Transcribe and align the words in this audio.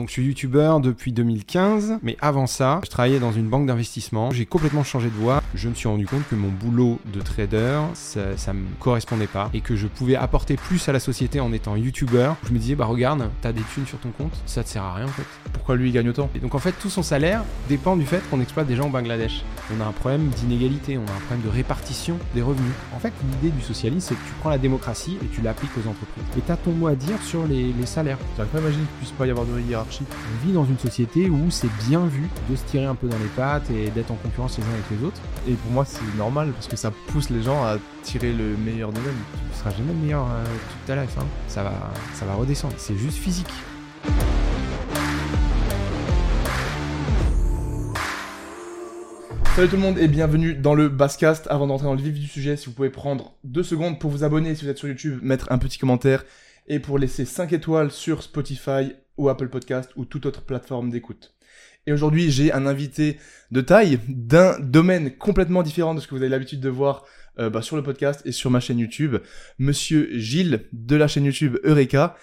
donc 0.00 0.08
je 0.08 0.14
suis 0.14 0.24
youtubeur 0.24 0.80
depuis 0.80 1.12
2015, 1.12 1.98
mais 2.02 2.16
avant 2.22 2.46
ça, 2.46 2.80
je 2.82 2.88
travaillais 2.88 3.18
dans 3.18 3.32
une 3.32 3.50
banque 3.50 3.66
d'investissement. 3.66 4.30
J'ai 4.30 4.46
complètement 4.46 4.82
changé 4.82 5.10
de 5.10 5.14
voie. 5.14 5.39
Je 5.54 5.68
me 5.68 5.74
suis 5.74 5.88
rendu 5.88 6.06
compte 6.06 6.22
que 6.28 6.36
mon 6.36 6.48
boulot 6.48 7.00
de 7.12 7.20
trader, 7.20 7.80
ça, 7.94 8.36
ça 8.36 8.52
me 8.52 8.64
correspondait 8.78 9.26
pas 9.26 9.50
et 9.52 9.60
que 9.60 9.74
je 9.74 9.88
pouvais 9.88 10.14
apporter 10.14 10.56
plus 10.56 10.88
à 10.88 10.92
la 10.92 11.00
société 11.00 11.40
en 11.40 11.52
étant 11.52 11.74
youtubeur. 11.74 12.36
Je 12.46 12.52
me 12.52 12.58
disais, 12.58 12.76
bah 12.76 12.84
regarde, 12.84 13.28
t'as 13.40 13.52
des 13.52 13.62
thunes 13.74 13.86
sur 13.86 13.98
ton 13.98 14.10
compte, 14.10 14.32
ça 14.46 14.62
te 14.62 14.68
sert 14.68 14.82
à 14.82 14.94
rien 14.94 15.06
en 15.06 15.08
fait. 15.08 15.24
Pourquoi 15.52 15.76
lui 15.76 15.88
il 15.88 15.92
gagne 15.92 16.08
autant? 16.08 16.30
Et 16.34 16.38
donc 16.38 16.54
en 16.54 16.58
fait, 16.60 16.72
tout 16.72 16.90
son 16.90 17.02
salaire 17.02 17.42
dépend 17.68 17.96
du 17.96 18.06
fait 18.06 18.22
qu'on 18.30 18.40
exploite 18.40 18.68
des 18.68 18.76
gens 18.76 18.86
au 18.86 18.90
Bangladesh. 18.90 19.42
On 19.76 19.80
a 19.80 19.86
un 19.86 19.92
problème 19.92 20.28
d'inégalité, 20.28 20.98
on 20.98 21.02
a 21.02 21.16
un 21.16 21.20
problème 21.26 21.42
de 21.42 21.48
répartition 21.48 22.16
des 22.34 22.42
revenus. 22.42 22.72
En 22.94 23.00
fait, 23.00 23.12
l'idée 23.32 23.54
du 23.54 23.62
socialisme, 23.62 24.08
c'est 24.08 24.14
que 24.14 24.26
tu 24.26 24.32
prends 24.40 24.50
la 24.50 24.58
démocratie 24.58 25.18
et 25.22 25.26
tu 25.26 25.42
l'appliques 25.42 25.72
aux 25.76 25.88
entreprises. 25.88 26.24
Et 26.38 26.40
t'as 26.40 26.56
ton 26.56 26.72
mot 26.72 26.86
à 26.86 26.94
dire 26.94 27.20
sur 27.22 27.46
les, 27.46 27.72
les 27.72 27.86
salaires. 27.86 28.18
J'arrive 28.36 28.52
pas 28.52 28.58
à 28.58 28.60
imaginer 28.62 28.84
qu'il 28.84 28.96
puisse 28.98 29.12
pas 29.12 29.26
y 29.26 29.30
avoir 29.30 29.46
de 29.46 29.60
hiérarchie. 29.60 30.04
On 30.10 30.46
vit 30.46 30.52
dans 30.52 30.64
une 30.64 30.78
société 30.78 31.28
où 31.28 31.50
c'est 31.50 31.70
bien 31.88 32.06
vu 32.06 32.28
de 32.48 32.56
se 32.56 32.62
tirer 32.64 32.86
un 32.86 32.94
peu 32.94 33.08
dans 33.08 33.18
les 33.18 33.30
pattes 33.36 33.68
et 33.70 33.90
d'être 33.90 34.10
en 34.10 34.16
concurrence 34.16 34.58
les 34.58 34.64
uns 34.64 34.68
avec 34.68 35.00
les 35.00 35.06
autres. 35.06 35.20
Et 35.48 35.54
pour 35.54 35.70
moi 35.70 35.84
c'est 35.84 36.00
normal 36.16 36.52
parce 36.52 36.68
que 36.68 36.76
ça 36.76 36.92
pousse 37.08 37.30
les 37.30 37.42
gens 37.42 37.64
à 37.64 37.78
tirer 38.02 38.32
le 38.32 38.56
meilleur 38.56 38.92
d'eux-mêmes. 38.92 39.14
Tu 39.52 39.58
seras 39.58 39.70
jamais 39.70 39.92
le 39.92 39.98
meilleur 39.98 40.26
toute 40.44 40.86
ta 40.86 41.00
life. 41.00 41.16
Ça, 41.48 41.62
va, 41.62 41.72
ça 42.14 42.26
va 42.26 42.34
redescendre. 42.34 42.74
C'est 42.76 42.96
juste 42.96 43.16
physique. 43.16 43.48
Salut 49.56 49.68
tout 49.68 49.76
le 49.76 49.82
monde 49.82 49.98
et 49.98 50.08
bienvenue 50.08 50.54
dans 50.54 50.74
le 50.74 50.88
Basscast. 50.88 51.46
Avant 51.50 51.66
d'entrer 51.66 51.84
dans 51.84 51.94
le 51.94 52.00
vif 52.00 52.18
du 52.18 52.26
sujet, 52.26 52.56
si 52.56 52.66
vous 52.66 52.72
pouvez 52.72 52.88
prendre 52.88 53.34
deux 53.44 53.62
secondes 53.62 53.98
pour 53.98 54.10
vous 54.10 54.24
abonner 54.24 54.54
si 54.54 54.64
vous 54.64 54.70
êtes 54.70 54.78
sur 54.78 54.88
YouTube, 54.88 55.18
mettre 55.22 55.50
un 55.50 55.58
petit 55.58 55.76
commentaire 55.76 56.24
et 56.68 56.78
pour 56.78 56.98
laisser 56.98 57.24
5 57.24 57.52
étoiles 57.52 57.90
sur 57.90 58.22
Spotify 58.22 58.92
ou 59.16 59.28
Apple 59.28 59.48
Podcast 59.48 59.90
ou 59.96 60.04
toute 60.04 60.24
autre 60.24 60.42
plateforme 60.42 60.88
d'écoute. 60.90 61.34
Et 61.90 61.92
aujourd'hui, 61.92 62.30
j'ai 62.30 62.52
un 62.52 62.66
invité 62.66 63.18
de 63.50 63.60
taille 63.60 63.98
d'un 64.06 64.60
domaine 64.60 65.16
complètement 65.16 65.64
différent 65.64 65.92
de 65.92 65.98
ce 65.98 66.06
que 66.06 66.14
vous 66.14 66.20
avez 66.20 66.28
l'habitude 66.28 66.60
de 66.60 66.68
voir 66.68 67.04
euh, 67.40 67.50
bah, 67.50 67.62
sur 67.62 67.74
le 67.74 67.82
podcast 67.82 68.22
et 68.24 68.30
sur 68.30 68.48
ma 68.48 68.60
chaîne 68.60 68.78
YouTube, 68.78 69.16
Monsieur 69.58 70.08
Gilles 70.16 70.68
de 70.72 70.94
la 70.94 71.08
chaîne 71.08 71.24
YouTube 71.24 71.56
Eureka, 71.64 72.14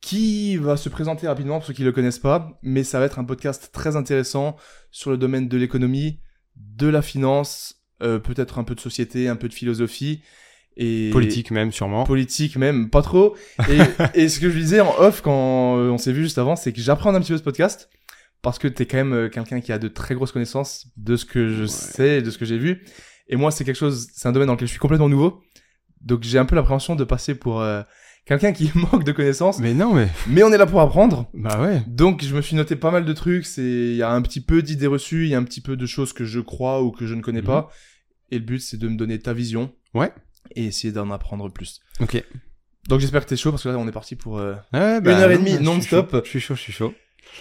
qui 0.00 0.56
va 0.56 0.78
se 0.78 0.88
présenter 0.88 1.28
rapidement 1.28 1.58
pour 1.58 1.66
ceux 1.66 1.74
qui 1.74 1.84
le 1.84 1.92
connaissent 1.92 2.18
pas, 2.18 2.58
mais 2.62 2.82
ça 2.82 2.98
va 2.98 3.04
être 3.04 3.18
un 3.18 3.24
podcast 3.24 3.68
très 3.74 3.94
intéressant 3.94 4.56
sur 4.90 5.10
le 5.10 5.18
domaine 5.18 5.48
de 5.48 5.58
l'économie, 5.58 6.20
de 6.56 6.86
la 6.86 7.02
finance, 7.02 7.82
euh, 8.02 8.18
peut-être 8.18 8.58
un 8.58 8.64
peu 8.64 8.74
de 8.74 8.80
société, 8.80 9.28
un 9.28 9.36
peu 9.36 9.50
de 9.50 9.54
philosophie 9.54 10.22
et 10.78 11.10
Politique 11.12 11.50
même, 11.50 11.72
sûrement. 11.72 12.04
politique 12.04 12.56
même, 12.56 12.88
pas 12.88 13.02
trop. 13.02 13.36
Et, 13.68 13.80
et 14.22 14.28
ce 14.30 14.40
que 14.40 14.48
je 14.48 14.58
disais 14.58 14.80
en 14.80 14.94
off 14.98 15.20
quand 15.20 15.76
euh, 15.76 15.90
on 15.90 15.98
s'est 15.98 16.12
vu 16.12 16.22
juste 16.22 16.38
avant, 16.38 16.56
c'est 16.56 16.72
que 16.72 16.80
j'apprends 16.80 17.14
un 17.14 17.20
petit 17.20 17.32
peu 17.32 17.38
ce 17.38 17.42
podcast 17.42 17.90
parce 18.42 18.58
que 18.58 18.68
t'es 18.68 18.86
quand 18.86 18.96
même 18.98 19.12
euh, 19.12 19.28
quelqu'un 19.28 19.60
qui 19.60 19.72
a 19.72 19.78
de 19.78 19.88
très 19.88 20.14
grosses 20.14 20.32
connaissances 20.32 20.86
de 20.96 21.16
ce 21.16 21.24
que 21.24 21.48
je 21.48 21.62
Ouais. 21.62 21.68
sais, 21.68 22.22
de 22.22 22.30
ce 22.30 22.38
que 22.38 22.44
j'ai 22.44 22.58
vu. 22.58 22.84
Et 23.28 23.36
moi, 23.36 23.50
c'est 23.50 23.64
quelque 23.64 23.76
chose, 23.76 24.08
c'est 24.14 24.28
un 24.28 24.32
domaine 24.32 24.46
dans 24.46 24.54
lequel 24.54 24.68
je 24.68 24.72
suis 24.72 24.80
complètement 24.80 25.08
nouveau. 25.08 25.42
Donc 26.00 26.22
j'ai 26.22 26.38
un 26.38 26.44
peu 26.44 26.54
l'appréhension 26.56 26.94
de 26.96 27.04
passer 27.04 27.34
pour 27.34 27.60
euh, 27.60 27.82
quelqu'un 28.24 28.52
qui 28.52 28.70
manque 28.74 29.04
de 29.04 29.12
connaissances. 29.12 29.58
Mais 29.58 29.74
non, 29.74 29.92
mais. 29.92 30.08
Mais 30.28 30.42
on 30.44 30.52
est 30.52 30.58
là 30.58 30.66
pour 30.66 30.80
apprendre. 30.80 31.28
Bah 31.34 31.60
ouais. 31.60 31.82
Donc 31.88 32.22
je 32.24 32.34
me 32.34 32.40
suis 32.40 32.54
noté 32.56 32.76
pas 32.76 32.90
mal 32.90 33.04
de 33.04 33.12
trucs. 33.12 33.44
C'est, 33.44 33.62
il 33.62 33.96
y 33.96 34.02
a 34.02 34.10
un 34.12 34.22
petit 34.22 34.40
peu 34.40 34.62
d'idées 34.62 34.86
reçues, 34.86 35.24
il 35.24 35.30
y 35.30 35.34
a 35.34 35.38
un 35.38 35.44
petit 35.44 35.60
peu 35.60 35.76
de 35.76 35.86
choses 35.86 36.12
que 36.12 36.24
je 36.24 36.40
crois 36.40 36.82
ou 36.82 36.90
que 36.92 37.06
je 37.06 37.14
ne 37.14 37.20
connais 37.20 37.40
Mhm. 37.40 37.46
pas. 37.46 37.70
Et 38.30 38.38
le 38.38 38.44
but, 38.44 38.60
c'est 38.60 38.76
de 38.76 38.88
me 38.88 38.96
donner 38.96 39.18
ta 39.18 39.32
vision. 39.32 39.72
Ouais. 39.94 40.12
Et 40.54 40.66
essayer 40.66 40.92
d'en 40.92 41.10
apprendre 41.10 41.50
plus. 41.52 41.80
Ok. 42.00 42.22
Donc 42.88 43.00
j'espère 43.00 43.22
que 43.24 43.28
t'es 43.28 43.36
chaud 43.36 43.50
parce 43.50 43.62
que 43.64 43.68
là, 43.68 43.76
on 43.78 43.88
est 43.88 43.92
parti 43.92 44.16
pour. 44.16 44.38
euh, 44.38 44.54
Une 44.72 44.78
heure 44.80 45.30
et 45.30 45.36
demie 45.38 45.58
non-stop. 45.58 46.22
Je 46.24 46.28
suis 46.30 46.40
chaud, 46.40 46.54
je 46.54 46.60
suis 46.60 46.72
chaud. 46.72 46.94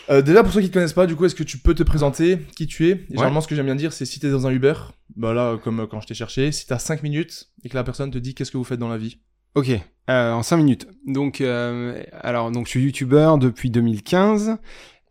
Euh, 0.09 0.22
déjà, 0.22 0.44
pour 0.44 0.53
ceux 0.53 0.62
qui 0.62 0.70
te 0.70 0.73
connaissent 0.73 0.94
pas, 0.94 1.06
du 1.06 1.16
coup, 1.16 1.26
est-ce 1.26 1.36
que 1.36 1.44
tu 1.44 1.58
peux 1.58 1.73
te 1.73 1.84
présenter 1.84 2.40
qui 2.56 2.67
tu 2.67 2.88
es? 2.88 2.92
Et 2.92 3.06
Généralement, 3.09 3.42
ce 3.42 3.48
que 3.48 3.56
j'aime 3.56 3.66
bien 3.66 3.76
dire, 3.76 3.94
c'est 3.94 4.06
si 4.06 4.20
t'es 4.20 4.30
dans 4.30 4.48
un 4.48 4.52
Uber, 4.52 4.73
bah 5.16 5.34
là, 5.34 5.58
comme 5.58 5.81
euh, 5.81 5.88
quand 5.88 6.02
je 6.02 6.08
t'ai 6.08 6.14
cherché, 6.14 6.52
si 6.52 6.66
t'as 6.67 6.80
5 6.80 7.03
minutes 7.03 7.50
et 7.63 7.69
que 7.69 7.75
la 7.75 7.84
personne 7.84 8.12
te 8.12 8.18
dit 8.18 8.34
qu'est-ce 8.35 8.52
que 8.52 8.58
vous 8.58 8.63
faites 8.63 8.80
dans 8.80 8.90
la 8.90 8.97
vie? 8.97 9.18
Ok, 9.56 9.72
euh, 10.09 10.34
en 10.34 10.44
5 10.44 10.58
minutes. 10.58 10.88
Donc, 11.08 11.41
euh, 11.41 12.03
alors, 12.22 12.52
donc, 12.52 12.66
je 12.66 12.72
suis 12.72 12.84
youtubeur 12.84 13.38
depuis 13.38 13.72
2015. 13.72 14.58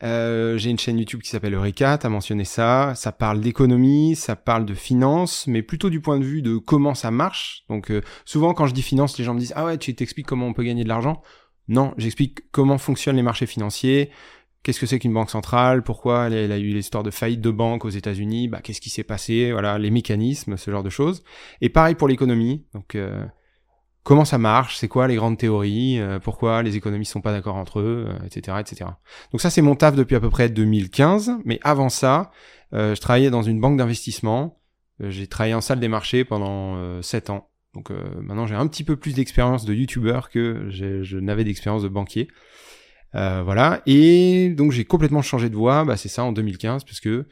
Euh, 0.02 0.56
j'ai 0.56 0.70
une 0.70 0.78
chaîne 0.78 0.98
YouTube 0.98 1.20
qui 1.22 1.30
s'appelle 1.30 1.54
Eureka, 1.54 1.98
t'as 1.98 2.08
mentionné 2.08 2.44
ça. 2.44 2.92
Ça 2.94 3.12
parle 3.12 3.40
d'économie, 3.40 4.14
ça 4.14 4.36
parle 4.36 4.64
de 4.64 4.74
finance, 4.74 5.46
mais 5.48 5.62
plutôt 5.62 5.90
du 5.90 6.00
point 6.00 6.18
de 6.20 6.24
vue 6.24 6.42
de 6.42 6.58
comment 6.58 6.94
ça 6.94 7.10
marche. 7.10 7.64
Donc, 7.68 7.92
souvent, 8.24 8.54
quand 8.54 8.66
je 8.66 8.74
dis 8.74 8.82
finance, 8.82 9.18
les 9.18 9.24
gens 9.24 9.34
me 9.34 9.40
disent 9.40 9.54
Ah 9.56 9.64
ouais, 9.64 9.78
tu 9.78 9.94
t'expliques 9.94 10.26
comment 10.26 10.46
on 10.46 10.52
peut 10.52 10.64
gagner 10.64 10.84
de 10.84 10.88
l'argent? 10.88 11.22
Non, 11.68 11.94
j'explique 11.96 12.50
comment 12.52 12.78
fonctionnent 12.78 13.16
les 13.16 13.22
marchés 13.22 13.46
financiers, 13.46 14.10
qu'est-ce 14.66 14.80
que 14.80 14.86
c'est 14.86 14.98
qu'une 14.98 15.12
banque 15.12 15.30
centrale, 15.30 15.84
pourquoi 15.84 16.28
elle 16.28 16.50
a, 16.50 16.58
eu 16.58 16.74
l'histoire 16.74 17.04
de 17.04 17.12
faillite 17.12 17.40
de 17.40 17.52
banques 17.52 17.84
aux 17.84 17.90
États-Unis, 17.90 18.48
bah, 18.48 18.58
qu'est-ce 18.60 18.80
qui 18.80 18.90
s'est 18.90 19.04
passé, 19.04 19.52
voilà, 19.52 19.78
les 19.78 19.92
mécanismes, 19.92 20.56
ce 20.56 20.72
genre 20.72 20.82
de 20.82 20.90
choses. 20.90 21.22
Et 21.60 21.68
pareil 21.68 21.94
pour 21.94 22.08
l'économie. 22.08 22.66
Donc, 22.74 22.96
euh, 22.96 23.24
comment 24.02 24.24
ça 24.24 24.38
marche, 24.38 24.76
c'est 24.76 24.88
quoi 24.88 25.06
les 25.06 25.14
grandes 25.14 25.38
théories, 25.38 26.00
euh, 26.00 26.18
pourquoi 26.18 26.64
les 26.64 26.74
économistes 26.74 27.12
sont 27.12 27.20
pas 27.20 27.30
d'accord 27.30 27.54
entre 27.54 27.78
eux, 27.78 28.08
euh, 28.08 28.26
etc., 28.26 28.56
etc. 28.58 28.90
Donc 29.30 29.40
ça, 29.40 29.50
c'est 29.50 29.62
mon 29.62 29.76
taf 29.76 29.94
depuis 29.94 30.16
à 30.16 30.20
peu 30.20 30.30
près 30.30 30.48
2015. 30.48 31.34
Mais 31.44 31.60
avant 31.62 31.88
ça, 31.88 32.32
je 32.72 33.00
travaillais 33.00 33.30
dans 33.30 33.42
une 33.42 33.60
banque 33.60 33.76
d'investissement. 33.76 34.58
J'ai 34.98 35.28
travaillé 35.28 35.54
en 35.54 35.60
salle 35.60 35.78
des 35.78 35.86
marchés 35.86 36.24
pendant 36.24 36.74
euh, 36.74 37.02
7 37.02 37.30
ans. 37.30 37.50
Donc 37.72 37.90
maintenant, 38.20 38.46
j'ai 38.46 38.56
un 38.56 38.66
petit 38.66 38.82
peu 38.82 38.96
plus 38.96 39.14
d'expérience 39.14 39.64
de 39.64 39.74
youtubeur 39.74 40.30
que 40.30 40.66
je 40.70 41.18
n'avais 41.18 41.44
d'expérience 41.44 41.84
de 41.84 41.88
banquier. 41.88 42.26
Euh, 43.16 43.42
voilà. 43.42 43.82
Et 43.86 44.50
donc 44.50 44.72
j'ai 44.72 44.84
complètement 44.84 45.22
changé 45.22 45.48
de 45.48 45.56
voie. 45.56 45.84
Bah, 45.84 45.96
c'est 45.96 46.08
ça 46.08 46.24
en 46.24 46.32
2015 46.32 46.84
parce 46.84 47.00
que 47.00 47.26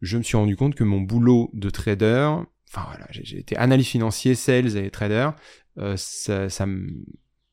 je 0.00 0.18
me 0.18 0.22
suis 0.22 0.36
rendu 0.36 0.56
compte 0.56 0.74
que 0.74 0.84
mon 0.84 1.00
boulot 1.00 1.50
de 1.54 1.70
trader, 1.70 2.30
enfin 2.68 2.86
voilà, 2.88 3.06
j'ai 3.10 3.38
été 3.38 3.56
analyste 3.56 3.90
financier, 3.90 4.34
sales 4.34 4.76
et 4.76 4.90
trader, 4.90 5.30
euh, 5.78 5.94
ça, 5.96 6.48
ça 6.48 6.66
me 6.66 6.88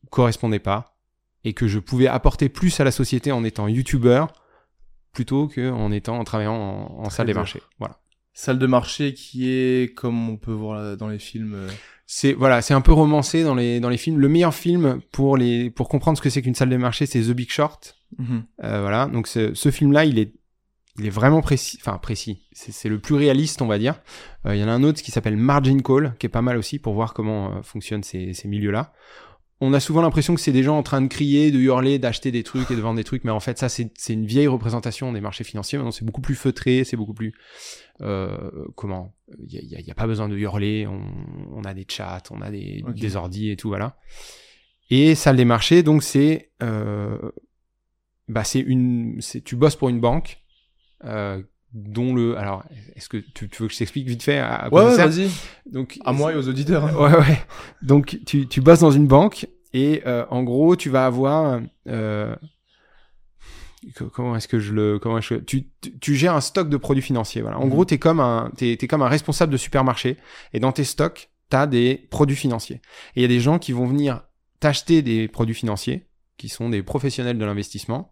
correspondait 0.09 0.59
pas 0.59 0.97
et 1.43 1.53
que 1.53 1.67
je 1.67 1.79
pouvais 1.79 2.07
apporter 2.07 2.49
plus 2.49 2.79
à 2.79 2.83
la 2.83 2.91
société 2.91 3.31
en 3.31 3.43
étant 3.43 3.67
youtubeur 3.67 4.33
plutôt 5.11 5.47
que 5.47 5.71
en 5.71 5.91
étant 5.91 6.19
en 6.19 6.23
travaillant 6.23 6.55
en, 6.55 7.05
en 7.05 7.09
salle 7.09 7.27
des 7.27 7.33
marchés. 7.33 7.61
Voilà. 7.79 7.97
Salle 8.33 8.59
de 8.59 8.67
marché 8.67 9.13
qui 9.13 9.49
est, 9.49 9.93
comme 9.93 10.29
on 10.29 10.37
peut 10.37 10.53
voir 10.53 10.95
dans 10.95 11.09
les 11.09 11.19
films, 11.19 11.53
euh, 11.53 11.69
C'est 12.13 12.33
voilà, 12.33 12.61
c'est 12.61 12.73
un 12.73 12.81
peu 12.81 12.91
romancé 12.91 13.41
dans 13.45 13.55
les 13.55 13.79
dans 13.79 13.87
les 13.87 13.95
films. 13.95 14.19
Le 14.19 14.27
meilleur 14.27 14.53
film 14.53 14.99
pour 15.13 15.37
les 15.37 15.69
pour 15.69 15.87
comprendre 15.87 16.17
ce 16.17 16.21
que 16.21 16.29
c'est 16.29 16.41
qu'une 16.41 16.55
salle 16.55 16.67
des 16.69 16.77
marchés, 16.77 17.05
c'est 17.05 17.21
The 17.21 17.31
Big 17.31 17.49
Short. 17.49 17.95
mhm. 18.17 18.43
Euh, 18.65 18.81
voilà, 18.81 19.05
donc 19.05 19.27
ce, 19.27 19.53
ce 19.53 19.71
film-là, 19.71 20.03
il 20.03 20.19
est, 20.19 20.33
il 20.99 21.05
est 21.05 21.09
vraiment 21.09 21.39
précis, 21.41 21.77
enfin 21.79 21.97
précis. 21.99 22.41
C'est 22.51 22.89
le 22.89 22.99
plus 22.99 23.15
réaliste, 23.15 23.61
on 23.61 23.65
va 23.65 23.79
dire. 23.79 23.95
Euh, 24.45 24.53
Il 24.57 24.59
y 24.59 24.63
en 24.65 24.67
a 24.67 24.73
un 24.73 24.83
autre 24.83 25.01
qui 25.01 25.11
s'appelle 25.11 25.37
Margin 25.37 25.81
Call, 25.81 26.13
qui 26.19 26.25
est 26.25 26.29
pas 26.29 26.41
mal 26.41 26.57
aussi 26.57 26.79
pour 26.79 26.93
voir 26.95 27.13
comment 27.13 27.55
euh, 27.55 27.61
fonctionnent 27.61 28.03
ces, 28.03 28.33
ces 28.33 28.49
milieux-là. 28.49 28.91
On 29.61 29.73
a 29.73 29.79
souvent 29.79 30.01
l'impression 30.01 30.35
que 30.35 30.41
c'est 30.41 30.51
des 30.51 30.63
gens 30.63 30.77
en 30.77 30.83
train 30.83 31.01
de 31.01 31.07
crier, 31.07 31.49
de 31.51 31.59
hurler, 31.59 31.97
d'acheter 31.97 32.31
des 32.31 32.43
trucs 32.43 32.71
et 32.71 32.75
de 32.75 32.81
vendre 32.81 32.97
des 32.97 33.03
trucs, 33.05 33.23
mais 33.23 33.31
en 33.31 33.39
fait, 33.39 33.57
ça, 33.57 33.69
c'est 33.69 33.91
c'est 33.95 34.13
une 34.13 34.25
vieille 34.25 34.47
représentation 34.47 35.13
des 35.13 35.21
marchés 35.21 35.43
financiers. 35.45 35.77
Maintenant, 35.77 35.91
c'est 35.91 36.03
beaucoup 36.03 36.19
plus 36.19 36.35
feutré, 36.35 36.83
c'est 36.83 36.97
beaucoup 36.97 37.13
plus 37.13 37.31
euh, 38.01 38.65
comment? 38.75 39.13
Il 39.47 39.53
y 39.53 39.75
a, 39.75 39.91
a- 39.91 39.95
pas 39.95 40.07
besoin 40.07 40.27
de 40.29 40.35
hurler. 40.37 40.87
On, 40.87 41.01
on 41.53 41.63
a 41.63 41.73
des 41.73 41.85
chats, 41.87 42.21
on 42.31 42.41
a 42.41 42.49
des, 42.51 42.83
Ok. 42.87 42.95
des 42.95 43.15
ordis 43.15 43.51
et 43.51 43.55
tout, 43.55 43.67
voilà. 43.69 43.97
Et 44.89 45.15
salle 45.15 45.37
des 45.37 45.45
marchés, 45.45 45.83
donc 45.83 46.03
c'est 46.03 46.51
euh, 46.61 47.17
bah 48.27 48.43
c'est 48.43 48.59
une 48.59 49.17
c'est 49.21 49.41
tu 49.41 49.55
bosses 49.55 49.75
pour 49.75 49.89
une 49.89 49.99
banque 49.99 50.41
euh, 51.05 51.41
dont 51.73 52.13
le 52.13 52.37
alors 52.37 52.63
est-ce 52.95 53.07
que 53.09 53.17
tu, 53.17 53.49
tu 53.49 53.61
veux 53.63 53.67
que 53.67 53.73
je 53.73 53.79
t'explique 53.79 54.07
vite 54.07 54.23
fait 54.23 54.37
à, 54.37 54.53
à 54.53 54.69
Ouais, 54.69 54.83
ouais, 54.83 54.97
vas-y. 54.97 55.29
donc 55.65 55.97
À 56.05 56.11
moi 56.11 56.33
et 56.33 56.35
aux 56.35 56.47
auditeurs. 56.47 56.85
hein. 56.85 56.95
ouais 56.95 57.17
ouais 57.17 57.39
donc 57.81 58.19
tu 58.25 58.47
tu 58.47 58.61
bosses 58.61 58.79
dans 58.81 58.91
une 58.91 59.07
banque 59.07 59.47
et 59.73 60.01
euh, 60.05 60.25
en 60.29 60.43
gros 60.43 60.75
tu 60.75 60.89
vas 60.89 61.05
avoir 61.05 61.61
euh, 61.87 62.35
comment 64.13 64.35
est-ce 64.35 64.47
que 64.47 64.59
je 64.59 64.73
le 64.73 64.99
comment 64.99 65.17
est-ce 65.17 65.35
que 65.35 65.39
tu, 65.39 65.67
tu 65.81 65.97
tu 65.99 66.15
gères 66.15 66.35
un 66.35 66.41
stock 66.41 66.69
de 66.69 66.77
produits 66.77 67.01
financiers 67.01 67.41
voilà. 67.41 67.57
En 67.59 67.63
Mhm. 67.65 67.69
gros 67.69 67.85
t'es 67.85 67.97
comme 67.97 68.19
un 68.19 68.51
t'es 68.55 68.77
t'es 68.79 68.87
comme 68.87 69.01
un 69.01 69.07
responsable 69.07 69.51
de 69.51 69.57
supermarché 69.57 70.17
et 70.53 70.59
dans 70.59 70.71
tes 70.71 70.83
stocks 70.83 71.29
t'as 71.49 71.67
des 71.67 72.07
produits 72.09 72.35
financiers. 72.35 72.77
Et 73.15 73.19
il 73.19 73.21
y 73.21 73.25
a 73.25 73.27
des 73.27 73.39
gens 73.41 73.59
qui 73.59 73.71
vont 73.73 73.85
venir 73.85 74.23
t'acheter 74.59 75.01
des 75.01 75.27
produits 75.27 75.55
financiers 75.55 76.07
qui 76.37 76.47
sont 76.49 76.69
des 76.69 76.83
professionnels 76.83 77.37
de 77.37 77.45
l'investissement 77.45 78.11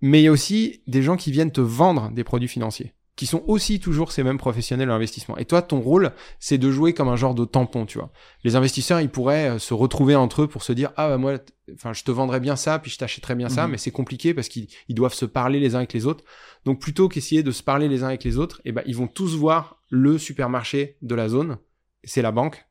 mais 0.00 0.20
il 0.20 0.24
y 0.24 0.28
a 0.28 0.32
aussi 0.32 0.82
des 0.86 1.02
gens 1.02 1.16
qui 1.16 1.30
viennent 1.30 1.52
te 1.52 1.60
vendre 1.60 2.10
des 2.10 2.24
produits 2.24 2.48
financiers 2.48 2.92
qui 3.16 3.26
sont 3.26 3.44
aussi 3.46 3.78
toujours 3.78 4.10
ces 4.10 4.22
mêmes 4.24 4.38
professionnels 4.38 4.88
de 4.88 4.92
l'investissement. 4.92 5.36
Et 5.36 5.44
toi, 5.44 5.62
ton 5.62 5.80
rôle, 5.80 6.12
c'est 6.40 6.58
de 6.58 6.70
jouer 6.70 6.94
comme 6.94 7.08
un 7.08 7.14
genre 7.16 7.34
de 7.34 7.44
tampon, 7.44 7.86
tu 7.86 7.98
vois. 7.98 8.10
Les 8.42 8.56
investisseurs, 8.56 9.00
ils 9.00 9.08
pourraient 9.08 9.50
euh, 9.50 9.58
se 9.60 9.72
retrouver 9.72 10.16
entre 10.16 10.42
eux 10.42 10.48
pour 10.48 10.64
se 10.64 10.72
dire, 10.72 10.90
ah 10.96 11.08
bah 11.10 11.16
moi, 11.18 11.38
enfin, 11.74 11.92
je 11.92 12.02
te 12.02 12.10
vendrais 12.10 12.40
bien 12.40 12.56
ça, 12.56 12.78
puis 12.80 12.90
je 12.90 12.98
t'achèterais 12.98 13.36
bien 13.36 13.48
ça, 13.48 13.64
Mhm. 13.66 13.70
mais 13.72 13.78
c'est 13.78 13.92
compliqué 13.92 14.34
parce 14.34 14.48
qu'ils 14.48 14.66
ils 14.88 14.94
doivent 14.96 15.14
se 15.14 15.26
parler 15.26 15.60
les 15.60 15.74
uns 15.76 15.78
avec 15.78 15.92
les 15.92 16.06
autres. 16.06 16.24
Donc 16.64 16.80
plutôt 16.80 17.08
qu'essayer 17.08 17.42
de 17.44 17.52
se 17.52 17.62
parler 17.62 17.88
les 17.88 18.02
uns 18.02 18.08
avec 18.08 18.24
les 18.24 18.36
autres, 18.36 18.60
eh 18.64 18.72
ben, 18.72 18.82
ils 18.86 18.96
vont 18.96 19.06
tous 19.06 19.36
voir 19.36 19.80
le 19.90 20.18
supermarché 20.18 20.96
de 21.02 21.14
la 21.14 21.28
zone, 21.28 21.58
c'est 22.02 22.22
la 22.22 22.32
banque. 22.32 22.64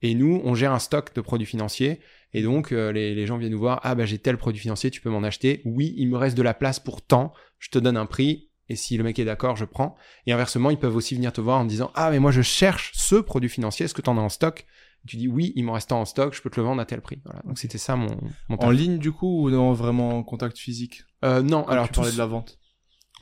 Et 0.00 0.14
nous, 0.14 0.40
on 0.44 0.54
gère 0.54 0.72
un 0.72 0.78
stock 0.78 1.12
de 1.14 1.20
produits 1.20 1.46
financiers. 1.46 1.98
Et 2.32 2.42
donc, 2.42 2.70
euh, 2.70 2.92
les, 2.92 3.16
les 3.16 3.26
gens 3.26 3.36
viennent 3.36 3.50
nous 3.52 3.58
voir, 3.58 3.80
ah 3.82 3.96
bah 3.96 4.04
j'ai 4.06 4.18
tel 4.18 4.36
produit 4.36 4.60
financier, 4.60 4.90
tu 4.92 5.00
peux 5.00 5.10
m'en 5.10 5.24
acheter. 5.24 5.60
Oui, 5.64 5.94
il 5.96 6.08
me 6.08 6.16
reste 6.16 6.36
de 6.36 6.42
la 6.42 6.54
place 6.54 6.78
pour 6.78 7.02
tant, 7.02 7.32
je 7.58 7.70
te 7.70 7.78
donne 7.80 7.96
un 7.96 8.06
prix, 8.06 8.47
et 8.68 8.76
si 8.76 8.96
le 8.96 9.04
mec 9.04 9.18
est 9.18 9.24
d'accord, 9.24 9.56
je 9.56 9.64
prends. 9.64 9.96
Et 10.26 10.32
inversement, 10.32 10.70
ils 10.70 10.78
peuvent 10.78 10.96
aussi 10.96 11.14
venir 11.14 11.32
te 11.32 11.40
voir 11.40 11.58
en 11.60 11.64
disant, 11.64 11.90
ah 11.94 12.10
mais 12.10 12.18
moi 12.18 12.30
je 12.30 12.42
cherche 12.42 12.92
ce 12.94 13.16
produit 13.16 13.48
financier, 13.48 13.84
est-ce 13.84 13.94
que 13.94 14.02
tu 14.02 14.10
en 14.10 14.18
as 14.18 14.20
en 14.22 14.28
stock? 14.28 14.66
Tu 15.06 15.16
dis, 15.16 15.28
oui, 15.28 15.52
il 15.56 15.64
m'en 15.64 15.72
reste 15.72 15.92
en 15.92 16.04
stock, 16.04 16.34
je 16.34 16.42
peux 16.42 16.50
te 16.50 16.56
le 16.60 16.66
vendre 16.66 16.82
à 16.82 16.84
tel 16.84 17.00
prix. 17.00 17.20
Voilà. 17.24 17.40
Donc 17.44 17.58
c'était 17.58 17.78
ça 17.78 17.96
mon, 17.96 18.08
mon 18.48 18.56
En 18.56 18.70
ligne, 18.70 18.98
du 18.98 19.12
coup, 19.12 19.44
ou 19.46 19.50
non, 19.50 19.72
vraiment 19.72 20.18
en 20.18 20.22
contact 20.22 20.58
physique? 20.58 21.04
Euh, 21.24 21.40
Non, 21.40 21.66
alors 21.68 21.86
tu 21.86 21.92
parlais 21.92 22.12
de 22.12 22.18
la 22.18 22.26
vente. 22.26 22.58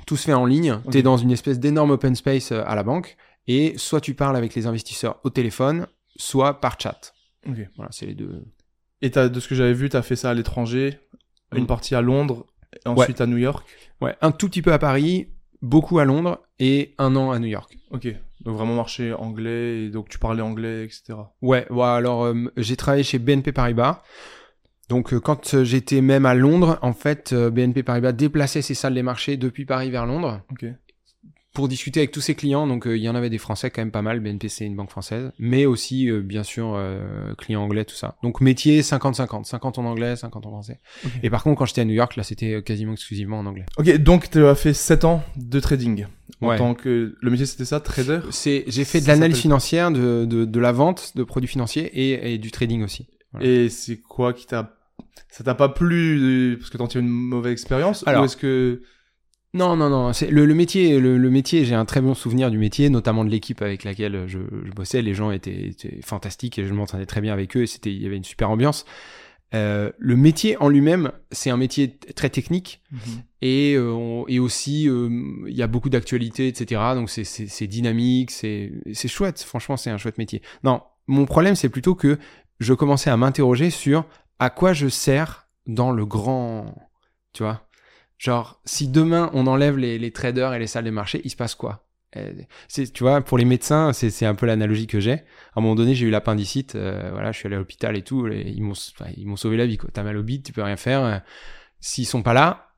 tout 0.07 0.17
se 0.17 0.25
fait 0.25 0.33
en 0.33 0.47
ligne. 0.47 0.73
Ok. 0.85 0.91
Tu 0.93 0.99
es 0.99 1.03
dans 1.03 1.17
une 1.19 1.31
espèce 1.31 1.59
d'énorme 1.61 1.91
open 1.93 2.15
space 2.17 2.51
euh, 2.53 2.63
à 2.67 2.75
la 2.75 2.83
banque, 2.83 3.17
et 3.47 3.75
soit 3.79 4.01
tu 4.01 4.15
parles 4.15 4.37
avec 4.37 4.55
les 4.55 4.67
investisseurs 4.67 5.21
au 5.23 5.31
téléphone, 5.31 5.87
soit 6.17 6.61
par 6.61 6.81
chat. 6.81 7.13
Ok. 7.47 7.59
Voilà, 7.77 7.93
c'est 7.93 8.07
les 8.07 8.15
deux. 8.15 8.43
Et 9.03 9.11
t'as- 9.11 9.29
de 9.29 9.39
ce 9.39 9.47
que 9.47 9.55
j'avais 9.55 9.75
vu, 9.75 9.89
t'as 9.91 10.03
fait 10.03 10.17
ça 10.17 10.31
à 10.31 10.35
l'étranger, 10.35 10.99
une 11.55 11.65
Mm. 11.65 11.67
partie 11.67 11.95
à 11.95 12.01
Londres, 12.01 12.47
et 12.75 12.89
ensuite 12.89 13.21
à 13.21 13.27
New 13.27 13.37
York? 13.37 13.65
Ouais, 14.01 14.17
un 14.23 14.33
tout 14.33 14.49
petit 14.49 14.63
peu 14.63 14.73
à 14.73 14.79
Paris, 14.79 15.29
beaucoup 15.63 15.99
à 15.99 16.05
Londres, 16.05 16.41
et 16.59 16.95
un 16.99 17.17
an 17.17 17.31
à 17.31 17.39
New 17.39 17.49
York. 17.49 17.77
Ok. 17.91 18.09
Donc 18.45 18.57
vraiment 18.57 18.75
marché 18.75 19.13
anglais, 19.13 19.85
et 19.85 19.89
donc 19.91 20.09
tu 20.09 20.19
parlais 20.19 20.43
anglais, 20.43 20.85
etc. 20.85 21.15
Ouais, 21.43 21.67
ouais 21.71 21.85
alors 21.85 22.25
euh, 22.25 22.53
j'ai 22.57 22.77
travaillé 22.77 23.03
chez 23.03 23.19
BNP 23.19 23.53
Paribas. 23.53 24.03
Donc 24.89 25.13
euh, 25.13 25.21
quand 25.21 25.55
euh, 25.55 25.65
j'étais 25.65 26.01
même 26.01 26.27
à 26.27 26.35
Londres, 26.35 26.79
en 26.83 26.93
fait, 26.93 27.33
euh, 27.33 27.51
BNP 27.51 27.83
Paribas 27.83 28.13
déplaçait 28.13 28.63
ses 28.63 28.75
salles 28.75 28.95
des 28.95 29.03
marchés 29.03 29.37
depuis 29.37 29.65
Paris 29.65 29.91
vers 29.91 30.07
Londres 30.07 30.43
Ok. 30.51 30.67
Pour 31.57 31.69
discuter 31.69 32.01
avec 32.01 32.11
tous 32.13 32.21
ses 32.21 32.35
clients. 32.35 32.67
Donc 32.67 32.87
euh, 32.87 32.97
il 32.97 33.03
y 33.03 33.09
en 33.09 33.15
avait 33.15 33.31
des 33.31 33.39
Français 33.39 33.71
quand 33.71 33.81
même 33.81 33.91
pas 33.91 34.03
mal, 34.03 34.21
BNP 34.21 34.49
c'est 34.49 34.67
une 34.67 34.77
banque 34.77 34.91
française, 34.91 35.31
mais 35.39 35.65
aussi 35.67 36.11
euh, 36.11 36.21
bien 36.21 36.43
sûr 36.43 36.75
euh, 36.77 37.35
clients 37.39 37.63
anglais, 37.63 37.85
tout 37.87 37.95
ça. 37.97 38.17
Donc 38.23 38.41
métier 38.43 38.83
50-50, 38.83 39.45
50 39.45 39.79
en 39.79 39.87
anglais, 39.87 40.17
50 40.17 40.45
en 40.47 40.51
français. 40.51 40.81
Et 41.23 41.31
par 41.31 41.43
contre 41.43 41.59
quand 41.59 41.65
j'étais 41.67 41.81
à 41.81 41.85
New 41.87 41.95
York, 41.95 42.15
là 42.17 42.23
c'était 42.23 42.63
quasiment 42.63 42.93
exclusivement 42.93 43.39
en 43.39 43.47
anglais. 43.47 43.65
Ok, 43.79 43.91
donc 43.97 44.31
tu 44.31 44.45
as 44.45 44.55
fait 44.55 44.75
7 44.75 45.05
ans 45.05 45.23
de 45.37 45.59
trading. 45.59 46.07
En 46.43 46.49
Ouais. 46.49 46.59
tant 46.59 46.75
que... 46.75 47.17
Le 47.21 47.31
métier 47.31 47.47
c'était 47.47 47.65
ça, 47.65 47.81
trader? 47.81 48.21
C'est, 48.31 48.65
j'ai 48.67 48.85
fait 48.85 49.01
de 49.01 49.07
l'analyse 49.09 49.39
financière, 49.39 49.91
de, 49.91 50.27
de, 50.27 50.45
de 50.45 50.61
la 50.61 50.73
vente 50.73 51.13
de 51.17 51.25
produits 51.25 51.49
financiers 51.49 51.85
et, 51.95 52.35
et 52.35 52.39
du 52.39 52.51
trading 52.51 52.83
aussi. 52.85 53.07
Voilà. 53.33 53.47
Et 53.47 53.69
c'est 53.71 53.97
quoi 54.03 54.35
qui 54.35 54.47
t'a... 54.47 54.75
Ça 55.31 55.45
t'a 55.45 55.55
pas 55.55 55.71
plu 55.71 56.57
parce 56.59 56.71
que 56.71 56.77
t'en 56.79 56.87
tires 56.89 57.01
une 57.01 57.09
mauvaise 57.09 57.53
expérience 57.53 58.07
Alors- 58.07 58.23
Ou 58.23 58.25
est-ce 58.27 58.37
que... 58.37 58.83
Non, 59.55 59.75
non, 59.77 59.89
non. 59.89 60.13
C'est 60.13 60.31
le, 60.31 60.45
le 60.45 60.55
métier, 60.55 60.99
le, 61.01 61.17
le 61.17 61.31
métier. 61.31 61.65
J'ai 61.65 61.75
un 61.75 61.85
très 61.87 62.01
bon 62.01 62.15
souvenir 62.15 62.51
du 62.51 62.59
métier, 62.59 62.91
notamment 62.91 63.25
de 63.25 63.31
l'équipe 63.31 63.63
avec 63.63 63.85
laquelle 63.85 64.25
je, 64.27 64.39
je 64.65 64.73
bossais. 64.73 65.01
Les 65.03 65.15
gens 65.15 65.31
étaient, 65.31 65.69
étaient 65.69 66.01
fantastiques 66.03 66.59
et 66.59 66.67
je 66.67 66.75
m'entendais 66.75 67.07
très 67.07 67.21
bien 67.21 67.33
avec 67.33 67.57
eux. 67.57 67.63
Et 67.63 67.67
c'était, 67.67 67.93
il 67.93 68.03
y 68.03 68.07
avait 68.07 68.17
une 68.17 68.25
super 68.25 68.51
ambiance. 68.51 68.85
Euh, 69.55 69.93
le 69.99 70.17
métier 70.17 70.57
en 70.59 70.69
lui-même, 70.69 71.13
c'est 71.31 71.51
un 71.51 71.57
métier 71.57 71.97
très 72.17 72.31
technique 72.31 72.83
et, 73.43 73.75
euh, 73.77 73.93
on- 73.93 74.25
et 74.27 74.41
aussi 74.41 74.89
euh, 74.89 75.09
il 75.47 75.55
y 75.55 75.63
a 75.63 75.69
beaucoup 75.69 75.89
d'actualités, 75.89 76.49
etc. 76.49 76.83
Donc 76.97 77.09
c'est, 77.11 77.67
dynamique, 77.69 78.33
c'est 78.33 78.73
chouette. 79.07 79.41
Franchement, 79.43 79.77
c'est 79.77 79.91
un 79.91 79.99
chouette 79.99 80.19
métier. 80.19 80.43
Non, 80.65 80.83
mon 81.07 81.27
problème, 81.27 81.55
c'est 81.55 81.69
plutôt 81.69 81.95
que 81.95 82.19
je 82.59 82.75
commençais 82.75 83.09
à 83.11 83.17
m'interroger 83.17 83.71
sur 83.71 84.05
à 84.41 84.51
quoi 84.51 84.73
je 84.73 84.89
sers 84.89 85.49
dans 85.67 85.93
le 85.93 86.05
grand, 86.05 86.75
tu 87.33 87.45
vois? 87.45 87.66
Genre, 88.19 88.61
si 88.65 88.89
demain 88.89 89.31
on 89.35 89.47
enlève 89.47 89.77
les, 89.77 89.99
les 89.99 90.11
traders 90.11 90.55
et 90.55 90.59
les 90.59 90.67
salles 90.67 90.85
des 90.85 90.91
marchés, 90.91 91.21
il 91.25 91.31
se 91.31 91.37
passe 91.37 91.55
quoi? 91.55 91.83
Euh, 92.17 92.33
c'est, 92.69 92.91
Tu 92.93 93.03
vois, 93.03 93.21
pour 93.21 93.37
les 93.37 93.45
médecins, 93.45 93.93
c'est, 93.93 94.09
c'est 94.11 94.25
un 94.27 94.35
peu 94.35 94.47
l'analogie 94.47 94.87
que 94.87 95.01
j'ai. 95.01 95.13
À 95.13 95.19
un 95.57 95.61
moment 95.61 95.75
donné, 95.75 95.95
j'ai 95.95 96.07
eu 96.07 96.11
l'appendicite, 96.11 96.75
euh, 96.77 97.11
voilà, 97.13 97.33
je 97.33 97.39
suis 97.39 97.47
allé 97.47 97.57
à 97.57 97.59
l'hôpital 97.59 97.95
et 97.97 98.03
tout, 98.03 98.27
et 98.29 98.43
ils 98.49 98.63
m'ont, 98.63 98.73
enfin, 98.73 99.11
ils 99.17 99.27
m'ont 99.27 99.37
sauvé 99.37 99.57
la 99.59 99.67
vie. 99.67 99.77
Quoi. 99.77 99.91
T'as 99.93 100.03
mal 100.03 100.17
au 100.17 100.23
bide, 100.23 100.43
tu 100.45 100.53
peux 100.53 100.63
rien 100.63 100.77
faire. 100.77 101.05
euh, 101.05 101.19
S'ils 101.81 102.07
sont 102.07 102.23
pas 102.23 102.33
là, 102.33 102.71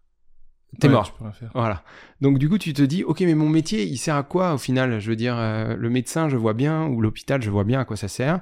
t'es 0.81 0.89
Ouais, 0.89 0.95
mort. 0.95 1.17
tu. 1.39 1.45
Voilà. 1.55 1.85
Donc 2.21 2.39
du 2.39 2.49
coup, 2.49 2.59
tu 2.59 2.73
te 2.73 2.83
dis, 2.83 3.05
ok, 3.05 3.21
mais 3.21 3.35
mon 3.35 3.49
métier, 3.49 3.85
il 3.85 3.97
sert 3.99 4.17
à 4.17 4.25
quoi 4.25 4.55
au 4.55 4.59
final? 4.59 4.99
Je 5.01 5.09
veux 5.11 5.17
dire, 5.17 5.37
euh, 5.39 5.77
le 5.77 5.91
médecin, 5.91 6.29
je 6.29 6.37
vois 6.37 6.55
bien, 6.55 6.87
ou 6.89 7.01
l'hôpital, 7.01 7.41
je 7.43 7.51
vois 7.51 7.65
bien 7.65 7.81
à 7.81 7.85
quoi 7.85 7.97
ça 7.97 8.09
sert. 8.09 8.41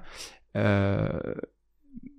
Euh, 0.56 1.08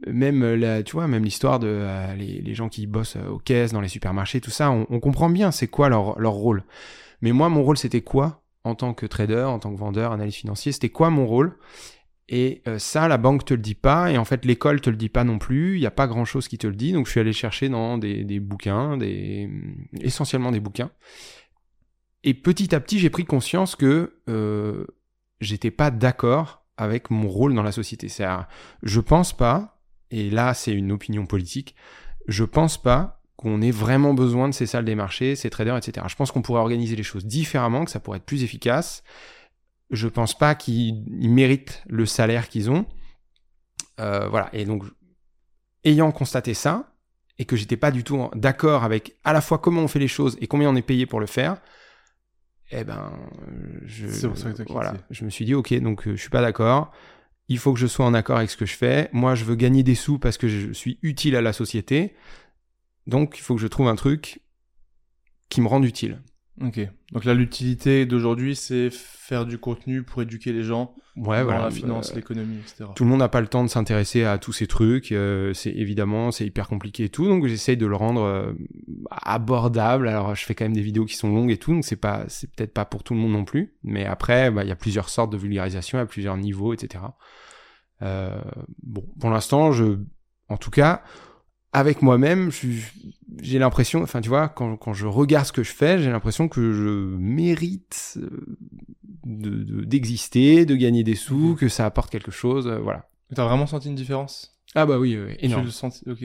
même 0.06 0.54
la, 0.54 0.84
tu 0.84 0.94
vois, 0.94 1.08
même 1.08 1.24
l'histoire 1.24 1.60
de 1.60 1.68
euh, 1.68 2.16
les, 2.16 2.42
les 2.42 2.54
gens 2.54 2.70
qui 2.70 2.86
bossent 2.86 3.16
euh, 3.16 3.30
aux 3.30 3.40
caisses, 3.40 3.72
dans 3.74 3.82
les 3.82 3.88
supermarchés, 3.88 4.42
tout 4.42 4.52
ça, 4.52 4.70
on, 4.72 5.00
comprend 5.00 5.30
bien 5.30 5.52
c'est 5.52 5.68
quoi 5.68 5.90
leur, 5.90 6.20
leur 6.20 6.34
rôle. 6.34 6.64
Mais 7.22 7.32
moi, 7.32 7.50
mon 7.50 7.64
rôle, 7.64 7.78
c'était 7.78 8.02
quoi 8.02 8.44
en 8.64 8.76
tant 8.76 8.94
que 8.94 9.06
trader, 9.06 9.44
en 9.44 9.60
tant 9.60 9.74
que 9.74 9.80
vendeur, 9.80 10.12
analyste 10.12 10.40
financier 10.40 10.72
C'était 10.72 10.90
quoi 10.90 11.10
mon 11.10 11.26
rôle? 11.26 11.58
Et 12.30 12.62
euh, 12.68 12.78
ça, 12.78 13.08
la 13.08 13.18
banque 13.18 13.46
te 13.46 13.54
le 13.54 13.62
dit 13.62 13.74
pas, 13.74 14.12
et 14.12 14.18
en 14.18 14.26
fait, 14.26 14.44
l'école 14.46 14.82
te 14.82 14.90
le 14.90 14.98
dit 14.98 15.10
pas 15.10 15.24
non 15.24 15.40
plus. 15.40 15.78
Il 15.78 15.80
n'y 15.80 15.86
a 15.86 15.92
pas 15.92 16.08
grand 16.08 16.26
chose 16.26 16.48
qui 16.48 16.58
te 16.58 16.68
le 16.68 16.76
dit. 16.76 16.92
Donc, 16.92 17.06
je 17.06 17.12
suis 17.12 17.20
allé 17.20 17.34
chercher 17.34 17.70
dans 17.70 17.98
des, 17.98 18.24
des 18.24 18.40
bouquins, 18.40 18.98
des 18.98 19.50
essentiellement 20.02 20.52
des 20.52 20.60
bouquins. 20.60 20.92
Et 22.24 22.34
petit 22.34 22.76
à 22.76 22.80
petit, 22.82 23.00
j'ai 23.00 23.10
pris 23.10 23.26
conscience 23.26 23.76
que 23.76 24.20
euh, 24.28 24.86
j'étais 25.40 25.72
pas 25.72 25.92
d'accord 25.92 26.66
avec 26.76 27.10
mon 27.10 27.30
rôle 27.30 27.54
dans 27.54 27.64
la 27.64 27.72
société. 27.72 28.10
C'est, 28.10 28.26
je 28.84 29.00
pense 29.00 29.36
pas, 29.36 29.77
et 30.12 30.30
là 30.30 30.54
c'est 30.54 30.72
une 30.72 30.92
opinion 30.92 31.26
politique, 31.26 31.76
je 32.28 32.44
pense 32.44 32.82
pas 32.82 33.22
qu'on 33.36 33.62
ait 33.62 33.72
vraiment 33.72 34.14
besoin 34.14 34.50
de 34.50 34.54
ces 34.54 34.66
salles 34.66 34.86
des 34.86 34.96
marchés, 34.96 35.36
ces 35.36 35.50
traders, 35.50 35.78
etc. 35.78 36.08
Je 36.10 36.16
pense 36.16 36.32
qu'on 36.32 36.42
pourrait 36.42 36.60
organiser 36.60 36.96
les 36.96 37.04
choses 37.04 37.26
différemment, 37.26 37.86
que 37.86 37.92
ça 37.92 38.00
pourrait 38.00 38.18
être 38.18 38.26
plus 38.26 38.44
efficace. 38.44 39.04
Je 39.92 40.08
pense 40.08 40.38
pas 40.38 40.56
qu'ils 40.56 41.06
ils 41.22 41.30
méritent 41.30 41.84
le 41.88 42.06
salaire 42.08 42.50
qu'ils 42.50 42.72
ont. 42.72 42.88
Euh, 44.00 44.28
voilà. 44.28 44.50
Et 44.54 44.66
donc, 44.66 44.84
ayant 45.84 46.12
constaté 46.12 46.56
ça, 46.56 46.98
et 47.40 47.46
que 47.46 47.56
j'étais 47.56 47.78
pas 47.78 47.92
du 47.92 48.04
tout 48.04 48.30
d'accord 48.34 48.84
avec 48.84 49.16
à 49.24 49.34
la 49.34 49.42
fois 49.42 49.60
comment 49.60 49.82
on 49.84 49.88
fait 49.88 50.00
les 50.00 50.08
choses 50.08 50.38
et 50.42 50.48
combien 50.48 50.70
on 50.70 50.76
est 50.76 50.82
payé 50.82 51.06
pour 51.06 51.20
le 51.20 51.28
faire, 51.28 51.58
eh 52.72 52.84
ben, 52.84 53.12
je, 53.86 54.28
voilà, 54.68 54.96
je 55.10 55.24
me 55.24 55.30
suis 55.30 55.46
dit 55.46 55.54
ok, 55.54 55.74
donc 55.80 56.08
euh, 56.08 56.16
je 56.16 56.22
suis 56.22 56.30
pas 56.30 56.42
d'accord. 56.42 56.92
Il 57.50 57.58
faut 57.58 57.74
que 57.74 57.80
je 57.80 57.88
sois 57.88 58.06
en 58.06 58.14
accord 58.14 58.38
avec 58.38 58.50
ce 58.50 58.58
que 58.58 58.66
je 58.66 58.76
fais. 58.76 59.10
Moi, 59.14 59.36
je 59.36 59.46
veux 59.46 59.56
gagner 59.56 59.84
des 59.84 59.96
sous 59.96 60.20
parce 60.20 60.38
que 60.38 60.48
je 60.48 60.74
suis 60.74 61.00
utile 61.02 61.36
à 61.36 61.42
la 61.42 61.54
société. 61.54 62.14
Donc, 63.06 63.38
il 63.38 63.42
faut 63.42 63.56
que 63.56 63.62
je 63.62 63.68
trouve 63.68 63.88
un 63.88 63.96
truc 63.96 64.42
qui 65.50 65.62
me 65.62 65.68
rende 65.68 65.86
utile. 65.86 66.22
Ok. 66.62 66.80
Donc 67.12 67.24
là, 67.24 67.34
l'utilité 67.34 68.06
d'aujourd'hui, 68.06 68.56
c'est 68.56 68.90
faire 68.92 69.46
du 69.46 69.58
contenu 69.58 70.04
pour 70.04 70.22
éduquer 70.22 70.52
les 70.52 70.64
gens 70.64 70.96
Ouais, 71.18 71.40
dans 71.40 71.44
voilà. 71.46 71.64
la 71.64 71.72
finance, 71.72 72.12
Euh, 72.12 72.16
l'économie, 72.16 72.58
etc. 72.60 72.86
tout 72.96 73.04
le 73.04 73.10
monde 73.10 73.20
n'a 73.20 73.28
pas 73.30 73.42
le 73.42 73.48
temps 73.48 73.64
de 73.64 73.70
s'intéresser 73.70 74.24
à 74.24 74.38
tous 74.38 74.54
ces 74.54 74.68
trucs. 74.68 75.12
euh, 75.12 75.52
c'est 75.54 75.72
évidemment, 75.72 76.32
c'est 76.32 76.46
hyper 76.46 76.68
compliqué 76.68 77.06
et 77.06 77.10
tout. 77.10 77.28
Donc 77.28 77.48
j'essaye 77.48 77.76
de 77.76 77.86
le 77.88 77.96
rendre 77.96 78.22
euh, 78.22 78.54
abordable. 79.12 80.08
Alors 80.08 80.36
je 80.36 80.46
fais 80.46 80.56
quand 80.56 80.66
même 80.66 80.74
des 80.74 80.82
vidéos 80.82 81.06
qui 81.06 81.16
sont 81.16 81.30
longues 81.30 81.52
et 81.52 81.58
tout, 81.58 81.74
donc 81.74 81.86
c'est 81.86 81.96
pas, 81.96 82.26
c'est 82.28 82.52
peut-être 82.54 82.74
pas 82.74 82.86
pour 82.86 83.04
tout 83.04 83.14
le 83.14 83.20
monde 83.20 83.32
non 83.32 83.46
plus. 83.46 83.74
Mais 83.84 84.06
après, 84.06 84.52
bah, 84.52 84.64
il 84.64 84.70
y 84.70 84.72
a 84.72 84.76
plusieurs 84.76 85.10
sortes 85.10 85.32
de 85.32 85.38
vulgarisation, 85.38 85.98
a 86.00 86.06
plusieurs 86.06 86.38
niveaux, 86.38 86.74
etc. 86.74 87.04
Euh, 88.02 88.40
bon, 88.84 89.04
pour 89.20 89.30
l'instant, 89.30 89.72
je, 89.72 89.98
en 90.50 90.58
tout 90.58 90.72
cas, 90.72 91.04
avec 91.74 92.02
moi-même, 92.02 92.50
j'ai 93.42 93.60
l'impression, 93.60 94.02
enfin 94.02 94.22
tu 94.22 94.30
vois, 94.30 94.50
quand, 94.50 94.78
quand 94.78 94.94
je 94.94 95.06
regarde 95.06 95.46
ce 95.46 95.52
que 95.52 95.64
je 95.64 95.72
fais, 95.72 96.00
j'ai 96.00 96.10
l'impression 96.10 96.48
que 96.48 96.74
je 96.74 97.16
mérite 97.18 98.18
euh, 98.18 98.58
de- 99.26 99.64
de- 99.64 99.84
d'exister, 99.84 100.66
de, 100.66 100.76
gagner 100.76 101.04
des 101.04 101.16
sous, 101.16 101.50
Mhm. 101.50 101.56
que 101.56 101.70
ça 101.70 101.86
apporte 101.86 102.10
quelque 102.10 102.32
chose, 102.32 102.68
euh, 102.68 102.80
voilà. 102.80 103.10
T'as 103.36 103.46
vraiment 103.46 103.68
senti 103.68 103.90
une 103.90 103.96
différence? 103.96 104.58
Ah 104.76 104.86
bah 104.86 104.98
oui, 105.00 105.18
oui, 105.18 105.36
Tu 105.38 105.46
énorme, 105.46 105.66
le 105.66 105.72
sens 105.72 106.04
Ok. 106.08 106.24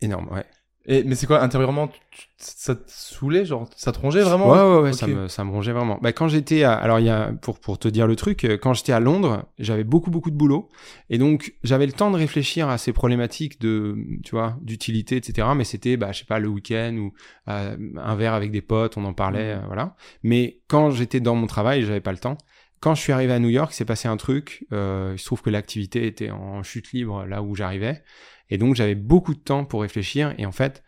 énorme, 0.00 0.28
ouais. 0.32 0.44
Et, 0.86 1.02
mais 1.04 1.14
c'est 1.14 1.26
quoi, 1.26 1.40
intérieurement, 1.42 1.90
ça 2.36 2.74
te 2.74 2.82
saoulait, 2.88 3.46
genre, 3.46 3.68
ça 3.74 3.90
te 3.90 3.98
rongeait 3.98 4.20
vraiment 4.22 4.50
Ouais, 4.50 4.58
ouais, 4.76 4.82
ouais, 4.82 4.92
ça, 4.92 5.06
me, 5.06 5.28
ça 5.28 5.42
me 5.42 5.50
rongeait 5.50 5.72
vraiment. 5.72 5.98
Bah, 6.02 6.12
quand 6.12 6.28
j'étais 6.28 6.62
à, 6.62 6.74
alors 6.74 7.00
il 7.00 7.06
y 7.06 7.08
a, 7.08 7.32
pour, 7.40 7.58
pour 7.58 7.78
te 7.78 7.88
dire 7.88 8.06
le 8.06 8.16
truc, 8.16 8.44
euh, 8.44 8.58
quand 8.58 8.74
j'étais 8.74 8.92
à 8.92 9.00
Londres, 9.00 9.46
j'avais 9.58 9.84
beaucoup, 9.84 10.10
beaucoup 10.10 10.30
de 10.30 10.36
boulot. 10.36 10.68
Et 11.08 11.16
donc, 11.16 11.54
j'avais 11.62 11.86
le 11.86 11.92
temps 11.92 12.10
de 12.10 12.16
réfléchir 12.18 12.68
à 12.68 12.76
ces 12.76 12.92
problématiques 12.92 13.60
de, 13.62 13.96
tu 14.24 14.32
vois, 14.32 14.58
d'utilité, 14.60 15.16
etc. 15.16 15.48
Mais 15.56 15.64
c'était, 15.64 15.96
bah, 15.96 16.12
je 16.12 16.18
sais 16.18 16.24
pas, 16.26 16.38
le 16.38 16.48
week-end 16.48 16.94
ou 16.98 17.12
euh, 17.48 17.76
un 17.96 18.14
verre 18.16 18.34
avec 18.34 18.50
des 18.50 18.62
potes, 18.62 18.98
on 18.98 19.04
en 19.06 19.14
parlait, 19.14 19.54
Mhm. 19.54 19.62
euh, 19.62 19.66
voilà. 19.66 19.96
Mais 20.22 20.60
quand 20.68 20.90
j'étais 20.90 21.20
dans 21.20 21.34
mon 21.34 21.46
travail, 21.46 21.82
j'avais 21.82 22.00
pas 22.02 22.12
le 22.12 22.18
temps. 22.18 22.36
Quand 22.80 22.94
je 22.94 23.00
suis 23.00 23.12
arrivé 23.14 23.32
à 23.32 23.38
New 23.38 23.48
York, 23.48 23.72
s'est 23.72 23.86
passé 23.86 24.08
un 24.08 24.18
truc. 24.18 24.66
Euh, 24.70 25.12
il 25.14 25.18
se 25.18 25.24
trouve 25.24 25.40
que 25.40 25.48
l'activité 25.48 26.06
était 26.06 26.30
en 26.30 26.62
chute 26.62 26.92
libre 26.92 27.24
là 27.24 27.42
où 27.42 27.54
j'arrivais. 27.54 28.02
Et 28.50 28.58
donc, 28.58 28.74
j'avais 28.74 28.94
beaucoup 28.94 29.34
de 29.34 29.40
temps 29.40 29.64
pour 29.64 29.82
réfléchir. 29.82 30.34
Et 30.38 30.46
en 30.46 30.52
fait, 30.52 30.82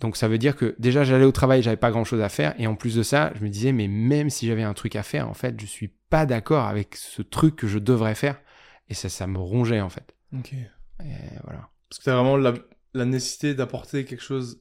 donc 0.00 0.16
ça 0.16 0.28
veut 0.28 0.38
dire 0.38 0.56
que 0.56 0.74
déjà 0.78 1.04
j'allais 1.04 1.24
au 1.24 1.32
travail, 1.32 1.62
j'avais 1.62 1.76
pas 1.76 1.90
grand 1.90 2.04
chose 2.04 2.20
à 2.20 2.28
faire 2.28 2.54
et 2.58 2.66
en 2.66 2.74
plus 2.74 2.94
de 2.94 3.02
ça, 3.02 3.32
je 3.36 3.42
me 3.42 3.48
disais 3.48 3.72
mais 3.72 3.88
même 3.88 4.28
si 4.28 4.46
j'avais 4.46 4.62
un 4.62 4.74
truc 4.74 4.96
à 4.96 5.02
faire, 5.02 5.28
en 5.28 5.34
fait, 5.34 5.58
je 5.60 5.66
suis 5.66 5.88
pas 6.10 6.26
d'accord 6.26 6.66
avec 6.66 6.96
ce 6.96 7.22
truc 7.22 7.56
que 7.56 7.66
je 7.66 7.78
devrais 7.78 8.14
faire 8.14 8.40
et 8.88 8.94
ça 8.94 9.08
ça 9.08 9.26
me 9.26 9.38
rongeait 9.38 9.80
en 9.80 9.88
fait. 9.88 10.14
Ok. 10.36 10.52
Et 10.52 11.14
voilà. 11.44 11.70
Parce 11.88 12.00
que 12.00 12.04
t'as 12.04 12.14
vraiment 12.16 12.36
la, 12.36 12.54
la 12.92 13.04
nécessité 13.04 13.54
d'apporter 13.54 14.04
quelque 14.04 14.22
chose. 14.22 14.60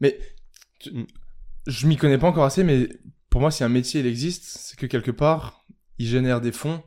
Mais 0.00 0.18
tu- 0.80 1.06
je 1.66 1.86
m'y 1.86 1.96
connais 1.96 2.18
pas 2.18 2.28
encore 2.28 2.44
assez, 2.44 2.64
mais 2.64 2.88
pour 3.30 3.40
moi, 3.40 3.50
si 3.50 3.62
un 3.64 3.68
métier 3.68 4.00
il 4.00 4.06
existe, 4.06 4.44
c'est 4.44 4.78
que 4.78 4.86
quelque 4.86 5.10
part, 5.10 5.64
il 5.98 6.06
génère 6.06 6.40
des 6.40 6.52
fonds 6.52 6.82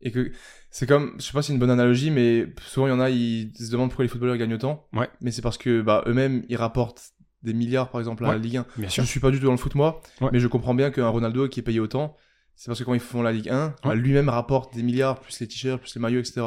et 0.00 0.10
que 0.10 0.32
C'est 0.70 0.86
comme, 0.86 1.14
je 1.18 1.24
sais 1.24 1.32
pas 1.32 1.42
si 1.42 1.48
c'est 1.48 1.52
une 1.52 1.58
bonne 1.58 1.70
analogie, 1.70 2.10
mais 2.10 2.46
souvent 2.66 2.86
il 2.86 2.90
y 2.90 2.92
en 2.92 3.00
a, 3.00 3.10
ils 3.10 3.50
se 3.58 3.70
demandent 3.72 3.90
pourquoi 3.90 4.04
les 4.04 4.08
footballeurs 4.08 4.36
gagnent 4.36 4.54
autant. 4.54 4.86
Ouais. 4.92 5.08
Mais 5.20 5.32
c'est 5.32 5.42
parce 5.42 5.58
que 5.58 5.80
bah, 5.82 6.04
eux-mêmes, 6.06 6.44
ils 6.48 6.56
rapportent 6.56 7.02
des 7.42 7.54
milliards, 7.54 7.90
par 7.90 8.00
exemple, 8.00 8.24
à 8.24 8.28
Ouais. 8.28 8.34
la 8.34 8.40
Ligue 8.40 8.56
1. 8.58 8.66
Bien 8.76 8.88
Je 8.88 9.02
suis 9.02 9.18
pas 9.18 9.30
du 9.30 9.40
tout 9.40 9.46
dans 9.46 9.50
le 9.52 9.56
foot, 9.58 9.74
moi, 9.74 10.00
Ouais. 10.20 10.28
mais 10.32 10.38
je 10.40 10.46
comprends 10.46 10.74
bien 10.74 10.90
qu'un 10.90 11.08
Ronaldo 11.08 11.48
qui 11.48 11.60
est 11.60 11.62
payé 11.62 11.80
autant, 11.80 12.16
c'est 12.54 12.66
parce 12.66 12.78
que 12.78 12.84
quand 12.84 12.94
ils 12.94 13.00
font 13.00 13.22
la 13.22 13.32
Ligue 13.32 13.48
1, 13.48 13.74
bah, 13.82 13.94
lui-même 13.94 14.28
rapporte 14.28 14.74
des 14.74 14.82
milliards, 14.82 15.18
plus 15.18 15.40
les 15.40 15.48
t-shirts, 15.48 15.80
plus 15.80 15.94
les 15.94 16.00
maillots, 16.00 16.20
etc. 16.20 16.42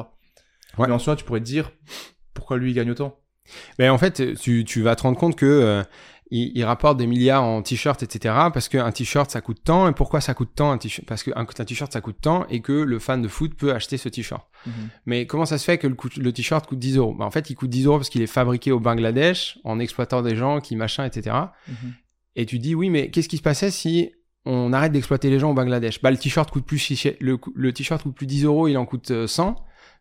Ouais. 0.78 0.88
Mais 0.88 0.94
en 0.94 1.00
soi, 1.00 1.16
tu 1.16 1.26
pourrais 1.26 1.40
te 1.42 1.46
dire, 1.46 1.72
pourquoi 2.34 2.58
lui 2.58 2.72
il 2.72 2.74
gagne 2.76 2.92
autant 2.92 3.20
Mais 3.78 3.90
en 3.90 3.98
fait, 3.98 4.36
tu, 4.40 4.64
tu 4.64 4.82
vas 4.84 4.96
te 4.96 5.02
rendre 5.04 5.18
compte 5.18 5.36
que 5.36 5.46
euh, 5.46 5.84
il, 6.36 6.52
il 6.56 6.64
rapporte 6.66 6.98
des 6.98 7.06
milliards 7.08 7.44
en 7.44 7.62
t-shirt, 7.62 8.02
etc. 8.02 8.34
Parce 8.54 8.68
qu'un 8.68 8.92
t-shirt 8.92 9.30
ça 9.30 9.40
coûte 9.42 9.60
tant. 9.64 9.88
Et 9.88 9.94
pourquoi 9.94 10.20
ça 10.20 10.34
coûte 10.34 10.50
tant 10.56 10.72
un 10.72 10.78
t-shirt 10.78 11.08
Parce 11.08 11.22
qu'un 11.24 11.34
un 11.36 11.46
t-shirt 11.46 11.92
ça 11.94 12.02
coûte 12.02 12.18
tant 12.22 12.46
et 12.50 12.62
que 12.62 12.72
le 12.74 13.00
fan 13.00 13.22
de 13.22 13.28
foot 13.28 13.54
peut 13.56 13.74
acheter 13.74 13.98
ce 13.98 14.10
t-shirt. 14.10 14.46
Mais 15.06 15.28
comment 15.28 15.46
ça 15.46 15.58
se 15.58 15.64
fait 15.66 15.78
que 15.78 15.88
le, 15.88 16.32
t-shirt 16.34 16.66
coûte 16.68 16.80
10 16.80 16.98
euros? 16.98 17.14
Bah, 17.14 17.26
En 17.26 17.32
fait, 17.32 17.50
il 17.50 17.56
coûte 17.56 17.70
10 17.70 17.86
euros 17.86 17.98
parce 17.98 18.10
qu'il 18.10 18.22
est 18.22 18.28
fabriqué 18.28 18.72
au 18.72 18.80
Bangladesh 18.80 19.60
en 19.64 19.80
exploitant 19.80 20.22
des 20.22 20.36
gens 20.36 20.60
qui 20.62 20.76
machin, 20.76 21.06
etc. 21.06 21.36
Et 22.36 22.46
tu 22.46 22.60
dis 22.60 22.74
oui, 22.76 22.90
mais 22.90 23.10
qu'est-ce 23.12 23.30
qui 23.30 23.38
se 23.38 23.42
passait 23.44 23.70
si 23.72 24.12
on 24.46 24.74
arrête 24.74 24.92
d'exploiter 24.92 25.30
les 25.30 25.40
gens 25.40 25.52
au 25.52 25.54
Bangladesh? 25.54 26.02
Bah 26.02 26.12
le 26.12 26.18
t-shirt 26.18 26.50
coûte 26.50 26.66
plus 26.66 26.92
le, 27.20 27.38
cou- 27.38 27.54
le 27.56 27.72
t-shirt 27.74 28.02
coûte 28.02 28.16
plus 28.16 28.26
10 28.28 28.46
euros, 28.46 28.68
il 28.68 28.78
en 28.78 28.86
coûte 28.86 29.12
euh, 29.12 29.28
100. 29.28 29.56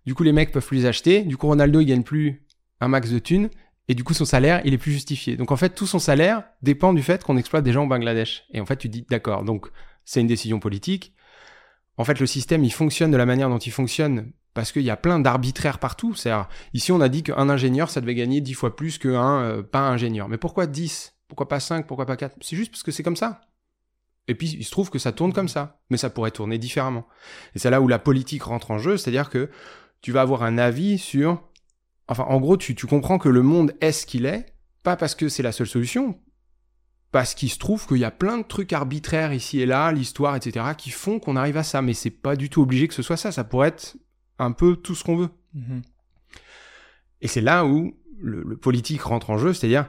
Du 0.06 0.14
coup, 0.14 0.22
les 0.24 0.32
mecs 0.32 0.50
peuvent 0.50 0.66
plus 0.66 0.78
les 0.78 0.86
acheter. 0.86 1.22
Du 1.22 1.36
coup, 1.36 1.46
Ronaldo 1.46 1.78
il 1.80 1.86
gagne 1.86 2.02
plus 2.02 2.42
un 2.80 2.88
max 2.88 3.10
de 3.10 3.18
thunes. 3.20 3.50
Et 3.92 3.94
du 3.94 4.04
coup, 4.04 4.14
son 4.14 4.24
salaire, 4.24 4.62
il 4.64 4.72
est 4.72 4.78
plus 4.78 4.92
justifié. 4.92 5.36
Donc 5.36 5.52
en 5.52 5.56
fait, 5.56 5.74
tout 5.74 5.86
son 5.86 5.98
salaire 5.98 6.44
dépend 6.62 6.94
du 6.94 7.02
fait 7.02 7.22
qu'on 7.22 7.36
exploite 7.36 7.62
des 7.62 7.74
gens 7.74 7.84
au 7.84 7.86
Bangladesh. 7.86 8.46
Et 8.54 8.58
en 8.58 8.64
fait, 8.64 8.76
tu 8.76 8.88
dis 8.88 9.04
d'accord. 9.10 9.44
Donc 9.44 9.66
c'est 10.06 10.22
une 10.22 10.26
décision 10.26 10.60
politique. 10.60 11.12
En 11.98 12.04
fait, 12.04 12.18
le 12.18 12.24
système, 12.24 12.64
il 12.64 12.72
fonctionne 12.72 13.10
de 13.10 13.18
la 13.18 13.26
manière 13.26 13.50
dont 13.50 13.58
il 13.58 13.70
fonctionne 13.70 14.32
parce 14.54 14.72
qu'il 14.72 14.80
y 14.80 14.88
a 14.88 14.96
plein 14.96 15.18
d'arbitraires 15.20 15.78
partout. 15.78 16.14
Ici, 16.72 16.90
on 16.90 17.02
a 17.02 17.10
dit 17.10 17.22
qu'un 17.22 17.50
ingénieur, 17.50 17.90
ça 17.90 18.00
devait 18.00 18.14
gagner 18.14 18.40
10 18.40 18.54
fois 18.54 18.74
plus 18.74 18.96
qu'un 18.96 19.42
euh, 19.42 19.62
pas 19.62 19.82
ingénieur. 19.90 20.26
Mais 20.30 20.38
pourquoi 20.38 20.66
10 20.66 21.14
Pourquoi 21.28 21.50
pas 21.50 21.60
5 21.60 21.86
Pourquoi 21.86 22.06
pas 22.06 22.16
4 22.16 22.36
C'est 22.40 22.56
juste 22.56 22.70
parce 22.70 22.82
que 22.82 22.92
c'est 22.92 23.02
comme 23.02 23.16
ça. 23.16 23.42
Et 24.26 24.34
puis, 24.34 24.56
il 24.58 24.64
se 24.64 24.70
trouve 24.70 24.88
que 24.88 24.98
ça 24.98 25.12
tourne 25.12 25.34
comme 25.34 25.48
ça. 25.48 25.82
Mais 25.90 25.98
ça 25.98 26.08
pourrait 26.08 26.30
tourner 26.30 26.56
différemment. 26.56 27.06
Et 27.54 27.58
c'est 27.58 27.68
là 27.68 27.82
où 27.82 27.88
la 27.88 27.98
politique 27.98 28.44
rentre 28.44 28.70
en 28.70 28.78
jeu. 28.78 28.96
C'est-à-dire 28.96 29.28
que 29.28 29.50
tu 30.00 30.12
vas 30.12 30.22
avoir 30.22 30.44
un 30.44 30.56
avis 30.56 30.96
sur... 30.96 31.42
Enfin, 32.08 32.24
en 32.24 32.40
gros, 32.40 32.56
tu, 32.56 32.74
tu 32.74 32.86
comprends 32.86 33.18
que 33.18 33.28
le 33.28 33.42
monde 33.42 33.74
est 33.80 33.92
ce 33.92 34.06
qu'il 34.06 34.26
est, 34.26 34.46
pas 34.82 34.96
parce 34.96 35.14
que 35.14 35.28
c'est 35.28 35.42
la 35.42 35.52
seule 35.52 35.66
solution, 35.66 36.18
parce 37.10 37.34
qu'il 37.34 37.50
se 37.50 37.58
trouve 37.58 37.86
qu'il 37.86 37.98
y 37.98 38.04
a 38.04 38.10
plein 38.10 38.38
de 38.38 38.42
trucs 38.42 38.72
arbitraires 38.72 39.32
ici 39.32 39.60
et 39.60 39.66
là, 39.66 39.92
l'histoire, 39.92 40.34
etc., 40.34 40.66
qui 40.76 40.90
font 40.90 41.18
qu'on 41.18 41.36
arrive 41.36 41.56
à 41.56 41.62
ça. 41.62 41.82
Mais 41.82 41.94
c'est 41.94 42.10
pas 42.10 42.36
du 42.36 42.50
tout 42.50 42.62
obligé 42.62 42.88
que 42.88 42.94
ce 42.94 43.02
soit 43.02 43.16
ça. 43.16 43.32
Ça 43.32 43.44
pourrait 43.44 43.68
être 43.68 43.96
un 44.38 44.52
peu 44.52 44.76
tout 44.76 44.94
ce 44.94 45.04
qu'on 45.04 45.16
veut. 45.16 45.28
Et 47.20 47.28
c'est 47.28 47.42
là 47.42 47.66
où 47.66 47.94
le, 48.18 48.42
le 48.42 48.56
politique 48.56 49.02
rentre 49.02 49.30
en 49.30 49.38
jeu, 49.38 49.52
c'est-à-dire 49.52 49.86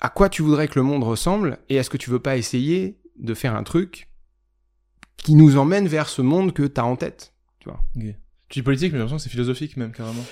à 0.00 0.10
quoi 0.10 0.28
tu 0.28 0.42
voudrais 0.42 0.68
que 0.68 0.78
le 0.78 0.82
monde 0.82 1.04
ressemble 1.04 1.58
et 1.68 1.76
est-ce 1.76 1.90
que 1.90 1.96
tu 1.96 2.10
veux 2.10 2.18
pas 2.18 2.36
essayer 2.36 3.00
de 3.18 3.34
faire 3.34 3.56
un 3.56 3.62
truc 3.62 4.10
qui 5.16 5.34
nous 5.34 5.56
emmène 5.56 5.88
vers 5.88 6.08
ce 6.08 6.22
monde 6.22 6.52
que 6.52 6.62
tu 6.62 6.80
as 6.80 6.84
en 6.84 6.96
tête 6.96 7.32
Tu 8.48 8.60
dis 8.60 8.62
politique, 8.62 8.92
mais 8.92 8.98
j'ai 8.98 9.02
l'impression 9.02 9.16
que 9.16 9.22
c'est 9.22 9.30
philosophique 9.30 9.76
même, 9.76 9.92
carrément. 9.92 10.24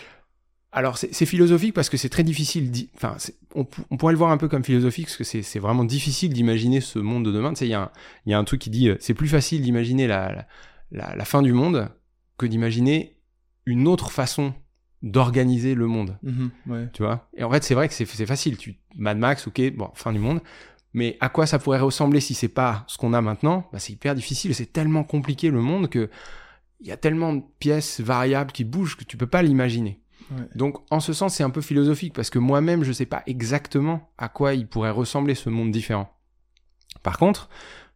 Alors 0.77 0.99
c'est 0.99 1.25
philosophique 1.27 1.73
parce 1.73 1.89
que 1.89 1.97
c'est 1.97 2.09
très 2.09 2.25
difficile, 2.25 2.71
enfin 2.97 3.17
on, 3.55 3.65
on 3.91 3.97
pourrait 3.97 4.13
le 4.13 4.19
voir 4.19 4.33
un 4.33 4.37
peu 4.39 4.49
comme 4.49 4.65
philosophique 4.65 5.07
parce 5.07 5.17
que 5.17 5.23
c'est 5.25 5.59
vraiment 5.61 5.85
difficile 5.85 6.33
d'imaginer 6.33 6.81
ce 6.81 6.99
monde 6.99 7.25
de 7.25 7.31
demain. 7.31 7.51
Tu 7.53 7.61
sais, 7.61 7.67
il 7.67 7.71
y, 7.71 7.75
a 7.75 7.83
un- 7.83 7.91
il 8.27 8.33
y 8.33 8.35
a 8.35 8.39
un 8.39 8.45
truc 8.45 8.61
qui 8.61 8.71
dit 8.71 8.89
euh, 8.89 8.97
c'est 8.99 9.15
plus 9.15 9.29
facile 9.29 9.63
d'imaginer 9.63 10.07
la, 10.09 10.47
la, 10.91 11.15
la- 11.15 11.25
fin 11.25 11.43
du 11.43 11.53
monde 11.53 11.89
que 12.39 12.47
d'imaginer 12.47 13.17
une 13.67 13.87
autre 13.87 14.11
façon 14.11 14.53
d'organiser 15.03 15.75
le 15.77 15.87
monde. 15.87 16.19
Ouais. 16.67 16.89
tu 16.93 17.03
vois? 17.03 17.29
Et 17.37 17.45
en 17.45 17.51
fait, 17.51 17.63
c'est 17.63 17.75
vrai 17.75 17.87
que 17.89 17.95
c'est 17.95 18.07
c'est 18.07 18.27
facile. 18.27 18.57
Tu 18.57 18.75
Mad 18.97 19.17
Max, 19.19 19.47
ok, 19.47 19.61
bon, 19.77 19.91
fin 19.95 20.13
du 20.13 20.19
monde. 20.19 20.41
Mais 20.93 21.17
à 21.21 21.29
quoi 21.29 21.47
ça 21.47 21.59
pourrait 21.59 21.81
ressembler 21.81 22.21
si 22.21 22.35
c'est 22.35 22.49
pas 22.49 22.85
ce 22.89 22.99
qu'on 22.99 23.13
a 23.15 23.21
maintenant? 23.21 23.69
Bah, 23.73 23.79
C'est 23.79 23.93
hyper 23.93 24.15
difficile. 24.15 24.55
C'est 24.55 24.73
tellement 24.73 25.05
compliqué 25.05 25.51
le 25.51 25.61
monde 25.61 25.89
que 25.89 26.09
il 26.81 26.87
y 26.89 26.93
a 26.93 26.97
tellement 26.97 27.33
de 27.33 27.43
pièces 27.59 28.01
variables 28.01 28.53
qui 28.53 28.65
bougent 28.65 28.97
que 28.97 29.05
tu 29.05 29.17
peux 29.17 29.27
pas 29.27 29.43
l'imaginer. 29.43 30.01
Donc, 30.55 30.79
en 30.91 31.01
ce 31.01 31.13
sens, 31.13 31.35
c'est 31.35 31.43
un 31.43 31.51
peu 31.51 31.61
philosophique 31.61 32.15
parce 32.15 32.31
que 32.31 32.39
moi-même, 32.39 32.85
je 32.85 32.93
sais 32.93 33.07
pas 33.07 33.23
exactement 33.27 34.11
à 34.19 34.29
quoi 34.29 34.55
il 34.55 34.67
pourrait 34.67 34.91
ressembler 34.91 35.35
ce 35.35 35.51
monde 35.51 35.71
différent. 35.71 36.11
Par 37.03 37.19
contre, 37.19 37.49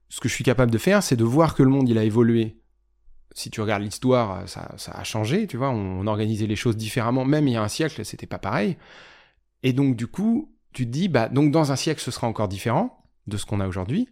ce 0.08 0.20
que 0.20 0.28
je 0.28 0.34
suis 0.34 0.44
capable 0.44 0.70
de 0.70 0.78
faire, 0.78 1.02
c'est 1.02 1.16
de 1.16 1.24
voir 1.24 1.54
que 1.54 1.62
le 1.62 1.70
monde 1.70 1.88
il 1.88 1.98
a 1.98 2.04
évolué. 2.04 2.58
Si 3.32 3.50
tu 3.50 3.60
regardes 3.60 3.82
l'histoire, 3.82 4.48
ça, 4.48 4.74
ça 4.76 4.92
a 4.92 5.04
changé, 5.04 5.46
tu 5.46 5.56
vois, 5.56 5.70
on, 5.70 6.00
on 6.00 6.06
organisait 6.06 6.46
les 6.46 6.56
choses 6.56 6.76
différemment. 6.76 7.24
Même 7.24 7.46
il 7.46 7.54
y 7.54 7.56
a 7.56 7.62
un 7.62 7.68
siècle, 7.68 8.04
c'était 8.04 8.26
pas 8.26 8.38
pareil. 8.38 8.76
Et 9.62 9.72
donc, 9.72 9.96
du 9.96 10.06
coup, 10.06 10.54
tu 10.72 10.86
te 10.86 10.90
dis, 10.90 11.08
bah, 11.08 11.28
donc 11.28 11.50
dans 11.50 11.72
un 11.72 11.76
siècle, 11.76 12.00
ce 12.00 12.10
sera 12.10 12.26
encore 12.26 12.48
différent 12.48 13.04
de 13.26 13.36
ce 13.36 13.46
qu'on 13.46 13.60
a 13.60 13.68
aujourd'hui. 13.68 14.08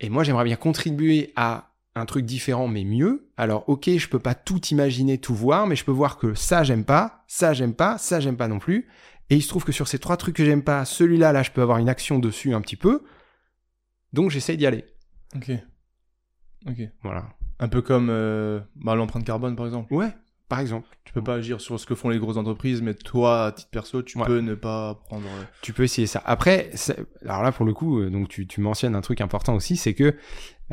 Et 0.00 0.08
moi, 0.08 0.24
j'aimerais 0.24 0.44
bien 0.44 0.56
contribuer 0.56 1.32
à 1.36 1.71
un 1.94 2.06
truc 2.06 2.24
différent, 2.24 2.68
mais 2.68 2.84
mieux. 2.84 3.28
Alors, 3.36 3.68
ok, 3.68 3.90
je 3.96 4.08
peux 4.08 4.18
pas 4.18 4.34
tout 4.34 4.60
imaginer, 4.66 5.18
tout 5.18 5.34
voir, 5.34 5.66
mais 5.66 5.76
je 5.76 5.84
peux 5.84 5.92
voir 5.92 6.16
que 6.18 6.34
ça, 6.34 6.64
j'aime 6.64 6.84
pas, 6.84 7.24
ça, 7.26 7.52
j'aime 7.52 7.74
pas, 7.74 7.98
ça, 7.98 8.20
j'aime 8.20 8.36
pas 8.36 8.48
non 8.48 8.58
plus. 8.58 8.88
Et 9.30 9.36
il 9.36 9.42
se 9.42 9.48
trouve 9.48 9.64
que 9.64 9.72
sur 9.72 9.88
ces 9.88 9.98
trois 9.98 10.16
trucs 10.16 10.36
que 10.36 10.44
j'aime 10.44 10.62
pas, 10.62 10.84
celui-là, 10.84 11.32
là, 11.32 11.42
je 11.42 11.50
peux 11.50 11.62
avoir 11.62 11.78
une 11.78 11.88
action 11.88 12.18
dessus 12.18 12.54
un 12.54 12.60
petit 12.60 12.76
peu. 12.76 13.02
Donc, 14.12 14.30
j'essaye 14.30 14.56
d'y 14.56 14.66
aller. 14.66 14.84
Ok. 15.34 15.50
Ok. 16.66 16.80
Voilà. 17.02 17.28
Un 17.58 17.68
peu 17.68 17.82
comme 17.82 18.08
euh, 18.10 18.60
bah, 18.76 18.94
l'empreinte 18.94 19.24
carbone, 19.24 19.56
par 19.56 19.66
exemple. 19.66 19.92
Ouais, 19.94 20.12
par 20.52 20.60
exemple. 20.60 20.86
Tu 21.04 21.14
peux 21.14 21.22
pas 21.22 21.36
agir 21.36 21.62
sur 21.62 21.80
ce 21.80 21.86
que 21.86 21.94
font 21.94 22.10
les 22.10 22.18
grosses 22.18 22.36
entreprises, 22.36 22.82
mais 22.82 22.92
toi, 22.92 23.46
à 23.46 23.52
titre 23.52 23.70
perso, 23.70 24.02
tu 24.02 24.18
Ouais. 24.18 24.26
peux 24.26 24.40
ne 24.40 24.54
pas 24.54 25.00
prendre. 25.06 25.24
euh, 25.26 25.44
Tu 25.62 25.72
peux 25.72 25.82
essayer 25.82 26.06
ça. 26.06 26.22
Après, 26.26 26.70
alors 27.26 27.42
là 27.42 27.52
pour 27.52 27.64
le 27.64 27.72
coup, 27.72 28.00
euh, 28.00 28.10
donc 28.10 28.28
tu, 28.28 28.46
tu 28.46 28.60
mentionnes 28.60 28.94
un 28.94 29.00
truc 29.00 29.22
important 29.22 29.54
aussi, 29.54 29.76
c'est 29.76 29.94
que 29.94 30.14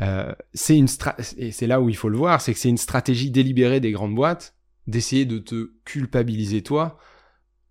euh, 0.02 0.32
c'est 0.52 0.76
une 0.76 0.84
stra- 0.86 1.16
et 1.38 1.50
c'est 1.50 1.66
là 1.66 1.80
où 1.80 1.88
il 1.88 1.96
faut 1.96 2.10
le 2.10 2.18
voir, 2.18 2.42
c'est 2.42 2.52
que 2.52 2.58
c'est 2.58 2.68
une 2.68 2.76
stratégie 2.76 3.30
délibérée 3.30 3.80
des 3.80 3.90
grandes 3.92 4.14
boîtes 4.14 4.54
d'essayer 4.86 5.24
de 5.24 5.38
te 5.38 5.70
culpabiliser 5.86 6.62
toi 6.62 6.98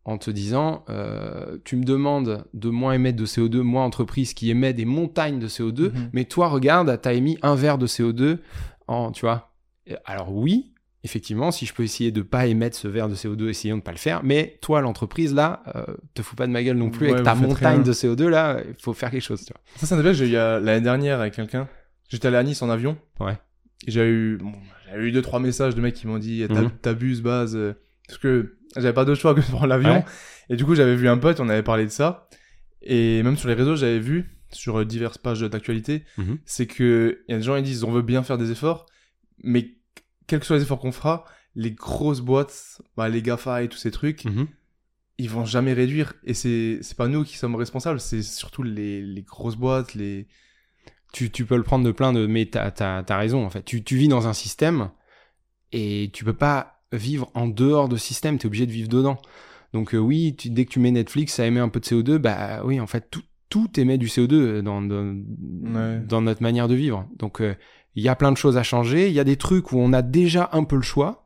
en 0.06 0.18
te 0.18 0.32
disant 0.32 0.86
euh, 0.90 1.58
tu 1.66 1.76
me 1.76 1.84
demandes 1.84 2.46
de 2.56 2.70
moins 2.70 2.94
émettre 2.94 3.18
de 3.18 3.26
CO2, 3.28 3.60
moi 3.62 3.84
entreprise 3.84 4.34
qui 4.34 4.50
émet 4.50 4.74
des 4.74 4.86
montagnes 4.86 5.38
de 5.40 5.48
CO2, 5.48 5.92
Mhm. 5.92 6.10
mais 6.14 6.26
toi 6.26 6.48
regarde, 6.48 7.00
t'as 7.02 7.14
émis 7.14 7.38
un 7.44 7.54
verre 7.56 7.78
de 7.78 7.86
CO2 7.88 8.40
en, 8.88 9.12
tu 9.12 9.26
vois. 9.26 9.54
Alors 10.06 10.34
oui, 10.36 10.74
effectivement, 11.04 11.52
si 11.52 11.66
je 11.66 11.74
peux 11.74 11.84
essayer 11.84 12.12
de 12.12 12.22
pas 12.22 12.46
émettre 12.48 12.76
ce 12.78 12.88
verre 12.88 13.08
de 13.10 13.16
CO2, 13.16 13.48
essayons 13.50 13.78
de 13.78 13.82
pas 13.82 13.92
le 13.92 13.98
faire. 13.98 14.22
Mais 14.24 14.58
toi, 14.62 14.82
l'entreprise 14.82 15.34
là, 15.34 15.64
euh, 15.76 15.86
te 16.14 16.22
fous 16.22 16.36
pas 16.36 16.46
de 16.48 16.52
ma 16.52 16.62
gueule 16.64 16.78
non 16.78 16.90
plus 16.90 17.08
Ouais, 17.08 17.14
avec 17.14 17.24
ta 17.26 17.36
montagne 17.36 17.76
rien. 17.76 17.84
de 17.84 17.94
CO2 17.94 18.28
là. 18.28 18.62
Il 18.68 18.76
faut 18.82 18.94
faire 18.94 19.10
quelque 19.12 19.22
chose. 19.24 19.46
Tu 19.46 19.54
vois. 19.54 19.62
Ça, 19.78 19.86
c'est 19.96 20.02
que 20.02 20.14
j'ai 20.14 20.30
eu 20.30 20.36
a- 20.36 20.60
l'année 20.60 20.82
dernière 20.84 21.20
avec 21.22 21.34
quelqu'un. 21.34 21.68
J'étais 22.10 22.28
allé 22.28 22.38
à 22.38 22.44
Nice 22.44 22.62
en 22.62 22.70
avion. 22.70 22.98
Ouais. 23.20 23.38
Et 23.88 23.92
j'ai 23.92 24.06
eu, 24.08 24.38
bon, 24.38 24.52
j'ai 24.94 25.00
eu 25.08 25.12
deux, 25.12 25.22
trois 25.22 25.40
messages 25.40 25.74
de 25.76 25.82
mecs 25.82 25.94
qui 25.96 26.08
m'ont 26.08 26.18
dit, 26.18 26.46
T'as- 26.48 26.62
Mhm. 26.64 26.72
t'abuses, 26.82 27.22
base. 27.22 27.56
euh, 27.56 27.74
Parce 28.08 28.18
que 28.18 28.58
j'avais 28.76 28.92
pas 28.94 29.06
d'autre 29.06 29.22
choix 29.22 29.34
que 29.36 29.40
de 29.42 29.46
prendre 29.46 29.68
l'avion. 29.68 29.94
Ouais. 29.94 30.06
Et 30.50 30.56
du 30.56 30.66
coup, 30.66 30.74
j'avais 30.76 30.96
vu 30.96 31.08
un 31.08 31.18
pote, 31.18 31.40
on 31.40 31.48
avait 31.48 31.64
parlé 31.64 31.86
de 31.86 31.92
ça. 31.92 32.28
Et 32.82 33.22
même 33.24 33.38
sur 33.38 33.48
les 33.48 33.54
réseaux, 33.54 33.76
j'avais 33.76 34.00
vu, 34.00 34.36
sur 34.52 34.80
euh, 34.80 34.86
diverses 34.86 35.18
pages 35.20 35.42
d'actualité, 35.42 36.04
Mhm. 36.18 36.40
c'est 36.46 36.66
que 36.66 37.20
y 37.30 37.34
a 37.34 37.38
des 37.38 37.44
gens 37.44 37.56
qui 37.58 37.62
disent, 37.62 37.84
on 37.84 37.92
veut 37.92 38.02
bien 38.02 38.24
faire 38.24 38.38
des 38.40 38.50
efforts, 38.52 38.86
mais 39.44 39.76
quels 40.30 40.40
que 40.40 40.46
soient 40.46 40.56
les 40.58 40.64
efforts 40.64 40.80
qu'on 40.80 40.92
fera, 40.94 41.26
les 41.56 41.72
grosses 41.72 42.22
boîtes, 42.22 42.82
bah, 42.96 43.10
les 43.10 43.22
GAFA 43.22 43.64
et 43.64 43.68
tous 43.68 43.78
ces 43.78 43.92
trucs, 43.92 44.24
Mhm. 44.26 44.48
ils 45.18 45.30
vont 45.30 45.44
jamais 45.46 45.74
réduire. 45.74 46.14
Et 46.24 46.34
c'est 46.34 46.80
c'est 46.82 46.96
pas 46.96 47.08
nous 47.08 47.24
qui 47.26 47.36
sommes 47.38 47.56
responsables, 47.56 48.00
c'est 48.00 48.22
surtout 48.22 48.64
les, 48.64 49.02
les 49.02 49.22
grosses 49.24 49.58
boîtes, 49.58 49.94
les. 49.96 50.28
Tu, 51.12 51.32
tu 51.32 51.44
peux 51.44 51.58
le 51.58 51.64
prendre 51.64 51.84
de 51.84 51.92
plein 51.92 52.14
de. 52.14 52.28
Mais 52.28 52.46
t'as 52.46 52.72
as, 52.80 53.18
raison 53.18 53.44
en 53.46 53.50
fait. 53.50 53.64
Tu, 53.66 53.84
tu 53.84 53.98
vis 53.98 54.08
dans 54.08 54.28
un 54.28 54.34
système 54.34 54.92
et 55.72 56.10
tu 56.14 56.24
peux 56.24 56.34
pas 56.34 56.84
vivre 56.92 57.30
en 57.34 57.48
dehors 57.48 57.90
de 57.90 57.98
système. 57.98 58.38
T'es 58.38 58.46
obligé 58.46 58.66
de 58.68 58.72
vivre 58.72 58.90
dedans. 58.90 59.18
Donc 59.74 59.94
euh, 59.94 59.98
oui, 59.98 60.36
tu- 60.38 60.50
dès 60.52 60.66
que 60.66 60.72
tu 60.72 60.80
mets 60.80 60.92
Netflix, 60.92 61.34
ça 61.34 61.46
émet 61.46 61.60
un 61.60 61.70
peu 61.70 61.80
de 61.80 61.86
CO2. 61.86 62.18
Bah 62.20 62.62
oui, 62.64 62.80
en 62.80 62.88
fait, 62.88 63.10
tout, 63.12 63.22
tout 63.50 63.80
émet 63.80 63.98
du 63.98 64.08
CO2 64.08 64.62
dans, 64.62 64.82
dans, 64.82 65.16
Ouais. 65.16 66.00
dans 66.08 66.22
notre 66.22 66.42
manière 66.44 66.68
de 66.68 66.76
vivre. 66.76 67.08
Donc 67.18 67.42
euh, 67.42 67.56
il 68.00 68.04
y 68.04 68.10
a 68.10 68.16
plein 68.16 68.32
de 68.32 68.38
choses 68.38 68.58
à 68.58 68.64
changer. 68.64 69.08
Il 69.08 69.14
y 69.14 69.20
a 69.20 69.24
des 69.24 69.36
trucs 69.38 69.72
où 69.72 69.78
on 69.80 69.94
a 69.94 70.02
déjà 70.02 70.50
un 70.54 70.64
peu 70.64 70.76
le 70.76 70.82
choix. 70.82 71.26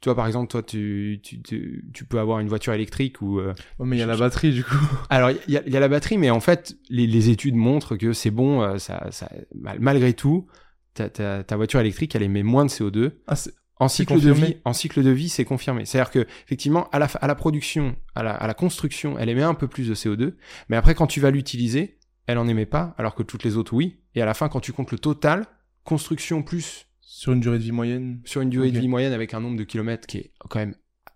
Tu 0.00 0.08
vois, 0.10 0.16
par 0.16 0.26
exemple, 0.26 0.48
toi, 0.48 0.62
tu, 0.62 1.20
tu, 1.22 1.40
tu, 1.42 1.84
tu 1.94 2.04
peux 2.04 2.18
avoir 2.18 2.38
une 2.40 2.48
voiture 2.48 2.74
électrique 2.74 3.22
ou 3.22 3.38
euh, 3.40 3.54
Oh, 3.78 3.84
mais 3.86 3.96
il 3.96 4.00
y 4.00 4.02
a 4.02 4.06
la 4.06 4.16
batterie, 4.18 4.52
du 4.52 4.62
coup. 4.62 4.74
alors, 5.10 5.30
il 5.30 5.54
y, 5.54 5.56
a- 5.56 5.62
il 5.66 5.72
y 5.72 5.76
a 5.76 5.80
la 5.80 5.88
batterie, 5.88 6.18
mais 6.18 6.28
en 6.30 6.40
fait, 6.40 6.76
les, 6.90 7.06
les 7.06 7.30
études 7.30 7.54
montrent 7.54 7.96
que 7.96 8.12
c'est 8.12 8.30
bon, 8.30 8.60
euh, 8.60 8.76
ça, 8.78 9.06
ça, 9.10 9.30
mal- 9.54 9.78
malgré 9.80 10.12
tout, 10.12 10.46
ta, 10.92 11.08
ta, 11.08 11.42
ta 11.42 11.56
voiture 11.56 11.80
électrique, 11.80 12.14
elle 12.14 12.22
émet 12.22 12.42
moins 12.42 12.66
de 12.66 12.70
CO2. 12.70 13.12
Ah, 13.26 13.34
En 13.80 13.88
cycle, 13.88 14.20
de 14.20 14.30
vie, 14.30 14.56
en 14.66 14.74
cycle 14.74 15.02
de 15.02 15.10
vie, 15.10 15.30
c'est 15.30 15.46
confirmé. 15.46 15.86
C'est-à-dire 15.86 16.10
que, 16.10 16.26
effectivement, 16.44 16.88
à 16.90 16.98
la, 16.98 17.06
à 17.06 17.26
la 17.26 17.34
production, 17.34 17.96
à 18.14 18.22
la, 18.22 18.34
à 18.34 18.46
la 18.46 18.54
construction, 18.54 19.18
elle 19.18 19.30
émet 19.30 19.42
un 19.42 19.54
peu 19.54 19.68
plus 19.68 19.88
de 19.88 19.94
CO2, 19.94 20.34
mais 20.68 20.76
après, 20.76 20.94
quand 20.94 21.06
tu 21.06 21.18
vas 21.20 21.30
l'utiliser, 21.30 21.98
elle 22.26 22.36
en 22.36 22.46
émet 22.46 22.66
pas, 22.66 22.94
alors 22.98 23.14
que 23.14 23.22
toutes 23.22 23.42
les 23.42 23.56
autres, 23.56 23.72
oui. 23.72 24.00
Et 24.14 24.20
à 24.22 24.26
la 24.26 24.34
fin, 24.34 24.48
quand 24.50 24.60
tu 24.60 24.72
comptes 24.74 24.92
le 24.92 24.98
total, 24.98 25.46
construction 25.84 26.42
plus 26.42 26.86
Sur 27.00 27.32
une 27.32 27.40
durée 27.40 27.58
de 27.58 27.62
vie 27.62 27.72
moyenne 27.72 28.20
Sur 28.24 28.40
une 28.40 28.50
durée 28.50 28.70
de 28.70 28.78
vie 28.78 28.88
moyenne 28.88 29.12
avec 29.12 29.34
un 29.34 29.40
nombre 29.40 29.56
de 29.56 29.64
kilomètres 29.64 30.06
qui 30.06 30.18
est 30.18 30.32
quand 30.48 30.58
même 30.58 30.74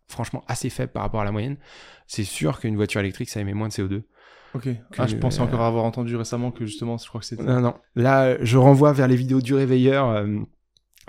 franchement 0.09 0.43
assez 0.49 0.71
faible 0.71 0.93
par 0.93 1.03
rapport 1.03 1.21
à 1.21 1.25
la 1.25 1.33
moyenne, 1.33 1.57
c'est 2.07 2.25
sûr 2.25 2.61
qu'une 2.61 2.77
voiture 2.77 3.01
électrique, 3.01 3.29
ça 3.29 3.41
émet 3.41 3.53
moins 3.53 3.69
de 3.69 3.75
CO2. 3.75 4.03
Ok. 4.55 4.69
Ah, 4.97 5.07
je 5.07 5.17
pensais 5.17 5.41
encore 5.41 5.61
avoir 5.61 5.85
entendu 5.85 6.17
récemment 6.17 6.51
que 6.51 6.65
justement, 6.65 6.97
je 6.97 7.07
crois 7.07 7.21
que 7.21 7.27
c'était. 7.27 7.43
Non, 7.43 7.61
non. 7.61 7.75
Là, 7.95 8.43
je 8.43 8.57
renvoie 8.57 8.95
vers 8.95 9.07
les 9.07 9.17
vidéos 9.17 9.43
du 9.43 9.53
réveilleur, 9.53 10.09
euh, 10.09 10.27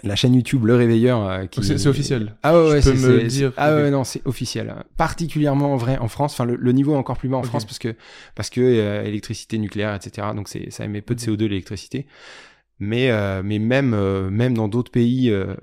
la 0.04 0.18
chaîne 0.18 0.34
YouTube 0.34 0.66
Le 0.66 0.75
Réveilleur. 0.75 1.25
euh, 1.25 1.46
qui... 1.46 1.63
C'est 1.63 1.88
officiel. 1.88 2.36
Ah 2.44 2.54
ouais, 2.54 2.66
Je 2.68 2.72
ouais, 2.74 2.82
peux 2.82 2.96
c'est- 2.98 3.08
me 3.08 3.24
dire, 3.24 3.54
Ah 3.56 3.74
ouais, 3.75 3.89
non, 3.89 4.04
c'est 4.04 4.22
officiel. 4.28 4.75
Particulièrement 4.98 5.78
vrai 5.78 5.98
en 5.98 6.10
France. 6.10 6.34
Enfin, 6.34 6.44
le, 6.44 6.58
le 6.58 6.72
niveau 6.74 6.94
est 6.94 6.98
encore 6.98 7.18
plus 7.18 7.30
bas 7.30 7.38
en. 7.38 7.44
France 7.44 7.63
parce 7.63 7.80
que 7.80 7.96
parce 8.36 8.50
que 8.50 8.60
euh, 8.60 9.04
électricité 9.06 9.58
nucléaire, 9.58 9.96
etc. 9.96 10.28
Donc 10.36 10.50
c'est 10.50 10.70
ça 10.72 10.84
émet 10.84 11.01
peu 11.01 11.16
de 11.16 11.22
Mhm. 11.22 11.36
CO2 11.36 11.44
l'électricité. 11.48 12.06
Mais 12.79 13.12
euh, 13.12 13.41
mais 13.43 13.59
même 13.59 13.93
euh, 13.93 14.29
même 14.29 14.53
dans 14.53 14.67
d'autres 14.67 14.91
pays, 14.91 15.29
euh, 15.29 15.55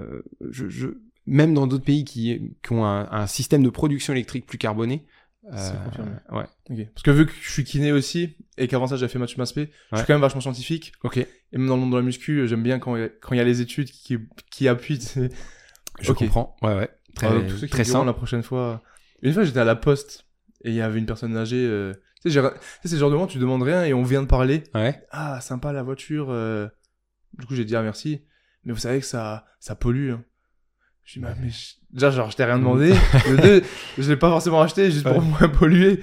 je, 0.50 0.68
je 0.68 0.88
même 1.26 1.54
dans 1.54 1.66
d'autres 1.66 1.84
pays 1.84 2.04
qui 2.04 2.54
qui 2.62 2.72
ont 2.72 2.84
un, 2.84 3.08
un 3.10 3.26
système 3.26 3.62
de 3.62 3.70
production 3.70 4.12
électrique 4.12 4.46
plus 4.46 4.58
carboné. 4.58 5.04
C'est 5.56 5.80
confirmé. 5.84 6.10
Ouais. 6.32 6.86
Parce 6.92 7.04
que 7.04 7.10
vu 7.12 7.24
que 7.24 7.32
je 7.40 7.50
suis 7.52 7.62
kiné 7.62 7.92
aussi, 7.92 8.36
et 8.58 8.66
qu'avant 8.66 8.88
ça 8.88 8.96
j'avais 8.96 9.12
fait 9.12 9.20
maths 9.20 9.36
maspé, 9.38 9.70
je 9.90 9.94
Ouais. 9.94 9.98
suis 9.98 10.06
quand 10.08 10.14
même 10.14 10.20
vachement 10.20 10.40
scientifique. 10.40 10.92
Ok. 11.04 11.18
Et 11.18 11.28
même 11.52 11.68
dans 11.68 11.76
le 11.76 11.82
monde 11.82 11.92
de 11.92 11.96
la 11.96 12.02
muscu, 12.02 12.48
j'aime 12.48 12.64
bien 12.64 12.80
quand 12.80 12.96
il 12.96 13.02
y 13.02 13.04
a- 13.04 13.08
quand 13.08 13.32
il 13.34 13.38
y 13.38 13.40
a 13.40 13.44
les 13.44 13.60
études 13.60 13.88
qui, 13.88 14.18
qui 14.50 14.66
appuient. 14.66 14.98
Je 16.00 16.12
comprends. 16.12 16.56
Ouais, 16.62 16.74
ouais. 16.74 16.90
Très 17.14 17.30
donc 17.30 17.46
tous 17.46 17.56
ceux 17.58 17.66
qui 17.68 17.72
très 17.72 17.84
simple. 17.84 18.06
la 18.06 18.12
prochaine 18.12 18.42
fois. 18.42 18.82
Une 19.22 19.32
fois 19.32 19.44
j'étais 19.44 19.60
à 19.60 19.64
la 19.64 19.76
poste, 19.76 20.26
et 20.64 20.70
il 20.70 20.74
y 20.74 20.80
avait 20.82 20.98
une 20.98 21.06
personne 21.06 21.36
âgée. 21.36 21.64
euh, 21.64 21.92
Tu 22.22 22.30
sais, 22.30 22.30
j'ai- 22.30 22.40
tu 22.42 22.48
sais, 22.82 22.88
c'est 22.88 22.92
le 22.94 22.98
genre 22.98 23.10
de 23.10 23.14
moment 23.14 23.26
où 23.26 23.30
tu 23.30 23.38
demandes 23.38 23.62
rien 23.62 23.84
et 23.84 23.94
on 23.94 24.02
vient 24.02 24.22
de 24.22 24.26
parler. 24.26 24.64
Ouais. 24.74 25.00
Ah, 25.12 25.40
sympa 25.40 25.72
la 25.72 25.82
voiture. 25.84 26.26
euh. 26.30 26.66
Du 27.38 27.46
coup, 27.46 27.54
j'ai 27.54 27.64
dit 27.64 27.76
ah 27.76 27.82
merci. 27.82 28.22
Mais 28.64 28.72
vous 28.72 28.78
savez 28.78 29.00
que 29.00 29.06
ça, 29.06 29.46
ça 29.60 29.74
pollue. 29.74 30.10
hein. 30.12 30.24
Je 31.04 31.14
dis, 31.14 31.18
bah, 31.20 31.34
mais 31.40 31.50
je- 31.50 31.74
déjà, 31.90 32.10
genre, 32.10 32.30
je 32.30 32.36
t'ai 32.36 32.44
rien 32.44 32.58
demandé. 32.58 32.92
Le 33.30 33.36
deux, 33.36 33.62
je 33.96 34.10
l'ai 34.10 34.16
pas 34.16 34.28
forcément 34.30 34.60
acheté 34.60 34.90
juste 34.90 35.04
pour 35.04 35.16
Ouais. 35.18 35.22
moins 35.24 35.48
polluer. 35.48 36.00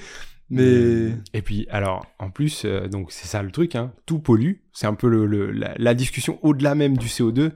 Mais. 0.50 1.12
Et 1.34 1.42
puis, 1.42 1.68
alors, 1.70 2.06
en 2.20 2.30
plus, 2.30 2.63
euh, 2.66 2.88
donc 2.88 3.12
c'est 3.12 3.28
ça 3.28 3.42
le 3.44 3.52
truc, 3.52 3.75
hein, 3.75 3.94
tout 4.06 4.20
pollue. 4.20 4.54
C'est 4.72 4.88
un 4.88 4.94
peu 4.94 5.10
le, 5.10 5.25
le- 5.25 5.52
la, 5.52 5.74
la 5.78 5.94
discussion 5.94 6.40
au-delà 6.44 6.75
même 6.75 6.98
du 6.98 7.08
CO2, 7.08 7.52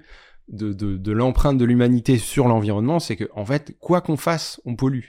de, 0.49 0.73
de, 0.73 0.97
de 0.97 1.11
l'empreinte 1.11 1.57
de 1.57 1.65
l'humanité 1.65 2.17
sur 2.17 2.47
l'environnement, 2.47 2.99
c'est 2.99 3.15
que 3.15 3.29
en 3.33 3.45
fait, 3.45 3.77
quoi 3.79 4.01
qu'on 4.01 4.17
fasse, 4.17 4.59
on 4.65 4.75
pollue. 4.75 5.03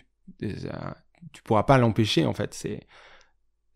Ça, 0.58 0.96
tu 1.32 1.42
pourras 1.42 1.62
pas 1.64 1.78
l'empêcher, 1.78 2.24
en 2.26 2.34
fait. 2.34 2.54
C'est 2.54 2.80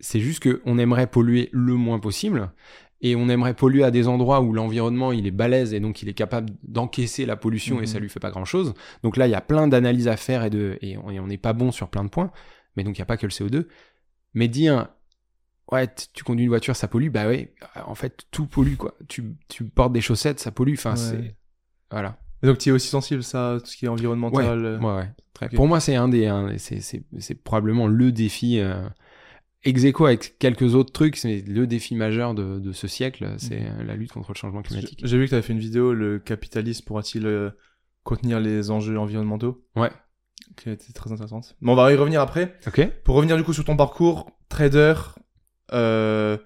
c'est 0.00 0.20
juste 0.20 0.40
que 0.42 0.60
on 0.66 0.78
aimerait 0.78 1.06
polluer 1.06 1.48
le 1.52 1.74
moins 1.74 1.98
possible. 2.00 2.50
Et 3.04 3.16
on 3.16 3.28
aimerait 3.28 3.54
polluer 3.54 3.82
à 3.84 3.90
des 3.90 4.06
endroits 4.08 4.40
où 4.40 4.52
l'environnement 4.52 5.10
il 5.12 5.26
est 5.26 5.30
balèze 5.32 5.74
et 5.74 5.80
donc 5.80 6.02
il 6.02 6.08
est 6.08 6.14
capable 6.14 6.50
d'encaisser 6.62 7.26
la 7.26 7.34
pollution 7.36 7.78
et 7.78 7.80
Mhm. 7.80 7.86
ça 7.86 7.98
lui 7.98 8.08
fait 8.08 8.20
pas 8.20 8.30
grand 8.30 8.44
chose. 8.44 8.74
Donc 9.02 9.16
là 9.16 9.26
il 9.26 9.30
y 9.30 9.34
a 9.34 9.40
plein 9.40 9.66
d'analyses 9.68 10.06
à 10.08 10.16
faire 10.16 10.44
et 10.44 10.50
de 10.50 10.78
et 10.82 10.96
on 10.98 11.26
n'est 11.26 11.36
pas 11.38 11.52
bon 11.52 11.72
sur 11.72 11.88
plein 11.88 12.04
de 12.04 12.08
points. 12.10 12.30
Mais 12.76 12.84
donc 12.84 12.96
il 12.96 13.00
y 13.00 13.02
a 13.02 13.06
pas 13.06 13.16
que 13.16 13.26
le 13.26 13.30
CO2. 13.32 13.66
Mais 14.34 14.46
dire 14.48 14.88
ouais 15.72 15.88
tu 16.14 16.22
conduis 16.24 16.44
une 16.44 16.48
voiture 16.50 16.76
ça 16.76 16.86
pollue 16.88 17.08
bah 17.10 17.26
ouais 17.26 17.54
en 17.86 17.94
fait 17.96 18.24
tout 18.30 18.46
pollue 18.46 18.76
quoi. 18.76 18.94
Tu 19.08 19.34
tu 19.48 19.64
portes 19.64 19.92
des 19.92 20.00
chaussettes 20.00 20.38
ça 20.40 20.52
pollue. 20.52 20.74
Enfin 20.74 20.90
Ouais. 20.92 20.96
c'est 20.96 21.36
voilà. 21.90 22.18
Et 22.44 22.48
donc, 22.48 22.58
tu 22.58 22.70
es 22.70 22.72
aussi 22.72 22.88
sensible, 22.88 23.22
ça, 23.22 23.58
tout 23.60 23.70
ce 23.70 23.76
qui 23.76 23.84
est 23.84 23.88
environnemental. 23.88 24.64
euh. 24.64 24.78
Ouais 24.80 24.94
ouais. 24.96 25.10
Très- 25.32 25.46
Ok. 25.46 25.54
Pour 25.54 25.68
moi 25.68 25.78
c'est 25.80 25.94
un 25.94 26.08
des 26.08 26.26
un- 26.26 26.56
c'est 26.58 27.34
probablement 27.44 27.86
le 27.86 28.10
défi. 28.12 28.58
Euh, 28.58 28.82
ex 29.64 29.84
aequo 29.84 30.06
avec 30.06 30.38
quelques 30.38 30.74
autres 30.74 30.92
trucs, 30.92 31.16
c'est 31.16 31.42
le 31.46 31.66
défi 31.66 31.94
majeur 31.94 32.34
de, 32.34 32.58
de 32.58 32.72
ce 32.72 32.86
siècle, 32.88 33.34
c'est 33.38 33.60
Mhm. 33.60 33.86
la 33.86 33.94
lutte 33.96 34.12
contre 34.12 34.32
le 34.32 34.36
changement 34.36 34.62
climatique. 34.62 35.00
J'ai 35.04 35.16
vu 35.18 35.24
que 35.24 35.28
tu 35.30 35.34
avais 35.34 35.42
fait 35.42 35.52
une 35.52 35.58
vidéo, 35.58 35.92
le 35.94 36.18
capitalisme 36.18 36.84
pourra-t-il 36.84 37.26
euh, 37.26 37.50
contenir 38.04 38.40
les 38.40 38.70
enjeux 38.70 38.98
environnementaux? 38.98 39.64
Ouais. 39.76 39.90
Qui 40.56 40.70
était 40.70 40.92
très 40.92 41.12
intéressante. 41.12 41.54
Mais 41.60 41.70
on 41.72 41.74
va 41.76 41.92
y 41.92 41.96
revenir 41.96 42.20
après. 42.20 42.56
Ok. 42.66 42.86
Pour 43.04 43.14
revenir 43.14 43.36
du 43.36 43.44
coup 43.44 43.52
sur 43.52 43.64
ton 43.64 43.76
parcours, 43.76 44.30
trader 44.48 44.94
euh, 45.72 46.36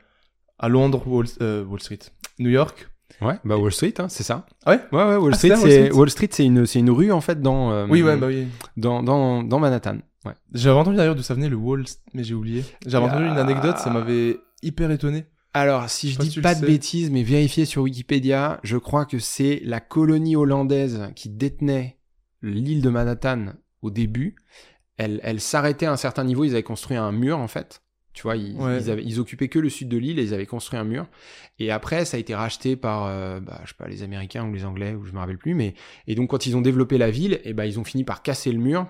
à 0.59 0.69
Londres, 0.69 1.03
Wall, 1.07 1.27
euh, 1.41 1.65
Wall 1.65 1.81
Street, 1.81 1.99
New 2.39 2.51
York. 2.51 2.89
Ouais, 3.23 3.35
bah 3.45 3.57
Wall 3.57 3.73
Street, 3.73 3.95
hein, 3.99 4.09
c'est 4.11 4.25
ça. 4.25 4.47
Ah 4.67 4.73
ouais? 4.73 4.81
Ouais, 4.93 5.05
ouais, 5.09 5.17
Wall 5.17 5.31
Ah, 5.33 5.37
Street, 5.39 5.57
c'est 5.57 5.91
Wall 5.93 6.11
c'est 6.11 6.26
Street? 6.26 6.45
Une, 6.45 6.67
c'est 6.67 6.81
une 6.81 6.91
rue 6.91 7.11
en 7.13 7.21
fait 7.23 7.41
dans, 7.41 7.71
euh, 7.73 7.87
Oui, 7.89 8.02
ouais, 8.02 8.17
bah 8.17 8.26
oui. 8.26 8.47
dans, 8.76 9.02
dans, 9.02 9.43
dans 9.43 9.59
Manhattan. 9.59 9.99
Ouais. 10.26 10.34
J'avais 10.52 10.76
entendu 10.78 10.97
d'ailleurs 10.97 11.15
d'où 11.15 11.23
ça 11.23 11.34
venait 11.34 11.49
le 11.49 11.56
Wall, 11.56 11.84
mais 12.15 12.25
j'ai 12.25 12.34
oublié. 12.34 12.65
J'avais 12.86 13.06
Ah. 13.06 13.08
entendu 13.08 13.26
une 13.26 13.39
anecdote, 13.39 13.78
ça 13.78 13.91
m'avait 13.91 14.39
hyper 14.62 14.91
étonné. 14.91 15.25
Alors, 15.54 15.89
si 15.89 16.10
je 16.12 16.19
dis 16.19 16.30
si 16.32 16.41
pas 16.43 16.54
de 16.54 16.60
sais. 16.60 16.67
bêtises, 16.67 17.10
mais 17.10 17.23
vérifiez 17.23 17.65
sur 17.65 17.82
Wikipédia, 17.82 18.60
je 18.62 18.76
crois 18.76 19.06
que 19.06 19.19
c'est 19.19 19.60
la 19.65 19.80
colonie 19.80 20.36
hollandaise 20.36 21.08
qui 21.17 21.30
détenait 21.30 21.97
l'île 22.43 22.82
de 22.82 22.91
Manhattan 22.91 23.54
au 23.80 23.91
début. 23.91 24.36
Elle, 24.99 25.21
elle 25.23 25.41
s'arrêtait 25.41 25.86
à 25.86 25.93
un 25.93 25.97
certain 25.97 26.25
niveau, 26.25 26.45
ils 26.45 26.50
avaient 26.52 26.62
construit 26.62 26.97
un 26.97 27.12
mur 27.12 27.39
en 27.39 27.49
fait. 27.49 27.82
Tu 28.12 28.23
vois, 28.23 28.36
ils, 28.36 28.56
Ouais. 28.56 28.80
ils, 28.82 28.91
avaient, 28.91 29.04
ils 29.04 29.21
occupaient 29.21 29.49
que 29.49 29.58
le 29.58 29.69
sud 29.69 29.89
de 29.91 29.99
l'île 29.99 30.19
et 30.19 30.23
ils 30.23 30.32
avaient 30.34 30.47
construit 30.47 30.78
un 30.78 30.84
mur. 30.84 31.06
Et 31.58 31.71
après, 31.71 32.06
ça 32.06 32.17
a 32.17 32.21
été 32.21 32.34
racheté 32.34 32.75
par, 32.75 33.04
euh, 33.06 33.41
bah, 33.41 33.60
je 33.65 33.69
sais 33.71 33.75
pas, 33.78 33.89
les 33.89 34.02
Américains 34.02 34.47
ou 34.49 34.54
les 34.54 34.65
Anglais, 34.65 34.95
ou 34.95 35.04
je 35.04 35.12
me 35.12 35.19
rappelle 35.19 35.36
plus. 35.39 35.54
Mais 35.54 35.75
et 36.06 36.15
donc 36.15 36.30
quand 36.30 36.47
ils 36.47 36.56
ont 36.56 36.62
développé 36.62 36.97
la 36.97 37.10
ville, 37.10 37.41
et 37.45 37.52
ben 37.52 37.65
ils 37.65 37.78
ont 37.78 37.84
fini 37.84 38.04
par 38.04 38.23
casser 38.23 38.52
le 38.52 38.58
mur 38.58 38.86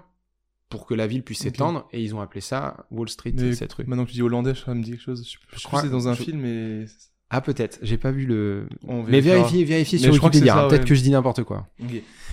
pour 0.69 0.87
que 0.87 0.95
la 0.95 1.07
ville 1.07 1.23
puisse 1.23 1.39
s'étendre 1.41 1.87
et 1.93 2.03
ils 2.03 2.15
ont 2.15 2.21
appelé 2.21 2.41
ça 2.41 2.87
Wall 2.91 3.09
Street, 3.09 3.33
Mais 3.35 3.55
cette 3.55 3.73
rue. 3.73 3.85
Maintenant 3.87 4.05
que 4.05 4.11
tu 4.11 4.17
dis 4.17 4.23
hollandais, 4.23 4.55
ça 4.55 4.75
me 4.75 4.83
dit 4.83 4.91
quelque 4.93 5.03
chose. 5.03 5.25
Je, 5.25 5.39
je, 5.57 5.63
crois- 5.63 5.69
crois 5.69 5.81
que 5.83 5.87
c'est 5.87 5.93
dans 5.93 6.09
un 6.09 6.15
je- 6.15 6.23
film, 6.23 6.41
mais. 6.41 6.85
Ah 7.31 7.41
peut-être, 7.41 7.79
j'ai 7.83 7.99
pas 7.99 8.13
vu 8.13 8.25
le. 8.27 8.69
On 8.87 9.03
Mais 9.03 9.21
vérifiez, 9.21 9.65
vérifiez 9.65 9.99
sur 9.99 10.13
Wikipédia. 10.13 10.57
hein, 10.65 10.69
Peut-être 10.69 10.83
ouais. 10.83 10.89
que 10.89 10.95
je 10.95 11.03
dis 11.03 11.11
n'importe 11.11 11.43
quoi. 11.43 11.67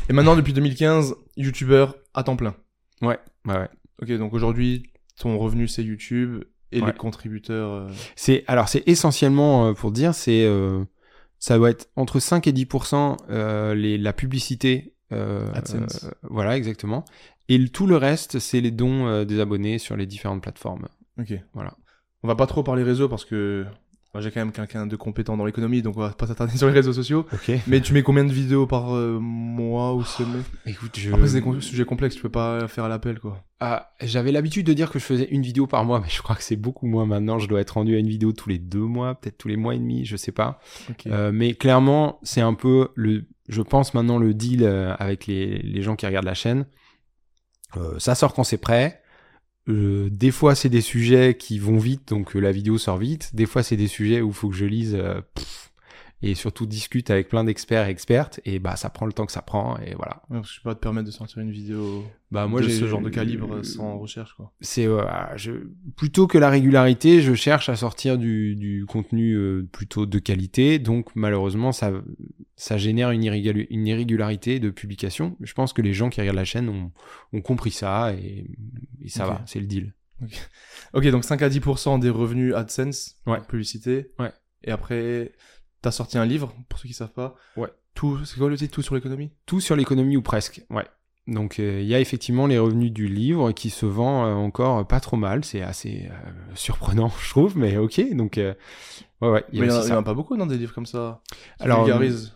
Et 0.09 0.13
maintenant, 0.13 0.35
depuis 0.35 0.53
2015, 0.53 1.15
youtubeur 1.37 1.95
à 2.13 2.23
temps 2.23 2.35
plein. 2.35 2.55
Ouais, 3.01 3.17
ouais, 3.47 3.55
ouais. 3.57 3.69
Ok, 4.01 4.11
donc 4.17 4.33
aujourd'hui, 4.33 4.83
ton 5.19 5.37
revenu 5.37 5.67
c'est 5.67 5.83
YouTube 5.83 6.43
et 6.71 6.81
Ouais. 6.81 6.87
les 6.91 6.93
contributeurs. 6.97 7.71
euh, 7.71 7.87
C'est 8.15 8.43
alors 8.47 8.67
c'est 8.69 8.83
essentiellement 8.87 9.67
euh, 9.67 9.73
pour 9.73 9.91
dire 9.91 10.13
c'est 10.15 10.43
euh, 10.45 10.83
ça 11.39 11.57
doit 11.57 11.69
être 11.71 11.89
entre 11.95 12.19
5 12.19 12.45
et 12.47 12.51
10 12.51 12.67
euh, 13.29 13.73
les 13.75 13.97
la 13.97 14.13
publicité 14.13 14.95
AdSense. 15.11 16.07
voilà 16.23 16.57
exactement 16.57 17.05
et 17.49 17.67
tout 17.67 17.87
le 17.87 17.97
reste 17.97 18.39
c'est 18.39 18.61
les 18.61 18.71
dons 18.71 19.07
euh, 19.07 19.25
des 19.25 19.39
abonnés 19.39 19.77
sur 19.77 19.95
les 19.95 20.05
différentes 20.05 20.41
plateformes. 20.41 20.87
Ok. 21.19 21.33
Voilà. 21.53 21.73
On 22.23 22.27
va 22.27 22.35
pas 22.35 22.47
trop 22.47 22.63
parler 22.63 22.83
réseau 22.83 23.09
parce 23.09 23.25
que 23.25 23.65
j'ai 24.21 24.29
quand 24.29 24.41
même 24.41 24.51
quelqu'un 24.51 24.85
de 24.85 24.95
compétent 24.95 25.35
dans 25.37 25.45
l'économie, 25.45 25.81
donc 25.81 25.97
on 25.97 26.01
va 26.01 26.09
pas 26.09 26.27
s'attarder 26.27 26.55
sur 26.57 26.67
les 26.67 26.73
réseaux 26.73 26.93
sociaux. 26.93 27.25
OK. 27.33 27.51
Mais 27.67 27.81
tu 27.81 27.93
mets 27.93 28.03
combien 28.03 28.23
de 28.23 28.31
vidéos 28.31 28.67
par 28.67 28.95
euh, 28.95 29.17
mois 29.19 29.93
ou 29.93 30.03
semaine? 30.03 30.43
Écoute, 30.65 30.97
je 30.97 31.11
Après, 31.11 31.27
c'est 31.27 31.41
des 31.41 31.61
sujets 31.61 31.85
complexes, 31.85 32.15
tu 32.15 32.21
peux 32.21 32.29
pas 32.29 32.67
faire 32.67 32.83
à 32.83 32.89
l'appel, 32.89 33.19
quoi. 33.19 33.43
Ah, 33.59 33.91
j'avais 34.01 34.31
l'habitude 34.31 34.67
de 34.67 34.73
dire 34.73 34.91
que 34.91 34.99
je 34.99 35.03
faisais 35.03 35.27
une 35.31 35.41
vidéo 35.41 35.67
par 35.67 35.83
mois 35.85 35.99
mais 36.03 36.09
je 36.09 36.21
crois 36.21 36.35
que 36.35 36.43
c'est 36.43 36.55
beaucoup 36.55 36.85
moins 36.85 37.05
maintenant, 37.05 37.39
je 37.39 37.47
dois 37.47 37.61
être 37.61 37.71
rendu 37.71 37.95
à 37.95 37.99
une 37.99 38.07
vidéo 38.07 38.33
tous 38.33 38.49
les 38.49 38.59
deux 38.59 38.79
mois, 38.79 39.15
peut-être 39.15 39.37
tous 39.37 39.47
les 39.47 39.57
mois 39.57 39.73
et 39.73 39.79
demi, 39.79 40.05
je 40.05 40.15
sais 40.15 40.31
pas. 40.31 40.59
Ok. 40.89 41.07
Euh, 41.07 41.31
mais 41.33 41.53
clairement, 41.55 42.19
c'est 42.23 42.41
un 42.41 42.53
peu 42.53 42.89
le, 42.95 43.25
je 43.49 43.61
pense 43.61 43.93
maintenant 43.93 44.19
le 44.19 44.33
deal 44.33 44.65
avec 44.99 45.27
les, 45.27 45.57
les 45.59 45.81
gens 45.81 45.95
qui 45.95 46.05
regardent 46.05 46.25
la 46.25 46.33
chaîne. 46.33 46.65
Euh, 47.77 47.99
ça 47.99 48.15
sort 48.15 48.33
quand 48.33 48.43
c'est 48.43 48.57
prêt. 48.57 49.01
Euh, 49.69 50.09
des 50.11 50.31
fois, 50.31 50.55
c'est 50.55 50.69
des 50.69 50.81
sujets 50.81 51.35
qui 51.37 51.57
vont 51.59 51.77
vite, 51.77 52.09
donc 52.09 52.35
euh, 52.35 52.39
la 52.39 52.51
vidéo 52.51 52.77
sort 52.77 52.97
vite. 52.97 53.33
Des 53.35 53.45
fois, 53.45 53.63
c'est 53.63 53.77
des 53.77 53.87
sujets 53.87 54.21
où 54.21 54.29
il 54.29 54.33
faut 54.33 54.49
que 54.49 54.55
je 54.55 54.65
lise 54.65 55.01
et 56.25 56.35
surtout 56.35 56.65
discute 56.65 57.09
avec 57.11 57.27
plein 57.27 57.43
d'experts 57.43 57.87
et 57.87 57.91
expertes. 57.91 58.39
Et 58.45 58.57
bah, 58.57 58.75
ça 58.77 58.89
prend 58.89 59.05
le 59.05 59.13
temps 59.13 59.25
que 59.25 59.31
ça 59.31 59.41
prend. 59.41 59.77
Et 59.79 59.93
voilà. 59.93 60.23
Ouais, 60.29 60.37
parce 60.37 60.47
que 60.49 60.55
je 60.55 60.61
peux 60.61 60.69
pas 60.69 60.75
te 60.75 60.79
permettre 60.79 61.05
de 61.05 61.11
sortir 61.11 61.39
une 61.39 61.51
vidéo 61.51 62.03
Bah, 62.31 62.47
moi, 62.47 62.61
de 62.61 62.69
ce 62.69 62.87
genre 62.87 63.01
de 63.01 63.09
calibre 63.09 63.55
euh, 63.55 63.63
sans 63.63 63.97
recherche, 63.99 64.33
quoi. 64.35 64.53
c'est 64.61 64.87
euh, 64.87 65.03
je, 65.35 65.51
plutôt 65.97 66.25
que 66.27 66.37
la 66.37 66.49
régularité, 66.49 67.21
je 67.21 67.33
cherche 67.33 67.67
à 67.69 67.75
sortir 67.75 68.17
du, 68.17 68.55
du 68.55 68.85
contenu 68.87 69.33
euh, 69.33 69.67
plutôt 69.71 70.05
de 70.05 70.17
qualité. 70.19 70.79
Donc 70.79 71.09
malheureusement, 71.15 71.71
ça, 71.73 71.91
ça 72.55 72.77
génère 72.77 73.11
une, 73.11 73.23
irrégu- 73.23 73.67
une 73.69 73.85
irrégularité 73.85 74.59
de 74.61 74.69
publication. 74.69 75.35
Je 75.41 75.53
pense 75.53 75.73
que 75.73 75.81
les 75.81 75.93
gens 75.93 76.09
qui 76.09 76.21
regardent 76.21 76.37
la 76.37 76.45
chaîne 76.45 76.69
ont, 76.69 76.91
ont 77.33 77.41
compris 77.41 77.71
ça 77.71 78.13
et, 78.13 78.49
et 79.01 79.09
ça 79.09 79.25
va, 79.25 79.41
c'est 79.45 79.59
le 79.59 79.65
deal. 79.67 79.93
Ok, 80.93 81.05
donc 81.09 81.25
5 81.25 81.41
à 81.41 81.49
10% 81.49 81.99
des 81.99 82.09
revenus 82.09 82.53
AdSense, 82.55 83.17
Ouais. 83.27 83.41
publicité. 83.47 84.11
Ouais. 84.19 84.31
Et 84.63 84.71
après, 84.71 85.33
t'as 85.83 85.91
sorti 85.91 86.17
un 86.17 86.25
livre, 86.25 86.51
pour 86.69 86.79
ceux 86.79 86.87
qui 86.87 86.93
savent 86.95 87.13
pas. 87.13 87.35
Ouais. 87.55 87.69
Tout, 87.93 88.25
c'est 88.25 88.37
quoi 88.39 88.49
le 88.49 88.57
titre 88.57 88.73
Tout 88.73 88.81
sur 88.81 88.95
l'économie? 88.95 89.29
Tout 89.45 89.59
sur 89.59 89.75
l'économie 89.75 90.17
ou 90.17 90.23
presque, 90.23 90.63
ouais. 90.71 90.85
Donc 91.27 91.59
euh, 91.59 91.79
il 91.81 91.87
y 91.87 91.93
a 91.95 91.99
effectivement 92.01 92.47
les 92.47 92.57
revenus 92.57 92.91
du 92.91 93.07
livre 93.07 93.51
qui 93.53 93.69
se 93.69 93.85
vend 93.85 94.25
euh, 94.25 94.33
encore 94.33 94.85
pas 94.87 94.99
trop 94.99 95.15
mal. 95.15 95.45
C'est 95.45 95.61
assez 95.61 96.09
euh, 96.11 96.31
surprenant, 96.55 97.11
je 97.23 97.29
trouve, 97.29 97.57
mais 97.57 97.77
ok. 97.77 98.01
Donc 98.13 98.33
ouais, 98.37 98.55
ouais. 99.21 99.43
Il 99.53 99.59
y 99.59 99.61
a 99.61 99.65
Mais 99.65 99.67
il 99.67 99.89
y, 99.89 99.91
en 99.91 99.95
a- 99.95 99.99
en 99.99 100.03
pas 100.03 100.13
beaucoup 100.15 100.35
dans 100.35 100.45
des 100.47 100.57
livres 100.57 100.73
comme 100.73 100.85
ça? 100.87 101.21
qui 101.59 101.63
Alors, 101.63 101.83
vulgarisent. 101.85 102.33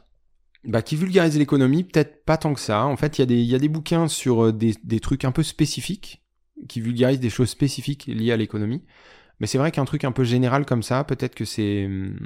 bah, 0.64 0.82
qui 0.82 0.96
vulgarise 0.96 1.38
l'économie, 1.38 1.84
peut-être 1.84 2.24
pas 2.24 2.38
tant 2.38 2.54
que 2.54 2.60
ça. 2.62 2.86
En 2.86 2.96
fait, 2.98 3.18
il 3.18 3.22
y, 3.22 3.24
a 3.24 3.26
des- 3.26 3.36
il 3.42 3.46
y 3.50 3.56
a 3.56 3.60
des 3.60 3.68
bouquins 3.70 4.08
sur 4.08 4.54
des, 4.54 4.74
des 4.84 5.00
trucs 5.02 5.26
un 5.26 5.32
peu 5.34 5.44
spécifiques, 5.44 6.24
qui 6.70 6.80
vulgarisent 6.80 7.20
des 7.20 7.30
choses 7.30 7.50
spécifiques 7.50 8.06
liées 8.08 8.32
à 8.32 8.38
l'économie. 8.38 8.84
Mais 9.40 9.48
c'est 9.48 9.58
vrai 9.58 9.72
qu'un 9.72 9.86
truc 9.86 10.04
un 10.04 10.12
peu 10.12 10.24
général 10.24 10.66
comme 10.66 10.82
ça, 10.84 11.04
peut-être 11.04 11.36
que 11.36 11.46
c'est, 11.46 11.86
hum, 11.86 12.18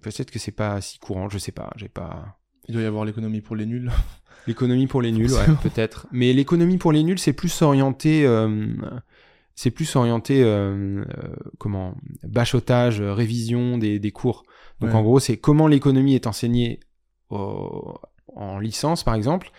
peut-être 0.00 0.30
que 0.30 0.38
c'est 0.38 0.52
pas 0.52 0.80
si 0.80 0.98
courant. 0.98 1.28
Je 1.28 1.38
sais 1.38 1.52
pas. 1.52 1.70
J'ai 1.76 1.88
pas. 1.88 2.38
Il 2.68 2.74
doit 2.74 2.82
y 2.82 2.86
avoir 2.86 3.04
l'économie 3.04 3.40
pour 3.40 3.56
les 3.56 3.66
nuls. 3.66 3.90
L'économie 4.48 4.88
pour 4.88 5.02
les 5.02 5.12
nuls, 5.12 5.30
ouais, 5.32 5.46
peut-être. 5.62 6.08
Mais 6.10 6.32
l'économie 6.32 6.76
pour 6.76 6.90
les 6.90 7.04
nuls, 7.04 7.18
c'est 7.20 7.32
plus 7.32 7.62
orienté, 7.62 8.26
euh, 8.26 8.66
c'est 9.54 9.70
plus 9.70 9.94
orienté, 9.94 10.42
euh, 10.42 11.04
euh, 11.04 11.36
comment, 11.58 11.94
bachotage, 12.24 13.00
révision 13.00 13.78
des, 13.78 14.00
des 14.00 14.10
cours. 14.10 14.42
Donc 14.80 14.90
Ouais. 14.90 14.96
en 14.96 15.02
gros, 15.02 15.20
c'est 15.20 15.36
comment 15.36 15.68
l'économie 15.68 16.16
est 16.16 16.26
enseignée 16.26 16.80
au- 17.30 18.00
en 18.34 18.58
licence, 18.58 19.04
par 19.04 19.14
exemple, 19.14 19.52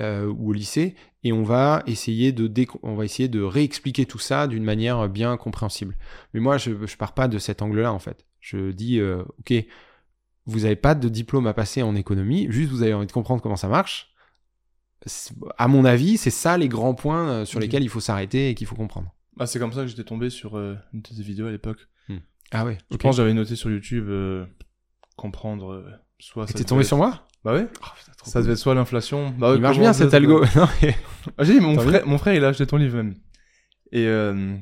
euh, 0.00 0.26
ou 0.26 0.50
au 0.50 0.52
lycée, 0.52 0.94
et 1.24 1.32
on 1.32 1.42
va 1.42 1.82
essayer 1.86 2.32
de 2.32 2.50
on 2.82 2.94
va 2.94 3.04
essayer 3.04 3.28
de 3.28 3.40
réexpliquer 3.42 4.06
tout 4.06 4.18
ça 4.18 4.46
d'une 4.46 4.64
manière 4.64 5.08
bien 5.08 5.36
compréhensible. 5.36 5.96
Mais 6.34 6.40
moi, 6.40 6.56
je, 6.58 6.72
je 6.86 6.96
pars 6.96 7.12
pas 7.14 7.28
de 7.28 7.38
cet 7.38 7.62
angle-là 7.62 7.92
en 7.92 7.98
fait. 7.98 8.26
Je 8.40 8.70
dis, 8.72 8.98
euh, 8.98 9.22
ok, 9.38 9.52
vous 10.46 10.60
n'avez 10.60 10.76
pas 10.76 10.94
de 10.94 11.08
diplôme 11.08 11.46
à 11.46 11.52
passer 11.54 11.82
en 11.82 11.94
économie, 11.94 12.46
juste 12.50 12.70
vous 12.70 12.82
avez 12.82 12.94
envie 12.94 13.06
de 13.06 13.12
comprendre 13.12 13.42
comment 13.42 13.56
ça 13.56 13.68
marche. 13.68 14.14
À 15.56 15.66
mon 15.68 15.84
avis, 15.86 16.18
c'est 16.18 16.30
ça 16.30 16.58
les 16.58 16.68
grands 16.68 16.94
points 16.94 17.28
euh, 17.30 17.44
sur 17.44 17.56
Ok. 17.58 17.62
lesquels 17.64 17.82
il 17.82 17.88
faut 17.88 18.00
s'arrêter 18.00 18.50
et 18.50 18.54
qu'il 18.54 18.66
faut 18.66 18.76
comprendre. 18.76 19.14
Bah, 19.36 19.46
c'est 19.46 19.58
comme 19.58 19.72
ça 19.72 19.80
que 19.82 19.86
j'étais 19.86 20.04
tombé 20.04 20.28
sur 20.28 20.58
euh, 20.58 20.76
une 20.92 21.00
de 21.00 21.08
tes 21.08 21.22
vidéos 21.22 21.46
à 21.46 21.50
l'époque. 21.50 21.88
Ah 22.52 22.64
ouais. 22.64 22.78
Je 22.90 22.96
pense 22.96 23.12
que 23.14 23.22
j'avais 23.22 23.32
noté 23.32 23.54
sur 23.54 23.70
YouTube 23.70 24.06
euh, 24.08 24.44
comprendre 25.16 25.72
euh, 25.72 25.88
soit. 26.18 26.46
T'es 26.46 26.64
tombé 26.64 26.80
être- 26.80 26.88
sur 26.88 26.96
moi? 26.96 27.28
Bah 27.44 27.54
ouais. 27.54 27.66
Ça 28.24 28.40
devait 28.42 28.52
être 28.52 28.58
soit 28.58 28.74
l'inflation. 28.74 29.30
Bah 29.38 29.52
Il 29.54 29.60
marche 29.62 29.78
bien 29.78 29.92
cet 29.92 30.12
algo. 30.14 30.44
Ah, 31.38 31.44
j'ai 31.44 31.54
dit, 31.54 31.60
mon 31.60 31.78
frère, 31.78 32.06
mon 32.06 32.16
frère, 32.18 32.34
il 32.34 32.44
a 32.44 32.48
acheté 32.48 32.66
ton 32.66 32.76
livre 32.78 32.96
même. 32.96 33.14
Et, 33.92 34.06
euh, 34.06 34.54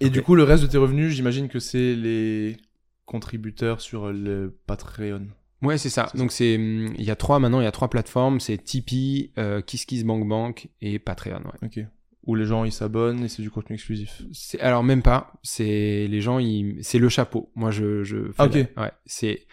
et 0.00 0.08
du 0.10 0.22
coup, 0.22 0.34
le 0.34 0.42
reste 0.42 0.62
de 0.62 0.68
tes 0.68 0.78
revenus, 0.78 1.12
j'imagine 1.12 1.48
que 1.48 1.58
c'est 1.58 1.94
les 1.94 2.56
contributeurs 3.04 3.80
sur 3.82 4.10
le 4.12 4.58
Patreon. 4.66 5.26
Ouais, 5.62 5.76
c'est 5.78 5.90
ça. 5.90 6.10
Donc 6.14 6.32
c'est, 6.32 6.56
hum, 6.56 6.94
il 6.98 7.04
y 7.04 7.10
a 7.10 7.16
trois 7.16 7.38
maintenant, 7.38 7.60
il 7.60 7.64
y 7.64 7.66
a 7.66 7.72
trois 7.72 7.88
plateformes, 7.88 8.40
c'est 8.40 8.58
Tipeee, 8.58 9.32
euh, 9.38 9.60
KissKissBankBank 9.62 10.68
et 10.80 10.98
Patreon. 10.98 11.42
Ouais. 11.44 11.66
Ok. 11.68 11.80
Où 12.26 12.34
les 12.34 12.46
gens 12.46 12.64
ils 12.64 12.72
s'abonnent 12.72 13.22
et 13.24 13.28
c'est 13.28 13.42
du 13.42 13.50
contenu 13.50 13.74
exclusif. 13.74 14.22
C'est 14.32 14.60
alors 14.60 14.82
même 14.82 15.02
pas. 15.02 15.34
C'est 15.42 16.06
les 16.08 16.20
gens, 16.22 16.38
ils... 16.38 16.78
c'est 16.82 16.98
le 16.98 17.10
chapeau. 17.10 17.50
Moi, 17.54 17.70
je, 17.70 18.02
je. 18.04 18.28
fais 18.28 18.32
Ah, 18.38 18.46
ok. 18.46 18.54
la- 18.76 18.82
Ouais. 18.84 18.92
C'est, 19.04 19.46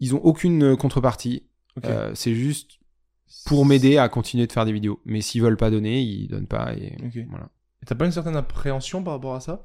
ils 0.00 0.14
ont 0.14 0.20
aucune 0.24 0.76
contrepartie. 0.78 1.42
Euh, 1.84 2.12
c'est 2.14 2.34
juste 2.34 2.78
pour 3.46 3.66
m'aider 3.66 3.98
à 3.98 4.08
continuer 4.08 4.46
de 4.46 4.52
faire 4.52 4.64
des 4.64 4.72
vidéos. 4.72 5.00
Mais 5.04 5.20
s'ils 5.20 5.42
veulent 5.42 5.56
pas 5.56 5.70
donner, 5.70 6.00
ils 6.02 6.28
donnent 6.28 6.46
pas. 6.46 6.72
Et 6.74 6.96
voilà. 7.28 7.48
T'as 7.86 7.94
pas 7.94 8.06
une 8.06 8.12
certaine 8.12 8.36
appréhension 8.36 9.02
par 9.02 9.14
rapport 9.14 9.34
à 9.34 9.40
ça? 9.40 9.62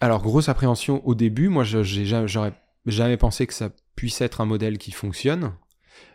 Alors 0.00 0.22
grosse 0.22 0.48
appréhension 0.48 1.06
au 1.06 1.14
début. 1.14 1.48
Moi, 1.48 1.64
je- 1.64 1.82
j'ai 1.82 2.04
jamais- 2.04 2.26
j'aurais 2.28 2.54
jamais 2.86 3.16
pensé 3.16 3.46
que 3.46 3.54
ça 3.54 3.70
puisse 3.94 4.20
être 4.20 4.40
un 4.40 4.46
modèle 4.46 4.78
qui 4.78 4.90
fonctionne. 4.90 5.52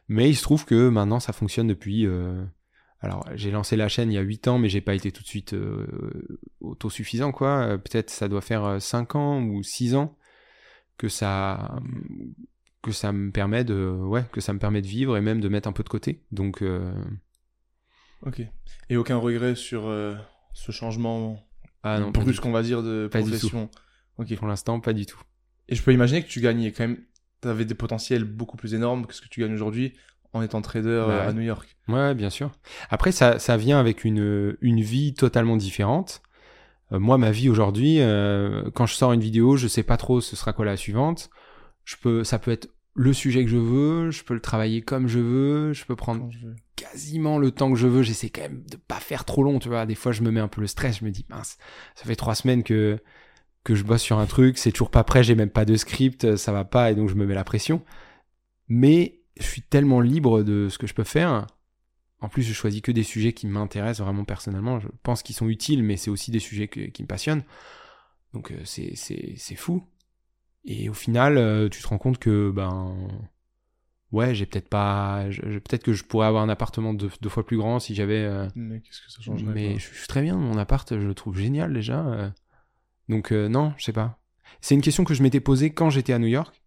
Mais 0.10 0.30
il 0.30 0.36
se 0.36 0.42
trouve 0.44 0.66
que 0.66 0.90
maintenant, 0.90 1.20
ça 1.20 1.32
fonctionne 1.34 1.68
depuis. 1.68 2.06
euh, 2.06 2.44
Alors, 3.02 3.26
j'ai 3.36 3.52
lancé 3.52 3.76
la 3.76 3.90
chaîne 3.90 4.12
il 4.12 4.16
y 4.16 4.18
a 4.18 4.22
8 4.22 4.48
ans, 4.48 4.58
mais 4.58 4.70
j'ai 4.70 4.82
pas 4.82 4.96
été 4.96 5.12
tout 5.12 5.22
de 5.22 5.28
suite 5.28 5.54
euh, 5.54 6.40
autosuffisant, 6.62 7.32
quoi. 7.32 7.78
Peut-être 7.78 8.10
ça 8.10 8.28
doit 8.28 8.42
faire 8.42 8.82
5 8.82 9.16
ans 9.16 9.40
ou 9.44 9.62
6 9.62 9.94
ans 9.94 10.18
que 10.98 11.08
ça 11.08 11.80
que 12.82 12.92
ça 12.92 13.12
me 13.12 13.32
permet 13.32 13.64
de 13.64 13.90
ouais 13.90 14.24
que 14.32 14.42
ça 14.42 14.54
me 14.54 14.60
permet 14.60 14.82
de 14.82 14.88
vivre 14.88 15.18
et 15.18 15.22
même 15.22 15.42
de 15.42 15.50
mettre 15.50 15.68
un 15.68 15.74
peu 15.74 15.84
de 15.84 15.90
côté. 15.90 16.24
Donc 16.32 16.62
euh, 16.62 16.94
Ok. 18.26 18.42
Et 18.90 18.98
aucun 18.98 19.18
regret 19.18 19.56
sur 19.56 19.88
euh, 19.88 20.16
ce 20.54 20.72
changement 20.72 21.44
ah 21.84 22.00
non, 22.00 22.12
plus 22.12 22.40
qu'on 22.40 22.52
va 22.52 22.64
dire 22.64 22.82
de 22.84 23.08
Pas 23.12 23.20
profession? 23.20 23.70
Ok. 24.18 24.36
pour 24.36 24.48
l'instant 24.48 24.80
pas 24.80 24.94
du 24.94 25.06
tout. 25.06 25.20
Et 25.70 25.76
je 25.76 25.84
peux 25.84 25.94
imaginer 25.94 26.24
que 26.24 26.30
tu 26.30 26.42
gagnais 26.42 26.72
quand 26.72 26.88
même. 26.88 26.98
T'avais 27.40 27.66
des 27.66 27.76
potentiels 27.76 28.24
beaucoup 28.24 28.58
plus 28.58 28.74
énormes 28.74 29.06
que 29.06 29.14
ce 29.14 29.22
que 29.22 29.28
tu 29.28 29.42
gagnes 29.42 29.54
aujourd'hui 29.54 29.94
en 30.34 30.42
étant 30.42 30.62
trader 30.62 31.04
Bah 31.08 31.14
euh, 31.14 31.30
à. 31.30 31.34
New 31.34 31.42
York. 31.42 31.78
Ouais, 31.88 32.16
bien 32.16 32.32
sûr. 32.32 32.52
Après, 32.90 33.12
ça, 33.12 33.38
ça 33.38 33.58
vient 33.58 33.80
avec 33.80 34.04
une, 34.04 34.58
une 34.62 34.82
vie 34.82 35.14
totalement 35.14 35.56
différente. 35.56 36.24
Euh, 36.92 37.00
moi, 37.00 37.20
ma 37.20 37.30
vie 37.30 37.50
aujourd'hui, 37.50 38.00
quand 38.74 38.88
je 38.88 38.96
sors 38.96 39.14
une 39.14 39.22
vidéo, 39.22 39.56
je 39.56 39.68
sais 39.68 39.84
pas 39.84 39.98
trop 39.98 40.20
ce 40.20 40.36
sera 40.36 40.52
quoi 40.52 40.66
la 40.66 40.78
suivante. 40.78 41.30
Je 41.88 41.96
peux, 41.96 42.26
ça 42.26 42.38
peut 42.38 42.52
être 42.52 42.68
le 42.96 43.14
sujet 43.14 43.46
que 43.46 43.50
je 43.50 43.56
veux, 43.56 44.12
je 44.12 44.26
peux 44.26 44.34
le 44.34 44.42
travailler 44.42 44.82
comme 44.82 45.08
je 45.08 45.20
veux, 45.20 45.72
je 45.72 45.86
peux 45.86 45.96
prendre 45.96 46.30
je 46.32 46.48
quasiment 46.76 47.40
le 47.40 47.52
temps 47.52 47.72
que 47.72 47.78
je 47.80 47.88
veux. 47.88 48.04
J'essaie 48.04 48.30
quand 48.30 48.42
même 48.42 48.64
de 48.70 48.76
pas 48.76 49.00
faire 49.00 49.24
trop 49.24 49.42
long, 49.42 49.58
tu 49.58 49.70
vois. 49.70 49.86
Des 49.86 49.96
fois, 49.96 50.12
je 50.12 50.22
me 50.22 50.30
mets 50.30 50.42
un 50.42 50.50
peu 50.50 50.60
le 50.60 50.68
stress. 50.68 51.00
Je 51.00 51.06
me 51.06 51.12
dis, 51.12 51.26
mince, 51.30 51.58
ça 51.96 52.04
fait 52.04 52.18
trois 52.18 52.36
semaines 52.36 52.64
que 52.64 53.00
que 53.64 53.74
je 53.74 53.84
bosse 53.84 54.02
sur 54.02 54.20
un 54.20 54.26
truc, 54.26 54.58
c'est 54.58 54.72
toujours 54.72 54.92
pas 54.92 55.04
prêt, 55.04 55.24
j'ai 55.24 55.36
même 55.36 55.50
pas 55.50 55.66
de 55.66 55.76
script, 55.76 56.38
ça 56.38 56.54
va 56.54 56.64
pas, 56.64 56.92
et 56.92 56.96
donc 56.96 57.10
je 57.10 57.16
me 57.16 57.26
mets 57.26 57.34
la 57.36 57.44
pression. 57.44 57.84
Mais 58.68 59.22
je 59.38 59.46
suis 59.46 59.62
tellement 59.62 60.02
libre 60.02 60.44
de 60.44 60.68
ce 60.70 60.78
que 60.78 60.88
je 60.88 60.94
peux 60.94 61.04
faire. 61.04 61.48
En 62.20 62.30
plus, 62.30 62.44
je 62.44 62.54
choisis 62.54 62.82
que 62.82 62.92
des 62.92 63.04
sujets 63.04 63.34
qui 63.34 63.46
m'intéressent 63.48 64.06
vraiment 64.06 64.26
personnellement. 64.26 64.80
Je 64.80 64.88
pense 65.04 65.22
qu'ils 65.22 65.36
sont 65.36 65.48
utiles, 65.48 65.84
mais 65.84 65.98
c'est 65.98 66.10
aussi 66.10 66.32
des 66.32 66.40
sujets 66.40 66.68
que- 66.68 66.88
qui 66.90 67.04
me 67.04 67.08
passionnent. 67.08 67.44
Donc 68.34 68.52
euh, 68.52 68.60
c'est 68.66 68.94
c'est 68.96 69.36
c'est 69.38 69.56
fou. 69.56 69.84
Et 70.68 70.90
au 70.90 70.94
final, 70.94 71.38
euh, 71.38 71.70
tu 71.70 71.82
te 71.82 71.88
rends 71.88 71.98
compte 71.98 72.18
que 72.20 72.52
ben 72.52 72.96
ouais, 74.12 74.36
j'ai 74.36 74.46
peut-être 74.46 74.70
pas, 74.70 75.26
peut-être 75.42 75.84
que 75.84 75.94
je 75.94 76.04
pourrais 76.04 76.28
avoir 76.28 76.44
un 76.44 76.50
appartement 76.50 76.94
deux, 76.94 77.10
deux 77.22 77.30
fois 77.30 77.46
plus 77.46 77.58
grand 77.58 77.80
si 77.80 77.96
j'avais. 77.96 78.22
euh, 78.24 78.48
Mais 78.56 78.82
qu'est-ce 78.82 79.02
que 79.02 79.12
ça 79.12 79.22
changerait 79.22 79.54
mais 79.54 79.80
je 79.80 79.94
suis 79.94 80.08
très 80.08 80.22
bien, 80.22 80.36
mon 80.36 80.58
appart, 80.58 80.88
je 81.00 81.06
le 81.08 81.14
trouve 81.14 81.38
génial 81.38 81.74
déjà. 81.74 82.06
euh. 82.06 82.30
Donc 83.10 83.32
euh, 83.32 83.48
non, 83.48 83.74
je 83.78 83.86
sais 83.86 83.94
pas. 83.94 84.20
C'est 84.62 84.76
une 84.76 84.82
question 84.82 85.04
que 85.06 85.14
je 85.14 85.24
m'étais 85.24 85.40
posée 85.40 85.72
quand 85.74 85.90
j'étais 85.90 86.14
à 86.14 86.20
New 86.20 86.28
York, 86.28 86.62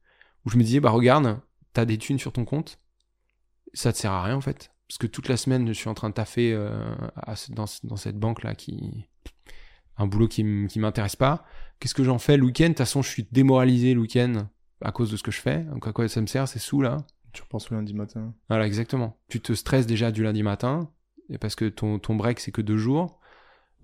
où 0.45 0.51
je 0.51 0.57
me 0.57 0.63
disais, 0.63 0.81
bah 0.81 0.91
regarde, 0.91 1.39
t'as 1.73 1.85
des 1.85 1.99
thunes 1.99 2.19
sur 2.19 2.33
ton 2.33 2.45
compte, 2.45 2.79
ça 3.75 3.93
te 3.93 3.99
sert 3.99 4.13
à 4.13 4.23
rien 4.25 4.37
en 4.37 4.41
fait. 4.41 4.71
Parce 4.89 4.99
que 4.99 5.07
toute 5.07 5.29
la 5.29 5.37
semaine, 5.37 5.69
je 5.69 5.73
suis 5.73 5.89
en 5.89 5.95
train 5.95 6.09
de 6.09 6.15
taffer 6.15 6.53
à 6.55 7.35
dans, 7.51 7.67
ce- 7.67 7.87
dans 7.87 7.97
cette 7.97 8.19
banque-là 8.19 8.55
qui... 8.55 9.07
Un 10.01 10.07
boulot 10.07 10.29
qui 10.29 10.43
m'intéresse 10.45 11.17
pas. 11.17 11.45
Qu'est-ce 11.79 11.95
que 11.95 12.05
j'en 12.05 12.19
fais 12.19 12.37
le 12.37 12.45
week-end? 12.45 12.65
De 12.65 12.69
toute 12.71 12.79
façon, 12.79 13.03
je 13.03 13.09
suis 13.09 13.27
démoralisé 13.31 13.93
le 13.95 14.01
week-end 14.01 14.49
à 14.83 14.93
cause 14.93 15.11
de 15.11 15.17
ce 15.17 15.23
que 15.23 15.31
je 15.31 15.41
fais. 15.41 15.59
Donc 15.65 15.87
à 15.87 15.93
quoi 15.93 16.09
ça 16.09 16.21
me 16.21 16.27
sert? 16.27 16.49
Ces 16.49 16.59
sous 16.59 16.81
là 16.81 16.97
Tu 17.33 17.43
repenses 17.43 17.71
au 17.71 17.75
lundi 17.75 17.93
matin. 17.95 18.33
voilà, 18.49 18.67
exactement. 18.67 19.19
Tu 19.29 19.41
te 19.41 19.53
stresses 19.53 19.87
déjà 19.87 20.11
du 20.11 20.23
lundi 20.23 20.43
matin, 20.43 20.91
et 21.29 21.39
parce 21.39 21.55
que 21.55 21.67
ton, 21.69 21.99
ton 21.99 22.17
break, 22.17 22.41
c'est 22.41 22.51
que 22.51 22.63
deux 22.63 22.79
jours. 22.79 23.21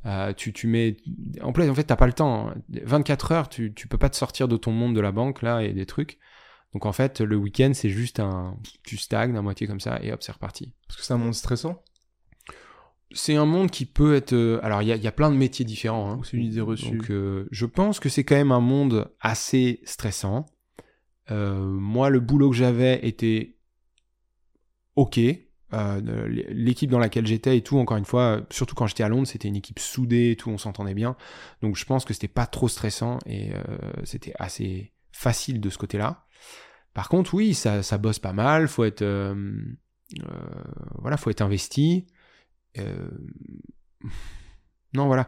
Euh, 0.06 0.32
tu, 0.32 0.52
tu 0.52 0.68
mets... 0.68 0.96
En 1.42 1.52
plus, 1.52 1.68
en 1.68 1.74
fait, 1.74 1.84
t'as 1.84 1.96
pas 1.96 2.06
le 2.06 2.12
temps. 2.12 2.48
hein. 2.48 2.54
24 2.70 3.32
heures, 3.32 3.48
tu, 3.48 3.74
tu 3.74 3.88
peux 3.88 3.98
pas 3.98 4.08
te 4.08 4.16
sortir 4.16 4.46
de 4.48 4.56
ton 4.56 4.70
monde 4.72 4.94
de 4.94 5.00
la 5.00 5.10
banque, 5.12 5.42
là, 5.42 5.62
et 5.62 5.72
des 5.72 5.84
trucs. 5.86 6.18
Donc, 6.72 6.86
en 6.86 6.92
fait, 6.92 7.20
le 7.20 7.36
week-end, 7.36 7.72
c'est 7.74 7.90
juste 7.90 8.20
un... 8.20 8.56
Tu 8.84 8.96
stagnes 8.96 9.36
à 9.36 9.42
moitié 9.42 9.66
comme 9.66 9.80
ça, 9.80 9.98
et 10.02 10.12
hop, 10.12 10.22
c'est 10.22 10.32
reparti. 10.32 10.72
Parce 10.86 10.98
que 11.00 11.04
c'est 11.04 11.12
un 11.12 11.18
monde 11.18 11.34
stressant. 11.34 11.82
C'est 13.12 13.36
un 13.36 13.44
monde 13.44 13.70
qui 13.70 13.86
peut 13.86 14.14
être... 14.16 14.32
euh, 14.32 14.58
Alors, 14.62 14.82
il 14.82 14.88
y 14.88 14.92
a, 14.92 14.96
il 14.96 15.02
y 15.02 15.06
a 15.06 15.12
plein 15.12 15.30
de 15.30 15.36
métiers 15.36 15.64
différents. 15.64 16.10
hein. 16.10 16.20
C'est 16.24 16.36
une 16.36 16.44
idée 16.44 16.60
reçue. 16.60 16.96
Donc, 16.98 17.10
euh, 17.10 17.46
je 17.50 17.66
pense 17.66 18.00
que 18.00 18.08
c'est 18.08 18.24
quand 18.24 18.34
même 18.34 18.52
un 18.52 18.60
monde 18.60 19.10
assez 19.20 19.80
stressant. 19.84 20.46
Euh, 21.30 21.64
moi, 21.64 22.10
le 22.10 22.20
boulot 22.20 22.50
que 22.50 22.56
j'avais 22.56 23.06
était 23.06 23.56
ok. 24.96 25.20
L'équipe 26.28 26.90
dans 26.90 26.98
laquelle 26.98 27.26
j'étais 27.26 27.58
et 27.58 27.62
tout, 27.62 27.78
encore 27.78 27.96
une 27.96 28.04
fois, 28.04 28.40
surtout 28.50 28.74
quand 28.74 28.86
j'étais 28.86 29.02
à 29.02 29.08
Londres, 29.08 29.26
c'était 29.26 29.48
une 29.48 29.56
équipe 29.56 29.78
soudée 29.78 30.30
et 30.30 30.36
tout, 30.36 30.48
on 30.48 30.58
s'entendait 30.58 30.94
bien. 30.94 31.16
Donc, 31.60 31.76
je 31.76 31.84
pense 31.84 32.04
que 32.04 32.14
c'était 32.14 32.28
pas 32.28 32.46
trop 32.46 32.68
stressant 32.68 33.18
et 33.26 33.50
c'était 34.04 34.32
assez 34.38 34.92
facile 35.12 35.60
de 35.60 35.68
ce 35.70 35.78
côté-là. 35.78 36.26
Par 36.94 37.08
contre, 37.08 37.34
oui, 37.34 37.52
ça, 37.52 37.82
ça 37.82 37.98
bosse 37.98 38.18
pas 38.18 38.32
mal. 38.32 38.68
Faut 38.68 38.84
être, 38.84 39.04
voilà, 40.98 41.16
faut 41.18 41.30
être 41.30 41.42
investi. 41.42 42.06
Euh, 42.78 43.08
non, 44.94 45.06
voilà. 45.06 45.26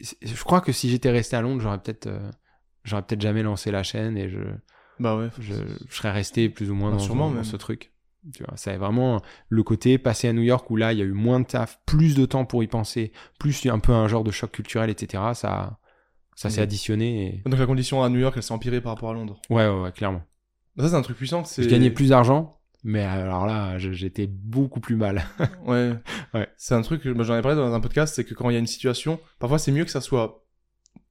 Je 0.00 0.42
crois 0.44 0.60
que 0.60 0.72
si 0.72 0.88
j'étais 0.88 1.10
resté 1.10 1.36
à 1.36 1.40
Londres, 1.42 1.60
j'aurais 1.60 1.78
peut-être, 1.80 2.06
euh, 2.06 2.30
j'aurais 2.84 3.02
peut-être 3.02 3.20
jamais 3.20 3.42
lancé 3.42 3.70
la 3.70 3.82
chaîne 3.82 4.16
et 4.16 4.28
je, 4.28 4.38
Bah 5.00 5.16
ouais. 5.16 5.28
je, 5.40 5.54
je 5.88 5.94
serais 5.94 6.12
resté 6.12 6.48
plus 6.48 6.70
ou 6.70 6.74
moins 6.74 6.90
Ah, 6.90 6.92
dans, 6.92 6.98
sûrement 6.98 7.28
dans 7.28 7.34
même. 7.36 7.44
ce 7.44 7.56
truc. 7.56 7.92
Tu 8.34 8.44
vois, 8.44 8.54
c'est 8.56 8.76
vraiment 8.76 9.22
le 9.48 9.62
côté 9.62 9.96
passer 9.96 10.28
à 10.28 10.34
New 10.34 10.42
York 10.42 10.70
où 10.70 10.76
là 10.76 10.92
il 10.92 10.98
y 10.98 11.02
a 11.02 11.06
eu 11.06 11.12
moins 11.12 11.40
de 11.40 11.46
taf, 11.46 11.80
plus 11.86 12.14
de 12.14 12.26
temps 12.26 12.44
pour 12.44 12.62
y 12.62 12.66
penser, 12.66 13.12
plus 13.38 13.64
un 13.66 13.78
peu 13.78 13.92
un 13.92 14.08
genre 14.08 14.24
de 14.24 14.30
choc 14.30 14.52
culturel, 14.52 14.90
etc. 14.90 15.22
Ça, 15.34 15.78
ça 16.36 16.50
s'est 16.50 16.60
additionné. 16.60 17.36
Et... 17.44 17.48
Donc 17.48 17.58
la 17.58 17.66
condition 17.66 18.02
à 18.02 18.10
New 18.10 18.18
York, 18.18 18.34
elle 18.36 18.42
s'est 18.42 18.52
empirée 18.52 18.82
par 18.82 18.92
rapport 18.92 19.10
à 19.10 19.14
Londres. 19.14 19.40
Ouais, 19.48 19.66
ouais, 19.66 19.80
ouais, 19.80 19.92
clairement. 19.92 20.22
Bah, 20.76 20.84
ça, 20.84 20.90
c'est 20.90 20.96
un 20.96 21.02
truc 21.02 21.16
puissant. 21.16 21.44
c'est- 21.44 21.62
Je 21.62 21.68
gagnais 21.70 21.90
plus 21.90 22.10
d'argent, 22.10 22.59
mais 22.84 23.02
alors 23.02 23.46
là, 23.46 23.78
j'étais 23.78 24.26
beaucoup 24.26 24.80
plus 24.80 24.96
mal. 24.96 25.24
Ouais. 25.66 25.94
Ouais. 26.34 26.48
C'est 26.56 26.74
un 26.74 26.82
truc, 26.82 27.02
j'en 27.04 27.36
ai 27.38 27.42
parlé 27.42 27.56
dans 27.56 27.72
un 27.74 27.80
podcast, 27.80 28.14
c'est 28.14 28.24
que 28.24 28.34
quand 28.34 28.50
il 28.50 28.54
y 28.54 28.56
a 28.56 28.60
une 28.60 28.66
situation, 28.66 29.20
parfois 29.38 29.58
c'est 29.58 29.72
mieux 29.72 29.84
que 29.84 29.90
ça 29.90 30.00
soit 30.00 30.44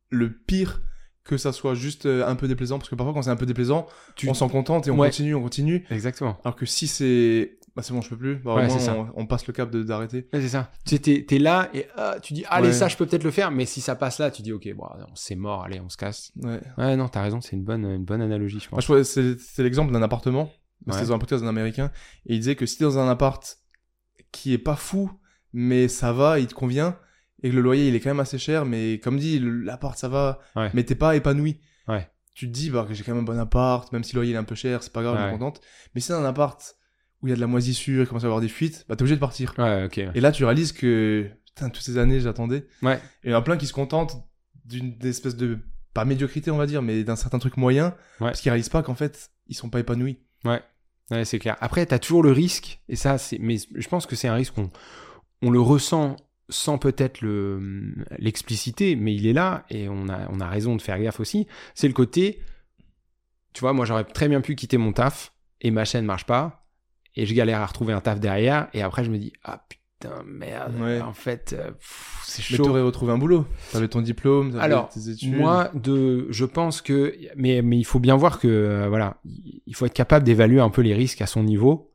le 0.10 0.32
pire 0.34 0.82
que 1.25 1.38
ça 1.38 1.51
soit 1.51 1.75
juste 1.75 2.08
euh, 2.08 2.25
un 2.25 2.36
peu 2.36 2.47
déplaisant, 2.47 2.79
parce 2.79 2.89
que 2.89 2.95
parfois 2.95 3.13
quand 3.13 3.21
c'est 3.21 3.29
un 3.29 3.36
peu 3.36 3.45
déplaisant, 3.45 3.86
Tu- 4.15 4.27
on 4.29 4.34
s'en 4.34 4.49
contente 4.49 4.88
et 4.88 4.91
on 4.91 4.97
Ouais. 4.97 5.10
continue, 5.10 5.36
on 5.36 5.43
continue. 5.43 5.86
Exactement. 5.91 6.39
Alors 6.43 6.55
que 6.55 6.65
si 6.65 6.88
c'est, 6.88 7.60
bah 7.75 7.84
c'est 7.84 7.93
bon, 7.93 8.01
je 8.01 8.10
peux 8.10 8.17
plus, 8.17 8.38
bah, 8.38 8.55
Ouais, 8.55 8.65
moins, 8.65 8.79
c'est 8.79 8.86
ça. 8.86 8.95
on, 8.95 9.10
on 9.15 9.25
passe 9.27 9.45
le 9.45 9.53
cap 9.53 9.69
d'arrêter. 9.69 10.27
Ouais, 10.34 10.41
c'est 10.41 10.47
ça. 10.47 10.71
Tu 10.88 10.97
t'es, 10.99 11.23
t'es 11.27 11.38
là 11.38 11.69
et 11.75 11.86
ah, 11.95 12.15
tu 12.19 12.34
dis, 12.34 12.45
allez, 12.49 12.73
ça, 12.73 12.88
je 12.88 12.97
peux 12.97 13.05
peut-être 13.05 13.23
le 13.25 13.29
faire, 13.29 13.51
mais 13.51 13.65
si 13.67 13.79
ça 13.79 13.95
passe 13.95 14.17
là, 14.17 14.32
tu 14.32 14.41
dis, 14.41 14.51
ok, 14.53 14.73
bon, 14.75 14.88
c'est 15.13 15.36
mort, 15.36 15.63
allez, 15.65 15.79
on 15.79 15.89
se 15.89 15.97
casse. 15.97 16.32
Ouais. 16.41 16.62
Ouais, 16.79 16.95
non, 16.97 17.08
t'as 17.10 17.21
raison, 17.21 17.41
c'est 17.41 17.55
une 17.55 17.63
bonne, 17.63 17.86
une 17.86 18.05
bonne 18.05 18.21
analogie, 18.23 18.60
je 18.60 18.65
Moi, 18.71 18.77
pense. 18.77 18.82
je 18.82 18.86
trouvais- 18.88 19.03
c'est 19.03 19.39
c'est 19.39 19.62
l'exemple 19.62 19.93
d'un 19.93 20.01
appartement. 20.01 20.49
C'était 20.87 20.99
Ouais. 21.01 21.05
dans 21.07 21.13
un 21.13 21.19
podcast 21.19 21.43
d'un 21.43 21.49
américain. 21.49 21.91
Et 22.25 22.33
il 22.35 22.39
disait 22.39 22.55
que 22.55 22.65
si 22.65 22.77
t'es 22.77 22.83
dans 22.85 22.97
un 22.99 23.09
appart 23.09 23.57
qui 24.31 24.53
est 24.53 24.57
pas 24.57 24.75
fou, 24.75 25.11
mais 25.53 25.87
ça 25.87 26.13
va, 26.13 26.39
il 26.39 26.47
te 26.47 26.53
convient, 26.53 26.97
et 27.43 27.49
que 27.49 27.55
le 27.55 27.61
loyer 27.61 27.87
il 27.87 27.95
est 27.95 27.99
quand 27.99 28.09
même 28.09 28.19
assez 28.19 28.37
cher, 28.37 28.65
mais 28.65 28.99
comme 28.99 29.17
dit, 29.17 29.39
l'appart 29.41 29.97
ça 29.97 30.07
va, 30.09 30.39
Ouais. 30.55 30.69
mais 30.73 30.83
t'es 30.83 30.95
pas 30.95 31.15
épanoui. 31.15 31.59
Ouais. 31.87 32.07
Tu 32.35 32.47
te 32.47 32.51
dis, 32.53 32.69
bah, 32.69 32.85
que 32.87 32.93
j'ai 32.93 33.03
quand 33.03 33.13
même 33.13 33.21
un 33.23 33.25
bon 33.25 33.37
appart, 33.39 33.91
même 33.91 34.03
si 34.03 34.13
le 34.13 34.19
loyer 34.21 34.31
il 34.31 34.35
est 34.35 34.39
un 34.39 34.43
peu 34.43 34.55
cher, 34.55 34.83
c'est 34.83 34.93
pas 34.93 35.01
grave, 35.03 35.17
je 35.17 35.23
suis 35.23 35.31
contente. 35.31 35.61
Mais 35.93 36.01
si 36.01 36.07
c'est 36.07 36.13
un 36.13 36.23
appart 36.25 36.75
où 37.21 37.27
il 37.27 37.31
y 37.31 37.33
a 37.33 37.35
de 37.35 37.41
la 37.41 37.47
moisissure, 37.47 38.03
il 38.03 38.07
commence 38.07 38.23
à 38.23 38.27
y 38.27 38.29
avoir 38.29 38.39
des 38.41 38.47
fuites, 38.47 38.85
bah 38.87 38.95
t'es 38.95 39.01
obligé 39.01 39.15
de 39.15 39.19
partir. 39.19 39.53
Ouais, 39.57 39.83
ok. 39.85 39.97
Et 39.97 40.21
là, 40.21 40.31
tu 40.31 40.45
réalises 40.45 40.71
que, 40.71 41.29
putain, 41.47 41.69
toutes 41.69 41.83
ces 41.83 41.97
années, 41.97 42.19
j'attendais. 42.21 42.65
Ouais. 42.81 42.95
Et 43.23 43.29
il 43.29 43.31
y 43.31 43.33
en 43.33 43.37
a 43.39 43.41
plein 43.41 43.57
qui 43.57 43.67
se 43.67 43.73
contentent 43.73 44.15
d'une 44.65 44.95
espèce 45.03 45.35
de, 45.35 45.59
pas 45.93 46.05
médiocrité, 46.05 46.51
on 46.51 46.57
va 46.57 46.65
dire, 46.67 46.81
mais 46.81 47.03
d'un 47.03 47.15
certain 47.17 47.39
truc 47.39 47.57
moyen. 47.57 47.93
Parce 48.19 48.39
qu'ils 48.39 48.51
réalisent 48.51 48.69
pas 48.69 48.83
qu'en 48.83 48.95
fait, 48.95 49.31
ils 49.47 49.55
sont 49.55 49.69
pas 49.69 49.79
épanouis. 49.81 50.19
Ouais, 50.45 50.62
c'est 51.25 51.39
clair. 51.39 51.58
Après, 51.60 51.86
t'as 51.86 51.99
toujours 51.99 52.23
le 52.23 52.32
risque, 52.32 52.80
et 52.88 52.95
ça, 52.95 53.17
c'est, 53.17 53.39
mais 53.39 53.58
je 53.58 53.88
pense 53.88 54.06
que 54.06 54.15
c'est 54.15 54.28
un 54.28 54.36
risque 54.36 54.54
qu'on, 54.54 54.69
on 55.41 55.49
le 55.49 55.60
ressent 55.60 56.15
sans 56.49 56.78
peut-être 56.78 57.21
le, 57.21 57.93
l'expliciter, 58.17 58.95
mais 58.95 59.13
il 59.13 59.28
est 59.28 59.34
là, 59.34 59.65
et 59.69 59.88
on 59.89 60.10
a, 60.10 60.28
on 60.30 60.39
a 60.39 60.47
raison 60.47 60.75
de 60.75 60.82
faire 60.82 60.99
gaffe 60.99 61.19
aussi. 61.19 61.47
C'est 61.75 61.88
le 61.88 61.93
côté, 61.93 62.41
tu 63.54 63.62
vois, 63.62 63.73
moi, 63.73 63.86
j'aurais 63.86 64.04
très 64.04 64.28
bien 64.28 64.41
pu 64.41 64.56
quitter 64.56 64.78
mon 64.78 64.93
taf, 64.93 65.34
et 65.62 65.71
ma 65.71 65.86
chaîne 65.86 66.06
marche 66.06 66.25
pas, 66.25 66.67
et 67.15 67.25
je 67.25 67.34
galère 67.34 67.62
à 67.62 67.65
retrouver 67.65 67.93
un 67.93 68.02
taf 68.02 68.19
derrière, 68.19 68.67
et 68.73 68.82
après, 68.82 69.04
je 69.04 69.12
me 69.12 69.17
dis, 69.17 69.34
ah 69.43 69.65
putain, 69.67 69.78
merde, 70.25 70.73
Ouais. 70.79 71.01
en 71.01 71.13
fait, 71.13 71.53
euh, 71.57 71.71
c'est 72.23 72.43
Mais 72.51 72.57
chaud. 72.57 72.63
t'aurais 72.65 72.81
retrouvé 72.81 73.12
un 73.12 73.17
boulot. 73.17 73.45
T'avais 73.71 73.88
ton 73.88 74.01
diplôme, 74.01 74.51
t'avais 74.51 74.63
Alors, 74.63 74.89
tes 74.89 75.09
études. 75.09 75.35
Moi, 75.35 75.71
de, 75.73 76.27
je 76.29 76.45
pense 76.45 76.81
que, 76.81 77.13
mais, 77.35 77.62
mais 77.62 77.77
il 77.77 77.83
faut 77.83 77.99
bien 77.99 78.15
voir 78.15 78.39
que, 78.39 78.47
euh, 78.47 78.88
voilà, 78.89 79.17
il 79.65 79.75
faut 79.75 79.85
être 79.85 79.93
capable 79.93 80.25
d'évaluer 80.25 80.59
un 80.62 80.69
peu 80.69 80.81
les 80.81 80.93
risques 80.93 81.21
à 81.21 81.25
son 81.27 81.43
niveau. 81.43 81.91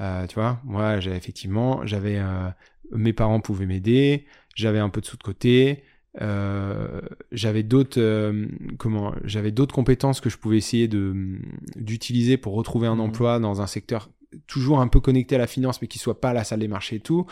Euh, 0.00 0.26
tu 0.26 0.34
vois, 0.34 0.60
moi, 0.64 1.00
j'ai 1.00 1.12
effectivement, 1.12 1.86
j'avais, 1.86 2.18
euh, 2.18 2.48
mes 2.92 3.12
parents 3.12 3.40
pouvaient 3.40 3.66
m'aider, 3.66 4.26
j'avais 4.54 4.78
un 4.78 4.88
peu 4.90 5.00
de 5.00 5.06
sous 5.06 5.16
de 5.16 5.22
côté, 5.22 5.82
j'avais 7.32 7.62
d'autres, 7.62 8.32
comment, 8.78 9.14
j'avais 9.24 9.50
d'autres 9.50 9.74
compétences 9.74 10.20
que 10.20 10.30
je 10.30 10.38
pouvais 10.38 10.56
essayer 10.56 10.88
de 10.88 11.14
d'utiliser 11.76 12.36
pour 12.36 12.54
retrouver 12.54 12.86
un 12.86 12.94
Mhm. 12.94 13.00
emploi 13.00 13.38
dans 13.38 13.60
un 13.60 13.66
secteur 13.66 14.10
toujours 14.46 14.80
un 14.80 14.88
peu 14.88 15.00
connecté 15.00 15.34
à 15.34 15.38
la 15.38 15.46
finance, 15.46 15.80
mais 15.82 15.88
qui 15.88 15.98
soit 15.98 16.20
pas 16.20 16.30
à 16.30 16.32
la 16.32 16.44
salle 16.44 16.60
des 16.60 16.68
marchés 16.68 16.96
et 16.96 17.00
tout. 17.00 17.26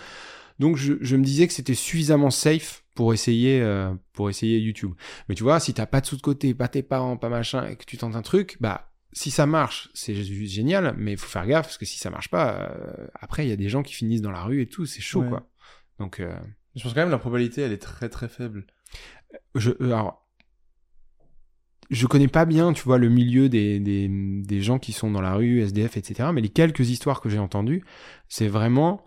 Donc 0.59 0.77
je, 0.77 0.95
je 1.01 1.17
me 1.17 1.25
disais 1.25 1.47
que 1.47 1.53
c'était 1.53 1.75
suffisamment 1.75 2.31
safe 2.31 2.85
pour 2.95 3.13
essayer 3.13 3.61
euh, 3.61 3.93
pour 4.13 4.31
essayer 4.31 4.59
YouTube. 4.61 4.93
Mais 5.29 5.35
tu 5.35 5.43
vois, 5.43 5.59
si 5.61 5.75
t'as 5.75 5.87
pas 5.87 6.01
de 6.01 6.07
sous 6.07 6.17
de 6.17 6.23
côté, 6.23 6.55
pas 6.55 6.69
tes 6.69 6.83
parents, 6.83 7.17
pas 7.17 7.29
machin, 7.29 7.67
et 7.67 7.77
que 7.77 7.85
tu 7.85 7.97
tentes 7.97 8.15
un 8.15 8.23
truc, 8.23 8.57
bah 8.61 8.91
si 9.13 9.31
ça 9.31 9.47
marche, 9.47 9.91
c'est 9.95 10.15
génial, 10.15 10.95
mais 10.99 11.13
il 11.13 11.19
faut 11.19 11.29
faire 11.29 11.47
gaffe 11.47 11.67
parce 11.67 11.79
que 11.79 11.85
si 11.87 11.99
ça 11.99 12.11
marche 12.11 12.31
pas, 12.31 12.69
euh, 12.71 13.07
après 13.15 13.47
il 13.47 13.49
y 13.49 13.53
a 13.53 13.57
des 13.57 13.69
gens 13.69 13.83
qui 13.83 13.95
finissent 13.95 14.23
dans 14.23 14.33
la 14.33 14.43
rue 14.43 14.61
et 14.61 14.67
tout, 14.67 14.87
c'est 14.87 15.01
chaud 15.03 15.23
Ouais. 15.23 15.29
quoi. 15.29 15.49
Donc 15.99 16.21
euh, 16.21 16.35
Je 16.77 16.83
pense 16.83 16.93
quand 16.95 17.01
même 17.01 17.09
que 17.09 17.13
la 17.13 17.19
probabilité, 17.19 17.63
elle 17.63 17.73
est 17.73 17.79
très 17.83 18.09
très 18.09 18.29
faible. 18.29 18.67
je 19.55 19.71
alors 19.83 20.24
je 21.91 22.07
connais 22.07 22.29
pas 22.29 22.45
bien, 22.45 22.73
tu 22.73 22.83
vois, 22.83 22.99
le 22.99 23.09
milieu 23.09 23.49
des, 23.49 23.79
des, 23.81 24.09
des 24.09 24.63
gens 24.63 24.79
qui 24.79 24.93
sont 24.93 25.11
dans 25.11 25.21
la 25.21 25.35
rue, 25.35 25.61
SDF, 25.61 25.97
etc. 25.97 26.31
Mais 26.33 26.41
les 26.41 26.49
quelques 26.49 26.89
histoires 26.91 27.21
que 27.21 27.29
j'ai 27.29 27.39
entendues, 27.39 27.85
c'est 28.29 28.49
vraiment 28.49 29.05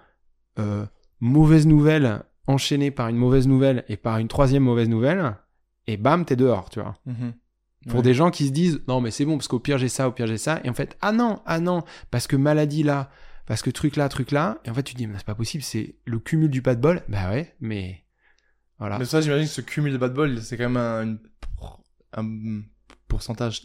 euh, 0.59 0.85
mauvaise 1.19 1.65
nouvelle 1.67 2.23
enchaînée 2.47 2.91
par 2.91 3.07
une 3.09 3.17
mauvaise 3.17 3.47
nouvelle 3.47 3.83
et 3.89 3.97
par 3.97 4.17
une 4.19 4.27
troisième 4.27 4.63
mauvaise 4.63 4.89
nouvelle, 4.89 5.35
et 5.87 5.97
bam, 5.97 6.23
t'es 6.25 6.35
dehors, 6.35 6.69
tu 6.69 6.79
vois. 6.79 6.95
Pour 7.87 7.97
Ouais. 7.97 8.01
des 8.03 8.13
gens 8.13 8.31
qui 8.31 8.47
se 8.47 8.51
disent 8.51 8.81
non 8.87 8.99
mais 9.01 9.11
c'est 9.11 9.23
bon 9.23 9.37
parce 9.37 9.47
qu'au 9.47 9.59
pire 9.59 9.77
j'ai 9.77 9.87
ça, 9.87 10.07
au 10.09 10.11
pire 10.11 10.27
j'ai 10.27 10.37
ça, 10.37 10.59
et 10.63 10.69
en 10.69 10.73
fait 10.73 10.97
ah 11.01 11.11
non, 11.11 11.41
ah 11.45 11.59
non, 11.59 11.83
parce 12.11 12.27
que 12.27 12.35
maladie 12.35 12.83
là, 12.83 13.09
parce 13.45 13.61
que 13.61 13.69
truc 13.69 13.95
là, 13.95 14.09
truc 14.09 14.31
là, 14.31 14.59
et 14.65 14.69
en 14.69 14.73
fait 14.73 14.83
tu 14.83 14.93
te 14.93 14.97
dis 14.97 15.07
mais 15.07 15.13
c'est 15.17 15.25
pas 15.25 15.35
possible, 15.35 15.63
c'est 15.63 15.95
le 16.05 16.19
cumul 16.19 16.49
du 16.49 16.61
pas 16.61 16.75
de 16.75 16.81
bol, 16.81 17.01
bah 17.07 17.29
ouais, 17.29 17.55
mais 17.61 18.03
voilà. 18.79 18.99
Mais 18.99 19.05
ça, 19.05 19.21
j'imagine 19.21 19.45
que 19.47 19.53
ce 19.53 19.61
cumul 19.61 19.93
de 19.93 19.97
bad 19.97 20.13
ball, 20.13 20.41
c'est 20.41 20.57
quand 20.57 20.69
même 20.69 20.77
un, 20.77 21.03
une- 21.03 21.19
un 22.17 22.61
pourcentage 23.07 23.61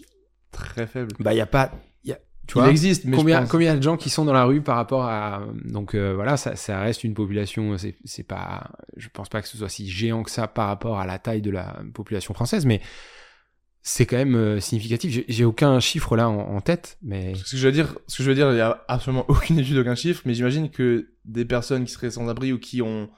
très 0.50 0.86
faible. 0.86 1.12
Bah 1.18 1.34
y 1.34 1.40
a 1.40 1.46
pas, 1.46 1.72
y 2.04 2.12
a, 2.12 2.18
tu 2.46 2.58
Il 2.58 2.60
vois, 2.60 2.70
existe, 2.70 3.04
mais 3.04 3.16
combien, 3.16 3.36
je 3.36 3.42
pense... 3.42 3.50
combien 3.50 3.76
de 3.76 3.82
gens 3.82 3.96
qui 3.96 4.10
sont 4.10 4.24
dans 4.24 4.32
la 4.32 4.44
rue 4.44 4.62
par 4.62 4.76
rapport 4.76 5.04
à 5.04 5.42
donc 5.64 5.94
euh, 5.94 6.14
voilà 6.14 6.36
ça, 6.36 6.56
ça 6.56 6.80
reste 6.80 7.04
une 7.04 7.14
population 7.14 7.76
c'est 7.78 7.96
c'est 8.04 8.22
pas 8.22 8.70
je 8.96 9.08
pense 9.08 9.28
pas 9.28 9.40
que 9.42 9.48
ce 9.48 9.56
soit 9.56 9.68
si 9.68 9.88
géant 9.88 10.22
que 10.22 10.30
ça 10.30 10.48
par 10.48 10.68
rapport 10.68 10.98
à 10.98 11.06
la 11.06 11.18
taille 11.18 11.42
de 11.42 11.50
la 11.50 11.82
population 11.94 12.34
française 12.34 12.66
mais 12.66 12.80
c'est 13.80 14.06
quand 14.06 14.16
même 14.16 14.36
euh, 14.36 14.60
significatif 14.60 15.10
j'ai 15.10 15.24
j'ai 15.28 15.44
aucun 15.44 15.80
chiffre 15.80 16.16
là 16.16 16.28
en, 16.28 16.56
en 16.56 16.60
tête 16.60 16.98
mais 17.02 17.34
Ce 17.34 17.50
que 17.50 17.56
je 17.56 17.66
veux 17.66 17.72
dire, 17.72 17.96
ce 18.06 18.18
que 18.18 18.22
je 18.22 18.28
veux 18.28 18.34
dire, 18.34 18.50
il 18.52 18.58
y 18.58 18.60
a 18.60 18.84
absolument 18.88 19.24
aucune 19.28 19.58
étude, 19.58 19.76
aucun 19.78 19.94
chiffre, 19.96 20.22
mais 20.24 20.34
j'imagine 20.34 20.70
que 20.70 21.08
des 21.24 21.44
personnes 21.44 21.84
qui 21.84 21.92
seraient 21.92 22.10
sans 22.10 22.28
abri 22.28 22.52
ou 22.52 22.58
qui 22.58 22.82
ont, 22.82 23.08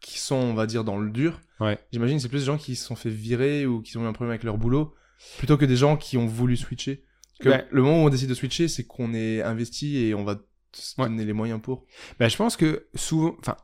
qui 0.00 0.18
sont, 0.18 0.36
on 0.36 0.54
va 0.54 0.66
dire, 0.66 0.84
dans 0.84 0.98
le 0.98 1.10
dur, 1.10 1.40
Ouais. 1.60 1.78
j'imagine 1.92 2.16
que 2.18 2.22
c'est 2.22 2.28
plus 2.28 2.40
des 2.40 2.44
gens 2.46 2.58
qui 2.58 2.76
se 2.76 2.84
sont 2.86 2.94
fait 2.96 3.10
virer 3.10 3.66
ou 3.66 3.82
qui 3.82 3.96
ont 3.96 4.04
eu 4.04 4.06
un 4.06 4.12
problème 4.12 4.30
avec 4.30 4.44
leur 4.44 4.58
boulot, 4.58 4.94
plutôt 5.38 5.56
que 5.56 5.64
des 5.64 5.76
gens 5.76 5.96
qui 5.96 6.16
ont 6.16 6.26
voulu 6.26 6.56
switcher. 6.56 7.04
Que 7.40 7.48
Ouais. 7.48 7.66
le 7.70 7.82
moment 7.82 8.02
où 8.02 8.06
on 8.06 8.10
décide 8.10 8.28
de 8.28 8.34
switcher, 8.34 8.68
c'est 8.68 8.84
qu'on 8.84 9.12
est 9.14 9.42
investi 9.42 9.98
et 9.98 10.14
on 10.14 10.24
va 10.24 10.40
se 10.72 10.94
donner 11.00 11.24
les 11.24 11.32
moyens 11.32 11.60
pour. 11.62 11.84
bah, 12.20 12.28
je 12.28 12.36
pense 12.36 12.56
que 12.56 12.86
souvent 12.94 13.34
enfin 13.40 13.56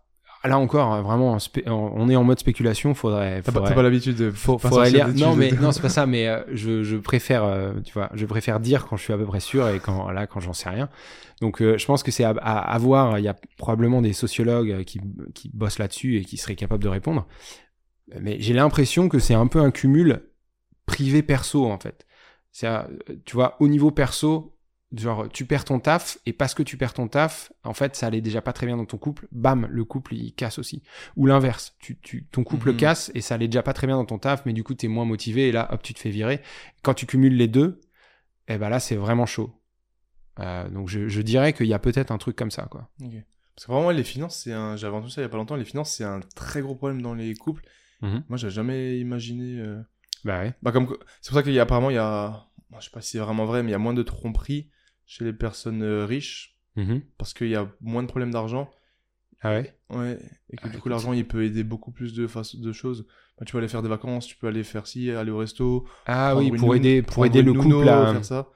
là 0.49 0.59
encore 0.59 0.93
hein, 0.93 1.03
vraiment 1.03 1.39
on 1.67 2.09
est 2.09 2.17
en 2.17 2.25
mode 2.25 2.39
spéculation 2.39 2.95
faudrait, 2.95 3.43
T'as 3.43 3.51
pas, 3.51 3.53
faudrait- 3.53 3.69
t'as 3.71 3.75
pas 3.75 3.83
l'habitude 3.83 4.17
de 4.17 4.31
faut, 4.31 4.59
faudrait 4.59 4.91
lire. 4.91 5.09
Non, 5.09 5.35
mais 5.37 5.51
non, 5.53 5.73
c'est 5.73 5.83
pas 5.83 5.89
ça. 5.89 6.07
Mais 6.07 6.29
euh, 6.29 6.43
je, 6.53 6.83
je 6.83 6.97
préfère, 6.97 7.45
euh, 7.45 7.73
tu 7.85 7.93
vois, 7.93 8.11
je 8.15 8.27
préfère 8.27 8.61
dire 8.61 8.87
quand 8.87 8.97
je 8.97 9.03
suis 9.05 9.13
à 9.13 9.17
peu 9.19 9.25
près 9.27 9.41
sûr 9.41 9.69
et 9.69 9.81
quand 9.81 10.11
là, 10.11 10.27
quand 10.27 10.41
j'en 10.41 10.53
sais 10.53 10.69
rien. 10.69 10.89
Donc, 11.41 11.61
euh, 11.63 11.77
je 11.79 11.87
pense 11.87 12.03
que 12.03 12.11
c'est 12.11 12.25
à, 12.25 12.31
à, 12.31 12.59
à 12.59 12.79
voir. 12.79 13.19
Il 13.19 13.25
y 13.25 13.29
a 13.29 13.37
probablement 13.57 14.01
des 14.03 14.13
sociologues 14.13 14.71
euh, 14.71 14.83
qui, 14.85 15.01
qui 15.35 15.51
bossent 15.53 15.79
là-dessus 15.79 16.19
et 16.19 16.25
qui 16.25 16.37
seraient 16.37 16.55
capables 16.57 16.83
de 16.83 16.89
répondre. 16.89 17.27
Mais 18.21 18.37
j'ai 18.39 18.53
l'impression 18.55 19.09
que 19.09 19.19
c'est 19.19 19.35
un 19.35 19.47
peu 19.47 19.61
un 19.61 19.71
cumul 19.71 20.23
privé-perso 20.87 21.67
en 21.67 21.79
fait. 21.79 22.07
C'est, 22.53 22.67
euh, 22.69 22.83
tu 23.25 23.35
vois, 23.35 23.57
au 23.61 23.69
niveau 23.69 23.91
perso. 23.91 24.54
Genre, 24.97 25.29
tu 25.29 25.45
perds 25.47 25.65
ton 25.65 25.81
taf, 25.81 26.19
et 26.27 26.33
parce 26.33 26.55
que 26.55 26.63
tu 26.63 26.77
perds 26.77 26.95
ton 26.95 27.09
taf, 27.09 27.53
en 27.65 27.73
fait, 27.75 27.97
ça 27.97 28.07
allait 28.07 28.21
déjà 28.21 28.41
pas 28.43 28.53
très 28.53 28.67
bien 28.67 28.77
dans 28.77 28.85
ton 28.85 28.99
couple, 28.99 29.27
bam, 29.33 29.67
le 29.71 29.85
couple, 29.85 30.15
il 30.15 30.33
casse 30.35 30.59
aussi. 30.59 30.83
Ou 31.17 31.27
l'inverse, 31.27 31.75
tu, 31.81 31.99
tu, 32.01 32.27
ton 32.31 32.45
couple 32.45 32.71
Mhm. 32.71 32.77
casse 32.77 33.11
et 33.15 33.21
ça 33.21 33.35
allait 33.35 33.49
déjà 33.49 33.63
pas 33.63 33.73
très 33.73 33.87
bien 33.87 33.97
dans 33.97 34.05
ton 34.05 34.19
taf, 34.19 34.45
mais 34.47 34.53
du 34.53 34.63
coup, 34.63 34.75
t'es 34.75 34.89
moins 34.89 35.05
motivé 35.05 35.49
et 35.49 35.53
là, 35.53 35.69
hop, 35.73 35.83
tu 35.83 35.95
te 35.95 35.99
fais 36.01 36.11
virer. 36.11 36.41
Quand 36.83 36.95
tu 36.95 37.07
cumules 37.07 37.37
les 37.37 37.49
deux, 37.49 37.81
eh 38.49 38.59
ben 38.59 38.69
là, 38.69 38.79
c'est 38.81 38.97
vraiment 38.97 39.27
chaud. 39.27 39.61
Euh, 40.41 40.69
donc, 40.69 40.89
je, 40.89 41.09
je 41.09 41.23
dirais 41.23 41.53
qu'il 41.53 41.67
y 41.67 41.75
a 41.75 41.79
peut-être 41.79 42.11
un 42.11 42.19
truc 42.19 42.37
comme 42.37 42.51
ça, 42.51 42.67
quoi. 42.71 42.91
Parce 43.01 43.67
que 43.67 43.73
vraiment, 43.73 43.91
les 43.91 44.03
finances, 44.05 44.41
c'est 44.43 44.53
un. 44.53 44.77
J'avais 44.77 44.97
entendu 44.97 45.13
ça 45.13 45.21
il 45.21 45.25
y 45.25 45.27
a 45.27 45.29
pas 45.29 45.37
longtemps. 45.37 45.55
Les 45.57 45.65
finances, 45.65 45.93
c'est 45.93 46.03
un 46.05 46.21
très 46.35 46.61
gros 46.61 46.75
problème 46.75 47.01
dans 47.03 47.15
les 47.15 47.35
couples. 47.35 47.63
Mhm. 48.03 48.25
Moi, 48.29 48.37
j'avais 48.37 48.53
jamais 48.53 48.99
imaginé. 48.99 49.61
euh, 49.61 49.81
Bah 50.25 50.41
ouais. 50.41 50.55
Bah, 50.63 50.73
comme. 50.73 50.89
C'est 51.21 51.31
pour 51.31 51.39
ça 51.39 51.43
qu'il 51.45 51.53
y 51.53 51.59
a 51.61 51.63
apparemment, 51.63 51.91
il 51.91 51.95
y 51.95 51.99
a. 51.99 52.47
je 52.81 52.85
sais 52.85 52.91
pas 52.91 53.01
si 53.01 53.13
c'est 53.13 53.19
vraiment 53.21 53.45
vrai, 53.45 53.63
mais 53.63 53.69
il 53.69 53.73
y 53.73 53.77
a 53.77 53.79
moins 53.79 53.95
de 53.95 54.03
tromperies 54.03 54.71
chez 55.07 55.25
les 55.25 55.33
personnes 55.33 55.83
euh, 55.83 56.05
riches 56.07 56.57
Mhm. 56.77 57.03
parce 57.19 57.35
qu'il 57.35 57.49
y 57.49 57.55
a 57.55 57.71
moins 57.81 58.03
de 58.03 58.09
problèmes 58.09 58.33
d'argent. 58.33 58.69
Ah 59.43 59.51
ouais? 59.51 59.77
Ouais. 59.91 60.19
Et 60.51 60.57
que 60.57 60.63
Ah, 60.67 60.69
du 60.71 60.79
coup, 60.79 60.89
l'argent, 60.89 61.13
il 61.13 61.27
peut 61.27 61.45
aider 61.45 61.63
beaucoup 61.63 61.93
plus 61.93 62.15
de, 62.15 62.27
de 62.27 62.73
choses. 62.73 63.07
Bah, 63.39 63.45
tu 63.45 63.53
peux 63.53 63.59
aller 63.59 63.69
faire 63.69 63.83
des 63.83 63.89
vacances, 63.89 64.27
tu 64.27 64.37
peux 64.37 64.47
aller 64.49 64.65
faire 64.65 64.87
ci, 64.87 65.11
aller 65.11 65.31
au 65.31 65.39
resto. 65.39 65.87
Ah 66.07 66.35
oui, 66.37 66.51
pour 66.51 66.75
aider, 66.75 67.03
pour 67.03 67.25
aider 67.27 67.43
le 67.43 67.53
couple 67.53 67.89
à. 67.89 68.13
faire 68.13 68.25
ça. 68.25 68.51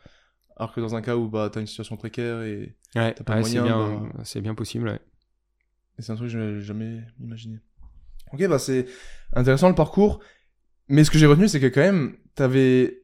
Alors 0.56 0.72
que 0.74 0.80
dans 0.80 0.96
un 0.96 1.02
cas 1.02 1.16
où 1.16 1.28
bah, 1.28 1.50
t'as 1.52 1.60
une 1.60 1.66
situation 1.68 1.96
précaire 1.96 2.42
et, 2.42 2.74
Ouais, 2.96 3.14
t'as 3.14 3.22
pas 3.22 3.36
ouais, 3.36 3.44
c'est 3.44 3.60
bien, 3.60 4.10
bah- 4.14 4.24
c'est 4.24 4.40
bien 4.40 4.54
possible, 4.56 4.88
ouais. 4.88 5.00
et 5.98 6.02
c'est 6.02 6.10
un 6.10 6.16
truc 6.16 6.28
que 6.28 6.32
j'avais 6.32 6.60
jamais 6.60 7.02
imaginé. 7.20 7.60
Ok, 8.32 8.44
bah 8.48 8.58
c'est 8.58 8.86
intéressant 9.34 9.68
le 9.68 9.74
parcours. 9.76 10.20
Mais 10.88 11.04
ce 11.04 11.10
que 11.10 11.18
j'ai 11.18 11.26
retenu, 11.26 11.48
c'est 11.48 11.60
que 11.60 11.66
quand 11.66 11.80
même, 11.82 12.16
t'avais, 12.34 13.02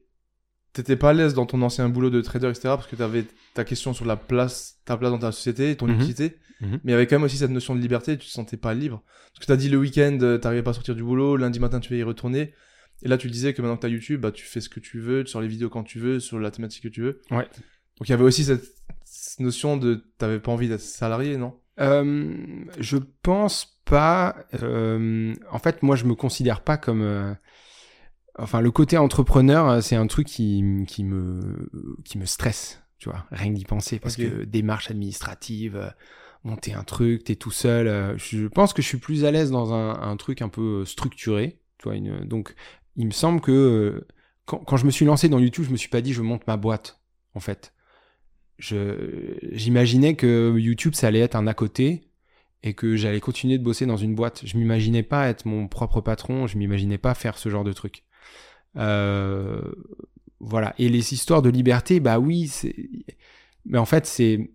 t'étais 0.75 0.95
pas 0.95 1.09
à 1.09 1.13
l'aise 1.13 1.33
dans 1.33 1.45
ton 1.45 1.61
ancien 1.63 1.89
boulot 1.89 2.09
de 2.11 2.21
trader, 2.21 2.49
etc. 2.49 2.61
Parce 2.75 2.87
que 2.87 2.95
t'avais 2.95 3.25
ta 3.53 3.63
question 3.63 3.93
sur 3.93 4.05
la 4.05 4.15
place, 4.17 4.79
ta 4.85 4.97
place 4.97 5.11
dans 5.11 5.17
ta 5.19 5.31
société, 5.31 5.75
ton 5.75 5.87
Mhm. 5.87 5.95
utilité. 5.95 6.37
Mhm. 6.61 6.79
Mais 6.83 6.91
il 6.91 6.91
y 6.91 6.93
avait 6.95 7.07
quand 7.07 7.15
même 7.15 7.23
aussi 7.23 7.37
cette 7.37 7.51
notion 7.51 7.75
de 7.75 7.79
liberté, 7.81 8.17
tu 8.17 8.27
te 8.27 8.31
sentais 8.31 8.57
pas 8.57 8.73
libre. 8.73 9.01
Parce 9.33 9.39
que 9.39 9.45
t'as 9.45 9.55
dit 9.57 9.69
le 9.69 9.77
week-end, 9.77 10.17
euh, 10.21 10.37
t'arrivais 10.37 10.63
pas 10.63 10.71
à 10.71 10.73
sortir 10.73 10.95
du 10.95 11.03
boulot, 11.03 11.37
lundi 11.37 11.59
matin 11.59 11.79
tu 11.79 11.89
vas 11.93 11.97
y 11.99 12.03
retourner. 12.03 12.53
Et 13.03 13.07
là, 13.09 13.17
tu 13.17 13.29
disais 13.29 13.53
que 13.53 13.61
maintenant 13.61 13.75
que 13.77 13.81
t'as 13.81 13.89
YouTube, 13.89 14.21
bah, 14.21 14.31
tu 14.31 14.45
fais 14.45 14.61
ce 14.61 14.69
que 14.69 14.79
tu 14.79 14.99
veux, 14.99 15.23
tu 15.23 15.31
sors 15.31 15.41
les 15.41 15.47
vidéos 15.49 15.69
quand 15.69 15.83
tu 15.83 15.99
veux, 15.99 16.19
sur 16.19 16.39
la 16.39 16.51
thématique 16.51 16.83
que 16.83 16.87
tu 16.89 17.01
veux. 17.01 17.21
Ouais. 17.31 17.43
Donc 17.97 18.07
il 18.07 18.09
y 18.09 18.13
avait 18.13 18.23
aussi 18.23 18.43
cette, 18.45 18.63
cette 19.03 19.39
notion 19.41 19.75
de 19.77 20.05
t'avais 20.17 20.39
pas 20.39 20.51
envie 20.51 20.69
d'être 20.69 20.81
salarié, 20.81 21.35
non? 21.37 21.55
Euh, 21.81 22.33
je 22.79 22.97
pense 23.21 23.81
pas. 23.85 24.35
euh, 24.63 25.33
en 25.51 25.59
fait, 25.59 25.83
moi, 25.83 25.95
je 25.97 26.05
me 26.05 26.15
considère 26.15 26.61
pas 26.61 26.77
comme. 26.77 27.01
euh, 27.01 27.33
enfin, 28.39 28.61
le 28.61 28.71
côté 28.71 28.97
entrepreneur, 28.97 29.69
euh, 29.69 29.81
c'est 29.81 29.95
un 29.95 30.07
truc 30.07 30.27
qui, 30.27 30.63
qui 30.87 31.03
me 31.03 31.69
qui 32.03 32.17
me 32.17 32.25
stresse. 32.25 32.81
Tu 32.97 33.09
vois, 33.09 33.25
rien 33.31 33.51
que 33.51 33.57
d'y 33.57 33.65
penser, 33.65 33.99
parce 33.99 34.15
que 34.15 34.43
démarche 34.45 34.89
administrative, 34.89 35.75
euh, 35.75 35.89
monter 36.43 36.73
un 36.73 36.83
truc, 36.83 37.23
t'es 37.25 37.35
tout 37.35 37.51
seul. 37.51 37.87
euh, 37.87 38.17
je 38.17 38.47
pense 38.47 38.73
que 38.73 38.81
je 38.81 38.87
suis 38.87 38.97
plus 38.99 39.25
à 39.25 39.31
l'aise 39.31 39.51
dans 39.51 39.73
un, 39.73 40.01
un 40.01 40.17
truc 40.17 40.41
un 40.41 40.49
peu 40.49 40.85
structuré. 40.85 41.59
Tu 41.77 41.85
vois, 41.89 41.95
une, 41.97 42.25
donc, 42.25 42.55
il 42.95 43.05
me 43.05 43.11
semble 43.11 43.41
que 43.41 44.05
quand, 44.45 44.59
quand 44.59 44.77
je 44.77 44.85
me 44.85 44.91
suis 44.91 45.05
lancé 45.05 45.29
dans 45.29 45.39
YouTube, 45.39 45.65
je 45.65 45.71
me 45.71 45.77
suis 45.77 45.89
pas 45.89 46.01
dit 46.01 46.13
je 46.13 46.21
monte 46.21 46.47
ma 46.47 46.57
boîte, 46.57 47.01
en 47.33 47.39
fait. 47.39 47.73
je 48.57 49.37
j'imaginais 49.51 50.15
que 50.15 50.57
YouTube 50.57 50.93
ça 50.95 51.07
allait 51.07 51.19
être 51.19 51.35
un 51.35 51.47
à 51.47 51.53
côté 51.53 52.09
et 52.63 52.73
que 52.73 52.95
j'allais 52.95 53.19
continuer 53.19 53.57
de 53.57 53.63
bosser 53.63 53.85
dans 53.85 53.97
une 53.97 54.15
boîte. 54.15 54.41
Je 54.45 54.57
m'imaginais 54.57 55.03
pas 55.03 55.27
être 55.29 55.45
mon 55.45 55.67
propre 55.67 56.01
patron, 56.01 56.47
je 56.47 56.57
m'imaginais 56.57 56.97
pas 56.97 57.13
faire 57.13 57.37
ce 57.37 57.49
genre 57.49 57.63
de 57.63 57.73
truc. 57.73 58.03
Euh, 58.77 59.61
voilà. 60.39 60.73
Et 60.77 60.89
les 60.89 61.13
histoires 61.13 61.41
de 61.41 61.49
liberté, 61.49 61.99
bah 61.99 62.19
oui, 62.19 62.47
c'est, 62.47 62.75
mais 63.65 63.77
en 63.77 63.85
fait 63.85 64.05
c'est 64.05 64.51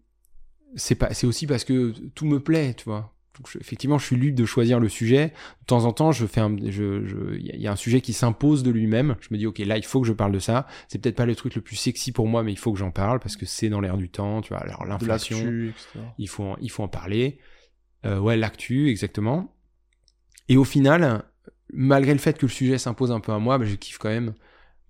c'est 0.76 0.94
pas 0.94 1.12
c'est 1.14 1.26
aussi 1.26 1.46
parce 1.46 1.64
que 1.64 1.92
tout 2.14 2.26
me 2.26 2.38
plaît, 2.40 2.74
tu 2.74 2.84
vois. 2.84 3.14
Donc, 3.36 3.48
je- 3.50 3.58
effectivement, 3.58 3.96
je 3.98 4.04
suis 4.06 4.16
libre 4.16 4.36
de 4.38 4.44
choisir 4.44 4.78
le 4.80 4.88
sujet. 4.88 5.28
De 5.60 5.66
temps 5.66 5.84
en 5.84 5.92
temps, 5.92 6.12
je 6.12 6.26
fais 6.26 6.40
un, 6.40 6.54
je, 6.58 7.06
je, 7.06 7.36
il 7.38 7.60
y 7.60 7.66
a- 7.66 7.72
un 7.72 7.76
sujet 7.76 8.00
qui 8.02 8.12
s'impose 8.12 8.62
de 8.62 8.70
lui-même. 8.70 9.16
Je 9.20 9.28
me 9.30 9.38
dis, 9.38 9.46
ok, 9.46 9.58
là, 9.60 9.78
il 9.78 9.84
faut 9.84 10.00
que 10.02 10.06
je 10.06 10.12
parle 10.12 10.32
de 10.32 10.38
ça. 10.40 10.66
C'est 10.88 10.98
peut-être 11.00 11.16
pas 11.16 11.26
le 11.26 11.34
truc 11.34 11.54
le 11.54 11.62
plus 11.62 11.76
sexy 11.76 12.12
pour 12.12 12.28
moi, 12.28 12.42
mais 12.42 12.52
il 12.52 12.58
faut 12.58 12.70
que 12.72 12.78
j'en 12.78 12.90
parle 12.90 13.18
parce 13.18 13.36
que 13.36 13.46
c'est 13.46 13.68
dans 13.70 13.80
l'air 13.80 13.96
du 13.96 14.10
temps, 14.10 14.42
tu 14.42 14.50
vois. 14.50 14.58
Alors 14.58 14.84
l'inflation, 14.84 15.38
il 16.18 16.28
faut 16.28 16.44
en, 16.44 16.56
il 16.60 16.70
faut 16.70 16.82
en 16.82 16.88
parler. 16.88 17.38
Euh, 18.04 18.18
ouais, 18.18 18.36
l'actu, 18.36 18.88
exactement. 18.90 19.56
Et 20.48 20.56
au 20.56 20.64
final, 20.64 21.24
malgré 21.72 22.12
le 22.12 22.18
fait 22.18 22.38
que 22.38 22.46
le 22.46 22.50
sujet 22.52 22.78
s'impose 22.78 23.10
un 23.12 23.20
peu 23.20 23.32
à 23.32 23.38
moi, 23.38 23.58
bah, 23.58 23.64
je 23.64 23.74
kiffe 23.74 23.98
quand 23.98 24.08
même 24.08 24.34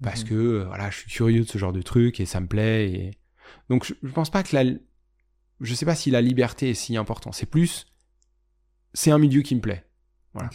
parce 0.02 0.22
Mhm. 0.22 0.28
que 0.28 0.34
euh, 0.34 0.64
voilà, 0.66 0.90
je 0.90 0.98
suis 0.98 1.10
curieux 1.10 1.40
de 1.40 1.48
ce 1.48 1.58
genre 1.58 1.72
de 1.72 1.82
truc 1.82 2.20
et 2.20 2.26
ça 2.26 2.40
me 2.40 2.46
plaît. 2.46 2.90
Et... 2.90 3.10
Donc 3.68 3.84
je, 3.84 3.94
je 4.02 4.10
pense 4.12 4.30
pas 4.30 4.42
que 4.42 4.54
la, 4.56 4.64
je 5.60 5.74
sais 5.74 5.84
pas 5.86 5.94
si 5.94 6.10
la 6.10 6.20
liberté 6.20 6.70
est 6.70 6.74
si 6.74 6.96
important. 6.96 7.32
C'est 7.32 7.46
plus, 7.46 7.86
c'est 8.94 9.10
un 9.10 9.18
milieu 9.18 9.42
qui 9.42 9.54
me 9.54 9.60
plaît. 9.60 9.84
Voilà. 10.32 10.50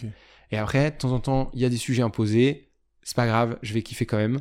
Et 0.50 0.56
après, 0.56 0.90
de 0.90 0.96
temps 0.96 1.12
en 1.12 1.20
temps, 1.20 1.50
il 1.54 1.60
y 1.60 1.64
a 1.64 1.68
des 1.68 1.76
sujets 1.76 2.02
imposés. 2.02 2.72
C'est 3.02 3.16
pas 3.16 3.26
grave, 3.26 3.58
je 3.62 3.72
vais 3.74 3.82
kiffer 3.82 4.06
quand 4.06 4.16
même. 4.16 4.40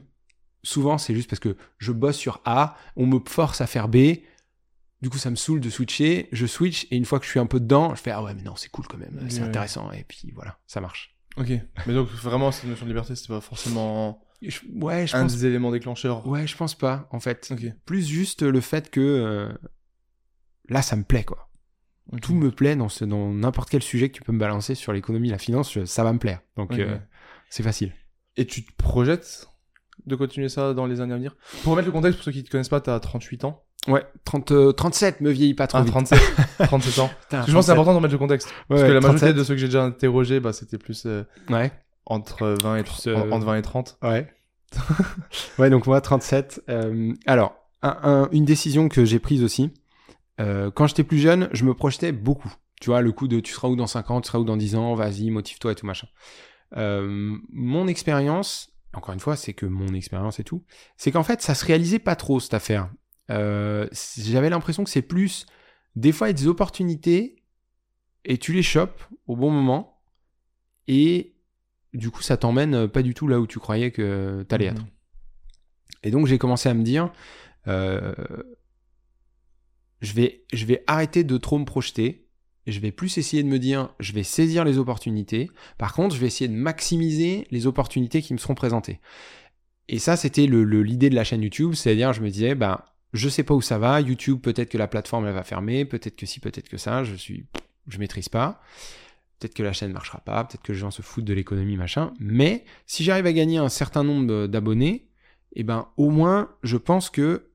Souvent, 0.64 0.98
c'est 0.98 1.14
juste 1.14 1.30
parce 1.30 1.40
que 1.40 1.56
je 1.78 1.92
bosse 1.92 2.18
sur 2.18 2.42
A, 2.46 2.76
on 2.96 3.06
me 3.06 3.20
force 3.28 3.62
à 3.62 3.68
faire 3.68 3.88
B. 3.88 3.98
Du 5.02 5.10
coup, 5.10 5.18
ça 5.20 5.30
me 5.30 5.36
saoule 5.36 5.60
de 5.60 5.70
switcher. 5.70 6.30
Je 6.32 6.48
switch 6.48 6.88
et 6.90 6.96
une 6.96 7.06
fois 7.06 7.20
que 7.20 7.26
je 7.26 7.30
suis 7.30 7.40
un 7.40 7.46
peu 7.46 7.60
dedans, 7.60 7.94
je 7.94 8.02
fais 8.02 8.10
ah 8.12 8.24
ouais, 8.24 8.34
mais 8.34 8.42
non, 8.42 8.56
c'est 8.56 8.70
cool 8.70 8.88
quand 8.88 8.98
même, 8.98 9.28
c'est 9.30 9.42
intéressant. 9.42 9.92
Et 9.92 10.04
puis 10.04 10.32
voilà, 10.34 10.58
ça 10.66 10.82
marche. 10.82 11.15
Ok. 11.38 11.50
Mais 11.88 11.94
donc, 11.94 12.08
vraiment, 12.10 12.52
cette 12.52 12.66
notion 12.70 12.86
de 12.86 12.92
liberté, 12.92 13.16
c'était 13.16 13.34
pas 13.34 13.42
forcément 13.42 14.22
je- 14.42 14.60
ouais, 14.74 15.08
je 15.08 15.16
un 15.16 15.24
pense. 15.24 15.36
des 15.38 15.46
éléments 15.48 15.72
déclencheurs. 15.72 16.26
Ouais, 16.28 16.46
je 16.48 16.56
pense 16.56 16.76
pas 16.76 17.08
en 17.12 17.20
fait. 17.20 17.52
Plus 17.86 18.06
juste 18.08 18.42
le 18.44 18.62
fait 18.62 18.90
que 18.90 19.00
euh, 19.02 19.52
là, 20.70 20.82
ça 20.82 20.96
me 20.96 21.04
plaît 21.04 21.24
quoi. 21.24 21.50
Tout 22.22 22.36
me 22.36 22.52
plaît 22.52 22.76
dans 22.76 22.90
ce- 22.90 23.04
dans 23.06 23.34
n'importe 23.34 23.70
quel 23.70 23.82
sujet 23.82 24.10
que 24.10 24.16
tu 24.18 24.22
peux 24.22 24.32
me 24.32 24.40
balancer 24.40 24.76
sur 24.76 24.94
l'économie, 24.94 25.30
la 25.30 25.40
finance, 25.40 25.84
ça 25.86 26.04
va 26.04 26.14
me 26.14 26.20
plaire. 26.20 26.42
Donc 26.56 26.74
euh, 26.84 26.98
c'est 27.50 27.64
facile. 27.64 27.94
Et 28.38 28.46
tu 28.46 28.64
te 28.64 28.72
projettes 28.78 29.48
de 30.06 30.16
continuer 30.16 30.50
ça 30.50 30.74
dans 30.74 30.86
les 30.86 31.02
années 31.02 31.14
à 31.14 31.18
venir? 31.18 31.36
Pour 31.64 31.72
remettre 31.72 31.88
le 31.88 31.92
contexte, 31.92 32.18
pour 32.20 32.26
ceux 32.26 32.32
qui 32.32 32.44
te 32.44 32.50
connaissent 32.52 32.70
pas, 32.70 32.82
t'as 32.82 33.00
38 33.00 33.46
ans. 33.46 33.64
Ouais, 33.88 34.04
30, 34.24 34.52
euh, 34.52 34.72
37, 34.72 35.22
me 35.22 35.30
vieillis 35.32 35.54
pas 35.54 35.68
trop 35.68 35.78
Ah, 35.80 35.82
vite. 35.84 35.92
37, 35.92 36.20
37 36.60 37.00
ans. 37.00 37.10
Putain, 37.22 37.22
je 37.30 37.36
pense 37.38 37.46
que 37.46 37.46
c'est 37.46 37.52
37. 37.52 37.72
important 37.74 37.92
de 37.92 37.96
remettre 37.98 38.14
le 38.14 38.18
contexte. 38.18 38.48
Ouais, 38.48 38.54
Parce 38.70 38.82
que 38.84 38.88
la 38.88 39.00
majorité 39.00 39.20
37. 39.28 39.36
de 39.38 39.44
ceux 39.44 39.54
que 39.54 39.60
j'ai 39.60 39.68
déjà 39.68 39.84
interrogés, 39.84 40.40
bah, 40.40 40.54
c'était 40.54 40.78
plus 40.78 41.04
euh, 41.06 41.24
Ouais, 41.50 41.72
entre, 42.06 42.56
20 42.64 42.78
et 42.78 42.84
Plus, 42.84 42.92
30, 43.04 43.08
euh, 43.08 43.32
entre 43.32 43.46
20 43.46 43.56
et 43.58 43.62
30. 43.62 43.98
ouais. 44.04 44.28
ouais, 45.60 45.70
donc 45.70 45.88
moi, 45.88 46.02
37. 46.02 46.64
euh, 46.70 47.14
alors, 47.26 47.56
un- 47.82 47.98
un- 48.04 48.30
une 48.32 48.46
décision 48.46 48.90
que 48.90 49.06
j'ai 49.06 49.20
prise 49.20 49.44
aussi. 49.44 49.72
euh, 50.42 50.70
quand 50.72 50.88
j'étais 50.88 51.04
plus 51.04 51.20
jeune, 51.20 51.48
je 51.54 51.64
me 51.64 51.74
projetais 51.74 52.12
beaucoup. 52.12 52.52
Tu 52.82 52.90
vois, 52.90 53.02
le 53.02 53.12
coup 53.14 53.28
de 53.30 53.40
tu 53.40 53.54
seras 53.54 53.70
où 53.70 53.76
dans 53.78 53.88
5 53.88 54.12
ans, 54.12 54.20
tu 54.20 54.28
seras 54.28 54.40
où 54.40 54.44
dans 54.44 54.58
10 54.58 54.76
ans, 54.76 54.96
vas-y, 54.96 55.30
motive-toi 55.32 55.72
et 55.72 55.76
tout 55.76 55.86
machin. 55.86 56.08
Euh, 56.76 57.38
mon 57.54 57.88
expérience, 57.88 58.70
encore 58.94 59.14
une 59.14 59.20
fois, 59.22 59.36
c'est 59.38 59.54
que 59.54 59.66
mon 59.66 59.94
expérience 59.94 60.40
et 60.40 60.44
tout, 60.44 60.64
c'est 60.98 61.12
qu'en 61.12 61.24
fait, 61.24 61.42
ça 61.42 61.56
se 61.56 61.64
réalisait 61.66 62.00
pas 62.00 62.16
trop 62.18 62.40
cette 62.42 62.54
affaire. 62.54 62.90
Euh, 63.32 63.88
J'avais 64.18 64.50
l'impression 64.50 64.84
que 64.84 64.90
c'est 64.90 65.02
plus 65.02 65.46
des 65.96 66.12
fois 66.12 66.28
il 66.28 66.32
y 66.32 66.36
a 66.36 66.38
des 66.38 66.48
opportunités 66.48 67.44
et 68.24 68.38
tu 68.38 68.54
les 68.54 68.62
chopes 68.64 69.02
au 69.28 69.36
bon 69.36 69.50
moment 69.50 70.00
et 70.88 71.34
du 71.94 72.12
coup 72.12 72.22
ça 72.22 72.38
t'emmène 72.38 72.76
euh, 72.76 72.88
pas 72.88 73.02
du 73.02 73.14
tout 73.14 73.28
là 73.28 73.40
où 73.40 73.48
tu 73.48 73.58
croyais 73.60 73.92
que 73.92 74.44
t'allais 74.48 74.66
être. 74.66 74.82
Mhm. 74.82 74.90
Et 76.04 76.12
donc 76.12 76.28
j'ai 76.28 76.38
commencé 76.38 76.70
à 76.70 76.74
me 76.76 76.84
dire, 76.84 77.12
euh, 77.68 78.14
je, 80.02 80.14
vais, 80.14 80.44
je 80.54 80.66
vais 80.66 80.84
arrêter 80.88 81.24
de 81.24 81.38
trop 81.38 81.58
me 81.58 81.66
projeter. 81.66 82.28
et 82.68 82.72
Je 82.72 82.80
vais 82.80 82.92
plus 82.92 83.18
essayer 83.18 83.42
de 83.42 83.48
me 83.48 83.58
dire, 83.60 83.90
je 84.00 84.14
vais 84.14 84.24
saisir 84.24 84.64
les 84.66 84.78
opportunités. 84.78 85.50
Par 85.80 85.94
contre, 85.94 86.14
je 86.16 86.20
vais 86.22 86.28
essayer 86.28 86.48
de 86.48 86.54
maximiser 86.54 87.48
les 87.50 87.66
opportunités 87.66 88.22
qui 88.22 88.34
me 88.34 88.38
seront 88.38 88.54
présentées. 88.56 89.00
Et 89.88 89.98
ça, 90.00 90.16
c'était 90.16 90.46
le, 90.48 90.64
le- 90.64 90.84
l'idée 90.84 91.10
de 91.10 91.16
la 91.16 91.24
chaîne 91.24 91.42
YouTube. 91.42 91.74
C'est-à-dire, 91.74 92.14
je 92.14 92.22
me 92.22 92.30
disais, 92.30 92.56
bah, 92.56 92.95
je 93.16 93.30
sais 93.30 93.44
pas 93.44 93.54
où 93.54 93.62
ça 93.62 93.78
va. 93.78 94.02
YouTube, 94.02 94.42
peut-être 94.42 94.70
que 94.70 94.78
la 94.78 94.88
plateforme, 94.88 95.26
elle 95.28 95.34
va 95.34 95.44
fermer. 95.44 95.86
Peut-être 95.86 96.16
que 96.16 96.26
si, 96.26 96.40
peut-être 96.40 96.70
que 96.70 96.78
ça. 96.78 97.04
Je 97.04 97.16
suis, 97.16 97.46
je 97.88 97.98
maîtrise 97.98 98.30
pas. 98.30 98.62
Peut-être 99.40 99.54
que 99.54 99.64
la 99.64 99.74
chaîne 99.74 99.92
marchera 99.92 100.20
pas. 100.20 100.44
Peut-être 100.44 100.64
que 100.64 100.72
les 100.72 100.78
gens 100.78 100.92
se 100.92 101.02
foutent 101.02 101.26
de 101.26 101.34
l'économie, 101.34 101.78
machin. 101.78 102.14
Mais 102.20 102.66
si 102.86 103.04
j'arrive 103.04 103.26
à 103.26 103.34
gagner 103.34 103.58
un 103.58 103.70
certain 103.70 104.04
nombre 104.04 104.48
d'abonnés, 104.48 105.08
eh 105.56 105.64
ben, 105.64 105.88
au 105.98 106.10
moins, 106.10 106.52
je 106.64 106.78
pense 106.78 107.10
que 107.10 107.50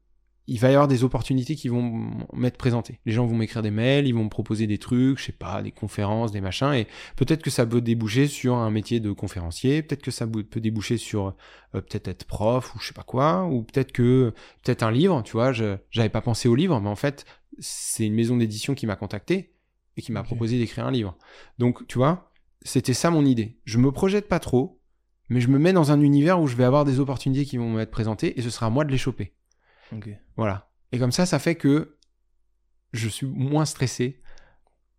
il 0.51 0.59
va 0.59 0.69
y 0.69 0.73
avoir 0.73 0.89
des 0.89 1.05
opportunités 1.05 1.55
qui 1.55 1.69
vont 1.69 2.11
m'être 2.33 2.57
présentées. 2.57 2.99
Les 3.07 3.13
gens 3.13 3.25
vont 3.25 3.37
m'écrire 3.37 3.63
des 3.63 3.71
mails, 3.71 4.09
ils 4.09 4.15
vont 4.15 4.25
me 4.25 4.29
proposer 4.29 4.67
des 4.67 4.79
trucs, 4.79 5.21
je 5.21 5.27
sais 5.27 5.33
pas, 5.33 5.63
des 5.63 5.71
conférences, 5.71 6.33
des 6.33 6.41
machins, 6.41 6.73
et 6.73 6.89
peut-être 7.15 7.41
que 7.41 7.51
ça 7.51 7.65
peut 7.65 7.81
déboucher 7.81 8.27
sur 8.27 8.57
un 8.57 8.69
métier 8.73 8.99
de 8.99 9.13
conférencier, 9.13 9.81
peut-être 9.83 10.03
que 10.03 10.11
ça 10.11 10.27
peut 10.27 10.61
déboucher 10.61 10.97
sur 10.97 11.37
euh, 11.77 11.81
peut-être 11.81 12.09
être 12.09 12.25
prof 12.25 12.75
ou 12.75 12.81
je 12.81 12.89
sais 12.89 12.95
pas 12.95 13.05
quoi, 13.05 13.45
ou 13.45 13.63
peut-être 13.63 13.93
que 13.93 14.35
peut-être 14.65 14.83
un 14.83 14.91
livre, 14.91 15.23
tu 15.23 15.33
vois, 15.33 15.53
je 15.53 15.77
j'avais 15.91 16.09
pas 16.09 16.21
pensé 16.21 16.49
au 16.49 16.57
livre, 16.57 16.81
mais 16.81 16.89
en 16.89 16.97
fait, 16.97 17.27
c'est 17.61 18.05
une 18.05 18.15
maison 18.15 18.37
d'édition 18.37 18.75
qui 18.75 18.87
m'a 18.87 18.97
contacté 18.97 19.55
et 19.97 20.03
qui 20.03 20.11
m'a 20.11 20.25
proposé 20.25 20.59
d'écrire 20.59 20.85
un 20.85 20.91
livre. 20.91 21.17
Donc, 21.61 21.87
tu 21.87 21.99
vois, 21.99 22.33
c'était 22.63 22.93
ça 22.93 23.11
mon 23.11 23.25
idée. 23.25 23.61
Je 23.65 23.79
me 23.79 23.93
projette 23.93 24.27
pas 24.27 24.41
trop, 24.41 24.81
mais 25.29 25.41
je 25.41 25.47
me 25.47 25.61
mets 25.61 25.73
dans 25.73 25.93
un 25.93 26.01
univers 26.01 26.41
où 26.41 26.49
je 26.49 26.57
vais 26.57 26.65
avoir 26.65 26.85
des 26.85 26.99
opportunités 26.99 27.45
qui 27.45 27.57
vont 27.57 27.71
m'être 27.73 27.93
présentées 27.93 28.37
et 28.37 28.43
ce 28.43 28.51
sera 28.51 28.67
à 28.67 28.71
moi 28.71 28.85
de 28.85 28.91
les 28.91 28.99
choper. 28.99 29.33
Ok. 29.93 30.09
Voilà. 30.37 30.71
Et 30.93 30.99
comme 30.99 31.13
ça, 31.13 31.27
ça 31.27 31.39
fait 31.39 31.55
que 31.55 31.97
je 32.93 33.09
suis 33.09 33.27
moins 33.27 33.65
stressé. 33.65 34.23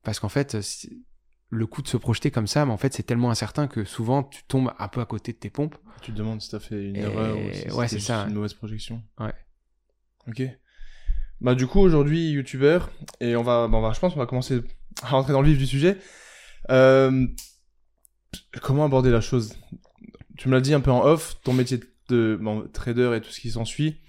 Parce 0.03 0.19
qu'en 0.19 0.29
fait, 0.29 0.61
c'est- 0.61 0.89
le 1.49 1.67
coup 1.67 1.81
de 1.81 1.87
se 1.89 1.97
projeter 1.97 2.31
comme 2.31 2.47
ça, 2.47 2.65
mais 2.65 2.71
en 2.71 2.77
fait, 2.77 2.93
c'est 2.93 3.03
tellement 3.03 3.29
incertain 3.29 3.67
que 3.67 3.83
souvent, 3.83 4.23
tu 4.23 4.43
tombes 4.45 4.71
un 4.79 4.87
peu 4.87 5.01
à 5.01 5.05
côté 5.05 5.33
de 5.33 5.37
tes 5.37 5.49
pompes. 5.49 5.75
Tu 6.01 6.11
te 6.13 6.17
demandes 6.17 6.41
si 6.41 6.49
t'as 6.49 6.59
fait 6.61 6.81
une 6.89 6.95
Et- 6.95 7.01
erreur 7.01 7.37
ou 7.37 7.51
si 7.53 7.69
ouais, 7.71 7.87
c'est 7.89 7.99
ça, 7.99 8.25
une 8.27 8.35
mauvaise 8.35 8.53
projection. 8.53 9.03
Ouais. 9.19 9.33
Ok. 10.27 10.41
Bah 11.41 11.55
du 11.55 11.65
coup 11.67 11.79
aujourd'hui 11.79 12.29
youtubeur 12.31 12.89
et 13.19 13.35
on 13.35 13.41
va, 13.43 13.67
bah, 13.67 13.77
on 13.77 13.81
va, 13.81 13.91
je 13.93 13.99
pense 13.99 14.13
qu'on 14.13 14.19
va 14.19 14.27
commencer 14.27 14.61
à 15.01 15.07
rentrer 15.09 15.33
dans 15.33 15.41
le 15.41 15.49
vif 15.49 15.57
du 15.57 15.65
sujet. 15.67 15.97
Euh, 16.69 17.25
comment 18.61 18.85
aborder 18.85 19.09
la 19.09 19.21
chose? 19.21 19.55
Tu 20.37 20.47
me 20.49 20.53
l'as 20.53 20.61
dit 20.61 20.73
un 20.73 20.81
peu 20.81 20.91
en 20.91 21.03
off, 21.03 21.41
ton 21.43 21.53
métier 21.53 21.79
de 22.09 22.37
bon, 22.41 22.67
trader 22.71 23.13
et 23.17 23.21
tout 23.21 23.31
ce 23.31 23.39
qui 23.39 23.51
s'ensuit, 23.51 23.99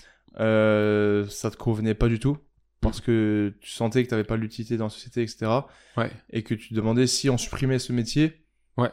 euh, 0.41 1.27
ça 1.29 1.51
te 1.51 1.57
convenait 1.57 1.95
pas 1.95 2.09
du 2.09 2.19
tout 2.19 2.39
parce 2.81 3.01
que 3.01 3.55
tu 3.61 3.71
sentais 3.71 4.03
que 4.05 4.09
t'avais 4.11 4.25
pas 4.25 4.37
l'utilité 4.37 4.77
dans 4.77 4.85
la 4.87 4.91
société, 4.91 5.23
etc. 5.23 5.51
Ouais. 5.97 6.11
Et 6.31 6.43
que 6.43 6.55
tu 6.55 6.71
te 6.71 6.75
demandais 6.75 7.07
si 7.07 7.31
on 7.31 7.39
supprimait 7.39 7.79
ce 7.79 7.93
métier. 7.93 8.45
Ouais. 8.77 8.91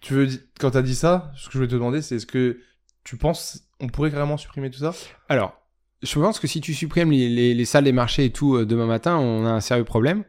Tu 0.00 0.14
veux 0.14 0.28
quand 0.60 0.70
t'as 0.70 0.82
dit 0.82 0.94
ça, 0.94 1.32
ce 1.36 1.46
que 1.46 1.52
je 1.52 1.58
voulais 1.58 1.68
te 1.68 1.74
demander, 1.74 2.00
c'est 2.02 2.16
est-ce 2.16 2.26
que 2.26 2.60
tu 3.04 3.16
penses 3.16 3.62
on 3.80 3.88
pourrait 3.88 4.10
carrément 4.10 4.36
supprimer 4.36 4.70
tout 4.70 4.78
ça? 4.80 4.94
Alors, 5.28 5.60
je 6.02 6.18
pense 6.18 6.38
que 6.40 6.46
si 6.46 6.60
tu 6.60 6.74
supprimes 6.74 7.10
les, 7.10 7.28
les- 7.28 7.54
les 7.54 7.64
salles 7.64 7.84
des 7.84 7.92
marchés 7.92 8.24
et 8.26 8.32
tout 8.32 8.56
euh, 8.56 8.64
demain 8.66 8.86
matin, 8.86 9.16
on 9.18 9.44
a 9.46 9.50
un 9.50 9.60
sérieux 9.60 9.84
problème. 9.84 10.24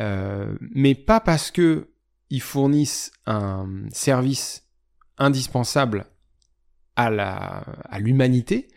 Euh, 0.00 0.54
mais 0.60 0.94
pas 0.94 1.20
parce 1.20 1.50
que 1.50 1.88
ils 2.30 2.40
fournissent 2.40 3.12
un 3.26 3.66
service 3.92 4.64
indispensable 5.18 6.06
à 7.04 7.10
la 7.10 7.64
à 7.88 7.98
l'humanité, 7.98 8.68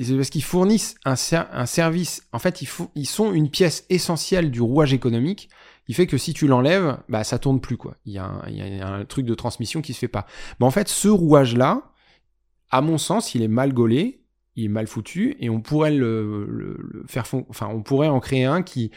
c'est 0.00 0.14
parce 0.16 0.30
qu'ils 0.30 0.44
fournissent 0.44 0.94
un, 1.04 1.16
ser- 1.16 1.48
un 1.52 1.66
service. 1.66 2.22
En 2.32 2.38
fait, 2.38 2.62
ils, 2.62 2.66
fou- 2.66 2.90
ils 2.94 3.06
sont 3.06 3.32
une 3.32 3.50
pièce 3.50 3.84
essentielle 3.90 4.50
du 4.50 4.60
rouage 4.60 4.92
économique. 4.92 5.48
Il 5.88 5.94
fait 5.94 6.06
que 6.06 6.18
si 6.18 6.34
tu 6.34 6.46
l'enlèves, 6.46 6.98
bah 7.08 7.24
ça 7.24 7.38
tourne 7.38 7.60
plus 7.60 7.76
quoi. 7.78 7.96
Il 8.04 8.12
y, 8.12 8.18
a 8.18 8.24
un, 8.26 8.42
il 8.48 8.56
y 8.56 8.80
a 8.80 8.88
un 8.88 9.04
truc 9.06 9.24
de 9.26 9.34
transmission 9.34 9.80
qui 9.80 9.94
se 9.94 9.98
fait 9.98 10.08
pas. 10.08 10.26
Mais 10.60 10.66
en 10.66 10.70
fait, 10.70 10.88
ce 10.88 11.08
rouage 11.08 11.56
là, 11.56 11.92
à 12.70 12.80
mon 12.82 12.98
sens, 12.98 13.34
il 13.34 13.42
est 13.42 13.48
mal 13.48 13.72
gaulé, 13.72 14.20
il 14.56 14.64
est 14.66 14.68
mal 14.68 14.86
foutu, 14.86 15.36
et 15.40 15.48
on 15.48 15.60
pourrait 15.62 15.94
le, 15.94 16.44
le- 16.46 16.76
le 16.78 17.04
faire, 17.06 17.24
enfin, 17.48 17.68
on 17.72 17.82
pourrait 17.82 18.08
en 18.08 18.20
créer 18.20 18.44
un 18.44 18.62
qui 18.62 18.90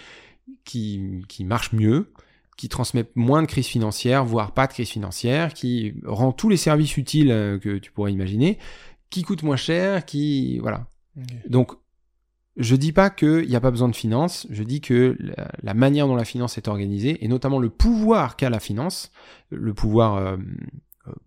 qui 0.65 1.23
qui 1.29 1.45
marche 1.45 1.71
mieux, 1.71 2.11
qui 2.57 2.69
transmet 2.69 3.05
moins 3.15 3.41
de 3.41 3.47
crise 3.47 3.67
financière, 3.67 4.23
voire 4.25 4.53
pas 4.53 4.67
de 4.67 4.73
crise 4.73 4.89
financière, 4.89 5.53
qui 5.53 5.93
rend 6.05 6.31
tous 6.31 6.49
les 6.49 6.57
services 6.57 6.97
utiles 6.97 7.31
euh, 7.31 7.57
que 7.57 7.77
tu 7.77 7.91
pourrais 7.91 8.13
imaginer, 8.13 8.57
qui 9.09 9.23
coûte 9.23 9.43
moins 9.43 9.55
cher, 9.55 10.05
qui 10.05 10.59
voilà. 10.59 10.87
Donc, 11.47 11.73
je 12.57 12.75
dis 12.75 12.91
pas 12.91 13.09
qu'il 13.09 13.47
n'y 13.47 13.55
a 13.55 13.61
pas 13.61 13.71
besoin 13.71 13.89
de 13.89 13.95
finance, 13.95 14.47
je 14.49 14.63
dis 14.63 14.81
que 14.81 15.15
la, 15.19 15.51
la 15.63 15.73
manière 15.73 16.07
dont 16.07 16.15
la 16.15 16.25
finance 16.25 16.57
est 16.57 16.67
organisée, 16.67 17.23
et 17.23 17.27
notamment 17.27 17.59
le 17.59 17.69
pouvoir 17.69 18.35
qu'a 18.35 18.49
la 18.49 18.59
finance, 18.59 19.11
le 19.49 19.73
pouvoir 19.73 20.15
euh, 20.15 20.37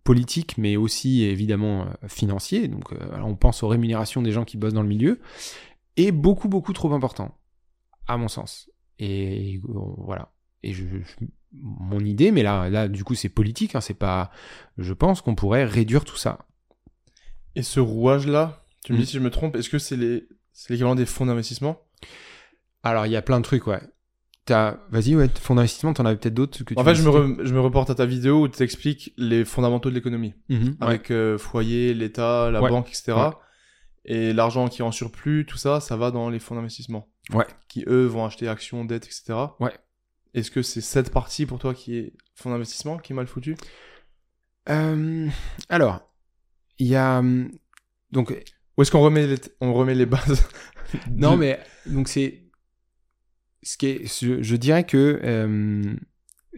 politique, 0.05 0.57
mais 0.59 0.77
aussi 0.77 1.25
évidemment 1.25 1.83
euh, 1.83 2.09
financier, 2.09 2.69
donc 2.69 2.93
euh, 2.93 3.19
on 3.23 3.35
pense 3.37 3.63
aux 3.63 3.69
rémunérations 3.69 4.23
des 4.23 4.33
gens 4.33 4.45
qui 4.45 4.57
bossent 4.57 4.75
dans 4.75 4.83
le 4.83 4.89
milieu, 4.89 5.21
est 5.97 6.13
beaucoup, 6.13 6.49
beaucoup 6.49 6.73
trop 6.73 6.93
important, 6.93 7.37
à 8.07 8.17
mon 8.17 8.29
sens. 8.29 8.71
Et 8.99 9.61
voilà. 9.65 10.34
Et 10.65 10.73
je, 10.73 10.85
je- 10.85 11.27
mon 11.53 12.01
idée, 12.01 12.33
mais 12.33 12.43
là, 12.43 12.69
là, 12.69 12.89
du 12.89 13.05
coup, 13.05 13.15
c'est 13.15 13.29
politique, 13.29 13.75
hein, 13.77 13.81
c'est 13.81 13.95
pas. 13.95 14.31
Je 14.79 14.93
pense 14.93 15.21
qu'on 15.21 15.35
pourrait 15.37 15.65
réduire 15.65 16.05
tout 16.05 16.17
ça. 16.17 16.39
Et 17.55 17.63
ce 17.63 17.79
rouage-là, 17.81 18.65
tu 18.85 18.93
me 18.93 18.99
Mm. 18.99 19.01
dis 19.01 19.07
si 19.07 19.13
je 19.15 19.21
me 19.21 19.31
trompe, 19.31 19.55
est-ce 19.57 19.69
que 19.69 19.79
c'est 19.79 19.97
les... 19.97 20.27
c'est 20.53 20.71
l'équivalent 20.71 20.95
des 20.97 21.07
fonds 21.07 21.27
d'investissement? 21.27 21.81
Alors, 22.83 23.07
il 23.07 23.13
y 23.13 23.17
a 23.17 23.23
plein 23.23 23.39
de 23.39 23.45
trucs, 23.45 23.67
ouais. 23.67 23.81
T'as, 24.47 24.79
vas-y, 24.91 25.15
ouais, 25.17 25.29
fonds 25.41 25.55
d'investissement, 25.55 25.95
t'en 25.95 26.05
avais 26.05 26.17
peut-être 26.19 26.35
d'autres 26.35 26.65
que 26.65 26.75
tu 26.75 26.79
En 26.81 26.85
fait, 26.85 26.95
je 26.95 27.03
me, 27.03 27.09
re- 27.09 27.45
je 27.47 27.55
me 27.55 27.61
reporte 27.61 27.89
à 27.89 27.95
ta 27.95 28.05
vidéo 28.05 28.43
où 28.43 28.49
tu 28.49 28.63
expliques 28.63 29.15
les 29.17 29.45
fondamentaux 29.45 29.89
de 29.91 29.95
l'économie. 29.95 30.35
Mhm, 30.51 30.65
ouais. 30.65 30.75
Avec 30.81 31.11
euh, 31.11 31.39
foyer, 31.39 31.95
l'État, 31.95 32.51
la 32.51 32.61
Ouais. 32.61 32.69
banque, 32.69 32.89
etc. 32.89 33.13
Ouais. 33.13 33.31
Et 34.07 34.33
l'argent 34.35 34.69
qui 34.69 34.83
est 34.83 34.85
en 34.85 34.93
surplus, 34.93 35.47
tout 35.47 35.57
ça, 35.57 35.81
ça 35.81 35.97
va 35.97 36.11
dans 36.11 36.29
les 36.29 36.39
fonds 36.41 36.57
d'investissement. 36.57 37.09
Ouais. 37.33 37.47
Qui, 37.69 37.85
eux, 37.87 38.05
vont 38.05 38.27
acheter 38.27 38.49
actions, 38.49 38.85
dettes, 38.85 39.07
etc. 39.07 39.33
Ouais. 39.61 39.73
Est-ce 40.35 40.51
que 40.51 40.63
c'est 40.63 40.81
cette 40.81 41.11
partie 41.11 41.47
pour 41.47 41.59
toi 41.59 41.75
qui 41.75 41.97
est 41.97 42.13
fonds 42.35 42.51
d'investissement 42.51 42.99
qui 42.99 43.13
est 43.13 43.17
mal 43.17 43.27
foutu 43.27 43.57
Euh, 44.69 45.29
alors, 45.69 46.01
il 46.79 46.89
y 46.89 46.97
a. 46.97 47.19
hum, 47.19 47.51
Donc, 48.11 48.31
Ou 48.77 48.83
est-ce 48.83 48.91
qu'on 48.91 49.01
remet 49.03 49.27
les, 49.27 49.37
on 49.61 49.73
remet 49.75 49.95
les 49.95 50.07
bases 50.07 50.47
non, 51.11 51.37
mais. 51.37 51.61
Donc, 51.87 52.09
c'est. 52.09 52.43
Ce 53.63 53.77
qui 53.77 53.87
est. 53.87 54.07
Je, 54.25 54.43
je 54.43 54.57
dirais 54.57 54.85
que. 54.85 55.21
euh, 55.23 55.95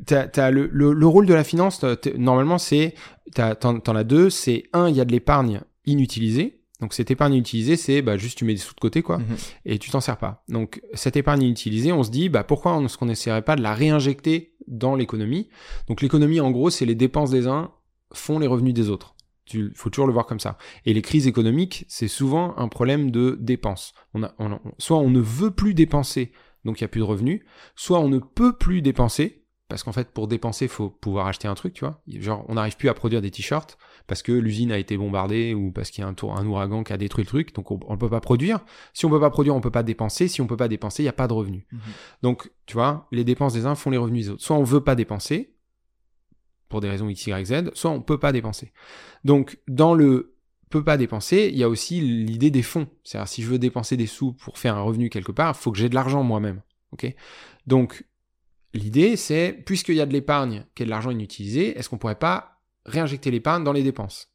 t'as, 0.07 0.29
t'as 0.29 0.51
le, 0.51 0.68
le, 0.72 0.93
le 0.93 1.07
rôle 1.07 1.27
de 1.27 1.35
la 1.35 1.45
finance, 1.45 1.81
t'as- 1.81 1.97
normalement, 2.16 2.59
c'est. 2.59 2.95
t'as- 3.35 3.55
T'en, 3.57 3.81
t'en 3.81 3.97
as 3.97 4.05
deux. 4.05 4.31
C'est 4.31 4.64
un, 4.72 4.89
il 4.89 4.97
y 4.97 5.01
a 5.01 5.05
de 5.05 5.12
l'épargne 5.12 5.61
inutilisée. 5.85 6.62
Donc, 6.81 6.93
cette 6.93 7.11
épargne 7.11 7.35
utilisée, 7.37 7.77
c'est 7.77 8.03
bah, 8.03 8.16
juste 8.18 8.37
tu 8.39 8.45
mets 8.45 8.53
des 8.55 8.59
sous 8.61 8.74
de 8.74 8.81
côté, 8.81 9.03
quoi. 9.03 9.18
Mhm. 9.18 9.37
et 9.64 9.79
tu 9.79 9.91
t'en 9.91 10.01
sers 10.01 10.18
pas. 10.18 10.45
Donc 10.49 10.83
cette 10.95 11.16
épargne 11.16 11.43
inutilisée, 11.43 11.91
on 11.93 12.03
se 12.03 12.11
dit 12.11 12.29
bah 12.29 12.45
pourquoi 12.45 12.79
est-ce 12.85 12.99
qu'on 12.99 13.07
n'essaierait 13.07 13.43
pas 13.43 13.57
de 13.57 13.62
la 13.62 13.72
réinjecter 13.74 14.55
dans 14.66 14.95
l'économie? 14.95 15.49
Donc 15.89 16.03
l'économie 16.03 16.41
en 16.41 16.51
gros, 16.51 16.68
c'est 16.70 16.85
les 16.85 16.95
dépenses 16.95 17.31
des 17.31 17.47
uns 17.47 17.70
font 18.12 18.39
les 18.39 18.47
revenus 18.47 18.74
des 18.74 18.91
autres. 18.91 19.14
Tu 19.47 19.72
faut 19.74 19.91
toujours 19.91 20.07
le 20.07 20.12
voir 20.12 20.27
comme 20.27 20.41
ça. 20.41 20.59
Et 20.85 20.93
les 20.93 21.03
crises 21.03 21.27
économiques, 21.27 21.85
c'est 21.89 22.09
souvent 22.09 22.57
un 22.59 22.68
problème 22.68 23.11
de 23.11 23.39
dépenses. 23.41 23.93
On 24.12 24.22
a, 24.24 24.35
on- 24.39 24.53
on- 24.53 24.61
soit 24.79 24.99
on 24.99 25.09
ne 25.09 25.20
veut 25.20 25.53
plus 25.53 25.72
dépenser, 25.72 26.33
donc 26.64 26.81
il 26.81 26.83
y 26.83 26.85
a 26.85 26.89
plus 26.89 26.99
de 27.01 27.05
revenus, 27.05 27.43
soit 27.77 28.01
on 28.01 28.09
ne 28.09 28.18
peut 28.18 28.55
plus 28.57 28.83
dépenser 28.83 29.45
parce 29.68 29.82
qu'en 29.82 29.92
fait 29.92 30.10
pour 30.10 30.28
dépenser, 30.28 30.68
faut 30.68 30.90
pouvoir 30.90 31.26
acheter 31.26 31.48
un 31.48 31.54
truc, 31.54 31.74
tu 31.74 31.84
vois. 31.84 32.00
Genre 32.08 32.44
on 32.48 32.54
n'arrive 32.54 32.76
plus 32.76 32.88
à 32.88 32.94
produire 32.94 33.20
des 33.20 33.30
t-shirts 33.30 33.78
parce 34.06 34.22
que 34.22 34.32
l'usine 34.32 34.70
a 34.70 34.78
été 34.78 34.96
bombardée 34.96 35.54
ou 35.54 35.72
parce 35.72 35.90
qu'il 35.90 36.02
y 36.02 36.04
a 36.04 36.08
un, 36.08 36.14
tour, 36.14 36.36
un 36.36 36.46
ouragan 36.46 36.84
qui 36.84 36.92
a 36.92 36.96
détruit 36.96 37.24
le 37.24 37.28
truc, 37.28 37.54
donc 37.54 37.70
on 37.70 37.92
ne 37.92 37.96
peut 37.96 38.08
pas 38.08 38.20
produire. 38.20 38.60
Si 38.94 39.04
on 39.04 39.10
peut 39.10 39.20
pas 39.20 39.30
produire, 39.30 39.54
on 39.54 39.60
peut 39.60 39.70
pas 39.70 39.82
dépenser. 39.82 40.28
Si 40.28 40.40
on 40.40 40.46
peut 40.46 40.56
pas 40.56 40.68
dépenser, 40.68 41.02
il 41.02 41.06
n'y 41.06 41.10
a 41.10 41.14
pas 41.14 41.28
de 41.28 41.32
revenus. 41.32 41.64
Mhm. 41.72 41.80
Donc, 42.22 42.50
tu 42.66 42.74
vois, 42.74 43.08
les 43.10 43.24
dépenses 43.24 43.54
des 43.54 43.66
uns 43.66 43.74
font 43.74 43.90
les 43.90 43.96
revenus 43.96 44.26
des 44.26 44.30
autres. 44.32 44.42
Soit 44.42 44.56
on 44.56 44.64
veut 44.64 44.82
pas 44.82 44.94
dépenser, 44.94 45.56
pour 46.68 46.80
des 46.80 46.88
raisons 46.88 47.08
X, 47.08 47.26
Y, 47.26 47.44
Z, 47.46 47.70
soit 47.74 47.90
on 47.90 48.00
peut 48.00 48.18
pas 48.18 48.32
dépenser. 48.32 48.72
Donc, 49.24 49.58
dans 49.68 49.94
le 49.94 50.36
peut 50.68 50.82
pas 50.82 50.96
dépenser, 50.96 51.48
il 51.52 51.58
y 51.58 51.62
a 51.62 51.68
aussi 51.68 52.00
l'idée 52.00 52.50
des 52.50 52.62
fonds. 52.62 52.88
C'est-à-dire, 53.04 53.28
si 53.28 53.42
je 53.42 53.48
veux 53.48 53.58
dépenser 53.58 53.96
des 53.96 54.06
sous 54.06 54.32
pour 54.32 54.58
faire 54.58 54.76
un 54.76 54.82
revenu 54.82 55.10
quelque 55.10 55.30
part, 55.30 55.54
il 55.56 55.62
faut 55.62 55.70
que 55.70 55.78
j'ai 55.78 55.88
de 55.88 55.94
l'argent 55.94 56.24
moi-même. 56.24 56.60
Ok? 56.92 57.14
Donc, 57.66 58.04
l'idée, 58.77 59.16
c'est, 59.16 59.53
puisqu'il 59.53 59.95
y 59.97 60.01
a 60.01 60.07
de 60.07 60.12
l'épargne, 60.12 60.64
qui 60.74 60.83
est 60.83 60.87
de 60.87 60.91
l'argent 60.91 61.11
inutilisé, 61.11 61.77
est-ce 61.79 61.89
qu'on 61.89 61.99
pourrait 61.99 62.14
pas 62.18 62.61
réinjecter 62.85 63.31
l'épargne 63.31 63.64
dans 63.64 63.72
les 63.72 63.83
dépenses? 63.83 64.29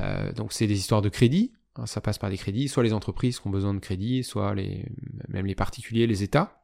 Euh, 0.00 0.32
Donc, 0.32 0.52
c'est 0.52 0.66
des 0.66 0.78
histoires 0.78 1.02
de 1.02 1.08
crédit. 1.08 1.52
hein, 1.76 1.86
ça 1.86 2.00
passe 2.00 2.18
par 2.18 2.30
des 2.30 2.36
crédits, 2.38 2.68
soit 2.68 2.82
les 2.82 2.92
entreprises 2.92 3.38
qui 3.40 3.46
ont 3.46 3.50
besoin 3.50 3.74
de 3.74 3.78
crédit, 3.80 4.22
soit 4.24 4.54
les, 4.54 4.86
même 5.28 5.46
les 5.46 5.54
particuliers, 5.54 6.06
les 6.06 6.22
États. 6.22 6.62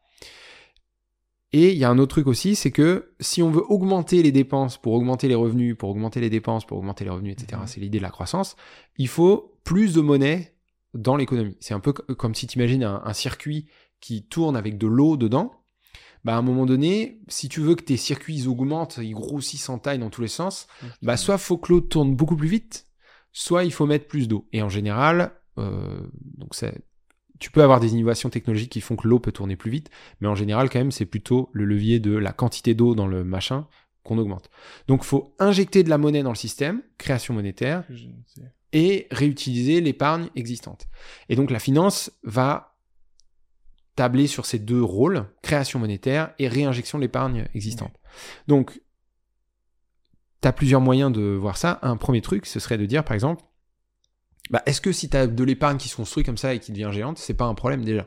Et 1.53 1.71
il 1.73 1.79
y 1.79 1.85
a 1.85 1.91
un 1.91 1.99
autre 1.99 2.11
truc 2.11 2.27
aussi, 2.27 2.57
c'est 2.57 2.73
que 2.73 3.15
si 3.21 3.41
on 3.43 3.51
veut 3.51 3.63
augmenter 3.69 4.23
les 4.23 4.33
dépenses 4.33 4.79
pour 4.79 4.93
augmenter 4.95 5.29
les 5.29 5.35
revenus, 5.37 5.77
pour 5.79 5.91
augmenter 5.91 6.21
les 6.21 6.29
dépenses, 6.29 6.67
pour 6.67 6.79
augmenter 6.79 7.05
les 7.05 7.11
revenus, 7.11 7.33
etc., 7.33 7.61
Mhm. 7.63 7.67
c'est 7.69 7.81
l'idée 7.81 7.99
de 7.99 8.03
la 8.03 8.11
croissance, 8.11 8.57
il 8.99 9.09
faut 9.09 9.57
plus 9.65 9.95
de 9.95 10.01
monnaie 10.01 10.55
dans 10.93 11.17
l'économie. 11.17 11.57
C'est 11.61 11.73
un 11.75 11.81
peu 11.81 11.93
co- 11.93 12.15
comme 12.15 12.35
si 12.35 12.47
tu 12.47 12.59
imagines 12.59 12.83
un, 12.85 13.01
un 13.05 13.13
circuit 13.13 13.67
qui 14.01 14.25
tourne 14.27 14.57
avec 14.57 14.77
de 14.77 14.87
l'eau 14.87 15.17
dedans. 15.17 15.53
Bah, 16.27 16.35
à 16.35 16.39
un 16.39 16.43
moment 16.43 16.67
donné, 16.67 17.21
si 17.29 17.49
tu 17.49 17.61
veux 17.61 17.77
que 17.77 17.85
tes 17.85 17.97
circuits 17.97 18.35
ils 18.35 18.49
augmentent, 18.49 18.99
ils 19.01 19.15
grossissent 19.15 19.69
en 19.69 19.79
taille 19.79 20.01
dans 20.01 20.11
tous 20.11 20.23
les 20.23 20.27
sens, 20.27 20.67
bah, 21.01 21.17
soit 21.17 21.39
faut 21.39 21.57
que 21.57 21.73
l'eau 21.73 21.81
tourne 21.81 22.17
beaucoup 22.17 22.35
plus 22.35 22.49
vite, 22.49 22.87
soit 23.31 23.63
il 23.63 23.73
faut 23.73 23.87
mettre 23.87 24.09
plus 24.09 24.27
d'eau. 24.27 24.49
Et 24.53 24.61
en 24.61 24.69
général, 24.69 25.31
euh, 25.59 26.01
donc 26.37 26.57
c'est- 26.57 26.83
tu 27.39 27.53
peux 27.53 27.63
avoir 27.63 27.79
des 27.79 27.93
innovations 27.93 28.29
technologiques 28.29 28.73
qui 28.73 28.81
font 28.81 28.97
que 28.97 29.07
l'eau 29.07 29.21
peut 29.21 29.31
tourner 29.31 29.55
plus 29.55 29.71
vite, 29.71 29.89
mais 30.21 30.27
en 30.27 30.35
général, 30.35 30.69
quand 30.69 30.81
même, 30.81 30.91
c'est 30.91 31.07
plutôt 31.07 31.49
le 31.53 31.65
levier 31.65 32.01
de 32.01 32.17
la 32.17 32.33
quantité 32.33 32.75
d'eau 32.75 32.97
dans 32.97 33.07
le 33.07 33.23
machin 33.23 33.69
qu'on 34.03 34.19
augmente. 34.19 34.51
Donc, 34.89 35.05
faut 35.05 35.33
injecter 35.39 35.85
de 35.85 35.91
la 35.91 35.99
monnaie 35.99 36.25
dans 36.25 36.31
le 36.31 36.37
système, 36.37 36.83
création 36.99 37.35
monétaire, 37.35 37.85
et 38.73 39.07
réutiliser 39.13 39.81
l'épargne 39.81 40.29
existante. 40.35 40.89
Et 41.29 41.37
donc, 41.37 41.53
la 41.53 41.61
finance 41.61 42.11
va 42.25 42.76
tabler 43.97 44.27
sur 44.27 44.47
ces 44.47 44.59
deux 44.59 44.83
rôles, 44.83 45.27
création 45.43 45.79
monétaire 45.79 46.33
et 46.39 46.49
réinjection 46.49 46.99
de 46.99 47.03
l'épargne 47.03 47.49
existante. 47.55 47.95
Donc, 48.47 48.81
tu 50.43 50.49
as 50.49 50.53
plusieurs 50.53 50.83
moyens 50.83 51.11
de 51.11 51.23
voir 51.23 51.57
ça. 51.57 51.79
Un 51.83 51.97
premier 51.97 52.21
truc, 52.21 52.47
ce 52.47 52.61
serait 52.61 52.79
de 52.79 52.87
dire, 52.87 53.05
par 53.05 53.15
exemple, 53.15 53.43
bah, 54.51 54.63
est-ce 54.67 54.81
que 54.81 54.93
si 54.93 55.09
tu 55.09 55.17
as 55.17 55.27
de 55.27 55.45
l'épargne 55.45 55.79
qui 55.79 55.89
se 55.89 55.97
construit 55.97 56.23
comme 56.23 56.37
ça 56.37 56.55
et 56.55 56.61
qui 56.61 56.73
devient 56.73 56.91
géante, 56.93 57.19
c'est 57.19 57.35
pas 57.35 57.47
un 57.47 57.55
problème 57.55 57.85
déjà? 57.85 58.07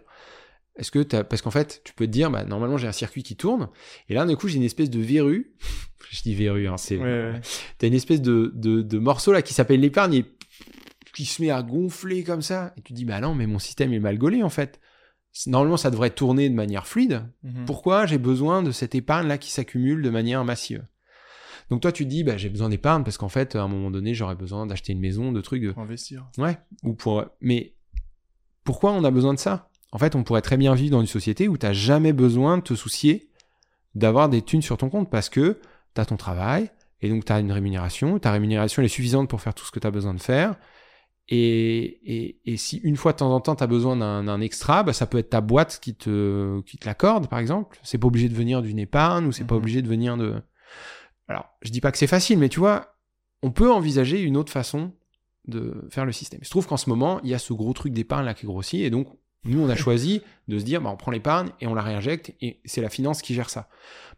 Est-ce 0.78 0.92
que. 0.92 1.04
Parce 1.22 1.42
qu'en 1.42 1.52
fait, 1.52 1.82
tu 1.84 1.94
peux 1.94 2.06
te 2.06 2.12
dire, 2.12 2.30
bah, 2.30 2.46
normalement, 2.46 2.78
j'ai 2.78 2.88
un 2.88 2.94
circuit 2.94 3.24
qui 3.24 3.36
tourne, 3.36 3.70
et 4.08 4.14
là, 4.14 4.26
d'un 4.26 4.36
coup, 4.36 4.48
j'ai 4.48 4.58
une 4.58 4.64
espèce 4.64 4.90
de 4.90 5.00
verrue. 5.00 5.56
Je 6.12 6.24
dis 6.24 6.34
verrue, 6.34 6.68
hein, 6.68 6.78
c'est... 6.78 6.98
Ouais, 6.98 7.04
ouais. 7.04 7.42
T'as 7.78 7.86
une 7.86 7.94
espèce 7.94 8.20
de, 8.20 8.52
de, 8.56 8.82
de 8.82 8.98
morceau 8.98 9.32
là 9.32 9.44
qui 9.44 9.54
s'appelle 9.54 9.80
l'épargne 9.80 10.16
et 10.16 10.26
qui 11.14 11.26
se 11.26 11.40
met 11.40 11.52
à 11.52 11.62
gonfler 11.62 12.24
comme 12.24 12.42
ça. 12.42 12.74
Et 12.78 12.82
tu 12.82 12.94
dis, 12.94 13.06
bah 13.06 13.20
non, 13.20 13.36
mais 13.36 13.46
mon 13.46 13.60
système 13.60 13.94
est 13.94 14.00
mal 14.00 14.18
gaulé 14.18 14.42
en 14.42 14.50
fait. 14.50 14.80
Normalement, 15.48 15.78
ça 15.78 15.92
devrait 15.92 16.10
tourner 16.10 16.50
de 16.50 16.56
manière 16.56 16.88
fluide. 16.88 17.24
Mhm. 17.44 17.66
Pourquoi 17.66 18.06
j'ai 18.06 18.18
besoin 18.18 18.64
de 18.64 18.72
cette 18.72 18.96
épargne 18.96 19.28
là 19.28 19.38
qui 19.38 19.52
s'accumule 19.52 20.02
de 20.02 20.10
manière 20.10 20.44
massive? 20.44 20.86
Donc 21.70 21.82
toi, 21.82 21.92
tu 21.92 22.04
te 22.04 22.10
dis, 22.10 22.24
bah 22.24 22.38
j'ai 22.38 22.50
besoin 22.50 22.70
d'épargne 22.70 23.04
parce 23.04 23.18
qu'en 23.18 23.30
fait, 23.30 23.56
à 23.56 23.62
un 23.62 23.68
moment 23.68 23.92
donné, 23.92 24.14
j'aurais 24.14 24.36
besoin 24.36 24.66
d'acheter 24.66 24.94
une 24.94 25.00
maison, 25.00 25.32
de 25.32 25.42
trucs. 25.42 25.62
De... 25.62 25.72
Pour 25.72 25.84
investir. 25.84 26.28
Ouais. 26.38 26.58
Ou 26.84 26.94
pour. 26.94 27.26
Mais 27.42 27.76
pourquoi 28.64 28.92
on 28.92 29.04
a 29.04 29.12
besoin 29.12 29.34
de 29.34 29.40
ça? 29.40 29.70
En 29.92 29.98
fait, 29.98 30.16
on 30.16 30.24
pourrait 30.24 30.42
très 30.42 30.58
bien 30.58 30.74
vivre 30.74 30.92
dans 30.92 31.02
une 31.02 31.08
société 31.08 31.48
où 31.48 31.58
t'as 31.58 31.74
jamais 31.74 32.14
besoin 32.14 32.58
de 32.58 32.64
te 32.64 32.76
soucier 32.76 33.30
d'avoir 33.96 34.30
des 34.30 34.42
thunes 34.42 34.62
sur 34.62 34.78
ton 34.78 34.90
compte 34.90 35.10
parce 35.10 35.30
que 35.30 35.60
t'as 35.94 36.06
ton 36.06 36.18
travail 36.18 36.70
et 37.02 37.10
donc 37.10 37.26
t'as 37.26 37.40
une 37.40 37.52
rémunération. 37.52 38.20
Ta 38.20 38.32
rémunération 38.32 38.82
elle 38.82 38.86
est 38.86 38.90
suffisante 38.90 39.30
pour 39.30 39.42
faire 39.42 39.54
tout 39.54 39.66
ce 39.66 39.72
que 39.72 39.80
t'as 39.80 39.92
besoin 39.92 40.14
de 40.14 40.22
faire. 40.22 40.56
Et, 41.32 41.84
et, 42.16 42.40
et 42.46 42.58
si 42.58 42.78
une 42.78 42.96
fois 42.96 43.12
de 43.12 43.18
temps 43.18 43.32
en 43.32 43.40
temps 43.40 43.54
t'as 43.56 43.68
besoin 43.68 43.96
d'un 43.96 44.24
d'un 44.24 44.42
extra, 44.42 44.82
bah, 44.82 44.94
ça 44.94 45.06
peut 45.06 45.20
être 45.20 45.30
ta 45.30 45.42
boîte 45.42 45.80
qui 45.80 45.94
te, 45.94 46.60
qui 46.62 46.78
te 46.78 46.88
l'accorde, 46.88 47.28
par 47.30 47.38
exemple. 47.38 47.78
C'est 47.84 48.00
pas 48.00 48.08
obligé 48.08 48.30
de 48.30 48.34
venir 48.34 48.64
d'une 48.64 48.80
épargne 48.80 49.28
ou 49.28 49.32
c'est 49.32 49.44
pas 49.44 49.54
Mhm. 49.56 49.62
obligé 49.62 49.82
de 49.84 49.88
venir 49.88 50.18
de. 50.18 50.42
Alors, 51.28 51.46
je 51.62 51.70
dis 51.70 51.82
pas 51.82 51.92
que 51.92 52.00
c'est 52.00 52.08
facile, 52.08 52.40
mais 52.40 52.50
tu 52.50 52.60
vois, 52.60 52.96
on 53.44 53.52
peut 53.52 53.72
envisager 53.72 54.20
une 54.20 54.38
autre 54.38 54.52
façon 54.52 54.92
de 55.48 55.88
faire 55.92 56.06
le 56.06 56.12
système. 56.12 56.40
Il 56.42 56.46
se 56.46 56.50
trouve 56.50 56.66
qu'en 56.68 56.78
ce 56.78 56.90
moment, 56.90 57.20
il 57.24 57.30
y 57.30 57.36
a 57.36 57.40
ce 57.40 57.54
gros 57.54 57.74
truc 57.74 57.94
d'épargne 57.94 58.26
là 58.26 58.34
qui 58.34 58.48
grossit, 58.48 58.82
et 58.82 58.90
donc 58.90 59.08
nous, 59.46 59.62
on 59.62 59.70
a 59.70 59.76
choisi 59.76 60.22
de 60.48 60.60
se 60.60 60.66
dire, 60.66 60.82
bah, 60.82 60.90
on 60.90 60.98
prend 60.98 61.12
l'épargne 61.12 61.50
et 61.62 61.68
on 61.68 61.74
la 61.74 61.82
réinjecte, 61.82 62.34
et 62.42 62.60
c'est 62.66 62.82
la 62.82 62.90
finance 62.90 63.22
qui 63.22 63.34
gère 63.34 63.50
ça. 63.50 63.70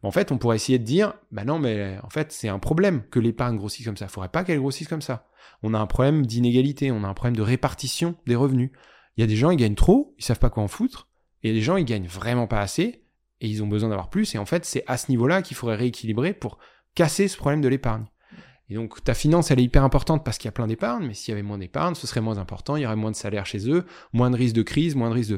Mais 0.01 0.09
en 0.09 0.11
fait, 0.11 0.32
on 0.32 0.38
pourrait 0.38 0.55
essayer 0.55 0.80
de 0.80 0.84
dire, 0.84 1.13
bah 1.32 1.43
non, 1.43 1.59
mais 1.59 1.97
en 2.03 2.09
fait, 2.09 2.32
c'est 2.32 2.49
un 2.49 2.59
problème 2.59 3.03
que 3.09 3.19
l'épargne 3.19 3.57
grossisse 3.57 3.86
comme 3.86 3.97
ça. 3.97 4.05
Il 4.05 4.11
faudrait 4.11 4.30
pas 4.30 4.43
qu'elle 4.43 4.59
grossisse 4.59 4.88
comme 4.88 5.01
ça. 5.01 5.28
On 5.61 5.74
a 5.74 5.80
un 5.80 5.86
problème 5.86 6.26
d'inégalité, 6.26 6.91
on 6.91 7.03
a 7.03 7.07
un 7.07 7.13
problème 7.13 7.36
de 7.36 7.43
répartition 7.43 8.15
des 8.26 8.36
revenus. 8.36 8.72
Il 9.15 9.22
y 9.22 9.24
a 9.24 9.28
des 9.28 9.36
gens, 9.36 9.51
ils 9.51 9.57
gagnent 9.57 9.76
trop, 9.76 10.15
ils 10.17 10.24
savent 10.24 10.39
pas 10.39 10.49
quoi 10.49 10.63
en 10.63 10.67
foutre, 10.67 11.07
et 11.43 11.49
il 11.49 11.53
des 11.53 11.61
gens, 11.61 11.78
ils 11.78 11.86
gagnent 11.86 12.07
vraiment 12.07 12.47
pas 12.47 12.61
assez, 12.61 13.03
et 13.41 13.47
ils 13.47 13.63
ont 13.63 13.67
besoin 13.67 13.89
d'avoir 13.89 14.09
plus, 14.09 14.34
et 14.34 14.38
en 14.38 14.45
fait, 14.45 14.65
c'est 14.65 14.84
à 14.88 14.97
ce 14.97 15.11
niveau-là 15.11 15.41
qu'il 15.41 15.57
faudrait 15.57 15.76
rééquilibrer 15.76 16.34
pour 16.34 16.57
casser 16.95 17.28
ce 17.28 17.38
problème 17.38 17.61
de 17.61 17.67
l'épargne. 17.67 18.05
Et 18.72 18.76
donc 18.76 19.03
ta 19.03 19.13
finance, 19.13 19.51
elle 19.51 19.59
est 19.59 19.63
hyper 19.63 19.84
importante 19.84 20.24
parce 20.24 20.38
qu'il 20.38 20.47
y 20.47 20.49
a 20.49 20.53
plein 20.53 20.65
d'épargne, 20.65 21.05
mais 21.05 21.13
s'il 21.13 21.32
y 21.32 21.34
avait 21.34 21.43
moins 21.43 21.57
d'épargne, 21.57 21.93
ce 21.93 22.07
serait 22.07 22.22
moins 22.22 22.38
important, 22.38 22.78
il 22.78 22.84
y 22.84 22.86
aurait 22.86 22.95
moins 22.95 23.11
de 23.11 23.15
salaire 23.17 23.45
chez 23.45 23.69
eux, 23.69 23.86
moins 24.13 24.30
de 24.32 24.38
risque 24.38 24.55
de 24.55 24.61
crise, 24.63 24.95
moins 24.95 25.09
de 25.09 25.15
risque 25.15 25.32
de... 25.32 25.38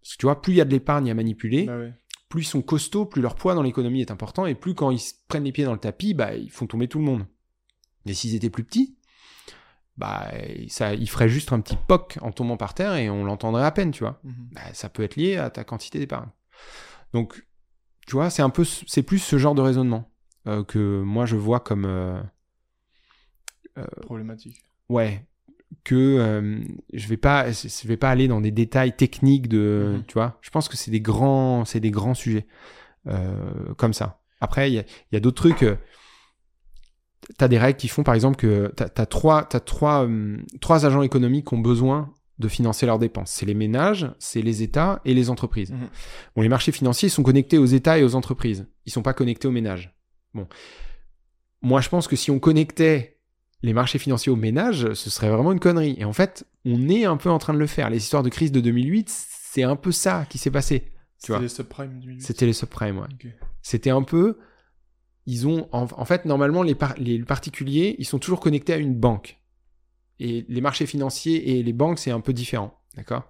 Parce 0.00 0.14
que 0.14 0.18
tu 0.18 0.26
vois, 0.26 0.42
plus 0.42 0.52
il 0.54 0.56
y 0.56 0.60
a 0.60 0.64
de 0.64 0.70
l'épargne 0.70 1.08
à 1.08 1.14
manipuler, 1.14 1.64
Bah 1.64 1.78
ouais. 1.78 1.94
plus 2.28 2.42
ils 2.42 2.46
sont 2.46 2.60
costauds, 2.60 3.06
plus 3.06 3.22
leur 3.22 3.36
poids 3.36 3.54
dans 3.54 3.62
l'économie 3.62 4.00
est 4.00 4.10
important, 4.10 4.46
et 4.46 4.56
plus 4.56 4.74
quand 4.74 4.90
ils 4.90 4.98
se 4.98 5.14
prennent 5.28 5.44
les 5.44 5.52
pieds 5.52 5.64
dans 5.64 5.72
le 5.72 5.78
tapis, 5.78 6.12
bah, 6.12 6.34
ils 6.34 6.50
font 6.50 6.66
tomber 6.66 6.88
tout 6.88 6.98
le 6.98 7.04
monde. 7.04 7.24
Et 8.04 8.14
s'ils 8.14 8.34
étaient 8.34 8.50
plus 8.50 8.64
petits, 8.64 8.96
bah, 9.96 10.28
ça, 10.66 10.94
ils 10.94 11.08
feraient 11.08 11.28
juste 11.28 11.52
un 11.52 11.60
petit 11.60 11.76
poc 11.86 12.18
en 12.20 12.32
tombant 12.32 12.56
par 12.56 12.74
terre 12.74 12.94
et 12.96 13.08
on 13.08 13.24
l'entendrait 13.24 13.64
à 13.64 13.70
peine, 13.70 13.92
tu 13.92 14.02
vois. 14.02 14.18
Mhm. 14.24 14.48
Bah, 14.52 14.60
ça 14.72 14.88
peut 14.88 15.04
être 15.04 15.14
lié 15.14 15.36
à 15.36 15.50
ta 15.50 15.62
quantité 15.62 16.00
d'épargne. 16.00 16.30
Donc, 17.12 17.46
tu 18.08 18.16
vois, 18.16 18.28
c'est 18.28 18.42
un 18.42 18.50
peu, 18.50 18.64
c'est 18.64 19.04
plus 19.04 19.20
ce 19.20 19.38
genre 19.38 19.54
de 19.54 19.62
raisonnement 19.62 20.10
euh, 20.48 20.64
que 20.64 21.00
moi 21.02 21.26
je 21.26 21.36
vois 21.36 21.60
comme, 21.60 21.84
euh, 21.84 22.20
Problématique. 24.02 24.62
ouais, 24.88 25.24
que 25.84 25.94
euh, 25.94 26.58
je 26.92 27.08
vais 27.08 27.16
pas, 27.16 27.50
je 27.50 27.88
vais 27.88 27.96
pas 27.96 28.10
aller 28.10 28.28
dans 28.28 28.40
des 28.42 28.50
détails 28.50 28.94
techniques 28.94 29.48
de, 29.48 29.94
Mhm. 29.96 30.04
tu 30.06 30.14
vois. 30.14 30.38
Je 30.42 30.50
pense 30.50 30.68
que 30.68 30.76
c'est 30.76 30.90
des 30.90 31.00
grands, 31.00 31.64
c'est 31.64 31.80
des 31.80 31.90
grands 31.90 32.14
sujets 32.14 32.46
euh, 33.06 33.72
comme 33.78 33.94
ça. 33.94 34.20
Après, 34.40 34.70
il 34.70 34.74
y 34.74 34.78
a, 34.78 34.84
y 35.12 35.16
a 35.16 35.20
d'autres 35.20 35.42
trucs. 35.48 35.62
euh, 35.62 35.76
T'as 37.38 37.46
des 37.48 37.58
règles 37.58 37.78
qui 37.78 37.86
font, 37.88 38.02
par 38.02 38.14
exemple, 38.14 38.36
que 38.36 38.72
t'as 38.76 38.88
as 38.96 39.06
trois, 39.06 39.44
t'as 39.44 39.60
trois, 39.60 40.08
trois 40.60 40.84
agents 40.86 41.02
économiques 41.02 41.46
qui 41.48 41.54
ont 41.54 41.58
besoin 41.60 42.12
de 42.40 42.48
financer 42.48 42.84
leurs 42.84 42.98
dépenses. 42.98 43.30
C'est 43.30 43.46
les 43.46 43.54
ménages, 43.54 44.10
c'est 44.18 44.42
les 44.42 44.62
États 44.64 45.00
et 45.04 45.14
les 45.14 45.30
entreprises. 45.30 45.70
Mhm. 45.70 45.88
Bon, 46.34 46.42
les 46.42 46.48
marchés 46.48 46.72
financiers 46.72 47.08
sont 47.08 47.22
connectés 47.22 47.58
aux 47.58 47.64
États 47.66 47.96
et 47.98 48.02
aux 48.02 48.16
entreprises. 48.16 48.66
Ils 48.86 48.92
sont 48.92 49.02
pas 49.02 49.14
connectés 49.14 49.46
aux 49.46 49.52
ménages. 49.52 49.94
Bon, 50.34 50.48
moi, 51.62 51.80
je 51.80 51.88
pense 51.88 52.08
que 52.08 52.16
si 52.16 52.30
on 52.32 52.40
connectait 52.40 53.11
les 53.62 53.72
marchés 53.72 53.98
financiers 53.98 54.32
aux 54.32 54.36
ménages, 54.36 54.92
ce 54.94 55.10
serait 55.10 55.30
vraiment 55.30 55.52
une 55.52 55.60
connerie. 55.60 55.94
Et 55.98 56.04
en 56.04 56.12
fait, 56.12 56.44
on 56.64 56.88
est 56.88 57.04
un 57.04 57.16
peu 57.16 57.30
en 57.30 57.38
train 57.38 57.54
de 57.54 57.58
le 57.58 57.66
faire. 57.66 57.90
Les 57.90 57.98
histoires 57.98 58.22
de 58.22 58.28
crise 58.28 58.50
de 58.52 58.60
2008, 58.60 59.08
c'est 59.08 59.62
un 59.62 59.76
peu 59.76 59.92
ça 59.92 60.26
qui 60.28 60.38
s'est 60.38 60.50
passé. 60.50 60.90
C'était 61.18 61.42
les 61.42 61.48
subprimes 61.48 62.00
C'était 62.20 62.46
les 62.46 62.52
subprimes, 62.52 62.98
ouais. 62.98 63.06
C'était 63.62 63.90
un 63.90 64.02
peu. 64.02 64.38
Ils 65.26 65.46
ont. 65.46 65.68
En, 65.70 65.86
en 65.92 66.04
fait, 66.04 66.24
normalement, 66.24 66.64
les, 66.64 66.74
par- 66.74 66.96
les 66.98 67.20
particuliers, 67.20 67.94
ils 67.98 68.04
sont 68.04 68.18
toujours 68.18 68.40
connectés 68.40 68.72
à 68.72 68.78
une 68.78 68.94
banque. 68.94 69.38
Et 70.18 70.44
les 70.48 70.60
marchés 70.60 70.86
financiers 70.86 71.58
et 71.58 71.62
les 71.62 71.72
banques, 71.72 71.98
c'est 72.00 72.10
un 72.10 72.20
peu 72.20 72.32
différent. 72.32 72.80
D'accord? 72.96 73.28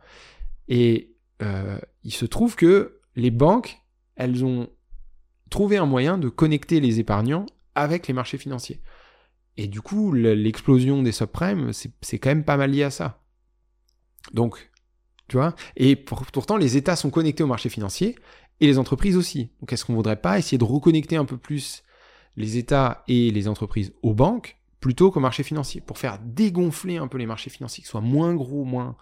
Et 0.68 1.14
euh, 1.43 1.78
il 2.05 2.12
se 2.12 2.24
trouve 2.24 2.57
que 2.57 3.01
les 3.16 3.30
banques, 3.30 3.78
elles 4.16 4.45
ont 4.45 4.68
trouvé 5.51 5.76
un 5.76 5.87
moyen 5.87 6.16
de 6.16 6.30
connecter 6.30 6.80
les 6.80 6.99
épargnants 6.99 7.45
avec 7.74 8.07
les 8.07 8.14
marchés 8.14 8.39
financiers. 8.39 8.80
Et 9.57 9.66
du 9.68 9.80
coup, 9.80 10.12
le- 10.12 10.34
l'explosion 10.34 11.03
des 11.03 11.12
subprimes, 11.12 11.70
c'est 11.72 12.18
quand 12.18 12.30
même 12.30 12.44
pas 12.44 12.57
mal 12.57 12.70
lié 12.70 12.84
à 12.84 12.90
ça. 12.90 13.20
Donc, 14.32 14.70
tu 15.28 15.36
vois 15.36 15.55
Et 15.76 15.96
pour- 15.96 16.24
pourtant, 16.26 16.57
les 16.57 16.76
États 16.76 16.96
sont 16.96 17.11
connectés 17.11 17.42
aux 17.42 17.46
marchés 17.48 17.68
financiers 17.68 18.16
et 18.61 18.66
les 18.66 18.78
entreprises 18.78 19.16
aussi. 19.16 19.50
Donc 19.61 19.72
est-ce 19.72 19.84
qu'on 19.84 19.94
voudrait 19.94 20.20
pas 20.20 20.38
essayer 20.38 20.59
de 20.59 20.64
reconnecter 20.64 21.16
un 21.16 21.24
peu 21.24 21.36
plus 21.36 21.82
les 22.36 22.57
États 22.57 23.03
et 23.09 23.30
les 23.30 23.48
entreprises 23.48 23.92
aux 24.03 24.14
banques 24.14 24.57
plutôt 24.80 25.11
qu'aux 25.11 25.20
marchés 25.20 25.42
financiers 25.42 25.80
pour 25.80 25.98
faire 25.98 26.18
dégonfler 26.24 26.96
un 26.96 27.07
peu 27.09 27.18
les 27.18 27.26
marchés 27.26 27.50
financiers, 27.50 27.82
qu'ils 27.82 27.90
soient 27.90 28.00
moins 28.00 28.34
gros, 28.34 28.64
moins... 28.64 28.96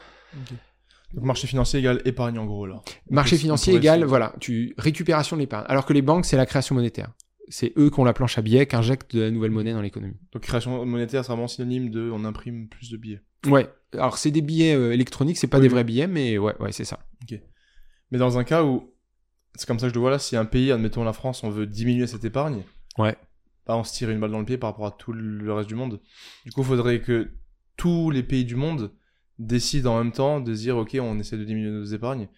Donc 1.14 1.24
marché 1.24 1.46
financier 1.48 1.80
égale 1.80 2.00
épargne 2.04 2.38
en 2.38 2.44
gros 2.46 2.66
là. 2.66 2.82
Marché 3.10 3.36
financier 3.36 3.74
égale, 3.74 4.04
voilà, 4.04 4.34
tu 4.40 4.74
récupération 4.78 5.36
de 5.36 5.40
l'épargne. 5.42 5.64
Alors 5.68 5.84
que 5.86 5.92
les 5.92 6.02
banques, 6.02 6.24
c'est 6.24 6.36
la 6.36 6.46
création 6.46 6.74
monétaire. 6.74 7.12
C'est 7.52 7.72
eux 7.76 7.90
qui 7.90 8.00
ont 8.00 8.04
la 8.04 8.12
planche 8.12 8.38
à 8.38 8.42
billets, 8.42 8.66
qui 8.66 8.76
injectent 8.76 9.14
de 9.16 9.22
la 9.22 9.30
nouvelle 9.30 9.50
monnaie 9.50 9.72
dans 9.72 9.82
l'économie. 9.82 10.16
Donc 10.32 10.42
création 10.42 10.86
monétaire, 10.86 11.24
c'est 11.24 11.32
vraiment 11.32 11.48
synonyme 11.48 11.90
de 11.90 12.10
on 12.10 12.24
imprime 12.24 12.68
plus 12.68 12.90
de 12.90 12.96
billets. 12.96 13.20
Ouais. 13.46 13.68
Alors 13.92 14.16
c'est 14.18 14.30
des 14.30 14.40
billets 14.40 14.74
euh, 14.74 14.92
électroniques, 14.92 15.36
c'est 15.36 15.48
pas 15.48 15.58
Oui, 15.58 15.62
des 15.62 15.68
oui. 15.68 15.72
vrais 15.74 15.84
billets, 15.84 16.06
mais 16.06 16.38
ouais, 16.38 16.54
ouais, 16.60 16.72
c'est 16.72 16.84
ça. 16.84 17.00
Mais 18.12 18.18
dans 18.18 18.38
un 18.38 18.44
cas 18.44 18.64
où, 18.64 18.92
c'est 19.54 19.66
comme 19.66 19.78
ça 19.78 19.86
que 19.86 19.90
je 19.90 19.94
le 19.94 20.00
vois 20.00 20.10
là, 20.10 20.18
si 20.18 20.36
un 20.36 20.44
pays, 20.44 20.72
admettons 20.72 21.04
la 21.04 21.12
France, 21.12 21.44
on 21.44 21.50
veut 21.50 21.66
diminuer 21.66 22.06
cette 22.06 22.24
épargne, 22.24 22.62
Ouais. 22.98 23.16
bah 23.66 23.76
on 23.76 23.84
se 23.84 23.92
tire 23.94 24.10
une 24.10 24.20
balle 24.20 24.30
dans 24.32 24.38
le 24.40 24.44
pied 24.44 24.58
par 24.58 24.70
rapport 24.70 24.86
à 24.86 24.90
tout 24.92 25.12
le 25.12 25.52
reste 25.52 25.68
du 25.68 25.74
monde. 25.74 26.00
Du 26.44 26.52
coup, 26.52 26.60
il 26.62 26.66
faudrait 26.66 27.00
que 27.00 27.30
tous 27.76 28.10
les 28.10 28.22
pays 28.22 28.44
du 28.44 28.56
monde 28.56 28.92
décident 29.38 29.94
en 29.94 29.98
même 30.04 30.12
temps 30.12 30.40
de 30.40 30.52
dire 30.54 30.76
ok, 30.76 30.96
on 31.00 31.18
essaie 31.18 31.38
de 31.38 31.44
diminuer 31.44 31.70
nos 31.70 31.84
épargnes. 31.84 32.28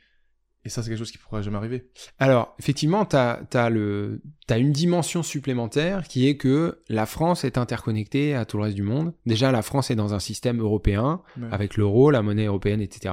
Et 0.65 0.69
ça, 0.69 0.83
c'est 0.83 0.91
quelque 0.91 0.99
chose 1.01 1.11
qui 1.11 1.19
pourrait 1.19 1.43
jamais 1.43 1.57
arriver. 1.57 1.89
Alors, 2.21 2.55
effectivement, 2.61 3.05
tu 3.05 3.17
as, 3.17 3.41
as, 3.53 4.59
une 4.59 4.73
dimension 4.73 5.25
supplémentaire 5.25 6.07
qui 6.07 6.29
est 6.29 6.37
que 6.37 6.83
la 6.89 7.05
France 7.07 7.43
est 7.45 7.59
interconnectée 7.59 8.35
à 8.37 8.45
tout 8.45 8.59
le 8.59 8.63
reste 8.65 8.77
du 8.77 8.85
monde. 8.85 9.13
Déjà, 9.27 9.51
la 9.51 9.63
France 9.63 9.91
est 9.91 9.97
dans 9.97 10.15
un 10.15 10.21
système 10.21 10.61
européen, 10.61 11.21
Ouais. 11.37 11.49
avec 11.51 11.77
l'euro, 11.77 12.13
la 12.13 12.23
monnaie 12.23 12.45
européenne, 12.47 12.81
etc. 12.81 13.13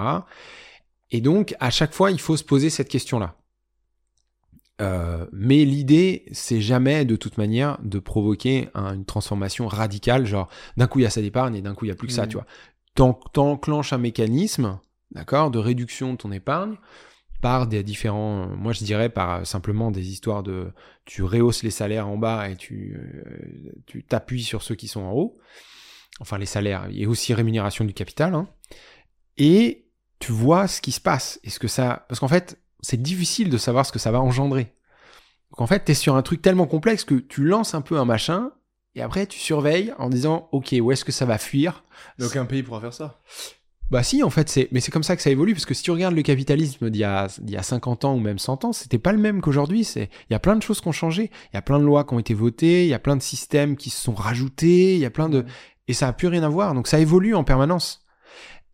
Et 1.10 1.22
donc, 1.22 1.56
à 1.60 1.72
chaque 1.72 1.94
fois, 1.94 2.12
il 2.12 2.20
faut 2.20 2.38
se 2.38 2.44
poser 2.44 2.70
cette 2.70 2.88
question-là. 2.90 3.36
Euh, 4.82 5.26
mais 5.34 5.66
l'idée, 5.66 6.26
c'est 6.32 6.62
jamais, 6.62 7.04
de 7.04 7.16
toute 7.18 7.38
manière, 7.38 7.78
de 7.84 8.00
provoquer 8.00 8.70
un- 8.74 8.94
une 8.96 9.06
transformation 9.06 9.68
radicale, 9.68 10.26
genre 10.26 10.50
d'un 10.78 10.88
coup 10.88 11.00
il 11.00 11.02
y 11.02 11.06
a 11.06 11.10
ça 11.10 11.22
d'épargne 11.22 11.56
et 11.56 11.62
d'un 11.62 11.74
coup 11.74 11.86
il 11.86 11.90
y 11.90 11.92
a 11.92 11.96
plus 11.96 12.08
que 12.08 12.14
ça, 12.14 12.24
Mhm. 12.24 12.28
tu 12.30 12.34
vois. 12.38 12.46
T'en- 12.96 13.20
T'enclenches 13.34 13.92
un 13.92 13.98
mécanisme, 13.98 14.80
d'accord, 15.12 15.52
de 15.52 15.60
réduction 15.60 16.14
de 16.14 16.18
ton 16.18 16.32
épargne 16.32 16.76
par 17.42 17.68
des 17.68 17.84
différents, 17.84 18.48
moi 18.48 18.74
je 18.74 18.84
dirais 18.84 19.10
par 19.10 19.36
euh, 19.40 19.44
simplement 19.44 19.92
des 19.92 20.10
histoires 20.10 20.44
de, 20.44 20.72
tu 21.06 21.24
rehausses 21.24 21.64
les 21.64 21.72
salaires 21.72 22.08
en 22.08 22.18
bas 22.18 22.50
et 22.50 22.56
tu, 22.56 22.98
euh, 22.98 23.72
tu 23.86 24.04
t'appuies 24.04 24.44
sur 24.44 24.62
ceux 24.62 24.76
qui 24.76 24.88
sont 24.88 25.02
en 25.02 25.12
haut, 25.14 25.38
enfin 26.20 26.38
les 26.38 26.46
salaires 26.46 26.88
et 26.92 27.06
aussi 27.06 27.34
rémunération 27.34 27.86
du 27.86 27.94
capital, 27.94 28.34
hein. 28.34 28.48
et 29.38 29.86
tu 30.20 30.32
vois 30.32 30.68
ce 30.68 30.82
qui 30.82 30.92
se 30.92 31.00
passe 31.00 31.40
et 31.44 31.50
ce 31.50 31.60
que 31.60 31.68
ça, 31.68 32.06
parce 32.10 32.20
qu'en 32.20 32.28
fait 32.28 32.60
c'est 32.82 33.02
difficile 33.02 33.50
de 33.50 33.58
savoir 33.58 33.86
ce 33.86 33.92
que 33.92 34.00
ça 34.00 34.12
va 34.12 34.22
engendrer. 34.22 34.74
Donc 35.52 35.62
en 35.62 35.68
fait 35.68 35.86
t'es 35.86 35.94
sur 35.94 36.16
un 36.16 36.22
truc 36.22 36.42
tellement 36.42 36.68
complexe 36.68 37.04
que 37.04 37.16
tu 37.16 37.44
lances 37.44 37.74
un 37.74 37.82
peu 37.82 37.98
un 37.98 38.06
machin 38.06 38.52
et 38.96 39.02
après 39.02 39.28
tu 39.28 39.40
surveilles 39.40 39.94
en 39.98 40.10
disant 40.10 40.50
ok 40.52 40.76
où 40.82 40.92
est-ce 40.92 41.06
que 41.06 41.12
ça 41.12 41.26
va 41.26 41.38
fuir? 41.38 41.84
Mais 42.18 42.26
aucun 42.26 42.46
pays 42.46 42.64
pourra 42.64 42.82
faire 42.82 42.94
ça. 42.94 43.22
Bah 43.92 44.04
si, 44.04 44.22
en 44.24 44.30
fait, 44.30 44.50
c'est 44.50 44.68
mais 44.72 44.80
c'est 44.82 44.92
comme 44.92 45.04
ça 45.04 45.16
que 45.16 45.22
ça 45.22 45.32
évolue 45.32 45.54
parce 45.54 45.66
que 45.66 45.74
si 45.74 45.84
tu 45.84 45.92
regardes 45.92 46.16
le 46.16 46.22
capitalisme 46.22 46.90
d'il 46.90 47.02
y 47.02 47.04
a 47.04 47.28
y 47.48 47.56
a 47.56 47.64
50 47.64 48.06
ans 48.06 48.16
ou 48.16 48.20
même 48.20 48.38
100 48.40 48.66
ans, 48.66 48.74
c'était 48.74 49.00
pas 49.00 49.12
le 49.12 49.18
même 49.18 49.42
qu'aujourd'hui, 49.42 49.84
c'est 49.84 50.10
il 50.30 50.34
y 50.34 50.36
a 50.36 50.40
plein 50.40 50.56
de 50.56 50.62
choses 50.62 50.82
qui 50.82 50.88
ont 50.88 50.92
changé, 50.92 51.32
il 51.52 51.56
y 51.56 51.58
a 51.58 51.62
plein 51.62 51.80
de 51.80 51.86
lois 51.86 52.04
qui 52.04 52.14
ont 52.14 52.20
été 52.20 52.34
votées, 52.34 52.84
il 52.86 52.90
y 52.90 52.94
a 52.94 53.00
plein 53.00 53.16
de 53.16 53.22
systèmes 53.22 53.76
qui 53.78 53.90
se 53.90 54.02
sont 54.02 54.14
rajoutés, 54.14 54.94
il 54.96 55.00
y 55.00 55.06
a 55.06 55.10
plein 55.10 55.30
de 55.30 55.46
et 55.88 55.94
ça 55.94 56.08
a 56.08 56.14
plus 56.14 56.28
rien 56.28 56.44
à 56.44 56.50
voir. 56.50 56.74
Donc 56.76 56.88
ça 56.88 57.00
évolue 57.00 57.34
en 57.36 57.44
permanence. 57.44 58.06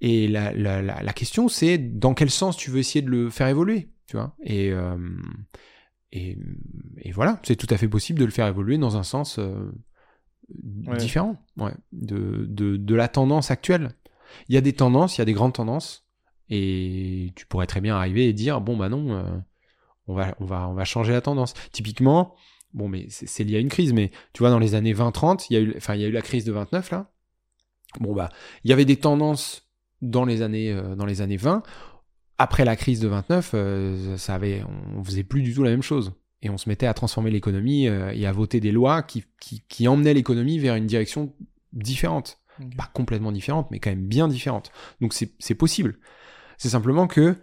Et 0.01 0.27
la 0.27 0.53
la 0.53 0.81
la, 0.81 1.01
la 1.01 1.13
question 1.13 1.47
c'est 1.47 1.77
dans 1.77 2.13
quel 2.13 2.29
sens 2.29 2.57
tu 2.57 2.69
veux 2.71 2.79
essayer 2.79 3.01
de 3.01 3.09
le 3.09 3.29
faire 3.29 3.47
évoluer, 3.47 3.89
tu 4.07 4.17
vois? 4.17 4.35
Et 4.43 4.71
euh, 4.71 4.97
et, 6.11 6.37
et 7.01 7.11
voilà, 7.11 7.39
c'est 7.43 7.55
tout 7.55 7.67
à 7.69 7.77
fait 7.77 7.87
possible 7.89 8.19
de 8.19 8.25
le 8.25 8.31
faire 8.31 8.47
évoluer 8.47 8.77
dans 8.77 8.97
un 8.97 9.03
sens 9.03 9.37
euh, 9.39 9.71
Ouais. 10.87 10.95
différent, 10.97 11.37
ouais, 11.57 11.73
de, 11.91 12.45
de 12.47 12.77
de 12.77 12.95
la 12.95 13.07
tendance 13.07 13.49
actuelle. 13.51 13.89
Il 14.49 14.55
y 14.55 14.57
a 14.57 14.61
des 14.61 14.73
tendances, 14.73 15.17
il 15.17 15.21
y 15.21 15.23
a 15.23 15.25
des 15.25 15.33
grandes 15.33 15.53
tendances, 15.53 16.05
et 16.49 17.31
tu 17.35 17.45
pourrais 17.45 17.67
très 17.67 17.81
bien 17.81 17.95
arriver 17.95 18.27
et 18.27 18.33
dire 18.33 18.61
bon 18.61 18.77
bah 18.77 18.89
non, 18.89 19.15
euh, 19.15 19.23
on 20.07 20.13
va 20.13 20.35
on 20.39 20.45
va 20.45 20.67
on 20.69 20.73
va 20.73 20.85
changer 20.85 21.11
la 21.13 21.21
tendance. 21.21 21.53
Typiquement, 21.71 22.35
bon 22.73 22.87
mais 22.87 23.07
c'est 23.09 23.43
lié 23.43 23.57
à 23.57 23.59
une 23.59 23.69
crise, 23.69 23.93
mais 23.93 24.11
tu 24.33 24.39
vois 24.39 24.49
dans 24.49 24.59
les 24.59 24.75
années 24.75 24.93
20-30, 24.93 25.47
il 25.49 25.53
y 25.53 25.57
a 25.57 25.59
eu 25.59 25.73
enfin 25.77 25.95
eu 25.95 26.11
la 26.11 26.21
crise 26.21 26.45
de 26.45 26.51
29 26.51 26.91
là. 26.91 27.11
Bon 27.99 28.13
bah 28.13 28.29
il 28.63 28.69
y 28.69 28.73
avait 28.73 28.85
des 28.85 28.97
tendances 28.97 29.67
dans 30.01 30.25
les 30.25 30.41
années 30.41 30.71
euh, 30.71 30.95
dans 30.95 31.05
les 31.05 31.21
années 31.21 31.37
20. 31.37 31.63
Après 32.37 32.65
la 32.65 32.75
crise 32.75 32.99
de 32.99 33.07
29, 33.07 33.51
euh, 33.53 34.17
ça 34.17 34.35
avait 34.35 34.63
on 34.95 35.03
faisait 35.03 35.23
plus 35.23 35.41
du 35.41 35.53
tout 35.53 35.63
la 35.63 35.71
même 35.71 35.83
chose. 35.83 36.13
Et 36.41 36.49
on 36.49 36.57
se 36.57 36.69
mettait 36.69 36.85
à 36.85 36.93
transformer 36.93 37.31
l'économie 37.31 37.85
et 37.85 38.27
à 38.27 38.31
voter 38.31 38.59
des 38.59 38.71
lois 38.71 39.01
qui, 39.01 39.23
qui 39.39 39.87
emmenaient 39.87 40.13
l'économie 40.13 40.59
vers 40.59 40.75
une 40.75 40.85
direction 40.85 41.33
différente 41.73 42.39
Pas 42.77 42.89
complètement 42.93 43.31
différente, 43.31 43.69
mais 43.71 43.79
quand 43.79 43.89
même 43.89 44.07
bien 44.07 44.27
différente. 44.27 44.71
Donc 45.01 45.13
c'est 45.13 45.55
possible. 45.55 45.99
C'est 46.57 46.69
simplement 46.69 47.07
que 47.07 47.35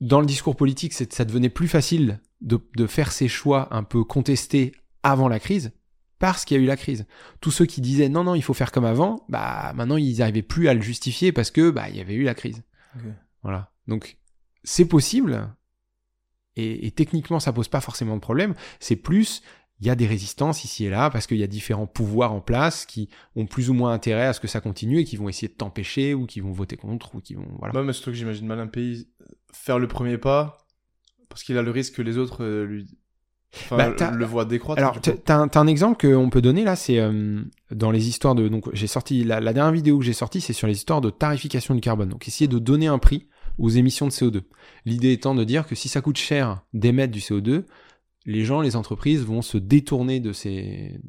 dans 0.00 0.20
le 0.20 0.26
discours 0.26 0.56
politique, 0.56 0.92
ça 0.94 1.24
devenait 1.24 1.50
plus 1.50 1.68
facile 1.68 2.20
de, 2.40 2.58
de 2.76 2.86
faire 2.86 3.12
ces 3.12 3.28
choix 3.28 3.68
un 3.74 3.84
peu 3.84 4.02
contestés 4.02 4.72
avant 5.02 5.28
la 5.28 5.38
crise, 5.38 5.72
parce 6.18 6.44
qu'il 6.44 6.56
y 6.56 6.60
a 6.60 6.62
eu 6.62 6.66
la 6.66 6.76
crise. 6.76 7.06
Tous 7.40 7.50
ceux 7.50 7.66
qui 7.66 7.80
disaient 7.80 8.08
non, 8.08 8.24
non, 8.24 8.34
il 8.34 8.42
faut 8.42 8.54
faire 8.54 8.72
comme 8.72 8.84
avant, 8.84 9.24
bah 9.28 9.72
maintenant 9.74 9.96
ils 9.96 10.18
n'arrivaient 10.18 10.42
plus 10.42 10.68
à 10.68 10.74
le 10.74 10.80
justifier 10.80 11.32
parce 11.32 11.50
que 11.50 11.70
bah 11.70 11.88
il 11.88 11.96
y 11.96 12.00
avait 12.00 12.14
eu 12.14 12.24
la 12.24 12.34
crise. 12.34 12.62
Voilà. 13.42 13.72
Donc 13.86 14.18
c'est 14.64 14.86
possible, 14.86 15.54
et, 16.56 16.86
et 16.86 16.90
techniquement 16.90 17.40
ça 17.40 17.52
pose 17.52 17.68
pas 17.68 17.80
forcément 17.80 18.16
de 18.16 18.20
problème. 18.20 18.54
C'est 18.80 18.96
plus 18.96 19.42
il 19.80 19.86
y 19.86 19.90
a 19.90 19.94
des 19.94 20.06
résistances 20.06 20.64
ici 20.64 20.84
et 20.84 20.90
là 20.90 21.10
parce 21.10 21.26
qu'il 21.26 21.38
y 21.38 21.42
a 21.42 21.46
différents 21.46 21.86
pouvoirs 21.86 22.32
en 22.32 22.40
place 22.40 22.86
qui 22.86 23.08
ont 23.36 23.46
plus 23.46 23.70
ou 23.70 23.74
moins 23.74 23.92
intérêt 23.92 24.26
à 24.26 24.32
ce 24.32 24.40
que 24.40 24.48
ça 24.48 24.60
continue 24.60 24.98
et 24.98 25.04
qui 25.04 25.16
vont 25.16 25.28
essayer 25.28 25.48
de 25.48 25.54
t'empêcher 25.54 26.14
ou 26.14 26.26
qui 26.26 26.40
vont 26.40 26.52
voter 26.52 26.76
contre 26.76 27.14
ou 27.14 27.20
qui 27.20 27.34
vont 27.34 27.46
voilà. 27.58 27.82
Mais 27.82 27.92
surtout 27.92 28.10
que 28.10 28.16
j'imagine 28.16 28.46
mal 28.46 28.60
un 28.60 28.66
pays 28.66 29.08
faire 29.52 29.78
le 29.78 29.88
premier 29.88 30.18
pas 30.18 30.58
parce 31.28 31.42
qu'il 31.42 31.56
a 31.56 31.62
le 31.62 31.70
risque 31.70 31.94
que 31.94 32.02
les 32.02 32.18
autres 32.18 32.44
euh, 32.44 32.66
lui 32.66 32.86
enfin, 33.54 33.76
Bah, 33.76 34.10
le 34.10 34.24
voient 34.24 34.44
décroître. 34.44 34.80
Alors, 34.82 35.00
t'as 35.00 35.36
un, 35.36 35.48
un 35.52 35.66
exemple 35.66 36.06
qu'on 36.06 36.28
peut 36.28 36.42
donner 36.42 36.64
là, 36.64 36.76
c'est 36.76 36.98
euh, 36.98 37.42
dans 37.70 37.90
les 37.90 38.08
histoires 38.08 38.34
de. 38.34 38.48
Donc, 38.48 38.68
j'ai 38.74 38.88
sorti 38.88 39.24
la, 39.24 39.40
la 39.40 39.52
dernière 39.52 39.72
vidéo 39.72 39.98
que 39.98 40.04
j'ai 40.04 40.12
sortie, 40.12 40.40
c'est 40.40 40.52
sur 40.52 40.66
les 40.66 40.74
histoires 40.74 41.00
de 41.00 41.10
tarification 41.10 41.74
du 41.74 41.80
carbone. 41.80 42.08
Donc, 42.08 42.26
essayer 42.28 42.48
de 42.48 42.58
donner 42.58 42.88
un 42.88 42.98
prix 42.98 43.28
aux 43.58 43.68
émissions 43.68 44.06
de 44.06 44.12
CO2. 44.12 44.42
L'idée 44.86 45.12
étant 45.12 45.34
de 45.34 45.44
dire 45.44 45.66
que 45.66 45.74
si 45.74 45.88
ça 45.88 46.00
coûte 46.00 46.16
cher 46.16 46.62
d'émettre 46.72 47.12
du 47.12 47.20
CO2, 47.20 47.64
les 48.26 48.44
gens, 48.44 48.60
les 48.60 48.76
entreprises 48.76 49.22
vont 49.22 49.42
se 49.42 49.58
détourner 49.58 50.20
de 50.20 50.32
ces 50.32 51.00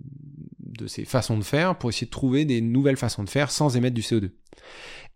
façons 1.06 1.38
de 1.38 1.44
faire 1.44 1.78
pour 1.78 1.90
essayer 1.90 2.06
de 2.06 2.12
trouver 2.12 2.46
des 2.46 2.62
nouvelles 2.62 2.98
façons 2.98 3.24
de 3.24 3.30
faire 3.30 3.52
sans 3.52 3.76
émettre 3.76 3.96
du 3.96 4.02
CO2. 4.02 4.32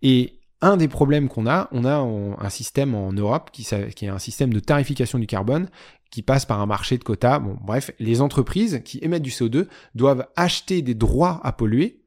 Et 0.02 0.40
un 0.62 0.78
des 0.78 0.88
problèmes 0.88 1.28
qu'on 1.28 1.48
a, 1.48 1.68
on 1.72 1.86
a 1.86 1.96
un 1.96 2.50
système 2.50 2.96
en 2.96 3.12
Europe 3.12 3.52
qui 3.52 3.64
est 3.64 4.08
un 4.08 4.20
système 4.20 4.54
de 4.54 4.60
tarification 4.60 5.20
du 5.20 5.28
carbone 5.28 5.70
qui 6.12 6.22
passe 6.22 6.46
par 6.46 6.62
un 6.62 6.66
marché 6.66 6.98
de 6.98 7.04
quotas. 7.04 7.40
Bon, 7.40 7.58
bref, 7.62 7.92
les 8.00 8.22
entreprises 8.22 8.82
qui 8.86 9.00
émettent 9.02 9.24
du 9.24 9.32
CO2 9.32 9.68
doivent 9.96 10.28
acheter 10.36 10.82
des 10.82 10.96
droits 10.96 11.42
à 11.44 11.52
polluer 11.52 12.04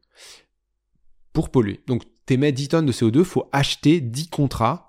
pour 1.32 1.50
polluer. 1.50 1.82
Donc, 1.86 2.04
t'émets 2.24 2.52
10 2.52 2.68
tonnes 2.68 2.86
de 2.86 2.92
CO2, 2.92 3.22
faut 3.22 3.48
acheter 3.52 4.00
10 4.00 4.28
contrats. 4.28 4.88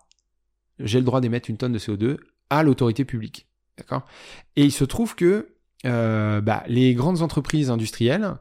J'ai 0.80 1.00
le 1.00 1.06
droit 1.06 1.20
d'émettre 1.20 1.50
une 1.50 1.58
tonne 1.58 1.74
de 1.74 1.80
CO2 1.80 2.18
à 2.50 2.64
l'autorité 2.64 3.04
publique. 3.04 3.49
D'accord? 3.80 4.06
Et 4.56 4.64
il 4.64 4.72
se 4.72 4.84
trouve 4.84 5.16
que 5.16 5.56
euh, 5.86 6.42
bah, 6.42 6.64
les 6.68 6.94
grandes 6.94 7.22
entreprises 7.22 7.72
industrielles, 7.72 8.36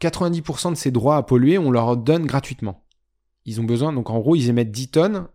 90% 0.00 0.70
de 0.70 0.74
ces 0.74 0.90
droits 0.90 1.16
à 1.16 1.22
polluer, 1.22 1.56
on 1.56 1.70
leur 1.70 1.96
donne 1.96 2.26
gratuitement. 2.26 2.84
Ils 3.46 3.60
ont 3.60 3.64
besoin, 3.64 3.92
donc 3.92 4.10
en 4.10 4.18
gros, 4.18 4.34
ils 4.34 4.48
émettent 4.48 4.72
10 4.72 4.88
tonnes, 4.88 5.28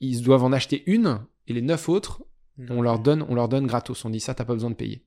ils 0.00 0.22
doivent 0.22 0.44
en 0.44 0.52
acheter 0.52 0.82
une, 0.86 1.20
et 1.46 1.52
les 1.52 1.62
9 1.62 1.88
autres, 1.88 2.22
on 2.70 2.80
leur 2.80 2.98
donne, 2.98 3.24
on 3.28 3.34
leur 3.34 3.48
donne 3.48 3.66
gratos. 3.66 4.04
On 4.04 4.10
dit 4.10 4.20
ça, 4.20 4.34
t'as 4.34 4.46
pas 4.46 4.54
besoin 4.54 4.70
de 4.70 4.76
payer. 4.76 5.04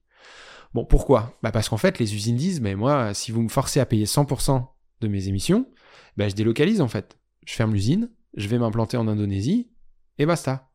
Bon, 0.75 0.85
pourquoi? 0.85 1.35
Bah 1.41 1.51
Parce 1.51 1.67
qu'en 1.67 1.77
fait, 1.77 1.97
les 1.97 2.13
usines 2.13 2.35
disent, 2.35 2.61
mais 2.61 2.75
moi, 2.75 3.15
si 3.15 3.31
vous 3.31 3.41
me 3.41 3.49
forcez 3.49 3.79
à 3.79 3.87
payer 3.87 4.05
100% 4.05 4.67
de 5.01 5.07
mes 5.07 5.27
émissions, 5.27 5.67
bah, 6.15 6.29
je 6.29 6.35
délocalise 6.35 6.81
en 6.81 6.87
fait. 6.87 7.17
Je 7.45 7.53
ferme 7.53 7.73
l'usine, 7.73 8.11
je 8.35 8.47
vais 8.47 8.59
m'implanter 8.59 8.97
en 8.97 9.07
Indonésie, 9.07 9.71
et 10.19 10.27
basta. 10.27 10.68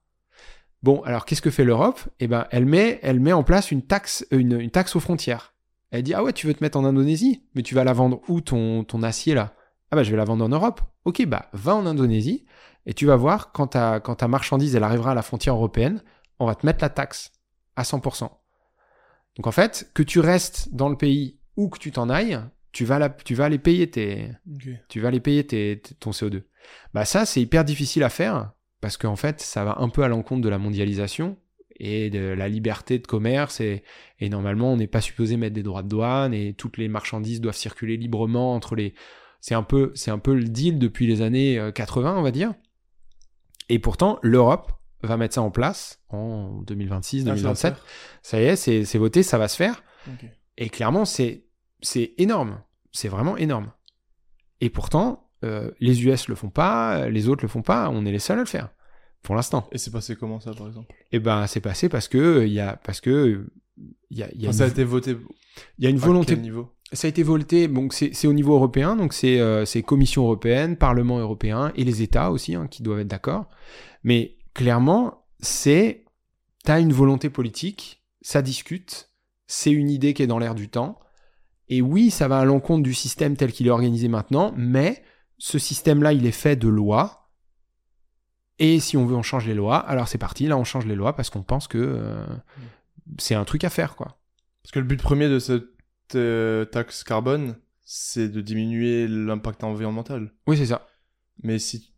Bon, 0.85 1.01
alors 1.05 1.25
qu'est-ce 1.25 1.41
que 1.41 1.51
fait 1.51 1.65
l'Europe? 1.65 1.99
Eh 2.21 2.27
ben, 2.27 2.47
elle 2.51 2.67
met, 2.67 3.01
elle 3.03 3.19
met 3.19 3.33
en 3.33 3.43
place 3.43 3.71
une 3.71 3.81
taxe, 3.81 4.27
une, 4.31 4.61
une, 4.61 4.71
taxe 4.71 4.95
aux 4.95 5.01
frontières. 5.01 5.55
Elle 5.91 6.03
dit, 6.03 6.13
ah 6.13 6.23
ouais, 6.23 6.35
tu 6.35 6.47
veux 6.47 6.53
te 6.53 6.63
mettre 6.63 6.77
en 6.77 6.85
Indonésie, 6.85 7.43
mais 7.55 7.63
tu 7.63 7.75
vas 7.75 7.85
la 7.85 7.95
vendre 7.95 8.21
où 8.29 8.43
ton, 8.43 8.85
ton 8.85 9.03
acier 9.03 9.33
là? 9.35 9.55
Ah 9.91 9.97
bah, 9.97 10.03
je 10.03 10.11
vais 10.11 10.19
la 10.19 10.27
vendre 10.27 10.45
en 10.45 10.51
Europe. 10.51 10.83
Ok, 11.07 11.25
bah, 11.25 11.49
va 11.55 11.75
en 11.75 11.87
Indonésie, 11.87 12.45
et 12.85 12.93
tu 12.93 13.07
vas 13.07 13.17
voir, 13.17 13.51
quand 13.53 13.69
ta, 13.69 13.99
quand 13.99 14.17
ta 14.17 14.29
marchandise, 14.29 14.77
elle 14.77 14.83
arrivera 14.83 15.13
à 15.13 15.15
la 15.15 15.23
frontière 15.23 15.55
européenne, 15.55 16.03
on 16.39 16.45
va 16.45 16.55
te 16.55 16.67
mettre 16.67 16.85
la 16.85 16.91
taxe 16.91 17.33
à 17.77 17.83
100%. 17.83 18.31
Donc 19.37 19.47
en 19.47 19.53
fait, 19.53 19.91
que 19.95 20.03
tu 20.03 20.21
restes 20.21 20.69
dans 20.75 20.91
le 20.91 20.99
pays 20.99 21.41
ou 21.57 21.71
que 21.71 21.79
tu 21.79 21.93
t'en 21.93 22.11
ailles, 22.11 22.41
tu 22.73 22.85
vas, 22.85 22.99
la, 22.99 23.09
tu 23.09 23.35
vas 23.35 23.47
aller 23.47 23.59
payer 23.59 23.91
tes, 23.91 24.33
tu 24.91 25.01
vas 25.01 25.09
aller 25.09 25.21
payer 25.21 25.47
tes, 25.47 25.81
tes- 25.81 25.95
ton 25.95 26.11
CO2. 26.11 26.43
Bah 26.93 27.07
ça, 27.07 27.25
c'est 27.25 27.41
hyper 27.41 27.65
difficile 27.65 28.03
à 28.03 28.11
faire 28.11 28.53
parce 28.85 28.99
qu'en 28.99 29.17
fait, 29.17 29.41
ça 29.41 29.65
va 29.65 29.77
un 29.79 29.89
peu 29.89 30.03
à 30.03 30.09
l'encontre 30.09 30.43
de 30.43 30.49
la 30.51 30.59
mondialisation 30.59 31.39
et 31.77 32.11
de 32.11 32.19
la 32.19 32.51
liberté 32.51 32.99
de 32.99 33.07
commerce 33.07 33.63
et, 33.63 33.83
et 34.21 34.29
normalement, 34.29 34.75
on 34.75 34.77
n'est 34.77 34.87
pas 34.87 35.01
supposé 35.01 35.39
mettre 35.39 35.55
des 35.55 35.63
droits 35.63 35.83
de 35.83 35.89
douane 35.89 36.35
et 36.35 36.53
toutes 36.53 36.77
les 36.77 36.87
marchandises 36.89 37.41
doivent 37.41 37.57
circuler 37.57 37.97
librement 37.97 38.55
entre 38.55 38.75
les. 38.77 38.93
C'est 39.41 39.55
un 39.55 39.63
peu, 39.63 39.91
c'est 39.95 40.11
un 40.11 40.19
peu 40.19 40.35
le 40.35 40.45
deal 40.45 40.79
depuis 40.79 41.07
les 41.07 41.23
années 41.23 41.59
euh, 41.59 41.73
80, 41.73 42.15
on 42.19 42.21
va 42.21 42.31
dire. 42.31 42.53
Et 43.71 43.79
pourtant, 43.79 44.19
l'Europe 44.21 44.71
va 45.03 45.17
mettre 45.17 45.37
ça 45.37 45.41
en 45.41 45.51
place 45.51 46.03
en 46.11 46.61
2026, 46.67 47.23
Ah, 47.23 47.25
ça 47.25 47.31
va 47.31 47.37
2027. 47.37 47.75
faire 47.77 47.85
Ça 48.21 48.39
y 48.39 48.45
est, 48.45 48.57
c'est 48.57 48.85
c'est 48.85 48.99
voté, 48.99 49.23
ça 49.23 49.39
va 49.39 49.49
se 49.49 49.57
faire. 49.57 49.83
Et 50.59 50.69
clairement, 50.69 51.07
c'est 51.07 51.47
c'est 51.81 52.13
énorme. 52.19 52.61
C'est 52.93 53.09
vraiment 53.09 53.39
énorme. 53.39 53.73
Et 54.61 54.69
pourtant, 54.69 55.31
euh, 55.43 55.71
les 55.81 56.05
US 56.05 56.29
le 56.29 56.35
font 56.35 56.51
pas, 56.51 57.09
les 57.09 57.29
autres 57.31 57.43
le 57.43 57.49
font 57.49 57.63
pas. 57.63 57.89
On 57.89 58.05
est 58.05 58.13
les 58.13 58.19
seuls 58.19 58.37
à 58.37 58.43
le 58.43 58.47
faire 58.47 58.69
pour 59.25 59.35
l'instant. 59.35 59.67
Et 59.73 59.79
c'est 59.79 59.91
passé 59.91 60.15
comment 60.15 60.39
ça, 60.39 60.53
par 60.53 60.69
exemple? 60.69 60.95
Et 61.11 61.19
ben, 61.19 61.49
c'est 61.49 61.61
passé 61.61 61.89
parce 61.89 62.07
que 62.07 62.45
il 62.47 62.53
y 62.53 62.61
a 62.61 62.77
parce 62.85 63.01
que 63.01 63.45
il 64.11 64.19
y 64.19 64.23
a, 64.23 64.29
il 64.35 64.43
y 64.43 64.47
a 64.47 64.51
Enfin, 64.51 64.59
Ça 64.59 64.65
a 64.65 64.67
une, 64.69 64.73
été 64.73 64.85
voté 64.85 65.17
il 65.79 65.85
y 65.85 65.87
a 65.89 65.91
une 65.91 65.97
à 65.97 66.07
volonté. 66.07 66.35
quel 66.35 66.43
niveau? 66.43 66.71
Ça 66.93 67.07
a 67.07 67.09
été 67.09 67.25
voté. 67.25 67.67
Donc 67.67 67.93
c'est 67.93 68.15
c'est 68.15 68.29
au 68.29 68.33
niveau 68.33 68.55
européen. 68.55 68.95
Donc 68.95 69.13
c'est 69.13 69.41
euh, 69.41 69.65
c'est 69.65 69.83
Commission 69.83 70.23
européenne, 70.23 70.77
Parlement 70.77 71.19
européen 71.19 71.73
et 71.75 71.83
les 71.83 72.03
États 72.03 72.31
aussi 72.31 72.55
hein, 72.55 72.69
qui 72.69 72.83
doivent 72.85 73.01
être 73.01 73.09
d'accord. 73.09 73.49
Mais 74.05 74.37
clairement, 74.53 75.25
c'est 75.41 76.05
t'as 76.63 76.81
une 76.81 76.93
volonté 76.93 77.31
politique, 77.31 78.03
ça 78.21 78.43
discute, 78.43 79.11
c'est 79.47 79.73
une 79.73 79.91
idée 79.91 80.15
qui 80.15 80.23
est 80.23 80.27
dans 80.29 80.39
l'air 80.39 80.55
du 80.55 80.69
temps. 80.69 81.01
Et 81.69 81.81
oui, 81.81 82.11
ça 82.11 82.29
va 82.29 82.41
à 82.41 82.45
l'encontre 82.45 82.83
du 82.83 82.95
système 82.95 83.37
tel 83.37 83.51
qu'il 83.53 83.67
est 83.67 83.71
organisé 83.71 84.09
maintenant, 84.09 84.53
mais 84.57 85.03
ce 85.39 85.59
système-là, 85.59 86.13
il 86.13 86.27
est 86.27 86.31
fait 86.33 86.57
de 86.57 86.69
lois. 86.69 87.24
Et 88.59 88.79
si 88.81 88.97
on 88.97 89.05
veut, 89.07 89.17
on 89.17 89.23
change 89.23 89.47
les 89.47 89.55
lois. 89.55 89.79
Alors 89.79 90.09
c'est 90.09 90.19
parti, 90.19 90.47
là, 90.47 90.57
on 90.57 90.65
change 90.65 90.87
les 90.87 90.95
lois 90.95 91.15
parce 91.17 91.31
qu'on 91.31 91.43
pense 91.43 91.67
que 91.67 91.79
euh, 91.79 92.25
c'est 93.19 93.35
un 93.35 93.45
truc 93.45 93.65
à 93.65 93.71
faire, 93.71 93.97
quoi. 93.97 94.19
Parce 94.63 94.73
que 94.73 94.79
le 94.79 94.87
but 94.87 95.01
premier 95.03 95.29
de 95.29 95.39
cette 95.39 95.65
euh, 96.15 96.65
taxe 96.65 97.05
carbone, 97.05 97.57
c'est 97.85 98.29
de 98.29 98.41
diminuer 98.41 99.07
l'impact 99.09 99.65
environnemental. 99.65 100.33
Oui, 100.47 100.57
c'est 100.57 100.67
ça. 100.67 100.87
Mais 101.43 101.59
si. 101.59 101.93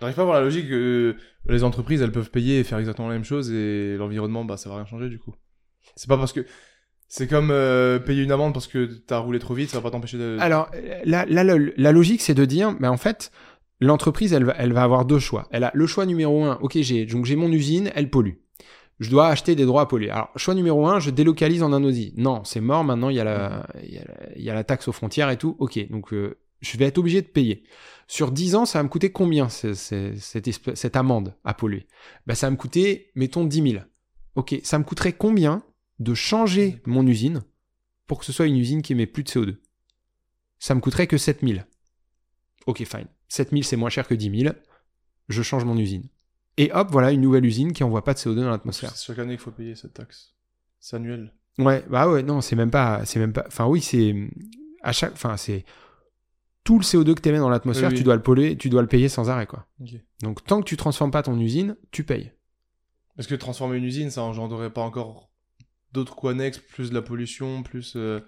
J'arrive 0.00 0.16
pas 0.16 0.22
à 0.22 0.24
voir 0.24 0.38
la 0.38 0.44
logique 0.44 0.68
que 0.68 1.16
les 1.46 1.62
entreprises, 1.62 2.02
elles 2.02 2.12
peuvent 2.12 2.30
payer 2.30 2.60
et 2.60 2.64
faire 2.64 2.78
exactement 2.78 3.08
la 3.08 3.14
même 3.14 3.24
chose 3.24 3.50
et 3.52 3.96
l'environnement, 3.96 4.44
bah, 4.44 4.56
ça 4.56 4.68
va 4.70 4.76
rien 4.76 4.86
changer 4.86 5.08
du 5.08 5.18
coup. 5.18 5.34
C'est 5.96 6.08
pas 6.08 6.18
parce 6.18 6.32
que. 6.32 6.44
C'est 7.12 7.26
comme 7.26 7.50
euh, 7.50 7.98
payer 7.98 8.22
une 8.22 8.30
amende 8.30 8.54
parce 8.54 8.68
que 8.68 8.84
t'as 8.84 9.18
roulé 9.18 9.40
trop 9.40 9.52
vite, 9.52 9.68
ça 9.70 9.78
va 9.78 9.82
pas 9.82 9.90
t'empêcher 9.90 10.16
de. 10.16 10.36
Alors, 10.38 10.70
la, 11.04 11.26
la, 11.26 11.42
la, 11.42 11.56
la 11.76 11.92
logique, 11.92 12.20
c'est 12.20 12.34
de 12.34 12.44
dire, 12.44 12.76
mais 12.78 12.86
en 12.86 12.96
fait, 12.96 13.32
l'entreprise, 13.80 14.32
elle 14.32 14.44
va, 14.44 14.82
avoir 14.82 15.04
deux 15.04 15.18
choix. 15.18 15.48
Elle 15.50 15.64
a 15.64 15.70
le 15.74 15.86
choix 15.86 16.06
numéro 16.06 16.44
un, 16.44 16.58
ok, 16.60 16.78
j'ai 16.80 17.36
mon 17.36 17.50
usine, 17.50 17.90
elle 17.94 18.10
pollue. 18.10 18.34
Je 19.00 19.08
dois 19.08 19.28
acheter 19.28 19.56
des 19.56 19.64
droits 19.64 19.82
à 19.82 19.86
polluer. 19.86 20.10
Alors, 20.10 20.30
choix 20.36 20.54
numéro 20.54 20.86
un, 20.86 21.00
je 21.00 21.10
délocalise 21.10 21.62
en 21.62 21.72
Indonésie. 21.72 22.12
Non, 22.16 22.44
c'est 22.44 22.60
mort, 22.60 22.84
maintenant, 22.84 23.08
il 23.08 23.16
y, 23.16 23.20
a 23.20 23.24
la, 24.54 24.64
taxe 24.64 24.88
aux 24.88 24.92
frontières 24.92 25.30
et 25.30 25.38
tout. 25.38 25.56
Ok, 25.58 25.78
donc 25.88 26.12
euh, 26.12 26.38
je 26.60 26.76
vais 26.76 26.84
être 26.84 26.98
obligé 26.98 27.22
de 27.22 27.26
payer. 27.26 27.62
Sur 28.06 28.30
10 28.30 28.56
ans, 28.56 28.66
ça 28.66 28.78
va 28.78 28.82
me 28.82 28.88
coûter 28.88 29.10
combien 29.10 29.48
cette, 29.48 30.96
amende 30.96 31.34
à 31.44 31.54
polluer? 31.54 31.86
Ben, 32.26 32.34
Ça 32.34 32.48
va 32.48 32.50
me 32.50 32.56
coûter, 32.56 33.10
mettons, 33.14 33.44
10 33.44 33.70
000. 33.72 33.84
Ok, 34.34 34.56
ça 34.62 34.78
me 34.78 34.84
coûterait 34.84 35.14
combien 35.14 35.62
de 35.98 36.12
changer 36.12 36.82
mon 36.86 37.06
usine 37.06 37.42
pour 38.06 38.18
que 38.18 38.26
ce 38.26 38.32
soit 38.32 38.46
une 38.46 38.56
usine 38.56 38.82
qui 38.82 38.92
émet 38.92 39.06
plus 39.06 39.22
de 39.22 39.30
CO2 39.30 39.56
Ça 40.58 40.74
me 40.74 40.80
coûterait 40.80 41.06
que 41.06 41.16
7 41.16 41.40
000. 41.42 41.60
Ok, 42.66 42.84
fine. 42.84 43.06
7 43.30 43.50
000, 43.50 43.62
c'est 43.62 43.76
moins 43.76 43.88
cher 43.88 44.06
que 44.06 44.14
10 44.14 44.40
000. 44.42 44.54
Je 45.28 45.42
change 45.42 45.64
mon 45.64 45.76
usine. 45.78 46.04
Et 46.58 46.70
hop, 46.72 46.88
voilà 46.90 47.12
une 47.12 47.20
nouvelle 47.22 47.46
usine 47.46 47.72
qui 47.72 47.82
envoie 47.84 48.04
pas 48.04 48.12
de 48.12 48.18
CO2 48.18 48.34
dans 48.34 48.50
l'atmosphère. 48.50 48.90
C'est 48.94 49.06
chaque 49.06 49.18
année 49.20 49.30
qu'il 49.34 49.40
faut 49.40 49.52
payer 49.52 49.74
cette 49.76 49.94
taxe. 49.94 50.34
C'est 50.80 50.96
annuel. 50.96 51.32
Ouais, 51.58 51.84
bah 51.88 52.10
ouais, 52.10 52.22
non, 52.22 52.40
c'est 52.40 52.56
même 52.56 52.70
pas, 52.70 53.04
c'est 53.06 53.18
même 53.18 53.32
pas, 53.32 53.44
enfin 53.46 53.66
oui, 53.66 53.80
c'est 53.80 54.14
à 54.82 54.92
chaque, 54.92 55.12
enfin 55.12 55.36
c'est 55.36 55.64
tout 56.64 56.78
le 56.78 56.84
CO2 56.84 57.14
que 57.14 57.20
tu 57.20 57.28
émets 57.28 57.38
dans 57.38 57.48
l'atmosphère, 57.48 57.88
Oui, 57.88 57.94
oui. 57.94 57.98
tu 57.98 58.04
dois 58.04 58.16
le 58.16 58.22
polluer, 58.22 58.56
tu 58.56 58.68
dois 58.68 58.82
le 58.82 58.88
payer 58.88 59.08
sans 59.08 59.30
arrêt 59.30 59.46
quoi. 59.46 59.66
Donc 60.22 60.44
tant 60.44 60.60
que 60.60 60.64
tu 60.66 60.76
transformes 60.76 61.10
pas 61.10 61.22
ton 61.22 61.38
usine, 61.38 61.76
tu 61.90 62.04
payes. 62.04 62.32
Parce 63.16 63.26
que 63.28 63.34
transformer 63.34 63.76
une 63.76 63.84
usine, 63.84 64.10
ça 64.10 64.22
engendrerait 64.22 64.72
pas 64.72 64.80
encore 64.82 65.30
d'autres 65.92 66.14
coûts 66.14 66.28
annexes, 66.28 66.58
plus 66.58 66.90
de 66.90 66.94
la 66.94 67.02
pollution, 67.02 67.62
plus 67.62 67.94
euh, 67.96 68.20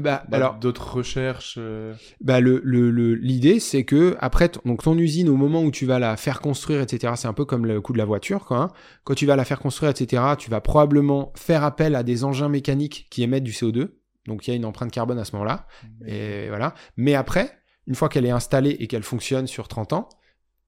Bah, 0.00 0.24
bah, 0.28 0.36
alors, 0.38 0.54
d'autres 0.56 0.94
recherches. 0.94 1.56
euh, 1.58 1.94
bah 2.20 2.40
le 2.40 2.60
le- 2.64 2.90
le- 2.90 3.14
l'idée 3.14 3.60
c'est 3.60 3.84
que 3.84 4.16
après 4.20 4.50
donc 4.64 4.82
ton 4.82 4.96
usine 4.98 5.28
au 5.28 5.36
moment 5.36 5.62
où 5.62 5.70
tu 5.70 5.86
vas 5.86 5.98
la 5.98 6.16
faire 6.16 6.40
construire 6.40 6.80
etc 6.80 7.12
c'est 7.16 7.28
un 7.28 7.32
peu 7.32 7.44
comme 7.44 7.66
le 7.66 7.80
coût 7.80 7.92
de 7.92 7.98
la 7.98 8.04
voiture 8.04 8.44
quoi. 8.46 8.58
hein. 8.58 8.68
Quand 9.04 9.14
tu 9.14 9.26
vas 9.26 9.36
la 9.36 9.44
faire 9.44 9.60
construire 9.60 9.90
etc 9.90 10.22
tu 10.38 10.50
vas 10.50 10.60
probablement 10.60 11.32
faire 11.36 11.64
appel 11.64 11.94
à 11.94 12.02
des 12.02 12.24
engins 12.24 12.48
mécaniques 12.48 13.06
qui 13.10 13.22
émettent 13.22 13.44
du 13.44 13.52
CO2 13.52 13.96
donc 14.26 14.46
il 14.46 14.50
y 14.50 14.52
a 14.52 14.56
une 14.56 14.64
empreinte 14.64 14.90
carbone 14.92 15.18
à 15.18 15.24
ce 15.24 15.32
moment-là 15.32 15.66
et 16.06 16.48
voilà. 16.48 16.74
Mais 16.96 17.14
après 17.14 17.52
une 17.86 17.94
fois 17.94 18.08
qu'elle 18.08 18.26
est 18.26 18.30
installée 18.30 18.76
et 18.78 18.86
qu'elle 18.86 19.02
fonctionne 19.02 19.46
sur 19.46 19.66
30 19.68 19.92
ans 19.92 20.08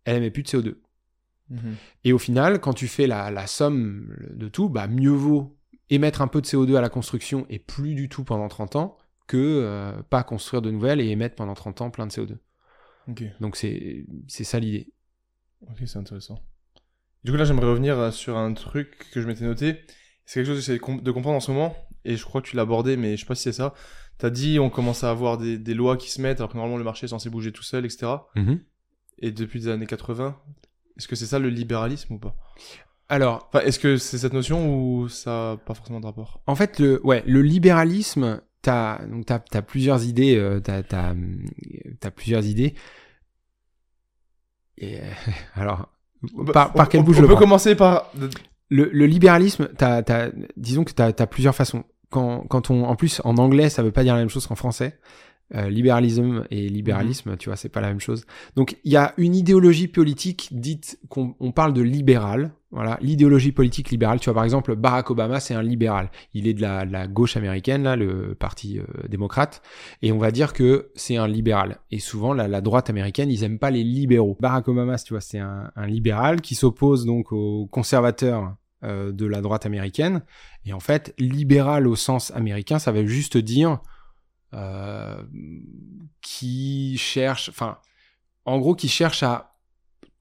elle 0.05 0.17
émet 0.17 0.31
plus 0.31 0.43
de 0.43 0.49
CO2. 0.49 0.81
Mhm. 1.51 1.75
Et 2.05 2.13
au 2.13 2.19
final, 2.19 2.61
quand 2.61 2.73
tu 2.73 2.89
fais 2.89 3.07
la, 3.07 3.31
la 3.31 3.47
somme 3.47 4.17
de 4.35 4.49
tout, 4.49 4.69
bah 4.71 4.87
mieux 4.89 5.11
vaut 5.11 5.57
émettre 5.91 6.23
un 6.23 6.27
peu 6.29 6.41
de 6.41 6.47
CO2 6.47 6.77
à 6.77 6.81
la 6.81 6.89
construction 6.89 7.45
et 7.51 7.59
plus 7.59 7.95
du 7.95 8.09
tout 8.09 8.25
pendant 8.25 8.49
30 8.49 8.77
ans 8.77 8.97
que 9.33 9.63
euh, 9.65 10.03
pas 10.11 10.23
construire 10.23 10.63
de 10.63 10.71
nouvelles 10.71 11.01
et 11.01 11.09
émettre 11.09 11.37
pendant 11.37 11.55
30 11.55 11.81
ans 11.81 11.91
plein 11.91 12.07
de 12.07 12.13
CO2. 12.13 12.39
Ok, 13.09 13.25
Donc 13.41 13.57
c'est 13.57 14.05
ça 14.29 14.59
l'idée. 14.61 14.93
ok, 15.63 15.79
c'est 15.87 15.99
intéressant. 15.99 16.39
Du 17.25 17.31
coup, 17.31 17.37
là, 17.37 17.45
j'aimerais 17.45 17.67
revenir 17.67 17.99
euh, 17.99 18.11
sur 18.11 18.37
un 18.37 18.53
truc 18.53 19.09
que 19.13 19.21
je 19.21 19.27
m'étais 19.27 19.45
noté. 19.45 19.81
C'est 20.27 20.41
quelque 20.41 20.47
chose 20.47 20.57
que 20.57 20.61
j'essaie 20.61 20.79
de 20.79 20.83
com- 20.83 21.01
de 21.01 21.11
comprendre 21.11 21.37
en 21.37 21.41
ce 21.41 21.51
moment, 21.51 21.75
et 22.05 22.17
je 22.17 22.25
crois 22.25 22.43
que 22.43 22.49
tu 22.49 22.57
l'as 22.57 22.63
abordé, 22.63 22.97
mais 22.97 23.17
je 23.17 23.21
sais 23.23 23.27
pas 23.27 23.35
si 23.35 23.43
c'est 23.45 23.53
ça. 23.53 23.75
T'as 24.19 24.31
dit, 24.31 24.59
on 24.61 24.71
commence 24.71 25.03
à 25.05 25.11
avoir 25.11 25.39
des, 25.39 25.59
des 25.59 25.75
lois 25.75 25.97
qui 25.97 26.11
se 26.11 26.21
mettent, 26.21 26.39
alors 26.41 26.51
que 26.51 26.57
normalement 26.57 26.79
le 26.79 26.85
marché 26.85 27.07
est 27.07 27.09
censé 27.09 27.31
bouger 27.31 27.53
tout 27.53 27.63
seul, 27.63 27.85
etc. 27.85 28.29
Et 29.19 29.31
depuis 29.33 29.61
les 29.61 29.69
années 29.69 29.87
80, 29.87 30.37
est-ce 30.97 31.09
que 31.09 31.17
c'est 31.17 31.27
ça 31.27 31.39
le 31.39 31.49
libéralisme 31.49 32.15
ou 32.15 32.19
pas? 32.19 32.37
Alors, 33.09 33.49
Enfin, 33.53 33.65
est-ce 33.65 33.79
que 33.79 33.97
c'est 33.99 34.19
cette 34.19 34.33
notion 34.33 34.75
ou 34.75 35.09
ça 35.09 35.31
n'a 35.53 35.57
pas 35.59 35.75
forcément 35.75 36.01
de 36.01 36.07
rapport? 36.07 36.41
En 36.47 36.55
fait, 36.55 36.79
le, 36.79 37.05
ouais, 37.07 37.23
le 37.27 37.43
libéralisme, 37.43 38.41
t'as 38.63 39.05
donc 39.07 39.27
t'as 39.27 39.39
t'as 39.41 39.63
plusieurs 39.63 40.05
idées, 40.05 40.37
euh, 40.37 40.61
t'as 40.61 40.83
t'as 40.83 41.15
t'as 42.01 42.11
plusieurs 42.11 42.47
idées. 42.47 42.75
Et 44.79 44.99
euh, 45.01 45.05
alors, 45.55 45.89
par, 46.53 46.75
par 46.75 46.89
On- 46.89 46.89
quelle 46.89 47.03
on, 47.03 47.05
bouche 47.05 47.17
on 47.17 47.21
je 47.21 47.23
le 47.23 47.29
peut 47.29 47.37
prends? 47.37 47.37
commencer 47.37 47.75
par. 47.75 48.11
le, 48.71 48.91
le 48.93 49.07
libéralisme, 49.07 49.69
t'as, 49.77 50.03
t'as, 50.03 50.31
disons 50.57 50.85
que 50.85 50.93
tu 50.93 51.03
as, 51.03 51.13
plusieurs 51.27 51.55
façons. 51.55 51.85
Quand, 52.11 52.41
quand 52.49 52.71
on, 52.71 52.85
en 52.85 52.97
plus, 52.97 53.21
en 53.25 53.37
anglais, 53.39 53.71
ça 53.71 53.83
veut 53.83 53.93
pas 53.93 54.05
dire 54.05 54.15
la 54.15 54.21
même 54.21 54.29
chose 54.31 54.47
qu'en 54.47 54.55
français. 54.55 54.99
Euh, 55.55 55.69
libéralisme 55.69 56.47
et 56.51 56.67
libéralisme, 56.69 57.37
tu 57.37 57.51
vois, 57.51 57.57
c'est 57.57 57.69
pas 57.69 57.83
la 57.83 57.89
même 57.89 58.01
chose. 58.01 58.25
Donc 58.57 58.79
il 58.85 58.93
y 58.93 58.97
a 58.97 59.13
une 59.19 59.35
idéologie 59.35 59.87
politique 59.87 60.49
dite 60.53 60.99
qu'on 61.11 61.35
on 61.41 61.53
parle 61.53 61.75
de 61.75 61.83
libéral. 61.83 62.53
Voilà, 62.71 62.99
l'idéologie 63.03 63.53
politique 63.53 63.91
libérale. 63.91 64.19
Tu 64.19 64.31
vois, 64.31 64.35
par 64.35 64.45
exemple, 64.45 64.75
Barack 64.77 65.11
Obama, 65.11 65.41
c'est 65.41 65.53
un 65.53 65.63
libéral. 65.63 66.11
Il 66.33 66.49
est 66.49 66.55
de 66.55 66.63
la, 66.63 66.87
la 66.87 67.07
gauche 67.07 67.37
américaine, 67.37 67.83
là, 67.83 67.97
le 67.97 68.35
parti 68.35 68.79
euh, 68.79 68.85
démocrate, 69.11 69.61
et 70.01 70.11
on 70.11 70.17
va 70.17 70.31
dire 70.31 70.55
que 70.55 70.91
c'est 70.95 71.19
un 71.19 71.29
libéral. 71.29 71.81
Et 71.91 71.99
souvent, 71.99 72.33
la, 72.33 72.49
la, 72.49 72.63
droite 72.63 72.89
américaine, 72.89 73.31
ils 73.31 73.45
aiment 73.45 73.59
pas 73.59 73.71
les 73.71 73.85
libéraux. 73.85 74.39
Barack 74.41 74.69
Obama, 74.69 74.97
tu 74.97 75.13
vois, 75.13 75.21
c'est 75.21 75.39
un, 75.39 75.71
un 75.77 75.87
libéral 75.87 76.41
qui 76.41 76.55
s'oppose 76.55 77.05
donc 77.05 77.31
aux 77.33 77.67
conservateurs 77.67 78.57
euh, 78.85 79.13
de 79.13 79.27
la 79.27 79.41
droite 79.43 79.65
américaine. 79.65 80.23
Et 80.65 80.73
en 80.73 80.81
fait, 80.81 81.15
libéral 81.17 81.87
au 81.87 81.95
sens 81.95 82.33
américain, 82.33 82.81
ça 82.81 82.91
veut 82.91 83.07
juste 83.07 83.37
dire 83.37 83.81
euh, 84.55 85.23
qui 86.21 86.97
cherche, 86.99 87.49
enfin, 87.49 87.79
en 88.45 88.59
gros, 88.59 88.75
qui 88.75 88.89
cherche 88.89 89.23
à 89.23 89.53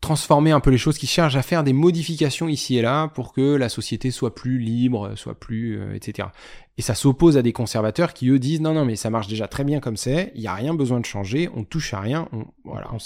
transformer 0.02 0.50
un 0.50 0.60
peu 0.60 0.72
les 0.72 0.80
choses, 0.80 0.98
qui 0.98 1.06
cherche 1.06 1.36
à 1.36 1.44
faire 1.44 1.64
des 1.64 1.74
modifications 1.74 2.48
ici 2.48 2.76
et 2.78 2.82
là 2.82 3.08
pour 3.08 3.34
que 3.34 3.56
la 3.56 3.70
société 3.70 4.10
soit 4.10 4.34
plus 4.34 4.58
libre, 4.58 5.14
soit 5.16 5.40
plus, 5.40 5.80
euh, 5.80 5.94
etc. 5.94 6.30
Et 6.78 6.82
ça 6.82 6.96
s'oppose 6.96 7.38
à 7.38 7.44
des 7.44 7.54
conservateurs 7.54 8.14
qui 8.14 8.30
eux 8.30 8.40
disent 8.40 8.62
non 8.62 8.74
non 8.74 8.84
mais 8.84 8.96
ça 8.96 9.12
marche 9.12 9.28
déjà 9.28 9.48
très 9.48 9.64
bien 9.64 9.80
comme 9.80 9.98
c'est, 9.98 10.32
il 10.34 10.42
y 10.42 10.48
a 10.48 10.56
rien 10.56 10.74
besoin 10.74 11.00
de 11.00 11.06
changer, 11.06 11.50
on 11.56 11.64
touche 11.64 11.94
à 11.94 12.00
rien, 12.00 12.28
on 12.34 12.46
voilà, 12.64 12.90
on, 12.92 12.98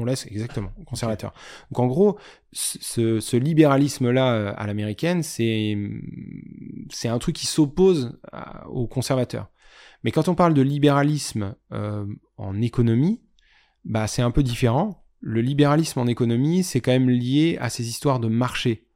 on 0.00 0.04
laisse 0.04 0.26
exactement 0.26 0.70
conservateur. 0.84 1.32
Donc 1.70 1.78
en 1.78 1.86
gros, 1.86 2.18
ce, 2.52 3.18
ce 3.18 3.36
libéralisme 3.38 4.10
là 4.10 4.34
euh, 4.34 4.52
à 4.54 4.66
l'américaine, 4.66 5.22
c'est 5.22 5.78
c'est 6.90 7.08
un 7.08 7.18
truc 7.18 7.34
qui 7.34 7.46
s'oppose 7.46 8.18
aux 8.68 8.86
conservateurs. 8.86 9.48
Mais 10.04 10.10
quand 10.10 10.28
on 10.28 10.34
parle 10.34 10.54
de 10.54 10.62
libéralisme 10.62 11.54
euh, 11.72 12.06
en 12.36 12.60
économie, 12.60 13.22
bah 13.84 14.06
c'est 14.06 14.22
un 14.22 14.30
peu 14.30 14.42
différent. 14.42 15.04
Le 15.20 15.40
libéralisme 15.40 16.00
en 16.00 16.06
économie, 16.06 16.64
c'est 16.64 16.80
quand 16.80 16.92
même 16.92 17.10
lié 17.10 17.56
à 17.60 17.70
ces 17.70 17.88
histoires 17.88 18.20
de 18.20 18.28
marché. 18.28 18.88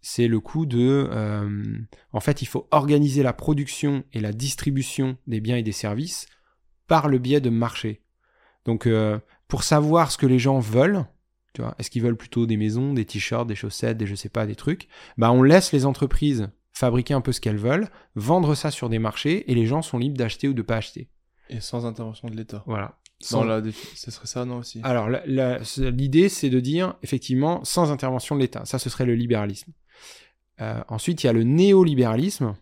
C'est 0.00 0.28
le 0.28 0.40
coup 0.40 0.66
de, 0.66 1.08
euh, 1.10 1.78
en 2.12 2.20
fait, 2.20 2.40
il 2.40 2.46
faut 2.46 2.68
organiser 2.70 3.22
la 3.22 3.32
production 3.32 4.04
et 4.12 4.20
la 4.20 4.32
distribution 4.32 5.18
des 5.26 5.40
biens 5.40 5.56
et 5.56 5.62
des 5.62 5.72
services 5.72 6.26
par 6.86 7.08
le 7.08 7.18
biais 7.18 7.40
de 7.40 7.50
marché. 7.50 8.02
Donc, 8.64 8.86
euh, 8.86 9.18
pour 9.48 9.64
savoir 9.64 10.10
ce 10.10 10.18
que 10.18 10.26
les 10.26 10.38
gens 10.38 10.60
veulent, 10.60 11.04
tu 11.54 11.62
vois, 11.62 11.74
est-ce 11.78 11.90
qu'ils 11.90 12.02
veulent 12.02 12.16
plutôt 12.16 12.46
des 12.46 12.56
maisons, 12.56 12.92
des 12.92 13.04
t-shirts, 13.04 13.46
des 13.46 13.54
chaussettes, 13.54 13.98
des 13.98 14.06
je 14.06 14.14
sais 14.14 14.28
pas, 14.28 14.46
des 14.46 14.56
trucs, 14.56 14.88
bah 15.16 15.32
on 15.32 15.42
laisse 15.42 15.72
les 15.72 15.86
entreprises 15.86 16.50
fabriquer 16.76 17.14
un 17.14 17.22
peu 17.22 17.32
ce 17.32 17.40
qu'elles 17.40 17.56
veulent, 17.56 17.88
vendre 18.16 18.54
ça 18.54 18.70
sur 18.70 18.90
des 18.90 18.98
marchés 18.98 19.50
et 19.50 19.54
les 19.54 19.64
gens 19.64 19.80
sont 19.80 19.96
libres 19.96 20.18
d'acheter 20.18 20.46
ou 20.46 20.52
de 20.52 20.60
pas 20.60 20.76
acheter. 20.76 21.08
Et 21.48 21.60
sans 21.60 21.86
intervention 21.86 22.28
de 22.28 22.36
l'État. 22.36 22.62
Voilà. 22.66 22.98
Sans... 23.18 23.44
la 23.44 23.62
ce 23.94 24.10
serait 24.10 24.26
ça, 24.26 24.44
non 24.44 24.58
aussi? 24.58 24.80
Alors, 24.82 25.08
l'idée, 25.08 26.28
c'est 26.28 26.50
de 26.50 26.60
dire, 26.60 26.94
effectivement, 27.02 27.64
sans 27.64 27.90
intervention 27.92 28.34
de 28.34 28.40
l'État. 28.40 28.66
Ça, 28.66 28.78
ce 28.78 28.90
serait 28.90 29.06
le 29.06 29.14
libéralisme. 29.14 29.72
Euh, 30.60 30.82
ensuite, 30.88 31.22
il 31.22 31.26
y 31.26 31.30
a 31.30 31.32
le 31.32 31.44
néolibéralisme. 31.44 32.54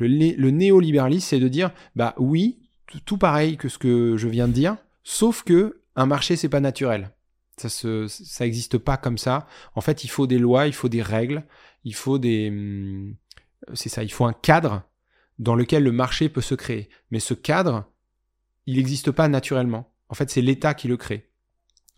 Le, 0.00 0.08
le 0.08 0.50
néolibéralisme, 0.50 1.28
c'est 1.28 1.38
de 1.38 1.46
dire, 1.46 1.70
bah 1.94 2.16
oui, 2.18 2.58
tout 3.04 3.16
pareil 3.16 3.56
que 3.56 3.68
ce 3.68 3.78
que 3.78 4.16
je 4.16 4.26
viens 4.26 4.48
de 4.48 4.54
dire, 4.54 4.76
sauf 5.04 5.44
que 5.44 5.82
un 5.94 6.06
marché, 6.06 6.34
c'est 6.34 6.48
pas 6.48 6.58
naturel. 6.58 7.12
Ça 7.58 7.68
se, 7.68 8.08
ça 8.08 8.44
existe 8.44 8.78
pas 8.78 8.96
comme 8.96 9.18
ça. 9.18 9.46
En 9.76 9.82
fait, 9.82 10.02
il 10.02 10.08
faut 10.08 10.26
des 10.26 10.38
lois, 10.38 10.66
il 10.66 10.72
faut 10.72 10.88
des 10.88 11.02
règles, 11.02 11.44
il 11.84 11.94
faut 11.94 12.18
des, 12.18 12.48
hum, 12.48 13.14
c'est 13.74 13.88
ça, 13.88 14.02
il 14.02 14.12
faut 14.12 14.24
un 14.24 14.32
cadre 14.32 14.82
dans 15.38 15.54
lequel 15.54 15.82
le 15.82 15.92
marché 15.92 16.28
peut 16.28 16.40
se 16.40 16.54
créer. 16.54 16.88
Mais 17.10 17.20
ce 17.20 17.34
cadre, 17.34 17.84
il 18.66 18.76
n'existe 18.76 19.10
pas 19.10 19.28
naturellement. 19.28 19.92
En 20.08 20.14
fait, 20.14 20.30
c'est 20.30 20.42
l'État 20.42 20.74
qui 20.74 20.88
le 20.88 20.96
crée. 20.96 21.28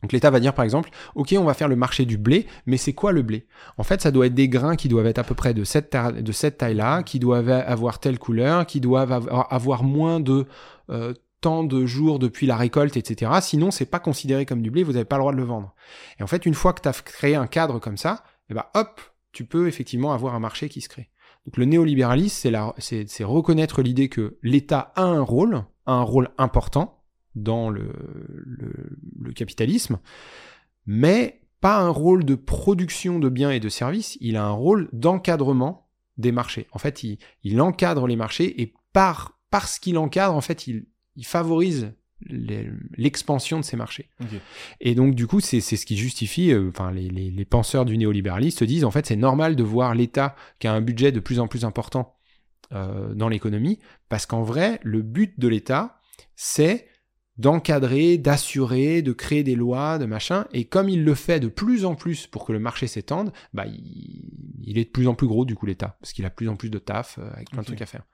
Donc 0.03 0.13
l'État 0.13 0.31
va 0.31 0.39
dire 0.39 0.53
par 0.53 0.67
exemple, 0.67 0.91
ok, 1.15 1.35
on 1.39 1.45
va 1.45 1.55
faire 1.55 1.69
le 1.69 1.77
marché 1.77 2.05
du 2.05 2.19
blé, 2.19 2.47
mais 2.67 2.77
c'est 2.77 2.93
quoi 2.93 3.11
le 3.13 3.23
blé? 3.23 3.47
En 3.79 3.85
fait, 3.85 4.03
ça 4.03 4.11
doit 4.11 4.27
être 4.27 4.35
des 4.35 4.51
grains 4.51 4.77
qui 4.77 4.89
doivent 4.89 5.07
être 5.07 5.19
à 5.19 5.25
peu 5.25 5.35
près 5.35 5.55
de 5.55 5.65
cette, 5.65 5.97
de 5.97 6.33
cette 6.33 6.59
taille-là, 6.59 7.03
qui 7.03 7.19
doivent 7.19 7.49
avoir 7.49 8.01
telle 8.01 8.19
couleur, 8.19 8.67
qui 8.67 8.81
doivent 8.81 9.13
avoir 9.51 9.83
moins 9.83 10.21
de 10.21 10.47
euh, 10.91 11.15
tant 11.41 11.65
de 11.65 11.87
jours 11.87 12.19
depuis 12.19 12.47
la 12.47 12.57
récolte, 12.57 12.99
etc. 12.99 13.33
Sinon, 13.41 13.71
c'est 13.71 13.87
pas 13.87 13.99
considéré 13.99 14.45
comme 14.45 14.61
du 14.61 14.71
blé, 14.71 14.83
vous 14.83 14.93
n'avez 14.93 15.07
pas 15.07 15.17
le 15.17 15.23
droit 15.23 15.33
de 15.33 15.39
le 15.39 15.45
vendre. 15.45 15.75
Et 16.19 16.23
en 16.23 16.27
fait, 16.27 16.45
une 16.45 16.55
fois 16.55 16.75
que 16.75 16.83
tu 16.83 16.89
as 16.89 17.03
créé 17.03 17.35
un 17.35 17.47
cadre 17.47 17.79
comme 17.79 17.97
ça, 17.97 18.25
eh 18.51 18.55
ben 18.55 18.65
hop, 18.75 19.01
tu 19.33 19.47
peux 19.47 19.69
effectivement 19.69 20.13
avoir 20.13 20.35
un 20.35 20.41
marché 20.41 20.69
qui 20.69 20.83
se 20.83 20.89
crée. 20.91 21.09
Donc 21.47 21.57
le 21.57 21.65
néolibéralisme, 21.65 22.73
c'est 22.79 23.25
reconnaître 23.25 23.83
l'idée 23.83 24.09
que 24.09 24.39
l'État 24.43 24.93
a 24.97 25.03
un 25.03 25.21
rôle, 25.21 25.65
a 25.87 25.93
un 25.93 26.03
rôle 26.03 26.31
important 26.39 27.03
dans 27.35 27.69
le, 27.69 27.93
capitalisme, 29.35 29.99
mais 30.87 31.41
pas 31.61 31.81
un 31.81 31.89
rôle 31.89 32.25
de 32.25 32.35
production 32.35 33.19
de 33.19 33.29
biens 33.29 33.51
et 33.51 33.61
de 33.61 33.69
services, 33.69 34.17
il 34.21 34.37
a 34.37 34.45
un 34.45 34.53
rôle 34.53 34.89
d'encadrement 34.93 35.89
des 36.17 36.33
marchés. 36.33 36.69
En 36.73 36.79
fait, 36.79 37.03
il, 37.43 37.61
encadre 37.61 38.07
les 38.07 38.17
marchés 38.17 38.63
et 38.63 38.75
par, 38.93 39.39
parce 39.51 39.79
qu'il 39.79 39.99
encadre, 39.99 40.35
en 40.35 40.41
fait, 40.41 40.67
il 40.67 40.87
favorise 41.25 41.93
l'expansion 42.27 43.59
de 43.59 43.65
ces 43.65 43.77
marchés. 43.77 44.09
Okay. 44.21 44.41
Et 44.81 44.95
donc, 44.95 45.15
du 45.15 45.27
coup, 45.27 45.41
c'est 45.41 45.61
ce 45.61 45.87
qui 45.87 45.97
justifie, 45.97 46.53
euh, 46.53 46.71
enfin, 46.71 46.91
les, 46.91 47.09
les, 47.09 47.31
les, 47.31 47.45
penseurs 47.45 47.85
du 47.85 47.99
néolibéralisme 47.99 48.67
disent, 48.67 48.85
en 48.85 48.91
fait, 48.91 49.07
c'est 49.07 49.17
normal 49.17 49.57
de 49.57 49.63
voir 49.63 49.95
l'État 49.95 50.35
qui 50.59 50.67
a 50.67 50.73
un 50.73 50.81
budget 50.81 51.13
de 51.13 51.21
plus 51.21 51.39
en 51.39 51.49
plus 51.49 51.65
important 51.65 52.17
euh, 52.73 53.15
dans 53.15 53.29
l'économie, 53.29 53.79
parce 54.09 54.27
qu'en 54.27 54.43
vrai, 54.43 54.81
le 54.83 55.03
but 55.03 55.39
de 55.39 55.49
l'État, 55.49 56.01
c'est 56.35 56.89
d'encadrer, 57.37 58.17
d'assurer, 58.17 59.03
de 59.03 59.13
créer 59.13 59.43
des 59.43 59.55
lois, 59.55 59.99
de 59.99 60.07
machin, 60.07 60.47
et 60.53 60.65
comme 60.65 60.89
il 60.89 61.05
le 61.05 61.15
fait 61.15 61.41
de 61.41 61.49
plus 61.49 61.85
en 61.85 61.95
plus 61.95 62.27
pour 62.27 62.45
que 62.47 62.53
le 62.53 62.59
marché 62.59 62.87
s'étende, 62.87 63.33
bah, 63.53 63.67
il, 63.67 64.31
il, 64.63 64.79
est 64.79 64.85
de 64.85 64.91
plus 64.91 65.09
en 65.09 65.15
plus 65.15 65.27
gros, 65.27 65.45
du 65.45 65.57
coup, 65.57 65.67
l'État, 65.67 65.97
parce 66.01 66.13
qu'il 66.13 66.25
a 66.25 66.31
de 66.31 66.35
plus 66.35 66.49
en 66.49 66.57
plus 66.57 66.71
de 66.71 66.79
taf, 66.79 67.19
euh, 67.19 67.31
avec 67.35 67.51
plein 67.51 67.59
okay. 67.59 67.73
de 67.73 67.77
trucs 67.77 67.83
à 67.83 67.87
faire. 67.87 68.05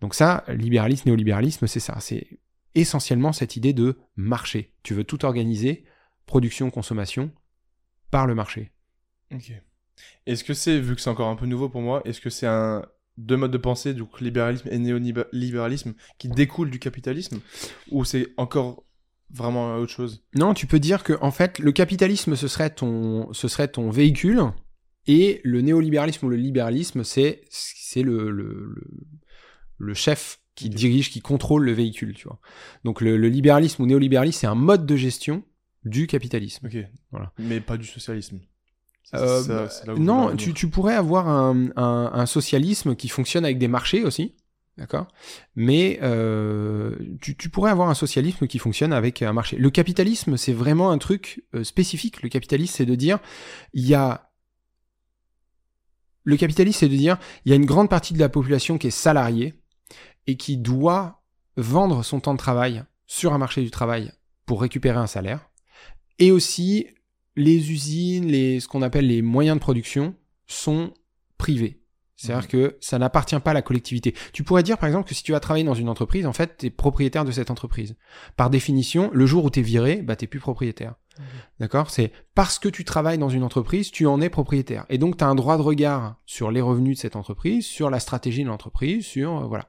Donc 0.00 0.14
ça, 0.14 0.44
libéralisme, 0.48 1.08
néolibéralisme, 1.08 1.66
c'est 1.66 1.80
ça, 1.80 1.96
c'est 2.00 2.26
essentiellement 2.74 3.32
cette 3.32 3.56
idée 3.56 3.72
de 3.72 3.98
marché. 4.16 4.72
Tu 4.82 4.94
veux 4.94 5.04
tout 5.04 5.24
organiser, 5.24 5.84
production, 6.26 6.70
consommation, 6.70 7.30
par 8.10 8.26
le 8.26 8.34
marché. 8.34 8.72
Ok. 9.32 9.52
Est-ce 10.26 10.44
que 10.44 10.54
c'est, 10.54 10.80
vu 10.80 10.94
que 10.94 11.00
c'est 11.00 11.10
encore 11.10 11.28
un 11.28 11.36
peu 11.36 11.46
nouveau 11.46 11.68
pour 11.68 11.80
moi, 11.80 12.02
est-ce 12.04 12.20
que 12.20 12.30
c'est 12.30 12.46
un 12.46 12.84
deux 13.18 13.36
modes 13.36 13.50
de 13.50 13.58
pensée, 13.58 13.94
du 13.94 14.04
libéralisme 14.20 14.68
et 14.70 14.78
néolibéralisme, 14.78 15.94
qui 16.18 16.28
découlent 16.28 16.70
du 16.70 16.78
capitalisme 16.78 17.40
Ou 17.90 18.04
c'est 18.04 18.28
encore 18.36 18.84
vraiment 19.30 19.76
autre 19.76 19.92
chose? 19.92 20.24
Non, 20.34 20.54
tu 20.54 20.66
peux 20.66 20.78
dire 20.78 21.04
que 21.04 21.14
en 21.20 21.30
fait, 21.30 21.58
le 21.58 21.72
capitalisme, 21.72 22.36
ce 22.36 22.48
serait 22.48 22.70
ton, 22.70 23.32
ce 23.32 23.48
serait 23.48 23.68
ton 23.68 23.90
véhicule, 23.90 24.42
et 25.06 25.40
le 25.44 25.60
néolibéralisme 25.60 26.26
ou 26.26 26.28
le 26.28 26.36
libéralisme, 26.36 27.04
c'est, 27.04 27.42
c'est 27.50 28.02
le, 28.02 28.30
le, 28.30 28.72
le, 28.74 28.84
le 29.78 29.94
chef 29.94 30.40
qui 30.54 30.68
dirige, 30.68 31.10
qui 31.10 31.20
contrôle 31.20 31.64
le 31.64 31.72
véhicule, 31.72 32.14
tu 32.14 32.28
vois. 32.28 32.38
Donc 32.84 33.00
le, 33.00 33.16
le 33.16 33.28
libéralisme 33.28 33.82
ou 33.82 33.86
néolibéralisme, 33.86 34.40
c'est 34.40 34.46
un 34.46 34.54
mode 34.54 34.86
de 34.86 34.96
gestion 34.96 35.42
du 35.84 36.06
capitalisme. 36.06 36.66
Ok. 36.66 36.76
Voilà. 37.10 37.32
Mais 37.38 37.60
pas 37.60 37.76
du 37.76 37.86
socialisme. 37.86 38.40
Euh, 39.14 39.42
ça, 39.42 39.68
ça, 39.68 39.94
non, 39.94 40.34
tu, 40.36 40.54
tu, 40.54 40.68
pourrais 40.68 40.94
avoir 40.94 41.28
un, 41.28 41.68
un, 41.76 42.10
un, 42.14 42.26
socialisme 42.26 42.94
qui 42.94 43.08
fonctionne 43.08 43.44
avec 43.44 43.58
des 43.58 43.68
marchés 43.68 44.04
aussi, 44.04 44.34
d'accord? 44.78 45.08
Mais 45.54 45.98
euh, 46.02 46.96
tu, 47.20 47.36
tu, 47.36 47.50
pourrais 47.50 47.70
avoir 47.70 47.90
un 47.90 47.94
socialisme 47.94 48.46
qui 48.46 48.58
fonctionne 48.58 48.92
avec 48.92 49.20
un 49.20 49.34
marché. 49.34 49.56
Le 49.56 49.68
capitalisme, 49.68 50.38
c'est 50.38 50.54
vraiment 50.54 50.90
un 50.90 50.96
truc 50.96 51.44
euh, 51.54 51.62
spécifique. 51.62 52.22
Le 52.22 52.30
capitalisme, 52.30 52.74
c'est 52.74 52.86
de 52.86 52.94
dire, 52.94 53.18
il 53.74 53.86
y 53.86 53.94
a 53.94 54.30
le 56.24 56.36
capitalisme, 56.36 56.78
c'est 56.80 56.88
de 56.88 56.96
dire, 56.96 57.18
il 57.44 57.50
y 57.50 57.52
a 57.52 57.56
une 57.56 57.66
grande 57.66 57.90
partie 57.90 58.14
de 58.14 58.18
la 58.18 58.28
population 58.28 58.78
qui 58.78 58.86
est 58.86 58.90
salariée, 58.90 59.54
et 60.26 60.36
qui 60.36 60.56
doit 60.56 61.22
vendre 61.56 62.02
son 62.02 62.20
temps 62.20 62.34
de 62.34 62.38
travail 62.38 62.84
sur 63.06 63.32
un 63.32 63.38
marché 63.38 63.62
du 63.62 63.70
travail 63.70 64.12
pour 64.46 64.60
récupérer 64.60 64.98
un 64.98 65.06
salaire. 65.06 65.50
Et 66.18 66.30
aussi, 66.30 66.86
les 67.36 67.72
usines, 67.72 68.26
les, 68.26 68.60
ce 68.60 68.68
qu'on 68.68 68.82
appelle 68.82 69.06
les 69.06 69.22
moyens 69.22 69.56
de 69.56 69.60
production 69.60 70.14
sont 70.46 70.92
privés. 71.38 71.82
C'est-à-dire 72.16 72.44
mmh. 72.44 72.48
que 72.48 72.76
ça 72.80 72.98
n'appartient 72.98 73.38
pas 73.40 73.50
à 73.50 73.54
la 73.54 73.62
collectivité. 73.62 74.14
Tu 74.32 74.44
pourrais 74.44 74.62
dire, 74.62 74.78
par 74.78 74.86
exemple, 74.86 75.08
que 75.08 75.14
si 75.14 75.24
tu 75.24 75.32
vas 75.32 75.40
travailler 75.40 75.64
dans 75.64 75.74
une 75.74 75.88
entreprise, 75.88 76.24
en 76.24 76.32
fait, 76.32 76.56
tu 76.58 76.66
es 76.66 76.70
propriétaire 76.70 77.24
de 77.24 77.32
cette 77.32 77.50
entreprise. 77.50 77.96
Par 78.36 78.48
définition, 78.48 79.10
le 79.12 79.26
jour 79.26 79.44
où 79.44 79.50
tu 79.50 79.58
es 79.58 79.62
viré, 79.62 80.02
bah, 80.02 80.14
tu 80.14 80.28
plus 80.28 80.38
propriétaire. 80.38 80.94
Mmh. 81.18 81.22
D'accord? 81.58 81.90
C'est 81.90 82.12
parce 82.36 82.60
que 82.60 82.68
tu 82.68 82.84
travailles 82.84 83.18
dans 83.18 83.28
une 83.28 83.42
entreprise, 83.42 83.90
tu 83.90 84.06
en 84.06 84.20
es 84.20 84.28
propriétaire. 84.28 84.86
Et 84.88 84.98
donc, 84.98 85.16
tu 85.16 85.24
as 85.24 85.26
un 85.26 85.34
droit 85.34 85.56
de 85.56 85.62
regard 85.62 86.16
sur 86.24 86.52
les 86.52 86.60
revenus 86.60 86.96
de 86.96 87.00
cette 87.00 87.16
entreprise, 87.16 87.66
sur 87.66 87.90
la 87.90 87.98
stratégie 87.98 88.44
de 88.44 88.48
l'entreprise, 88.48 89.04
sur... 89.04 89.38
Euh, 89.38 89.46
voilà 89.46 89.68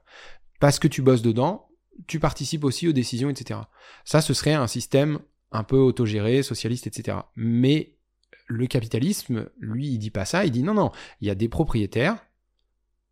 parce 0.64 0.78
que 0.78 0.88
tu 0.88 1.02
bosses 1.02 1.20
dedans, 1.20 1.68
tu 2.06 2.18
participes 2.18 2.64
aussi 2.64 2.88
aux 2.88 2.94
décisions, 2.94 3.28
etc. 3.28 3.60
Ça, 4.06 4.22
ce 4.22 4.32
serait 4.32 4.54
un 4.54 4.66
système 4.66 5.18
un 5.52 5.62
peu 5.62 5.76
autogéré, 5.76 6.42
socialiste, 6.42 6.86
etc. 6.86 7.18
Mais 7.36 7.98
le 8.46 8.66
capitalisme, 8.66 9.50
lui, 9.58 9.88
il 9.88 9.98
dit 9.98 10.08
pas 10.08 10.24
ça, 10.24 10.46
il 10.46 10.52
dit 10.52 10.62
non, 10.62 10.72
non, 10.72 10.90
il 11.20 11.26
y 11.26 11.30
a 11.30 11.34
des 11.34 11.50
propriétaires, 11.50 12.16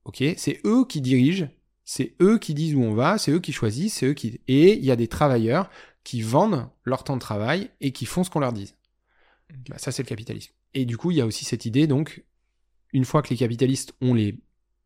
ok, 0.04 0.24
c'est 0.38 0.62
eux 0.64 0.86
qui 0.88 1.02
dirigent 1.02 1.46
C'est 1.84 2.16
eux 2.22 2.38
qui 2.38 2.54
disent 2.54 2.74
où 2.74 2.80
on 2.80 2.94
va, 2.94 3.18
c'est 3.18 3.32
eux 3.32 3.40
qui 3.40 3.52
choisissent, 3.52 3.96
c'est 3.96 4.06
eux 4.06 4.14
qui... 4.14 4.40
Et 4.48 4.72
il 4.72 4.84
y 4.86 4.90
a 4.90 4.96
des 4.96 5.08
travailleurs 5.08 5.68
qui 6.04 6.22
vendent 6.22 6.70
leur 6.84 7.04
temps 7.04 7.16
de 7.16 7.20
travail 7.20 7.68
et 7.82 7.92
qui 7.92 8.06
font 8.06 8.24
ce 8.24 8.30
qu'on 8.30 8.40
leur 8.40 8.54
dise. 8.54 8.76
Bah, 9.68 9.76
ça, 9.76 9.92
c'est 9.92 10.02
le 10.02 10.08
capitalisme. 10.08 10.54
Et 10.72 10.86
du 10.86 10.96
coup, 10.96 11.10
il 11.10 11.18
y 11.18 11.20
a 11.20 11.26
aussi 11.26 11.44
cette 11.44 11.66
idée, 11.66 11.86
donc, 11.86 12.24
une 12.94 13.04
fois 13.04 13.20
que 13.20 13.28
les 13.28 13.36
capitalistes 13.36 13.92
ont 14.00 14.14
les, 14.14 14.40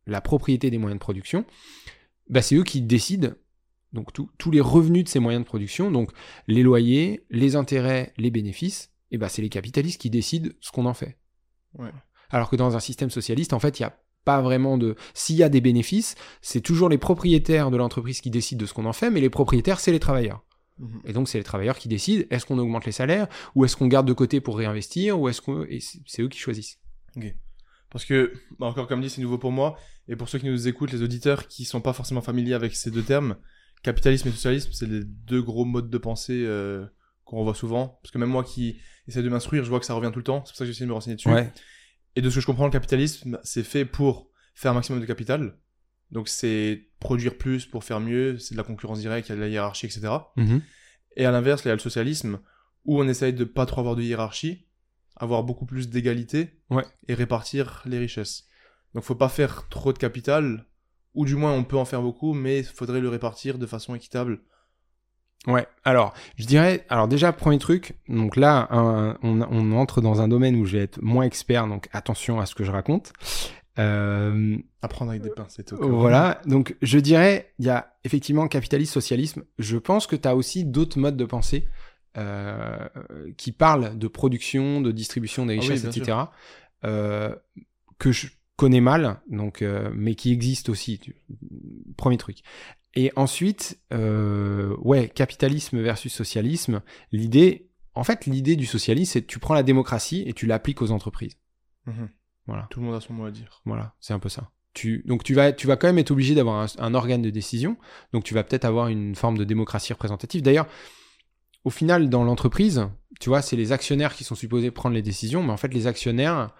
la 0.08 0.20
propriété 0.20 0.68
des 0.68 0.78
moyens 0.78 0.98
de 0.98 1.04
production, 1.04 1.44
bah, 2.28 2.42
c'est 2.42 2.56
eux 2.56 2.64
qui 2.64 2.82
décident 2.82 3.30
donc 3.92 4.08
tous 4.12 4.50
les 4.50 4.60
revenus 4.60 5.04
de 5.04 5.08
ces 5.08 5.20
moyens 5.20 5.42
de 5.42 5.48
production, 5.48 5.90
donc 5.90 6.10
les 6.48 6.62
loyers, 6.62 7.24
les 7.30 7.56
intérêts, 7.56 8.12
les 8.18 8.30
bénéfices, 8.30 8.90
et 9.10 9.18
bah, 9.18 9.28
c'est 9.28 9.42
les 9.42 9.48
capitalistes 9.48 10.00
qui 10.00 10.10
décident 10.10 10.50
ce 10.60 10.70
qu'on 10.70 10.86
en 10.86 10.94
fait. 10.94 11.18
Alors 12.30 12.50
que 12.50 12.56
dans 12.56 12.76
un 12.76 12.80
système 12.80 13.10
socialiste, 13.10 13.52
en 13.52 13.58
fait, 13.58 13.78
il 13.78 13.82
n'y 13.82 13.86
a 13.86 13.98
pas 14.24 14.42
vraiment 14.42 14.76
de... 14.76 14.96
S'il 15.14 15.36
y 15.36 15.42
a 15.42 15.48
des 15.48 15.60
bénéfices, 15.60 16.16
c'est 16.42 16.60
toujours 16.60 16.88
les 16.88 16.98
propriétaires 16.98 17.70
de 17.70 17.76
l'entreprise 17.76 18.20
qui 18.20 18.30
décident 18.30 18.60
de 18.60 18.66
ce 18.66 18.74
qu'on 18.74 18.84
en 18.84 18.92
fait, 18.92 19.10
mais 19.10 19.20
les 19.20 19.30
propriétaires, 19.30 19.80
c'est 19.80 19.92
les 19.92 20.00
travailleurs. 20.00 20.44
Mhm. 20.78 21.00
Et 21.04 21.12
donc, 21.12 21.28
c'est 21.28 21.38
les 21.38 21.44
travailleurs 21.44 21.78
qui 21.78 21.88
décident 21.88 22.24
est-ce 22.30 22.44
qu'on 22.44 22.58
augmente 22.58 22.84
les 22.84 22.92
salaires, 22.92 23.28
ou 23.54 23.64
est-ce 23.64 23.76
qu'on 23.76 23.86
garde 23.86 24.06
de 24.06 24.12
côté 24.12 24.40
pour 24.40 24.58
réinvestir, 24.58 25.18
ou 25.18 25.28
est-ce 25.28 25.40
qu'on. 25.40 25.64
Et 25.64 25.78
c'est 25.80 26.22
eux 26.22 26.28
qui 26.28 26.38
choisissent. 26.38 26.78
Ok. 27.16 27.34
Parce 27.96 28.04
que, 28.04 28.30
bah, 28.58 28.66
encore 28.66 28.88
comme 28.88 29.00
dit, 29.00 29.08
c'est 29.08 29.22
nouveau 29.22 29.38
pour 29.38 29.52
moi, 29.52 29.78
et 30.06 30.16
pour 30.16 30.28
ceux 30.28 30.38
qui 30.38 30.44
nous 30.44 30.68
écoutent, 30.68 30.92
les 30.92 31.00
auditeurs 31.00 31.48
qui 31.48 31.64
sont 31.64 31.80
pas 31.80 31.94
forcément 31.94 32.20
familiers 32.20 32.52
avec 32.52 32.76
ces 32.76 32.90
deux 32.90 33.02
termes, 33.02 33.36
capitalisme 33.82 34.28
et 34.28 34.32
socialisme, 34.32 34.70
c'est 34.74 34.84
les 34.84 35.02
deux 35.02 35.40
gros 35.40 35.64
modes 35.64 35.88
de 35.88 35.96
pensée 35.96 36.44
euh, 36.44 36.84
qu'on 37.24 37.38
revoit 37.38 37.54
souvent. 37.54 37.98
Parce 38.02 38.12
que 38.12 38.18
même 38.18 38.28
moi 38.28 38.44
qui 38.44 38.78
essaie 39.08 39.22
de 39.22 39.28
m'instruire, 39.30 39.64
je 39.64 39.70
vois 39.70 39.80
que 39.80 39.86
ça 39.86 39.94
revient 39.94 40.10
tout 40.12 40.18
le 40.18 40.24
temps. 40.24 40.44
C'est 40.44 40.50
pour 40.50 40.58
ça 40.58 40.64
que 40.66 40.72
j'essaie 40.72 40.84
de 40.84 40.90
me 40.90 40.92
renseigner 40.92 41.16
dessus. 41.16 41.30
Et 42.16 42.20
de 42.20 42.28
ce 42.28 42.34
que 42.34 42.42
je 42.42 42.46
comprends, 42.46 42.66
le 42.66 42.70
capitalisme, 42.70 43.40
c'est 43.44 43.62
fait 43.62 43.86
pour 43.86 44.28
faire 44.54 44.72
un 44.72 44.74
maximum 44.74 45.00
de 45.00 45.06
capital. 45.06 45.56
Donc 46.10 46.28
c'est 46.28 46.90
produire 47.00 47.38
plus 47.38 47.64
pour 47.64 47.82
faire 47.82 48.00
mieux, 48.00 48.38
c'est 48.38 48.52
de 48.52 48.58
la 48.58 48.64
concurrence 48.64 49.00
directe, 49.00 49.28
il 49.28 49.30
y 49.30 49.32
a 49.32 49.36
de 49.36 49.40
la 49.40 49.48
hiérarchie, 49.48 49.86
etc. 49.86 50.08
Mhm. 50.36 50.60
Et 51.16 51.24
à 51.24 51.30
l'inverse, 51.30 51.64
il 51.64 51.68
y 51.68 51.70
a 51.70 51.74
le 51.74 51.80
socialisme, 51.80 52.40
où 52.84 53.00
on 53.00 53.08
essaye 53.08 53.32
de 53.32 53.44
pas 53.44 53.64
trop 53.64 53.80
avoir 53.80 53.96
de 53.96 54.02
hiérarchie, 54.02 54.65
avoir 55.16 55.42
beaucoup 55.42 55.66
plus 55.66 55.88
d'égalité, 55.88 56.50
et 57.08 57.14
répartir 57.14 57.82
les 57.86 57.98
richesses. 57.98 58.44
Donc 58.94 59.04
faut 59.04 59.14
pas 59.14 59.28
faire 59.28 59.68
trop 59.68 59.92
de 59.92 59.98
capital, 59.98 60.66
ou 61.14 61.24
du 61.24 61.36
moins 61.36 61.52
on 61.52 61.64
peut 61.64 61.76
en 61.76 61.84
faire 61.84 62.02
beaucoup, 62.02 62.34
mais 62.34 62.60
il 62.60 62.64
faudrait 62.64 63.00
le 63.00 63.08
répartir 63.08 63.58
de 63.58 63.66
façon 63.66 63.94
équitable. 63.94 64.40
Ouais, 65.46 65.66
alors 65.84 66.12
je 66.36 66.46
dirais, 66.46 66.84
alors 66.88 67.06
déjà 67.06 67.32
premier 67.32 67.58
truc, 67.58 67.94
donc 68.08 68.36
là 68.36 68.68
on, 69.22 69.72
entre 69.72 70.00
dans 70.00 70.20
un 70.20 70.28
domaine 70.28 70.56
où 70.56 70.64
je 70.64 70.76
vais 70.76 70.82
être 70.84 71.00
moins 71.02 71.24
expert, 71.24 71.66
donc 71.66 71.88
attention 71.92 72.40
à 72.40 72.46
ce 72.46 72.54
que 72.54 72.64
je 72.64 72.72
raconte. 72.72 73.12
Euh, 73.78 74.56
Apprendre 74.80 75.10
avec 75.10 75.22
des 75.22 75.30
pincettes. 75.30 75.74
Voilà, 75.74 76.40
donc 76.46 76.76
je 76.80 76.98
dirais, 76.98 77.52
il 77.58 77.66
y 77.66 77.68
a 77.68 77.94
effectivement 78.04 78.48
capitalisme, 78.48 78.92
socialisme. 78.92 79.44
Je 79.58 79.76
pense 79.76 80.06
que 80.06 80.16
tu 80.16 80.26
as 80.26 80.34
aussi 80.34 80.64
d'autres 80.64 80.98
modes 80.98 81.16
de 81.16 81.24
pensée 81.26 81.68
euh, 82.16 82.88
qui 83.36 83.52
parlent 83.52 83.98
de 83.98 84.08
production, 84.08 84.80
de 84.80 84.90
distribution 84.90 85.44
des 85.44 85.56
ah 85.56 85.60
richesses, 85.60 85.84
etc. 85.84 86.18
Euh, 86.84 87.34
que 87.98 88.10
je 88.10 88.28
connais 88.56 88.80
mal, 88.80 89.20
donc, 89.28 89.60
euh, 89.60 89.90
mais 89.94 90.14
qui 90.14 90.32
existe 90.32 90.70
aussi. 90.70 91.00
Premier 91.98 92.16
truc. 92.16 92.38
Et 92.94 93.12
ensuite, 93.16 93.78
ouais, 93.90 95.08
capitalisme 95.14 95.82
versus 95.82 96.12
socialisme. 96.12 96.80
L'idée, 97.12 97.68
en 97.94 98.04
fait, 98.04 98.24
l'idée 98.24 98.56
du 98.56 98.64
socialisme, 98.64 99.12
c'est 99.12 99.22
que 99.22 99.26
tu 99.26 99.38
prends 99.38 99.54
la 99.54 99.62
démocratie 99.62 100.24
et 100.26 100.32
tu 100.32 100.46
l'appliques 100.46 100.80
aux 100.80 100.92
entreprises. 100.92 101.36
Mhm. 101.84 102.08
Voilà. 102.46 102.66
Tout 102.70 102.80
le 102.80 102.86
monde 102.86 102.94
a 102.94 103.00
son 103.00 103.12
mot 103.12 103.26
à 103.26 103.30
dire. 103.30 103.60
Voilà, 103.66 103.94
c'est 104.00 104.14
un 104.14 104.18
peu 104.18 104.30
ça. 104.30 104.50
Tu, 104.72 105.02
donc 105.06 105.22
tu 105.22 105.34
vas, 105.34 105.52
tu 105.52 105.66
vas 105.66 105.76
quand 105.76 105.88
même 105.88 105.98
être 105.98 106.10
obligé 106.10 106.34
d'avoir 106.34 106.62
un, 106.62 106.66
un, 106.78 106.94
organe 106.94 107.22
de 107.22 107.30
décision. 107.30 107.76
Donc 108.12 108.24
tu 108.24 108.32
vas 108.32 108.44
peut-être 108.44 108.64
avoir 108.64 108.88
une 108.88 109.14
forme 109.14 109.36
de 109.36 109.44
démocratie 109.44 109.92
représentative. 109.92 110.42
D'ailleurs, 110.42 110.66
au 111.66 111.70
final, 111.70 112.08
dans 112.08 112.22
l'entreprise, 112.22 112.86
tu 113.18 113.28
vois, 113.28 113.42
c'est 113.42 113.56
les 113.56 113.72
actionnaires 113.72 114.14
qui 114.14 114.22
sont 114.22 114.36
supposés 114.36 114.70
prendre 114.70 114.94
les 114.94 115.02
décisions, 115.02 115.42
mais 115.42 115.50
en 115.50 115.56
fait, 115.56 115.74
les 115.74 115.88
actionnaires, 115.88 116.54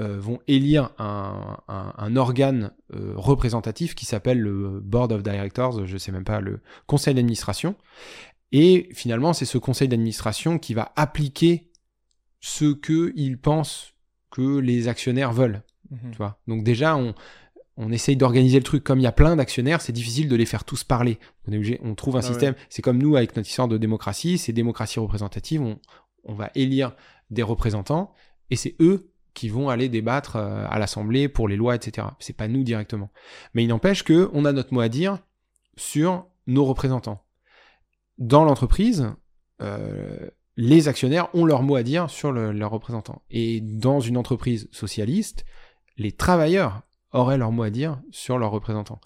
euh, 0.00 0.18
vont 0.18 0.38
élire 0.46 0.90
un, 0.98 1.58
un, 1.68 2.16
organe 2.16 2.70
euh, 2.94 3.12
représentatif 3.16 3.94
qui 3.94 4.06
s'appelle 4.06 4.40
le 4.40 4.80
Board 4.80 5.12
of 5.12 5.22
Directors, 5.22 5.84
je 5.84 5.98
sais 5.98 6.12
même 6.12 6.24
pas, 6.24 6.40
le 6.40 6.60
conseil 6.86 7.14
d'administration. 7.14 7.74
Et 8.50 8.88
finalement, 8.94 9.34
c'est 9.34 9.44
ce 9.44 9.58
conseil 9.58 9.86
d'administration 9.86 10.58
qui 10.58 10.72
va 10.72 10.92
appliquer 10.96 11.70
ce 12.40 12.72
que 12.72 13.12
il 13.16 13.38
pense 13.38 13.92
que 14.30 14.60
les 14.60 14.88
actionnaires 14.88 15.32
veulent. 15.32 15.62
Mhm. 15.90 16.12
Tu 16.12 16.16
vois 16.16 16.40
Donc 16.46 16.64
déjà, 16.64 16.96
on, 16.96 17.14
on 17.80 17.92
essaye 17.92 18.16
d'organiser 18.16 18.58
le 18.58 18.64
truc 18.64 18.82
comme 18.82 18.98
il 18.98 19.04
y 19.04 19.06
a 19.06 19.12
plein 19.12 19.36
d'actionnaires, 19.36 19.80
c'est 19.80 19.92
difficile 19.92 20.28
de 20.28 20.34
les 20.34 20.46
faire 20.46 20.64
tous 20.64 20.82
parler. 20.82 21.18
On 21.46 21.52
est 21.52 21.56
obligé, 21.56 21.80
on 21.84 21.94
trouve 21.94 22.16
un 22.16 22.20
ah 22.20 22.22
système. 22.22 22.54
C'est 22.68 22.82
comme 22.82 22.98
nous 22.98 23.16
avec 23.16 23.36
notre 23.36 23.48
histoire 23.48 23.68
de 23.68 23.78
démocratie, 23.78 24.36
c'est 24.36 24.52
démocratie 24.52 24.98
représentative. 24.98 25.62
On, 25.62 25.78
on 26.24 26.34
va 26.34 26.50
élire 26.56 26.94
des 27.30 27.44
représentants 27.44 28.12
et 28.50 28.56
c'est 28.56 28.74
eux 28.80 29.12
qui 29.32 29.48
vont 29.48 29.68
aller 29.68 29.88
débattre 29.88 30.34
euh, 30.34 30.66
à 30.68 30.80
l'Assemblée 30.80 31.28
pour 31.28 31.46
les 31.46 31.56
lois, 31.56 31.76
etc. 31.76 32.08
C'est 32.18 32.36
pas 32.36 32.48
nous 32.48 32.64
directement. 32.64 33.10
Mais 33.54 33.62
il 33.62 33.68
n'empêche 33.68 34.02
que 34.02 34.28
on 34.32 34.44
a 34.44 34.52
notre 34.52 34.74
mot 34.74 34.80
à 34.80 34.88
dire 34.88 35.20
sur 35.76 36.26
nos 36.48 36.64
représentants. 36.64 37.24
Dans 38.18 38.44
l'entreprise, 38.44 39.12
euh, 39.62 40.28
les 40.56 40.88
actionnaires 40.88 41.28
ont 41.34 41.44
leur 41.44 41.62
mot 41.62 41.76
à 41.76 41.84
dire 41.84 42.10
sur 42.10 42.32
leurs 42.32 42.70
représentants. 42.72 43.22
Et 43.30 43.60
dans 43.60 44.00
une 44.00 44.16
entreprise 44.16 44.68
socialiste, 44.72 45.44
les 45.96 46.10
travailleurs 46.10 46.82
auraient 47.12 47.38
leur 47.38 47.52
mot 47.52 47.62
à 47.62 47.70
dire 47.70 48.00
sur 48.10 48.38
leurs 48.38 48.50
représentants. 48.50 49.00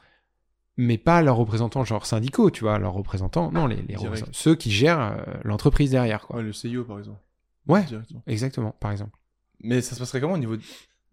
Mais 0.77 0.99
pas 0.99 1.23
leurs 1.23 1.37
représentants 1.37 1.85
genre 1.85 2.07
syndicaux, 2.07 2.51
tu 2.51 2.65
vois, 2.65 2.79
leurs 2.79 2.95
représentants, 2.95 3.53
non, 3.53 3.67
les, 3.67 3.85
ceux 4.33 4.55
qui 4.55 4.71
gèrent 4.71 5.01
euh, 5.01 5.35
l'entreprise 5.45 5.91
derrière. 5.91 6.27
Quoi. 6.27 6.43
le 6.43 6.53
CIO 6.53 6.85
par 6.85 6.99
exemple. 6.99 7.21
Ouais, 7.69 7.85
exactement, 8.27 8.73
par 8.81 8.91
exemple. 8.91 9.17
Mais 9.61 9.81
ça 9.81 9.95
se 9.95 10.01
passerait 10.01 10.21
comment 10.21 10.35
au 10.35 10.39
niveau. 10.39 10.57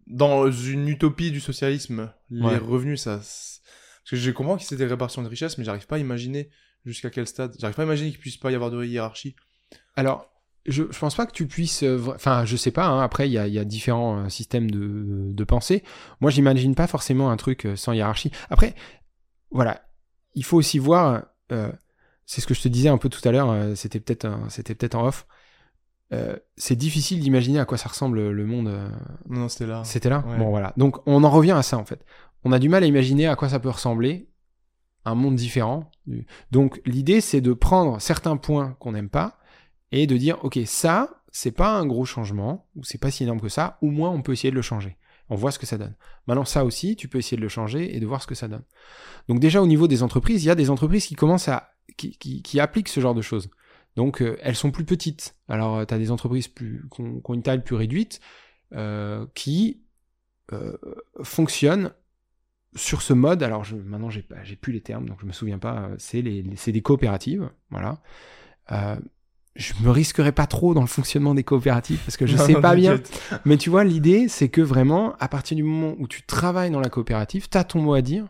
Dans 0.06 0.50
une 0.50 0.88
utopie 0.88 1.30
du 1.30 1.40
socialisme, 1.40 2.12
les 2.30 2.56
revenus, 2.56 3.02
ça. 3.02 3.16
Parce 3.16 4.10
que 4.10 4.16
je 4.16 4.30
comprends 4.32 4.56
que 4.56 4.64
c'est 4.64 4.76
des 4.76 4.86
répartitions 4.86 5.22
de 5.22 5.28
richesses, 5.28 5.56
mais 5.58 5.64
j'arrive 5.64 5.86
pas 5.86 5.96
à 5.96 5.98
imaginer 5.98 6.50
jusqu'à 6.84 7.10
quel 7.10 7.26
stade. 7.26 7.54
J'arrive 7.60 7.76
pas 7.76 7.82
à 7.82 7.84
imaginer 7.84 8.10
qu'il 8.10 8.18
puisse 8.18 8.38
pas 8.38 8.50
y 8.50 8.54
avoir 8.54 8.70
de 8.70 8.82
hiérarchie. 8.82 9.36
Alors, 9.94 10.28
je, 10.70 10.84
je 10.90 10.98
pense 10.98 11.14
pas 11.14 11.26
que 11.26 11.32
tu 11.32 11.46
puisses. 11.46 11.82
Euh, 11.82 12.00
enfin, 12.14 12.44
je 12.44 12.56
sais 12.56 12.70
pas, 12.70 12.86
hein, 12.86 13.00
après, 13.00 13.28
il 13.28 13.32
y 13.32 13.38
a, 13.38 13.46
y 13.46 13.58
a, 13.58 13.64
différents 13.64 14.18
euh, 14.18 14.28
systèmes 14.28 14.70
de, 14.70 15.32
de 15.32 15.44
pensée. 15.44 15.82
Moi, 16.20 16.30
j'imagine 16.30 16.74
pas 16.74 16.86
forcément 16.86 17.30
un 17.30 17.36
truc 17.36 17.66
euh, 17.66 17.76
sans 17.76 17.92
hiérarchie. 17.92 18.30
Après, 18.48 18.74
voilà, 19.50 19.82
il 20.34 20.44
faut 20.44 20.56
aussi 20.56 20.78
voir. 20.78 21.24
c'est 22.26 22.40
ce 22.40 22.46
que 22.46 22.54
je 22.54 22.62
te 22.62 22.68
disais 22.68 22.88
un 22.88 22.98
peu 22.98 23.08
tout 23.08 23.26
à 23.28 23.32
l'heure, 23.32 23.76
c'était 23.76 23.98
peut-être 23.98 24.28
c'était 24.48 24.74
peut-être 24.74 24.94
en 24.94 25.06
off. 25.06 25.26
Euh, 26.12 26.36
c'est 26.56 26.76
difficile 26.76 27.20
d'imaginer 27.20 27.58
à 27.60 27.64
quoi 27.64 27.78
ça 27.78 27.88
ressemble 27.88 28.30
le 28.30 28.46
monde. 28.46 28.72
Non, 29.28 29.48
c'était 29.48 29.66
là. 29.66 29.82
C'était 29.84 30.08
là 30.08 30.24
Bon, 30.38 30.50
voilà. 30.50 30.72
Donc, 30.76 30.96
on 31.06 31.24
en 31.24 31.30
revient 31.30 31.52
à 31.52 31.62
ça, 31.62 31.78
en 31.78 31.84
fait. 31.84 32.04
On 32.44 32.52
a 32.52 32.58
du 32.58 32.68
mal 32.68 32.84
à 32.84 32.86
imaginer 32.86 33.26
à 33.26 33.34
quoi 33.36 33.48
ça 33.48 33.58
peut 33.58 33.68
ressembler, 33.68 34.28
un 35.04 35.16
monde 35.16 35.34
différent. 35.34 35.90
Donc, 36.52 36.80
l'idée, 36.84 37.20
c'est 37.20 37.40
de 37.40 37.52
prendre 37.52 38.00
certains 38.00 38.36
points 38.36 38.76
qu'on 38.78 38.92
n'aime 38.92 39.10
pas 39.10 39.39
et 39.92 40.06
de 40.06 40.16
dire, 40.16 40.44
OK, 40.44 40.58
ça, 40.66 41.22
c'est 41.32 41.52
pas 41.52 41.78
un 41.78 41.86
gros 41.86 42.04
changement, 42.04 42.68
ou 42.76 42.84
c'est 42.84 42.98
pas 42.98 43.10
si 43.10 43.24
énorme 43.24 43.40
que 43.40 43.48
ça, 43.48 43.78
au 43.82 43.90
moins 43.90 44.10
on 44.10 44.22
peut 44.22 44.32
essayer 44.32 44.50
de 44.50 44.56
le 44.56 44.62
changer. 44.62 44.96
On 45.28 45.36
voit 45.36 45.52
ce 45.52 45.60
que 45.60 45.66
ça 45.66 45.78
donne. 45.78 45.94
Maintenant, 46.26 46.44
ça 46.44 46.64
aussi, 46.64 46.96
tu 46.96 47.06
peux 47.06 47.18
essayer 47.18 47.36
de 47.36 47.42
le 47.42 47.48
changer 47.48 47.94
et 47.94 48.00
de 48.00 48.06
voir 48.06 48.20
ce 48.20 48.26
que 48.26 48.34
ça 48.34 48.48
donne. 48.48 48.64
Donc, 49.28 49.38
déjà, 49.38 49.62
au 49.62 49.66
niveau 49.68 49.86
des 49.86 50.02
entreprises, 50.02 50.42
il 50.42 50.48
y 50.48 50.50
a 50.50 50.56
des 50.56 50.70
entreprises 50.70 51.06
qui 51.06 51.14
commencent 51.14 51.46
à, 51.46 51.70
qui, 51.96 52.16
qui 52.18 52.60
appliquent 52.60 52.88
ce 52.88 52.98
genre 52.98 53.14
de 53.14 53.22
choses. 53.22 53.48
Donc 53.96 54.22
euh, 54.22 54.38
elles 54.40 54.56
sont 54.56 54.70
plus 54.70 54.84
petites. 54.84 55.36
Alors 55.48 55.78
euh, 55.78 55.84
tu 55.84 55.94
as 55.94 55.98
des 55.98 56.10
entreprises 56.10 56.48
plus, 56.48 56.88
qui, 56.94 57.02
ont, 57.02 57.34
une 57.34 57.42
taille 57.42 57.62
plus 57.62 57.76
réduite 57.76 58.20
euh, 58.72 59.26
qui 59.34 59.82
fonctionnent 61.22 61.92
sur 62.74 63.02
ce 63.02 63.12
mode. 63.12 63.42
Alors 63.42 63.62
je, 63.62 63.76
maintenant 63.76 64.10
j'ai, 64.10 64.22
plus 64.56 64.72
les 64.72 64.80
termes, 64.80 65.08
donc 65.08 65.18
je 65.20 65.26
me 65.26 65.32
souviens 65.32 65.58
pas. 65.58 65.90
C'est 65.98 66.22
des 66.22 66.82
coopératives. 66.82 67.50
Voilà. 67.70 68.02
Je 69.56 69.72
me 69.82 69.90
risquerai 69.90 70.32
pas 70.32 70.46
trop 70.46 70.74
dans 70.74 70.80
le 70.80 70.86
fonctionnement 70.86 71.34
des 71.34 71.44
coopératives 71.44 72.00
parce 72.04 72.16
que 72.16 72.26
je 72.26 72.36
sais 72.46 72.54
pas 72.54 72.74
bien. 72.74 73.00
Mais 73.44 73.56
tu 73.56 73.70
vois, 73.70 73.84
l'idée, 73.84 74.28
c'est 74.28 74.48
que 74.48 74.60
vraiment, 74.60 75.14
à 75.18 75.28
partir 75.28 75.56
du 75.56 75.62
moment 75.62 75.94
où 75.98 76.06
tu 76.06 76.22
travailles 76.22 76.70
dans 76.70 76.80
la 76.80 76.88
coopérative, 76.88 77.48
tu 77.48 77.58
as 77.58 77.64
ton 77.64 77.80
mot 77.80 77.94
à 77.94 78.02
dire 78.02 78.26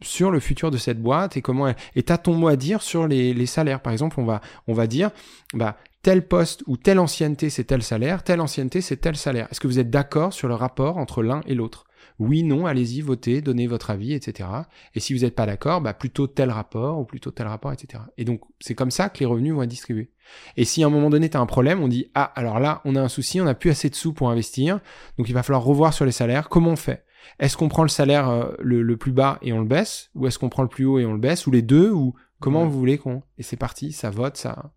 sur 0.00 0.30
le 0.30 0.40
futur 0.40 0.70
de 0.70 0.78
cette 0.78 1.00
boîte 1.00 1.36
et 1.36 1.42
comment 1.42 1.68
elle... 1.68 1.76
et 1.94 2.02
t'as 2.02 2.18
ton 2.18 2.34
mot 2.34 2.48
à 2.48 2.56
dire 2.56 2.82
sur 2.82 3.06
les, 3.06 3.32
les, 3.34 3.46
salaires. 3.46 3.80
Par 3.80 3.92
exemple 3.92 4.18
on 4.18 4.24
va 4.24 4.40
on 4.66 4.72
va 4.72 4.88
dire 4.88 5.10
bah 5.54 5.76
tel 6.02 6.26
poste 6.26 6.64
ou 6.66 6.76
telle 6.76 6.98
ancienneté 6.98 7.50
c'est 7.50 7.62
tel 7.62 7.84
salaire 7.84 8.24
telle 8.24 8.40
ancienneté 8.40 8.80
c'est 8.80 8.96
tel 8.96 9.16
salaire. 9.16 9.46
Est-ce 9.52 9.60
que 9.60 9.68
vous 9.68 9.78
êtes 9.78 9.90
d'accord 9.90 10.32
sur 10.32 10.48
le 10.48 10.54
rapport 10.54 10.98
entre 10.98 11.22
l'un 11.22 11.40
et 11.46 11.54
l'autre? 11.54 11.84
Oui 12.18 12.42
non 12.42 12.66
allez-y 12.66 13.00
votez 13.00 13.40
donnez 13.40 13.66
votre 13.66 13.90
avis 13.90 14.12
etc 14.12 14.48
et 14.94 15.00
si 15.00 15.14
vous 15.14 15.20
n'êtes 15.20 15.34
pas 15.34 15.46
d'accord 15.46 15.80
bah 15.80 15.94
plutôt 15.94 16.26
tel 16.26 16.50
rapport 16.50 16.98
ou 16.98 17.04
plutôt 17.04 17.30
tel 17.30 17.46
rapport 17.46 17.72
etc 17.72 18.04
et 18.18 18.24
donc 18.24 18.40
c'est 18.60 18.74
comme 18.74 18.90
ça 18.90 19.08
que 19.08 19.20
les 19.20 19.26
revenus 19.26 19.54
vont 19.54 19.62
être 19.62 19.68
distribués. 19.70 20.10
Et 20.56 20.64
si 20.64 20.82
à 20.82 20.86
un 20.86 20.90
moment 20.90 21.10
donné 21.10 21.28
tu 21.28 21.36
as 21.36 21.40
un 21.40 21.46
problème 21.46 21.80
on 21.80 21.88
dit 21.88 22.06
ah 22.14 22.24
alors 22.34 22.60
là 22.60 22.80
on 22.84 22.96
a 22.96 23.00
un 23.00 23.08
souci 23.08 23.40
on 23.40 23.44
n'a 23.44 23.54
plus 23.54 23.70
assez 23.70 23.90
de 23.90 23.94
sous 23.94 24.12
pour 24.12 24.30
investir 24.30 24.80
donc 25.18 25.28
il 25.28 25.32
va 25.32 25.42
falloir 25.42 25.62
revoir 25.64 25.92
sur 25.94 26.04
les 26.04 26.12
salaires. 26.12 26.48
Comment 26.48 26.70
on 26.70 26.76
fait? 26.76 27.04
Est-ce 27.38 27.56
qu'on 27.56 27.68
prend 27.68 27.82
le 27.82 27.88
salaire 27.88 28.28
euh, 28.28 28.52
le, 28.60 28.82
le 28.82 28.96
plus 28.96 29.12
bas 29.12 29.38
et 29.42 29.52
on 29.52 29.60
le 29.60 29.66
baisse? 29.66 30.10
Ou 30.14 30.26
est-ce 30.26 30.38
qu'on 30.38 30.48
prend 30.48 30.62
le 30.62 30.68
plus 30.68 30.84
haut 30.84 30.98
et 30.98 31.06
on 31.06 31.12
le 31.12 31.20
baisse? 31.20 31.46
Ou 31.46 31.50
les 31.52 31.62
deux? 31.62 31.90
Ou 31.90 32.14
comment 32.40 32.64
Ouais. 32.64 32.68
vous 32.68 32.78
voulez 32.78 32.98
qu'on... 32.98 33.22
Et 33.38 33.42
c'est 33.44 33.56
parti, 33.56 33.92
ça 33.92 34.10
vote, 34.10 34.36
ça... 34.36 34.72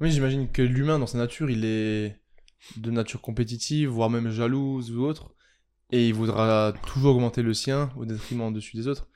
Oui, 0.00 0.10
j'imagine 0.10 0.50
que 0.50 0.62
l'humain, 0.62 0.98
dans 0.98 1.06
sa 1.06 1.16
nature, 1.18 1.50
il 1.50 1.64
est 1.64 2.16
de 2.76 2.90
nature 2.90 3.20
compétitive, 3.22 3.88
voire 3.88 4.10
même 4.10 4.30
jalouse 4.30 4.94
ou 4.94 5.02
autre. 5.02 5.34
Et 5.90 6.08
il 6.08 6.14
voudra 6.14 6.74
toujours 6.86 7.16
augmenter 7.16 7.42
le 7.42 7.54
sien 7.54 7.90
au 7.96 8.04
détriment 8.04 8.52
dessus 8.52 8.76
des 8.76 8.88
autres. 8.88 9.08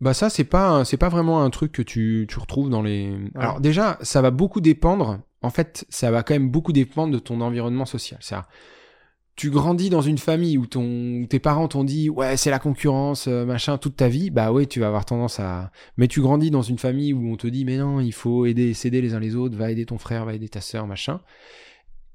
Bah 0.00 0.14
ça 0.14 0.28
c'est 0.30 0.44
pas 0.44 0.84
c'est 0.84 0.96
pas 0.96 1.08
vraiment 1.08 1.44
un 1.44 1.50
truc 1.50 1.70
que 1.70 1.82
tu, 1.82 2.26
tu 2.28 2.38
retrouves 2.40 2.68
dans 2.68 2.82
les 2.82 3.16
Alors 3.36 3.60
déjà, 3.60 3.98
ça 4.02 4.20
va 4.20 4.32
beaucoup 4.32 4.60
dépendre 4.60 5.20
en 5.42 5.50
fait, 5.50 5.84
ça 5.90 6.10
va 6.10 6.22
quand 6.22 6.34
même 6.34 6.50
beaucoup 6.50 6.72
dépendre 6.72 7.12
de 7.12 7.18
ton 7.18 7.40
environnement 7.40 7.86
social. 7.86 8.18
C'est 8.20 8.36
tu 9.34 9.50
grandis 9.50 9.88
dans 9.88 10.02
une 10.02 10.18
famille 10.18 10.58
où 10.58 10.66
ton 10.66 11.24
tes 11.28 11.38
parents 11.38 11.68
t'ont 11.68 11.84
dit 11.84 12.10
ouais, 12.10 12.36
c'est 12.36 12.50
la 12.50 12.58
concurrence 12.58 13.28
euh, 13.28 13.46
machin 13.46 13.78
toute 13.78 13.96
ta 13.96 14.08
vie, 14.08 14.30
bah 14.30 14.52
ouais, 14.52 14.66
tu 14.66 14.80
vas 14.80 14.88
avoir 14.88 15.04
tendance 15.04 15.40
à 15.40 15.70
mais 15.96 16.06
tu 16.06 16.20
grandis 16.20 16.50
dans 16.50 16.62
une 16.62 16.78
famille 16.78 17.12
où 17.12 17.32
on 17.32 17.36
te 17.36 17.46
dit 17.46 17.64
mais 17.64 17.78
non, 17.78 18.00
il 18.00 18.12
faut 18.12 18.44
aider 18.44 18.74
s'aider 18.74 19.00
les 19.00 19.14
uns 19.14 19.20
les 19.20 19.34
autres, 19.34 19.56
va 19.56 19.70
aider 19.70 19.86
ton 19.86 19.98
frère, 19.98 20.24
va 20.26 20.34
aider 20.34 20.48
ta 20.48 20.60
sœur, 20.60 20.86
machin. 20.86 21.20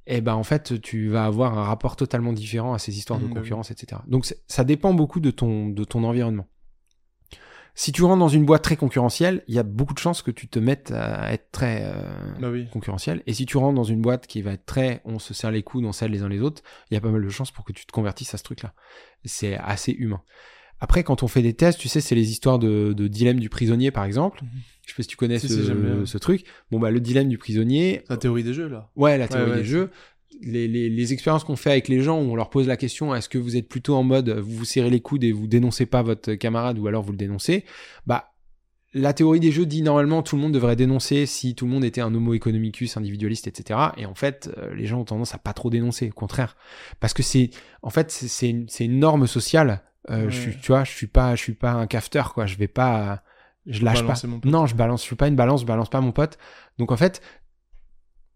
Et 0.10 0.22
ben 0.22 0.34
en 0.36 0.44
fait, 0.44 0.80
tu 0.82 1.10
vas 1.10 1.26
avoir 1.26 1.58
un 1.58 1.64
rapport 1.64 1.96
totalement 1.98 2.32
différent 2.34 2.74
à 2.74 2.80
ces 2.80 2.98
histoires 2.98 3.20
de 3.20 3.26
Mmh, 3.26 3.28
oui. 3.28 3.34
concurrence, 3.36 3.72
etc. 3.72 4.02
Donc 4.08 4.26
ça 4.48 4.64
dépend 4.64 4.94
beaucoup 4.94 5.20
de 5.20 5.32
ton 5.32 5.68
de 5.70 5.84
ton 5.84 6.04
environnement. 6.06 6.48
Si 7.76 7.92
tu 7.92 8.04
rentres 8.04 8.18
dans 8.20 8.28
une 8.28 8.44
boîte 8.46 8.64
très 8.64 8.76
concurrentielle, 8.76 9.44
il 9.48 9.54
y 9.54 9.60
a 9.60 9.64
beaucoup 9.64 9.94
de 9.94 10.00
chances 10.00 10.24
que 10.24 10.32
tu 10.32 10.48
te 10.48 10.58
mettes 10.58 10.90
à 10.92 11.32
être 11.34 11.52
très 11.52 11.84
euh, 11.84 12.34
Bah 12.40 12.50
oui. 12.50 12.68
concurrentiel. 12.72 13.22
Et 13.28 13.34
si 13.34 13.46
tu 13.46 13.58
rentres 13.58 13.76
dans 13.76 13.84
une 13.84 14.02
boîte 14.02 14.26
qui 14.26 14.42
va 14.42 14.54
être 14.54 14.66
très 14.66 15.02
on 15.06 15.20
se 15.20 15.36
serre 15.36 15.52
les 15.52 15.62
coudes, 15.62 15.86
on 15.86 15.92
s'aide 15.92 16.10
les 16.12 16.24
uns 16.24 16.30
les 16.30 16.42
autres, 16.42 16.64
il 16.90 16.96
y 16.96 16.98
a 16.98 17.02
pas 17.02 17.12
mal 17.12 17.22
de 17.24 17.30
chances 17.30 17.52
pour 17.52 17.64
que 17.66 17.74
tu 17.74 17.86
te 17.86 17.92
convertisses 17.92 18.34
à 18.34 18.38
ce 18.40 18.44
truc-là. 18.44 18.74
C'est 19.26 19.56
assez 19.58 19.92
humain. 19.92 20.22
Après, 20.80 21.04
quand 21.04 21.22
on 21.22 21.28
fait 21.28 21.42
des 21.44 21.54
tests, 21.54 21.80
tu 21.80 21.88
sais, 21.88 22.02
c'est 22.02 22.16
les 22.16 22.32
histoires 22.32 22.58
de, 22.60 22.94
de 22.94 23.08
dilemme 23.08 23.40
du 23.40 23.50
prisonnier, 23.50 23.92
par 23.92 24.06
exemple. 24.06 24.44
Mhm. 24.44 24.50
Je 24.88 24.94
sais 24.94 24.96
pas 24.98 25.04
si 25.04 25.10
tu 25.10 25.18
connais 25.18 25.38
Si, 25.38 25.48
ce, 25.50 25.64
si, 25.64 25.72
ce 26.12 26.18
truc. 26.18 26.46
Bon, 26.72 26.80
bah, 26.80 26.90
le 26.90 27.00
dilemme 27.00 27.28
du 27.30 27.38
prisonnier, 27.38 28.04
La 28.10 28.18
théorie 28.18 28.44
des 28.44 28.54
jeux, 28.54 28.68
là. 28.70 28.90
Ouais, 28.96 29.18
la 29.20 29.28
théorie 29.28 29.52
ouais, 29.52 29.58
des 29.58 29.64
jeux. 29.66 29.92
Les, 30.42 30.68
les, 30.68 30.90
les 30.90 31.14
expériences 31.14 31.44
qu'on 31.44 31.56
fait 31.56 31.72
avec 31.72 31.88
les 31.88 32.00
gens 32.02 32.18
où 32.20 32.32
on 32.32 32.36
leur 32.36 32.50
pose 32.50 32.68
la 32.68 32.78
question 32.78 33.16
est-ce 33.16 33.28
que 33.30 33.38
vous 33.38 33.56
êtes 33.56 33.68
plutôt 33.68 33.96
en 33.96 34.04
mode 34.04 34.30
vous 34.30 34.58
vous 34.58 34.66
serrez 34.66 34.90
les 34.90 35.00
coudes 35.00 35.24
et 35.24 35.32
vous 35.32 35.48
dénoncez 35.48 35.86
pas 35.86 36.04
votre 36.04 36.34
camarade 36.34 36.78
ou 36.80 36.88
alors 36.88 37.02
vous 37.04 37.12
le 37.12 37.18
dénoncez? 37.18 37.66
Bah, 38.06 38.34
la 38.94 39.14
théorie 39.14 39.40
des 39.40 39.52
jeux 39.52 39.66
dit 39.66 39.82
normalement 39.82 40.22
tout 40.24 40.36
le 40.36 40.42
monde 40.42 40.54
devrait 40.54 40.76
dénoncer 40.76 41.26
si 41.26 41.56
tout 41.56 41.66
le 41.66 41.72
monde 41.72 41.84
était 41.84 42.02
un 42.02 42.14
homo 42.14 42.34
economicus 42.34 42.98
individualiste, 42.98 43.48
etc. 43.48 43.80
Et 43.98 44.06
en 44.06 44.16
fait, 44.16 44.50
euh, 44.58 44.74
les 44.76 44.86
gens 44.86 45.00
ont 45.02 45.06
tendance 45.06 45.34
à 45.34 45.38
pas 45.38 45.54
trop 45.54 45.70
dénoncer, 45.70 46.08
au 46.10 46.14
contraire, 46.14 46.56
parce 47.00 47.14
que 47.14 47.24
c'est 47.24 47.50
en 47.82 47.90
fait 47.90 48.12
c'est- 48.12 48.28
c'est 48.28 48.50
une, 48.50 48.68
une 48.80 49.00
norme 49.00 49.28
sociale. 49.28 49.82
Euh, 50.10 50.26
Ouais. 50.26 50.32
je 50.32 50.40
suis, 50.40 50.58
tu 50.58 50.68
vois, 50.68 50.84
je 50.86 50.92
suis 50.92 51.08
pas, 51.08 51.36
je 51.36 51.42
suis 51.42 51.54
pas 51.54 51.72
un 51.72 51.88
cafeteur 51.88 52.34
quoi. 52.34 52.46
Je 52.46 52.56
vais 52.58 52.68
pas, 52.70 53.24
je 53.68 53.84
lâche 53.84 54.06
pas. 54.06 54.16
Mon 54.28 54.40
pote. 54.40 54.52
Non, 54.52 54.66
je 54.66 54.76
balance, 54.76 55.02
je 55.02 55.06
suis 55.06 55.16
pas 55.16 55.28
une 55.28 55.36
balance, 55.36 55.62
je 55.62 55.66
balance 55.66 55.90
pas 55.90 56.02
mon 56.02 56.12
pote. 56.12 56.38
Donc 56.78 56.92
en 56.92 56.98
fait, 56.98 57.22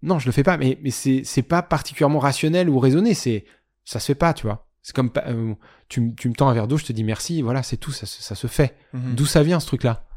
non, 0.02 0.20
je 0.20 0.26
le 0.26 0.32
fais 0.32 0.44
pas, 0.44 0.58
mais, 0.58 0.80
mais 0.82 0.92
c'est, 0.92 1.44
pas 1.44 1.62
particulièrement 1.62 2.20
rationnel 2.20 2.70
ou 2.70 2.80
raisonné, 2.80 3.14
c'est, 3.14 3.46
ça 3.86 4.00
se 4.00 4.08
fait 4.08 4.16
pas, 4.16 4.34
tu 4.34 4.44
vois. 4.48 4.68
C'est 4.82 4.96
comme, 4.96 5.12
euh, 5.28 5.54
tu, 5.90 6.16
tu 6.16 6.28
me 6.28 6.34
tends 6.34 6.50
un 6.50 6.54
verre 6.54 6.68
d'eau, 6.68 6.78
je 6.78 6.86
te 6.86 6.94
dis 6.94 7.04
merci, 7.04 7.42
voilà, 7.42 7.62
c'est 7.62 7.78
tout, 7.78 7.92
ça, 7.92 8.06
se- 8.06 8.22
ça 8.22 8.34
se 8.36 8.48
fait. 8.48 8.76
Mhm. 8.94 9.16
D'où 9.16 9.26
ça 9.26 9.44
vient 9.44 9.60
ce 9.60 9.68
truc-là? 9.68 10.08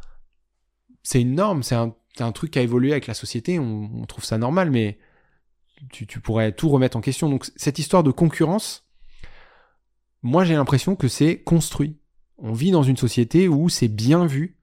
C'est 1.03 1.21
une 1.21 1.35
norme, 1.35 1.63
c'est 1.63 1.75
un, 1.75 1.93
truc 2.33 2.53
qui 2.53 2.59
a 2.59 2.63
évolué 2.63 2.93
avec 2.93 3.07
la 3.07 3.15
société, 3.15 3.59
on, 3.59 3.91
on 3.95 4.07
trouve 4.07 4.25
ça 4.25 4.39
normal, 4.39 4.71
mais 4.71 4.99
tu, 5.93 6.07
tu 6.07 6.21
pourrais 6.21 6.53
tout 6.53 6.71
remettre 6.71 6.97
en 6.97 7.03
question. 7.03 7.29
Donc 7.29 7.47
cette 7.57 7.79
histoire 7.79 8.03
de 8.03 8.11
concurrence, 8.11 8.87
moi 10.23 10.45
j'ai 10.45 10.55
l'impression 10.55 10.97
que 10.97 11.09
c'est 11.09 11.43
construit. 11.43 11.99
On 12.39 12.53
vit 12.53 12.71
dans 12.71 12.83
une 12.83 12.97
société 12.97 13.49
où 13.49 13.69
c'est 13.69 13.89
bien 13.89 14.25
vu 14.27 14.57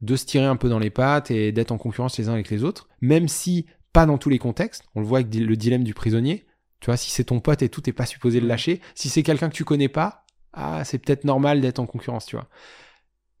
de 0.00 0.16
se 0.16 0.24
tirer 0.24 0.44
un 0.44 0.56
peu 0.56 0.68
dans 0.68 0.78
les 0.78 0.90
pattes 0.90 1.30
et 1.30 1.52
d'être 1.52 1.72
en 1.72 1.78
concurrence 1.78 2.18
les 2.18 2.28
uns 2.28 2.34
avec 2.34 2.50
les 2.50 2.64
autres, 2.64 2.88
même 3.00 3.28
si 3.28 3.66
pas 3.92 4.06
dans 4.06 4.18
tous 4.18 4.28
les 4.28 4.38
contextes. 4.38 4.84
On 4.94 5.00
le 5.00 5.06
voit 5.06 5.18
avec 5.18 5.34
le 5.34 5.56
dilemme 5.56 5.84
du 5.84 5.94
prisonnier. 5.94 6.46
Tu 6.80 6.86
vois, 6.86 6.96
si 6.96 7.10
c'est 7.10 7.24
ton 7.24 7.40
pote 7.40 7.62
et 7.62 7.68
tout, 7.68 7.80
t'es 7.80 7.92
pas 7.92 8.06
supposé 8.06 8.40
le 8.40 8.46
lâcher. 8.46 8.80
Si 8.94 9.08
c'est 9.08 9.22
quelqu'un 9.22 9.48
que 9.48 9.54
tu 9.54 9.64
connais 9.64 9.88
pas, 9.88 10.24
ah, 10.52 10.84
c'est 10.84 10.98
peut-être 10.98 11.24
normal 11.24 11.60
d'être 11.60 11.78
en 11.78 11.86
concurrence, 11.86 12.26
tu 12.26 12.36
vois. 12.36 12.48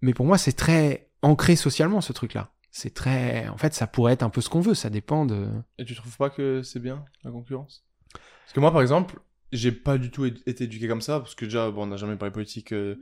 Mais 0.00 0.14
pour 0.14 0.26
moi, 0.26 0.38
c'est 0.38 0.52
très 0.52 1.10
ancré 1.22 1.56
socialement, 1.56 2.00
ce 2.00 2.12
truc-là. 2.12 2.52
C'est 2.70 2.94
très. 2.94 3.48
En 3.48 3.56
fait, 3.56 3.74
ça 3.74 3.86
pourrait 3.86 4.12
être 4.12 4.22
un 4.22 4.30
peu 4.30 4.40
ce 4.40 4.48
qu'on 4.48 4.60
veut, 4.60 4.74
ça 4.74 4.90
dépend 4.90 5.26
de. 5.26 5.48
Et 5.78 5.84
tu 5.84 5.94
trouves 5.94 6.16
pas 6.16 6.30
que 6.30 6.62
c'est 6.62 6.80
bien, 6.80 7.04
la 7.24 7.30
concurrence? 7.30 7.84
Parce 8.12 8.52
que 8.52 8.60
moi, 8.60 8.72
par 8.72 8.82
exemple, 8.82 9.20
j'ai 9.52 9.72
pas 9.72 9.98
du 9.98 10.10
tout 10.10 10.26
été 10.26 10.64
éduqué 10.64 10.88
comme 10.88 11.00
ça, 11.00 11.20
parce 11.20 11.34
que 11.34 11.44
déjà, 11.44 11.70
bon, 11.70 11.84
on 11.84 11.86
n'a 11.86 11.96
jamais 11.96 12.16
parlé 12.16 12.32
politique 12.32 12.72
euh, 12.72 12.96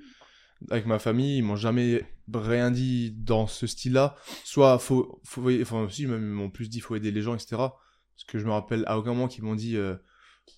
avec 0.70 0.86
ma 0.86 0.98
famille, 0.98 1.38
ils 1.38 1.42
m'ont 1.42 1.56
jamais 1.56 2.02
rien 2.32 2.70
dit 2.70 3.12
dans 3.12 3.46
ce 3.46 3.66
style-là. 3.66 4.16
Soit, 4.44 4.78
faut, 4.78 5.20
faut, 5.24 5.50
enfin, 5.60 5.82
aussi, 5.82 6.06
même, 6.06 6.22
ils 6.22 6.34
m'ont 6.34 6.50
plus 6.50 6.68
dit, 6.68 6.80
faut 6.80 6.96
aider 6.96 7.10
les 7.10 7.22
gens, 7.22 7.34
etc. 7.34 7.56
Parce 7.56 8.24
que 8.26 8.38
je 8.38 8.44
me 8.46 8.50
rappelle 8.52 8.84
à 8.86 8.98
aucun 8.98 9.10
moment 9.10 9.28
qu'ils 9.28 9.44
m'ont 9.44 9.54
dit, 9.54 9.76
euh, 9.76 9.94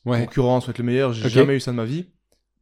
Ouais. 0.05 0.25
concurrence, 0.27 0.65
faut 0.67 0.71
être 0.71 0.79
le 0.79 0.85
meilleur, 0.85 1.13
j'ai 1.13 1.29
jamais 1.29 1.57
eu 1.57 1.61
ça 1.61 1.71
de 1.73 1.77
ma 1.77 1.85
vie. 1.85 2.11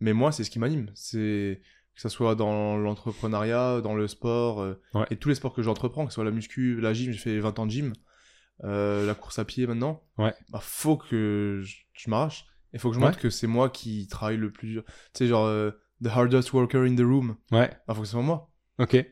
Mais 0.01 0.12
moi, 0.12 0.30
c'est 0.32 0.45
ce 0.45 0.51
qui 0.51 0.59
m'anime. 0.59 0.91
C'est 0.95 1.61
que 1.95 2.01
ça 2.01 2.09
soit 2.09 2.34
dans 2.34 2.76
l'entrepreneuriat, 2.76 3.80
dans 3.80 3.95
le 3.95 4.07
sport, 4.09 4.61
euh, 4.61 4.74
Ouais. 4.95 5.07
et 5.11 5.16
tous 5.16 5.28
les 5.28 5.34
sports 5.34 5.53
que 5.55 5.62
j'entreprends, 5.62 6.05
que 6.07 6.12
ce 6.12 6.16
soit 6.16 6.24
la 6.24 6.30
muscu, 6.30 6.80
la 6.80 6.93
gym, 6.93 7.11
j'ai 7.12 7.18
fait 7.18 7.39
20 7.39 7.59
ans 7.59 7.66
de 7.66 7.70
gym, 7.70 7.93
euh, 8.64 9.07
la 9.07 9.14
course 9.14 9.39
à 9.39 9.45
pied 9.45 9.66
maintenant. 9.66 10.03
Ouais. 10.18 10.34
Bah, 10.51 10.61
faut 10.62 10.97
que 10.97 11.61
je, 11.64 11.76
je 11.95 12.11
m'arrache. 12.11 12.47
Il 12.72 12.78
faut 12.80 12.91
que 12.91 12.95
je 12.97 13.01
Ouais. 13.01 13.07
montre 13.07 13.18
que 13.18 13.30
c'est 13.30 13.47
moi 13.47 13.70
qui 13.70 14.07
travaille 14.09 14.37
le 14.37 14.51
plus 14.53 14.68
dur. 14.68 14.84
Tu 14.87 14.93
sais, 15.14 15.26
genre, 15.26 15.47
euh, 15.47 15.70
the 16.03 16.09
hardest 16.09 16.53
worker 16.53 16.84
in 16.86 16.94
the 16.97 17.01
room. 17.01 17.36
Ouais. 17.53 17.70
Bah, 17.86 17.94
que 17.94 18.05
ce 18.05 18.12
soit 18.12 18.22
moi. 18.22 18.51
Ok. 18.78 19.05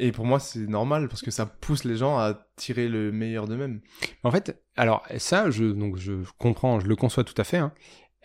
Et 0.00 0.12
pour 0.12 0.24
moi, 0.26 0.38
c'est 0.38 0.66
normal 0.66 1.08
parce 1.08 1.22
que 1.22 1.30
ça 1.30 1.44
pousse 1.46 1.84
les 1.84 1.96
gens 1.96 2.18
à 2.18 2.46
tirer 2.56 2.88
le 2.88 3.10
meilleur 3.10 3.48
d'eux-mêmes. 3.48 3.80
En 4.22 4.30
fait, 4.30 4.62
alors 4.76 5.02
ça, 5.18 5.50
je 5.50 5.64
donc 5.64 5.96
je 5.96 6.12
comprends, 6.38 6.78
je 6.78 6.86
le 6.86 6.94
conçois 6.94 7.24
tout 7.24 7.34
à 7.36 7.44
fait. 7.44 7.56
hein. 7.56 7.72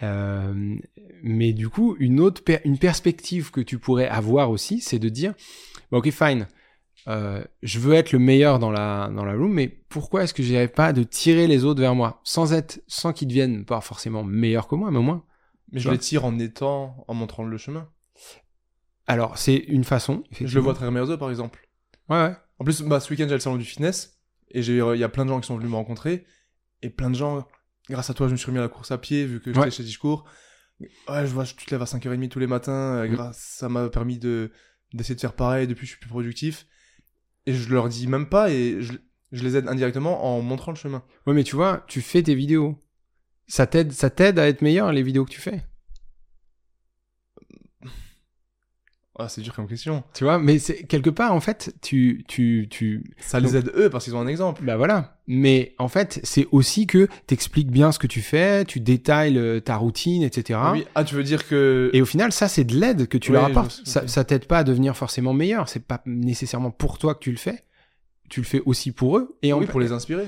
Euh, 0.01 0.75
mais 1.23 1.53
du 1.53 1.69
coup, 1.69 1.95
une 1.99 2.19
autre 2.19 2.43
per- 2.43 2.61
une 2.65 2.77
perspective 2.79 3.51
que 3.51 3.61
tu 3.61 3.79
pourrais 3.79 4.07
avoir 4.07 4.49
aussi, 4.51 4.81
c'est 4.81 4.99
de 4.99 5.09
dire, 5.09 5.33
bon, 5.91 5.99
ok, 5.99 6.09
fine, 6.11 6.47
euh, 7.07 7.43
je 7.61 7.79
veux 7.79 7.93
être 7.93 8.11
le 8.11 8.19
meilleur 8.19 8.59
dans 8.59 8.71
la 8.71 9.09
dans 9.15 9.23
la 9.25 9.33
room, 9.33 9.53
mais 9.53 9.67
pourquoi 9.67 10.23
est-ce 10.23 10.33
que 10.33 10.41
j'irais 10.43 10.67
pas 10.67 10.93
de 10.93 11.03
tirer 11.03 11.47
les 11.47 11.63
autres 11.63 11.79
vers 11.81 11.95
moi, 11.95 12.21
sans 12.23 12.53
être, 12.53 12.81
sans 12.87 13.13
qu'ils 13.13 13.27
deviennent 13.27 13.65
pas 13.65 13.81
forcément 13.81 14.23
meilleurs 14.23 14.67
que 14.67 14.75
moi, 14.75 14.89
mais 14.91 14.97
au 14.99 15.03
moins. 15.03 15.23
Mais 15.73 15.79
je 15.79 15.89
les 15.89 15.97
tire 15.97 16.23
en 16.23 16.37
étant, 16.39 17.03
en 17.07 17.13
montrant 17.13 17.43
le 17.43 17.57
chemin. 17.57 17.89
Alors, 19.07 19.37
c'est 19.37 19.55
une 19.55 19.83
façon. 19.83 20.23
Je 20.39 20.55
le 20.55 20.61
vois 20.63 20.73
très 20.73 20.87
autres, 20.87 21.15
par 21.17 21.29
exemple. 21.29 21.67
Ouais, 22.09 22.17
ouais. 22.17 22.35
En 22.59 22.63
plus, 22.63 22.81
bah, 22.83 22.99
ce 22.99 23.09
week-end, 23.11 23.25
j'ai 23.27 23.33
le 23.33 23.39
salon 23.39 23.57
du 23.57 23.65
fitness. 23.65 24.19
Et 24.51 24.61
j'ai- 24.61 24.77
il 24.77 24.99
y 24.99 25.03
a 25.03 25.09
plein 25.09 25.25
de 25.25 25.29
gens 25.29 25.39
qui 25.41 25.47
sont 25.47 25.57
venus 25.57 25.69
me 25.71 25.75
rencontrer. 25.75 26.25
Et 26.83 26.89
plein 26.89 27.09
de 27.09 27.15
gens, 27.15 27.45
grâce 27.89 28.09
à 28.09 28.13
toi, 28.13 28.27
je 28.27 28.33
me 28.33 28.37
suis 28.37 28.45
remis 28.47 28.59
à 28.59 28.61
la 28.61 28.67
course 28.69 28.91
à 28.91 28.97
pied, 28.97 29.25
vu 29.25 29.39
que 29.39 29.45
j'étais 29.51 29.59
Ouais. 29.59 29.71
chez 29.71 29.83
Discours. 29.83 30.25
Ouais, 30.79 31.25
je 31.25 31.33
vois, 31.33 31.45
tu 31.45 31.55
te 31.65 31.71
lèves 31.71 31.81
à 31.81 31.85
5h30 31.85 32.29
tous 32.29 32.39
les 32.39 32.47
matins. 32.47 32.71
euh, 32.97 33.07
Mm. 33.07 33.11
grâce, 33.13 33.39
ça 33.39 33.67
m'a 33.69 33.89
permis 33.89 34.19
de, 34.19 34.51
d'essayer 34.93 35.15
de 35.15 35.19
faire 35.21 35.33
pareil. 35.33 35.67
Depuis, 35.67 35.85
je 35.87 35.91
suis 35.91 35.99
plus 35.99 36.09
productif. 36.09 36.67
Et 37.45 37.53
je 37.53 37.69
leur 37.73 37.89
dis 37.89 38.07
même 38.07 38.29
pas. 38.29 38.51
Et 38.51 38.81
je, 38.81 38.93
je 39.31 39.43
les 39.43 39.57
aide 39.57 39.67
indirectement 39.67 40.23
en 40.37 40.41
montrant 40.41 40.71
le 40.71 40.77
chemin. 40.77 41.03
Ouais, 41.25 41.33
mais 41.33 41.43
tu 41.43 41.55
vois, 41.55 41.83
tu 41.87 42.01
fais 42.01 42.21
tes 42.23 42.35
vidéos. 42.35 42.79
Ça 43.47 43.67
t'aide, 43.67 43.91
ça 43.91 44.09
t'aide 44.09 44.39
à 44.39 44.47
être 44.47 44.61
meilleur 44.61 44.91
les 44.91 45.03
vidéos 45.03 45.25
que 45.25 45.31
tu 45.31 45.41
fais? 45.41 45.63
Ah, 49.19 49.29
c'est 49.29 49.41
dur 49.41 49.53
comme 49.53 49.67
question. 49.67 50.03
Tu 50.15 50.23
vois, 50.23 50.39
mais 50.39 50.57
c'est 50.57 50.83
quelque 50.83 51.11
part 51.11 51.33
en 51.33 51.39
fait, 51.39 51.75
tu 51.83 52.25
tu 52.27 52.67
tu 52.71 53.03
Ça 53.19 53.39
les 53.39 53.55
aide 53.55 53.71
eux 53.75 53.87
parce 53.91 54.05
qu'ils 54.05 54.15
ont 54.15 54.19
un 54.19 54.27
exemple. 54.27 54.63
bah 54.63 54.75
voilà. 54.75 55.19
Mais 55.27 55.75
en 55.77 55.87
fait, 55.87 56.19
c'est 56.23 56.47
aussi 56.51 56.87
que 56.87 57.07
t'expliques 57.27 57.69
bien 57.69 57.91
ce 57.91 57.99
que 57.99 58.07
tu 58.07 58.21
fais, 58.21 58.65
tu 58.65 58.79
détailles 58.79 59.37
euh, 59.37 59.59
ta 59.59 59.75
routine, 59.75 60.23
etc. 60.23 60.59
Oui. 60.73 60.85
Ah, 60.95 61.03
tu 61.03 61.13
veux 61.13 61.23
dire 61.23 61.47
que. 61.47 61.91
Et 61.93 62.01
au 62.01 62.05
final, 62.05 62.31
ça 62.31 62.47
c'est 62.47 62.63
de 62.63 62.75
l'aide 62.75 63.07
que 63.07 63.19
tu 63.19 63.31
leur 63.31 63.45
apportes. 63.45 63.81
Ça, 63.85 64.23
t'aide 64.23 64.45
pas 64.45 64.59
à 64.59 64.63
devenir 64.63 64.97
forcément 64.97 65.33
meilleur. 65.33 65.69
C'est 65.69 65.85
pas 65.85 66.01
nécessairement 66.07 66.71
pour 66.71 66.97
toi 66.97 67.13
que 67.13 67.19
tu 67.19 67.31
le 67.31 67.37
fais. 67.37 67.63
Tu 68.29 68.39
le 68.39 68.47
fais 68.47 68.63
aussi 68.65 68.91
pour 68.91 69.19
eux. 69.19 69.37
Et 69.43 69.53
en 69.53 69.59
oui, 69.59 69.67
pour 69.67 69.79
les 69.79 69.91
inspirer. 69.91 70.25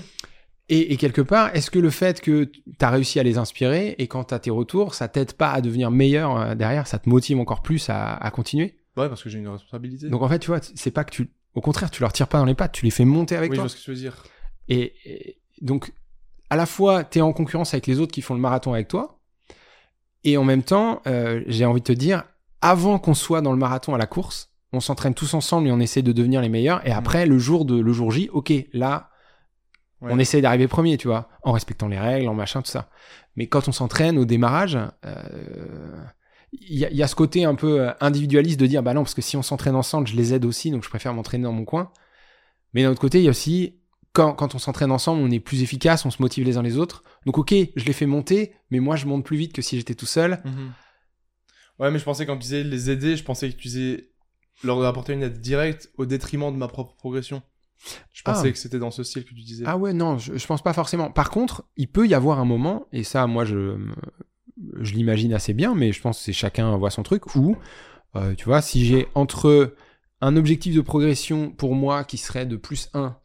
Et, 0.67 0.93
et 0.93 0.97
quelque 0.97 1.21
part, 1.21 1.55
est-ce 1.55 1.69
que 1.69 1.77
le 1.77 1.91
fait 1.91 2.21
que 2.21 2.45
tu 2.45 2.61
as 2.79 2.89
réussi 2.89 3.19
à 3.19 3.23
les 3.23 3.37
inspirer 3.37 3.95
et 3.99 4.07
quand 4.07 4.25
tu 4.25 4.33
as 4.33 4.39
tes 4.39 4.49
retours, 4.49 4.95
ça 4.95 5.07
t'aide 5.07 5.33
pas 5.33 5.51
à 5.51 5.61
devenir 5.61 5.91
meilleur 5.91 6.39
euh, 6.39 6.55
derrière, 6.55 6.87
ça 6.87 6.97
te 6.97 7.07
motive 7.07 7.39
encore 7.39 7.61
plus 7.61 7.87
à, 7.89 8.15
à 8.15 8.31
continuer? 8.31 8.75
Ouais, 8.97 9.07
parce 9.07 9.21
que 9.21 9.29
j'ai 9.29 9.37
une 9.39 9.47
responsabilité. 9.47 10.09
Donc 10.09 10.23
en 10.23 10.27
fait, 10.27 10.39
tu 10.39 10.47
vois, 10.47 10.59
c'est 10.61 10.91
pas 10.91 11.03
que 11.03 11.11
tu... 11.11 11.29
Au 11.53 11.61
contraire, 11.61 11.91
tu 11.91 12.01
leur 12.01 12.11
tires 12.13 12.27
pas 12.27 12.39
dans 12.39 12.45
les 12.45 12.55
pattes, 12.55 12.71
tu 12.71 12.83
les 12.83 12.91
fais 12.91 13.05
monter 13.05 13.35
avec 13.35 13.51
oui, 13.51 13.57
je 13.57 13.61
toi. 13.61 13.63
vois 13.63 13.69
ce 13.69 13.75
que 13.75 13.81
tu 13.81 13.91
veux 13.91 13.95
dire. 13.97 14.23
Et, 14.67 14.93
et 15.05 15.37
donc, 15.61 15.93
à 16.49 16.55
la 16.55 16.65
fois, 16.65 17.03
tu 17.03 17.19
es 17.19 17.21
en 17.21 17.31
concurrence 17.31 17.73
avec 17.73 17.85
les 17.85 17.99
autres 17.99 18.11
qui 18.11 18.21
font 18.21 18.33
le 18.33 18.39
marathon 18.39 18.73
avec 18.73 18.87
toi, 18.87 19.19
et 20.23 20.37
en 20.37 20.43
même 20.43 20.63
temps, 20.63 21.01
euh, 21.05 21.43
j'ai 21.45 21.65
envie 21.65 21.81
de 21.81 21.85
te 21.85 21.91
dire, 21.91 22.23
avant 22.61 22.97
qu'on 22.97 23.13
soit 23.13 23.41
dans 23.41 23.51
le 23.51 23.57
marathon 23.59 23.93
à 23.93 23.99
la 23.99 24.07
course, 24.07 24.51
on 24.73 24.79
s'entraîne 24.79 25.13
tous 25.13 25.35
ensemble 25.35 25.67
et 25.67 25.71
on 25.71 25.79
essaie 25.79 26.01
de 26.01 26.11
devenir 26.11 26.41
les 26.41 26.49
meilleurs, 26.49 26.85
et 26.87 26.91
après, 26.91 27.27
le 27.27 27.37
jour, 27.37 27.65
de, 27.65 27.79
le 27.79 27.93
jour 27.93 28.11
J, 28.11 28.29
ok, 28.33 28.51
là, 28.73 29.11
Ouais. 30.05 30.13
on 30.13 30.19
essaie 30.19 30.41
d'arriver 30.41 30.67
premier, 30.67 30.97
tu 30.97 31.07
vois, 31.07 31.29
en 31.43 31.51
respectant 31.51 31.87
les 31.87 31.99
règles, 31.99 32.27
en 32.27 32.33
machin, 32.33 32.61
tout 32.61 32.69
ça. 32.71 32.89
Mais 33.35 33.47
quand 33.47 33.67
on 33.67 33.71
s'entraîne 33.71 34.17
au 34.17 34.25
démarrage, 34.25 34.77
euh, 35.05 35.95
il 36.53 36.77
y, 36.77 36.85
a- 36.85 36.89
il 36.89 36.95
y 36.95 37.03
a 37.03 37.07
ce 37.07 37.15
côté 37.15 37.43
un 37.43 37.55
peu 37.55 37.81
euh, 37.81 37.91
individualiste 37.99 38.59
de 38.59 38.65
dire 38.67 38.81
bah 38.83 38.93
non 38.93 39.01
parce 39.03 39.13
que 39.13 39.21
si 39.21 39.35
on 39.35 39.41
s'entraîne 39.41 39.75
ensemble 39.75 40.07
je 40.07 40.15
les 40.15 40.33
aide 40.33 40.45
aussi 40.45 40.71
donc 40.71 40.83
je 40.85 40.89
préfère 40.89 41.13
m'entraîner 41.13 41.43
dans 41.43 41.51
mon 41.51 41.65
coin 41.65 41.91
mais 42.73 42.83
d'un 42.83 42.91
autre 42.91 43.01
côté 43.01 43.17
il 43.19 43.23
y 43.25 43.27
a 43.27 43.31
aussi 43.31 43.75
quand, 44.13 44.33
quand 44.33 44.55
on 44.55 44.57
s'entraîne 44.59 44.91
ensemble 44.91 45.21
on 45.21 45.29
est 45.31 45.41
plus 45.41 45.63
efficace 45.63 46.05
on 46.05 46.11
se 46.11 46.21
motive 46.21 46.45
les 46.45 46.55
uns 46.55 46.61
les 46.61 46.77
autres 46.77 47.03
donc 47.25 47.37
ok 47.37 47.53
je 47.75 47.83
les 47.83 47.91
fais 47.91 48.05
monter 48.05 48.53
mais 48.71 48.79
moi 48.79 48.95
je 48.95 49.05
monte 49.05 49.25
plus 49.25 49.35
vite 49.35 49.51
que 49.51 49.61
si 49.61 49.75
j'étais 49.75 49.95
tout 49.95 50.05
seul 50.05 50.41
Ouais, 51.77 51.91
mais 51.91 51.99
je 51.99 52.05
pensais 52.05 52.25
quand 52.25 52.35
tu 52.35 52.43
disais 52.43 52.63
les 52.63 52.89
aider, 52.89 53.17
je 53.17 53.23
pensais 53.25 53.49
que 53.49 53.55
tu 53.57 53.67
disais 53.67 54.11
leur 54.63 54.81
apporter 54.85 55.11
une 55.11 55.23
aide 55.23 55.41
directe 55.41 55.91
au 55.97 56.05
détriment 56.05 56.53
de 56.53 56.57
ma 56.57 56.69
propre 56.69 56.95
progression. 56.95 57.41
Je 58.13 58.21
pensais 58.23 58.47
Ah. 58.47 58.51
que 58.51 58.57
c'était 58.57 58.79
dans 58.79 58.91
ce 58.91 59.03
style 59.03 59.23
que 59.25 59.29
tu 59.29 59.35
disais. 59.43 59.63
ah 59.67 59.77
ouais 59.77 59.93
non 59.93 60.17
je, 60.17 60.37
je 60.37 60.47
pense 60.47 60.61
pas 60.63 60.73
forcément 60.73 61.11
par 61.11 61.29
contre 61.29 61.65
il 61.77 61.87
peut 61.87 62.07
y 62.07 62.13
avoir 62.13 62.39
un 62.39 62.45
moment 62.45 62.87
et 62.91 63.03
ça 63.03 63.27
moi 63.27 63.45
je 63.45 63.77
je 64.79 64.93
l'imagine 64.93 65.33
assez 65.33 65.53
bien 65.53 65.75
mais 65.75 65.91
je 65.91 66.01
pense 66.01 66.17
que 66.17 66.23
c'est 66.23 66.33
chacun 66.33 66.75
voit 66.77 66.89
son 66.89 67.03
truc 67.03 67.35
où 67.35 67.57
euh, 68.15 68.33
tu 68.35 68.45
vois 68.45 68.61
si 68.61 68.85
j'ai 68.85 69.07
entre 69.15 69.75
un 70.21 70.35
objectif 70.37 70.73
de 70.73 70.81
progression 70.81 71.51
pour 71.51 71.75
moi 71.75 72.03
qui 72.03 72.17
serait 72.17 72.45
de 72.45 72.55
plus 72.57 72.89
1 72.93 73.17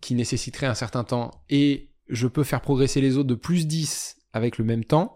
qui 0.00 0.14
nécessiterait 0.14 0.66
un 0.66 0.74
certain 0.74 1.04
temps 1.04 1.42
et 1.50 1.90
je 2.08 2.26
peux 2.28 2.44
faire 2.44 2.60
progresser 2.60 3.00
les 3.00 3.16
autres 3.16 3.28
de 3.28 3.34
plus 3.34 3.66
10 3.66 4.16
avec 4.32 4.58
le 4.58 4.64
même 4.64 4.84
temps, 4.84 5.14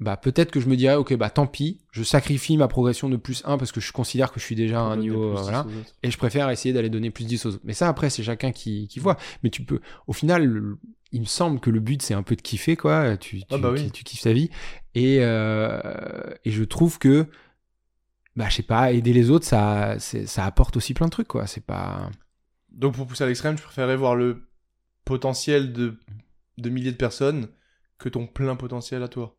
bah 0.00 0.16
peut-être 0.16 0.50
que 0.52 0.60
je 0.60 0.68
me 0.68 0.76
dirais 0.76 0.94
ok 0.94 1.14
bah 1.16 1.28
tant 1.30 1.46
pis, 1.48 1.80
je 1.90 2.02
sacrifie 2.04 2.56
ma 2.56 2.68
progression 2.68 3.08
de 3.08 3.16
plus 3.16 3.42
1 3.44 3.58
parce 3.58 3.72
que 3.72 3.80
je 3.80 3.92
considère 3.92 4.30
que 4.32 4.38
je 4.38 4.44
suis 4.44 4.54
déjà 4.54 4.78
à 4.80 4.84
un 4.84 4.96
niveau 4.96 5.32
euh, 5.32 5.34
voilà 5.42 5.66
et 6.04 6.10
je 6.10 6.16
préfère 6.18 6.48
essayer 6.50 6.72
d'aller 6.72 6.88
donner 6.90 7.10
plus 7.10 7.24
10 7.24 7.44
aux 7.46 7.48
autres. 7.54 7.60
Mais 7.64 7.74
ça 7.74 7.88
après 7.88 8.08
c'est 8.10 8.22
chacun 8.22 8.52
qui, 8.52 8.86
qui 8.88 9.00
voit. 9.00 9.16
Mais 9.42 9.50
tu 9.50 9.62
peux 9.64 9.80
au 10.06 10.12
final 10.12 10.44
le- 10.44 10.78
il 11.10 11.20
me 11.22 11.26
semble 11.26 11.58
que 11.58 11.70
le 11.70 11.80
but 11.80 12.00
c'est 12.02 12.14
un 12.14 12.22
peu 12.22 12.36
de 12.36 12.42
kiffer 12.42 12.76
quoi, 12.76 13.16
tu 13.16 13.38
tu, 13.40 13.44
Ah 13.50 13.58
bah 13.58 13.70
oui. 13.72 13.86
tu, 13.86 13.90
tu 13.90 14.04
kiffes 14.04 14.22
ta 14.22 14.32
vie 14.32 14.50
et 14.94 15.18
euh, 15.22 15.80
et 16.44 16.50
je 16.52 16.62
trouve 16.64 16.98
que 16.98 17.26
bah 18.36 18.48
je 18.48 18.56
sais 18.56 18.62
pas 18.62 18.92
aider 18.92 19.12
les 19.12 19.30
autres 19.30 19.46
ça 19.46 19.96
ça 19.98 20.44
apporte 20.44 20.76
aussi 20.76 20.94
plein 20.94 21.06
de 21.06 21.10
trucs 21.10 21.28
quoi, 21.28 21.46
c'est 21.46 21.64
pas 21.64 22.10
Donc 22.70 22.94
pour 22.94 23.06
pousser 23.06 23.24
à 23.24 23.26
l'extrême, 23.26 23.56
tu 23.56 23.62
préférais 23.62 23.96
voir 23.96 24.14
le 24.14 24.48
potentiel 25.04 25.72
de, 25.72 25.98
de 26.58 26.70
milliers 26.70 26.92
de 26.92 26.96
personnes 26.96 27.48
que 27.98 28.08
ton 28.08 28.26
plein 28.26 28.54
potentiel 28.54 29.02
à 29.02 29.08
toi. 29.08 29.37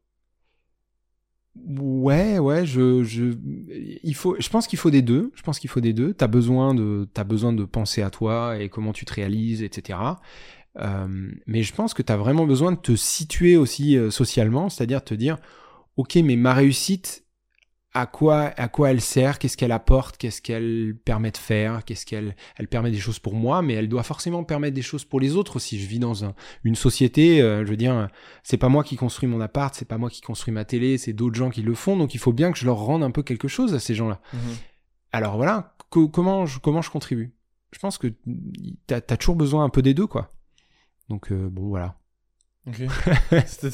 Ouais, 1.56 2.40
ouais, 2.40 2.66
je, 2.66 3.04
je, 3.04 3.36
il 4.04 4.16
faut, 4.16 4.36
je 4.40 4.50
pense 4.50 4.68
qu'il 4.68 4.80
faut 4.80 4.92
des 4.92 5.02
deux. 5.02 5.32
Je 5.36 5.42
pense 5.42 5.60
qu'il 5.60 5.70
faut 5.70 5.82
des 5.82 5.94
deux. 5.94 6.14
T'as 6.14 6.28
besoin 6.28 6.74
de, 6.74 7.08
t'as 7.14 7.24
besoin 7.24 7.54
de 7.54 7.64
penser 7.66 8.02
à 8.02 8.10
toi 8.10 8.58
et 8.60 8.70
comment 8.70 8.94
tu 8.94 9.06
te 9.06 9.14
réalises, 9.14 9.62
etc. 9.64 10.00
Euh, 10.80 11.32
mais 11.48 11.64
je 11.64 11.74
pense 11.74 11.94
que 11.94 12.02
t'as 12.02 12.18
vraiment 12.18 12.46
besoin 12.46 12.72
de 12.72 12.78
te 12.78 12.96
situer 12.96 13.58
aussi 13.58 13.98
euh, 13.98 14.12
socialement, 14.12 14.70
c'est-à-dire 14.70 15.04
te 15.04 15.14
dire, 15.14 15.38
ok, 15.98 16.16
mais 16.18 16.36
ma 16.36 16.54
réussite, 16.54 17.26
à 17.94 18.06
quoi, 18.06 18.52
à 18.56 18.68
quoi 18.68 18.92
elle 18.92 19.02
sert, 19.02 19.40
qu'est-ce 19.40 19.58
qu'elle 19.58 19.72
apporte, 19.72 20.18
qu'est-ce 20.18 20.42
qu'elle 20.44 20.96
permet 21.06 21.32
de 21.32 21.38
faire, 21.38 21.84
qu'est-ce 21.84 22.06
qu'elle, 22.06 22.36
elle 22.58 22.68
permet 22.68 22.92
des 22.92 23.00
choses 23.00 23.18
pour 23.18 23.34
moi, 23.34 23.64
mais 23.64 23.74
elle 23.74 23.90
doit 23.90 24.04
forcément 24.04 24.44
permettre 24.44 24.76
des 24.76 24.84
choses 24.84 25.06
pour 25.06 25.20
les 25.20 25.36
autres 25.36 25.56
aussi. 25.56 25.80
Je 25.80 25.88
vis 25.88 25.98
dans 25.98 26.24
un- 26.24 26.36
une 26.64 26.76
société, 26.76 27.42
euh, 27.42 27.66
je 27.66 27.70
veux 27.72 27.78
dire, 27.78 28.08
c'est 28.44 28.58
pas 28.58 28.70
moi 28.70 28.84
qui 28.84 28.96
construis 28.96 29.28
mon 29.28 29.42
appart, 29.42 29.74
c'est 29.74 29.88
pas 29.88 29.98
moi 29.98 30.10
qui 30.12 30.22
construis 30.22 30.54
ma 30.54 30.66
télé, 30.66 31.00
c'est 31.00 31.14
d'autres 31.14 31.36
gens 31.36 31.50
qui 31.50 31.64
le 31.64 31.74
font, 31.74 31.98
donc 31.98 32.14
il 32.14 32.20
faut 32.20 32.32
bien 32.34 32.52
que 32.52 32.60
je 32.60 32.66
leur 32.66 32.78
rende 32.78 33.02
un 33.04 33.12
peu 33.12 33.24
quelque 33.24 33.48
chose 33.48 33.74
à 33.74 33.80
ces 33.80 33.96
gens-là. 33.96 34.22
Alors 35.12 35.38
voilà, 35.38 35.76
co- 35.90 36.10
comment, 36.10 36.46
je, 36.46 36.60
comment 36.60 36.84
je 36.84 36.92
contribue? 36.92 37.34
Je 37.72 37.80
pense 37.80 37.98
que 37.98 38.08
t'as 38.88 38.98
as 38.98 39.18
toujours 39.18 39.36
besoin 39.36 39.64
un 39.64 39.70
peu 39.70 39.82
des 39.82 39.94
deux, 39.96 40.08
quoi. 40.08 40.30
Donc 41.10 41.32
euh, 41.32 41.50
bon, 41.50 41.68
voilà. 41.70 41.96
Ok. 42.70 42.88
C'était 43.48 43.68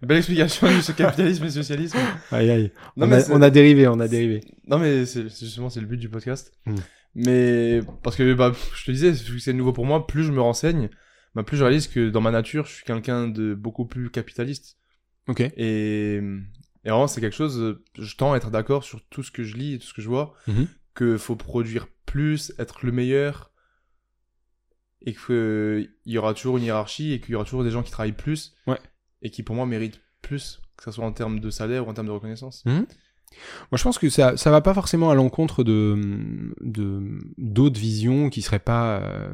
une 0.00 0.06
belle 0.06 0.18
explication 0.18 0.66
de 0.74 0.80
ce 0.80 0.92
capitalisme 0.92 1.44
et 1.44 1.50
socialisme. 1.50 1.98
Aïe, 2.30 2.50
aïe. 2.50 2.72
Non, 2.96 3.06
on, 3.06 3.08
mais 3.10 3.16
a, 3.16 3.20
c'est- 3.20 3.32
on 3.32 3.42
a 3.42 3.50
dérivé, 3.50 3.88
on 3.88 4.00
a 4.00 4.08
dérivé. 4.08 4.40
Non 4.66 4.78
mais 4.78 5.04
c'est 5.06 5.22
justement 5.28 5.70
c'est 5.70 5.80
le 5.80 5.86
but 5.86 5.96
du 5.98 6.08
podcast. 6.08 6.52
Mm. 6.66 6.74
Mais 7.14 7.80
parce 8.02 8.16
que 8.16 8.34
bah 8.34 8.52
je 8.76 8.84
te 8.84 8.90
disais 8.92 9.14
c'est 9.40 9.52
nouveau 9.52 9.72
pour 9.72 9.86
moi, 9.86 10.06
plus 10.06 10.24
je 10.24 10.32
me 10.32 10.40
renseigne, 10.40 10.88
bah, 11.34 11.42
plus 11.42 11.56
je 11.56 11.64
réalise 11.64 11.88
que 11.88 12.10
dans 12.10 12.20
ma 12.20 12.30
nature, 12.30 12.66
je 12.66 12.74
suis 12.74 12.84
quelqu'un 12.84 13.28
de 13.28 13.54
beaucoup 13.54 13.86
plus 13.86 14.10
capitaliste. 14.10 14.76
Ok. 15.26 15.40
Et, 15.40 16.14
et 16.16 16.20
vraiment 16.90 17.06
c'est 17.08 17.20
quelque 17.20 17.34
chose 17.36 17.78
je 17.98 18.16
tends 18.16 18.32
à 18.34 18.36
être 18.36 18.50
d'accord 18.50 18.84
sur 18.84 19.00
tout 19.10 19.22
ce 19.22 19.30
que 19.30 19.42
je 19.42 19.56
lis 19.56 19.74
et 19.74 19.78
tout 19.78 19.86
ce 19.86 19.94
que 19.94 20.02
je 20.02 20.08
vois 20.08 20.34
Mhm. 20.46 20.68
que 20.94 21.16
faut 21.18 21.36
produire 21.36 21.88
plus, 22.06 22.52
être 22.58 22.86
le 22.86 22.92
meilleur 22.92 23.47
et 25.06 25.14
qu'il 25.14 25.90
y 26.06 26.18
aura 26.18 26.34
toujours 26.34 26.56
une 26.58 26.64
hiérarchie 26.64 27.12
et 27.12 27.20
qu'il 27.20 27.32
y 27.32 27.34
aura 27.34 27.44
toujours 27.44 27.64
des 27.64 27.70
gens 27.70 27.82
qui 27.82 27.90
travaillent 27.92 28.12
plus 28.12 28.54
Ouais. 28.66 28.78
et 29.22 29.30
qui 29.30 29.42
pour 29.42 29.54
moi 29.54 29.66
méritent 29.66 30.00
plus 30.22 30.60
que 30.76 30.84
ce 30.84 30.90
soit 30.92 31.04
en 31.04 31.12
termes 31.12 31.40
de 31.40 31.50
salaire 31.50 31.86
ou 31.86 31.90
en 31.90 31.94
termes 31.94 32.06
de 32.06 32.12
reconnaissance. 32.12 32.62
Moi, 32.66 33.76
je 33.76 33.82
pense 33.82 33.98
que 33.98 34.08
ça, 34.08 34.36
ça 34.36 34.50
va 34.50 34.60
pas 34.60 34.74
forcément 34.74 35.10
à 35.10 35.14
l'encontre 35.14 35.62
de 35.64 36.54
de 36.60 37.18
d'autres 37.36 37.78
visions 37.80 38.30
qui 38.30 38.42
seraient 38.42 38.58
pas. 38.58 39.00
euh, 39.00 39.28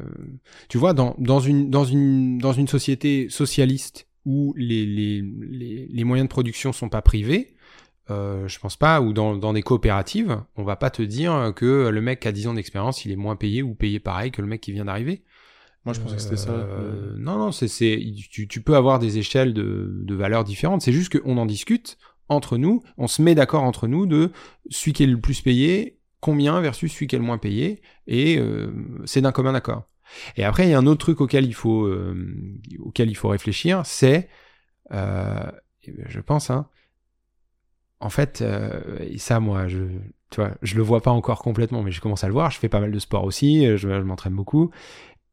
Tu 0.69 0.77
vois, 0.77 0.93
dans 0.93 1.15
dans 1.17 1.39
une 1.39 1.69
dans 1.69 1.85
une 1.85 2.37
dans 2.39 2.51
une 2.53 2.67
société 2.67 3.27
socialiste 3.29 4.07
où 4.25 4.53
les 4.57 4.85
les 4.85 5.21
les, 5.21 5.87
les 5.89 6.03
moyens 6.03 6.27
de 6.27 6.31
production 6.31 6.73
sont 6.73 6.89
pas 6.89 7.01
privés. 7.01 7.55
Euh, 8.11 8.47
je 8.47 8.59
pense 8.59 8.75
pas, 8.75 9.01
ou 9.01 9.13
dans, 9.13 9.35
dans 9.35 9.51
des 9.53 9.63
coopératives, 9.63 10.39
on 10.57 10.63
va 10.63 10.75
pas 10.75 10.91
te 10.91 11.01
dire 11.01 11.53
que 11.55 11.87
le 11.89 12.01
mec 12.01 12.19
qui 12.19 12.27
a 12.27 12.31
10 12.31 12.47
ans 12.47 12.53
d'expérience, 12.53 13.03
il 13.05 13.11
est 13.11 13.15
moins 13.15 13.35
payé 13.35 13.63
ou 13.63 13.73
payé 13.73 13.99
pareil 13.99 14.29
que 14.29 14.41
le 14.43 14.47
mec 14.47 14.61
qui 14.61 14.71
vient 14.73 14.85
d'arriver. 14.85 15.23
Moi 15.85 15.93
je 15.93 15.99
pensais 16.01 16.15
que 16.15 16.21
c'était 16.21 16.37
ça. 16.37 16.51
Euh, 16.51 17.15
Non, 17.17 17.37
non, 17.37 17.51
c'est, 17.51 17.67
tu, 18.29 18.47
tu 18.47 18.61
peux 18.61 18.75
avoir 18.75 18.99
des 18.99 19.17
échelles 19.17 19.53
de, 19.53 20.01
de 20.03 20.15
valeurs 20.15 20.43
différentes. 20.43 20.81
C'est 20.81 20.91
juste 20.91 21.17
qu'on 21.17 21.37
en 21.37 21.45
discute 21.45 21.97
entre 22.27 22.57
nous, 22.57 22.81
on 22.97 23.07
se 23.07 23.21
met 23.21 23.35
d'accord 23.35 23.63
entre 23.63 23.87
nous 23.87 24.07
de 24.07 24.31
celui 24.69 24.93
qui 24.93 25.03
est 25.03 25.07
le 25.07 25.19
plus 25.19 25.41
payé, 25.41 25.99
combien 26.21 26.59
versus 26.59 26.91
celui 26.91 27.05
qui 27.05 27.15
est 27.15 27.19
le 27.19 27.25
moins 27.25 27.37
payé, 27.37 27.81
et 28.07 28.39
euh, 28.39 28.71
c'est 29.05 29.21
d'un 29.21 29.31
commun 29.31 29.53
accord. 29.53 29.83
Et 30.35 30.43
après, 30.43 30.65
il 30.65 30.71
y 30.71 30.73
a 30.73 30.79
un 30.79 30.87
autre 30.87 31.01
truc 31.01 31.21
auquel 31.21 31.45
il 31.45 31.53
faut, 31.53 31.85
euh, 31.85 32.15
auquel 32.79 33.09
il 33.09 33.15
faut 33.15 33.27
réfléchir, 33.27 33.85
c'est, 33.85 34.27
euh, 34.91 35.51
je 35.83 36.19
pense, 36.19 36.49
hein, 36.49 36.67
en 37.99 38.09
fait, 38.09 38.43
et 39.01 39.17
ça, 39.19 39.39
moi, 39.39 39.67
je, 39.67 39.83
tu 40.31 40.41
vois, 40.41 40.51
je 40.61 40.75
le 40.75 40.81
vois 40.81 41.01
pas 41.01 41.11
encore 41.11 41.43
complètement, 41.43 41.83
mais 41.83 41.91
je 41.91 42.01
commence 42.01 42.23
à 42.23 42.27
le 42.27 42.33
voir. 42.33 42.51
Je 42.51 42.59
fais 42.59 42.69
pas 42.69 42.79
mal 42.79 42.91
de 42.91 42.99
sport 42.99 43.23
aussi, 43.23 43.65
je, 43.65 43.77
je 43.77 44.01
m'entraîne 44.01 44.35
beaucoup, 44.35 44.71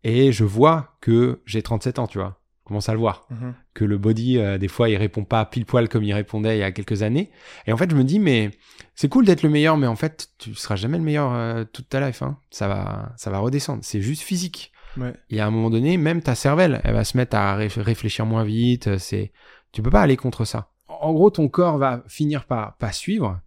et 0.04 0.32
je 0.32 0.44
vois 0.44 0.96
que 1.00 1.42
j'ai 1.46 1.62
37 1.62 1.98
ans, 1.98 2.06
tu 2.06 2.18
vois. 2.18 2.38
Je 2.62 2.68
commence 2.68 2.88
à 2.88 2.92
le 2.92 2.98
voir 3.00 3.26
Mhm. 3.30 3.54
que 3.74 3.84
le 3.84 3.98
body, 3.98 4.38
euh, 4.38 4.56
des 4.56 4.68
fois, 4.68 4.88
il 4.88 4.96
répond 4.96 5.24
pas 5.24 5.44
pile 5.44 5.66
poil 5.66 5.88
comme 5.88 6.04
il 6.04 6.12
répondait 6.14 6.56
il 6.56 6.60
y 6.60 6.62
a 6.62 6.70
quelques 6.72 7.02
années. 7.02 7.30
Et 7.66 7.72
en 7.72 7.76
fait, 7.76 7.90
je 7.90 7.96
me 7.96 8.04
dis, 8.04 8.18
mais 8.20 8.50
c'est 8.94 9.08
cool 9.08 9.24
d'être 9.26 9.42
le 9.42 9.48
meilleur, 9.48 9.76
mais 9.76 9.86
en 9.88 9.96
fait, 9.96 10.28
tu 10.38 10.54
seras 10.54 10.76
jamais 10.76 10.96
le 10.98 11.04
meilleur 11.04 11.32
euh, 11.32 11.64
toute 11.64 11.88
ta 11.88 12.00
life. 12.06 12.22
Hein. 12.22 12.38
Ça 12.50 12.68
va, 12.68 13.12
ça 13.16 13.30
va 13.30 13.38
redescendre. 13.40 13.80
C'est 13.82 14.00
juste 14.00 14.22
physique. 14.22 14.72
Ouais. 14.96 15.12
Et 15.30 15.40
à 15.40 15.46
un 15.46 15.50
moment 15.50 15.70
donné, 15.70 15.96
même 15.96 16.22
ta 16.22 16.34
cervelle, 16.34 16.80
elle 16.84 16.94
va 16.94 17.04
se 17.04 17.16
mettre 17.16 17.36
à 17.36 17.58
réf- 17.58 17.80
réfléchir 17.80 18.26
moins 18.26 18.44
vite. 18.44 18.86
euh, 18.88 18.98
C'est, 18.98 19.32
tu 19.72 19.82
peux 19.82 19.90
pas 19.90 20.02
aller 20.02 20.16
contre 20.16 20.44
ça. 20.44 20.70
En 20.88 21.12
gros, 21.14 21.30
ton 21.30 21.48
corps 21.48 21.78
va 21.78 22.04
finir 22.06 22.44
par 22.44 22.76
pas 22.76 22.92
suivre, 22.92 23.40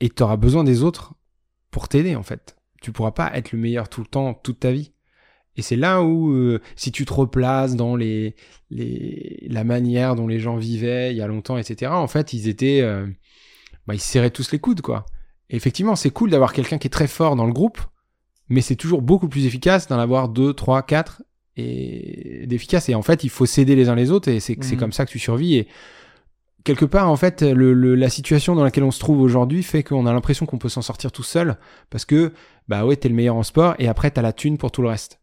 et 0.00 0.08
tu 0.08 0.22
auras 0.22 0.36
besoin 0.36 0.64
des 0.64 0.82
autres 0.82 1.14
pour 1.70 1.86
t'aider 1.88 2.16
en 2.16 2.22
fait. 2.22 2.56
Tu 2.82 2.90
pourras 2.90 3.12
pas 3.12 3.30
être 3.34 3.52
le 3.52 3.58
meilleur 3.58 3.88
tout 3.88 4.00
le 4.00 4.06
temps, 4.06 4.32
toute 4.34 4.60
ta 4.60 4.72
vie. 4.72 4.92
Et 5.60 5.62
c'est 5.62 5.76
là 5.76 6.02
où, 6.02 6.32
euh, 6.32 6.60
si 6.74 6.90
tu 6.90 7.04
te 7.04 7.12
replaces 7.12 7.76
dans 7.76 7.94
les, 7.96 8.34
les, 8.70 9.46
la 9.48 9.62
manière 9.62 10.16
dont 10.16 10.26
les 10.26 10.38
gens 10.40 10.56
vivaient 10.56 11.12
il 11.12 11.18
y 11.18 11.22
a 11.22 11.26
longtemps, 11.26 11.58
etc., 11.58 11.92
en 11.92 12.06
fait, 12.08 12.32
ils 12.32 12.48
étaient, 12.48 12.80
euh, 12.80 13.06
bah, 13.86 13.94
ils 13.94 14.00
se 14.00 14.08
serraient 14.10 14.30
tous 14.30 14.50
les 14.52 14.58
coudes, 14.58 14.80
quoi. 14.80 15.04
Et 15.50 15.56
effectivement, 15.56 15.96
c'est 15.96 16.10
cool 16.10 16.30
d'avoir 16.30 16.52
quelqu'un 16.54 16.78
qui 16.78 16.86
est 16.86 16.90
très 16.90 17.06
fort 17.08 17.36
dans 17.36 17.44
le 17.46 17.52
groupe, 17.52 17.78
mais 18.48 18.62
c'est 18.62 18.74
toujours 18.76 19.02
beaucoup 19.02 19.28
plus 19.28 19.44
efficace 19.44 19.86
d'en 19.86 19.98
avoir 19.98 20.28
deux, 20.30 20.54
trois, 20.54 20.82
quatre 20.82 21.22
et 21.56 22.46
d'efficace. 22.46 22.88
Et 22.88 22.94
en 22.94 23.02
fait, 23.02 23.22
il 23.22 23.28
faut 23.30 23.44
s'aider 23.46 23.76
les 23.76 23.88
uns 23.90 23.94
les 23.94 24.10
autres, 24.10 24.28
et 24.28 24.40
c'est 24.40 24.56
Mhm. 24.56 24.76
comme 24.78 24.92
ça 24.92 25.04
que 25.04 25.10
tu 25.10 25.18
survis. 25.18 25.56
Et 25.56 25.68
quelque 26.64 26.84
part, 26.86 27.10
en 27.10 27.16
fait, 27.16 27.42
le, 27.42 27.72
le- 27.74 27.94
la 27.96 28.08
situation 28.08 28.54
dans 28.54 28.64
laquelle 28.64 28.84
on 28.84 28.90
se 28.90 29.00
trouve 29.00 29.20
aujourd'hui 29.20 29.62
fait 29.62 29.82
qu'on 29.82 30.06
a 30.06 30.12
l'impression 30.12 30.46
qu'on 30.46 30.58
peut 30.58 30.68
s'en 30.68 30.82
sortir 30.82 31.12
tout 31.12 31.22
seul, 31.22 31.56
parce 31.90 32.04
que, 32.04 32.32
bah 32.68 32.84
ouais, 32.86 32.96
t'es 32.96 33.08
le 33.08 33.14
meilleur 33.14 33.36
en 33.36 33.42
sport, 33.42 33.74
et 33.78 33.88
après, 33.88 34.10
t'as 34.10 34.22
la 34.22 34.32
thune 34.32 34.56
pour 34.58 34.70
tout 34.70 34.82
le 34.82 34.88
reste. 34.88 35.20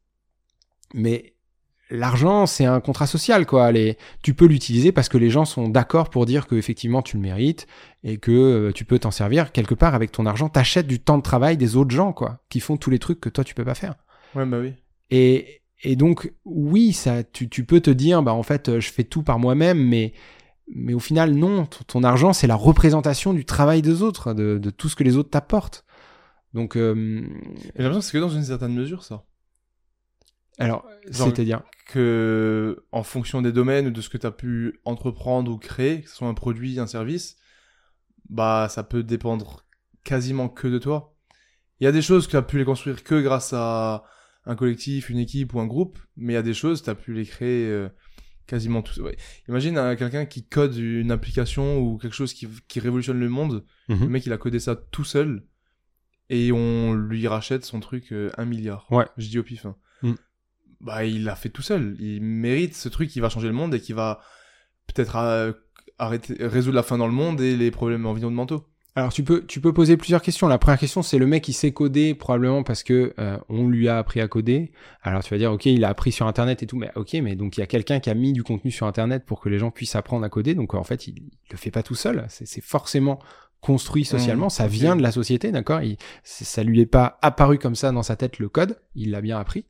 Mais 0.94 1.34
l'argent, 1.90 2.46
c'est 2.46 2.66
un 2.66 2.80
contrat 2.80 3.08
social, 3.08 3.46
quoi. 3.46 3.72
Les, 3.72 3.98
tu 4.24 4.34
peux 4.34 4.46
l'utiliser 4.46 4.92
parce 4.92 5.10
que 5.10 5.18
les 5.18 5.30
gens 5.30 5.46
sont 5.46 5.70
d'accord 5.70 6.10
pour 6.10 6.26
dire 6.26 6.48
que 6.48 6.56
effectivement 6.56 7.02
tu 7.02 7.18
le 7.18 7.24
mérites 7.24 7.68
et 8.04 8.18
que 8.18 8.32
euh, 8.32 8.72
tu 8.72 8.86
peux 8.86 9.00
t'en 9.00 9.12
servir 9.12 9.52
quelque 9.52 9.76
part 9.76 9.96
avec 9.96 10.12
ton 10.12 10.26
argent. 10.26 10.50
T'achètes 10.50 10.88
du 10.88 11.00
temps 11.00 11.18
de 11.18 11.24
travail 11.24 11.58
des 11.58 11.76
autres 11.76 11.92
gens, 11.92 12.14
quoi, 12.14 12.40
qui 12.50 12.60
font 12.60 12.78
tous 12.78 12.90
les 12.90 13.00
trucs 13.00 13.20
que 13.20 13.30
toi 13.30 13.44
tu 13.44 13.56
peux 13.56 13.66
pas 13.66 13.76
faire. 13.76 13.96
Ouais, 14.36 14.46
bah 14.46 14.60
oui. 14.60 14.74
Et, 15.10 15.62
et 15.84 15.96
donc, 15.96 16.34
oui, 16.44 16.92
ça, 16.92 17.24
tu, 17.24 17.48
tu 17.48 17.64
peux 17.64 17.80
te 17.80 17.90
dire, 17.90 18.22
bah 18.22 18.34
en 18.34 18.44
fait, 18.44 18.68
euh, 18.68 18.80
je 18.80 18.92
fais 18.92 19.04
tout 19.06 19.24
par 19.24 19.40
moi-même, 19.40 19.82
mais 19.82 20.14
mais 20.76 20.94
au 20.94 21.00
final, 21.00 21.34
non. 21.34 21.66
Ton, 21.66 21.84
ton 21.88 22.04
argent, 22.04 22.34
c'est 22.34 22.48
la 22.48 22.56
représentation 22.56 23.34
du 23.34 23.46
travail 23.46 23.82
des 23.82 24.02
autres, 24.02 24.34
de, 24.34 24.58
de 24.58 24.70
tout 24.70 24.90
ce 24.90 24.98
que 24.98 25.06
les 25.06 25.16
autres 25.16 25.30
t'apportent. 25.30 25.86
Donc, 26.54 26.76
euh, 26.76 27.22
J'ai 27.76 27.84
l'impression 27.84 28.00
que 28.00 28.06
c'est 28.06 28.12
que 28.12 28.18
dans 28.18 28.30
une 28.30 28.44
certaine 28.44 28.74
mesure, 28.74 29.04
ça. 29.04 29.24
Alors, 30.58 30.88
c'est-à-dire, 31.12 31.62
Que, 31.88 32.84
en 32.92 33.04
fonction 33.04 33.42
des 33.42 33.52
domaines 33.52 33.88
ou 33.88 33.92
de 33.92 34.02
ce 34.02 34.10
que 34.10 34.18
tu 34.18 34.26
as 34.28 34.32
pu 34.32 34.80
entreprendre 34.86 35.52
ou 35.52 35.58
créer, 35.58 36.02
que 36.02 36.10
ce 36.10 36.16
soit 36.16 36.28
un 36.28 36.34
produit, 36.34 36.80
un 36.80 36.88
service, 36.88 37.38
bah 38.30 38.68
ça 38.70 38.84
peut 38.84 39.04
dépendre 39.04 39.66
quasiment 40.04 40.50
que 40.50 40.68
de 40.68 40.80
toi. 40.80 41.16
Il 41.80 41.84
y 41.84 41.88
a 41.88 41.92
des 41.92 42.02
choses 42.02 42.26
que 42.26 42.32
tu 42.32 42.38
as 42.38 42.42
pu 42.42 42.58
les 42.58 42.66
construire 42.66 43.04
que 43.04 43.22
grâce 43.22 43.54
à 43.54 44.04
un 44.46 44.56
collectif, 44.56 45.10
une 45.10 45.20
équipe 45.20 45.54
ou 45.54 45.60
un 45.60 45.68
groupe, 45.68 46.00
mais 46.16 46.34
il 46.34 46.36
y 46.36 46.40
a 46.40 46.42
des 46.44 46.54
choses 46.54 46.82
tu 46.82 46.90
as 46.90 46.96
pu 46.96 47.14
les 47.14 47.26
créer 47.26 47.68
euh, 47.68 47.88
quasiment 48.48 48.82
tout. 48.82 49.00
Ouais. 49.02 49.16
Imagine 49.48 49.78
euh, 49.78 49.96
quelqu'un 49.96 50.26
qui 50.26 50.46
code 50.48 50.76
une 50.76 51.12
application 51.12 51.80
ou 51.80 51.98
quelque 51.98 52.16
chose 52.16 52.34
qui, 52.34 52.48
qui 52.68 52.80
révolutionne 52.80 53.20
le 53.20 53.30
monde. 53.30 53.66
Mhm. 53.90 54.00
Le 54.02 54.08
mec 54.10 54.26
il 54.26 54.34
a 54.34 54.38
codé 54.38 54.60
ça 54.60 54.76
tout 54.76 55.04
seul 55.04 55.46
et 56.30 56.52
on 56.52 56.94
lui 56.94 57.28
rachète 57.28 57.64
son 57.64 57.80
truc 57.80 58.12
euh, 58.12 58.30
un 58.38 58.46
milliard. 58.46 58.88
Ouais. 58.92 59.06
Je 59.18 59.30
dis 59.30 59.40
au 59.40 59.44
pif. 59.44 59.66
hein. 59.66 59.76
Mm. 60.02 60.14
Bah 60.82 61.06
il 61.06 61.24
l'a 61.24 61.36
fait 61.36 61.50
tout 61.50 61.62
seul. 61.62 61.96
Il 62.00 62.22
mérite 62.22 62.76
ce 62.76 62.90
truc 62.90 63.10
qui 63.10 63.20
va 63.20 63.30
changer 63.30 63.48
le 63.48 63.54
monde 63.54 63.74
et 63.74 63.80
qui 63.80 63.94
va 63.94 64.22
peut-être 64.88 65.16
euh, 65.16 65.52
arrêter 65.98 66.36
résoudre 66.40 66.76
la 66.76 66.84
faim 66.84 66.98
dans 66.98 67.08
le 67.08 67.14
monde 67.14 67.42
et 67.42 67.56
les 67.56 67.72
problèmes 67.72 68.06
environnementaux. 68.06 68.68
Alors 68.96 69.14
tu 69.14 69.24
peux 69.24 69.46
tu 69.46 69.62
peux 69.62 69.74
poser 69.74 69.96
plusieurs 69.96 70.22
questions. 70.24 70.48
La 70.48 70.58
première 70.58 70.80
question 70.80 71.04
c'est 71.04 71.20
le 71.20 71.28
mec 71.28 71.44
qui 71.44 71.54
sait 71.54 71.72
coder 71.72 72.16
probablement 72.16 72.64
parce 72.64 72.82
que 72.84 73.14
euh, 73.20 73.38
on 73.48 73.68
lui 73.68 73.88
a 73.88 73.98
appris 74.00 74.22
à 74.22 74.28
coder. 74.28 74.72
Alors 75.04 75.24
tu 75.24 75.34
vas 75.34 75.38
dire 75.38 75.52
ok 75.52 75.66
il 75.66 75.84
a 75.86 75.90
appris 75.90 76.12
sur 76.12 76.26
internet 76.28 76.64
et 76.64 76.68
tout 76.68 76.78
mais 76.78 76.92
ok 76.96 77.14
mais 77.22 77.36
donc 77.36 77.58
il 77.58 77.60
y 77.60 77.64
a 77.64 77.68
quelqu'un 77.68 78.00
qui 78.00 78.10
a 78.10 78.16
mis 78.16 78.34
du 78.34 78.44
contenu 78.44 78.72
sur 78.72 78.88
internet 78.88 79.24
pour 79.26 79.40
que 79.40 79.50
les 79.50 79.60
gens 79.60 79.70
puissent 79.70 79.96
apprendre 79.96 80.26
à 80.26 80.30
coder 80.30 80.56
donc 80.56 80.74
en 80.74 80.84
fait 80.84 81.08
il, 81.08 81.16
il 81.20 81.32
le 81.52 81.58
fait 81.58 81.72
pas 81.72 81.84
tout 81.84 81.96
seul. 81.96 82.26
C'est 82.30 82.64
forcément 82.64 83.20
construit 83.62 84.06
socialement. 84.06 84.48
Mmh, 84.48 84.52
ça 84.52 84.66
ok. 84.66 84.72
vient 84.72 84.96
de 84.96 85.02
la 85.02 85.12
société 85.12 85.52
d'accord? 85.52 85.82
Ça 86.24 86.64
lui 86.64 86.82
est 86.82 86.86
pas 86.86 87.18
apparu 87.22 87.58
comme 87.58 87.76
ça 87.76 87.92
dans 87.92 88.04
sa 88.04 88.16
tête 88.16 88.40
le 88.40 88.50
code. 88.50 88.80
Il 88.96 89.12
l'a 89.12 89.22
bien 89.22 89.38
appris. 89.40 89.66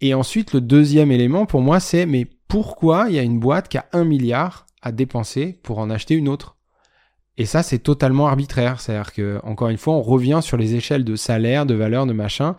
Et 0.00 0.14
ensuite 0.14 0.52
le 0.52 0.60
deuxième 0.60 1.10
élément 1.10 1.46
pour 1.46 1.60
moi 1.60 1.80
c'est 1.80 2.06
mais 2.06 2.26
pourquoi 2.48 3.06
il 3.08 3.14
y 3.14 3.18
a 3.18 3.22
une 3.22 3.40
boîte 3.40 3.68
qui 3.68 3.78
a 3.78 3.86
un 3.92 4.04
milliard 4.04 4.66
à 4.82 4.92
dépenser 4.92 5.58
pour 5.62 5.78
en 5.78 5.90
acheter 5.90 6.14
une 6.14 6.28
autre? 6.28 6.56
Et 7.38 7.44
ça, 7.44 7.62
c'est 7.62 7.80
totalement 7.80 8.28
arbitraire. 8.28 8.80
C'est-à-dire 8.80 9.12
que, 9.12 9.40
encore 9.42 9.68
une 9.68 9.76
fois, 9.76 9.94
on 9.94 10.02
revient 10.02 10.40
sur 10.42 10.56
les 10.56 10.74
échelles 10.74 11.04
de 11.04 11.16
salaire, 11.16 11.66
de 11.66 11.74
valeur, 11.74 12.06
de 12.06 12.12
machin. 12.12 12.56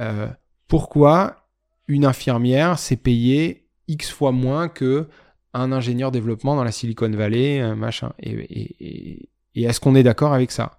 Euh, 0.00 0.28
pourquoi 0.68 1.48
une 1.88 2.04
infirmière 2.04 2.78
s'est 2.78 2.96
payée 2.96 3.66
X 3.88 4.10
fois 4.10 4.30
moins 4.30 4.68
que 4.68 5.08
un 5.52 5.72
ingénieur 5.72 6.12
développement 6.12 6.54
dans 6.54 6.62
la 6.62 6.70
Silicon 6.70 7.10
Valley, 7.10 7.58
un 7.58 7.74
machin? 7.74 8.12
Et 8.20 9.28
est-ce 9.56 9.80
qu'on 9.80 9.96
est 9.96 10.04
d'accord 10.04 10.32
avec 10.32 10.52
ça? 10.52 10.78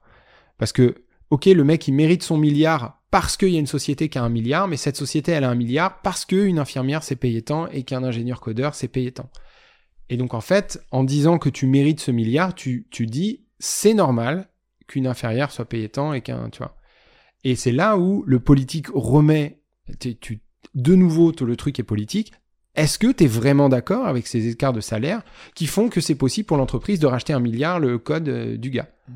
Parce 0.58 0.72
que, 0.72 1.04
ok, 1.32 1.46
le 1.46 1.64
mec, 1.64 1.88
il 1.88 1.94
mérite 1.94 2.24
son 2.24 2.38
milliard 2.38 3.02
parce 3.10 3.36
qu'il 3.36 3.50
y 3.50 3.56
a 3.58 3.60
une 3.60 3.68
société 3.68 4.08
qui 4.08 4.18
a 4.18 4.24
un 4.24 4.30
milliard, 4.30 4.68
mais 4.68 4.78
cette 4.78 4.96
société, 4.96 5.32
elle 5.32 5.44
a 5.44 5.50
un 5.50 5.56
milliard 5.56 6.02
parce 6.02 6.26
qu'une 6.26 6.60
infirmière 6.60 7.04
s'est 7.04 7.16
payée 7.16 7.42
tant 7.42 7.68
et 7.68 7.84
qu'un 7.84 8.04
ingénieur 8.04 8.40
codeur 8.40 8.76
s'est 8.76 8.88
payé 8.88 9.12
tant. 9.12 9.30
Et 10.10 10.18
donc, 10.18 10.34
en 10.34 10.42
fait, 10.42 10.82
en 10.92 11.04
disant 11.04 11.38
que 11.40 11.50
tu 11.50 11.68
mérites 11.68 12.02
ce 12.02 12.12
milliard, 12.12 12.54
tu, 12.54 12.88
tu 12.92 13.06
dis, 13.08 13.46
c'est 13.60 13.94
normal 13.94 14.50
qu'une 14.88 15.08
inférieure 15.08 15.52
soit 15.52 15.66
payée 15.66 15.90
tant 15.90 16.14
et 16.14 16.22
qu'un, 16.22 16.50
tu 16.50 16.60
vois. 16.60 16.78
Et 17.44 17.56
c'est 17.56 17.72
là 17.72 17.98
où 17.98 18.24
le 18.28 18.40
politique 18.40 18.88
remet, 18.94 19.62
tu, 20.00 20.18
tu- 20.18 20.42
de 20.76 20.96
nouveau, 20.96 21.32
tout 21.32 21.46
le 21.46 21.56
truc 21.56 21.80
est 21.80 21.84
politique. 21.84 22.34
Est-ce 22.76 23.00
que 23.00 23.12
tu 23.12 23.24
es 23.24 23.28
vraiment 23.28 23.68
d'accord 23.68 24.06
avec 24.06 24.28
ces 24.28 24.48
écarts 24.48 24.74
de 24.74 24.80
salaire 24.82 25.24
qui 25.56 25.66
font 25.66 25.90
que 25.90 26.02
c'est 26.02 26.16
possible 26.16 26.46
pour 26.46 26.58
l'entreprise 26.58 27.00
de 27.00 27.08
racheter 27.08 27.34
un 27.34 27.40
milliard 27.40 27.80
le 27.80 27.98
code 27.98 28.30
euh, 28.30 28.58
du 28.58 28.70
gars? 28.70 28.90
Mm. 29.08 29.14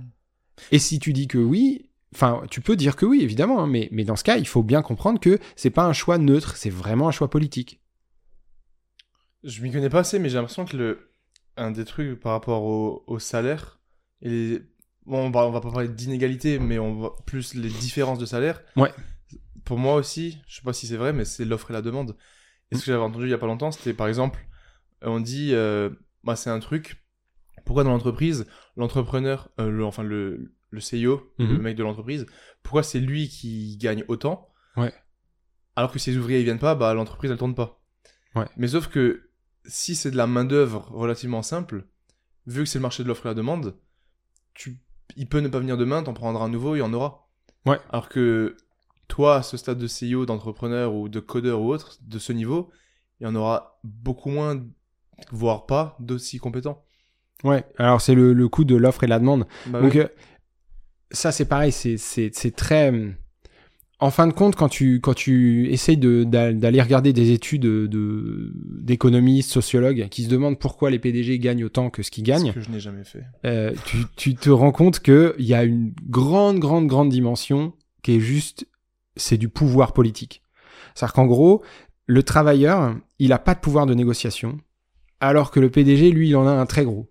Et 0.71 0.79
si 0.79 0.99
tu 0.99 1.13
dis 1.13 1.27
que 1.27 1.37
oui, 1.37 1.84
enfin, 2.15 2.41
tu 2.49 2.61
peux 2.61 2.75
dire 2.75 2.95
que 2.95 3.05
oui, 3.05 3.21
évidemment, 3.21 3.61
hein, 3.61 3.67
mais, 3.67 3.89
mais 3.91 4.05
dans 4.05 4.15
ce 4.15 4.23
cas, 4.23 4.37
il 4.37 4.47
faut 4.47 4.63
bien 4.63 4.81
comprendre 4.81 5.19
que 5.19 5.37
c'est 5.55 5.69
pas 5.69 5.85
un 5.85 5.93
choix 5.93 6.17
neutre, 6.17 6.55
c'est 6.55 6.69
vraiment 6.69 7.09
un 7.09 7.11
choix 7.11 7.29
politique. 7.29 7.81
Je 9.43 9.61
m'y 9.61 9.71
connais 9.71 9.89
pas 9.89 9.99
assez, 9.99 10.17
mais 10.17 10.29
j'ai 10.29 10.37
l'impression 10.37 10.65
que 10.65 10.77
le 10.77 11.11
un 11.57 11.71
des 11.71 11.85
trucs 11.85 12.19
par 12.19 12.33
rapport 12.33 12.63
au, 12.63 13.03
au 13.07 13.19
salaire 13.19 13.79
et 14.21 14.29
les... 14.29 14.59
bon, 15.05 15.27
on 15.27 15.29
va, 15.29 15.45
on 15.47 15.51
va 15.51 15.61
pas 15.61 15.71
parler 15.71 15.87
d'inégalité, 15.87 16.59
mais 16.59 16.79
on 16.79 16.99
va 16.99 17.11
plus 17.25 17.53
les 17.53 17.69
différences 17.69 18.19
de 18.19 18.25
salaire. 18.25 18.61
Ouais. 18.75 18.91
Pour 19.63 19.77
moi 19.77 19.95
aussi, 19.95 20.37
je 20.47 20.57
sais 20.57 20.63
pas 20.63 20.73
si 20.73 20.87
c'est 20.87 20.97
vrai, 20.97 21.13
mais 21.13 21.25
c'est 21.25 21.45
l'offre 21.45 21.71
et 21.71 21.73
la 21.73 21.81
demande. 21.81 22.15
Et 22.71 22.75
ce 22.75 22.81
que 22.81 22.87
j'avais 22.87 23.03
entendu 23.03 23.25
il 23.25 23.31
y 23.31 23.33
a 23.33 23.37
pas 23.37 23.45
longtemps, 23.45 23.71
c'était 23.71 23.93
par 23.93 24.07
exemple, 24.07 24.45
on 25.01 25.19
dit, 25.19 25.51
euh, 25.53 25.89
bah 26.23 26.35
c'est 26.35 26.49
un 26.49 26.59
truc. 26.59 27.03
Pourquoi 27.65 27.83
dans 27.83 27.91
l'entreprise, 27.91 28.45
l'entrepreneur, 28.75 29.49
euh, 29.59 29.69
le, 29.69 29.85
enfin 29.85 30.03
le, 30.03 30.53
le 30.75 30.81
CEO, 30.81 31.31
le 31.39 31.45
Mhm. 31.47 31.57
mec 31.61 31.75
de 31.75 31.83
l'entreprise, 31.83 32.25
pourquoi 32.63 32.83
c'est 32.83 32.99
lui 32.99 33.27
qui 33.29 33.77
gagne 33.77 34.03
autant 34.07 34.49
Ouais. 34.77 34.93
Alors 35.75 35.91
que 35.91 35.99
si 35.99 36.11
les 36.11 36.17
ouvriers 36.17 36.39
ils 36.39 36.43
viennent 36.45 36.59
pas, 36.59 36.75
bah 36.75 36.93
l'entreprise 36.93 37.31
elle 37.31 37.37
tourne 37.37 37.55
pas. 37.55 37.81
Ouais. 38.35 38.45
Mais 38.57 38.67
sauf 38.67 38.87
que 38.87 39.29
si 39.65 39.95
c'est 39.95 40.11
de 40.11 40.17
la 40.17 40.27
main-d'œuvre 40.27 40.89
relativement 40.91 41.41
simple, 41.41 41.87
vu 42.47 42.63
que 42.63 42.69
c'est 42.69 42.77
le 42.79 42.83
marché 42.83 43.03
de 43.03 43.07
l'offre 43.07 43.25
et 43.25 43.29
la 43.29 43.33
demande, 43.33 43.75
tu... 44.53 44.79
il 45.15 45.27
peut 45.27 45.39
ne 45.39 45.47
pas 45.47 45.59
venir 45.59 45.77
demain, 45.77 46.03
t'en 46.03 46.13
prendras 46.13 46.45
un 46.45 46.49
nouveau, 46.49 46.75
il 46.75 46.79
y 46.79 46.81
en 46.83 46.93
aura. 46.93 47.27
Ouais. 47.65 47.79
Alors 47.89 48.09
que 48.09 48.55
toi, 49.07 49.37
à 49.37 49.43
ce 49.43 49.57
stade 49.57 49.77
de 49.79 49.87
CEO, 49.87 50.25
d'entrepreneur 50.25 50.93
ou 50.93 51.09
de 51.09 51.19
codeur 51.19 51.61
ou 51.61 51.71
autre, 51.73 51.97
de 52.01 52.19
ce 52.19 52.31
niveau, 52.33 52.69
il 53.19 53.23
y 53.23 53.27
en 53.27 53.35
aura 53.35 53.79
beaucoup 53.83 54.29
moins, 54.29 54.63
voire 55.31 55.65
pas, 55.65 55.95
d'aussi 55.99 56.37
compétents. 56.37 56.83
Ouais, 57.43 57.65
alors 57.77 58.01
c'est 58.01 58.15
le, 58.15 58.33
le 58.33 58.47
coût 58.49 58.63
de 58.63 58.75
l'offre 58.75 59.03
et 59.03 59.07
la 59.07 59.19
demande. 59.19 59.45
Bah 59.67 59.81
Donc 59.81 59.93
oui. 59.93 59.99
euh, 59.99 60.07
ça 61.15 61.31
c'est 61.31 61.45
pareil, 61.45 61.71
c'est 61.71 62.55
très 62.55 62.91
euh, 62.91 63.09
en 63.99 64.11
fin 64.11 64.27
de 64.27 64.33
compte 64.33 64.55
quand 64.55 64.69
tu 64.69 64.99
quand 64.99 65.13
tu 65.13 65.69
essayes 65.71 65.97
de 65.97 66.23
d'aller 66.23 66.81
regarder 66.81 67.13
des 67.13 67.31
études 67.31 67.63
de 67.63 68.51
d'économistes, 68.81 69.49
sociologues 69.51 70.07
qui 70.09 70.23
se 70.23 70.29
demandent 70.29 70.59
pourquoi 70.59 70.91
les 70.91 70.99
PDG 70.99 71.39
gagnent 71.39 71.63
autant 71.65 71.89
que 71.89 72.03
ce 72.03 72.11
qu'ils 72.11 72.23
gagnent, 72.25 72.49
Ce 72.49 72.53
que 72.53 72.61
je 72.61 72.69
n'ai 72.69 72.79
jamais 72.79 73.03
fait. 73.03 73.23
euh, 73.45 73.73
tu 73.85 73.97
tu 74.15 74.35
te 74.35 74.49
rends 74.49 74.71
compte 74.73 74.99
que 74.99 75.35
il 75.39 75.45
y 75.45 75.53
a 75.53 75.63
une 75.63 75.93
grande 76.09 76.59
grande 76.59 76.87
grande 76.87 77.09
dimension 77.09 77.73
qui 78.03 78.17
est 78.17 78.19
juste 78.19 78.67
c'est 79.15 79.37
du 79.37 79.49
pouvoir 79.49 79.93
politique. 79.93 80.43
C'est-à-dire 80.93 81.13
qu'en 81.13 81.25
gros, 81.25 81.63
le 82.05 82.21
travailleur, 82.21 82.95
il 83.17 83.31
a 83.33 83.39
pas 83.39 83.55
de 83.55 83.59
pouvoir 83.59 83.85
de 83.85 83.93
négociation 83.93 84.57
alors 85.21 85.49
que 85.51 85.61
le 85.61 85.69
PDG 85.69 86.11
lui 86.11 86.29
il 86.29 86.35
en 86.35 86.45
a 86.45 86.51
un 86.51 86.65
très 86.65 86.83
gros. 86.83 87.09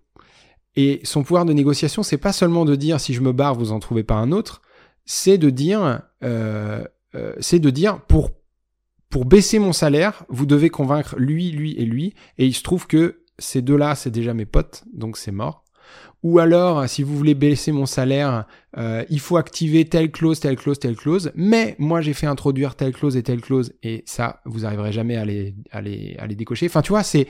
Et 0.75 0.99
son 1.03 1.23
pouvoir 1.23 1.45
de 1.45 1.53
négociation, 1.53 2.03
c'est 2.03 2.17
pas 2.17 2.33
seulement 2.33 2.65
de 2.65 2.75
dire 2.75 2.99
si 2.99 3.13
je 3.13 3.21
me 3.21 3.31
barre, 3.31 3.55
vous 3.55 3.71
en 3.71 3.79
trouvez 3.79 4.03
pas 4.03 4.15
un 4.15 4.31
autre, 4.31 4.61
c'est 5.05 5.37
de 5.37 5.49
dire, 5.49 6.01
euh, 6.23 6.83
euh, 7.15 7.33
c'est 7.39 7.59
de 7.59 7.69
dire 7.69 8.01
pour 8.01 8.31
pour 9.09 9.23
baisser 9.23 9.59
mon 9.59 9.71
salaire, 9.71 10.25
vous 10.27 10.45
devez 10.45 10.69
convaincre 10.69 11.15
lui, 11.17 11.51
lui 11.51 11.73
et 11.77 11.85
lui. 11.85 12.15
Et 12.37 12.45
il 12.47 12.53
se 12.53 12.63
trouve 12.63 12.85
que 12.85 13.21
ces 13.39 13.61
deux-là, 13.61 13.95
c'est 13.95 14.09
déjà 14.11 14.33
mes 14.33 14.45
potes, 14.45 14.83
donc 14.93 15.15
c'est 15.15 15.31
mort. 15.31 15.63
Ou 16.23 16.39
alors, 16.39 16.89
si 16.89 17.03
vous 17.03 17.15
voulez 17.15 17.35
baisser 17.35 17.71
mon 17.71 17.85
salaire, 17.85 18.45
euh, 18.77 19.05
il 19.09 19.19
faut 19.19 19.37
activer 19.37 19.85
telle 19.85 20.11
clause, 20.11 20.39
telle 20.39 20.55
clause, 20.55 20.79
telle 20.79 20.95
clause. 20.95 21.31
Mais 21.35 21.75
moi, 21.77 22.01
j'ai 22.01 22.13
fait 22.13 22.25
introduire 22.25 22.75
telle 22.75 22.93
clause 22.93 23.15
et 23.15 23.23
telle 23.23 23.41
clause, 23.41 23.73
et 23.83 24.03
ça, 24.07 24.41
vous 24.43 24.65
arriverez 24.65 24.91
jamais 24.91 25.15
à 25.15 25.23
les, 25.23 25.55
à 25.71 25.81
les, 25.81 26.15
à 26.17 26.25
les 26.25 26.35
décocher. 26.35 26.65
Enfin, 26.65 26.81
tu 26.81 26.89
vois, 26.89 27.03
c'est 27.03 27.27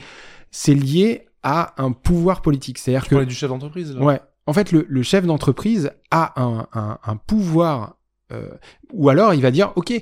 c'est 0.50 0.74
lié 0.74 1.25
à 1.48 1.80
un 1.80 1.92
pouvoir 1.92 2.42
politique. 2.42 2.76
C'est-à-dire 2.78 3.08
que 3.08 3.22
du 3.24 3.34
chef 3.34 3.48
d'entreprise, 3.48 3.94
là 3.94 4.02
Ouais. 4.02 4.20
En 4.46 4.52
fait, 4.52 4.72
le, 4.72 4.84
le 4.88 5.02
chef 5.04 5.24
d'entreprise 5.24 5.92
a 6.10 6.40
un, 6.42 6.66
un, 6.72 6.98
un 7.04 7.16
pouvoir, 7.16 7.98
euh, 8.32 8.50
ou 8.92 9.08
alors 9.08 9.32
il 9.32 9.40
va 9.42 9.52
dire, 9.52 9.72
ok, 9.76 9.92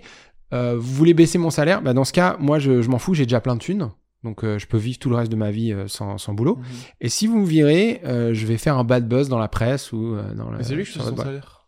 euh, 0.54 0.74
vous 0.78 0.94
voulez 0.94 1.12
baisser 1.12 1.36
mon 1.36 1.50
salaire, 1.50 1.82
bah 1.82 1.92
dans 1.92 2.04
ce 2.04 2.12
cas, 2.14 2.36
moi 2.40 2.58
je, 2.58 2.80
je 2.80 2.88
m'en 2.88 2.98
fous, 2.98 3.12
j'ai 3.12 3.24
déjà 3.26 3.40
plein 3.42 3.56
de 3.56 3.60
thunes, 3.60 3.90
donc 4.22 4.42
euh, 4.42 4.58
je 4.58 4.66
peux 4.66 4.78
vivre 4.78 4.98
tout 4.98 5.10
le 5.10 5.16
reste 5.16 5.30
de 5.30 5.36
ma 5.36 5.50
vie 5.50 5.74
sans, 5.86 6.16
sans 6.16 6.32
boulot. 6.32 6.56
Mhm. 6.56 6.64
Et 7.02 7.08
si 7.10 7.26
vous 7.26 7.38
me 7.40 7.46
virez, 7.46 8.00
je 8.04 8.46
vais 8.46 8.56
faire 8.56 8.78
un 8.78 8.84
bad 8.84 9.06
buzz 9.06 9.28
dans 9.28 9.38
la 9.38 9.48
presse 9.48 9.92
ou 9.92 10.16
dans 10.34 10.50
la. 10.50 10.62
C'est 10.62 10.74
lui 10.74 10.84
qui 10.84 10.92
choisit 10.92 11.08
son 11.10 11.14
boîte. 11.14 11.26
salaire. 11.26 11.66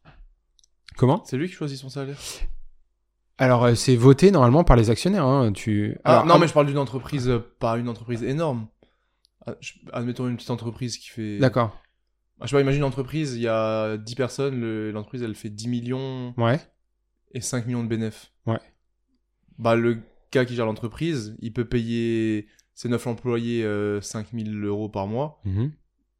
Comment? 0.96 1.22
C'est 1.26 1.36
lui 1.36 1.48
qui 1.48 1.54
choisit 1.54 1.78
son 1.78 1.90
salaire. 1.90 2.16
Alors 3.38 3.68
c'est 3.76 3.96
voté 3.96 4.30
normalement 4.30 4.64
par 4.64 4.76
les 4.76 4.88
actionnaires. 4.88 5.26
Hein, 5.26 5.52
tu. 5.52 5.96
Ah, 6.04 6.24
non, 6.26 6.38
mais 6.38 6.48
je 6.48 6.54
parle 6.54 6.66
d'une 6.66 6.78
entreprise, 6.78 7.30
pas 7.58 7.76
une 7.76 7.88
entreprise 7.88 8.22
énorme. 8.22 8.66
Ah, 9.46 9.54
Admettons 9.92 10.28
une 10.28 10.36
petite 10.36 10.50
entreprise 10.50 10.98
qui 10.98 11.08
fait. 11.08 11.38
D'accord. 11.38 11.80
Ah, 12.40 12.44
Je 12.46 12.50
sais 12.50 12.56
pas, 12.56 12.60
imagine 12.60 12.80
une 12.80 12.84
entreprise, 12.84 13.34
il 13.34 13.42
y 13.42 13.48
a 13.48 13.96
10 13.96 14.14
personnes, 14.14 14.60
le- 14.60 14.90
l'entreprise 14.90 15.22
elle 15.22 15.34
fait 15.34 15.48
10 15.50 15.68
millions 15.68 16.34
Ouais. 16.36 16.60
et 17.32 17.40
5 17.40 17.66
millions 17.66 17.82
de 17.82 17.88
bénéfices. 17.88 18.30
Ouais. 18.46 18.58
Bah, 19.58 19.74
le 19.74 20.02
gars 20.32 20.44
qui 20.44 20.54
gère 20.54 20.66
l'entreprise, 20.66 21.36
il 21.40 21.52
peut 21.52 21.64
payer 21.64 22.46
ses 22.74 22.88
9 22.90 23.06
employés 23.06 23.64
euh, 23.64 24.00
5000 24.02 24.62
euros 24.64 24.88
par 24.90 25.06
mois 25.06 25.40
Mhm. 25.46 25.72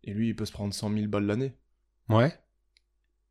et 0.05 0.15
lui 0.15 0.29
il 0.29 0.37
peut 0.37 0.47
se 0.47 0.53
prendre 0.53 0.73
100 0.73 0.91
000 0.91 1.07
balles 1.09 1.27
l'année. 1.27 1.53
Ouais. 2.09 2.31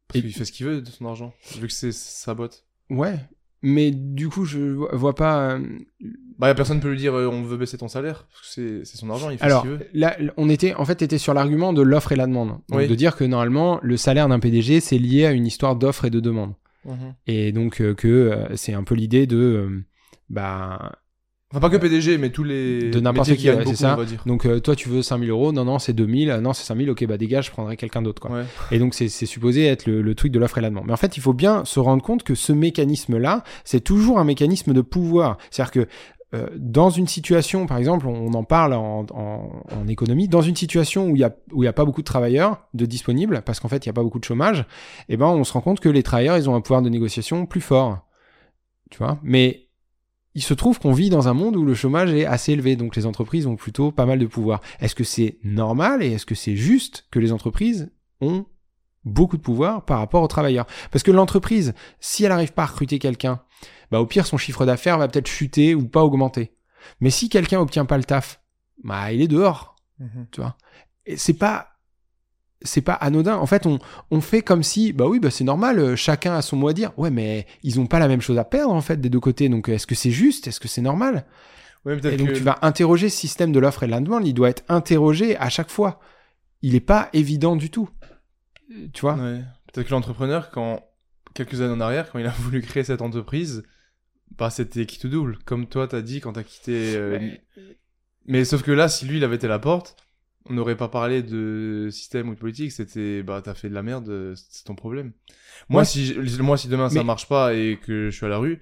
Parce 0.08 0.20
Et- 0.20 0.22
qu'il 0.22 0.34
fait 0.34 0.46
ce 0.46 0.52
qu'il 0.52 0.68
veut 0.68 0.82
de 0.82 0.90
son 0.90 1.06
argent, 1.06 1.34
vu 1.60 1.66
que 1.68 1.74
c'est 1.74 1.92
sa 1.92 2.36
boîte. 2.36 2.66
Ouais. 2.92 3.18
Mais 3.61 3.91
du 3.91 4.30
coup, 4.30 4.45
je 4.45 4.60
vois- 4.94 5.15
pas. 5.15 5.52
euh, 5.52 5.60
Bah, 6.38 6.53
personne 6.53 6.80
peut 6.82 6.90
lui 6.91 6.98
dire 6.98 7.15
euh, 7.15 7.27
on 7.27 7.41
veut 7.44 7.56
baisser 7.57 7.77
ton 7.77 7.88
salaire, 7.88 8.27
parce 8.32 8.56
que 8.56 8.84
c'est- 8.84 8.98
son 8.98 9.10
argent, 9.10 9.30
il 9.30 9.38
fait 9.38 9.44
Alors, 9.45 9.64
ce 9.64 9.68
qu'il 9.68 9.77
veut. 9.77 9.88
là, 9.94 10.18
on 10.38 10.49
était, 10.49 10.73
en 10.76 10.84
fait, 10.86 11.02
était 11.02 11.18
sur 11.18 11.34
l'argument 11.34 11.72
de 11.73 11.82
l'offre 11.82 12.11
et 12.11 12.15
la 12.18 12.27
demande. 12.27 12.49
Donc, 12.69 12.80
Oui. 12.80 12.88
de 12.88 12.95
dire 12.95 13.15
que 13.15 13.23
normalement, 13.23 13.80
le 13.82 13.95
salaire 13.98 14.27
d'un 14.27 14.40
PDG, 14.40 14.82
c'est 14.82 14.98
lié 14.98 15.26
à 15.26 15.32
une 15.32 15.48
histoire 15.48 15.76
d'offre 15.77 16.06
et 16.06 16.10
de 16.10 16.19
demande. 16.19 16.53
Mhm. 16.84 17.14
Et 17.27 17.52
donc, 17.53 17.82
euh, 17.82 17.94
que 17.95 18.07
euh, 18.07 18.56
c'est 18.56 18.73
un 18.73 18.84
peu 18.84 18.95
l'idée 18.95 19.26
de, 19.27 19.38
euh, 19.38 19.84
bah, 20.30 20.91
Enfin, 21.56 21.69
pas 21.69 21.69
que 21.69 21.77
PDG, 21.77 22.18
mais 22.18 22.32
tous 22.32 22.44
les. 22.44 22.90
De 22.90 22.99
n'importe 22.99 23.34
qui, 23.34 23.45
gagnent 23.45 23.60
ouais, 23.60 23.65
c'est 23.68 23.76
ça. 23.76 23.98
Donc 24.26 24.45
euh, 24.45 24.60
toi 24.60 24.76
tu 24.76 24.90
veux 24.90 25.02
5000 25.02 25.30
euros, 25.30 25.53
non 25.53 25.64
non 25.64 25.80
c'est 25.80 25.94
2000, 25.94 26.40
non 26.41 26.52
c'est 26.52 26.65
5000, 26.65 26.90
ok 26.90 27.06
bah 27.06 27.18
dégage, 27.18 27.45
je 27.45 27.52
prendrai 27.52 27.77
quelqu'un 27.77 28.02
d'autre 28.02 28.22
quoi. 28.22 28.32
Ouais. 28.32 28.44
Et 28.72 28.80
donc 28.80 28.94
c'est 28.94 29.07
c'est 29.07 29.26
supposé 29.26 29.65
être 29.65 29.86
le, 29.86 30.02
le 30.02 30.15
truc 30.15 30.34
de 30.34 30.40
l'offre 30.40 30.57
et 30.57 30.61
la 30.61 30.69
demande. 30.69 30.86
Mais 30.88 30.94
en 30.94 30.98
fait 30.98 31.15
il 31.15 31.22
faut 31.22 31.32
bien 31.32 31.64
se 31.64 31.80
rendre 31.80 32.03
compte 32.03 32.23
que 32.23 32.36
ce 32.36 32.52
mécanisme-là, 32.52 33.44
c'est 33.64 33.80
toujours 33.80 34.19
un 34.19 34.26
mécanisme 34.26 34.73
de 34.73 34.82
pouvoir. 34.82 35.38
C'est-à-dire 35.49 35.72
que 35.72 35.88
euh, 36.34 36.49
dans 36.57 36.90
une 36.90 37.07
situation, 37.07 37.68
par 37.68 37.77
exemple, 37.77 38.07
on 38.07 38.34
en 38.34 38.44
parle 38.44 38.73
en, 38.73 39.06
en, 39.14 39.64
en 39.72 39.88
économie, 39.88 40.27
dans 40.27 40.41
une 40.41 40.56
situation 40.56 41.07
où 41.07 41.15
il 41.15 41.22
y 41.22 41.23
a 41.23 41.34
où 41.53 41.64
il 41.64 41.65
y 41.65 41.69
a 41.69 41.73
pas 41.73 41.86
beaucoup 41.86 42.02
de 42.02 42.06
travailleurs 42.06 42.68
de 42.73 42.86
disponibles, 42.86 43.44
parce 43.45 43.61
qu'en 43.61 43.69
fait 43.69 43.86
il 43.86 43.88
y 43.88 43.91
a 43.91 43.94
pas 43.94 44.03
beaucoup 44.03 44.19
de 44.19 44.26
chômage, 44.26 44.65
et 45.07 45.15
ben 45.15 45.27
on 45.27 45.45
se 45.45 45.53
rend 45.53 45.61
compte 45.61 45.80
que 45.80 45.88
les 45.88 46.03
travailleurs 46.03 46.38
ils 46.38 46.49
ont 46.49 46.56
un 46.56 46.61
pouvoir 46.61 46.82
de 46.82 46.90
négociation 46.90 47.45
plus 47.45 47.61
fort, 47.61 48.06
tu 48.90 48.98
vois? 48.98 49.19
Mais 49.23 49.65
il 50.36 50.44
se 50.44 50.53
trouve 50.53 50.80
qu'on 50.80 50.91
vit 50.94 51.10
dans 51.10 51.28
un 51.28 51.34
monde 51.34 51.56
où 51.56 51.64
le 51.66 51.74
chômage 51.74 52.14
est 52.14 52.26
assez 52.26 52.52
élevé, 52.52 52.76
donc 52.76 52.95
les 52.95 53.06
entreprises 53.06 53.48
ont 53.48 53.56
plutôt 53.56 53.91
pas 53.91 54.06
mal 54.06 54.20
de 54.20 54.26
pouvoir. 54.28 54.62
Est-ce 54.80 54.94
que 54.94 55.03
c'est 55.03 55.38
normal 55.44 56.03
et 56.03 56.12
est-ce 56.12 56.26
que 56.26 56.36
c'est 56.36 56.56
juste 56.56 57.07
que 57.10 57.20
les 57.20 57.32
entreprises 57.32 57.90
ont 58.22 58.45
beaucoup 59.06 59.38
de 59.38 59.41
pouvoir 59.41 59.86
par 59.86 59.99
rapport 59.99 60.22
aux 60.22 60.28
travailleurs? 60.28 60.68
Parce 60.91 61.03
que 61.03 61.12
l'entreprise, 61.12 61.74
si 61.99 62.24
elle 62.24 62.30
n'arrive 62.30 62.53
pas 62.53 62.64
à 62.64 62.68
recruter 62.68 62.99
quelqu'un, 62.99 63.41
bah 63.91 64.02
au 64.02 64.06
pire 64.06 64.26
son 64.28 64.38
chiffre 64.38 64.66
d'affaires 64.66 64.98
va 64.98 65.07
peut-être 65.07 65.28
chuter 65.28 65.74
ou 65.74 65.88
pas 65.88 66.03
augmenter. 66.03 66.53
Mais 66.99 67.10
si 67.10 67.30
quelqu'un 67.30 67.60
obtient 67.62 67.86
pas 67.86 67.98
le 67.98 68.03
taf, 68.03 68.41
bah 68.84 69.12
il 69.14 69.22
est 69.22 69.28
dehors, 69.28 69.76
Mhm. 69.99 70.28
tu 70.32 70.41
vois. 70.41 70.57
Et 71.06 71.16
c'est 71.18 71.34
pas 71.36 71.70
c'est 72.61 72.82
pas 72.82 72.94
anodin. 72.94 73.36
En 73.38 73.45
fait, 73.45 73.65
on, 73.65 73.80
on 74.11 74.22
fait 74.22 74.41
comme 74.41 74.64
si, 74.64 74.94
bah 74.94 75.06
oui, 75.07 75.19
bah 75.19 75.30
c'est 75.32 75.44
normal, 75.44 75.80
euh, 75.80 75.95
chacun 75.95 76.36
a 76.36 76.41
son 76.41 76.56
mot 76.57 76.68
à 76.69 76.73
dire. 76.73 76.91
Ouais, 76.98 77.10
mais 77.11 77.45
ils 77.64 77.80
ont 77.80 77.86
pas 77.88 77.99
la 77.99 78.07
même 78.07 78.22
chose 78.22 78.38
à 78.38 78.44
perdre, 78.45 78.73
en 78.73 78.82
fait, 78.82 78.99
des 79.02 79.10
deux 79.10 79.19
côtés. 79.19 79.49
Donc, 79.49 79.69
est-ce 79.69 79.86
que 79.88 79.95
c'est 79.95 80.11
juste? 80.11 80.48
Est-ce 80.48 80.60
que 80.60 80.68
c'est 80.68 80.82
normal? 80.82 81.26
Ouais, 81.86 81.98
Et 81.98 82.18
donc, 82.18 82.30
que- 82.30 82.34
tu 82.34 82.41
vas 82.44 82.57
interroger 82.64 83.10
ce 83.10 83.18
système 83.18 83.52
de 83.52 83.60
l'offre 83.60 83.84
et 83.84 83.86
de 83.86 83.91
la 83.91 83.99
demande. 83.99 84.26
Il 84.27 84.34
doit 84.34 84.49
être 84.49 84.64
interrogé 84.69 85.38
à 85.38 85.49
chaque 85.49 85.69
fois. 85.69 85.99
Il 86.64 86.73
est 86.73 86.80
pas 86.80 87.10
évident 87.14 87.56
du 87.56 87.69
tout. 87.69 87.90
Tu 88.94 89.02
vois? 89.02 89.14
Ouais. 89.15 89.41
Peut-être 89.72 89.88
que 89.88 89.91
l'entrepreneur, 89.91 90.49
quand 90.49 90.82
quelques 91.36 91.61
années 91.61 91.73
en 91.73 91.82
arrière, 91.82 92.10
quand 92.11 92.18
il 92.18 92.26
a 92.26 92.30
voulu 92.40 92.61
créer 92.61 92.84
cette 92.84 93.02
entreprise, 93.03 93.61
bah 94.38 94.49
c'était 94.49 94.88
qui 94.88 94.98
te 94.98 95.06
double. 95.07 95.38
Comme 95.45 95.68
toi, 95.68 95.88
t'as 95.88 96.02
dit 96.02 96.22
quand 96.22 96.34
t'as 96.34 96.44
quitté. 96.44 96.95
euh, 96.95 97.19
Mais- 97.19 97.41
Mais 98.26 98.45
sauf 98.45 98.64
que 98.64 98.72
là, 98.72 98.88
si 98.90 99.06
lui, 99.06 99.18
il 99.18 99.23
avait 99.23 99.36
été 99.36 99.45
à 99.45 99.49
la 99.49 99.60
porte, 99.60 99.95
on 100.48 100.54
n'aurait 100.54 100.78
pas 100.78 100.88
parlé 100.90 101.24
de 101.24 101.90
système 101.92 102.30
ou 102.30 102.36
de 102.36 102.40
politique. 102.40 102.72
C'était, 102.72 103.24
bah 103.24 103.42
t'as 103.44 103.54
fait 103.56 103.70
de 103.70 103.74
la 103.74 103.84
merde, 103.84 104.10
euh, 104.10 104.34
c'est 104.50 104.64
ton 104.66 104.76
problème. 104.76 105.12
Moi, 105.70 105.82
Ouais. 105.82 105.86
si, 105.86 106.16
moi, 106.40 106.58
si 106.58 106.68
demain 106.68 106.90
ça 106.90 107.00
Mais- 107.00 107.04
marche 107.04 107.28
pas 107.28 107.54
et 107.54 107.80
que 107.82 108.10
je 108.12 108.16
suis 108.16 108.26
à 108.26 108.30
la 108.30 108.38
rue, 108.38 108.62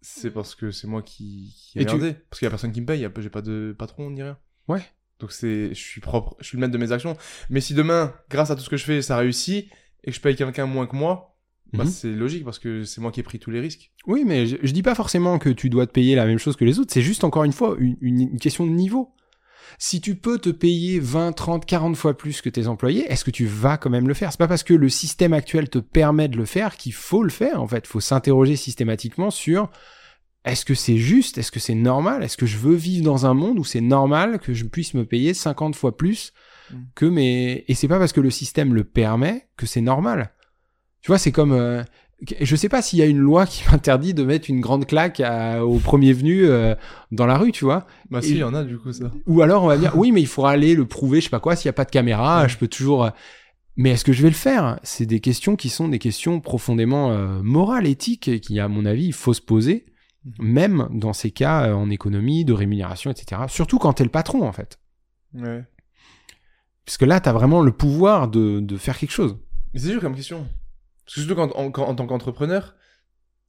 c'est 0.00 0.30
parce 0.30 0.54
que 0.54 0.70
c'est 0.70 0.86
moi 0.86 1.02
qui, 1.02 1.54
qui 1.72 1.78
ai 1.78 1.86
tu-. 1.86 1.98
Parce 1.98 2.38
qu'il 2.38 2.46
y 2.46 2.46
a 2.46 2.50
personne 2.50 2.72
qui 2.72 2.80
me 2.80 2.86
paye. 2.86 3.08
J'ai 3.18 3.30
pas 3.30 3.42
de 3.42 3.74
patron 3.78 4.10
ni 4.10 4.22
rien. 4.22 4.38
Ouais. 4.68 4.82
Donc 5.18 5.32
c'est, 5.32 5.70
je 5.70 5.80
suis 5.80 6.00
propre, 6.00 6.36
je 6.40 6.46
suis 6.46 6.56
le 6.56 6.60
maître 6.60 6.72
de 6.72 6.78
mes 6.78 6.92
actions. 6.92 7.16
Mais 7.48 7.60
si 7.60 7.72
demain, 7.74 8.12
grâce 8.30 8.50
à 8.50 8.56
tout 8.56 8.62
ce 8.62 8.68
que 8.68 8.76
je 8.76 8.84
fais, 8.84 9.00
ça 9.02 9.16
réussit 9.16 9.68
et 10.04 10.10
que 10.10 10.16
je 10.16 10.20
paye 10.20 10.36
quelqu'un 10.36 10.66
moins 10.66 10.86
que 10.86 10.94
moi, 10.94 11.36
bah 11.72 11.84
Mhm. 11.84 11.90
c'est 11.90 12.12
logique 12.12 12.44
parce 12.44 12.58
que 12.58 12.84
c'est 12.84 13.00
moi 13.00 13.10
qui 13.10 13.20
ai 13.20 13.22
pris 13.22 13.38
tous 13.38 13.50
les 13.50 13.60
risques. 13.60 13.92
Oui, 14.06 14.24
mais 14.26 14.46
je, 14.46 14.56
je 14.62 14.72
dis 14.72 14.82
pas 14.82 14.94
forcément 14.94 15.38
que 15.38 15.48
tu 15.48 15.70
dois 15.70 15.86
te 15.86 15.92
payer 15.92 16.14
la 16.14 16.26
même 16.26 16.38
chose 16.38 16.54
que 16.54 16.64
les 16.64 16.78
autres. 16.78 16.92
C'est 16.92 17.02
juste 17.02 17.24
encore 17.24 17.44
une 17.44 17.52
fois 17.52 17.76
une, 17.80 17.96
une- 18.02 18.20
une 18.32 18.38
question 18.38 18.66
de 18.66 18.70
niveau. 18.72 19.12
Si 19.78 20.00
tu 20.00 20.14
peux 20.14 20.38
te 20.38 20.50
payer 20.50 20.98
20, 21.00 21.32
30, 21.32 21.66
40 21.66 21.96
fois 21.96 22.16
plus 22.16 22.40
que 22.40 22.48
tes 22.48 22.66
employés, 22.66 23.04
est-ce 23.10 23.24
que 23.24 23.30
tu 23.30 23.46
vas 23.46 23.76
quand 23.76 23.90
même 23.90 24.08
le 24.08 24.14
faire? 24.14 24.30
C'est 24.32 24.38
pas 24.38 24.48
parce 24.48 24.62
que 24.62 24.74
le 24.74 24.88
système 24.88 25.32
actuel 25.32 25.68
te 25.68 25.78
permet 25.78 26.28
de 26.28 26.36
le 26.36 26.44
faire 26.44 26.76
qu'il 26.76 26.94
faut 26.94 27.22
le 27.22 27.30
faire. 27.30 27.60
En 27.62 27.66
fait, 27.66 27.86
faut 27.86 28.00
s'interroger 28.00 28.56
systématiquement 28.56 29.30
sur 29.30 29.70
est-ce 30.44 30.64
que 30.64 30.74
c'est 30.74 30.98
juste? 30.98 31.38
Est-ce 31.38 31.50
que 31.50 31.60
c'est 31.60 31.74
normal? 31.74 32.22
Est-ce 32.22 32.36
que 32.36 32.46
je 32.46 32.58
veux 32.58 32.74
vivre 32.76 33.04
dans 33.04 33.26
un 33.26 33.34
monde 33.34 33.58
où 33.58 33.64
c'est 33.64 33.80
normal 33.80 34.38
que 34.38 34.54
je 34.54 34.64
puisse 34.64 34.94
me 34.94 35.04
payer 35.04 35.34
50 35.34 35.74
fois 35.74 35.96
plus 35.96 36.32
Mm. 36.70 36.76
que 36.94 37.06
mes 37.06 37.64
et 37.68 37.74
c'est 37.74 37.88
pas 37.88 37.98
parce 37.98 38.12
que 38.12 38.20
le 38.20 38.30
système 38.30 38.74
le 38.74 38.84
permet 38.84 39.48
que 39.56 39.66
c'est 39.66 39.80
normal. 39.80 40.32
Tu 41.00 41.08
vois, 41.08 41.18
c'est 41.18 41.32
comme 41.32 41.52
euh, 41.52 41.84
je 42.40 42.56
sais 42.56 42.68
pas 42.68 42.80
s'il 42.82 42.98
y 42.98 43.02
a 43.02 43.06
une 43.06 43.18
loi 43.18 43.46
qui 43.46 43.62
m'interdit 43.70 44.14
de 44.14 44.22
mettre 44.24 44.48
une 44.50 44.60
grande 44.60 44.86
claque 44.86 45.20
à- 45.20 45.64
au 45.64 45.78
premier 45.78 46.12
venu 46.12 46.46
euh, 46.46 46.74
dans 47.12 47.26
la 47.26 47.36
rue, 47.38 47.52
tu 47.52 47.64
vois. 47.64 47.86
Bah 48.10 48.22
si, 48.22 48.30
il 48.32 48.38
y 48.38 48.42
en 48.44 48.54
a 48.54 48.64
du 48.64 48.78
coup 48.78 48.92
ça. 48.92 49.10
Ou 49.26 49.42
alors 49.42 49.64
on 49.64 49.66
va 49.66 49.76
dire 49.76 49.96
oui, 49.96 50.12
mais 50.12 50.20
il 50.22 50.26
faudra 50.26 50.52
aller 50.52 50.74
le 50.74 50.86
prouver, 50.86 51.20
je 51.20 51.24
sais 51.24 51.30
pas 51.30 51.40
quoi, 51.40 51.56
s'il 51.56 51.66
y 51.66 51.70
a 51.70 51.74
pas 51.74 51.84
de 51.84 51.90
caméra, 51.90 52.42
Ouais. 52.42 52.48
je 52.48 52.56
peux 52.58 52.68
toujours. 52.68 53.04
euh, 53.04 53.10
Mais 53.76 53.90
est-ce 53.90 54.04
que 54.04 54.12
je 54.14 54.22
vais 54.22 54.30
le 54.30 54.34
faire? 54.34 54.80
C'est 54.82 55.04
des 55.06 55.20
questions 55.20 55.54
qui 55.56 55.68
sont 55.68 55.88
des 55.88 55.98
questions 55.98 56.40
profondément 56.40 57.10
euh, 57.12 57.42
morales, 57.42 57.86
éthiques, 57.86 58.28
et 58.28 58.40
qui, 58.40 58.58
à 58.60 58.68
mon 58.68 58.86
avis, 58.86 59.04
il 59.06 59.12
faut 59.12 59.34
se 59.34 59.42
poser, 59.42 59.84
Mhm. 60.24 60.32
même 60.48 60.88
dans 60.92 61.12
ces 61.12 61.30
cas 61.30 61.66
euh, 61.68 61.74
en 61.74 61.90
économie, 61.90 62.44
de 62.46 62.52
rémunération, 62.54 63.10
etc. 63.10 63.42
Surtout 63.48 63.78
quand 63.78 63.92
t'es 63.92 64.04
le 64.04 64.10
patron, 64.10 64.42
en 64.48 64.52
fait. 64.52 64.78
Ouais. 65.34 65.62
Parce 66.86 66.96
que 66.96 67.04
là, 67.04 67.20
t'as 67.20 67.32
vraiment 67.32 67.60
le 67.62 67.72
pouvoir 67.72 68.28
de, 68.28 68.60
de 68.60 68.76
faire 68.76 68.96
quelque 68.98 69.10
chose. 69.12 69.36
Mais 69.74 69.80
c'est 69.80 69.88
dur 69.90 70.00
comme 70.00 70.14
question. 70.16 70.46
Parce 71.06 71.14
que 71.14 71.20
surtout 71.22 71.36
quand, 71.36 71.52
en, 71.56 71.66
en 71.66 71.94
tant 71.94 72.06
qu'entrepreneur, 72.06 72.74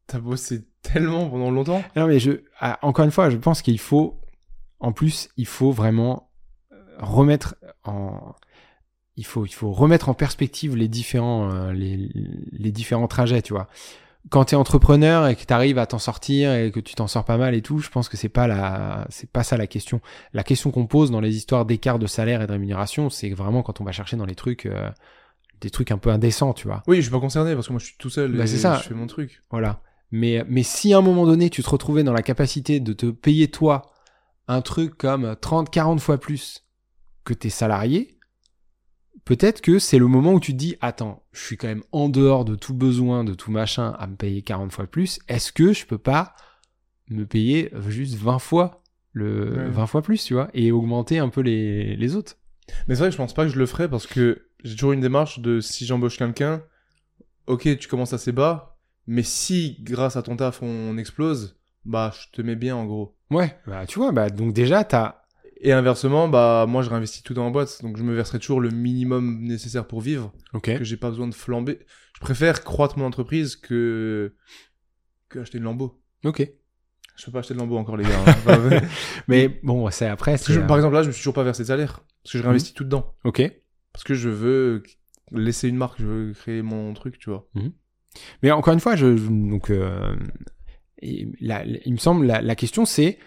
t'as 0.05 0.19
bossé 0.19 0.67
tellement 0.81 1.29
pendant 1.29 1.51
longtemps. 1.51 1.83
Non, 1.95 2.07
mais 2.07 2.19
je, 2.19 2.31
ah, 2.59 2.79
encore 2.81 3.03
une 3.03 3.11
fois, 3.11 3.29
je 3.29 3.37
pense 3.37 3.61
qu'il 3.61 3.79
faut, 3.79 4.21
en 4.79 4.93
plus, 4.93 5.29
il 5.35 5.47
faut 5.47 5.71
vraiment 5.71 6.29
euh, 6.71 6.77
remettre 6.99 7.55
en, 7.83 8.33
il 9.15 9.25
faut, 9.25 9.45
il 9.45 9.53
faut 9.53 9.71
remettre 9.71 10.07
en 10.09 10.13
perspective 10.13 10.75
les 10.75 10.87
différents, 10.87 11.51
euh, 11.51 11.73
les 11.73 12.71
différents 12.71 13.07
trajets, 13.07 13.41
tu 13.41 13.53
vois. 13.53 13.67
Quand 14.29 14.45
t'es 14.45 14.55
entrepreneur 14.55 15.27
et 15.27 15.35
que 15.35 15.43
t'arrives 15.43 15.77
à 15.77 15.85
t'en 15.85 15.99
sortir 15.99 16.53
et 16.53 16.69
que 16.71 16.81
tu 16.81 16.95
t'en 16.95 17.07
sors 17.07 17.23
pas 17.23 17.37
mal 17.37 17.55
et 17.55 17.61
tout, 17.61 17.79
je 17.79 17.89
pense 17.89 18.09
que 18.09 18.17
c'est 18.17 18.29
pas 18.29 18.45
la, 18.45 19.07
c'est 19.09 19.31
pas 19.31 19.43
ça 19.43 19.55
la 19.57 19.67
question. 19.67 20.01
La 20.33 20.43
question 20.43 20.69
qu'on 20.69 20.85
pose 20.85 21.11
dans 21.11 21.21
les 21.21 21.35
histoires 21.37 21.65
d'écart 21.65 21.97
de 21.97 22.07
salaire 22.07 22.41
et 22.41 22.47
de 22.47 22.51
rémunération, 22.51 23.09
c'est 23.09 23.29
vraiment 23.29 23.63
quand 23.63 23.81
on 23.81 23.85
va 23.85 23.93
chercher 23.93 24.17
dans 24.17 24.25
les 24.25 24.35
trucs, 24.35 24.65
euh, 24.65 24.89
des 25.61 25.69
trucs 25.69 25.91
un 25.91 25.97
peu 25.97 26.09
indécents, 26.09 26.53
tu 26.53 26.67
vois. 26.67 26.83
Oui, 26.87 26.97
je 26.97 27.01
suis 27.03 27.11
pas 27.11 27.19
concerné 27.19 27.53
parce 27.55 27.67
que 27.67 27.73
moi 27.73 27.79
je 27.79 27.85
suis 27.85 27.95
tout 27.97 28.09
seul 28.09 28.31
Bah, 28.37 28.43
et 28.43 28.47
c'est 28.47 28.57
ça. 28.57 28.79
je 28.83 28.87
fais 28.89 28.93
mon 28.93 29.07
truc. 29.07 29.41
Voilà. 29.51 29.81
Mais, 30.11 30.43
mais 30.47 30.63
si 30.63 30.93
à 30.93 30.99
un 30.99 31.01
moment 31.01 31.25
donné, 31.25 31.49
tu 31.49 31.61
te 31.63 31.69
retrouvais 31.69 32.03
dans 32.03 32.13
la 32.13 32.21
capacité 32.21 32.79
de 32.79 32.93
te 32.93 33.07
payer 33.07 33.49
toi 33.49 33.91
un 34.47 34.61
truc 34.61 34.97
comme 34.97 35.35
30, 35.41 35.69
40 35.69 35.99
fois 35.99 36.17
plus 36.17 36.63
que 37.25 37.33
tes 37.33 37.49
salariés, 37.49 38.17
peut-être 39.25 39.61
que 39.61 39.79
c'est 39.79 39.97
le 39.97 40.07
moment 40.07 40.33
où 40.33 40.39
tu 40.39 40.53
te 40.53 40.57
dis, 40.57 40.75
attends, 40.79 41.23
je 41.33 41.41
suis 41.43 41.57
quand 41.57 41.67
même 41.67 41.83
en 41.91 42.07
dehors 42.09 42.45
de 42.45 42.55
tout 42.55 42.73
besoin, 42.73 43.23
de 43.23 43.33
tout 43.33 43.51
machin 43.51 43.95
à 43.99 44.07
me 44.07 44.15
payer 44.15 44.41
40 44.41 44.71
fois 44.71 44.87
plus. 44.87 45.19
Est-ce 45.27 45.51
que 45.51 45.73
je 45.73 45.85
peux 45.85 45.97
pas 45.97 46.35
me 47.09 47.25
payer 47.25 47.71
juste 47.89 48.15
20 48.15 48.39
fois 48.39 48.81
le 49.11 49.55
Ouais. 49.57 49.69
20 49.69 49.85
fois 49.87 50.01
plus, 50.01 50.23
tu 50.23 50.33
vois, 50.33 50.49
et 50.53 50.71
augmenter 50.71 51.17
un 51.19 51.29
peu 51.29 51.41
les, 51.41 51.95
les 51.97 52.15
autres? 52.15 52.37
Mais 52.87 52.95
c'est 52.95 52.99
vrai 52.99 53.07
que 53.09 53.13
je 53.13 53.17
pense 53.17 53.33
pas 53.33 53.43
que 53.45 53.51
je 53.51 53.59
le 53.59 53.65
ferais 53.65 53.89
parce 53.89 54.07
que 54.07 54.46
j'ai 54.63 54.73
toujours 54.75 54.93
une 54.93 55.01
démarche 55.01 55.39
de 55.39 55.59
si 55.61 55.85
j'embauche 55.85 56.17
quelqu'un, 56.17 56.63
ok, 57.47 57.77
tu 57.77 57.87
commences 57.87 58.13
assez 58.13 58.31
bas, 58.31 58.77
mais 59.07 59.23
si 59.23 59.77
grâce 59.81 60.15
à 60.17 60.21
ton 60.23 60.35
taf 60.35 60.61
on 60.61 60.97
explose, 60.97 61.59
bah 61.85 62.11
je 62.13 62.27
te 62.35 62.41
mets 62.41 62.55
bien 62.55 62.75
en 62.75 62.85
gros. 62.85 63.15
Ouais. 63.29 63.57
Bah, 63.67 63.85
tu 63.85 63.99
vois, 63.99 64.11
bah, 64.11 64.29
donc 64.29 64.53
déjà, 64.53 64.83
t'as, 64.83 65.21
Et 65.61 65.71
inversement, 65.71 66.27
bah 66.27 66.65
moi 66.67 66.81
je 66.83 66.89
réinvestis 66.89 67.23
tout 67.23 67.33
dans 67.33 67.45
la 67.45 67.51
boîte, 67.51 67.81
donc 67.81 67.97
je 67.97 68.03
me 68.03 68.13
verserai 68.13 68.39
toujours 68.39 68.61
le 68.61 68.69
minimum 68.69 69.41
nécessaire 69.41 69.87
pour 69.87 70.01
vivre, 70.01 70.31
ok. 70.53 70.77
que 70.77 70.83
j'ai 70.83 70.97
pas 70.97 71.09
besoin 71.09 71.27
de 71.27 71.33
flamber. 71.33 71.79
Je 72.15 72.19
préfère 72.19 72.63
croître 72.63 72.97
mon 72.97 73.05
entreprise 73.05 73.55
que 73.55 74.33
que 75.29 75.39
acheter 75.39 75.57
une 75.57 75.65
lambeau. 75.65 76.01
Ok. 76.25 76.49
Je 77.15 77.25
peux 77.25 77.31
pas 77.31 77.39
acheter 77.39 77.53
de 77.53 77.59
lambeau 77.59 77.77
encore 77.77 77.97
les 77.97 78.03
gars. 78.05 78.17
hein. 78.19 78.23
Enfin, 78.45 78.81
Mais 79.27 79.59
bon, 79.63 79.89
c'est 79.91 80.07
après, 80.07 80.31
parce 80.33 80.41
que 80.43 80.47
c'est, 80.47 80.53
je- 80.53 80.59
euh, 80.59 80.67
par 80.67 80.77
exemple 80.77 80.93
là, 80.95 81.01
je 81.03 81.07
me 81.07 81.11
suis 81.13 81.21
toujours 81.21 81.33
pas 81.33 81.43
versé 81.43 81.63
de 81.63 81.67
salaire 81.67 82.01
parce 82.23 82.33
que 82.33 82.37
je 82.37 82.43
réinvestis 82.43 82.73
tout 82.73 82.83
dedans. 82.83 83.15
ok. 83.23 83.41
Parce 83.97 84.03
que 84.03 84.13
je 84.13 84.29
veux 84.29 84.83
laisser 85.31 85.69
une 85.69 85.75
marque, 85.77 85.99
je 85.99 86.05
veux 86.05 86.33
créer 86.33 86.61
mon 86.61 86.93
truc, 86.93 87.17
tu 87.17 87.31
vois. 87.31 87.49
Mais 88.43 88.51
encore 88.51 88.75
une 88.75 88.79
fois, 88.79 88.95
je, 88.95 89.07
donc, 89.07 89.71
euh, 89.71 90.15
et 91.01 91.27
la- 91.41 91.65
la- 91.65 91.79
il 91.83 91.93
me 91.93 91.97
semble 91.97 92.27
la, 92.27 92.43
la 92.43 92.55
question 92.55 92.85
c'est, 92.85 93.17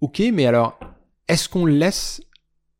ok, 0.00 0.22
mais 0.32 0.46
alors, 0.46 0.78
est-ce 1.26 1.48
qu'on 1.48 1.66
laisse 1.66 2.22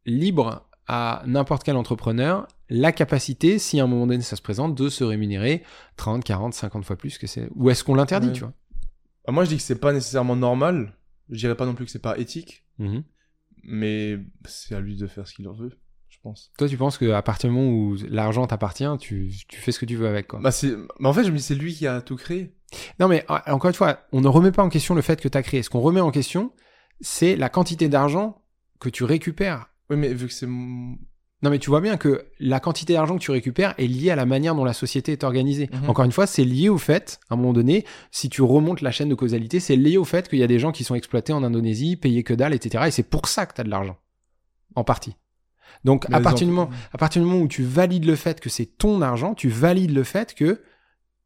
libre 0.06 0.68
à 0.86 1.24
n'importe 1.26 1.64
quel 1.64 1.74
entrepreneur 1.74 2.46
la 2.70 2.92
capacité, 2.92 3.58
si 3.58 3.80
à 3.80 3.84
un 3.84 3.86
moment 3.88 4.06
donné 4.06 4.22
ça 4.22 4.36
se 4.36 4.42
présente, 4.42 4.76
de 4.76 4.88
se 4.88 5.02
rémunérer 5.02 5.64
30, 5.96 6.22
40, 6.22 6.54
50 6.54 6.84
fois 6.84 6.94
plus 6.94 7.18
que 7.18 7.26
c'est, 7.26 7.48
ou 7.56 7.68
est-ce 7.68 7.82
qu'on 7.82 7.96
l'interdit, 7.96 8.28
Ouais. 8.28 8.32
tu 8.34 8.40
vois? 8.42 8.52
Ah, 9.26 9.32
moi, 9.32 9.42
je 9.44 9.48
dis 9.48 9.56
que 9.56 9.62
c'est 9.62 9.80
pas 9.80 9.92
nécessairement 9.92 10.36
normal. 10.36 10.94
Je 11.30 11.38
dirais 11.38 11.56
pas 11.56 11.66
non 11.66 11.74
plus 11.74 11.84
que 11.84 11.90
c'est 11.90 11.98
pas 11.98 12.16
éthique, 12.16 12.64
Mhm. 12.78 13.02
mais 13.64 14.18
c'est 14.46 14.76
à 14.76 14.80
lui 14.80 14.96
de 14.96 15.08
faire 15.08 15.26
ce 15.26 15.34
qu'il 15.34 15.48
en 15.48 15.52
veut, 15.52 15.72
pense. 16.28 16.50
Toi, 16.58 16.68
tu 16.68 16.76
penses 16.76 16.98
qu'à 16.98 17.22
partir 17.22 17.50
du 17.50 17.56
moment 17.56 17.70
où 17.70 17.96
l'argent 18.08 18.46
t'appartient, 18.46 18.88
tu, 19.00 19.32
tu 19.48 19.60
fais 19.60 19.72
ce 19.72 19.78
que 19.78 19.86
tu 19.86 19.96
veux 19.96 20.08
avec, 20.08 20.28
quoi. 20.28 20.40
Bah, 20.40 20.50
c'est... 20.50 20.74
bah, 21.00 21.08
en 21.08 21.12
fait, 21.12 21.24
je 21.24 21.30
me 21.30 21.36
dis, 21.36 21.42
c'est 21.42 21.54
lui 21.54 21.74
qui 21.74 21.86
a 21.86 22.00
tout 22.00 22.16
créé. 22.16 22.54
Non, 23.00 23.08
mais 23.08 23.24
encore 23.46 23.68
une 23.68 23.74
fois, 23.74 24.00
on 24.12 24.20
ne 24.20 24.28
remet 24.28 24.52
pas 24.52 24.62
en 24.62 24.68
question 24.68 24.94
le 24.94 25.02
fait 25.02 25.20
que 25.20 25.28
tu 25.28 25.38
as 25.38 25.42
créé. 25.42 25.62
Ce 25.62 25.70
qu'on 25.70 25.80
remet 25.80 26.00
en 26.00 26.10
question, 26.10 26.52
c'est 27.00 27.36
la 27.36 27.48
quantité 27.48 27.88
d'argent 27.88 28.42
que 28.80 28.88
tu 28.88 29.04
récupères 29.04 29.70
Oui, 29.90 29.96
mais 29.96 30.12
vu 30.12 30.26
que 30.26 30.32
c'est. 30.32 30.46
Non, 30.46 31.50
mais 31.50 31.60
tu 31.60 31.70
vois 31.70 31.80
bien 31.80 31.96
que 31.96 32.26
la 32.40 32.58
quantité 32.58 32.94
d'argent 32.94 33.16
que 33.16 33.22
tu 33.22 33.30
récupères 33.30 33.74
est 33.78 33.86
liée 33.86 34.10
à 34.10 34.16
la 34.16 34.26
manière 34.26 34.56
dont 34.56 34.64
la 34.64 34.72
société 34.72 35.12
est 35.12 35.22
organisée. 35.22 35.70
Mhm. 35.72 35.88
Encore 35.90 36.04
une 36.04 36.12
fois, 36.12 36.26
c'est 36.26 36.44
lié 36.44 36.68
au 36.68 36.78
fait, 36.78 37.20
à 37.30 37.34
un 37.34 37.36
moment 37.36 37.52
donné, 37.52 37.84
si 38.10 38.28
tu 38.28 38.42
remontes 38.42 38.80
la 38.80 38.90
chaîne 38.90 39.08
de 39.08 39.14
causalité, 39.14 39.60
c'est 39.60 39.76
lié 39.76 39.98
au 39.98 40.04
fait 40.04 40.28
qu'il 40.28 40.40
y 40.40 40.42
a 40.42 40.48
des 40.48 40.58
gens 40.58 40.72
qui 40.72 40.82
sont 40.82 40.96
exploités 40.96 41.32
en 41.32 41.44
Indonésie, 41.44 41.96
payés 41.96 42.24
que 42.24 42.34
dalle, 42.34 42.54
etc. 42.54 42.84
Et 42.88 42.90
c'est 42.90 43.04
pour 43.04 43.28
ça 43.28 43.46
que 43.46 43.54
tu 43.54 43.60
as 43.60 43.64
de 43.64 43.70
l'argent. 43.70 43.96
En 44.74 44.82
partie. 44.82 45.14
Donc, 45.84 46.06
à 46.06 46.20
partir, 46.20 46.46
du 46.46 46.52
moment, 46.52 46.70
à 46.92 46.98
partir 46.98 47.22
du 47.22 47.28
moment 47.28 47.40
où 47.42 47.48
tu 47.48 47.62
valides 47.62 48.04
le 48.04 48.16
fait 48.16 48.40
que 48.40 48.48
c'est 48.48 48.66
ton 48.66 49.00
argent, 49.02 49.34
tu 49.34 49.48
valides 49.48 49.92
le 49.92 50.02
fait 50.04 50.34
que, 50.34 50.62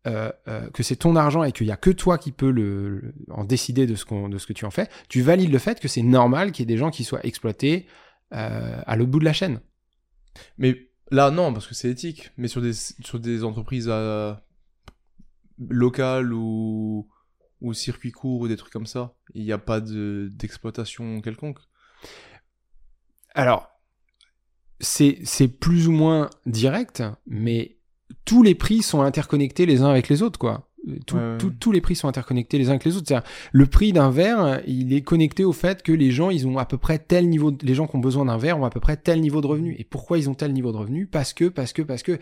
euh, 0.07 0.31
euh, 0.49 0.69
que 0.71 0.83
c'est 0.83 0.97
ton 0.97 1.17
argent 1.17 1.43
et 1.45 1.53
qu'il 1.53 1.67
y 1.67 1.71
a 1.73 1.77
que 1.77 1.91
toi 1.91 2.19
qui 2.19 2.33
peux 2.33 2.51
le, 2.51 2.89
le- 2.99 3.15
en 3.31 3.45
décider 3.45 3.87
de 3.87 3.95
ce, 3.95 4.05
qu'on, 4.05 4.29
de 4.29 4.39
ce 4.39 4.47
que 4.47 4.53
tu 4.53 4.65
en 4.65 4.71
fais, 4.71 4.89
tu 5.09 5.23
valides 5.23 5.53
le 5.53 5.59
fait 5.59 5.81
que 5.81 5.89
c'est 5.89 6.03
normal 6.03 6.53
qu'il 6.53 6.63
y 6.63 6.65
ait 6.65 6.75
des 6.75 6.79
gens 6.79 6.91
qui 6.91 7.05
soient 7.05 7.25
exploités 7.25 7.87
euh, 8.35 8.81
à 8.87 8.97
l'autre 8.97 9.11
bout 9.11 9.21
de 9.21 9.25
la 9.25 9.33
chaîne. 9.33 9.61
Mais 10.59 10.91
là, 11.11 11.31
non, 11.31 11.53
parce 11.53 11.67
que 11.67 11.75
c'est 11.75 11.91
éthique. 11.91 12.31
Mais 12.37 12.49
sur 12.49 12.61
des, 12.63 12.73
sur 12.73 13.21
des 13.21 13.45
entreprises 13.45 13.91
locales 15.59 16.33
ou, 16.33 17.09
ou 17.61 17.75
circuits 17.75 18.13
courts 18.13 18.41
ou 18.41 18.49
des 18.49 18.57
trucs 18.57 18.73
comme 18.73 18.87
ça, 18.87 19.15
il 19.35 19.45
n'y 19.45 19.53
a 19.53 19.59
pas 19.59 19.81
de- 19.81 20.29
d'exploitation 20.33 21.21
quelconque. 21.21 21.59
Alors, 23.35 23.71
c'est 24.83 25.19
c'est 25.25 25.49
plus 25.49 25.89
ou 25.89 25.93
moins 25.93 26.29
direct, 26.45 27.03
mais 27.27 27.77
tous 28.27 28.43
les 28.43 28.55
prix 28.55 28.83
sont 28.83 29.01
interconnectés 29.01 29.65
les 29.65 29.81
uns 29.81 29.89
avec 29.89 30.09
les 30.11 30.23
autres, 30.23 30.39
quoi. 30.39 30.69
Tout- 31.07 31.15
Ouais, 31.17 31.23
ouais. 31.23 31.39
tout- 31.39 31.53
tous 31.61 31.71
les 31.71 31.81
prix 31.81 31.95
sont 31.95 32.09
interconnectés 32.09 32.59
les 32.59 32.67
uns 32.67 32.71
avec 32.73 32.85
les 32.85 32.97
autres. 32.97 33.07
C'est-à-dire, 33.07 33.29
le 33.53 33.67
prix 33.67 33.93
d'un 33.93 34.11
verre, 34.11 34.61
il 34.67 34.93
est 34.93 35.03
connecté 35.03 35.45
au 35.45 35.53
fait 35.53 35.83
que 35.85 35.93
les 35.93 36.11
gens, 36.11 36.29
ils 36.31 36.47
ont 36.49 36.59
à 36.59 36.67
peu 36.67 36.77
près 36.77 36.99
tel 36.99 37.29
niveau, 37.29 37.53
de- 37.53 37.65
les 37.65 37.75
gens 37.77 37.87
qui 37.87 37.95
ont 37.95 38.01
besoin 38.01 38.25
d'un 38.25 38.37
verre 38.37 38.59
ont 38.59 38.65
à 38.65 38.71
peu 38.71 38.81
près 38.81 38.97
tel 38.97 39.21
niveau 39.21 39.41
de 39.41 39.47
revenu. 39.47 39.77
Et 39.79 39.85
pourquoi 39.85 40.19
ils 40.19 40.29
ont 40.29 40.35
tel 40.35 40.53
niveau 40.53 40.73
de 40.73 40.77
revenu? 40.79 41.07
Parce 41.07 41.33
que, 41.33 41.45
parce 41.45 41.73
que, 41.73 41.83
parce 41.83 42.03
que, 42.03 42.19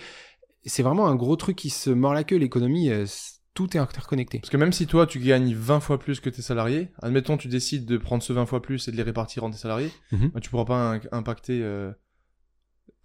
c'est 0.66 0.82
vraiment 0.82 1.06
un 1.08 1.14
gros 1.16 1.36
truc 1.36 1.56
qui 1.56 1.70
se 1.70 1.88
mord 1.88 2.12
la 2.12 2.22
queue. 2.22 2.36
L'économie, 2.36 2.90
euh, 2.90 3.06
tout 3.54 3.74
est 3.74 3.80
interconnecté. 3.80 4.40
Parce 4.40 4.50
que 4.50 4.58
même 4.58 4.72
si 4.74 4.86
toi, 4.86 5.06
tu 5.06 5.20
gagnes 5.20 5.54
20 5.54 5.80
fois 5.80 5.98
plus 5.98 6.20
que 6.20 6.28
tes 6.28 6.42
salariés, 6.42 6.88
admettons, 7.02 7.38
tu 7.38 7.48
décides 7.48 7.86
de 7.86 7.96
prendre 7.96 8.22
ce 8.22 8.34
20 8.34 8.44
fois 8.44 8.60
plus 8.60 8.86
et 8.88 8.92
de 8.92 8.96
les 8.98 9.02
répartir 9.02 9.42
entre 9.42 9.56
tes 9.56 9.62
salariés, 9.62 9.90
Mhm. 10.12 10.28
bah, 10.34 10.40
tu 10.40 10.50
pourras 10.50 10.66
pas 10.66 11.00
impacter 11.12 11.60
euh, 11.62 11.90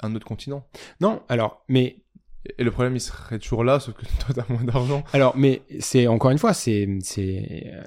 un 0.01 0.13
autre 0.15 0.25
continent. 0.25 0.67
Non, 1.01 1.21
alors, 1.29 1.63
mais 1.67 2.03
Et 2.57 2.63
le 2.63 2.71
problème, 2.71 2.95
il 2.95 2.99
serait 3.01 3.39
toujours 3.39 3.63
là, 3.63 3.79
sauf 3.79 3.95
que 3.95 4.05
toi, 4.25 4.35
t'as 4.35 4.53
moins 4.53 4.63
d'argent. 4.63 5.03
Alors, 5.13 5.35
mais 5.35 5.61
c'est 5.79 6.07
encore 6.07 6.31
une 6.31 6.37
fois, 6.37 6.53
c'est 6.53 6.87
c'est 7.01 7.71
euh, 7.73 7.83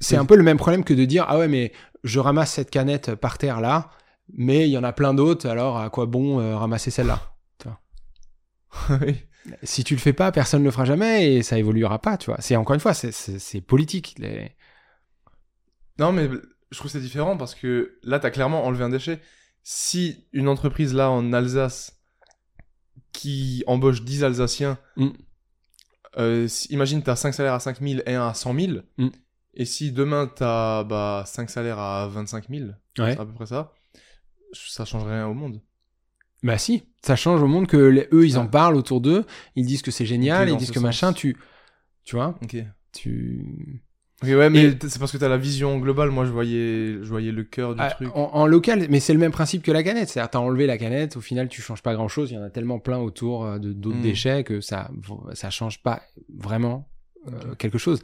c'est 0.00 0.16
un 0.16 0.24
peu 0.26 0.36
le 0.36 0.42
même 0.42 0.58
problème 0.58 0.84
que 0.84 0.94
de 0.94 1.04
dire 1.04 1.24
ah 1.28 1.38
ouais 1.38 1.48
mais 1.48 1.72
je 2.04 2.20
ramasse 2.20 2.52
cette 2.52 2.70
canette 2.70 3.14
par 3.14 3.38
terre 3.38 3.60
là, 3.60 3.90
mais 4.32 4.68
il 4.68 4.70
y 4.72 4.78
en 4.78 4.84
a 4.84 4.92
plein 4.92 5.14
d'autres, 5.14 5.48
alors 5.48 5.78
à 5.78 5.90
quoi 5.90 6.06
bon 6.06 6.40
euh, 6.40 6.56
ramasser 6.56 6.90
celle-là 6.90 7.20
Oui. 8.90 9.16
Si 9.62 9.84
tu 9.84 9.94
le 9.94 10.00
fais 10.00 10.12
pas, 10.12 10.32
personne 10.32 10.60
ne 10.60 10.64
le 10.66 10.70
fera 10.72 10.84
jamais 10.84 11.34
et 11.34 11.42
ça 11.42 11.56
évoluera 11.56 12.00
pas, 12.00 12.16
tu 12.18 12.26
vois. 12.26 12.40
C'est 12.40 12.56
encore 12.56 12.74
une 12.74 12.80
fois, 12.80 12.94
c'est- 12.94 13.12
c'est 13.12 13.38
c'est 13.38 13.60
politique. 13.60 14.16
les- 14.18 14.50
Non, 15.98 16.12
mais 16.12 16.28
je 16.70 16.76
trouve 16.78 16.90
que 16.90 16.98
c'est 16.98 17.00
différent 17.04 17.36
parce 17.36 17.54
que 17.54 17.98
là, 18.02 18.18
t'as 18.18 18.30
clairement 18.30 18.64
enlevé 18.66 18.84
un 18.84 18.88
déchet. 18.88 19.20
Si 19.68 20.24
une 20.32 20.46
entreprise 20.46 20.94
là 20.94 21.10
en 21.10 21.32
Alsace 21.32 21.98
qui 23.12 23.64
embauche 23.66 24.02
10 24.04 24.22
Alsaciens, 24.22 24.78
Mm. 24.96 25.08
euh, 26.18 26.46
si- 26.46 26.68
imagine 26.72 27.02
t'as 27.02 27.16
5 27.16 27.32
salaires 27.32 27.54
à 27.54 27.58
5 27.58 27.80
000 27.80 28.00
et 28.06 28.14
un 28.14 28.28
à 28.28 28.34
100 28.34 28.54
000, 28.54 28.78
Mm. 28.96 29.08
et 29.54 29.64
si 29.64 29.90
demain 29.90 30.30
t'as 30.32 30.84
bah, 30.84 31.24
5 31.26 31.50
salaires 31.50 31.80
à 31.80 32.06
25 32.06 32.48
000, 32.48 32.66
Ouais. 32.98 33.14
c'est 33.14 33.18
à 33.20 33.26
peu 33.26 33.32
près 33.32 33.46
ça, 33.46 33.72
ça 34.52 34.84
changerait 34.84 35.16
rien 35.16 35.26
au 35.26 35.34
monde. 35.34 35.60
Bah 36.44 36.58
si, 36.58 36.84
ça 37.02 37.16
change 37.16 37.42
au 37.42 37.48
monde 37.48 37.66
que 37.66 37.76
les- 37.76 38.08
eux 38.12 38.24
ils 38.24 38.38
en 38.38 38.44
Ouais. 38.44 38.50
parlent 38.50 38.76
autour 38.76 39.00
d'eux, 39.00 39.24
ils 39.56 39.66
disent 39.66 39.82
que 39.82 39.90
c'est 39.90 40.06
génial, 40.06 40.48
ils 40.48 40.56
disent 40.56 40.68
ce 40.68 40.72
que 40.72 40.78
machin, 40.78 41.12
tu 41.12 41.36
tu 42.04 42.14
vois, 42.14 42.38
tu 42.92 43.82
Ok, 44.22 44.28
ouais, 44.30 44.48
mais 44.48 44.64
Et- 44.64 44.78
c'est 44.88 44.98
parce 44.98 45.12
que 45.12 45.18
t'as 45.18 45.28
la 45.28 45.36
vision 45.36 45.78
globale. 45.78 46.10
Moi, 46.10 46.24
je 46.24 46.30
voyais, 46.30 46.94
je 47.02 47.08
voyais 47.08 47.32
le 47.32 47.44
cœur 47.44 47.74
du 47.74 47.82
Ah, 47.82 47.90
truc. 47.90 48.08
En, 48.14 48.30
en 48.32 48.46
local, 48.46 48.86
mais 48.88 48.98
c'est 48.98 49.12
le 49.12 49.18
même 49.18 49.30
principe 49.32 49.62
que 49.62 49.70
la 49.70 49.82
canette. 49.82 50.08
C'est-à-dire, 50.08 50.30
t'as 50.30 50.38
enlevé 50.38 50.66
la 50.66 50.78
canette, 50.78 51.16
au 51.16 51.20
final, 51.20 51.48
tu 51.48 51.60
changes 51.60 51.82
pas 51.82 51.94
grand-chose. 51.94 52.30
Il 52.30 52.34
y 52.34 52.38
en 52.38 52.42
a 52.42 52.48
tellement 52.50 52.78
plein 52.78 52.98
autour 52.98 53.44
euh, 53.44 53.58
de 53.58 53.72
d'autres 53.74 53.98
Mm. 53.98 54.02
déchets 54.02 54.44
que 54.44 54.60
ça, 54.62 54.90
ça 55.34 55.50
change 55.50 55.82
pas 55.82 56.00
vraiment 56.34 56.88
euh, 57.28 57.54
quelque 57.56 57.76
chose. 57.78 58.02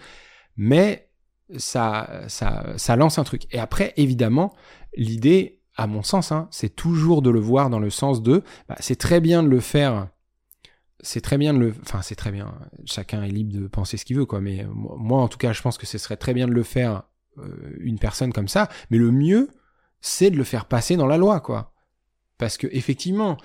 Mais 0.58 1.08
ça, 1.56 2.22
ça, 2.28 2.74
ça 2.76 2.96
lance 2.96 3.18
un 3.18 3.24
truc. 3.24 3.42
Et 3.50 3.58
après, 3.58 3.94
évidemment, 3.96 4.52
l'idée, 4.96 5.60
à 5.76 5.86
mon 5.86 6.02
sens, 6.02 6.30
hein, 6.30 6.48
c'est 6.50 6.76
toujours 6.76 7.22
de 7.22 7.30
le 7.30 7.40
voir 7.40 7.70
dans 7.70 7.78
le 7.80 7.88
sens 7.88 8.22
de, 8.22 8.42
bah, 8.68 8.76
c'est 8.80 8.96
très 8.96 9.20
bien 9.20 9.42
de 9.42 9.48
le 9.48 9.60
faire. 9.60 10.08
C'est 11.02 11.20
très 11.20 11.36
bien 11.36 11.52
de 11.52 11.58
le, 11.58 11.74
enfin 11.82 12.00
c'est 12.00 12.14
très 12.14 12.30
bien. 12.30 12.54
Chacun 12.84 13.22
est 13.24 13.28
libre 13.28 13.52
de 13.52 13.66
penser 13.66 13.96
ce 13.96 14.04
qu'il 14.04 14.16
veut, 14.16 14.24
quoi. 14.24 14.40
Mais 14.40 14.64
euh, 14.64 14.68
moi, 14.70 15.20
en 15.20 15.28
tout 15.28 15.38
cas, 15.38 15.52
je 15.52 15.60
pense 15.60 15.76
que 15.76 15.86
ce 15.86 15.98
serait 15.98 16.16
très 16.16 16.32
bien 16.32 16.46
de 16.46 16.52
le 16.52 16.62
faire 16.62 17.02
euh, 17.38 17.76
une 17.80 17.98
personne 17.98 18.32
comme 18.32 18.48
ça. 18.48 18.68
Mais 18.90 18.98
le 18.98 19.10
mieux, 19.10 19.50
c'est 20.00 20.30
de 20.30 20.36
le 20.36 20.44
faire 20.44 20.66
passer 20.66 20.96
dans 20.96 21.06
la 21.06 21.18
loi, 21.18 21.40
quoi. 21.40 21.74
Parce 22.38 22.56
que 22.56 22.68
effectivement, 22.70 23.36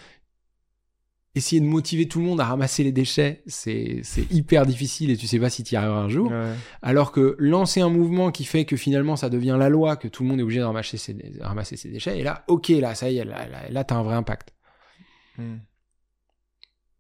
essayer 1.38 1.62
de 1.62 1.66
motiver 1.66 2.08
tout 2.08 2.20
le 2.20 2.26
monde 2.26 2.42
à 2.42 2.46
ramasser 2.46 2.84
les 2.84 2.92
déchets, 2.92 3.44
c'est 3.48 4.02
c'est 4.04 4.30
hyper 4.32 4.66
difficile 4.66 5.12
et 5.12 5.18
tu 5.18 5.28
sais 5.28 5.40
pas 5.40 5.50
si 5.50 5.64
tu 5.64 5.76
y 5.76 5.78
arriveras 5.78 6.00
un 6.00 6.10
jour. 6.10 6.32
Ouais. 6.32 6.54
Alors 6.82 7.12
que 7.12 7.36
lancer 7.40 7.82
un 7.82 7.90
mouvement 7.90 8.32
qui 8.32 8.44
fait 8.44 8.66
que 8.66 8.76
finalement 8.76 9.16
ça 9.16 9.30
devient 9.30 9.56
la 9.58 9.70
loi, 9.70 9.96
que 9.96 10.08
tout 10.08 10.24
le 10.24 10.30
monde 10.30 10.40
est 10.40 10.44
obligé 10.44 10.60
de 10.60 10.66
ramasser 10.66 10.98
ses, 10.98 11.14
de 11.14 11.42
ramasser 11.42 11.78
ses 11.78 11.90
déchets, 11.90 12.20
et 12.20 12.24
là, 12.24 12.44
ok, 12.48 12.70
là, 12.70 12.96
ça 12.96 13.10
y 13.10 13.18
est, 13.18 13.26
là, 13.26 13.48
là, 13.48 13.70
là 13.70 13.84
t'as 13.84 13.96
un 13.96 14.04
vrai 14.04 14.16
impact. 14.16 14.54
Hmm. 15.38 15.58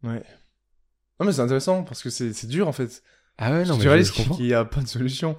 Ouais. 0.04 0.24
Non, 1.19 1.26
mais 1.26 1.31
c'est 1.34 1.41
intéressant 1.41 1.84
parce 1.84 2.03
que 2.03 2.10
c'est 2.10 2.45
dur 2.48 2.68
en 2.68 2.72
fait. 2.72 3.03
Ah 3.38 3.52
ouais, 3.52 3.65
non, 3.65 3.73
tu 3.73 3.80
mais 3.80 3.84
je- 3.84 3.89
réalises 3.89 4.11
qu'il 4.11 4.45
n'y 4.45 4.53
a 4.53 4.65
pas 4.65 4.81
de 4.81 4.88
solution. 4.88 5.35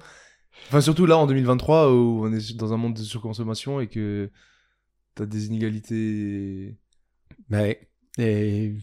Enfin, 0.67 0.81
surtout 0.81 1.05
là 1.05 1.17
en 1.17 1.25
2023 1.27 1.91
où 1.93 2.25
on 2.25 2.33
est 2.33 2.55
dans 2.57 2.73
un 2.73 2.77
monde 2.77 2.93
de 2.95 3.01
surconsommation 3.03 3.79
et 3.79 3.87
que 3.87 4.29
t'as 5.15 5.25
des 5.25 5.47
inégalités. 5.47 6.77
Bah 7.49 7.61
ouais. 7.61 7.87
Et 8.17 8.75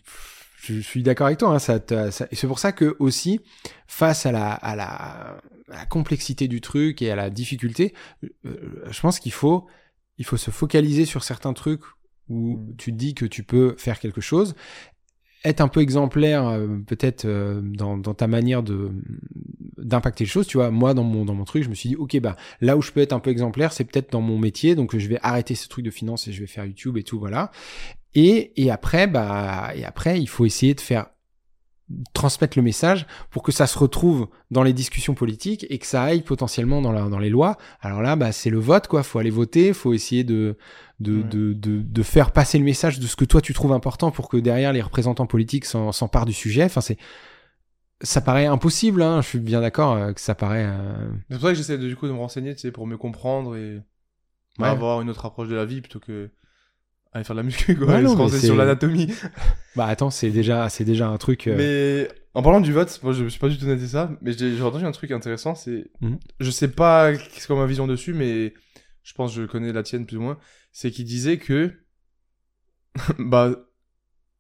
je 0.63 0.81
suis 0.81 1.03
d'accord 1.03 1.27
avec 1.27 1.39
toi. 1.39 1.51
Hein, 1.55 1.59
ça, 1.59 1.79
c'est 2.33 2.47
pour 2.47 2.59
ça 2.59 2.73
que 2.73 2.97
aussi, 2.99 3.41
face 3.87 4.25
à 4.27 4.33
la, 4.33 4.53
à 4.53 4.75
la, 4.75 4.87
à 4.87 5.41
la 5.69 5.87
complexité 5.87 6.49
du 6.49 6.61
truc 6.63 7.03
et 7.03 7.11
à 7.11 7.17
la 7.17 7.29
difficulté, 7.31 7.95
euh, 8.47 8.85
je 8.91 9.01
pense 9.01 9.19
qu'il 9.21 9.33
faut, 9.33 9.67
il 10.19 10.25
faut 10.25 10.39
se 10.39 10.51
focaliser 10.51 11.05
sur 11.05 11.23
certains 11.25 11.53
trucs 11.53 11.83
où 12.29 12.57
Mm. 12.57 12.77
tu 12.77 12.91
te 12.93 12.97
dis 12.97 13.15
que 13.15 13.25
tu 13.27 13.45
peux 13.45 13.75
faire 13.79 14.01
quelque 14.01 14.21
chose, 14.21 14.57
être 15.45 15.61
un 15.61 15.69
peu 15.69 15.81
exemplaire 15.81 16.49
euh, 16.49 16.67
peut-être 16.87 17.25
euh, 17.25 17.61
dans, 17.63 17.97
dans 17.97 18.15
ta 18.15 18.27
manière 18.27 18.63
de 18.63 18.91
d'impacter 19.79 20.25
les 20.25 20.31
choses. 20.31 20.47
Tu 20.47 20.57
vois, 20.57 20.71
moi 20.71 20.95
dans 20.95 21.05
mon 21.05 21.25
dans 21.25 21.35
mon 21.35 21.45
truc, 21.45 21.63
je 21.63 21.69
me 21.69 21.75
suis 21.75 21.91
dit 21.91 21.97
ok 21.97 22.19
bah 22.21 22.37
là 22.61 22.77
où 22.77 22.83
je 22.83 22.93
peux 22.93 23.01
être 23.01 23.13
un 23.13 23.21
peu 23.21 23.31
exemplaire, 23.31 23.73
c'est 23.73 23.85
peut-être 23.85 24.13
dans 24.13 24.21
mon 24.21 24.39
métier, 24.39 24.75
donc 24.75 24.97
je 24.97 25.09
vais 25.09 25.19
arrêter 25.23 25.55
ce 25.55 25.69
truc 25.69 25.85
de 25.85 25.91
finance 25.91 26.27
et 26.29 26.33
je 26.33 26.41
vais 26.41 26.47
faire 26.47 26.65
YouTube 26.65 26.97
et 26.97 27.03
tout 27.03 27.19
voilà. 27.19 27.51
Et, 28.15 28.53
et 28.57 28.71
après, 28.71 29.07
bah, 29.07 29.73
et 29.75 29.85
après, 29.85 30.19
il 30.19 30.27
faut 30.27 30.47
essayer 30.47 30.73
de 30.73 30.81
faire 30.81 31.07
transmettre 32.15 32.59
le 32.59 32.63
message 32.65 33.07
pour 33.31 33.43
que 33.45 33.53
ça 33.53 33.67
se 33.69 33.79
retrouve 33.79 34.29
dans 34.51 34.63
les 34.65 34.73
discussions 34.73 35.15
politiques 35.15 35.67
et 35.71 35.79
que 35.79 35.87
ça 35.87 36.03
aille 36.03 36.23
potentiellement 36.23 36.83
dans, 36.83 36.91
la, 36.93 37.03
dans 37.09 37.19
les 37.21 37.31
lois. 37.31 37.57
Alors 37.81 38.03
là, 38.03 38.17
bah, 38.17 38.33
c'est 38.33 38.51
le 38.51 38.59
vote, 38.59 38.89
quoi. 38.89 39.03
Faut 39.05 39.19
aller 39.21 39.31
voter, 39.31 39.73
faut 39.73 39.93
essayer 39.93 40.25
de, 40.25 40.57
de, 40.99 41.19
Ouais. 41.19 41.23
de, 41.25 41.53
de, 41.53 41.83
de 41.83 42.03
faire 42.03 42.33
passer 42.33 42.59
le 42.59 42.65
message 42.65 42.99
de 42.99 43.07
ce 43.07 43.15
que 43.15 43.25
toi 43.25 43.41
tu 43.41 43.55
trouves 43.55 43.73
important 43.73 44.11
pour 44.11 44.29
que 44.29 44.37
derrière 44.37 44.73
les 44.73 44.83
représentants 44.83 45.27
politiques 45.27 45.65
s'emparent 45.65 46.27
du 46.27 46.33
sujet. 46.33 46.65
Enfin, 46.65 46.81
c'est, 46.81 46.99
ça 48.03 48.21
paraît 48.21 48.47
impossible, 48.47 49.01
hein. 49.03 49.23
Je 49.23 49.29
suis 49.29 49.39
bien 49.39 49.61
d'accord 49.61 49.93
euh, 49.95 50.13
que 50.13 50.21
ça 50.21 50.35
paraît. 50.35 50.67
euh, 50.67 51.09
C'est 51.31 51.37
pour 51.37 51.43
ça 51.45 51.49
que 51.51 51.55
j'essaie 51.55 51.79
de, 51.79 51.87
du 51.89 51.97
coup 51.97 52.07
de 52.09 52.13
me 52.13 52.19
renseigner, 52.19 52.55
tu 52.55 52.61
sais, 52.63 52.73
pour 52.73 52.87
mieux 52.87 52.99
comprendre 52.99 53.57
et 53.57 53.81
Ouais. 54.59 54.69
avoir 54.69 55.03
une 55.03 55.11
autre 55.11 55.27
approche 55.27 55.49
de 55.49 55.55
la 55.55 55.67
vie 55.67 55.83
plutôt 55.83 56.01
que 56.01 56.31
aller 57.17 57.25
faire 57.25 57.35
de 57.35 57.41
la 57.41 57.45
muscu, 57.45 57.77
quoi. 57.77 57.87
Ouais, 57.87 58.03
non, 58.03 58.29
se 58.29 58.39
sur 58.39 58.57
l'anatomie. 58.57 59.13
Bah 59.75 59.87
attends, 59.87 60.11
c'est 60.11 60.31
déjà, 60.31 60.69
c'est 60.69 60.85
déjà 60.85 61.09
un 61.09 61.19
truc. 61.19 61.47
euh, 61.47 61.57
Mais 61.57 62.09
en 62.35 62.43
parlant 62.43 62.61
du 62.61 62.73
vote, 62.73 62.99
moi 63.03 63.13
je 63.13 63.25
me 63.25 63.29
suis 63.29 63.41
pas 63.41 63.49
du 63.49 63.59
tout 63.59 63.67
noté 63.67 63.87
ça, 63.87 64.11
mais 64.23 64.33
j'ai 64.33 64.63
entendu 64.63 64.85
un 64.85 64.93
truc 64.93 65.11
intéressant, 65.11 65.55
c'est. 65.55 65.91
Mhm. 66.01 66.19
Je 66.41 66.51
sais 66.51 66.69
pas 66.69 67.15
qu'est-ce 67.15 67.47
qu'on 67.49 67.57
ma 67.57 67.67
vision 67.67 67.87
dessus, 67.87 68.15
mais 68.15 68.55
je 69.03 69.15
pense 69.15 69.35
que 69.35 69.43
je 69.43 69.47
connais 69.47 69.73
la 69.73 69.83
tienne 69.83 70.07
plus 70.07 70.17
ou 70.17 70.23
moins. 70.23 70.39
C'est 70.73 70.91
qu'il 70.91 71.05
disait 71.05 71.39
que. 71.39 71.73
bah. 73.19 73.51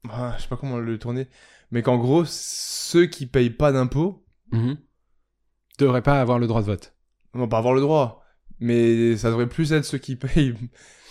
ah, 0.09 0.35
je 0.37 0.43
sais 0.43 0.49
pas 0.49 0.57
comment 0.57 0.79
le 0.79 0.99
tourner, 0.99 1.29
mais 1.71 1.83
qu'en 1.83 1.99
gros, 1.99 2.25
ceux 2.27 3.07
qui 3.07 3.27
payent 3.27 3.51
pas 3.51 3.73
d'impôts, 3.73 4.25
mhm. 4.53 4.77
devraient 5.79 6.03
pas 6.03 6.21
avoir 6.21 6.39
le 6.39 6.47
droit 6.47 6.61
de 6.61 6.67
vote. 6.67 6.95
vont 7.33 7.49
pas 7.49 7.59
avoir 7.59 7.75
le 7.75 7.81
droit. 7.81 8.26
Mais 8.61 9.17
ça 9.17 9.29
devrait 9.31 9.49
plus 9.49 9.73
être 9.73 9.85
ceux 9.85 9.99
qui 9.99 10.17
payent. 10.17 10.55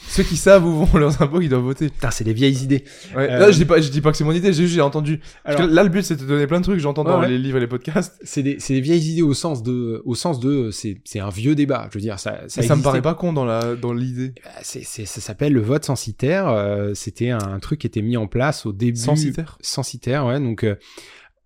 Ceux 0.07 0.21
qui 0.21 0.37
savent 0.37 0.63
où 0.67 0.85
vont 0.85 0.97
leurs 0.99 1.19
impôts 1.23 1.39
qui 1.39 1.49
doivent 1.49 1.63
voter. 1.63 1.89
Putain, 1.89 2.11
c'est 2.11 2.23
des 2.23 2.33
vieilles 2.33 2.61
idées. 2.63 2.83
Ouais. 3.15 3.27
Euh, 3.27 3.39
Là, 3.39 3.49
je 3.51 3.57
dis 3.57 3.65
pas, 3.65 3.81
je 3.81 3.89
dis 3.89 4.01
pas 4.01 4.11
que 4.11 4.17
c'est 4.17 4.23
mon 4.23 4.33
idée, 4.33 4.53
j'ai 4.53 4.67
juste 4.67 4.79
entendu. 4.79 5.19
Alors- 5.45 5.65
là, 5.67 5.81
le 5.83 5.89
but, 5.89 6.03
c'est 6.03 6.15
de 6.15 6.19
te 6.21 6.25
donner 6.27 6.45
plein 6.45 6.59
de 6.59 6.63
trucs, 6.63 6.79
j'entends 6.79 7.03
Ouais, 7.03 7.09
dans 7.11 7.21
ouais. 7.21 7.27
les 7.27 7.39
livres 7.39 7.57
et 7.57 7.61
les 7.61 7.65
podcasts. 7.65 8.15
C'est 8.23 8.43
des, 8.43 8.57
c'est 8.59 8.75
des 8.75 8.81
vieilles 8.81 9.13
idées 9.13 9.23
au 9.23 9.33
sens 9.33 9.63
de, 9.63 10.03
au 10.05 10.13
sens 10.13 10.39
de, 10.39 10.69
c'est, 10.69 10.99
c'est 11.05 11.19
un 11.21 11.29
vieux 11.31 11.55
débat. 11.55 11.87
Je 11.89 11.97
veux 11.97 12.01
dire, 12.03 12.19
ça, 12.19 12.41
ça, 12.49 12.75
me 12.75 12.83
paraît 12.83 13.01
pas 13.01 13.15
con 13.15 13.33
dans 13.33 13.45
la, 13.45 13.75
dans 13.75 13.93
l'idée. 13.93 14.33
Bah, 14.43 14.51
c'est, 14.61 14.83
c'est, 14.85 15.05
ça 15.05 15.21
s'appelle 15.21 15.53
le 15.53 15.61
vote 15.61 15.85
censitaire. 15.85 16.49
euh, 16.49 16.91
c'était 16.93 17.31
un 17.31 17.57
truc 17.59 17.79
qui 17.81 17.87
était 17.87 18.03
mis 18.03 18.15
en 18.15 18.27
place 18.27 18.67
au 18.67 18.73
début. 18.73 18.99
Censitaire? 18.99 19.57
Censitaire, 19.61 20.27
ouais. 20.27 20.39
Donc, 20.39 20.63
euh, 20.63 20.75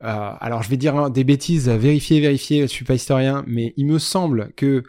euh, 0.03 0.31
alors 0.41 0.63
je 0.63 0.69
vais 0.69 0.75
dire 0.77 0.97
hein, 0.97 1.09
des 1.09 1.23
bêtises, 1.23 1.69
vérifier, 1.69 2.19
vérifier. 2.19 2.63
Je 2.63 2.67
suis 2.67 2.83
pas 2.83 2.95
historien, 2.95 3.45
mais 3.47 3.73
il 3.77 3.85
me 3.85 3.99
semble 3.99 4.51
que 4.57 4.83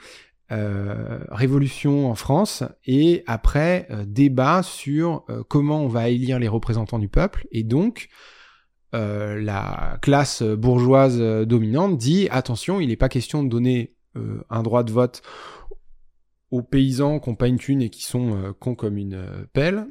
euh, 0.52 1.20
révolution 1.30 2.10
en 2.10 2.16
France 2.16 2.64
et 2.84 3.22
après 3.28 3.86
euh, 3.90 4.04
débat 4.04 4.64
sur 4.64 5.24
euh, 5.30 5.44
comment 5.48 5.80
on 5.80 5.86
va 5.86 6.08
élire 6.08 6.40
les 6.40 6.48
représentants 6.48 6.98
du 6.98 7.08
peuple. 7.08 7.46
Et 7.52 7.62
donc 7.62 8.08
la 8.92 9.98
classe 10.02 10.42
bourgeoise 10.42 11.20
dominante 11.46 11.96
dit 11.96 12.26
attention 12.32 12.80
il 12.80 12.88
n'est 12.88 12.96
pas 12.96 13.08
question 13.08 13.44
de 13.44 13.48
donner 13.48 13.94
un 14.16 14.64
droit 14.64 14.82
de 14.82 14.90
vote 14.90 15.22
aux 16.50 16.62
paysans 16.62 17.20
qui 17.20 17.30
n'ont 17.30 17.36
pas 17.36 17.46
une 17.46 17.58
thune 17.58 17.82
et 17.82 17.90
qui 17.90 18.02
sont 18.02 18.52
cons 18.58 18.74
comme 18.74 18.96
une 18.98 19.46
pelle. 19.52 19.86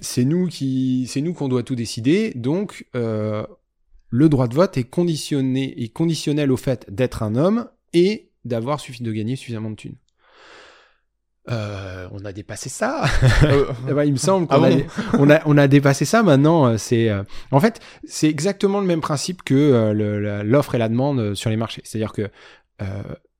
C'est 0.00 0.24
nous 0.24 0.46
qui 0.46 1.06
c'est 1.10 1.20
nous 1.20 1.34
qu'on 1.34 1.48
doit 1.48 1.62
tout 1.62 1.74
décider. 1.74 2.32
Donc 2.36 2.86
le 2.94 4.28
droit 4.30 4.48
de 4.48 4.54
vote 4.54 4.78
est 4.78 4.84
conditionné 4.84 5.82
est 5.82 5.92
conditionnel 5.92 6.50
au 6.50 6.56
fait 6.56 6.90
d'être 6.90 7.22
un 7.22 7.36
homme 7.36 7.68
et 7.92 8.25
d'avoir 8.46 8.80
suffi 8.80 9.02
de 9.02 9.12
gagner 9.12 9.36
suffisamment 9.36 9.70
de 9.70 9.76
thunes. 9.76 9.96
Euh, 11.48 12.08
on 12.10 12.24
a 12.24 12.32
dépassé 12.32 12.68
ça. 12.68 13.04
Euh, 13.44 13.66
Eh 13.88 13.92
ben, 13.94 14.02
il 14.04 14.12
me 14.12 14.16
semble 14.18 14.48
qu'on 14.48 14.64
Ah 14.64 14.68
a, 14.68 15.16
on 15.18 15.30
a, 15.30 15.40
on 15.46 15.56
a 15.56 15.68
dépassé 15.68 16.04
ça 16.04 16.24
maintenant. 16.24 16.66
euh, 16.66 16.76
C'est, 16.76 17.08
euh, 17.08 17.22
en 17.52 17.60
fait, 17.60 17.80
c'est 18.04 18.28
exactement 18.28 18.80
le 18.80 18.86
même 18.86 19.00
principe 19.00 19.44
que 19.44 19.54
euh, 19.54 20.42
l'offre 20.42 20.74
et 20.74 20.78
la 20.78 20.88
demande 20.88 21.34
sur 21.34 21.48
les 21.50 21.56
marchés. 21.56 21.82
C'est-à-dire 21.84 22.12
que 22.12 22.28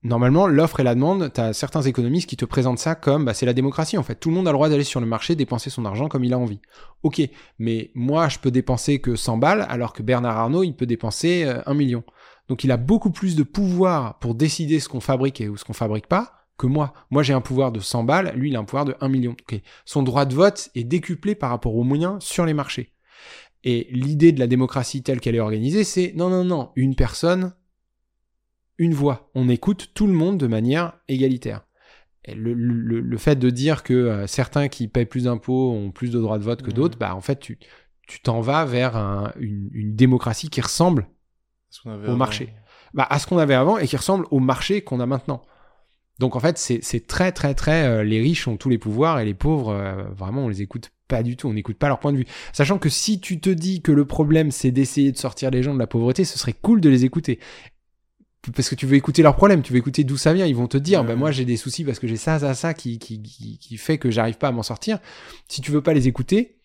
normalement, 0.05 0.47
l'offre 0.47 0.79
et 0.79 0.85
la 0.85 0.95
demande, 0.95 1.33
tu 1.33 1.41
as 1.41 1.53
certains 1.53 1.83
économistes 1.83 2.29
qui 2.29 2.37
te 2.37 2.45
présentent 2.45 2.79
ça 2.79 2.95
comme 2.95 3.25
bah, 3.25 3.35
c'est 3.35 3.45
la 3.45 3.53
démocratie. 3.53 3.99
En 3.99 4.05
fait, 4.05 4.15
tout 4.15 4.29
le 4.29 4.37
monde 4.37 4.47
a 4.47 4.53
le 4.53 4.57
droit 4.57 4.69
d'aller 4.69 4.85
sur 4.85 5.01
le 5.01 5.07
marché 5.07 5.35
dépenser 5.35 5.69
son 5.69 5.85
argent 5.85 6.09
comme 6.09 6.23
il 6.23 6.33
a 6.33 6.39
envie. 6.39 6.61
Ok, 7.03 7.21
mais 7.59 7.91
moi, 7.97 8.29
je 8.29 8.39
peux 8.39 8.53
dépenser 8.53 9.01
que 9.01 9.17
100 9.17 9.37
balles, 9.39 9.67
alors 9.69 9.93
que 9.93 10.05
Bernard 10.05 10.37
Arnault, 10.37 10.63
il 10.63 10.75
peut 10.75 10.87
dépenser 10.87 11.43
euh, 11.45 11.61
1 11.67 11.75
million. 11.75 12.05
Donc, 12.49 12.63
il 12.65 12.71
a 12.71 12.77
beaucoup 12.77 13.11
plus 13.11 13.35
de 13.37 13.43
pouvoir 13.43 14.19
pour 14.19 14.35
décider 14.35 14.79
ce 14.81 14.89
qu'on 14.89 15.01
fabrique 15.01 15.41
et 15.41 15.49
ou 15.49 15.57
ce 15.57 15.65
qu'on 15.65 15.73
fabrique 15.73 16.07
pas 16.07 16.33
que 16.59 16.67
moi. 16.67 16.95
Moi, 17.11 17.23
j'ai 17.23 17.33
un 17.35 17.41
pouvoir 17.41 17.71
de 17.73 17.81
100 17.81 18.05
balles, 18.05 18.33
lui, 18.37 18.49
il 18.51 18.57
a 18.57 18.61
un 18.61 18.65
pouvoir 18.65 18.85
de 18.87 18.95
1 19.01 19.09
million. 19.09 19.37
Son 19.85 20.03
droit 20.03 20.25
de 20.25 20.35
vote 20.35 20.71
est 20.75 20.85
décuplé 20.85 21.35
par 21.35 21.51
rapport 21.51 21.75
aux 21.77 21.83
moyens 21.85 22.23
sur 22.25 22.47
les 22.47 22.55
marchés. 22.55 22.93
Et 23.65 23.89
l'idée 23.91 24.33
de 24.33 24.39
la 24.39 24.47
démocratie 24.47 25.03
telle 25.03 25.21
qu'elle 25.21 25.35
est 25.35 25.41
organisée, 25.41 25.83
c'est 25.85 26.13
non, 26.17 26.31
non, 26.31 26.45
non, 26.45 26.71
une 26.77 26.95
personne, 26.95 27.53
une 28.79 28.95
voix. 28.95 29.31
On 29.35 29.49
écoute 29.49 29.91
tout 29.95 30.07
le 30.07 30.13
monde 30.13 30.39
de 30.39 30.47
manière 30.47 30.93
égalitaire. 31.09 31.67
Le, 32.29 32.55
le- 32.55 33.01
le 33.01 33.19
fait 33.19 33.37
de 33.37 33.51
dire 33.51 33.83
que 33.83 33.93
euh, 33.95 34.27
certains 34.27 34.69
qui 34.69 34.89
payent 34.89 35.07
plus 35.07 35.25
d'impôts 35.25 35.73
ont 35.73 35.91
plus 35.93 36.11
de 36.11 36.19
droits 36.21 36.39
de 36.39 36.45
vote 36.45 36.63
que 36.63 36.69
Mhm. 36.71 36.75
d'autres, 36.75 36.99
bah 36.99 37.15
en 37.15 37.21
fait, 37.21 37.39
tu 37.41 37.59
tu 38.09 38.21
t'en 38.21 38.41
vas 38.41 38.65
vers 38.65 38.97
un- 38.97 39.33
une, 39.39 39.69
une 39.73 39.97
démocratie 39.97 40.49
qui 40.49 40.61
ressemble 40.61 41.09
Au 41.85 41.91
avant. 41.91 42.17
marché. 42.17 42.53
bah, 42.95 43.07
à 43.09 43.19
ce 43.19 43.27
qu'on 43.27 43.39
avait 43.39 43.55
avant 43.55 43.79
et 43.79 43.87
qui 43.87 43.97
ressemble 43.97 44.27
au 44.31 44.39
marché 44.41 44.83
qu'on 44.83 45.01
a 45.01 45.07
maintenant. 45.07 45.43
Donc 46.19 46.35
en 46.35 46.41
fait, 46.41 46.57
c'est 46.57 47.07
très 47.07 47.31
très 47.33 47.55
très 47.55 47.85
euh, 47.87 48.03
les 48.03 48.21
riches 48.23 48.49
ont 48.49 48.57
tous 48.57 48.71
les 48.71 48.79
pouvoirs 48.79 49.19
et 49.21 49.25
les 49.27 49.35
pauvres 49.35 49.71
euh, 49.73 50.05
vraiment 50.15 50.47
on 50.47 50.49
les 50.49 50.63
écoute 50.63 50.91
pas 51.09 51.23
du 51.23 51.37
tout, 51.37 51.47
on 51.47 51.53
n'écoute 51.53 51.77
pas 51.79 51.89
leur 51.89 52.01
point 52.01 52.13
de 52.13 52.17
vue. 52.19 52.27
Sachant 52.53 52.79
que 52.79 52.89
si 52.89 53.21
tu 53.21 53.39
te 53.39 53.51
dis 53.51 53.83
que 53.83 53.93
le 53.93 54.07
problème 54.07 54.51
c'est 54.51 54.71
d'essayer 54.71 55.13
de 55.13 55.19
sortir 55.19 55.51
les 55.51 55.63
gens 55.63 55.75
de 55.75 55.79
la 55.79 55.87
pauvreté, 55.87 56.25
ce 56.25 56.39
serait 56.39 56.55
cool 56.55 56.81
de 56.81 56.89
les 56.89 57.05
écouter. 57.05 57.39
Parce 58.55 58.69
que 58.71 58.75
tu 58.77 58.87
veux 58.87 58.95
écouter 58.97 59.23
leurs 59.23 59.35
problèmes, 59.37 59.61
tu 59.63 59.73
veux 59.73 59.79
écouter 59.79 60.05
d'où 60.05 60.17
ça 60.17 60.33
vient. 60.33 60.47
Ils 60.47 60.55
vont 60.57 60.69
te 60.69 60.79
dire, 60.79 61.01
Ouais. 61.03 61.09
bah 61.09 61.17
moi 61.17 61.33
j'ai 61.33 61.45
des 61.45 61.57
soucis 61.57 61.85
parce 61.85 61.99
que 61.99 62.07
j'ai 62.07 62.17
ça, 62.17 62.39
ça, 62.39 62.55
ça 62.55 62.75
qui, 62.75 62.99
qui, 62.99 63.21
qui, 63.21 63.59
qui 63.59 63.77
fait 63.77 63.99
que 63.99 64.11
j'arrive 64.11 64.39
pas 64.39 64.49
à 64.49 64.53
m'en 64.53 64.63
sortir. 64.63 65.01
Si 65.49 65.61
tu 65.61 65.71
veux 65.73 65.83
pas 65.83 65.93
les 65.95 66.07
écouter, 66.09 66.57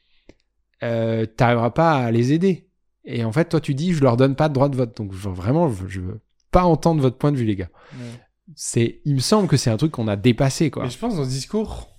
euh, 0.84 1.26
t'arriveras 1.26 1.72
pas 1.72 1.94
à 1.98 2.12
les 2.12 2.34
aider. 2.34 2.70
Et 3.06 3.24
en 3.24 3.32
fait, 3.32 3.50
toi 3.50 3.60
tu 3.62 3.74
dis, 3.74 3.94
je 3.94 4.02
leur 4.02 4.18
donne 4.18 4.36
pas 4.36 4.50
de 4.50 4.54
droit 4.54 4.70
de 4.70 4.76
vote. 4.76 4.96
Donc 4.98 5.12
vraiment, 5.14 5.70
je, 5.70 5.88
je 5.88 6.02
veux 6.02 6.22
pas 6.52 6.64
entendre 6.64 7.02
votre 7.02 7.18
point 7.18 7.32
de 7.32 7.38
vue, 7.38 7.46
les 7.46 7.56
gars. 7.56 7.70
Ouais. 7.94 8.22
C'est, 8.56 9.02
il 9.06 9.16
me 9.16 9.20
semble 9.20 9.48
que 9.48 9.58
c'est 9.58 9.70
un 9.70 9.78
truc 9.78 9.92
qu'on 9.92 10.08
a 10.08 10.16
dépassé, 10.16 10.70
quoi. 10.72 10.84
Mais 10.84 10.90
je 10.90 10.98
pense 10.98 11.16
dans 11.16 11.24
ce 11.24 11.30
discours, 11.30 11.90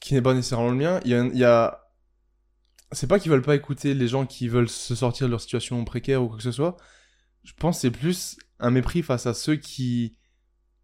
qui 0.00 0.14
n'est 0.14 0.22
pas 0.22 0.34
nécessairement 0.34 0.70
le 0.70 0.76
mien, 0.76 1.00
il 1.04 1.10
y 1.10 1.14
a, 1.14 1.24
y 1.26 1.44
a- 1.44 1.80
C'est 2.92 3.06
pas 3.06 3.18
qu'ils 3.18 3.30
veulent 3.30 3.42
pas 3.42 3.54
écouter 3.56 3.94
les 3.94 4.08
gens 4.08 4.26
qui 4.26 4.48
veulent 4.48 4.68
se 4.68 4.94
sortir 4.94 5.26
de 5.26 5.30
leur 5.32 5.40
situation 5.40 5.84
précaire 5.84 6.22
ou 6.22 6.28
quoi 6.28 6.36
que 6.36 6.42
ce 6.42 6.52
soit. 6.52 6.76
Je 7.42 7.52
pense 7.54 7.76
que 7.76 7.80
c'est 7.82 7.90
plus 7.90 8.36
un 8.58 8.70
mépris 8.70 9.02
face 9.02 9.26
à 9.26 9.34
ceux 9.34 9.56
qui 9.56 10.16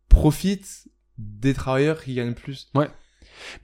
profitent 0.08 0.88
des 1.18 1.54
travailleurs 1.54 2.02
qui 2.02 2.14
gagnent 2.14 2.34
plus. 2.34 2.68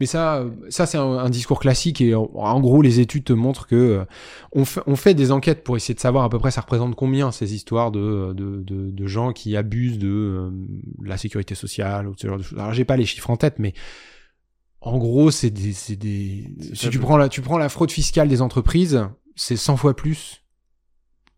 Mais 0.01 0.07
ça, 0.07 0.45
ça 0.69 0.87
c'est 0.87 0.99
un, 0.99 1.19
un 1.19 1.31
discours 1.31 1.61
classique 1.61 2.01
et 2.01 2.15
en, 2.15 2.31
en 2.35 2.61
gros, 2.61 2.83
les 2.83 3.01
études 3.01 3.25
te 3.25 3.33
montrent 3.33 3.67
que 3.67 3.77
euh, 3.77 4.05
on, 4.53 4.65
fait, 4.65 4.81
on 4.87 4.97
fait 4.97 5.15
des 5.15 5.33
enquêtes 5.33 5.65
pour 5.65 5.77
essayer 5.77 5.95
de 5.95 6.01
savoir 6.01 6.25
à 6.25 6.29
peu 6.31 6.39
près 6.39 6.51
ça 6.51 6.61
représente 6.61 6.95
combien 6.95 7.33
ces 7.33 7.55
histoires 7.55 7.91
de, 7.91 8.33
de, 8.33 8.63
de, 8.63 8.91
de 8.91 9.07
gens 9.07 9.33
qui 9.33 9.57
abusent 9.57 9.99
de 9.99 10.09
euh, 10.09 10.51
la 11.03 11.17
sécurité 11.17 11.55
sociale 11.55 12.09
ou 12.09 12.15
ce 12.17 12.27
genre 12.27 12.39
de 12.39 12.43
choses. 12.43 12.59
Alors 12.59 12.73
j'ai 12.73 12.85
pas 12.85 12.97
les 12.97 13.07
chiffres 13.07 13.31
en 13.31 13.37
tête, 13.37 13.59
mais 13.59 13.75
en 14.81 14.99
gros, 14.99 15.31
c'est 15.31 15.51
des, 15.51 15.75
des. 15.97 16.51
Si 16.75 16.91
tu 16.91 16.99
prends 16.99 17.17
la, 17.17 17.29
tu 17.29 17.41
prends 17.41 17.59
la 17.59 17.69
fraude 17.69 17.93
fiscale 17.93 18.29
des 18.29 18.43
entreprises, 18.43 19.07
c'est 19.37 19.57
100 19.57 19.77
fois 19.77 19.95
plus 19.95 20.41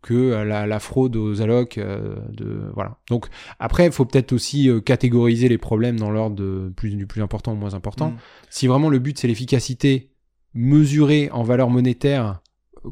que 0.05 0.13
euh, 0.13 0.45
la, 0.45 0.67
la 0.67 0.79
fraude 0.79 1.15
aux 1.15 1.41
allocs. 1.41 1.77
euh, 1.79 2.15
de 2.29 2.69
voilà. 2.75 2.99
Donc 3.09 3.25
après, 3.59 3.87
il 3.87 3.91
faut 3.91 4.05
peut-être 4.05 4.33
aussi 4.33 4.69
euh, 4.69 4.79
catégoriser 4.81 5.49
les 5.49 5.57
problèmes 5.57 5.99
dans 5.99 6.11
l'ordre 6.11 6.69
plus 6.75 6.95
du 6.95 7.07
plus 7.07 7.21
important 7.23 7.53
au 7.53 7.55
moins 7.55 7.73
important. 7.73 8.11
Mm. 8.11 8.17
Si 8.51 8.67
vraiment 8.67 8.89
le 8.89 8.99
but 8.99 9.17
c'est 9.17 9.27
l'efficacité 9.27 10.11
mesurée 10.53 11.29
en 11.31 11.43
valeur 11.43 11.69
monétaire, 11.69 12.41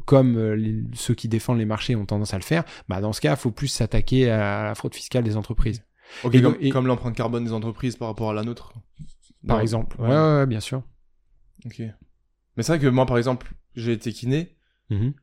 comme 0.06 0.38
les- 0.54 0.82
ceux 0.94 1.14
qui 1.14 1.28
défendent 1.28 1.58
les 1.58 1.64
marchés 1.64 1.94
ont 1.96 2.04
tendance 2.04 2.34
à 2.34 2.36
le 2.38 2.42
faire, 2.42 2.64
bah 2.88 3.00
dans 3.00 3.12
ce 3.12 3.20
cas, 3.20 3.30
il 3.34 3.36
faut 3.36 3.52
plus 3.52 3.68
s'attaquer 3.68 4.28
à 4.30 4.64
la 4.64 4.74
fraude 4.74 4.94
fiscale 4.94 5.22
des 5.24 5.36
entreprises, 5.36 5.82
Ok, 6.24 6.34
Et 6.34 6.42
comme, 6.42 6.52
donc- 6.52 6.60
et- 6.62 6.68
comme 6.70 6.86
l'empreinte 6.88 7.14
carbone 7.16 7.44
des 7.44 7.52
entreprises 7.52 7.96
par 7.96 8.08
rapport 8.08 8.30
à 8.30 8.34
la 8.34 8.42
nôtre. 8.42 8.74
par 9.46 9.56
Non, 9.56 9.62
exemple. 9.62 10.00
ouais. 10.00 10.08
Ouais, 10.08 10.14
ouais, 10.14 10.36
ouais, 10.38 10.46
bien 10.46 10.60
sûr. 10.60 10.82
Ok. 11.64 11.78
Mais 12.56 12.62
c'est 12.62 12.72
vrai 12.72 12.78
que 12.80 12.86
moi, 12.88 13.06
par 13.06 13.18
exemple, 13.18 13.52
j'ai 13.76 13.92
été 13.92 14.12
kiné. 14.12 14.56
Mhm. 14.90 15.14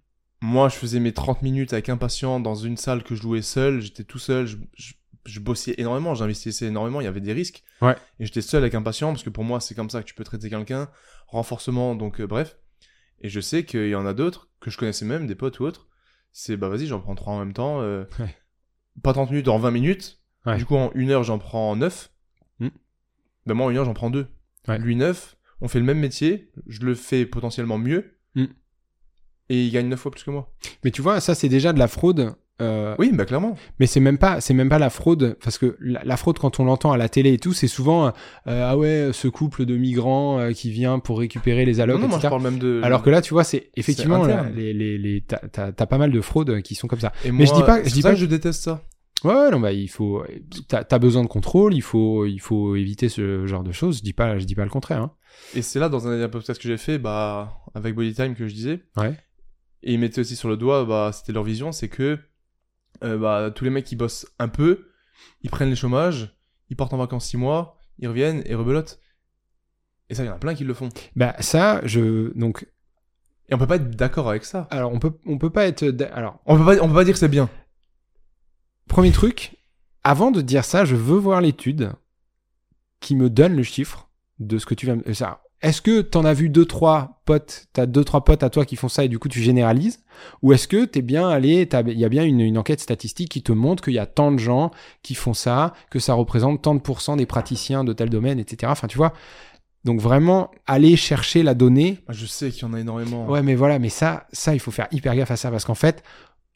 Moi, 0.41 0.69
je 0.69 0.75
faisais 0.75 0.99
mes 0.99 1.13
30 1.13 1.41
minutes 1.43 1.73
avec 1.73 1.89
un 1.89 1.97
patient 1.97 2.39
dans 2.39 2.55
une 2.55 2.77
salle 2.77 3.03
que 3.03 3.13
je 3.15 3.23
louais 3.23 3.41
seul. 3.43 3.79
J'étais 3.79 4.03
tout 4.03 4.17
seul. 4.19 4.47
Je, 4.47 4.57
je, 4.75 4.93
je 5.25 5.39
bossais 5.39 5.75
énormément. 5.77 6.15
J'investissais 6.15 6.65
énormément. 6.65 6.99
Il 6.99 7.03
y 7.03 7.07
avait 7.07 7.21
des 7.21 7.33
risques. 7.33 7.63
Ouais. 7.81 7.95
Et 8.19 8.25
j'étais 8.25 8.41
seul 8.41 8.63
avec 8.63 8.73
un 8.73 8.81
patient 8.81 9.11
parce 9.11 9.23
que 9.23 9.29
pour 9.29 9.43
moi, 9.43 9.59
c'est 9.59 9.75
comme 9.75 9.89
ça 9.89 10.01
que 10.01 10.07
tu 10.07 10.15
peux 10.15 10.23
traiter 10.23 10.49
quelqu'un. 10.49 10.89
Renforcement, 11.27 11.95
donc 11.95 12.19
euh, 12.21 12.27
bref. 12.27 12.57
Et 13.21 13.29
je 13.29 13.39
sais 13.39 13.65
qu'il 13.65 13.87
y 13.89 13.95
en 13.95 14.05
a 14.07 14.13
d'autres 14.13 14.49
que 14.59 14.71
je 14.71 14.77
connaissais 14.77 15.05
même, 15.05 15.27
des 15.27 15.35
potes 15.35 15.59
ou 15.59 15.63
autres. 15.65 15.87
C'est 16.33 16.57
bah 16.57 16.69
vas-y, 16.69 16.87
j'en 16.87 16.99
prends 16.99 17.13
trois 17.15 17.33
en 17.33 17.39
même 17.39 17.53
temps. 17.53 17.81
euh, 17.81 18.05
Ouais. 18.19 18.35
Pas 19.03 19.13
30 19.13 19.29
minutes 19.29 19.47
en 19.47 19.59
20 19.59 19.71
minutes. 19.71 20.21
Ouais. 20.45 20.57
Du 20.57 20.65
coup, 20.65 20.75
en 20.75 20.91
une 20.95 21.11
heure, 21.11 21.23
j'en 21.23 21.37
prends 21.37 21.75
9. 21.75 22.11
Hmm. 22.59 22.69
Ben 23.45 23.53
moi, 23.53 23.67
en 23.67 23.69
une 23.69 23.77
heure, 23.77 23.85
j'en 23.85 23.93
prends 23.93 24.09
deux. 24.09 24.27
Ouais. 24.67 24.79
Lui 24.79 24.95
9. 24.95 25.37
On 25.61 25.67
fait 25.67 25.79
le 25.79 25.85
même 25.85 25.99
métier. 25.99 26.51
Je 26.65 26.81
le 26.81 26.95
fais 26.95 27.25
potentiellement 27.27 27.77
mieux. 27.77 28.17
Hmm. 28.35 28.45
Et 29.51 29.63
il 29.65 29.71
gagne 29.71 29.87
9 29.89 29.99
fois 29.99 30.11
plus 30.11 30.23
que 30.23 30.31
moi. 30.31 30.49
Mais 30.83 30.91
tu 30.91 31.01
vois, 31.01 31.19
ça 31.19 31.35
c'est 31.35 31.49
déjà 31.49 31.73
de 31.73 31.79
la 31.79 31.87
fraude. 31.89 32.33
euh, 32.61 32.95
Oui, 32.99 33.11
bah 33.13 33.25
clairement. 33.25 33.57
Mais 33.79 33.85
c'est 33.87 33.99
même 33.99 34.17
pas, 34.17 34.39
c'est 34.39 34.53
même 34.53 34.69
pas 34.69 34.79
la 34.79 34.89
fraude, 34.89 35.35
parce 35.43 35.57
que 35.57 35.75
la, 35.81 36.01
la 36.05 36.15
fraude 36.15 36.39
quand 36.39 36.59
on 36.61 36.65
l'entend 36.65 36.91
à 36.93 36.97
la 36.97 37.09
télé 37.09 37.33
et 37.33 37.37
tout, 37.37 37.51
c'est 37.53 37.67
souvent 37.67 38.07
euh, 38.07 38.11
ah 38.47 38.77
ouais, 38.77 39.09
ce 39.11 39.27
couple 39.27 39.65
de 39.65 39.75
migrants 39.75 40.39
euh, 40.39 40.51
qui 40.53 40.71
vient 40.71 40.99
pour 40.99 41.19
récupérer 41.19 41.65
les 41.65 41.79
allocs, 41.81 41.97
non, 41.97 42.03
non, 42.03 42.07
moi 42.09 42.17
je 42.19 42.21
etc. 42.27 42.29
parle 42.29 42.43
même 42.43 42.59
de. 42.59 42.79
Alors 42.83 43.01
que 43.03 43.09
là, 43.09 43.21
tu 43.21 43.33
vois, 43.33 43.43
c'est 43.43 43.71
effectivement 43.75 44.23
là, 44.25 44.45
les, 44.55 44.73
les, 44.73 44.97
les, 44.97 45.21
t'as, 45.21 45.71
t'as 45.73 45.85
pas 45.85 45.97
mal 45.97 46.11
de 46.11 46.21
fraudes 46.21 46.61
qui 46.61 46.75
sont 46.75 46.87
comme 46.87 46.99
ça. 47.01 47.11
Et 47.25 47.31
mais 47.31 47.45
je 47.45 47.51
moi, 47.51 47.59
dis 47.61 47.65
pas- 47.65 47.83
je 47.83 47.89
dis 47.93 48.01
pas- 48.01 48.11
que 48.11 48.17
je 48.19 48.25
déteste 48.25 48.63
ça. 48.63 48.83
Ouais, 49.23 49.51
non, 49.51 49.59
bah 49.59 49.71
il 49.71 49.87
faut, 49.87 50.23
t'as, 50.67 50.83
t'as 50.83 50.97
besoin 50.97 51.21
de 51.21 51.27
contrôle, 51.27 51.75
il 51.75 51.83
faut, 51.83 52.25
il 52.25 52.39
faut 52.39 52.75
éviter 52.75 53.07
ce 53.07 53.45
genre 53.45 53.63
de 53.63 53.71
choses. 53.71 53.97
Je 53.99 54.01
dis 54.03 54.13
pas, 54.13 54.39
je 54.39 54.45
dis 54.45 54.55
pas 54.55 54.63
le 54.63 54.71
contraire. 54.71 55.01
Hein. 55.01 55.11
Et 55.53 55.61
c'est 55.61 55.77
là, 55.79 55.89
dans 55.89 56.07
un 56.07 56.17
des 56.19 56.27
podcasts 56.27 56.59
que 56.59 56.67
j'ai 56.67 56.77
fait, 56.77 56.97
bah, 56.97 57.53
avec 57.75 57.93
Body 57.93 58.13
Time 58.15 58.33
que 58.33 58.47
je 58.47 58.53
disais. 58.53 58.79
Ouais. 58.97 59.13
Et 59.83 59.93
ils 59.93 59.99
mettaient 59.99 60.21
aussi 60.21 60.35
sur 60.35 60.49
le 60.49 60.57
doigt, 60.57 60.85
bah, 60.85 61.11
c'était 61.13 61.33
leur 61.33 61.43
vision, 61.43 61.71
c'est 61.71 61.89
que, 61.89 62.19
euh, 63.03 63.17
bah, 63.17 63.51
tous 63.53 63.63
les 63.63 63.69
mecs 63.69 63.85
qui 63.85 63.95
bossent 63.95 64.27
un 64.39 64.47
peu, 64.47 64.87
ils 65.41 65.49
prennent 65.49 65.69
les 65.69 65.75
chômages, 65.75 66.35
ils 66.69 66.75
partent 66.75 66.93
en 66.93 66.97
vacances 66.97 67.25
6 67.25 67.37
mois, 67.37 67.77
ils 67.99 68.07
reviennent 68.07 68.43
et 68.45 68.55
rebelotent. 68.55 68.99
Et 70.09 70.15
ça, 70.15 70.23
il 70.23 70.27
y 70.27 70.29
en 70.29 70.35
a 70.35 70.39
plein 70.39 70.55
qui 70.55 70.63
le 70.63 70.73
font. 70.73 70.89
Bah 71.15 71.35
ça, 71.39 71.81
je, 71.85 72.33
donc, 72.37 72.67
Et 73.49 73.55
on 73.55 73.57
peut 73.57 73.67
pas 73.67 73.77
être 73.77 73.91
d'accord 73.91 74.29
avec 74.29 74.43
ça. 74.43 74.67
alors 74.69 74.91
on 74.93 74.99
peut, 74.99 75.13
on 75.25 75.37
peut 75.37 75.49
pas 75.49 75.65
être, 75.67 75.83
alors 76.13 76.41
On 76.45 76.57
peut 76.57 76.65
pas, 76.65 76.83
on 76.83 76.87
peut 76.87 76.95
pas 76.95 77.05
dire 77.05 77.13
que 77.13 77.19
c'est 77.19 77.27
bien. 77.27 77.49
Premier 78.87 79.11
truc, 79.11 79.57
avant 80.03 80.31
de 80.31 80.41
dire 80.41 80.65
ça, 80.65 80.85
je 80.85 80.95
veux 80.95 81.17
voir 81.17 81.41
l'étude 81.41 81.93
qui 82.99 83.15
me 83.15 83.29
donne 83.29 83.55
le 83.55 83.63
chiffre 83.63 84.09
de 84.39 84.57
ce 84.57 84.65
que 84.65 84.73
tu 84.73 84.85
viens 84.85 84.97
de... 84.97 85.13
Ça. 85.13 85.41
Est-ce 85.61 85.81
que 85.81 86.01
t'en 86.01 86.25
as 86.25 86.33
vu 86.33 86.49
deux, 86.49 86.65
trois 86.65 87.21
potes, 87.25 87.67
t'as 87.73 87.85
deux, 87.85 88.03
trois 88.03 88.23
potes 88.23 88.41
à 88.41 88.49
toi 88.49 88.65
qui 88.65 88.75
font 88.75 88.89
ça 88.89 89.05
et 89.05 89.07
du 89.07 89.19
coup 89.19 89.29
tu 89.29 89.41
généralises? 89.41 90.03
Ou 90.41 90.53
est-ce 90.53 90.67
que 90.67 90.85
t'es 90.85 91.03
bien 91.03 91.29
allé, 91.29 91.69
il 91.87 91.99
y 91.99 92.05
a 92.05 92.09
bien 92.09 92.23
une, 92.23 92.39
une, 92.39 92.57
enquête 92.57 92.79
statistique 92.79 93.29
qui 93.29 93.43
te 93.43 93.51
montre 93.51 93.83
qu'il 93.83 93.93
y 93.93 93.99
a 93.99 94.07
tant 94.07 94.31
de 94.31 94.39
gens 94.39 94.71
qui 95.03 95.13
font 95.13 95.35
ça, 95.35 95.73
que 95.91 95.99
ça 95.99 96.15
représente 96.15 96.63
tant 96.63 96.73
de 96.73 96.79
pourcents 96.79 97.15
des 97.15 97.27
praticiens 97.27 97.83
de 97.83 97.93
tel 97.93 98.09
domaine, 98.09 98.39
etc. 98.39 98.71
Enfin, 98.71 98.87
tu 98.87 98.97
vois, 98.97 99.13
donc 99.83 99.99
vraiment, 99.99 100.51
aller 100.67 100.95
chercher 100.95 101.43
la 101.43 101.53
donnée. 101.53 101.99
Je 102.09 102.25
sais 102.25 102.51
qu'il 102.51 102.63
y 102.63 102.65
en 102.65 102.73
a 102.73 102.79
énormément. 102.79 103.27
Ouais, 103.27 103.41
mais 103.41 103.55
voilà, 103.55 103.79
mais 103.79 103.89
ça, 103.89 104.27
ça, 104.31 104.53
il 104.53 104.59
faut 104.59 104.71
faire 104.71 104.87
hyper 104.91 105.15
gaffe 105.15 105.31
à 105.31 105.37
ça 105.37 105.49
parce 105.49 105.65
qu'en 105.65 105.75
fait, 105.75 106.03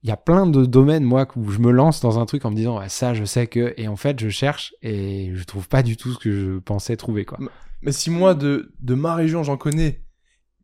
il 0.03 0.10
y 0.10 0.11
a 0.11 0.18
plein 0.18 0.45
de 0.45 0.65
domaines, 0.65 1.03
moi, 1.03 1.27
où 1.36 1.49
je 1.49 1.57
me 1.60 1.72
lance 1.72 2.02
dans 2.02 2.19
un 2.19 2.26
truc 2.27 2.45
en 2.45 2.52
me 2.52 2.56
disant, 2.56 2.80
ça, 2.88 3.15
je 3.15 3.26
sais 3.26 3.48
que, 3.48 3.73
et 3.77 3.88
en 3.88 3.95
fait, 3.95 4.19
je 4.19 4.30
cherche 4.30 4.76
et 4.84 5.32
je 5.34 5.44
trouve 5.44 5.68
pas 5.68 5.82
du 5.82 5.98
tout 5.98 6.14
ce 6.14 6.19
que 6.19 6.32
je 6.32 6.60
pensais 6.60 6.95
trouver, 6.95 7.26
quoi. 7.26 7.40
Mais 7.85 7.91
si 7.91 8.09
moi, 8.09 8.33
de, 8.35 8.73
de 8.79 8.93
ma 8.95 9.15
région, 9.15 9.43
j'en 9.43 9.57
connais, 9.57 10.03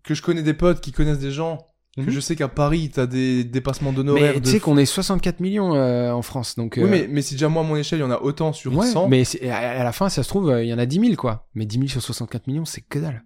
que 0.03 0.13
je 0.13 0.21
connais 0.21 0.43
des 0.43 0.53
potes 0.53 0.81
qui 0.81 0.91
connaissent 0.91 1.19
des 1.19 1.31
gens, 1.31 1.57
que 1.95 2.01
Mhm. 2.01 2.09
je 2.09 2.19
sais 2.19 2.35
qu'à 2.35 2.47
Paris, 2.47 2.89
t'as 2.93 3.05
des 3.05 3.43
dépassements 3.43 3.91
d'honoraires. 3.93 4.33
Mais 4.35 4.41
tu 4.41 4.49
sais 4.49 4.59
qu'on 4.59 4.77
est 4.77 4.85
64 4.85 5.39
millions 5.41 5.75
euh, 5.75 6.11
en 6.11 6.21
France, 6.21 6.55
donc. 6.55 6.75
Oui, 6.77 6.83
euh, 6.83 6.87
mais, 6.87 7.07
mais 7.09 7.21
si 7.21 7.35
déjà 7.35 7.49
moi, 7.49 7.63
à 7.63 7.65
mon 7.65 7.75
échelle, 7.75 7.99
il 7.99 8.01
y 8.01 8.05
en 8.05 8.11
a 8.11 8.19
autant 8.21 8.53
sur 8.53 8.73
ouais, 8.75 8.87
100. 8.87 9.07
mais 9.09 9.23
à 9.49 9.83
la 9.83 9.91
fin, 9.91 10.09
ça 10.09 10.23
se 10.23 10.29
trouve, 10.29 10.49
euh, 10.49 10.63
il 10.63 10.69
y 10.69 10.73
en 10.73 10.79
a 10.79 10.85
10 10.85 10.99
000, 10.99 11.15
quoi. 11.15 11.47
Mais 11.53 11.65
10 11.65 11.77
000 11.77 11.87
sur 11.89 12.01
64 12.01 12.47
millions, 12.47 12.65
c'est 12.65 12.81
que 12.81 12.97
dalle. 12.99 13.23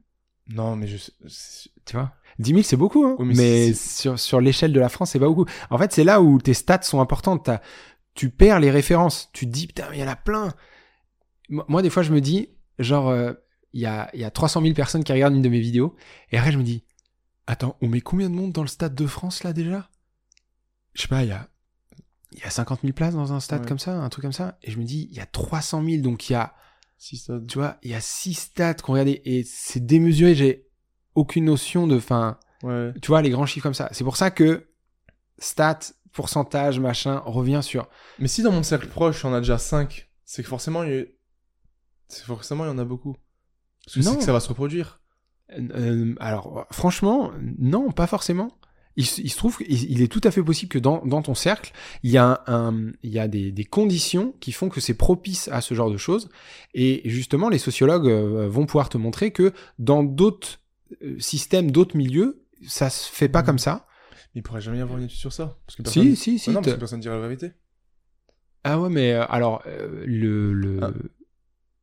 Non, 0.50 0.76
mais 0.76 0.88
je 0.88 0.98
Tu 1.86 1.96
vois? 1.96 2.12
10 2.40 2.50
000, 2.52 2.62
c'est 2.64 2.76
beaucoup, 2.76 3.06
hein. 3.06 3.16
Oui, 3.20 3.34
mais 3.36 3.74
sur, 3.74 4.20
sur 4.20 4.42
l'échelle 4.42 4.74
de 4.74 4.80
la 4.80 4.90
France, 4.90 5.12
c'est 5.12 5.20
pas 5.20 5.28
beaucoup. 5.28 5.46
En 5.70 5.78
fait, 5.78 5.92
c'est 5.94 6.04
là 6.04 6.22
où 6.22 6.40
tes 6.42 6.54
stats 6.54 6.82
sont 6.82 7.00
importantes. 7.02 7.46
T'as- 7.46 7.62
tu 8.16 8.30
perds 8.30 8.60
les 8.60 8.72
références. 8.72 9.30
Tu 9.34 9.46
te 9.46 9.52
dis, 9.52 9.68
putain, 9.68 9.86
mais 9.92 9.98
il 9.98 10.02
y 10.02 10.04
en 10.04 10.08
a 10.08 10.16
plein. 10.16 10.54
Moi, 11.50 11.66
moi, 11.68 11.82
des 11.82 11.90
fois, 11.90 12.02
je 12.04 12.12
me 12.12 12.22
dis, 12.22 12.50
genre, 12.80 13.10
euh, 13.10 13.34
il 13.76 13.82
y, 13.82 13.86
a, 13.86 14.10
y 14.16 14.24
a 14.24 14.32
300 14.32 14.62
000 14.62 14.74
personnes 14.74 15.04
qui 15.04 15.12
regardent 15.14 15.36
une 15.36 15.42
de 15.42 15.50
mes 15.50 15.60
vidéos. 15.60 15.96
Et 16.32 16.38
après, 16.38 16.52
je 16.52 16.58
me 16.58 16.64
dis, 16.64 16.84
attends, 17.46 17.76
on 17.82 17.88
met 17.90 18.00
combien 18.02 18.30
de 18.30 18.34
monde 18.36 18.52
dans 18.54 18.62
le 18.62 18.68
stade 18.70 18.96
de 18.96 19.06
France, 19.06 19.44
là, 19.44 19.52
déjà 19.54 19.90
Je 20.94 21.02
sais 21.04 21.08
pas, 21.10 21.24
il 21.24 21.30
y 21.30 21.34
a, 21.34 21.48
y 22.34 22.44
a 22.44 22.50
50 22.50 22.82
000 22.82 22.94
places 22.94 23.14
dans 23.14 23.34
un 23.34 23.40
stade 23.42 23.62
Ouais. 23.62 23.68
comme 23.68 23.78
ça, 23.80 23.94
un 24.00 24.08
truc 24.10 24.22
comme 24.24 24.32
ça. 24.32 24.58
Et 24.64 24.72
je 24.72 24.80
me 24.80 24.86
dis, 24.86 25.08
il 25.12 25.18
y 25.18 25.20
a 25.20 25.26
300 25.26 25.84
000, 25.84 26.02
donc 26.02 26.30
il 26.30 26.34
y 26.34 26.36
a 26.36 26.56
si 26.98 27.18
ça. 27.18 27.38
tu 27.48 27.58
vois, 27.60 27.78
il 27.84 27.92
y 27.92 27.94
a 27.94 28.00
six 28.00 28.34
stats 28.34 28.76
qu'on 28.76 28.94
regardait 28.94 29.22
et 29.26 29.44
c'est 29.44 29.86
démesuré. 29.86 30.34
J'ai 30.36 30.68
aucune 31.14 31.44
notion 31.46 31.86
de, 31.86 32.00
fin, 32.00 32.40
Ouais. 32.64 32.94
tu 33.02 33.08
vois, 33.10 33.22
les 33.22 33.30
grands 33.30 33.46
chiffres 33.46 33.64
comme 33.64 33.74
ça. 33.74 33.90
C'est 33.92 34.06
pour 34.06 34.16
ça 34.16 34.32
que 34.32 34.70
stats, 35.38 35.80
pourcentage, 36.14 36.80
machin, 36.80 37.20
revient 37.26 37.60
sur. 37.62 37.90
Mais 38.20 38.30
si 38.30 38.42
dans 38.42 38.54
mon 38.54 38.64
cercle 38.64 38.88
proche, 38.88 39.26
on 39.26 39.34
a 39.34 39.40
déjà 39.42 39.58
5, 39.58 40.10
c'est 40.24 40.42
que 40.44 40.48
forcément, 40.48 40.84
il 40.84 40.94
y 40.94 41.00
a- 41.00 41.06
c'est 42.08 42.24
forcément, 42.24 42.64
il 42.64 42.68
y 42.68 42.72
en 42.72 42.78
a 42.78 42.86
beaucoup. 42.86 43.18
Parce 43.86 43.96
que 43.96 44.02
c'est 44.02 44.18
que 44.18 44.24
ça 44.24 44.34
va 44.34 44.40
se 44.40 44.50
reproduire. 44.50 45.00
Euh, 45.58 46.16
alors, 46.20 46.66
franchement, 46.72 47.32
non, 47.60 47.92
pas 47.92 48.08
forcément. 48.08 48.58
Il, 48.98 49.06
se- 49.06 49.22
il 49.22 49.30
se 49.30 49.38
trouve 49.38 49.58
qu'il 49.58 49.92
il 49.92 50.02
est 50.02 50.08
tout 50.08 50.22
à 50.24 50.32
fait 50.32 50.42
possible 50.42 50.72
que 50.72 50.80
dans, 50.80 51.06
dans 51.06 51.22
ton 51.22 51.36
cercle, 51.36 51.72
il 52.02 52.12
y 52.12 52.18
a, 52.18 52.42
un, 52.48 52.70
un- 52.74 52.92
il 53.04 53.12
y 53.12 53.20
a 53.20 53.28
des, 53.28 53.52
des 53.52 53.66
conditions 53.66 54.34
qui 54.40 54.52
font 54.54 54.70
que 54.70 54.80
c'est 54.80 54.94
propice 54.94 55.50
à 55.50 55.60
ce 55.62 55.74
genre 55.74 55.92
de 55.92 55.98
choses. 55.98 56.30
Et 56.74 57.02
justement, 57.06 57.50
les 57.50 57.58
sociologues 57.58 58.08
euh, 58.08 58.48
vont 58.48 58.66
pouvoir 58.66 58.88
te 58.90 58.98
montrer 58.98 59.32
que 59.32 59.54
dans 59.80 60.02
d'autres 60.04 60.60
euh, 61.04 61.20
systèmes, 61.20 61.72
d'autres 61.72 61.98
milieux, 61.98 62.44
ça 62.66 62.90
se 62.90 63.12
fait 63.12 63.30
pas 63.30 63.42
Mhm. 63.42 63.46
comme 63.46 63.60
ça. 63.60 63.86
Mais 64.34 64.40
il 64.40 64.44
pourrait 64.44 64.62
jamais 64.62 64.78
y 64.78 64.82
avoir 64.82 64.98
une 64.98 65.06
étude 65.06 65.18
sur 65.20 65.34
ça. 65.34 65.58
Parce 65.68 65.76
que 65.76 65.84
Si, 65.90 66.00
personne... 66.00 66.16
si, 66.16 66.40
si. 66.40 66.50
Ah 66.50 66.54
non, 66.54 66.60
parce 66.62 66.68
t'as- 66.68 66.74
que 66.76 66.80
personne 66.80 67.00
dirait 67.02 67.16
la 67.16 67.22
vérité. 67.22 67.52
Ah 68.64 68.80
ouais, 68.80 68.90
mais 68.90 69.12
euh, 69.14 69.26
alors, 69.30 69.62
euh, 69.68 70.04
le... 70.08 70.54
le... 70.54 70.80
Ah. 70.82 70.92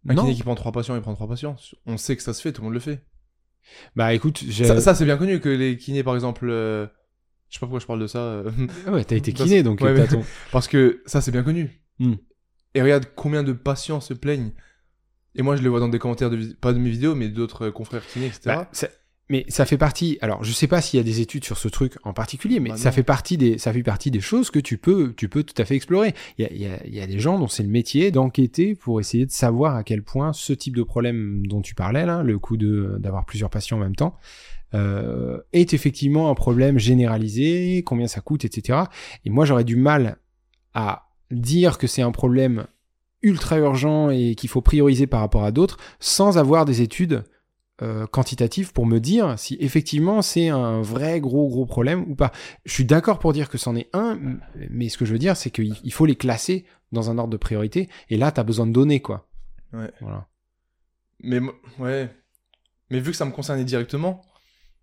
Un 0.08 0.14
non, 0.14 0.22
kiné 0.22 0.34
qui 0.34 0.42
prend 0.42 0.54
3 0.54 0.72
patients, 0.72 0.96
il 0.96 1.00
prend 1.02 1.14
3 1.14 1.28
patients. 1.28 1.56
On 1.86 1.96
sait 1.96 2.16
que 2.16 2.22
ça 2.22 2.34
se 2.34 2.42
fait, 2.42 2.52
tout 2.52 2.60
le 2.62 2.66
monde 2.66 2.74
le 2.74 2.80
fait. 2.80 3.04
bah 3.96 4.12
écoute, 4.14 4.42
j'ai... 4.48 4.64
Ça, 4.64 4.80
ça, 4.80 4.94
c'est 4.94 5.04
bien 5.04 5.16
connu 5.16 5.38
que 5.40 5.48
les 5.48 5.76
kinés, 5.76 6.02
par 6.02 6.14
exemple. 6.14 6.48
euh, 6.50 6.86
Je 7.48 7.54
sais 7.54 7.60
pas 7.60 7.66
pourquoi 7.66 7.78
je 7.80 7.86
parle 7.86 8.00
de 8.00 8.06
ça. 8.08 8.18
euh, 8.18 8.50
Ah 8.86 8.92
ouais, 8.92 9.04
t'as 9.04 9.16
été 9.16 9.32
kiné, 9.34 9.62
donc 9.62 9.80
Ouais, 9.80 9.90
euh, 9.90 9.94
mais- 9.98 10.08
ton... 10.08 10.24
Parce 10.52 10.66
que 10.68 11.02
ça, 11.06 11.20
c'est 11.20 11.30
bien 11.30 11.42
connu. 11.44 11.82
Hmm. 11.98 12.14
Et 12.74 12.82
regarde 12.82 13.06
combien 13.14 13.42
de 13.44 13.52
patients 13.52 14.00
se 14.00 14.14
plaignent. 14.14 14.52
Et 15.34 15.42
moi, 15.42 15.56
je 15.56 15.62
les 15.62 15.68
vois 15.68 15.78
dans 15.80 15.88
des 15.88 15.98
commentaires, 15.98 16.30
de 16.30 16.52
pas 16.54 16.72
de 16.72 16.78
mes 16.78 16.90
vidéos, 16.90 17.14
mais 17.14 17.28
d'autres 17.28 17.66
euh, 17.68 17.70
confrères 17.70 18.06
kinés, 18.06 18.26
etc. 18.26 18.40
Bah, 18.46 18.70
Mais 19.32 19.46
ça 19.48 19.64
fait 19.64 19.78
partie. 19.78 20.18
Alors, 20.20 20.44
je 20.44 20.52
sais 20.52 20.66
pas 20.68 20.82
s'il 20.82 20.98
y 20.98 21.00
a 21.00 21.04
des 21.04 21.20
études 21.22 21.44
sur 21.44 21.56
ce 21.56 21.66
truc 21.68 21.94
en 22.04 22.12
particulier, 22.12 22.60
mais 22.60 22.68
Bah 22.70 22.76
ça 22.76 22.92
fait 22.92 23.02
partie 23.02 23.38
des, 23.38 23.56
ça 23.56 23.72
fait 23.72 23.82
partie 23.82 24.10
des 24.10 24.20
choses 24.20 24.50
que 24.50 24.58
tu 24.60 24.76
peux, 24.76 25.14
tu 25.16 25.28
peux 25.30 25.42
tout 25.42 25.54
à 25.60 25.64
fait 25.64 25.74
explorer. 25.74 26.14
Il 26.38 26.42
y 26.42 26.46
a, 26.46 26.52
il 26.52 26.60
y 26.60 26.66
a- 26.66 26.86
il 26.86 26.94
y 26.94 27.00
a 27.00 27.06
des 27.06 27.18
gens 27.18 27.38
dont 27.38 27.48
c'est 27.48 27.62
le 27.62 27.70
métier 27.70 28.10
d'enquêter 28.10 28.74
pour 28.74 29.00
essayer 29.00 29.24
de 29.24 29.30
savoir 29.32 29.74
à 29.74 29.84
quel 29.84 30.02
point 30.02 30.34
ce 30.34 30.52
type 30.52 30.76
de 30.76 30.82
problème 30.82 31.46
dont 31.46 31.62
tu 31.62 31.74
parlais 31.74 32.04
là, 32.04 32.22
le 32.22 32.38
coup 32.38 32.58
de 32.58 32.96
d'avoir 33.00 33.24
plusieurs 33.24 33.48
patients 33.50 33.78
en 33.78 33.80
même 33.80 33.96
temps, 33.96 34.16
euh, 34.74 35.38
est 35.54 35.72
effectivement 35.74 36.30
un 36.30 36.34
problème 36.34 36.78
généralisé, 36.78 37.82
combien 37.86 38.08
ça 38.08 38.20
coûte, 38.20 38.44
etc. 38.44 38.80
Et 39.24 39.30
moi, 39.30 39.44
j'aurais 39.46 39.64
du 39.64 39.76
mal 39.76 40.18
à 40.74 41.08
dire 41.30 41.78
que 41.78 41.86
c'est 41.86 42.02
un 42.02 42.12
problème 42.12 42.66
ultra 43.22 43.56
urgent 43.58 44.10
et 44.10 44.34
qu'il 44.34 44.50
faut 44.50 44.60
prioriser 44.62 45.06
par 45.06 45.20
rapport 45.20 45.44
à 45.44 45.52
d'autres 45.52 45.78
sans 46.00 46.38
avoir 46.38 46.64
des 46.64 46.82
études 46.82 47.24
euh, 47.82 48.06
quantitatives 48.06 48.72
pour 48.72 48.86
me 48.86 49.00
dire 49.00 49.38
si 49.38 49.56
effectivement 49.60 50.22
c'est 50.22 50.48
un 50.48 50.80
vrai 50.80 51.20
gros 51.20 51.48
gros 51.48 51.66
problème 51.66 52.04
ou 52.08 52.14
pas. 52.14 52.32
Je 52.64 52.72
suis 52.72 52.84
d'accord 52.84 53.18
pour 53.18 53.32
dire 53.32 53.50
que 53.50 53.58
c'en 53.58 53.74
est 53.76 53.90
un, 53.92 54.18
mais 54.70 54.88
ce 54.88 54.96
que 54.96 55.04
je 55.04 55.12
veux 55.12 55.18
dire 55.18 55.36
c'est 55.36 55.50
qu'il 55.50 55.74
il 55.82 55.92
faut 55.92 56.06
les 56.06 56.16
classer 56.16 56.64
dans 56.92 57.10
un 57.10 57.18
ordre 57.18 57.32
de 57.32 57.36
priorité 57.36 57.88
et 58.08 58.16
là 58.16 58.30
tu 58.32 58.40
as 58.40 58.44
besoin 58.44 58.66
de 58.66 58.72
données 58.72 59.00
quoi. 59.00 59.28
Ouais. 59.72 59.90
Voilà. 60.00 60.28
Mais 61.20 61.40
ouais. 61.78 62.08
Mais 62.90 63.00
vu 63.00 63.10
que 63.10 63.16
ça 63.16 63.24
me 63.24 63.30
concernait 63.30 63.64
directement, 63.64 64.22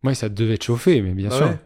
Ouais, 0.03 0.15
ça 0.15 0.29
devait 0.29 0.57
te 0.57 0.63
chauffer, 0.63 1.01
mais 1.01 1.13
bien 1.13 1.29
Bah 1.29 1.35
sûr. 1.37 1.45
ouais. 1.47 1.59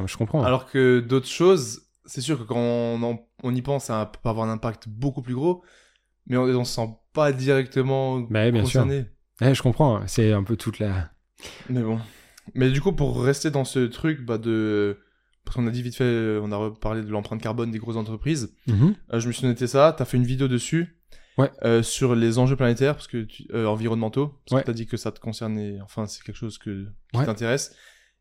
Ouais, 0.00 0.06
je 0.06 0.16
comprends. 0.16 0.42
alors 0.42 0.66
que 0.70 1.00
d'autres 1.00 1.28
choses, 1.28 1.82
c'est 2.06 2.20
sûr 2.22 2.38
que 2.38 2.44
quand 2.44 2.56
on, 2.58 3.02
en- 3.02 3.18
on 3.42 3.54
y 3.54 3.62
pense, 3.62 3.84
ça 3.84 4.10
peut 4.22 4.28
avoir 4.28 4.48
un 4.48 4.52
impact 4.52 4.88
beaucoup 4.88 5.22
plus 5.22 5.34
gros, 5.34 5.62
mais 6.26 6.36
on, 6.36 6.44
on 6.44 6.64
se 6.64 6.74
sent 6.74 6.88
pas 7.12 7.32
directement 7.32 8.20
Bah, 8.20 8.50
bien 8.50 8.64
sûr. 8.64 8.86
Ouais, 9.40 9.54
je 9.54 9.62
comprends. 9.62 10.06
C'est 10.06 10.32
un 10.32 10.42
peu 10.44 10.56
toute 10.56 10.78
la. 10.78 11.10
Mais 11.68 11.82
bon. 11.82 12.00
Mais 12.54 12.70
du 12.70 12.80
coup, 12.80 12.92
pour 12.92 13.22
rester 13.22 13.50
dans 13.50 13.64
ce 13.64 13.80
truc 13.80 14.24
bah, 14.24 14.38
de. 14.38 14.98
Parce 15.44 15.56
qu'on 15.56 15.66
a 15.66 15.70
dit 15.70 15.82
vite 15.82 15.96
fait, 15.96 16.38
on 16.42 16.50
a 16.52 16.56
reparlé 16.56 17.02
de 17.02 17.08
l'empreinte 17.10 17.42
carbone 17.42 17.70
des 17.70 17.78
grosses 17.78 17.96
entreprises. 17.96 18.54
Mhm. 18.66 18.94
Euh, 19.12 19.20
je 19.20 19.26
me 19.28 19.32
suis 19.32 19.46
noté 19.46 19.66
ça. 19.66 19.94
T'as 19.96 20.04
fait 20.06 20.16
une 20.16 20.24
vidéo 20.24 20.48
dessus. 20.48 20.98
Ouais. 21.36 21.50
euh, 21.64 21.82
sur 21.82 22.14
les 22.14 22.38
enjeux 22.38 22.54
planétaires, 22.54 22.94
parce 22.94 23.08
que 23.08 23.24
tu- 23.24 23.44
euh, 23.52 23.66
environnementaux. 23.66 24.28
Parce 24.46 24.52
Ouais. 24.54 24.60
que 24.62 24.66
t'as 24.66 24.72
dit 24.72 24.86
que 24.86 24.96
ça 24.96 25.10
te 25.10 25.18
concernait. 25.18 25.80
Enfin, 25.82 26.06
c'est 26.06 26.22
quelque 26.22 26.36
chose 26.36 26.58
que, 26.58 26.86
qui 27.12 27.18
Ouais. 27.18 27.26
t'intéresse. 27.26 27.74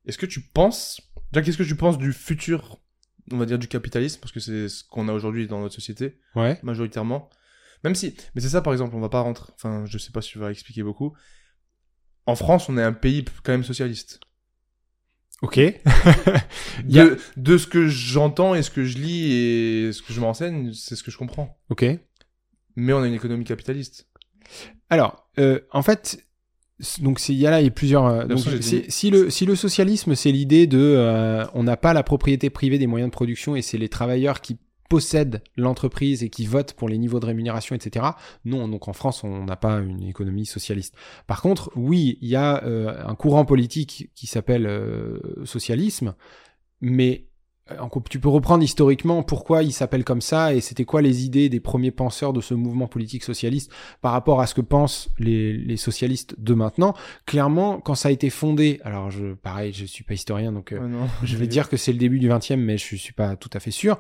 Est-ce 0.08 0.18
que 0.18 0.26
tu 0.26 0.42
penses. 0.42 1.00
Déjà, 1.32 1.44
qu'est-ce 1.46 1.60
que 1.60 1.64
tu 1.64 1.76
penses 1.76 2.00
du 2.00 2.12
futur, 2.12 2.80
on 3.32 3.38
va 3.38 3.46
dire, 3.46 3.60
du 3.60 3.68
capitalisme? 3.68 4.20
Parce 4.20 4.32
que 4.32 4.40
c'est 4.40 4.68
ce 4.68 4.84
qu'on 4.84 5.08
a 5.10 5.14
aujourd'hui 5.14 5.46
dans 5.48 5.62
notre 5.62 5.76
société, 5.76 6.18
majoritairement. 6.64 7.30
Même 7.84 7.96
si. 7.96 8.16
Mais 8.36 8.42
c'est 8.42 8.50
ça, 8.50 8.62
par 8.62 8.74
exemple, 8.74 8.96
on 8.96 9.00
va 9.00 9.10
pas 9.10 9.22
rentrer. 9.22 9.52
Enfin, 9.56 9.84
je 9.86 9.98
sais 9.98 10.12
pas 10.12 10.22
si 10.22 10.30
tu 10.32 10.40
vas 10.40 10.52
expliquer 10.52 10.84
beaucoup. 10.84 11.14
En 12.26 12.36
France, 12.36 12.70
on 12.70 12.78
est 12.78 12.84
un 12.84 12.94
pays 12.94 13.26
quand 13.44 13.52
même 13.52 13.64
socialiste. 13.66 14.20
Ok. 15.42 15.58
A- 15.86 17.18
De, 17.36 17.58
ce 17.58 17.68
que 17.68 17.88
j'entends 17.88 18.56
et 18.56 18.64
ce 18.64 18.70
que 18.72 18.86
je 18.86 18.98
lis 18.98 19.32
et 19.34 19.92
ce 19.92 20.02
que 20.02 20.14
je 20.14 20.22
m'enseigne, 20.22 20.72
c'est 20.74 20.96
ce 20.96 21.04
que 21.04 21.12
je 21.12 21.18
comprends. 21.18 21.58
Ok. 21.70 21.86
Mais 22.76 22.94
on 22.94 23.02
a 23.02 23.08
une 23.08 23.14
économie 23.14 23.44
capitaliste. 23.44 24.08
Alors, 24.90 25.30
euh, 25.40 25.60
en 25.72 25.82
fait, 25.82 26.24
donc 27.02 27.28
il 27.30 27.36
y 27.36 27.46
a 27.46 27.52
là 27.52 27.62
il 27.62 27.66
y 27.66 27.68
a 27.68 27.72
plusieurs. 27.72 28.06
euh, 28.06 28.26
donc, 28.26 28.40
si 28.90 29.10
le 29.12 29.30
si 29.30 29.46
le 29.46 29.56
socialisme 29.56 30.16
c'est 30.16 30.32
l'idée 30.32 30.66
de 30.68 30.80
euh, 30.80 31.46
on 31.54 31.64
n'a 31.64 31.78
pas 31.78 31.94
la 31.94 32.04
propriété 32.04 32.50
privée 32.50 32.78
des 32.78 32.88
moyens 32.88 33.10
de 33.10 33.14
production 33.14 33.56
et 33.56 33.62
c'est 33.62 33.78
les 33.78 33.90
travailleurs 33.90 34.42
qui 34.42 34.58
possèdent 34.94 35.42
l'entreprise 35.58 36.22
et 36.22 36.30
qui 36.30 36.46
votent 36.46 36.74
pour 36.74 36.88
les 36.88 37.00
niveaux 37.00 37.20
de 37.20 37.26
rémunération, 37.26 37.76
etc. 37.76 38.06
Non, 38.46 38.68
donc 38.68 38.88
en 38.88 38.94
France 38.94 39.24
on 39.24 39.44
n'a 39.44 39.56
pas 39.56 39.80
une 39.80 40.04
économie 40.04 40.46
socialiste. 40.46 40.94
Par 41.26 41.42
contre, 41.42 41.72
oui, 41.76 42.20
il 42.22 42.28
y 42.28 42.36
a 42.36 42.64
euh, 42.64 43.04
un 43.04 43.16
courant 43.16 43.44
politique 43.44 44.12
qui 44.14 44.28
s'appelle 44.28 44.68
euh, 44.68 45.20
socialisme, 45.46 46.14
mais 46.80 47.26
euh, 47.72 47.76
tu 48.10 48.20
peux 48.20 48.28
reprendre 48.28 48.62
historiquement 48.62 49.24
pourquoi 49.24 49.64
il 49.64 49.72
s'appelle 49.72 50.04
comme 50.04 50.20
ça 50.20 50.54
et 50.54 50.60
c'était 50.60 50.84
quoi 50.84 51.02
les 51.02 51.24
idées 51.24 51.48
des 51.48 51.62
premiers 51.62 51.92
penseurs 51.92 52.34
de 52.34 52.42
ce 52.42 52.54
mouvement 52.54 52.88
politique 52.88 53.24
socialiste 53.24 53.72
par 54.02 54.12
rapport 54.12 54.42
à 54.42 54.48
ce 54.48 54.54
que 54.54 54.62
pensent 54.62 55.10
les, 55.18 55.54
les 55.54 55.78
socialistes 55.78 56.36
de 56.38 56.54
maintenant. 56.54 56.94
Clairement, 57.26 57.80
quand 57.80 57.96
ça 57.96 58.10
a 58.10 58.12
été 58.12 58.30
fondé, 58.30 58.82
alors 58.84 59.12
je, 59.12 59.34
pareil, 59.34 59.72
je 59.72 59.86
suis 59.86 60.04
pas 60.04 60.14
historien, 60.14 60.52
donc 60.52 60.74
euh, 60.74 60.88
non. 60.88 61.08
je 61.24 61.38
vais 61.38 61.48
dire 61.48 61.70
que 61.70 61.78
c'est 61.78 61.94
le 61.94 62.00
début 62.00 62.20
du 62.20 62.28
20e, 62.28 62.58
mais 62.58 62.78
je 62.78 62.98
suis 62.98 63.14
pas 63.14 63.38
tout 63.38 63.50
à 63.54 63.62
fait 63.62 63.72
sûr. 63.72 63.98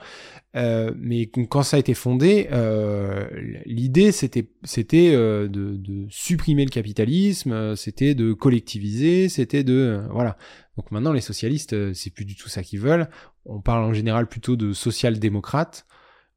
Euh, 0.55 0.91
mais 0.95 1.25
quand 1.27 1.63
ça 1.63 1.77
a 1.77 1.79
été 1.79 1.95
fondé, 1.95 2.47
euh, 2.51 3.27
l'idée 3.65 4.11
c'était 4.11 4.47
c'était 4.63 5.11
euh, 5.15 5.47
de, 5.47 5.75
de 5.77 6.05
supprimer 6.09 6.63
le 6.63 6.69
capitalisme, 6.69 7.51
euh, 7.51 7.75
c'était 7.75 8.13
de 8.13 8.33
collectiviser, 8.33 9.29
c'était 9.29 9.63
de 9.63 9.73
euh, 9.73 10.07
voilà. 10.11 10.37
Donc 10.77 10.91
maintenant 10.91 11.11
les 11.11 11.21
socialistes, 11.21 11.93
c'est 11.93 12.11
plus 12.11 12.25
du 12.25 12.35
tout 12.35 12.49
ça 12.49 12.61
qu'ils 12.61 12.79
veulent. 12.79 13.09
On 13.45 13.61
parle 13.61 13.83
en 13.83 13.93
général 13.93 14.27
plutôt 14.27 14.55
de 14.55 14.73
social-démocrates. 14.73 15.87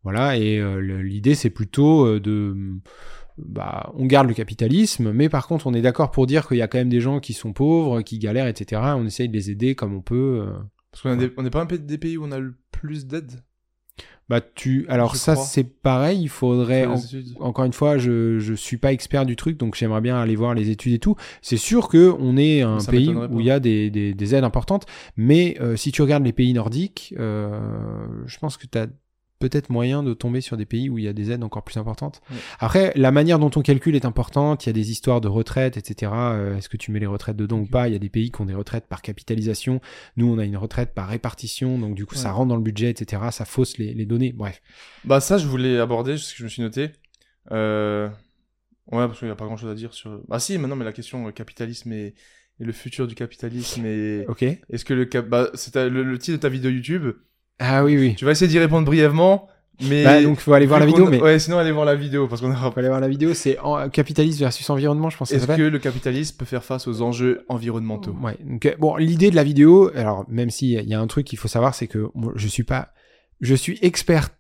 Voilà, 0.03 0.37
et 0.37 0.63
l'idée 1.03 1.35
c'est 1.35 1.51
plutôt 1.51 2.21
de 2.21 2.55
bah, 3.39 3.91
on 3.95 4.07
garde 4.07 4.29
le 4.29 4.35
capitalisme, 4.35 5.11
mais 5.11 5.29
par 5.29 5.49
contre, 5.49 5.67
on 5.67 5.75
est 5.75 5.83
d'accord 5.83 6.13
pour 6.13 6.27
dire 6.29 6.47
qu'il 6.47 6.59
y 6.59 6.63
a 6.63 6.69
quand 6.69 6.79
même 6.79 6.89
des 6.89 7.01
gens 7.01 7.19
qui 7.19 7.33
sont 7.33 7.53
pauvres, 7.53 8.03
qui 8.03 8.21
galèrent, 8.21 8.47
etc. 8.47 8.81
On 8.97 9.05
essaye 9.05 9.29
de 9.29 9.33
les 9.33 9.51
aider 9.51 9.75
comme 9.75 9.95
on 9.95 10.03
peut. 10.03 10.47
Parce 10.93 11.03
qu'on 11.03 11.17
n'est 11.17 11.51
pas 11.51 11.63
un 11.63 11.67
des 11.67 11.99
pays 11.99 12.17
où 12.17 12.25
on 12.25 12.31
a 12.31 12.39
le 12.39 12.55
plus 12.71 13.07
d'aide? 13.07 13.43
Bah, 14.29 14.41
tu, 14.41 14.87
alors 14.89 15.13
Je 15.15 15.19
ça, 15.19 15.37
c'est 15.37 15.63
pareil. 15.63 16.21
Il 16.21 16.29
faudrait, 16.29 16.85
en- 16.85 16.97
encore 17.39 17.65
une 17.65 17.73
fois, 17.73 17.97
je 17.97 18.41
je 18.41 18.55
suis 18.55 18.77
pas 18.77 18.93
expert 18.93 19.25
du 19.25 19.37
truc, 19.37 19.57
donc 19.57 19.77
j'aimerais 19.77 20.01
bien 20.01 20.17
aller 20.21 20.35
voir 20.35 20.53
les 20.55 20.71
études 20.71 20.95
et 20.95 20.99
tout. 20.99 21.15
C'est 21.43 21.57
sûr 21.57 21.89
que 21.89 22.13
on 22.19 22.37
est 22.37 22.63
un 22.63 22.81
Ça 22.81 22.91
pays 22.91 23.09
où 23.31 23.39
il 23.41 23.47
y 23.47 23.51
a 23.53 23.61
des, 23.61 23.89
des, 23.89 24.15
des 24.15 24.35
aides 24.35 24.43
importantes, 24.43 24.85
mais 25.17 25.57
euh, 25.61 25.77
si 25.77 25.93
tu 25.93 26.03
regardes 26.03 26.25
les 26.25 26.33
pays 26.33 26.53
nordiques, 26.55 27.15
euh, 27.21 27.61
je 28.27 28.37
pense 28.39 28.57
que 28.57 28.67
tu 28.67 28.77
as 28.79 28.89
peut-être 29.39 29.71
moyen 29.71 30.03
de 30.03 30.15
tomber 30.15 30.41
sur 30.41 30.57
des 30.57 30.65
pays 30.67 30.89
où 30.89 30.99
il 30.99 31.05
y 31.05 31.09
a 31.09 31.13
des 31.13 31.31
aides 31.31 31.45
encore 31.45 31.63
plus 31.65 31.77
importantes. 31.77 32.21
Ouais. 32.31 32.37
Après, 32.59 32.93
la 32.97 33.11
manière 33.11 33.39
dont 33.39 33.51
on 33.55 33.63
calcule 33.63 33.95
est 33.95 34.05
importante. 34.05 34.65
Il 34.65 34.69
y 34.69 34.71
a 34.71 34.73
des 34.73 34.91
histoires 34.91 35.21
de 35.21 35.29
retraite, 35.29 35.77
etc. 35.77 36.13
Euh, 36.15 36.57
Est-ce 36.57 36.69
que 36.69 36.77
tu 36.77 36.91
mets 36.91 37.01
les 37.01 37.07
retraites 37.07 37.37
dedans 37.37 37.59
ou 37.59 37.67
pas? 37.67 37.89
Il 37.89 37.93
y 37.93 37.97
a 37.97 37.99
des 37.99 38.09
pays 38.09 38.31
qui 38.31 38.41
ont 38.41 38.47
des 38.47 38.55
retraites 38.55 38.87
par 38.87 39.03
capitalisation. 39.03 39.81
Nous, 40.17 40.27
on 40.27 40.39
a 40.39 40.45
une 40.45 40.57
retraite 40.57 40.95
par 40.95 41.09
répartition, 41.09 41.79
donc 41.79 41.95
du 41.95 42.07
coup, 42.07 42.15
ça 42.15 42.33
rentre 42.33 42.49
dans 42.49 42.57
le 42.57 42.63
budget, 42.63 42.91
etc. 42.91 43.23
Ça 43.31 43.45
fausse 43.45 43.79
les, 43.79 43.95
les 43.95 44.07
données. 44.07 44.33
Bref. 44.33 44.63
Bah 45.05 45.21
ça, 45.21 45.39
je 45.39 45.47
voulais 45.47 45.79
aborder, 45.79 46.17
ce 46.17 46.33
que 46.33 46.39
je 46.39 46.45
me 46.45 46.49
suis 46.49 46.63
noté. 46.63 46.91
Euh... 47.53 48.09
Ouais, 48.93 49.07
parce 49.07 49.19
qu'il 49.19 49.27
n'y 49.27 49.33
a 49.33 49.37
pas 49.37 49.47
grand-chose 49.47 49.71
à 49.71 49.75
dire 49.75 49.93
sur... 49.93 50.23
Ah 50.31 50.39
si, 50.39 50.57
maintenant, 50.59 50.77
mais 50.77 50.85
la 50.85 50.93
question 50.93 51.27
euh, 51.27 51.31
capitalisme 51.33 51.93
et... 51.93 52.15
et 52.61 52.65
le 52.65 52.73
futur 52.73 53.07
du 53.07 53.15
capitalisme 53.17 53.85
et... 53.85 54.25
Ok. 54.29 54.43
Est-ce 54.43 54.85
que 54.85 54.95
le 54.95 55.05
cap... 55.07 55.29
Bah, 55.29 55.51
c'est 55.55 55.73
ta- 55.73 55.89
le, 55.89 56.05
le 56.05 56.19
titre 56.19 56.37
de 56.37 56.43
ta 56.43 56.49
vidéo 56.49 56.71
YouTube. 56.71 57.13
Ah 57.59 57.85
oui, 57.85 57.97
oui. 57.97 58.15
Tu 58.17 58.25
vas 58.25 58.33
essayer 58.33 58.49
d'y 58.51 58.59
répondre 58.59 58.87
brièvement, 58.87 59.49
mais... 59.81 60.05
Bah, 60.05 60.23
donc, 60.23 60.41
faut 60.41 60.53
aller 60.53 60.67
voir 60.67 60.81
la 60.81 60.87
vidéo, 60.87 61.07
mais 61.09 61.21
Ouais, 61.21 61.39
sinon, 61.39 61.59
allez 61.59 61.73
voir 61.73 61.85
la 61.85 61.95
vidéo, 61.95 62.29
parce 62.29 62.41
qu'on 62.41 62.51
aura... 62.51 62.71
faut 62.71 62.79
aller 62.79 62.89
voir 62.89 63.01
la 63.01 63.09
vidéo. 63.09 63.35
C'est 63.35 63.59
en- 63.59 63.89
capitalisme 63.89 64.41
versus 64.41 64.69
environnement, 64.71 65.11
je 65.11 65.17
pense 65.17 65.33
Est-ce 65.33 65.47
que 65.47 65.63
le 65.63 65.79
capitalisme 65.79 66.37
peut 66.39 66.45
faire 66.45 66.65
face 66.65 66.87
aux 66.87 67.03
enjeux 67.03 67.45
environnementaux? 67.49 68.15
Ouais. 68.23 68.37
Donc, 68.45 68.67
euh, 68.67 68.75
bon, 68.79 68.97
l'idée 68.97 69.31
de 69.31 69.37
la 69.37 69.45
vidéo, 69.45 69.91
alors 69.95 70.25
même 70.29 70.51
s'il 70.51 70.71
y 70.71 70.95
a 70.95 71.01
un 71.01 71.07
truc 71.07 71.27
qu'il 71.27 71.39
faut 71.39 71.49
savoir, 71.49 71.75
c'est 71.75 71.87
que 71.87 72.09
moi, 72.15 72.33
je 72.37 72.49
suis 72.49 72.65
pas, 72.65 72.89
je 73.41 73.55
suis 73.55 73.79
expert, 73.83 74.31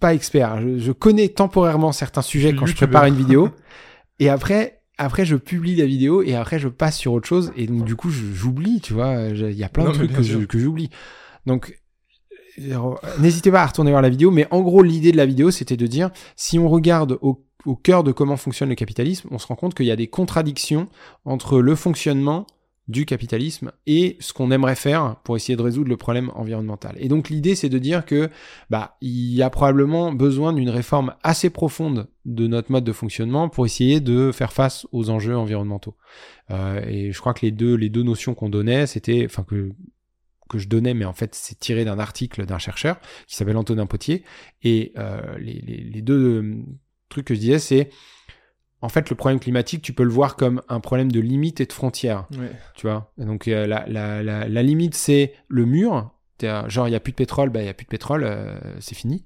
pas 0.00 0.14
expert. 0.14 0.60
Je, 0.60 0.78
je 0.78 0.92
connais 0.92 1.28
temporairement 1.28 1.92
certains 1.92 2.22
sujets 2.22 2.54
quand 2.54 2.66
je 2.66 2.74
prépare 2.74 3.06
une 3.06 3.16
vidéo, 3.16 3.50
et 4.18 4.28
après. 4.28 4.78
Après, 4.98 5.24
je 5.24 5.36
publie 5.36 5.74
la 5.74 5.86
vidéo 5.86 6.22
et 6.22 6.36
après, 6.36 6.58
je 6.60 6.68
passe 6.68 6.96
sur 6.98 7.14
autre 7.14 7.26
chose. 7.26 7.50
Et 7.56 7.66
donc, 7.66 7.84
du 7.84 7.96
coup, 7.96 8.10
j'oublie, 8.10 8.80
tu 8.80 8.92
vois. 8.92 9.22
Il 9.30 9.50
y 9.52 9.64
a 9.64 9.68
plein 9.68 9.84
Non, 9.84 9.90
de 9.90 9.96
trucs 9.96 10.12
que 10.46 10.58
j'oublie. 10.58 10.90
Donc, 11.46 11.76
n'hésitez 13.18 13.50
pas 13.50 13.62
à 13.62 13.66
retourner 13.66 13.90
voir 13.90 14.02
la 14.02 14.08
vidéo. 14.08 14.30
Mais 14.30 14.46
en 14.50 14.60
gros, 14.60 14.82
l'idée 14.82 15.12
de 15.12 15.16
la 15.16 15.26
vidéo, 15.26 15.50
c'était 15.50 15.76
de 15.76 15.86
dire, 15.86 16.10
si 16.36 16.58
on 16.58 16.68
regarde 16.68 17.18
au, 17.22 17.44
cœur 17.82 18.02
de 18.02 18.12
comment 18.12 18.36
fonctionne 18.36 18.70
le 18.70 18.74
capitalisme, 18.74 19.28
on 19.30 19.38
se 19.38 19.46
rend 19.46 19.54
compte 19.54 19.74
qu'il 19.74 19.86
y 19.86 19.90
a 19.90 19.96
des 19.96 20.08
contradictions 20.08 20.88
entre 21.24 21.60
le 21.60 21.74
fonctionnement 21.76 22.46
du 22.88 23.06
capitalisme 23.06 23.70
et 23.86 24.16
ce 24.18 24.32
qu'on 24.32 24.50
aimerait 24.50 24.74
faire 24.74 25.16
pour 25.22 25.36
essayer 25.36 25.56
de 25.56 25.62
résoudre 25.62 25.88
le 25.88 25.96
problème 25.96 26.32
environnemental. 26.34 26.96
Et 26.98 27.08
donc 27.08 27.30
l'idée 27.30 27.54
c'est 27.54 27.68
de 27.68 27.78
dire 27.78 28.04
que 28.04 28.28
bah 28.70 28.96
il 29.00 29.32
y 29.34 29.40
a 29.40 29.50
probablement 29.50 30.12
besoin 30.12 30.52
d'une 30.52 30.68
réforme 30.68 31.14
assez 31.22 31.48
profonde 31.48 32.08
de 32.24 32.48
notre 32.48 32.72
mode 32.72 32.82
de 32.82 32.92
fonctionnement 32.92 33.48
pour 33.48 33.66
essayer 33.66 34.00
de 34.00 34.32
faire 34.32 34.52
face 34.52 34.86
aux 34.90 35.10
enjeux 35.10 35.36
environnementaux. 35.36 35.94
Euh, 36.50 36.80
et 36.88 37.12
je 37.12 37.20
crois 37.20 37.34
que 37.34 37.46
les 37.46 37.52
deux 37.52 37.76
les 37.76 37.88
deux 37.88 38.02
notions 38.02 38.34
qu'on 38.34 38.48
donnait 38.48 38.86
c'était 38.88 39.26
enfin 39.26 39.44
que 39.44 39.70
que 40.52 40.58
je 40.58 40.68
donnais, 40.68 40.94
mais 40.94 41.04
en 41.04 41.12
fait 41.14 41.34
c'est 41.34 41.58
tiré 41.58 41.84
d'un 41.84 41.98
article 41.98 42.46
d'un 42.46 42.58
chercheur 42.58 43.00
qui 43.26 43.34
s'appelle 43.34 43.56
Antonin 43.56 43.86
Potier. 43.86 44.22
Et 44.62 44.92
euh, 44.98 45.36
les, 45.38 45.54
les, 45.54 45.78
les 45.78 46.02
deux 46.02 46.42
euh, 46.42 46.62
trucs 47.08 47.26
que 47.26 47.34
je 47.34 47.40
disais, 47.40 47.58
c'est 47.58 47.88
en 48.80 48.88
fait 48.88 49.10
le 49.10 49.16
problème 49.16 49.40
climatique, 49.40 49.82
tu 49.82 49.92
peux 49.92 50.04
le 50.04 50.10
voir 50.10 50.36
comme 50.36 50.62
un 50.68 50.80
problème 50.80 51.10
de 51.10 51.20
limite 51.20 51.60
et 51.60 51.66
de 51.66 51.72
frontière 51.72 52.26
Ouais. 52.32 52.52
tu 52.76 52.86
vois? 52.86 53.12
Et 53.20 53.24
donc 53.24 53.48
euh, 53.48 53.66
la, 53.66 53.84
la, 53.88 54.22
la, 54.22 54.48
la 54.48 54.62
limite 54.62 54.94
c'est 54.94 55.34
le 55.48 55.64
mur. 55.66 56.10
Genre 56.66 56.88
il 56.88 56.90
y 56.90 56.96
a 56.96 56.98
plus 56.98 57.12
de 57.12 57.16
pétrole, 57.16 57.50
bah 57.50 57.62
il 57.62 57.66
y 57.66 57.68
a 57.68 57.74
plus 57.74 57.84
de 57.84 57.90
pétrole, 57.90 58.24
euh, 58.24 58.58
c'est 58.80 58.96
fini. 58.96 59.24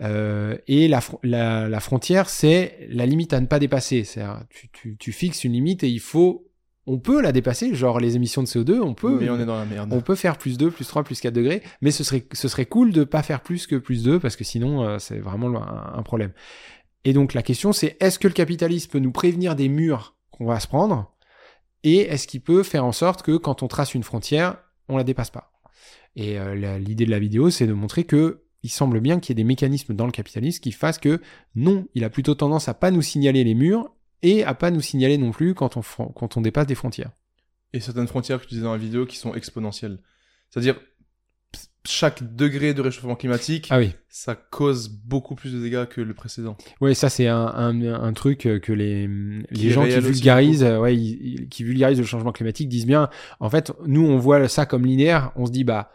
Euh, 0.00 0.56
et 0.68 0.86
la, 0.86 1.00
fr- 1.00 1.18
la, 1.24 1.68
la 1.68 1.80
frontière 1.80 2.28
c'est 2.28 2.86
la 2.88 3.04
limite 3.04 3.32
à 3.32 3.40
ne 3.40 3.46
pas 3.46 3.58
dépasser. 3.58 4.04
Tu, 4.48 4.68
tu, 4.70 4.96
tu 4.96 5.10
fixes 5.10 5.42
une 5.42 5.54
limite 5.54 5.82
et 5.82 5.88
il 5.88 5.98
faut, 5.98 6.46
on 6.86 6.98
peut 6.98 7.20
la 7.20 7.32
dépasser. 7.32 7.74
Genre 7.74 8.00
les 8.00 8.16
émissions 8.16 8.42
de 8.42 8.48
CO2, 8.48 8.80
on 8.80 8.94
peut. 8.94 9.18
Mais 9.20 9.30
on 9.30 9.38
est 9.38 9.46
dans 9.46 9.58
la 9.58 9.64
merde. 9.64 9.92
On 9.92 10.00
peut 10.00 10.14
faire 10.14 10.36
plus 10.36 10.58
2, 10.58 10.70
plus 10.70 10.86
3, 10.86 11.04
plus 11.04 11.20
4 11.20 11.32
degrés, 11.32 11.62
mais 11.80 11.90
ce 11.90 12.04
serait, 12.04 12.26
ce 12.32 12.48
serait 12.48 12.66
cool 12.66 12.92
de 12.92 13.04
pas 13.04 13.22
faire 13.22 13.40
plus 13.40 13.66
que 13.66 13.76
plus 13.76 14.02
2, 14.02 14.18
parce 14.18 14.36
que 14.36 14.44
sinon, 14.44 14.84
euh, 14.84 14.98
c'est 14.98 15.18
vraiment 15.18 15.62
un, 15.62 15.98
un 15.98 16.02
problème. 16.02 16.32
Et 17.04 17.12
donc, 17.12 17.34
la 17.34 17.42
question, 17.42 17.72
c'est 17.72 17.96
est-ce 18.00 18.18
que 18.18 18.28
le 18.28 18.34
capitalisme 18.34 18.90
peut 18.90 18.98
nous 18.98 19.12
prévenir 19.12 19.56
des 19.56 19.68
murs 19.68 20.16
qu'on 20.30 20.46
va 20.46 20.60
se 20.60 20.68
prendre 20.68 21.12
Et 21.82 21.98
est-ce 21.98 22.26
qu'il 22.26 22.40
peut 22.40 22.62
faire 22.62 22.84
en 22.84 22.92
sorte 22.92 23.22
que 23.22 23.36
quand 23.36 23.62
on 23.62 23.68
trace 23.68 23.94
une 23.94 24.04
frontière, 24.04 24.58
on 24.88 24.96
la 24.96 25.04
dépasse 25.04 25.30
pas? 25.30 25.52
Et 26.14 26.38
euh, 26.38 26.78
l'idée 26.78 27.06
de 27.06 27.10
la 27.10 27.18
vidéo, 27.18 27.50
c'est 27.50 27.66
de 27.66 27.72
montrer 27.72 28.04
que 28.04 28.42
il 28.62 28.70
semble 28.70 29.00
bien 29.00 29.18
qu'il 29.18 29.30
y 29.30 29.32
ait 29.32 29.42
des 29.42 29.48
mécanismes 29.48 29.94
dans 29.94 30.06
le 30.06 30.12
capitalisme 30.12 30.60
qui 30.60 30.70
fassent 30.70 30.98
que 30.98 31.20
non, 31.56 31.86
il 31.94 32.04
a 32.04 32.10
plutôt 32.10 32.34
tendance 32.34 32.68
à 32.68 32.74
pas 32.74 32.92
nous 32.92 33.02
signaler 33.02 33.42
les 33.42 33.54
murs 33.54 33.90
et 34.22 34.44
à 34.44 34.54
pas 34.54 34.70
nous 34.70 34.80
signaler 34.80 35.18
non 35.18 35.30
plus 35.32 35.54
quand 35.54 35.76
on, 35.76 35.82
quand 36.12 36.36
on 36.36 36.40
dépasse 36.40 36.66
des 36.66 36.74
frontières. 36.74 37.10
Et 37.72 37.80
certaines 37.80 38.06
frontières 38.08 38.40
que 38.40 38.44
tu 38.46 38.50
disais 38.54 38.64
dans 38.64 38.72
la 38.72 38.78
vidéo 38.78 39.06
qui 39.06 39.16
sont 39.16 39.34
exponentielles. 39.34 39.98
C'est-à-dire, 40.50 40.76
chaque 41.84 42.36
degré 42.36 42.74
de 42.74 42.80
réchauffement 42.80 43.16
climatique, 43.16 43.66
Ah 43.70 43.78
oui. 43.78 43.92
ça 44.08 44.36
cause 44.36 44.88
beaucoup 44.88 45.34
plus 45.34 45.52
de 45.52 45.60
dégâts 45.60 45.86
que 45.86 46.00
le 46.00 46.14
précédent. 46.14 46.56
Oui, 46.80 46.94
ça 46.94 47.08
c'est 47.10 47.26
un, 47.26 47.46
un, 47.46 47.82
un 47.82 48.12
truc 48.12 48.46
euh, 48.46 48.60
que 48.60 48.72
les, 48.72 49.08
les 49.50 49.66
est 49.66 49.70
gens 49.70 49.84
qui 49.84 49.98
vulgarisent, 49.98 50.62
ouais, 50.62 50.96
ils- 50.96 51.18
ils- 51.40 51.48
qui 51.48 51.64
vulgarisent 51.64 51.98
le 51.98 52.04
changement 52.04 52.30
climatique 52.30 52.68
disent 52.68 52.86
bien. 52.86 53.10
En 53.40 53.50
fait, 53.50 53.72
nous 53.84 54.06
on 54.06 54.16
voit 54.18 54.46
ça 54.48 54.64
comme 54.64 54.86
linéaire. 54.86 55.32
On 55.34 55.44
se 55.46 55.50
dit 55.50 55.64
bah 55.64 55.90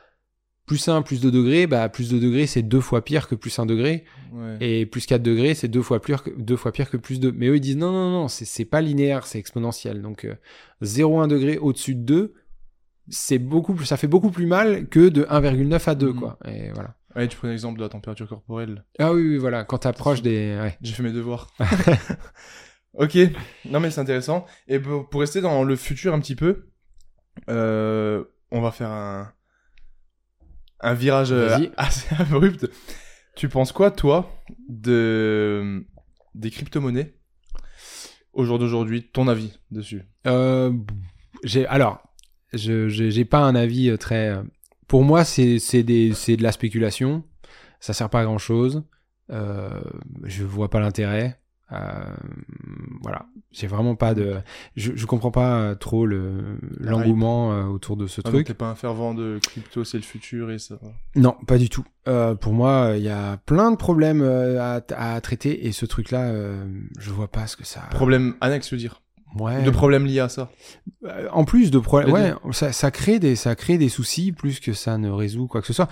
plus 0.68 0.88
1, 0.88 1.02
plus 1.02 1.20
2 1.22 1.32
degrés, 1.32 1.66
bah 1.66 1.90
plus 1.90 2.10
2 2.12 2.20
degrés 2.20 2.46
c'est 2.46 2.62
deux 2.62 2.82
fois 2.82 3.04
pire 3.04 3.28
que 3.28 3.34
plus 3.36 3.58
1 3.58 3.66
degré, 3.66 4.04
Ouais. 4.34 4.58
et 4.60 4.86
plus 4.86 5.06
4 5.08 5.24
degrés 5.24 5.56
c'est 5.56 5.70
deux 5.70 5.82
fois 5.82 6.00
pire 6.02 6.22
que 6.22 6.30
deux 6.38 6.58
fois 6.58 6.72
pire 6.72 6.90
que 6.92 6.98
plus 6.98 7.20
2. 7.20 7.32
Mais 7.32 7.48
eux 7.48 7.56
ils 7.56 7.62
disent 7.62 7.78
non 7.78 7.92
non 7.92 8.12
non, 8.12 8.28
c'est 8.28 8.66
pas 8.66 8.82
linéaire, 8.82 9.26
c'est 9.26 9.40
exponentiel. 9.40 10.02
Donc 10.04 10.26
euh, 10.26 10.36
0,1 10.84 11.28
degré 11.28 11.58
au-dessus 11.58 11.96
de 11.96 12.02
2, 12.04 12.34
c'est 13.10 13.40
beaucoup 13.40 13.74
plus, 13.74 13.86
ça 13.86 13.96
fait 13.98 14.08
beaucoup 14.08 14.30
plus 14.30 14.46
mal 14.46 14.88
que 14.90 15.08
de 15.10 15.24
1,9 15.24 15.90
à 15.90 15.96
2 15.96 16.08
Mhm. 16.12 16.20
quoi. 16.20 16.38
Et 16.46 16.70
voilà. 16.74 16.96
Ouais, 17.16 17.28
tu 17.30 17.38
prenais 17.38 17.54
l'exemple 17.54 17.80
de 17.80 17.84
la 17.84 17.90
température 17.90 18.28
corporelle. 18.28 18.84
Ah 19.00 19.14
oui 19.14 19.22
oui 19.24 19.38
voilà, 19.38 19.64
quand 19.64 19.80
t'approches 19.80 20.22
des 20.22 20.56
ouais. 20.62 20.78
J'ai 20.82 20.94
fait 20.94 21.02
mes 21.02 21.14
devoirs. 21.14 21.50
ok, 22.94 23.18
non 23.70 23.80
mais 23.80 23.90
c'est 23.90 24.02
intéressant. 24.02 24.46
Et 24.68 24.80
pour, 24.80 25.08
pour 25.10 25.22
rester 25.22 25.40
dans 25.42 25.64
le 25.64 25.76
futur 25.78 26.14
un 26.14 26.20
petit 26.20 26.36
peu, 26.36 26.68
euh, 27.50 28.24
on 28.52 28.62
va 28.62 28.72
faire 28.72 28.92
un, 28.92 29.32
un 30.80 30.94
virage 30.94 31.32
euh, 31.32 31.58
assez 31.78 32.08
abrupt. 32.16 32.70
Tu 33.36 33.50
penses 33.50 33.72
quoi, 33.72 33.92
toi, 33.92 34.30
de 34.68 35.86
des 36.36 36.52
crypto-monnaies 36.52 37.14
au 38.34 38.46
jour 38.46 38.60
d'aujourd'hui 38.60 39.04
Ton 39.04 39.28
avis 39.28 39.60
dessus? 39.72 40.04
Euh, 40.26 40.72
alors, 41.68 42.02
je 42.54 42.88
j'ai 42.88 43.26
pas 43.26 43.40
un 43.40 43.56
avis 43.56 43.90
euh, 43.90 43.98
très. 43.98 44.36
Pour 44.88 45.04
moi, 45.04 45.24
c'est 45.24 45.58
de 45.84 46.44
la 46.44 46.52
spéculation. 46.52 47.24
Ça 47.80 47.94
sert 47.94 48.10
pas 48.10 48.22
à 48.22 48.26
grand 48.26 48.38
chose. 48.38 48.84
Euh, 49.30 49.82
je 50.24 50.44
vois 50.44 50.70
pas 50.70 50.80
l'intérêt. 50.80 51.40
Euh, 51.74 52.16
voilà, 53.02 53.26
j'ai 53.52 53.68
vraiment 53.68 53.96
pas 53.96 54.14
de. 54.14 54.36
Je 54.76 54.94
je 54.96 55.06
comprends 55.06 55.32
pas 55.32 55.60
euh, 55.60 55.76
trop 55.76 56.06
le 56.06 56.58
l'engouement 56.80 57.52
euh, 57.52 57.64
autour 57.66 57.98
de 57.98 58.08
ce 58.08 58.22
Ah, 58.24 58.30
truc. 58.30 58.48
T'es 58.48 58.54
pas 58.54 58.70
un 58.70 58.76
fervent 58.76 59.14
de 59.14 59.40
crypto, 59.42 59.84
c'est 59.84 59.98
le 59.98 60.04
futur 60.04 60.50
et 60.52 60.60
ça. 60.60 60.80
Non, 61.16 61.36
pas 61.46 61.58
du 61.58 61.70
tout. 61.70 61.84
Euh, 62.08 62.36
pour 62.36 62.54
moi, 62.54 62.94
il 62.96 63.04
y 63.04 63.10
a 63.10 63.38
plein 63.46 63.72
de 63.72 63.76
problèmes 63.76 64.22
à, 64.24 64.82
à 64.96 65.20
traiter 65.20 65.68
et 65.68 65.74
ce 65.74 65.86
truc-là, 65.86 66.32
je 67.00 67.12
vois 67.12 67.28
pas 67.28 67.48
ce 67.48 67.58
que 67.58 67.66
ça. 67.66 67.82
Problème 67.92 68.36
annexe, 68.40 68.70
je 68.70 68.76
veux 68.76 68.80
dire. 68.80 69.02
Ouais. 69.38 69.62
De 69.62 69.70
problèmes 69.70 70.06
liés 70.06 70.22
à 70.22 70.30
ça. 70.30 70.50
En 71.32 71.44
plus 71.44 71.70
de 71.70 71.80
problèmes, 71.80 72.12
ouais, 72.14 72.34
ça, 72.54 72.72
ça 72.72 72.92
crée 72.92 73.20
des, 73.20 73.36
ça 73.36 73.56
crée 73.56 73.78
des 73.78 73.90
soucis 73.90 74.32
plus 74.32 74.62
que 74.62 74.72
ça 74.72 74.98
ne 74.98 75.10
résout 75.10 75.48
quoi 75.48 75.60
que 75.60 75.68
ce 75.68 75.74
soit. 75.74 75.90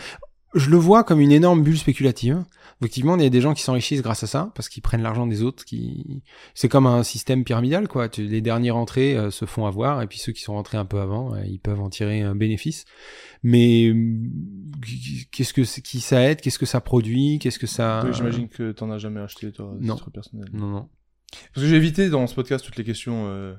Je 0.56 0.70
le 0.70 0.78
vois 0.78 1.04
comme 1.04 1.20
une 1.20 1.32
énorme 1.32 1.64
bulle 1.64 1.78
spéculative. 1.78 2.44
Effectivement, 2.82 3.16
il 3.18 3.24
y 3.24 3.26
a 3.26 3.30
des 3.30 3.42
gens 3.42 3.54
qui 3.54 3.62
s'enrichissent 3.62 4.02
grâce 4.02 4.24
à 4.24 4.28
ça 4.28 4.52
parce 4.56 4.68
qu'ils 4.70 4.82
prennent 4.84 5.02
l'argent 5.02 5.28
des 5.28 5.44
autres. 5.44 5.64
Qui, 5.66 6.24
c'est 6.54 6.68
comme 6.70 6.88
un 6.88 7.04
système 7.04 7.44
pyramidal, 7.44 7.88
quoi. 7.88 8.10
Les 8.18 8.42
derniers 8.42 8.72
rentrés 8.72 9.16
euh, 9.18 9.32
se 9.32 9.46
font 9.46 9.66
avoir 9.66 10.02
et 10.02 10.08
puis 10.08 10.18
ceux 10.18 10.32
qui 10.34 10.42
sont 10.42 10.54
rentrés 10.54 10.78
un 10.78 10.86
peu 10.86 11.00
avant, 11.00 11.36
euh, 11.36 11.46
ils 11.46 11.60
peuvent 11.60 11.80
en 11.82 11.90
tirer 11.90 12.22
un 12.22 12.36
bénéfice. 12.36 12.86
Mais 13.44 13.94
qu'est-ce 15.32 15.54
que 15.54 15.62
qui 15.82 16.00
ça 16.00 16.22
aide 16.22 16.42
Qu'est-ce 16.42 16.60
que 16.60 16.66
ça 16.66 16.82
produit 16.82 17.40
Qu'est-ce 17.40 17.60
que 17.60 17.68
ça 17.68 18.02
Oui, 18.06 18.14
J'imagine 18.14 18.50
que 18.50 18.72
t'en 18.72 18.90
as 18.92 18.98
jamais 18.98 19.22
acheté, 19.22 19.52
toi, 19.52 19.74
Non. 19.80 19.98
personnel. 20.14 20.48
Non, 20.54 20.68
non. 20.68 20.90
Parce 21.54 21.64
que 21.66 21.68
j'ai 21.70 21.76
évité 21.76 22.10
dans 22.10 22.28
ce 22.28 22.36
podcast 22.36 22.64
toutes 22.66 22.78
les 22.78 22.84
questions. 22.84 23.28
Euh... 23.28 23.54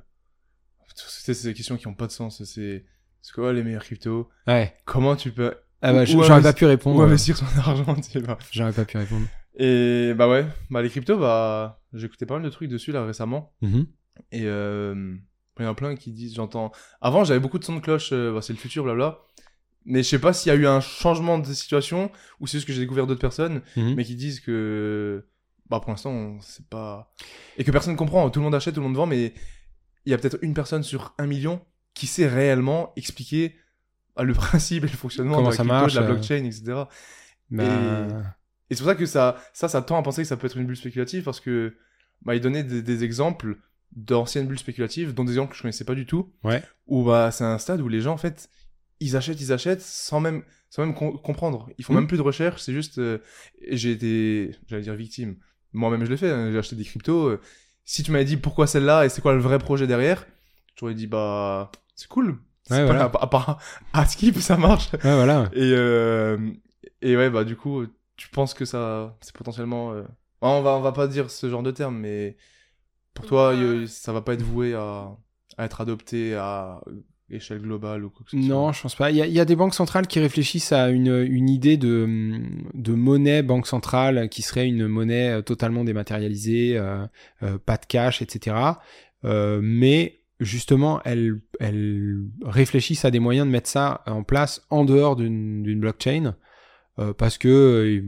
C'est 0.95 1.43
des 1.45 1.55
questions 1.55 1.77
qui 1.77 1.87
ont 1.89 1.95
pas 1.95 2.07
de 2.07 2.13
sens. 2.13 2.43
C'est 2.45 2.85
c'est 3.21 3.33
quoi 3.35 3.53
les 3.53 3.65
meilleurs 3.65 3.83
cryptos? 3.85 4.29
Ouais. 4.47 4.75
Comment 4.85 5.17
tu 5.17 5.33
peux 5.33 5.55
Ah 5.83 5.93
bah, 5.93 6.05
j'aurais 6.05 6.43
pas 6.43 6.53
pu 6.53 6.65
répondre. 6.65 6.99
ou 6.99 7.03
investir 7.03 7.37
son 7.37 7.45
argent 7.59 7.95
tu 7.97 8.03
sais 8.11 8.21
pas. 8.23 8.39
J'aurais 8.51 8.73
pas 8.73 8.85
pu 8.85 8.97
répondre. 8.99 9.27
Et 9.59 10.13
bah 10.17 10.29
ouais, 10.29 10.47
bah 10.71 10.83
les 10.83 10.91
cryptos, 10.91 11.19
bah 11.19 11.81
écouté 11.95 12.27
pas 12.27 12.35
mal 12.35 12.43
de 12.43 12.51
trucs 12.51 12.69
dessus 12.69 12.93
là 12.93 13.05
récemment. 13.05 13.53
Mhm. 13.63 13.87
Et 14.33 14.43
euh, 14.45 15.15
il 15.59 15.63
y 15.65 15.67
en 15.67 15.71
a 15.71 15.75
plein 15.75 15.95
qui 15.97 16.11
disent, 16.13 16.35
j'entends. 16.35 16.73
Avant, 17.01 17.25
j'avais 17.25 17.41
beaucoup 17.41 17.59
de 17.59 17.65
sons 17.65 17.77
de 17.77 17.81
cloche, 17.81 18.11
euh, 18.13 18.33
bah, 18.35 18.43
c'est 18.43 18.53
le 18.53 18.59
futur, 18.59 18.85
blabla. 18.85 19.19
Mais 19.87 20.03
je 20.03 20.09
sais 20.09 20.19
pas 20.19 20.33
s'il 20.33 20.51
y 20.53 20.55
a 20.55 20.59
eu 20.59 20.67
un 20.67 20.81
changement 20.81 21.39
de 21.39 21.47
situation 21.53 22.11
ou 22.41 22.47
c'est 22.47 22.59
juste 22.59 22.67
que 22.67 22.73
j'ai 22.73 22.81
découvert 22.81 23.07
d'autres 23.07 23.21
personnes, 23.21 23.63
Mhm. 23.77 23.95
mais 23.95 24.05
qui 24.05 24.15
disent 24.17 24.41
que. 24.41 25.27
Bah, 25.71 25.81
pour 25.81 25.91
l'instant, 25.91 26.11
on- 26.11 26.41
c'est 26.43 26.67
pas. 26.69 27.13
Et 27.57 27.65
que 27.65 27.71
personne 27.71 27.97
comprend. 27.97 28.29
Tout 28.31 28.41
le 28.41 28.45
monde 28.45 28.55
achète, 28.55 28.75
tout 28.75 28.81
le 28.81 28.87
monde 28.87 28.97
vend, 28.97 29.07
mais 29.07 29.33
il 30.05 30.11
y 30.11 30.15
a 30.15 30.19
peut-être 30.19 30.39
une 30.43 30.55
personne 30.55 30.83
sur 30.83 31.15
un 31.19 31.27
million 31.27 31.61
qui 31.95 32.07
sait 32.07 32.29
réellement 32.29 32.93
expliquer 32.97 33.57
le 34.25 34.33
principe 34.35 34.85
et 34.85 34.89
le 34.89 34.97
fonctionnement 34.97 35.37
Comment 35.37 35.49
de 35.49 35.53
la 35.53 35.57
ça 35.57 35.63
crypto, 35.65 35.75
marche, 35.81 35.95
de 35.95 36.01
la 36.01 36.07
euh. 36.07 36.13
blockchain, 36.13 36.45
etc. 36.45 36.63
Bah, 37.51 37.65
Et 38.71 38.75
c'est 38.75 38.83
pour 38.83 38.89
ça 38.91 38.95
que 38.97 39.07
ça, 39.07 39.37
ça, 39.53 39.69
ça 39.69 39.83
tend 39.83 39.97
à 39.99 40.03
penser 40.03 40.23
que 40.23 40.29
ça 40.29 40.37
peut 40.37 40.47
être 40.47 40.57
une 40.57 40.67
bulle 40.67 40.77
spéculative 40.77 41.23
parce 41.23 41.41
que 41.41 41.77
bah, 42.23 42.35
il 42.35 42.41
donnait 42.41 42.65
des, 42.65 42.83
des 42.83 43.05
exemples 43.05 43.57
d'anciennes 43.95 44.47
bulles 44.47 44.59
spéculatives, 44.59 45.15
dont 45.15 45.25
des 45.25 45.33
exemples 45.33 45.53
que 45.53 45.57
je 45.57 45.63
connaissais 45.63 45.85
pas 45.85 45.95
du 45.95 46.07
tout. 46.07 46.33
Ouais. 46.43 46.63
Où 46.87 47.05
bah, 47.05 47.31
c'est 47.31 47.45
un 47.45 47.59
stade 47.59 47.81
où 47.81 47.89
les 47.89 48.01
gens, 48.01 48.13
en 48.15 48.17
fait, 48.19 48.49
ils 49.01 49.17
achètent, 49.17 49.41
ils 49.41 49.53
achètent 49.53 49.81
sans 49.83 50.21
même, 50.21 50.43
sans 50.71 50.85
même 50.85 50.95
com- 50.95 51.17
comprendre. 51.23 51.69
Ils 51.79 51.85
font 51.85 51.93
Mhm. 51.93 52.01
même 52.01 52.09
plus 52.09 52.17
de 52.17 52.23
recherche, 52.23 52.63
c'est 52.63 52.73
juste. 52.73 52.99
euh, 52.99 53.19
j'ai 53.71 53.93
été, 53.93 54.57
j'allais 54.67 54.83
dire 54.83 54.95
victime. 54.95 55.37
Moi-même, 55.73 56.05
je 56.05 56.11
l'ai 56.11 56.17
fait, 56.17 56.31
hein, 56.31 56.51
j'ai 56.51 56.59
acheté 56.59 56.75
des 56.77 56.85
cryptos. 56.85 57.27
euh, 57.29 57.41
si 57.85 58.03
tu 58.03 58.11
m'avais 58.11 58.25
dit 58.25 58.37
pourquoi 58.37 58.67
celle-là 58.67 59.05
et 59.05 59.09
c'est 59.09 59.21
quoi 59.21 59.33
le 59.35 59.41
vrai 59.41 59.59
projet 59.59 59.87
derrière, 59.87 60.27
j'aurais 60.79 60.95
dit 60.95 61.07
bah, 61.07 61.71
c'est 61.95 62.09
cool. 62.09 62.39
Ouais, 62.71 62.85
voilà. 62.85 63.05
à, 63.05 63.23
à 63.23 63.27
part 63.29 63.59
à 63.93 64.07
skip, 64.07 64.39
ça 64.39 64.57
marche. 64.57 64.93
ouais, 64.93 64.99
voilà. 65.03 65.49
Et, 65.53 65.73
euh, 65.75 66.37
et 67.03 67.17
ouais, 67.17 67.31
bah 67.31 67.45
du 67.45 67.57
coup, 67.57 67.85
tu 68.17 68.29
penses 68.29 68.55
que 68.55 68.65
ça, 68.65 69.17
c'est 69.21 69.35
potentiellement... 69.35 69.93
euh, 69.93 70.03
On, 70.41 70.63
va, 70.63 70.73
on 70.77 70.81
va 70.81 70.93
pas 70.93 71.07
dire 71.09 71.31
ce 71.31 71.49
genre 71.49 71.63
de 71.63 71.71
terme, 71.71 71.99
mais 71.99 72.37
pour 73.15 73.27
toi, 73.27 73.55
y- 73.55 73.87
ça 73.89 74.13
va 74.13 74.21
pas 74.23 74.35
être 74.35 74.43
voué 74.43 74.75
à, 74.75 75.11
à 75.59 75.65
être 75.65 75.81
adopté 75.81 76.35
à 76.35 76.81
échelle 77.31 77.61
globale 77.61 78.05
ou 78.05 78.11
quoi 78.11 78.25
que 78.25 78.31
ce 78.31 78.37
soit. 78.37 78.47
Non, 78.47 78.73
je 78.73 78.83
pense 78.83 78.95
pas. 78.95 79.11
Il 79.11 79.17
y, 79.17 79.23
a, 79.23 79.27
il 79.27 79.33
y 79.33 79.41
a 79.41 79.45
des 79.45 79.57
banques 79.57 79.75
centrales 79.75 80.07
qui 80.07 80.21
réfléchissent 80.21 80.71
à 80.73 80.91
une, 80.91 81.25
une 81.29 81.49
idée 81.49 81.77
de, 81.77 82.41
de 82.75 82.93
monnaie 82.93 83.43
banque 83.43 83.67
centrale 83.67 84.29
qui 84.29 84.43
serait 84.43 84.69
une 84.69 84.87
monnaie 84.87 85.31
euh, 85.31 85.43
totalement 85.43 85.83
dématérialisée, 85.85 86.77
euh, 86.77 87.05
euh, 87.43 87.59
pas 87.59 87.79
de 87.79 87.87
cash, 87.87 88.23
etc. 88.23 88.57
Euh, 89.25 89.61
mais 89.63 90.21
justement, 90.41 91.01
elles, 91.05 91.41
elles 91.61 92.19
réfléchissent 92.45 93.05
à 93.05 93.11
des 93.11 93.21
moyens 93.21 93.47
de 93.47 93.53
mettre 93.53 93.69
ça 93.69 94.03
en 94.07 94.23
place 94.23 94.67
en 94.71 94.85
dehors 94.85 95.17
d'une 95.17 95.81
blockchain. 95.81 96.37
euh, 96.99 97.13
parce 97.13 97.37
que 97.37 97.49
euh, 97.49 98.03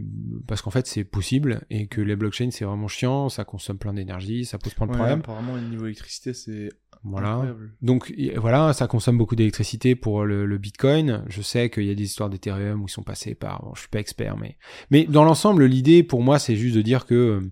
parce 0.46 0.62
qu'en 0.62 0.70
fait 0.70 0.86
c'est 0.86 1.04
possible 1.04 1.60
et 1.68 1.88
que 1.88 2.00
les 2.00 2.16
blockchains 2.16 2.50
c'est 2.50 2.64
vraiment 2.64 2.88
chiant, 2.88 3.28
ça 3.28 3.44
consomme 3.44 3.76
plein 3.76 3.92
d'énergie, 3.92 4.46
ça 4.46 4.56
pose 4.56 4.72
plein 4.72 4.86
de 4.86 4.92
Ouais, 4.92 4.96
problèmes. 4.96 5.18
apparemment, 5.20 5.56
le 5.56 5.60
niveau 5.60 5.84
électricité, 5.84 6.32
c'est 6.32 6.70
Voilà. 7.04 7.32
incroyable. 7.32 7.72
Donc 7.82 8.14
voilà, 8.36 8.72
ça 8.72 8.86
consomme 8.86 9.18
beaucoup 9.18 9.36
d'électricité 9.36 9.94
pour 9.94 10.24
le, 10.24 10.46
le 10.46 10.56
Bitcoin. 10.58 11.22
Je 11.28 11.42
sais 11.42 11.68
qu'il 11.68 11.84
y 11.84 11.90
a 11.90 11.94
des 11.94 12.04
histoires 12.04 12.30
d'Ethereum 12.30 12.80
où 12.82 12.86
ils 12.86 12.90
sont 12.90 13.02
passés 13.02 13.34
par. 13.34 13.62
Bon, 13.62 13.74
je 13.74 13.80
suis 13.80 13.90
pas 13.90 14.00
expert, 14.00 14.38
mais 14.38 14.56
mais 14.90 15.04
dans 15.04 15.24
l'ensemble, 15.24 15.66
l'idée 15.66 16.02
pour 16.02 16.22
moi, 16.22 16.38
c'est 16.38 16.56
juste 16.56 16.74
de 16.76 16.80
dire 16.82 17.04
que 17.04 17.42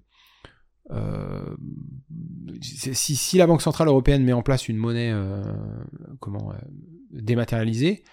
euh, 0.93 1.57
si, 2.63 3.17
si 3.17 3.39
la 3.39 3.47
Banque 3.47 3.63
centrale 3.63 3.89
européenne 3.89 4.23
met 4.25 4.33
en 4.33 4.43
place 4.43 4.69
une 4.69 4.77
monnaie 4.77 5.11
euh, 5.13 5.43
comment 6.21 6.53
euh, 6.53 6.57
dématérialisée, 7.13 8.05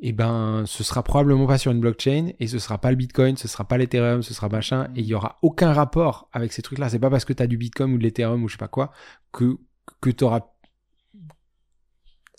eh 0.00 0.12
ben, 0.12 0.62
ce 0.66 0.84
sera 0.84 1.02
probablement 1.02 1.46
pas 1.46 1.58
sur 1.58 1.72
une 1.72 1.80
blockchain 1.80 2.30
et 2.38 2.46
ce 2.46 2.58
sera 2.58 2.78
pas 2.78 2.90
le 2.90 2.96
Bitcoin, 2.96 3.36
ce 3.36 3.48
sera 3.48 3.66
pas 3.66 3.78
l'Ethereum, 3.78 4.22
ce 4.22 4.32
sera 4.34 4.48
machin 4.48 4.88
et 4.94 5.00
il 5.00 5.06
y 5.06 5.14
aura 5.14 5.38
aucun 5.42 5.72
rapport 5.72 6.28
avec 6.32 6.52
ces 6.52 6.62
trucs-là. 6.62 6.88
C'est 6.88 6.98
pas 7.00 7.10
parce 7.10 7.24
que 7.24 7.32
tu 7.32 7.42
as 7.42 7.46
du 7.48 7.56
Bitcoin 7.56 7.92
ou 7.94 7.98
de 7.98 8.02
l'Ethereum 8.04 8.42
ou 8.44 8.48
je 8.48 8.54
sais 8.54 8.58
pas 8.58 8.68
quoi 8.68 8.92
que 9.32 9.58
que 10.00 10.10
tu 10.10 10.22
auras 10.24 10.42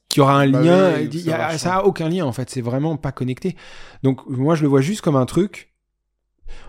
qu'il 0.08 0.20
y 0.20 0.24
aura 0.24 0.40
un 0.40 0.50
Bah 0.50 0.62
lien, 0.62 0.94
oui, 0.98 1.10
il 1.12 1.20
y 1.20 1.24
ça 1.26 1.48
a- 1.48 1.58
ça 1.58 1.76
a 1.78 1.84
aucun 1.84 2.10
lien 2.10 2.26
en 2.26 2.32
fait, 2.32 2.50
c'est 2.50 2.62
vraiment 2.62 2.98
pas 2.98 3.12
connecté. 3.12 3.56
Donc 4.04 4.26
moi 4.28 4.56
je 4.56 4.62
le 4.64 4.68
vois 4.68 4.82
juste 4.82 5.02
comme 5.02 5.16
un 5.16 5.26
truc. 5.26 5.74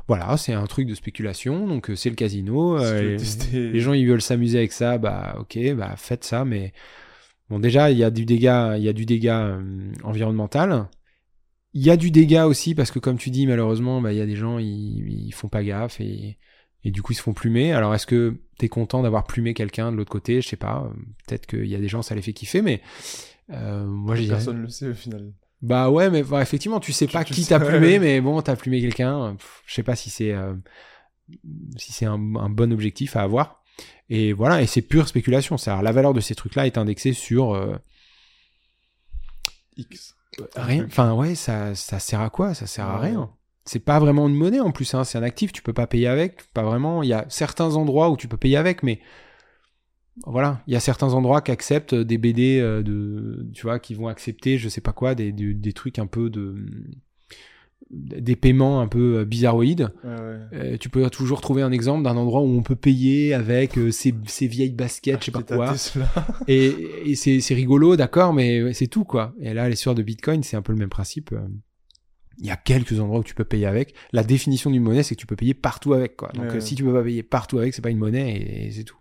Voilà, 0.09 0.36
c'est 0.36 0.52
un 0.52 0.66
truc 0.66 0.86
de 0.86 0.94
spéculation, 0.94 1.66
donc 1.66 1.90
euh, 1.90 1.97
c'est 1.97 2.11
le 2.11 2.16
casino. 2.16 2.78
Si 2.78 2.85
euh, 2.85 3.19
les, 3.52 3.81
gens 3.81 3.93
ils 3.93 4.07
veulent 4.07 4.23
s'amuser 4.23 4.59
avec 4.59 4.73
ça, 4.73 4.98
bah 4.98 5.36
ok, 5.39 5.59
bah 5.74 5.94
faites 5.97 6.24
ça, 6.24 6.44
mais 6.44 6.73
bon 7.48 7.59
déjà 7.59 7.90
il 7.90 7.98
y 7.98 8.05
a 8.05 8.11
du 8.11 8.24
dégât, 8.24 8.77
il 8.78 8.85
y 8.85 8.89
a 8.89 8.93
du 8.93 9.07
dégât 9.07 9.44
euh, 9.44 9.93
environnemental. 10.02 10.89
Il 11.73 11.82
y 11.82 11.90
a 11.90 11.97
du 11.97 12.11
dégât 12.11 12.47
aussi 12.47 12.74
parce 12.74 12.90
que 12.90 12.98
comme 12.98 13.16
tu 13.16 13.31
dis 13.31 13.47
malheureusement, 13.47 14.01
bah 14.01 14.12
il 14.12 14.19
y 14.19 14.23
a 14.23 14.27
des 14.27 14.36
gens 14.36 14.59
ils, 14.59 15.27
ils 15.27 15.32
font 15.32 15.48
pas 15.48 15.62
gaffe 15.62 16.01
et 16.01 16.39
et 16.82 16.90
du 16.90 17.02
coup 17.02 17.12
ils 17.12 17.16
se 17.16 17.23
font 17.23 17.32
plumer. 17.32 17.73
Alors 17.73 17.94
est-ce 17.94 18.07
que 18.07 18.40
t'es 18.59 18.69
content 18.69 19.02
d'avoir 19.02 19.24
plumé 19.24 19.55
quelqu'un 19.55 19.93
de 19.93 19.97
l'autre 19.97 20.11
côté? 20.11 20.40
Je 20.40 20.48
sais 20.48 20.57
pas. 20.57 20.90
Peut-être 21.27 21.47
qu'il 21.47 21.66
y 21.66 21.74
a 21.74 21.78
des 21.78 21.89
gens 21.89 22.02
ça 22.02 22.15
les 22.15 22.23
fait 22.23 22.32
kiffer, 22.32 22.62
mais 22.62 22.81
euh, 23.51 23.85
moi 23.85 24.15
j'ai 24.15 24.28
Personne 24.28 24.61
le 24.61 24.69
sait 24.69 24.89
au 24.89 24.94
final. 24.94 25.32
Bah 25.62 25.91
ouais, 25.91 26.11
mais 26.11 26.23
bah, 26.23 26.41
effectivement, 26.43 26.81
tu 26.81 26.93
sais 26.93 27.07
pas 27.07 27.24
tu 27.24 27.35
qui 27.35 27.45
t'a 27.47 27.61
plumé, 27.61 27.99
mais 27.99 28.20
bon, 28.20 28.41
t'as 28.43 28.57
plumé 28.57 28.81
quelqu'un. 28.81 29.23
euh, 29.24 29.32
Je 29.66 29.74
sais 29.74 29.82
pas 29.82 29.97
si 29.97 30.11
c'est 30.11 30.32
euh, 30.32 30.55
si 31.77 31.93
c'est 31.93 32.07
un, 32.07 32.15
un 32.37 32.49
bon 32.51 32.73
objectif 32.73 33.16
à 33.16 33.23
avoir. 33.23 33.62
Et 34.09 34.32
voilà, 34.32 34.61
et 34.62 34.66
c'est 34.66 34.82
pure 34.82 35.07
spéculation. 35.09 35.57
La 35.66 35.93
valeur 35.93 36.12
de 36.15 36.20
ces 36.20 36.35
trucs-là 36.35 36.66
est 36.66 36.78
indexée 36.78 37.12
sur 37.12 37.55
euh, 37.55 37.77
X. 39.77 40.16
rien. 40.57 40.85
Enfin 40.87 41.15
ouais, 41.15 41.35
ça 41.35 41.74
ça 41.74 41.99
sert 41.99 42.20
à 42.20 42.31
quoi? 42.31 42.55
Ça 42.55 42.66
sert 42.66 42.87
à 42.87 42.99
rien. 42.99 43.31
C'est 43.65 43.78
pas 43.85 43.99
vraiment 44.01 44.28
une 44.28 44.35
monnaie 44.35 44.61
en 44.61 44.73
plus. 44.73 44.93
Hein. 44.95 45.05
C'est 45.05 45.19
un 45.19 45.23
actif. 45.23 45.53
Tu 45.53 45.62
peux 45.62 45.73
pas 45.73 45.87
payer 45.87 46.09
avec. 46.09 46.43
Pas 46.53 46.62
vraiment. 46.62 47.03
Il 47.03 47.09
y 47.09 47.12
a 47.12 47.27
certains 47.28 47.77
endroits 47.77 48.11
où 48.11 48.16
tu 48.16 48.27
peux 48.27 48.37
payer 48.37 48.57
avec, 48.57 48.82
mais 48.82 49.01
voilà, 50.27 50.63
il 50.67 50.73
y 50.73 50.77
a 50.77 50.81
certains 50.81 51.15
endroits 51.15 51.41
qui 51.41 51.51
acceptent 51.51 51.95
des 51.95 52.19
BD 52.19 52.59
euh, 52.61 52.83
de, 52.83 53.47
tu 53.55 53.63
vois, 53.63 53.79
qui 53.79 53.95
vont 53.95 54.09
accepter, 54.09 54.59
je 54.59 54.69
sais 54.69 54.81
pas 54.81 54.93
quoi, 54.93 55.15
des, 55.15 55.33
des, 55.33 55.55
des 55.55 55.73
trucs 55.73 55.99
un 55.99 56.07
peu 56.07 56.29
de, 56.31 56.57
des 57.91 58.37
paiements 58.37 58.81
un 58.81 58.87
peu 58.87 59.19
euh, 59.19 59.25
bizarroïdes. 59.25 59.91
Ouais. 60.05 60.11
Euh, 60.53 60.77
tu 60.79 60.89
peux 60.91 61.09
toujours 61.11 61.41
trouver 61.41 61.63
un 61.63 61.73
exemple 61.73 62.05
d'un 62.05 62.17
endroit 62.17 62.41
où 62.43 62.47
on 62.49 62.63
peut 62.63 62.77
payer 62.77 63.35
avec 63.35 63.79
euh, 63.79 63.91
ces, 63.91 64.13
vieilles 64.47 64.73
baskets, 64.73 65.21
je 65.21 65.25
sais 65.27 65.31
pas 65.33 65.43
quoi. 65.43 65.75
Et, 66.49 66.73
et 67.07 67.15
c'est 67.17 67.41
c'est 67.41 67.55
rigolo, 67.55 67.97
d'accord, 67.97 68.33
mais 68.33 68.73
c'est 68.75 68.87
tout 68.87 69.05
quoi. 69.05 69.35
Et 69.41 69.55
là, 69.55 69.69
l'histoire 69.69 69.95
de 69.95 70.03
Bitcoin, 70.03 70.43
c'est 70.43 70.57
un 70.57 70.63
peu 70.63 70.73
le 70.73 70.79
même 70.79 70.89
principe. 70.91 71.33
euh. 71.33 71.41
Il 72.39 72.47
y 72.47 72.51
a 72.51 72.57
quelques 72.57 72.99
endroits 73.01 73.19
où 73.21 73.25
tu 73.25 73.35
peux 73.35 73.45
payer 73.45 73.67
avec. 73.67 73.93
La 74.13 74.23
définition 74.23 74.71
d'une 74.71 74.83
monnaie, 74.83 75.03
c'est 75.03 75.15
que 75.15 75.21
tu 75.21 75.27
peux 75.27 75.37
payer 75.37 75.53
partout 75.53 75.93
avec 75.93 76.17
quoi. 76.17 76.31
Donc 76.33 76.45
euh, 76.47 76.53
ouais. 76.55 76.61
si 76.61 76.75
tu 76.75 76.85
peux 76.85 76.93
pas 76.93 77.03
payer 77.03 77.23
partout 77.23 77.59
avec, 77.59 77.75
c'est 77.75 77.83
pas 77.83 77.91
une 77.91 77.99
monnaie 77.99 78.35
et, 78.37 78.67
et 78.67 78.71
c'est 78.71 78.85
tout. 78.85 78.97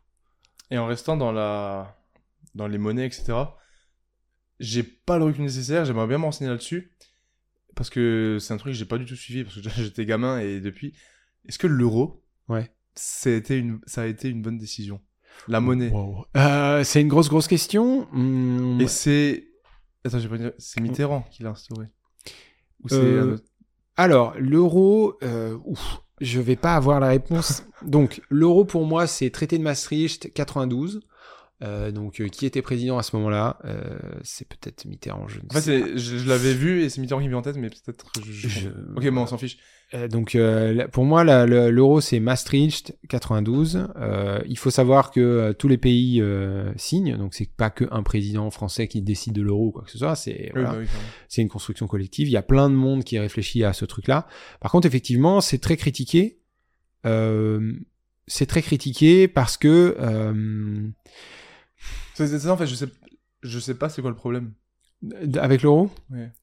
Et 0.72 0.78
en 0.78 0.86
restant 0.86 1.18
dans 1.18 1.32
la 1.32 1.96
dans 2.56 2.68
les 2.68 2.78
monnaies, 2.78 3.06
etc., 3.06 3.34
j'ai 4.60 4.84
pas 4.84 5.18
le 5.18 5.24
recul 5.26 5.44
nécessaire, 5.44 5.86
j'aimerais 5.86 6.08
bien 6.08 6.18
me 6.18 6.24
renseigner 6.26 6.50
là-dessus. 6.50 6.92
Parce 7.76 7.90
que 7.90 8.38
c'est 8.42 8.54
un 8.54 8.58
truc 8.58 8.74
que 8.74 8.78
j'ai 8.78 8.86
pas 8.86 8.98
du 8.98 9.06
tout 9.06 9.16
suivi, 9.16 9.44
parce 9.44 9.56
que 9.56 9.62
j'étais 9.84 10.06
gamin 10.06 10.40
et 10.40 10.60
depuis. 10.60 10.94
Est-ce 11.48 11.58
que 11.60 11.68
l'euro, 11.68 12.24
Ouais. 12.50 12.72
ça 12.96 13.30
a, 13.30 13.34
été 13.34 13.58
une, 13.58 13.80
ça 13.86 14.02
a 14.02 14.06
été 14.06 14.30
une 14.30 14.42
bonne 14.42 14.58
décision? 14.58 15.00
La 15.48 15.62
monnaie. 15.62 15.90
Wow. 15.90 16.26
Euh, 16.36 16.84
c'est 16.84 17.02
une 17.02 17.08
grosse 17.08 17.30
grosse 17.30 17.48
question. 17.48 18.08
Hum, 18.12 18.80
Et 18.82 18.88
c'est. 18.88 19.48
Attends, 20.04 20.20
j'ai 20.20 20.28
pas 20.28 20.38
dit- 20.38 20.50
C'est 20.58 20.82
Mitterrand 20.82 21.22
qui 21.32 21.44
l'a 21.44 21.52
instauré. 21.52 21.88
Ou 22.84 22.88
Euh, 22.94 23.22
un 23.24 23.34
autre- 23.34 23.44
Alors, 23.96 24.34
l'euro, 24.38 25.18
euh, 25.24 25.58
ouf, 25.64 26.02
je 26.22 26.40
vais 26.40 26.56
pas 26.56 26.76
avoir 26.76 27.00
la 27.00 27.08
réponse. 27.10 27.64
donc, 27.82 28.22
l'euro 28.30 28.66
pour 28.66 28.86
moi, 28.86 29.08
c'est 29.08 29.30
traité 29.30 29.58
de 29.58 29.64
Maastricht 29.64 30.34
92. 30.34 31.02
Euh, 31.62 31.92
donc, 31.92 32.22
euh, 32.22 32.30
qui 32.30 32.46
était 32.46 32.62
président 32.62 32.98
à 32.98 33.04
ce 33.04 33.14
moment-là 33.18 33.60
Euh, 33.66 34.00
C'est 34.24 34.48
peut-être 34.48 34.86
Mitterrand, 34.86 35.28
je 35.28 35.40
ne 35.40 35.46
En 35.50 35.54
fait, 35.56 35.60
sais 35.62 35.82
c'est- 35.84 35.98
je, 35.98 36.18
je 36.18 36.30
l'avais 36.30 36.54
vu 36.54 36.84
et 36.84 36.90
c'est 36.90 37.02
Mitterrand 37.02 37.20
qui 37.20 37.26
me 37.28 37.32
vient 37.32 37.40
en 37.40 37.42
tête, 37.42 37.58
mais 37.58 37.70
peut-être. 37.70 38.06
Je... 38.26 38.48
Je- 38.48 38.70
Ok, 38.96 39.10
bon, 39.10 39.24
on 39.24 39.28
s'en 39.28 39.38
fiche. 39.38 39.58
Euh, 39.96 40.08
donc 40.08 40.36
euh, 40.36 40.88
pour 40.90 41.04
moi 41.04 41.24
l'euro 41.48 42.00
c'est 42.00 42.20
Maastricht 42.20 42.96
92. 43.10 43.88
Euh, 43.98 44.40
il 44.48 44.56
faut 44.58 44.70
savoir 44.70 45.10
que 45.10 45.52
tous 45.58 45.68
les 45.68 45.80
pays 45.80 46.22
euh, 46.22 46.72
signent, 46.78 47.18
donc 47.18 47.34
c'est 47.34 47.50
pas 47.52 47.72
que 47.72 47.86
un 47.90 48.04
président 48.04 48.52
français 48.52 48.88
qui 48.88 49.02
décide 49.02 49.34
de 49.34 49.42
l'euro 49.42 49.70
ou 49.70 49.72
quoi 49.72 49.82
que 49.84 49.90
ce 49.92 49.98
soit. 49.98 50.16
C'est 50.16 50.52
Oui, 50.54 50.62
voilà, 50.62 50.72
bah 50.74 50.78
oui, 50.80 50.86
c'est 51.28 51.42
une 51.42 51.50
construction 51.50 51.88
collective. 51.88 52.28
Il 52.28 52.32
y 52.32 52.38
a 52.38 52.44
plein 52.44 52.70
de 52.70 52.76
monde 52.76 53.04
qui 53.04 53.18
réfléchit 53.18 53.64
à 53.64 53.74
ce 53.74 53.84
truc-là. 53.84 54.28
Par 54.62 54.72
contre 54.72 54.86
effectivement 54.88 55.42
c'est 55.42 55.58
très 55.58 55.76
critiqué. 55.76 56.40
Euh, 57.08 57.74
c'est 58.28 58.46
très 58.46 58.62
critiqué 58.62 59.28
parce 59.28 59.58
que 59.58 59.96
euh, 60.00 60.88
C'est 62.28 62.28
c'est 62.28 62.40
ça, 62.40 62.54
en 62.54 62.58
fait, 62.58 62.68
je 62.68 62.76
sais, 62.76 62.88
je 63.42 63.60
sais 63.60 63.76
pas 63.76 63.90
c'est 63.90 64.02
quoi 64.02 64.12
le 64.12 64.16
problème. 64.16 64.52
avec 65.38 65.62
l'euro? 65.62 65.90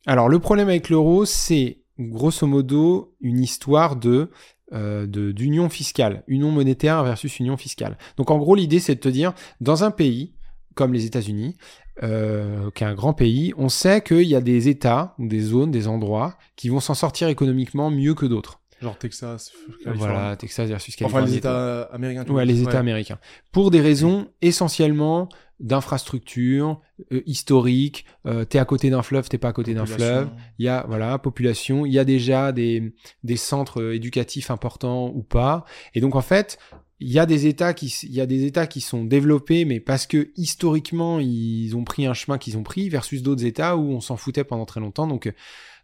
Alors 0.06 0.28
le 0.28 0.38
problème 0.38 0.68
avec 0.68 0.88
l'euro, 0.88 1.24
c'est 1.26 1.82
grosso 1.98 2.46
modo 2.46 3.14
une 3.20 3.40
histoire 3.42 3.96
de 3.96 4.30
euh, 4.72 5.06
de- 5.06 5.30
d'union 5.32 5.68
fiscale, 5.68 6.24
union 6.26 6.50
monétaire 6.50 7.04
versus 7.04 7.38
union 7.38 7.56
fiscale. 7.56 7.96
Donc 8.16 8.30
en 8.30 8.38
gros 8.38 8.54
l'idée 8.54 8.80
c'est 8.80 8.94
de 8.96 9.00
te 9.00 9.08
dire 9.08 9.32
dans 9.60 9.84
un 9.84 9.90
pays 9.90 10.34
comme 10.74 10.92
les 10.92 11.04
États-Unis, 11.06 11.56
euh, 12.02 12.70
qui 12.74 12.82
est 12.84 12.86
un 12.86 12.94
grand 12.94 13.14
pays, 13.14 13.54
on 13.56 13.68
sait 13.68 14.00
qu'il 14.02 14.22
y 14.26 14.34
a 14.34 14.40
des 14.40 14.68
États 14.68 15.14
ou 15.18 15.26
des 15.28 15.40
zones, 15.40 15.70
des 15.70 15.86
endroits 15.88 16.36
qui 16.56 16.68
vont 16.68 16.80
s'en 16.80 16.94
sortir 16.94 17.28
économiquement 17.28 17.90
mieux 17.90 18.14
que 18.14 18.26
d'autres. 18.26 18.60
Genre 18.82 18.98
Texas, 18.98 19.52
voilà, 19.94 20.36
Texas 20.36 20.68
versus 20.68 20.96
Californie. 20.96 21.24
Enfin, 21.24 21.30
les 21.32 21.38
États 21.38 21.82
américains. 21.84 22.24
Ouais, 22.30 22.44
les 22.44 22.60
États 22.60 22.78
américains. 22.78 23.18
Pour 23.52 23.70
des 23.70 23.80
raisons 23.80 24.28
essentiellement 24.42 25.28
d'infrastructures 25.60 26.80
euh, 27.12 27.22
historiques. 27.26 28.04
Euh, 28.26 28.44
t'es 28.44 28.58
à 28.58 28.64
côté 28.64 28.90
d'un 28.90 29.02
fleuve, 29.02 29.28
t'es 29.28 29.38
pas 29.38 29.48
à 29.48 29.52
côté 29.52 29.74
d'un 29.74 29.86
fleuve. 29.86 30.30
Il 30.58 30.66
y 30.66 30.68
a 30.68 30.84
voilà 30.88 31.18
population. 31.18 31.86
Il 31.86 31.92
y 31.92 31.98
a 31.98 32.04
déjà 32.04 32.52
des 32.52 32.94
des 33.24 33.36
centres 33.36 33.80
euh, 33.80 33.94
éducatifs 33.94 34.50
importants 34.50 35.10
ou 35.14 35.22
pas. 35.22 35.64
Et 35.94 36.00
donc 36.00 36.14
en 36.14 36.20
fait, 36.20 36.58
il 37.00 37.10
y 37.10 37.18
a 37.18 37.26
des 37.26 37.46
États 37.46 37.74
qui 37.74 37.86
il 38.02 38.12
y 38.12 38.20
a 38.20 38.26
des 38.26 38.44
États 38.44 38.66
qui 38.66 38.80
sont 38.80 39.04
développés, 39.04 39.64
mais 39.64 39.80
parce 39.80 40.06
que 40.06 40.30
historiquement 40.36 41.20
ils 41.20 41.74
ont 41.74 41.84
pris 41.84 42.06
un 42.06 42.14
chemin 42.14 42.38
qu'ils 42.38 42.58
ont 42.58 42.62
pris, 42.62 42.88
versus 42.88 43.22
d'autres 43.22 43.44
États 43.44 43.76
où 43.76 43.92
on 43.92 44.00
s'en 44.00 44.16
foutait 44.16 44.44
pendant 44.44 44.66
très 44.66 44.80
longtemps. 44.80 45.06
Donc 45.06 45.32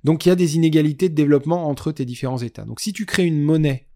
donc 0.04 0.26
il 0.26 0.28
y 0.28 0.32
a 0.32 0.36
des 0.36 0.56
inégalités 0.56 1.08
de 1.08 1.14
développement 1.14 1.68
entre 1.68 1.92
tes 1.92 2.04
différents 2.04 2.38
États. 2.38 2.64
Donc 2.64 2.80
si 2.80 2.92
tu 2.92 3.06
crées 3.06 3.26
une 3.26 3.40
monnaie 3.40 3.88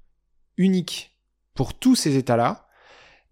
unique 0.56 1.16
pour 1.54 1.74
tous 1.74 1.96
ces 1.96 2.16
États-là, 2.16 2.65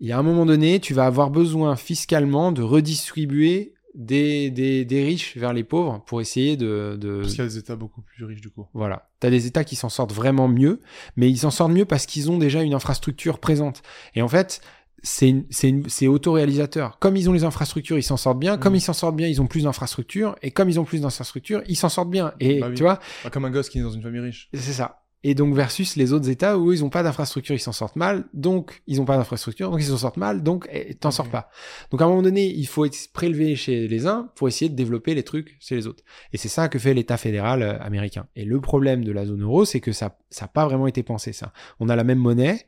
il 0.00 0.08
y 0.08 0.12
a 0.12 0.18
un 0.18 0.22
moment 0.22 0.46
donné, 0.46 0.80
tu 0.80 0.94
vas 0.94 1.06
avoir 1.06 1.30
besoin 1.30 1.76
fiscalement 1.76 2.52
de 2.52 2.62
redistribuer 2.62 3.74
des, 3.94 4.50
des, 4.50 4.84
des 4.84 5.04
riches 5.04 5.36
vers 5.36 5.52
les 5.52 5.64
pauvres 5.64 6.02
pour 6.06 6.20
essayer 6.20 6.56
de... 6.56 6.98
de... 7.00 7.20
Parce 7.20 7.32
qu'il 7.32 7.38
y 7.38 7.46
a 7.46 7.48
des 7.48 7.58
États 7.58 7.76
beaucoup 7.76 8.02
plus 8.02 8.24
riches 8.24 8.40
du 8.40 8.50
coup. 8.50 8.66
Voilà. 8.74 9.08
Tu 9.20 9.26
as 9.26 9.30
des 9.30 9.46
États 9.46 9.64
qui 9.64 9.76
s'en 9.76 9.88
sortent 9.88 10.12
vraiment 10.12 10.48
mieux, 10.48 10.80
mais 11.16 11.30
ils 11.30 11.38
s'en 11.38 11.50
sortent 11.50 11.72
mieux 11.72 11.84
parce 11.84 12.06
qu'ils 12.06 12.30
ont 12.30 12.38
déjà 12.38 12.62
une 12.62 12.74
infrastructure 12.74 13.38
présente. 13.38 13.82
Et 14.14 14.22
en 14.22 14.28
fait, 14.28 14.60
c'est 15.04 16.06
autoréalisateur. 16.08 16.98
Comme 16.98 17.16
ils 17.16 17.30
ont 17.30 17.32
les 17.32 17.44
infrastructures, 17.44 17.98
ils 17.98 18.02
s'en 18.02 18.16
sortent 18.16 18.40
bien. 18.40 18.58
Comme 18.58 18.72
mm. 18.72 18.76
ils 18.76 18.80
s'en 18.80 18.94
sortent 18.94 19.16
bien, 19.16 19.28
ils 19.28 19.40
ont 19.40 19.46
plus 19.46 19.62
d'infrastructures. 19.62 20.34
Et 20.42 20.50
comme 20.50 20.68
ils 20.68 20.80
ont 20.80 20.84
plus 20.84 21.02
d'infrastructures, 21.02 21.62
ils 21.68 21.76
s'en 21.76 21.88
sortent 21.88 22.10
bien. 22.10 22.32
Et 22.40 22.60
bah 22.60 22.70
tu 22.74 22.82
vois. 22.82 22.98
Bah, 23.22 23.30
comme 23.30 23.44
un 23.44 23.50
gosse 23.50 23.68
qui 23.68 23.78
est 23.78 23.82
dans 23.82 23.90
une 23.92 24.02
famille 24.02 24.20
riche. 24.20 24.48
C'est 24.54 24.72
ça. 24.72 25.03
Et 25.26 25.34
donc 25.34 25.54
versus 25.54 25.96
les 25.96 26.12
autres 26.12 26.28
États 26.28 26.58
où 26.58 26.70
ils 26.70 26.82
n'ont 26.82 26.90
pas 26.90 27.02
d'infrastructure, 27.02 27.54
ils 27.54 27.58
s'en 27.58 27.72
sortent 27.72 27.96
mal. 27.96 28.26
Donc 28.34 28.82
ils 28.86 28.98
n'ont 28.98 29.06
pas 29.06 29.16
d'infrastructure, 29.16 29.70
donc 29.70 29.80
ils 29.80 29.86
s'en 29.86 29.96
sortent 29.96 30.18
mal. 30.18 30.42
Donc 30.42 30.68
eh, 30.70 30.94
t'en 30.94 31.10
sors 31.10 31.28
pas. 31.28 31.50
Donc 31.90 32.02
à 32.02 32.04
un 32.04 32.08
moment 32.08 32.22
donné, 32.22 32.46
il 32.46 32.66
faut 32.66 32.84
être 32.84 33.10
prélevé 33.12 33.56
chez 33.56 33.88
les 33.88 34.06
uns 34.06 34.30
pour 34.36 34.48
essayer 34.48 34.68
de 34.68 34.76
développer 34.76 35.14
les 35.14 35.22
trucs 35.22 35.56
chez 35.60 35.76
les 35.76 35.86
autres. 35.86 36.04
Et 36.34 36.36
c'est 36.36 36.50
ça 36.50 36.68
que 36.68 36.78
fait 36.78 36.92
l'État 36.92 37.16
fédéral 37.16 37.62
euh, 37.62 37.78
américain. 37.80 38.26
Et 38.36 38.44
le 38.44 38.60
problème 38.60 39.02
de 39.02 39.12
la 39.12 39.24
zone 39.24 39.42
euro, 39.42 39.64
c'est 39.64 39.80
que 39.80 39.92
ça, 39.92 40.18
n'a 40.38 40.48
pas 40.48 40.66
vraiment 40.66 40.86
été 40.86 41.02
pensé 41.02 41.32
ça. 41.32 41.54
On 41.80 41.88
a 41.88 41.96
la 41.96 42.04
même 42.04 42.18
monnaie 42.18 42.66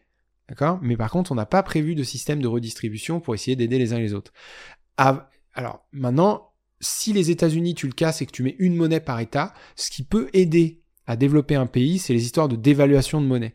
D'accord 0.48 0.78
Mais 0.80 0.96
par 0.96 1.10
contre, 1.10 1.32
on 1.32 1.34
n'a 1.34 1.44
pas 1.44 1.62
prévu 1.62 1.94
de 1.94 2.04
système 2.04 2.40
de 2.40 2.46
redistribution 2.46 3.20
pour 3.20 3.34
essayer 3.34 3.56
d'aider 3.56 3.78
les 3.78 3.92
uns 3.92 3.98
les 3.98 4.14
autres. 4.14 4.32
Alors, 4.96 5.84
maintenant, 5.92 6.52
si 6.80 7.12
les 7.12 7.30
États-Unis, 7.30 7.74
tu 7.74 7.86
le 7.86 7.92
casses 7.92 8.22
et 8.22 8.26
que 8.26 8.32
tu 8.32 8.42
mets 8.42 8.56
une 8.60 8.76
monnaie 8.76 9.00
par 9.00 9.18
État, 9.20 9.54
ce 9.74 9.90
qui 9.90 10.04
peut 10.04 10.28
aider 10.32 10.84
à 11.06 11.16
développer 11.16 11.54
un 11.54 11.66
pays, 11.66 11.98
c'est 11.98 12.12
les 12.12 12.24
histoires 12.24 12.48
de 12.48 12.56
dévaluation 12.56 13.20
de 13.20 13.26
monnaie. 13.26 13.54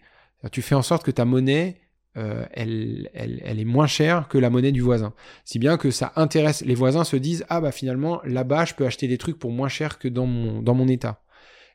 Tu 0.52 0.62
fais 0.62 0.76
en 0.76 0.82
sorte 0.82 1.04
que 1.04 1.12
ta 1.12 1.26
monnaie, 1.26 1.78
euh, 2.18 2.46
elle, 2.52 3.10
elle, 3.14 3.42
elle, 3.46 3.60
est 3.60 3.66
moins 3.66 3.88
chère 3.88 4.28
que 4.28 4.38
la 4.38 4.50
monnaie 4.50 4.72
du 4.72 4.82
voisin. 4.82 5.14
Si 5.46 5.60
bien 5.60 5.78
que 5.78 5.92
ça 5.92 6.14
intéresse, 6.16 6.64
les 6.66 6.76
voisins 6.76 7.04
se 7.04 7.16
disent, 7.16 7.46
ah 7.50 7.62
bah 7.62 7.72
finalement, 7.72 8.22
là-bas, 8.24 8.66
je 8.66 8.74
peux 8.74 8.86
acheter 8.86 9.08
des 9.08 9.18
trucs 9.18 9.38
pour 9.38 9.52
moins 9.52 9.70
cher 9.70 10.00
que 10.00 10.08
dans 10.08 10.26
mon, 10.26 10.62
dans 10.62 10.74
mon 10.74 10.88
État. 10.88 11.24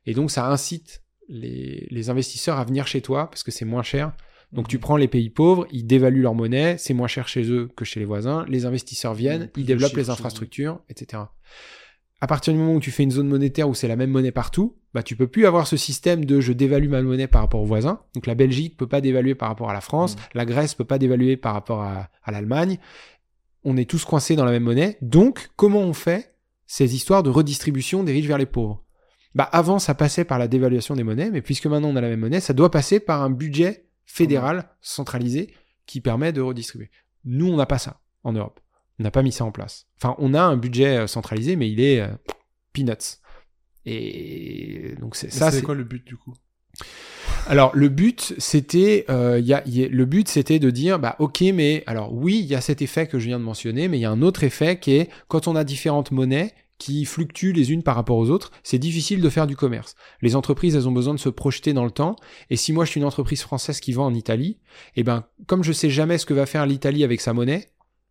Et 0.05 0.15
donc, 0.15 0.31
ça 0.31 0.48
incite 0.51 1.03
les, 1.28 1.86
les 1.90 2.11
investisseurs 2.11 2.59
à 2.59 2.65
venir 2.65 2.86
chez 2.86 3.01
toi 3.01 3.28
parce 3.31 3.43
que 3.43 3.51
c'est 3.51 3.65
moins 3.65 3.82
cher 3.82 4.12
donc 4.53 4.69
tu 4.69 4.78
prends 4.78 4.97
les 4.97 5.09
pays 5.09 5.31
pauvres, 5.31 5.66
ils 5.70 5.86
dévaluent 5.86 6.23
leur 6.23 6.35
monnaie, 6.35 6.77
c'est 6.78 6.94
moins 6.94 7.09
cher 7.09 7.28
chez 7.28 7.51
eux 7.51 7.69
que 7.77 7.85
chez 7.85 8.01
les 8.01 8.07
voisins, 8.07 8.44
les 8.48 8.65
investisseurs 8.65 9.15
viennent, 9.15 9.51
ils 9.57 9.66
développent 9.66 9.97
les 9.97 10.11
infrastructures, 10.11 10.81
etc. 10.89 11.24
À 12.20 12.27
partir 12.27 12.53
du 12.53 12.59
moment 12.59 12.74
où 12.74 12.81
tu 12.81 12.90
fais 12.90 13.03
une 13.03 13.11
zone 13.11 13.28
monétaire 13.28 13.69
où 13.69 13.74
c'est 13.74 13.89
la 13.89 13.97
même 13.97 14.11
monnaie 14.11 14.32
partout, 14.32 14.78
bah 14.97 15.02
tu 15.02 15.14
peux 15.14 15.27
plus 15.27 15.44
avoir 15.44 15.66
ce 15.66 15.77
système 15.77 16.24
de 16.24 16.40
je 16.40 16.55
dévalue 16.55 16.89
ma 16.89 17.02
monnaie 17.02 17.27
par 17.27 17.43
rapport 17.43 17.60
aux 17.60 17.66
voisins. 17.66 18.01
Donc 18.14 18.27
la 18.27 18.35
Belgique 18.35 18.78
peut 18.78 18.86
pas 18.86 19.02
dévaluer 19.02 19.35
par 19.35 19.51
rapport 19.51 19.68
à 19.68 19.74
la 19.74 19.82
France, 19.82 20.16
mm. 20.16 20.18
la 20.32 20.47
Grèce 20.47 20.74
peut 20.74 20.86
pas 20.86 20.97
dévaluer 20.97 21.36
par 21.36 21.52
rapport 21.52 21.82
à, 21.82 22.09
à 22.24 22.32
l'Allemagne. 22.32 22.78
On 23.62 23.77
est 23.77 23.85
tous 23.85 24.06
coincés 24.06 24.36
dans 24.36 24.47
la 24.47 24.52
même 24.52 24.62
monnaie. 24.62 24.97
Donc 25.02 25.51
comment 25.56 25.81
on 25.81 25.93
fait 25.93 26.35
ces 26.66 26.94
histoires 26.94 27.23
de 27.23 27.28
redistribution 27.28 28.05
des 28.05 28.12
riches 28.12 28.27
vers 28.27 28.39
les 28.39 28.47
pauvres? 28.47 28.82
Bah 29.35 29.44
avant 29.52 29.78
ça 29.78 29.94
passait 29.94 30.24
par 30.24 30.39
la 30.39 30.48
dévaluation 30.48 30.97
des 30.97 31.05
monnaies, 31.05 31.31
mais 31.31 31.43
puisque 31.43 31.66
maintenant 31.66 31.90
on 31.90 31.97
a 31.97 32.01
la 32.01 32.09
même 32.09 32.20
monnaie, 32.20 32.40
ça 32.40 32.55
doit 32.55 32.70
passer 32.70 32.98
par 32.98 33.23
un 33.23 33.28
budget 33.28 33.85
fédéral, 34.06 34.70
centralisé, 34.81 35.52
qui 35.85 36.01
permet 36.01 36.32
de 36.32 36.40
redistribuer. 36.40 36.90
Nous, 37.27 37.52
on 37.52 37.56
n'a 37.56 37.66
pas 37.66 37.77
ça 37.77 38.01
en 38.24 38.32
Europe. 38.32 38.60
On 38.98 39.02
n'a 39.02 39.10
pas 39.10 39.23
mis 39.23 39.32
ça 39.32 39.44
en 39.44 39.52
place. 39.52 39.89
Enfin, 40.01 40.14
on 40.18 40.32
a 40.32 40.40
un 40.40 40.56
budget 40.56 40.97
euh, 40.97 41.06
centralisé, 41.06 41.55
mais 41.55 41.70
il 41.70 41.81
est 41.81 42.01
euh, 42.01 42.09
peanuts. 42.73 43.20
Et 43.87 44.95
donc 45.01 45.17
c'est 45.17 45.33
ça. 45.33 45.51
C'est 45.51 45.63
quoi 45.63 45.75
le 45.75 45.85
but 45.85 46.05
du 46.05 46.17
coup? 46.17 46.35
Alors 47.49 47.71
le 47.75 47.89
but 47.89 48.35
c'était 48.39 49.07
euh, 49.09 49.41
y 49.41 49.55
a, 49.55 49.63
le 49.65 50.05
but 50.05 50.29
c'était 50.29 50.59
de 50.59 50.71
dire 50.71 50.99
bah 50.99 51.15
ok 51.21 51.43
mais 51.55 51.85
alors 51.87 52.13
oui 52.13 52.41
il 52.41 52.47
y 52.47 52.57
a 52.57 52.61
cet 52.61 52.83
effet 52.83 53.07
que 53.07 53.21
je 53.21 53.27
viens 53.27 53.39
de 53.39 53.45
mentionner 53.45 53.87
mais 53.87 53.99
il 53.99 54.01
y 54.01 54.05
a 54.05 54.11
un 54.11 54.21
autre 54.21 54.43
effet 54.43 54.81
qui 54.81 54.97
est 54.97 55.09
quand 55.29 55.47
on 55.47 55.55
a 55.55 55.63
différentes 55.63 56.11
monnaies 56.11 56.53
qui 56.79 57.05
fluctuent 57.05 57.53
les 57.53 57.73
unes 57.73 57.83
par 57.83 57.95
rapport 57.95 58.19
aux 58.19 58.31
autres, 58.31 58.51
c'est 58.63 58.79
difficile 58.79 59.23
de 59.23 59.31
faire 59.31 59.47
du 59.47 59.57
commerce. 59.57 59.95
Les 60.21 60.37
entreprises, 60.37 60.77
elles 60.77 60.89
ont 60.89 60.93
besoin 60.93 61.15
de 61.15 61.19
se 61.19 61.31
projeter 61.31 61.73
dans 61.73 61.85
le 61.85 61.91
temps. 61.91 62.17
Et 62.51 62.57
si 62.57 62.73
moi 62.73 62.85
je 62.85 62.91
suis 62.91 63.01
une 63.01 63.07
entreprise 63.07 63.41
française 63.41 63.81
qui 63.81 63.93
vend 63.93 64.07
en 64.07 64.15
Italie, 64.15 64.59
eh 64.95 65.03
ben 65.03 65.25
comme 65.47 65.65
je 65.65 65.73
sais 65.73 65.91
jamais 65.91 66.19
ce 66.19 66.27
que 66.27 66.35
va 66.35 66.47
faire 66.47 66.67
l'Italie 66.67 67.05
avec 67.05 67.21
sa 67.21 67.33
monnaie, 67.33 67.71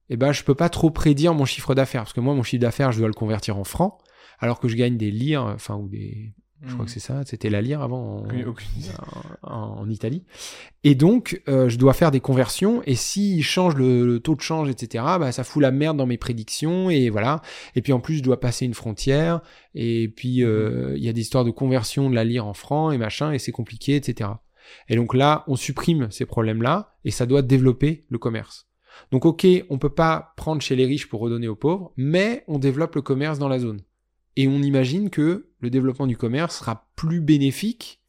eh 0.10 0.18
ben 0.18 0.32
je 0.32 0.44
peux 0.44 0.56
pas 0.56 0.70
trop 0.70 0.90
prédire 0.90 1.34
mon 1.34 1.46
chiffre 1.46 1.76
d'affaires 1.76 2.04
parce 2.04 2.14
que 2.14 2.22
moi 2.22 2.34
mon 2.34 2.44
chiffre 2.44 2.62
d'affaires 2.62 2.92
je 2.92 3.00
dois 3.00 3.08
le 3.08 3.14
convertir 3.14 3.58
en 3.58 3.64
francs 3.64 3.98
alors 4.40 4.60
que 4.60 4.68
je 4.68 4.76
gagne 4.76 4.98
des 4.98 5.12
lires, 5.12 5.44
enfin 5.44 5.76
ou 5.76 5.88
des 5.88 6.34
je 6.68 6.74
crois 6.74 6.86
que 6.86 6.92
c'est 6.92 7.00
ça, 7.00 7.24
c'était 7.26 7.50
la 7.50 7.62
lire 7.62 7.82
avant 7.82 8.26
en, 9.44 9.90
Italie. 9.90 10.24
Et 10.84 10.96
donc, 10.96 11.42
euh, 11.48 11.70
je 11.70 11.78
dois 11.78 11.94
faire 11.94 12.12
des 12.12 12.20
conversions, 12.20 12.82
et 12.86 12.96
s'il 12.96 13.44
change 13.44 13.76
le, 13.76 14.20
taux 14.20 14.36
de 14.36 14.42
change, 14.42 14.70
etc., 14.70 15.04
bah, 15.20 15.32
ça 15.32 15.44
fout 15.44 15.62
la 15.62 15.72
merde 15.72 15.98
dans 15.98 16.08
mes 16.08 16.18
prédictions, 16.18 16.90
et 16.90 17.10
voilà. 17.10 17.42
Et 17.76 17.82
puis 17.82 17.94
en 17.94 18.00
plus, 18.00 18.18
je 18.18 18.24
dois 18.24 18.40
passer 18.40 18.66
une 18.66 18.74
frontière, 18.74 19.42
et 19.76 20.08
puis 20.08 20.44
euh, 20.44 20.94
il 20.98 21.04
y 21.04 21.10
a 21.10 21.14
des 21.14 21.22
histoires 21.22 21.46
de 21.46 21.52
conversion 21.52 22.10
de 22.10 22.16
la 22.16 22.24
lire 22.24 22.48
en 22.48 22.54
francs, 22.54 22.94
et 22.94 22.98
machin, 22.98 23.32
et 23.32 23.40
c'est 23.40 23.52
compliqué, 23.52 23.96
etc. 23.96 24.32
Et 24.90 24.96
donc 24.96 25.14
là, 25.14 25.44
on 25.48 25.56
supprime 25.56 26.10
ces 26.10 26.26
problèmes-là, 26.26 26.96
et 27.04 27.12
ça 27.12 27.26
doit 27.26 27.44
développer 27.44 28.06
le 28.10 28.18
commerce. 28.18 28.68
Donc 29.12 29.26
ok, 29.26 29.46
on 29.70 29.78
peut 29.78 29.94
pas 29.94 30.34
prendre 30.38 30.62
chez 30.62 30.76
les 30.76 30.86
riches 30.86 31.10
pour 31.10 31.20
redonner 31.20 31.48
aux 31.48 31.56
pauvres, 31.56 31.92
mais 31.98 32.44
on 32.48 32.58
développe 32.58 32.96
le 32.96 33.02
commerce 33.02 33.38
dans 33.38 33.50
la 33.50 33.60
zone. 33.60 33.82
Et 34.36 34.48
on 34.48 34.62
imagine 34.62 35.10
que 35.10 35.50
le 35.60 35.70
développement 35.70 36.08
du 36.08 36.18
commerce 36.18 36.60
sera 36.60 36.90
plus 36.96 37.22
bénéfique 37.22 38.02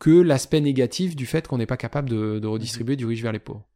que 0.00 0.10
l'aspect 0.10 0.60
négatif 0.60 1.16
du 1.16 1.26
fait 1.26 1.46
qu'on 1.46 1.58
n'est 1.58 1.66
pas 1.66 1.76
capable 1.76 2.08
de, 2.08 2.46
redistribuer 2.46 2.96
du 2.96 3.06
riche 3.06 3.22
vers 3.22 3.32
les 3.32 3.38
pauvres. 3.38 3.66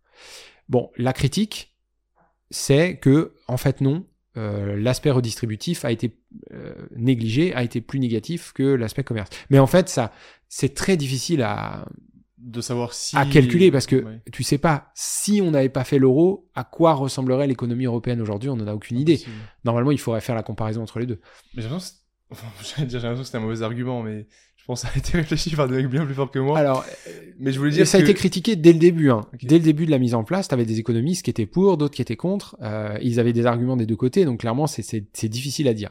Bon, 0.68 0.90
la 0.96 1.12
critique, 1.12 1.76
c'est 2.50 2.98
que, 2.98 3.34
en 3.46 3.56
fait, 3.56 3.80
non, 3.80 4.06
euh, 4.36 4.76
l'aspect 4.76 5.10
redistributif 5.10 5.84
a 5.84 5.92
été 5.92 6.18
euh, 6.52 6.74
négligé, 6.96 7.54
a 7.54 7.62
été 7.62 7.80
plus 7.80 7.98
négatif 7.98 8.52
que 8.52 8.62
l'aspect 8.62 9.04
commerce. 9.04 9.30
Mais 9.50 9.58
en 9.58 9.66
fait, 9.66 9.88
ça, 9.88 10.12
c'est 10.48 10.74
très 10.74 10.96
difficile 10.96 11.42
à, 11.42 11.86
de 12.40 12.60
savoir 12.60 12.94
si 12.94 13.16
à 13.16 13.26
calculer 13.26 13.70
parce 13.70 13.86
que 13.86 14.04
tu 14.32 14.42
sais 14.42 14.58
pas 14.58 14.90
si 14.94 15.40
on 15.42 15.50
n'avait 15.50 15.68
pas 15.68 15.84
fait 15.84 15.98
l'euro 15.98 16.48
à 16.54 16.64
quoi 16.64 16.94
ressemblerait 16.94 17.46
l'économie 17.46 17.86
européenne 17.86 18.20
aujourd'hui 18.20 18.48
on 18.48 18.56
n'en 18.56 18.66
a 18.66 18.74
aucune 18.74 18.98
idée. 18.98 19.20
Normalement 19.64 19.90
il 19.90 19.98
faudrait 19.98 20.20
faire 20.20 20.34
la 20.34 20.42
comparaison 20.42 20.82
entre 20.82 20.98
les 20.98 21.06
deux. 21.06 21.20
Mais 21.54 21.62
j'ai 21.62 21.68
l'impression 21.68 22.84
que 22.84 23.24
c'était 23.24 23.36
un 23.36 23.40
mauvais 23.40 23.62
argument 23.62 24.02
mais 24.02 24.26
je 24.56 24.64
pense 24.64 24.82
que 24.82 24.88
ça 24.88 24.94
a 24.94 24.98
été 24.98 25.16
réfléchi 25.16 25.56
par 25.56 25.66
des 25.66 25.76
mecs 25.76 25.88
bien 25.88 26.04
plus 26.04 26.14
forts 26.14 26.30
que 26.30 26.38
moi. 26.38 26.58
Alors 26.58 26.84
mais 27.38 27.52
je 27.52 27.58
voulais 27.58 27.72
dire 27.72 27.86
ça 27.86 27.98
a 27.98 28.00
été 28.00 28.14
critiqué 28.14 28.54
dès 28.54 28.72
le 28.72 28.78
début 28.78 29.10
hein. 29.10 29.22
dès 29.42 29.58
le 29.58 29.64
début 29.64 29.86
de 29.86 29.90
la 29.90 29.98
mise 29.98 30.14
en 30.14 30.24
place 30.24 30.48
tu 30.48 30.54
avais 30.54 30.66
des 30.66 30.78
économistes 30.78 31.24
qui 31.24 31.30
étaient 31.30 31.46
pour 31.46 31.76
d'autres 31.76 31.94
qui 31.94 32.02
étaient 32.02 32.16
contre. 32.16 32.56
Euh, 32.62 32.98
ils 33.02 33.18
avaient 33.18 33.32
des 33.32 33.46
arguments 33.46 33.76
des 33.76 33.86
deux 33.86 33.96
côtés 33.96 34.24
donc 34.24 34.40
clairement 34.40 34.66
c'est 34.66 35.28
difficile 35.28 35.68
à 35.68 35.74
dire 35.74 35.90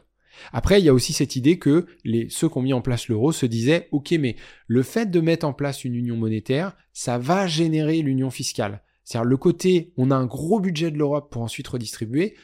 après, 0.54 0.80
il 0.80 0.86
y 0.86 0.90
a 0.90 0.94
aussi 0.94 1.14
cette 1.14 1.36
idée 1.36 1.60
que 1.60 1.86
les, 2.04 2.28
ceux 2.30 2.50
qui 2.50 2.58
ont 2.58 2.62
mis 2.62 2.74
en 2.74 2.82
place 2.82 3.08
l'euro 3.08 3.32
se 3.32 3.46
disaient, 3.46 3.88
OK, 3.92 4.12
mais 4.20 4.36
le 4.68 4.84
fait 4.84 5.08
de 5.08 5.20
mettre 5.20 5.46
en 5.46 5.54
place 5.54 5.84
une 5.84 5.96
union 5.96 6.18
monétaire, 6.18 6.76
ça 6.94 7.18
va 7.18 7.48
générer 7.48 8.02
l'union 8.02 8.30
fiscale. 8.30 8.82
C'est-à-dire 9.04 9.30
le 9.30 9.38
côté, 9.38 9.94
on 9.98 10.12
a 10.12 10.16
un 10.16 10.26
gros 10.26 10.60
budget 10.60 10.92
de 10.92 10.98
l'Europe 10.98 11.32
pour 11.32 11.42
ensuite 11.42 11.68
redistribuer. 11.68 12.36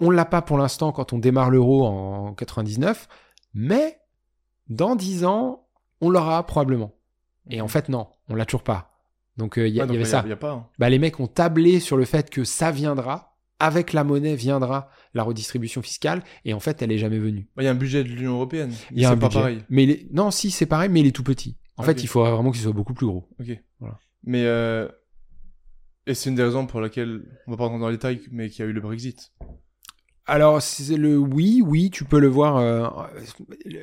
On 0.00 0.10
l'a 0.10 0.24
pas 0.24 0.42
pour 0.42 0.58
l'instant 0.58 0.90
quand 0.90 1.12
on 1.12 1.18
démarre 1.18 1.50
l'euro 1.50 1.84
en 1.86 2.34
99, 2.34 3.08
mais 3.54 4.00
dans 4.68 4.96
10 4.96 5.24
ans, 5.24 5.68
on 6.00 6.10
l'aura 6.10 6.44
probablement. 6.44 6.94
Et 7.50 7.60
en 7.60 7.68
fait, 7.68 7.88
non, 7.88 8.08
on 8.28 8.34
l'a 8.34 8.46
toujours 8.46 8.64
pas. 8.64 8.92
Donc 9.36 9.58
euh, 9.58 9.68
il 9.68 9.74
y, 9.74 9.80
avait 9.80 10.04
ça. 10.04 10.24
Hein. 10.42 10.66
Bah, 10.78 10.90
les 10.90 10.98
mecs 10.98 11.20
ont 11.20 11.26
tablé 11.26 11.80
sur 11.80 11.96
le 11.96 12.04
fait 12.04 12.30
que 12.30 12.44
ça 12.44 12.70
viendra, 12.70 13.36
avec 13.58 13.92
la 13.92 14.04
monnaie 14.04 14.34
viendra 14.34 14.90
la 15.14 15.22
redistribution 15.22 15.82
fiscale, 15.82 16.22
et 16.44 16.54
en 16.54 16.60
fait, 16.60 16.80
elle 16.82 16.90
est 16.92 16.98
jamais 16.98 17.18
venue. 17.18 17.48
Il 17.58 17.64
y 17.64 17.66
a 17.66 17.70
un 17.70 17.74
budget 17.74 18.02
de 18.04 18.08
l'Union 18.08 18.32
européenne. 18.34 18.72
Il 18.92 19.00
y 19.00 19.04
a 19.04 19.10
un 19.10 19.16
pas 19.16 19.28
pareil. 19.28 19.62
Mais 19.68 20.06
non, 20.12 20.30
si 20.30 20.50
c'est 20.50 20.66
pareil, 20.66 20.88
mais 20.88 21.00
il 21.00 21.06
est 21.06 21.12
tout 21.12 21.22
petit. 21.24 21.56
En 21.76 21.82
fait, 21.82 22.02
il 22.02 22.06
faudrait 22.06 22.30
vraiment 22.30 22.50
qu'il 22.50 22.60
soit 22.62 22.72
beaucoup 22.72 22.94
plus 22.94 23.06
gros. 23.06 23.28
Ok. 23.40 23.58
Voilà. 23.80 23.98
Mais 24.24 24.44
euh... 24.44 24.88
et 26.06 26.14
c'est 26.14 26.30
une 26.30 26.36
des 26.36 26.44
raisons 26.44 26.66
pour 26.66 26.80
laquelle 26.80 27.22
on 27.46 27.50
va 27.52 27.56
pas 27.56 27.64
rentrer 27.64 27.80
dans 27.80 27.88
les 27.88 27.96
détails, 27.96 28.20
mais 28.30 28.48
qu'il 28.50 28.64
y 28.64 28.68
a 28.68 28.70
eu 28.70 28.72
le 28.74 28.80
Brexit. 28.80 29.32
Alors, 30.24 30.62
c'est 30.62 30.96
le 30.96 31.18
oui, 31.18 31.62
oui, 31.66 31.90
tu 31.90 32.04
peux 32.04 32.20
le 32.20 32.28
voir. 32.28 32.56
euh, 32.56 32.86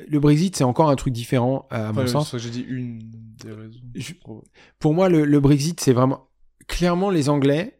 le 0.08 0.18
Brexit, 0.20 0.56
c'est 0.56 0.64
encore 0.64 0.88
un 0.88 0.96
truc 0.96 1.12
différent, 1.12 1.66
à 1.70 1.92
mon 1.92 2.06
sens. 2.06 2.30
c'est 2.30 2.38
vrai 2.38 2.48
que 2.48 2.54
j'ai 2.54 2.62
dit 2.62 2.66
une 2.68 2.98
des 3.44 3.52
raisons. 3.52 3.80
Je- 3.94 4.14
Pour 4.78 4.94
moi, 4.94 5.08
le, 5.10 5.24
le 5.26 5.40
Brexit, 5.40 5.78
c'est 5.80 5.92
vraiment. 5.92 6.28
Clairement, 6.66 7.10
les 7.10 7.28
Anglais. 7.28 7.79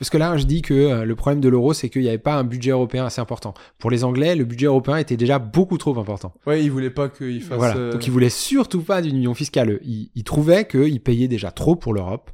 Parce 0.00 0.10
que 0.10 0.18
là, 0.18 0.36
je 0.38 0.44
dis 0.44 0.62
que 0.62 0.74
euh, 0.74 1.04
le 1.04 1.14
problème 1.14 1.40
de 1.40 1.48
l'euro, 1.48 1.72
c'est 1.74 1.88
qu'il 1.90 2.02
n'y 2.02 2.08
avait 2.08 2.18
pas 2.18 2.34
un 2.34 2.42
budget 2.42 2.70
européen 2.72 3.04
assez 3.04 3.20
important. 3.20 3.54
Pour 3.78 3.90
les 3.90 4.02
Anglais, 4.02 4.34
le 4.34 4.44
budget 4.46 4.66
européen 4.66 4.96
était 4.96 5.16
déjà 5.18 5.38
beaucoup 5.38 5.76
trop 5.78 5.96
important. 6.00 6.32
Ouais, 6.46 6.64
ils 6.64 6.70
voulaient 6.70 6.90
pas 6.90 7.08
qu'il 7.10 7.42
fasse. 7.42 7.58
Voilà. 7.58 7.76
euh, 7.76 7.92
Donc 7.92 8.06
ils 8.06 8.10
voulaient 8.10 8.30
surtout 8.30 8.80
pas 8.82 9.02
d'une 9.02 9.16
union 9.16 9.34
fiscale. 9.34 9.78
Ils, 9.84 10.10
ils 10.14 10.24
trouvaient 10.24 10.66
qu'ils 10.66 11.00
payaient 11.02 11.28
déjà 11.28 11.50
trop 11.52 11.76
pour 11.76 11.92
l'Europe, 11.92 12.30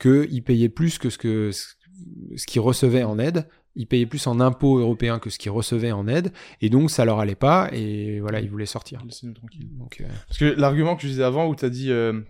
qu'ils 0.00 0.42
payaient 0.42 0.68
plus 0.68 0.98
que 0.98 1.08
ce 1.08 1.16
que 1.18 1.52
ce, 1.52 1.74
ce 2.36 2.44
qu'ils 2.46 2.60
recevaient 2.60 3.04
en 3.04 3.18
aide. 3.18 3.46
Ils 3.78 3.86
payaient 3.86 4.06
plus 4.06 4.26
en 4.26 4.40
impôts 4.40 4.78
européens 4.78 5.18
que 5.18 5.28
ce 5.28 5.38
qu'ils 5.38 5.50
recevaient 5.50 5.92
en 5.92 6.08
aide, 6.08 6.32
et 6.62 6.70
donc 6.70 6.90
ça 6.90 7.04
leur 7.04 7.18
allait 7.20 7.34
pas, 7.34 7.68
et 7.74 8.20
voilà, 8.20 8.40
ils 8.40 8.48
voulaient 8.48 8.64
sortir. 8.64 9.02
Laissez-nous 9.04 9.34
tranquille. 9.34 9.68
Donc, 9.78 9.98
euh, 10.00 10.04
Parce 10.28 10.38
que 10.38 10.46
l'argument 10.46 10.96
que 10.96 11.02
je 11.02 11.08
disais 11.08 11.22
avant, 11.22 11.46
où 11.46 11.54
tu 11.54 11.62
as 11.66 11.68
dit, 11.68 11.90
euh, 11.90 12.22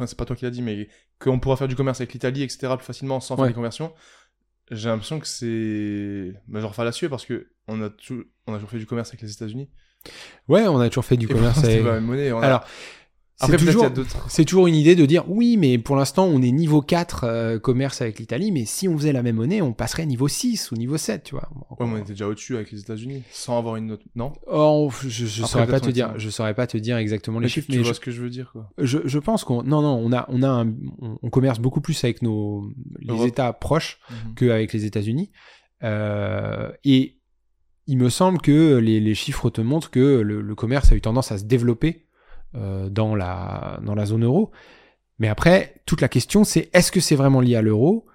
enfin 0.00 0.06
c'est 0.06 0.16
pas 0.18 0.24
toi 0.24 0.34
qui 0.36 0.44
l'as 0.44 0.50
dit, 0.50 0.62
mais 0.62 0.88
qu'on 1.18 1.38
pourra 1.38 1.56
faire 1.56 1.68
du 1.68 1.76
commerce 1.76 2.00
avec 2.00 2.12
l'Italie, 2.12 2.42
etc., 2.42 2.74
plus 2.76 2.84
facilement 2.86 3.20
sans 3.20 3.36
faire 3.36 3.46
des 3.46 3.52
conversions, 3.52 3.92
j'ai 4.70 4.88
l'impression 4.88 5.18
que 5.20 5.26
c'est 5.26 6.32
bah, 6.48 6.60
genre 6.60 6.74
fallacieux 6.74 7.08
parce 7.08 7.26
que 7.26 7.50
on 7.68 7.82
a, 7.82 7.90
on 8.46 8.52
a 8.54 8.56
toujours 8.56 8.70
fait 8.70 8.78
du 8.78 8.86
commerce 8.86 9.08
avec 9.10 9.22
les 9.22 9.32
États-Unis. 9.32 9.68
ouais, 10.48 10.66
on 10.68 10.78
a 10.80 10.88
toujours 10.88 11.04
fait 11.04 11.16
du 11.16 11.26
Et 11.26 11.28
commerce. 11.28 11.58
avec- 11.62 11.82
pas 11.82 11.88
la 11.88 11.94
même 11.94 12.04
monnaie. 12.04 12.30
a- 12.30 12.38
Alors, 12.38 12.64
après 13.40 13.58
c'est 13.58 13.64
toujours, 13.66 13.90
c'est 14.28 14.52
une 14.52 14.74
idée 14.74 14.94
de 14.94 15.06
dire 15.06 15.24
oui, 15.28 15.56
mais 15.56 15.78
pour 15.78 15.96
l'instant, 15.96 16.24
on 16.26 16.42
est 16.42 16.50
niveau 16.52 16.82
4 16.82 17.24
euh, 17.24 17.58
commerce 17.58 18.00
avec 18.02 18.18
l'Italie, 18.18 18.52
mais 18.52 18.64
si 18.64 18.86
on 18.88 18.96
faisait 18.98 19.12
la 19.12 19.22
même 19.22 19.36
monnaie, 19.36 19.62
on 19.62 19.72
passerait 19.72 20.04
niveau 20.06 20.28
6 20.28 20.70
ou 20.72 20.74
niveau 20.76 20.96
7, 20.96 21.24
tu 21.24 21.34
vois. 21.34 21.48
Ouais, 21.78 21.86
mais 21.86 21.94
on 21.94 21.96
était 21.98 22.12
déjà 22.12 22.26
au-dessus 22.28 22.56
avec 22.56 22.70
les 22.72 22.80
États-Unis, 22.80 23.22
sans 23.30 23.58
avoir 23.58 23.76
une 23.76 23.86
note. 23.86 24.02
Non? 24.14 24.32
Oh, 24.46 24.90
je, 25.02 25.08
je 25.08 25.42
Après, 25.42 25.52
saurais 25.52 25.66
pas 25.66 25.80
te 25.80 25.90
dire, 25.90 26.12
je 26.18 26.28
saurais 26.30 26.54
pas 26.54 26.66
te 26.66 26.76
dire 26.76 26.96
exactement 26.98 27.38
les 27.38 27.44
Mais 27.44 27.48
chiffres, 27.48 27.68
tu 27.70 27.76
mais 27.78 27.82
vois 27.82 27.92
je, 27.92 27.96
ce 27.96 28.00
que 28.00 28.10
je 28.10 28.20
veux 28.22 28.30
dire, 28.30 28.50
quoi. 28.52 28.68
je, 28.78 28.98
je 29.04 29.18
pense 29.18 29.44
qu'on, 29.44 29.62
non, 29.62 29.80
non, 29.82 29.94
on 30.04 30.12
a, 30.12 30.26
on 30.28 30.42
a, 30.42 30.48
un- 30.48 30.74
on, 31.00 31.18
on 31.22 31.30
commerce 31.30 31.58
beaucoup 31.60 31.80
plus 31.80 32.02
avec 32.04 32.22
nos 32.22 32.70
les 33.00 33.08
Europe. 33.14 33.26
États 33.28 33.52
proches 33.52 33.98
Mhm. 34.10 34.34
qu'avec 34.34 34.72
les 34.72 34.84
États-Unis, 34.84 35.30
Euh, 35.82 36.70
et 36.84 37.16
il 37.86 37.96
me 37.96 38.08
semble 38.10 38.38
que 38.40 38.76
les, 38.76 39.00
les 39.00 39.14
chiffres 39.14 39.50
te 39.50 39.60
montrent 39.60 39.90
que 39.90 40.20
le, 40.20 40.42
le 40.42 40.54
commerce 40.54 40.92
a 40.92 40.94
eu 40.94 41.00
tendance 41.00 41.32
à 41.32 41.38
se 41.38 41.44
développer 41.44 42.06
dans 42.54 43.14
la 43.14 43.80
dans 43.84 43.94
la 43.94 44.06
zone 44.06 44.24
euro. 44.24 44.50
Mais 45.18 45.28
après, 45.28 45.74
toute 45.86 46.00
la 46.00 46.08
question, 46.08 46.44
c'est 46.44 46.70
est-ce 46.72 46.90
que 46.90 47.00
c'est 47.00 47.14
vraiment 47.14 47.40
lié 47.40 47.54
à 47.56 47.62
l'euro 47.62 48.06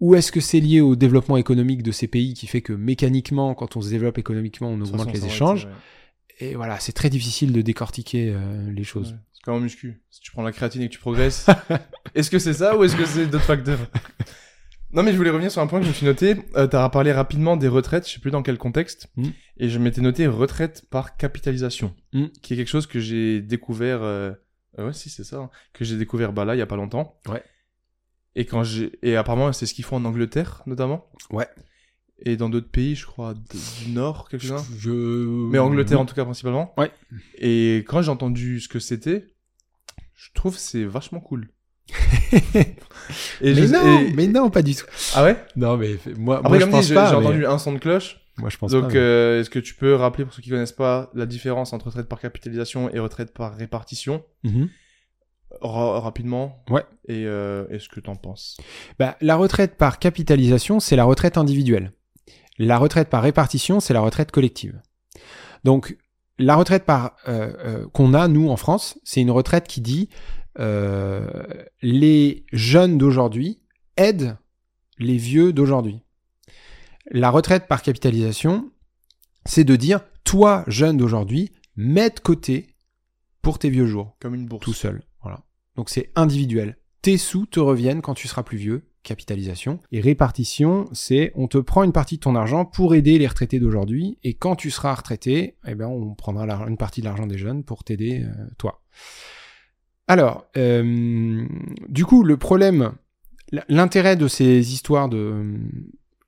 ou 0.00 0.14
est-ce 0.14 0.32
que 0.32 0.40
c'est 0.40 0.60
lié 0.60 0.80
au 0.80 0.96
développement 0.96 1.36
économique 1.36 1.82
de 1.82 1.92
ces 1.92 2.06
pays 2.06 2.34
qui 2.34 2.46
fait 2.46 2.62
que 2.62 2.72
mécaniquement, 2.72 3.54
quand 3.54 3.76
on 3.76 3.80
se 3.80 3.90
développe 3.90 4.18
économiquement, 4.18 4.68
on 4.68 4.80
augmente 4.80 5.10
façon, 5.10 5.10
les 5.12 5.26
échanges. 5.26 5.68
Et 6.38 6.54
voilà, 6.54 6.80
c'est 6.80 6.92
très 6.92 7.10
difficile 7.10 7.52
de 7.52 7.60
décortiquer 7.60 8.32
euh, 8.34 8.70
les 8.72 8.84
choses. 8.84 9.12
Ouais. 9.12 9.18
C'est 9.34 9.42
comme 9.42 9.54
en 9.56 9.60
muscu. 9.60 10.02
Si 10.10 10.20
tu 10.20 10.32
prends 10.32 10.42
la 10.42 10.52
créatine 10.52 10.82
et 10.82 10.88
que 10.88 10.92
tu 10.94 10.98
progresses, 10.98 11.46
est-ce 12.14 12.30
que 12.30 12.38
c'est 12.38 12.54
ça 12.54 12.78
ou 12.78 12.84
est-ce 12.84 12.96
que 12.96 13.04
c'est 13.04 13.26
d'autres 13.26 13.44
facteurs? 13.44 13.78
Non, 14.92 15.02
mais 15.02 15.12
je 15.12 15.16
voulais 15.18 15.30
revenir 15.30 15.52
sur 15.52 15.60
un 15.60 15.66
point 15.66 15.78
que 15.78 15.84
je 15.84 15.90
me 15.90 15.94
suis 15.94 16.06
noté. 16.06 16.36
Euh, 16.56 16.66
T'as 16.66 16.88
parlé 16.88 17.12
rapidement 17.12 17.56
des 17.56 17.68
retraites, 17.68 18.08
je 18.08 18.14
sais 18.14 18.20
plus 18.20 18.30
dans 18.30 18.42
quel 18.42 18.58
contexte, 18.58 19.08
Mm. 19.16 19.28
Et 19.60 19.68
je 19.68 19.78
m'étais 19.78 20.00
noté 20.00 20.26
retraite 20.26 20.82
par 20.90 21.16
capitalisation, 21.16 21.94
Mm. 22.12 22.26
qui 22.42 22.54
est 22.54 22.56
quelque 22.56 22.68
chose 22.68 22.86
que 22.88 22.98
j'ai 22.98 23.40
découvert. 23.42 24.02
euh, 24.02 24.32
euh, 24.78 24.86
ouais, 24.86 24.92
si 24.92 25.10
c'est 25.10 25.22
ça, 25.24 25.36
hein, 25.36 25.50
que 25.72 25.84
j'ai 25.84 25.96
découvert 25.96 26.32
bah 26.32 26.44
là 26.44 26.54
il 26.56 26.58
y 26.58 26.62
a 26.62 26.66
pas 26.66 26.76
longtemps. 26.76 27.18
Ouais. 27.28 27.42
Et 28.36 28.44
quand 28.46 28.62
j'ai 28.64 28.92
et 29.02 29.16
apparemment 29.16 29.52
c'est 29.52 29.66
ce 29.66 29.74
qu'ils 29.74 29.84
font 29.84 29.96
en 29.96 30.04
Angleterre 30.04 30.62
notamment. 30.66 31.08
Ouais. 31.30 31.48
Et 32.22 32.36
dans 32.36 32.48
d'autres 32.50 32.70
pays, 32.70 32.94
je 32.96 33.06
crois 33.06 33.32
du 33.34 33.90
Nord, 33.92 34.28
quelques-uns. 34.28 34.62
Je... 34.78 34.90
Mais 34.90 35.58
Angleterre 35.58 35.98
en 36.00 36.04
tout 36.06 36.14
cas 36.14 36.24
principalement. 36.24 36.72
Ouais. 36.78 36.90
Et 37.38 37.78
quand 37.88 38.02
j'ai 38.02 38.10
entendu 38.10 38.60
ce 38.60 38.68
que 38.68 38.78
c'était, 38.78 39.26
je 40.14 40.28
trouve 40.34 40.54
que 40.54 40.60
c'est 40.60 40.84
vachement 40.84 41.20
cool. 41.20 41.48
Et 43.40 43.54
mais 43.54 43.54
je- 43.54 43.72
non, 43.72 43.98
et- 44.00 44.12
mais 44.14 44.26
non, 44.28 44.50
pas 44.50 44.62
du 44.62 44.74
tout. 44.74 44.84
Ah 45.14 45.24
ouais? 45.24 45.36
Non, 45.56 45.76
mais 45.76 45.96
moi, 46.16 46.36
Après, 46.38 46.48
moi 46.50 46.58
je 46.58 46.62
comme 46.64 46.70
pense 46.72 46.82
dit, 46.82 46.88
j'ai 46.90 46.94
pas. 46.94 47.10
j'ai 47.10 47.16
mais- 47.18 47.26
entendu 47.26 47.46
un 47.46 47.58
son 47.58 47.72
de 47.72 47.78
cloche. 47.78 48.19
Moi, 48.40 48.50
je 48.50 48.56
pense 48.58 48.72
Donc, 48.72 48.94
euh, 48.94 49.40
est-ce 49.40 49.50
que 49.50 49.58
tu 49.58 49.74
peux 49.74 49.94
rappeler 49.94 50.24
pour 50.24 50.32
ceux 50.34 50.42
qui 50.42 50.50
connaissent 50.50 50.72
pas 50.72 51.10
la 51.14 51.26
différence 51.26 51.72
entre 51.72 51.86
retraite 51.86 52.08
par 52.08 52.20
capitalisation 52.20 52.90
et 52.90 52.98
retraite 52.98 53.32
par 53.32 53.54
répartition? 53.54 54.24
Mhm. 54.44 54.68
Ra- 55.60 56.00
rapidement 56.00 56.64
Ouais. 56.70 56.84
Et 57.08 57.24
euh, 57.26 57.66
est-ce 57.70 57.88
que 57.88 58.00
t'en 58.00 58.14
penses? 58.16 58.56
Bah, 58.98 59.16
la 59.20 59.36
retraite 59.36 59.76
par 59.76 59.98
capitalisation, 59.98 60.78
c'est 60.80 60.96
la 60.96 61.04
retraite 61.04 61.36
individuelle. 61.36 61.92
La 62.58 62.78
retraite 62.78 63.08
par 63.08 63.22
répartition, 63.22 63.80
c'est 63.80 63.92
la 63.94 64.00
retraite 64.00 64.30
collective. 64.30 64.80
Donc, 65.64 65.96
la 66.38 66.56
retraite 66.56 66.84
par 66.84 67.16
euh, 67.28 67.86
qu'on 67.92 68.14
a 68.14 68.28
nous 68.28 68.48
en 68.48 68.56
France, 68.56 68.98
c'est 69.04 69.20
une 69.20 69.30
retraite 69.30 69.66
qui 69.66 69.80
dit 69.80 70.08
les 71.82 72.44
jeunes 72.52 72.98
d'aujourd'hui 72.98 73.60
aident 73.96 74.36
les 74.98 75.16
vieux 75.16 75.52
d'aujourd'hui. 75.52 76.02
La 77.10 77.30
retraite 77.30 77.66
par 77.66 77.82
capitalisation, 77.82 78.70
c'est 79.44 79.64
de 79.64 79.76
dire 79.76 80.00
toi 80.24 80.64
jeune 80.66 80.96
d'aujourd'hui, 80.96 81.50
mets 81.76 82.10
de 82.10 82.20
côté 82.20 82.76
pour 83.42 83.58
tes 83.58 83.70
vieux 83.70 83.86
jours 83.86 84.16
Comme 84.20 84.34
une 84.34 84.46
bourse. 84.46 84.64
tout 84.64 84.72
seul. 84.72 85.02
Voilà. 85.22 85.40
Donc 85.76 85.88
c'est 85.88 86.10
individuel. 86.14 86.76
Tes 87.02 87.16
sous 87.16 87.46
te 87.46 87.60
reviennent 87.60 88.02
quand 88.02 88.14
tu 88.14 88.28
seras 88.28 88.42
plus 88.42 88.58
vieux. 88.58 88.86
Capitalisation. 89.02 89.80
Et 89.92 90.02
répartition, 90.02 90.86
c'est 90.92 91.32
on 91.34 91.48
te 91.48 91.56
prend 91.56 91.84
une 91.84 91.92
partie 91.92 92.16
de 92.16 92.20
ton 92.20 92.36
argent 92.36 92.66
pour 92.66 92.94
aider 92.94 93.18
les 93.18 93.26
retraités 93.26 93.58
d'aujourd'hui. 93.58 94.18
Et 94.22 94.34
quand 94.34 94.56
tu 94.56 94.70
seras 94.70 94.94
retraité, 94.94 95.56
eh 95.66 95.74
ben, 95.74 95.86
on 95.86 96.14
prendra 96.14 96.44
une 96.68 96.76
partie 96.76 97.00
de 97.00 97.06
l'argent 97.06 97.26
des 97.26 97.38
jeunes 97.38 97.64
pour 97.64 97.82
t'aider, 97.82 98.24
euh, 98.24 98.44
toi. 98.58 98.82
Alors, 100.06 100.44
euh, 100.58 101.46
du 101.88 102.04
coup, 102.04 102.24
le 102.24 102.36
problème, 102.36 102.92
l'intérêt 103.68 104.16
de 104.16 104.28
ces 104.28 104.74
histoires 104.74 105.08
de... 105.08 105.56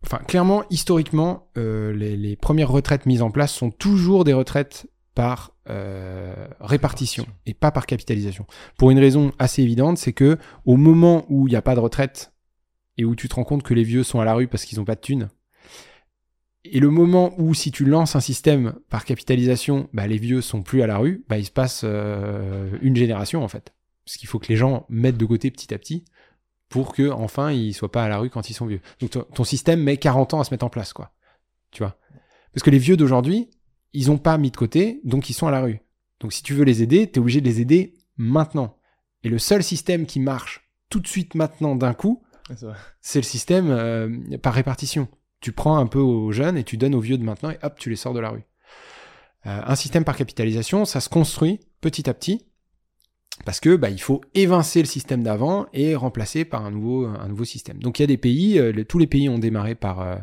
Enfin, 0.04 0.18
clairement, 0.18 0.64
historiquement, 0.70 1.48
euh, 1.56 1.92
les, 1.92 2.16
les 2.16 2.36
premières 2.36 2.70
retraites 2.70 3.06
mises 3.06 3.22
en 3.22 3.30
place 3.30 3.52
sont 3.52 3.70
toujours 3.70 4.24
des 4.24 4.32
retraites 4.32 4.86
par 5.14 5.52
euh, 5.68 6.48
répartition 6.60 7.26
et 7.46 7.54
pas 7.54 7.70
par 7.70 7.86
capitalisation. 7.86 8.46
Pour 8.78 8.90
une 8.90 8.98
raison 8.98 9.32
assez 9.38 9.62
évidente, 9.62 9.98
c'est 9.98 10.12
que 10.12 10.38
au 10.64 10.76
moment 10.76 11.24
où 11.28 11.46
il 11.46 11.50
n'y 11.50 11.56
a 11.56 11.62
pas 11.62 11.74
de 11.74 11.80
retraite 11.80 12.32
et 12.98 13.04
où 13.04 13.14
tu 13.14 13.28
te 13.28 13.34
rends 13.34 13.44
compte 13.44 13.62
que 13.62 13.74
les 13.74 13.84
vieux 13.84 14.02
sont 14.02 14.20
à 14.20 14.24
la 14.24 14.34
rue 14.34 14.48
parce 14.48 14.64
qu'ils 14.64 14.78
n'ont 14.78 14.84
pas 14.84 14.94
de 14.94 15.00
thunes, 15.00 15.28
et 16.64 16.78
le 16.78 16.90
moment 16.90 17.34
où 17.38 17.54
si 17.54 17.72
tu 17.72 17.84
lances 17.84 18.14
un 18.14 18.20
système 18.20 18.74
par 18.88 19.04
capitalisation, 19.04 19.88
bah, 19.92 20.06
les 20.06 20.18
vieux 20.18 20.40
sont 20.40 20.62
plus 20.62 20.82
à 20.82 20.86
la 20.86 20.98
rue, 20.98 21.24
bah, 21.28 21.38
il 21.38 21.44
se 21.44 21.50
passe 21.50 21.82
euh, 21.84 22.70
une 22.82 22.96
génération 22.96 23.42
en 23.42 23.48
fait. 23.48 23.74
Parce 24.04 24.16
qu'il 24.16 24.28
faut 24.28 24.38
que 24.38 24.48
les 24.48 24.56
gens 24.56 24.86
mettent 24.88 25.16
de 25.16 25.24
côté 25.24 25.50
petit 25.50 25.74
à 25.74 25.78
petit 25.78 26.04
pour 26.72 26.94
que 26.94 27.10
enfin 27.10 27.52
ils 27.52 27.74
soient 27.74 27.92
pas 27.92 28.02
à 28.02 28.08
la 28.08 28.18
rue 28.18 28.30
quand 28.30 28.48
ils 28.48 28.54
sont 28.54 28.66
vieux. 28.66 28.80
Donc 29.00 29.10
ton, 29.10 29.22
ton 29.22 29.44
système 29.44 29.82
met 29.82 29.98
40 29.98 30.34
ans 30.34 30.40
à 30.40 30.44
se 30.44 30.52
mettre 30.52 30.64
en 30.64 30.70
place 30.70 30.94
quoi. 30.94 31.12
Tu 31.70 31.82
vois? 31.82 31.98
Parce 32.52 32.62
que 32.62 32.70
les 32.70 32.78
vieux 32.78 32.96
d'aujourd'hui, 32.96 33.50
ils 33.92 34.10
ont 34.10 34.18
pas 34.18 34.38
mis 34.38 34.50
de 34.50 34.56
côté, 34.56 35.00
donc 35.04 35.28
ils 35.28 35.34
sont 35.34 35.46
à 35.46 35.50
la 35.50 35.60
rue. 35.60 35.80
Donc 36.20 36.32
si 36.32 36.42
tu 36.42 36.54
veux 36.54 36.64
les 36.64 36.82
aider, 36.82 37.10
tu 37.10 37.16
es 37.16 37.18
obligé 37.18 37.40
de 37.40 37.46
les 37.46 37.60
aider 37.60 37.94
maintenant. 38.16 38.78
Et 39.22 39.28
le 39.28 39.38
seul 39.38 39.62
système 39.62 40.06
qui 40.06 40.18
marche 40.18 40.70
tout 40.88 41.00
de 41.00 41.06
suite 41.06 41.34
maintenant 41.34 41.76
d'un 41.76 41.94
coup, 41.94 42.22
c'est 43.00 43.18
le 43.18 43.24
système 43.24 43.70
euh, 43.70 44.38
par 44.42 44.54
répartition. 44.54 45.08
Tu 45.40 45.52
prends 45.52 45.76
un 45.76 45.86
peu 45.86 45.98
aux 45.98 46.32
jeunes 46.32 46.56
et 46.56 46.64
tu 46.64 46.76
donnes 46.76 46.94
aux 46.94 47.00
vieux 47.00 47.18
de 47.18 47.24
maintenant 47.24 47.50
et 47.50 47.58
hop, 47.62 47.78
tu 47.78 47.90
les 47.90 47.96
sors 47.96 48.14
de 48.14 48.20
la 48.20 48.30
rue. 48.30 48.44
Euh, 49.46 49.60
un 49.64 49.74
système 49.74 50.04
par 50.04 50.16
capitalisation, 50.16 50.84
ça 50.84 51.00
se 51.00 51.08
construit 51.08 51.60
petit 51.80 52.08
à 52.08 52.14
petit 52.14 52.46
parce 53.44 53.60
que 53.60 53.76
bah, 53.76 53.90
il 53.90 54.00
faut 54.00 54.20
évincer 54.34 54.80
le 54.80 54.86
système 54.86 55.22
d'avant 55.22 55.66
et 55.72 55.94
remplacer 55.94 56.44
par 56.44 56.64
un 56.64 56.70
nouveau, 56.70 57.06
un 57.06 57.28
nouveau 57.28 57.44
système. 57.44 57.78
Donc 57.78 57.98
il 57.98 58.02
y 58.02 58.04
a 58.04 58.06
des 58.06 58.16
pays, 58.16 58.58
euh, 58.58 58.72
le- 58.72 58.84
tous 58.84 58.98
les 58.98 59.06
pays 59.06 59.28
ont 59.28 59.38
démarré 59.38 59.74
par, 59.74 60.00
euh, 60.00 60.16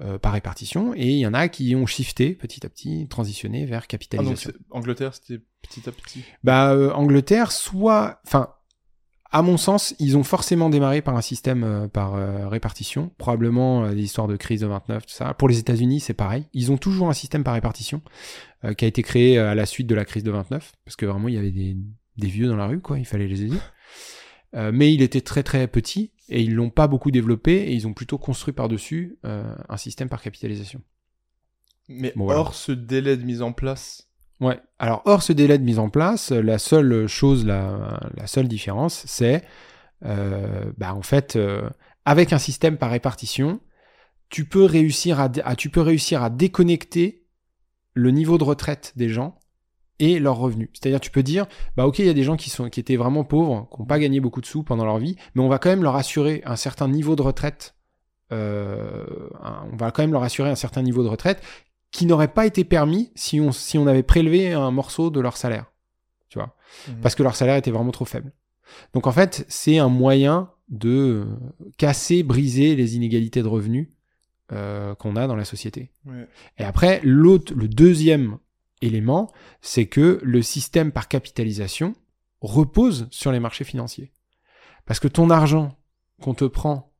euh, 0.00 0.18
par 0.18 0.32
répartition 0.32 0.92
et 0.94 1.06
il 1.08 1.18
y 1.18 1.26
en 1.26 1.34
a 1.34 1.48
qui 1.48 1.74
ont 1.76 1.86
shifté 1.86 2.34
petit 2.34 2.64
à 2.66 2.68
petit, 2.68 3.06
transitionné 3.08 3.64
vers 3.66 3.78
Ah, 3.78 3.80
donc 3.82 3.88
capitalisation. 3.88 4.52
Angleterre, 4.70 5.14
c'était 5.14 5.42
petit 5.62 5.88
à 5.88 5.92
petit. 5.92 6.22
Bah, 6.44 6.72
euh, 6.72 6.90
Angleterre, 6.92 7.52
soit, 7.52 8.20
enfin, 8.26 8.50
à 9.32 9.42
mon 9.42 9.56
sens, 9.56 9.94
ils 10.00 10.16
ont 10.16 10.24
forcément 10.24 10.70
démarré 10.70 11.02
par 11.02 11.16
un 11.16 11.20
système 11.20 11.62
euh, 11.62 11.86
par 11.86 12.14
répartition, 12.50 13.12
probablement 13.16 13.88
des 13.92 14.02
histoires 14.02 14.26
de 14.26 14.36
crise 14.36 14.60
de 14.62 14.66
29, 14.66 15.06
tout 15.06 15.12
ça. 15.14 15.34
Pour 15.34 15.48
les 15.48 15.58
États-Unis, 15.58 16.00
c'est 16.00 16.14
pareil. 16.14 16.46
Ils 16.52 16.72
ont 16.72 16.76
toujours 16.78 17.08
un 17.08 17.12
système 17.14 17.44
par 17.44 17.54
répartition 17.54 18.02
qui 18.76 18.84
a 18.84 18.88
été 18.88 19.02
créé 19.02 19.38
à 19.38 19.54
la 19.54 19.64
suite 19.66 19.86
de 19.86 19.94
la 19.94 20.04
crise 20.04 20.22
de 20.24 20.30
29, 20.30 20.72
parce 20.84 20.96
que 20.96 21.06
vraiment 21.06 21.28
il 21.28 21.34
y 21.34 21.38
avait 21.38 21.50
des, 21.52 21.76
des 22.20 22.28
vieux 22.28 22.46
dans 22.48 22.56
la 22.56 22.66
rue, 22.66 22.80
quoi. 22.80 22.98
Il 22.98 23.04
fallait 23.06 23.26
les 23.26 23.42
aider. 23.42 23.58
Euh, 24.54 24.70
mais 24.74 24.92
il 24.92 25.00
était 25.02 25.20
très 25.20 25.42
très 25.44 25.66
petit 25.68 26.12
et 26.28 26.42
ils 26.42 26.54
l'ont 26.54 26.70
pas 26.70 26.88
beaucoup 26.88 27.10
développé 27.12 27.52
et 27.52 27.72
ils 27.72 27.86
ont 27.86 27.94
plutôt 27.94 28.18
construit 28.18 28.52
par-dessus 28.52 29.16
euh, 29.24 29.54
un 29.68 29.76
système 29.76 30.08
par 30.08 30.20
capitalisation. 30.22 30.80
Mais 31.88 32.12
Bon, 32.16 32.24
voilà. 32.24 32.40
hors 32.40 32.54
ce 32.54 32.72
délai 32.72 33.16
de 33.16 33.24
mise 33.24 33.42
en 33.42 33.52
place, 33.52 34.06
Ouais. 34.40 34.58
Alors, 34.78 35.02
hors 35.04 35.22
ce 35.22 35.34
délai 35.34 35.58
de 35.58 35.64
mise 35.64 35.78
en 35.78 35.90
place, 35.90 36.30
la 36.32 36.56
seule 36.58 37.06
chose, 37.06 37.44
la, 37.44 38.00
la 38.16 38.26
seule 38.26 38.48
différence, 38.48 39.04
c'est, 39.06 39.44
euh, 40.06 40.72
bah, 40.78 40.94
en 40.94 41.02
fait, 41.02 41.38
avec 42.06 42.32
un 42.32 42.38
système 42.38 42.78
par 42.78 42.90
répartition, 42.90 43.60
tu 44.30 44.46
peux 44.46 44.64
réussir 44.64 45.20
à- 45.20 45.28
tu 45.56 45.68
peux 45.68 45.82
réussir 45.82 46.22
à 46.22 46.30
déconnecter 46.30 47.26
le 47.92 48.10
niveau 48.12 48.38
de 48.38 48.44
retraite 48.44 48.94
des 48.96 49.10
gens 49.10 49.38
et 50.00 50.18
leurs 50.18 50.36
revenus. 50.38 50.68
C'est-à-dire, 50.72 50.98
tu 51.00 51.10
peux 51.12 51.22
dire, 51.22 51.46
bah 51.76 51.86
ok, 51.86 52.00
il 52.00 52.06
y 52.06 52.08
a 52.08 52.14
des 52.14 52.24
gens 52.24 52.36
qui 52.36 52.50
sont, 52.50 52.68
qui 52.68 52.80
étaient 52.80 52.96
vraiment 52.96 53.22
pauvres, 53.22 53.68
qui 53.72 53.80
n'ont 53.80 53.86
pas 53.86 53.98
gagné 54.00 54.18
beaucoup 54.18 54.40
de 54.40 54.46
sous 54.46 54.64
pendant 54.64 54.84
leur 54.84 54.98
vie, 54.98 55.14
mais 55.36 55.42
on 55.42 55.48
va 55.48 55.58
quand 55.58 55.68
même 55.70 55.82
leur 55.84 55.94
assurer 55.94 56.42
un 56.44 56.56
certain 56.56 56.88
niveau 56.88 57.14
de 57.14 57.22
retraite. 57.22 57.76
euh, 58.32 59.04
on 59.72 59.76
va 59.76 59.90
quand 59.90 60.02
même 60.02 60.12
leur 60.12 60.22
assurer 60.22 60.50
un 60.50 60.54
certain 60.54 60.82
niveau 60.82 61.02
de 61.02 61.08
retraite 61.08 61.42
qui 61.90 62.06
n'aurait 62.06 62.28
pas 62.32 62.46
été 62.46 62.62
permis 62.64 63.10
si 63.16 63.40
on, 63.40 63.50
si 63.50 63.76
on 63.76 63.86
avait 63.88 64.04
prélevé 64.04 64.52
un 64.52 64.70
morceau 64.70 65.10
de 65.10 65.18
leur 65.20 65.36
salaire. 65.36 65.66
Tu 66.28 66.38
vois 66.38 66.54
Mhm. 66.88 67.00
parce 67.02 67.16
que 67.16 67.24
leur 67.24 67.34
salaire 67.34 67.56
était 67.56 67.72
vraiment 67.72 67.90
trop 67.90 68.04
faible. 68.04 68.32
Donc 68.94 69.08
en 69.08 69.12
fait, 69.12 69.44
c'est 69.48 69.78
un 69.78 69.88
moyen 69.88 70.50
de 70.68 71.26
casser, 71.76 72.22
briser 72.22 72.76
les 72.76 72.94
inégalités 72.94 73.42
de 73.42 73.48
revenus 73.48 73.88
euh, 74.52 74.94
qu'on 74.94 75.16
a 75.16 75.26
dans 75.26 75.34
la 75.34 75.44
société. 75.44 75.90
Ouais. 76.06 76.28
Et 76.58 76.62
après, 76.64 77.00
l'autre, 77.02 77.52
le 77.56 77.66
deuxième 77.66 78.38
élément, 78.80 79.30
c'est 79.60 79.86
que 79.86 80.20
le 80.22 80.42
système 80.42 80.92
par 80.92 81.08
capitalisation 81.08 81.94
repose 82.40 83.08
sur 83.10 83.32
les 83.32 83.40
marchés 83.40 83.64
financiers. 83.64 84.12
Parce 84.86 85.00
que 85.00 85.08
ton 85.08 85.30
argent 85.30 85.76
qu'on 86.20 86.34
te 86.34 86.44
prend 86.44 86.92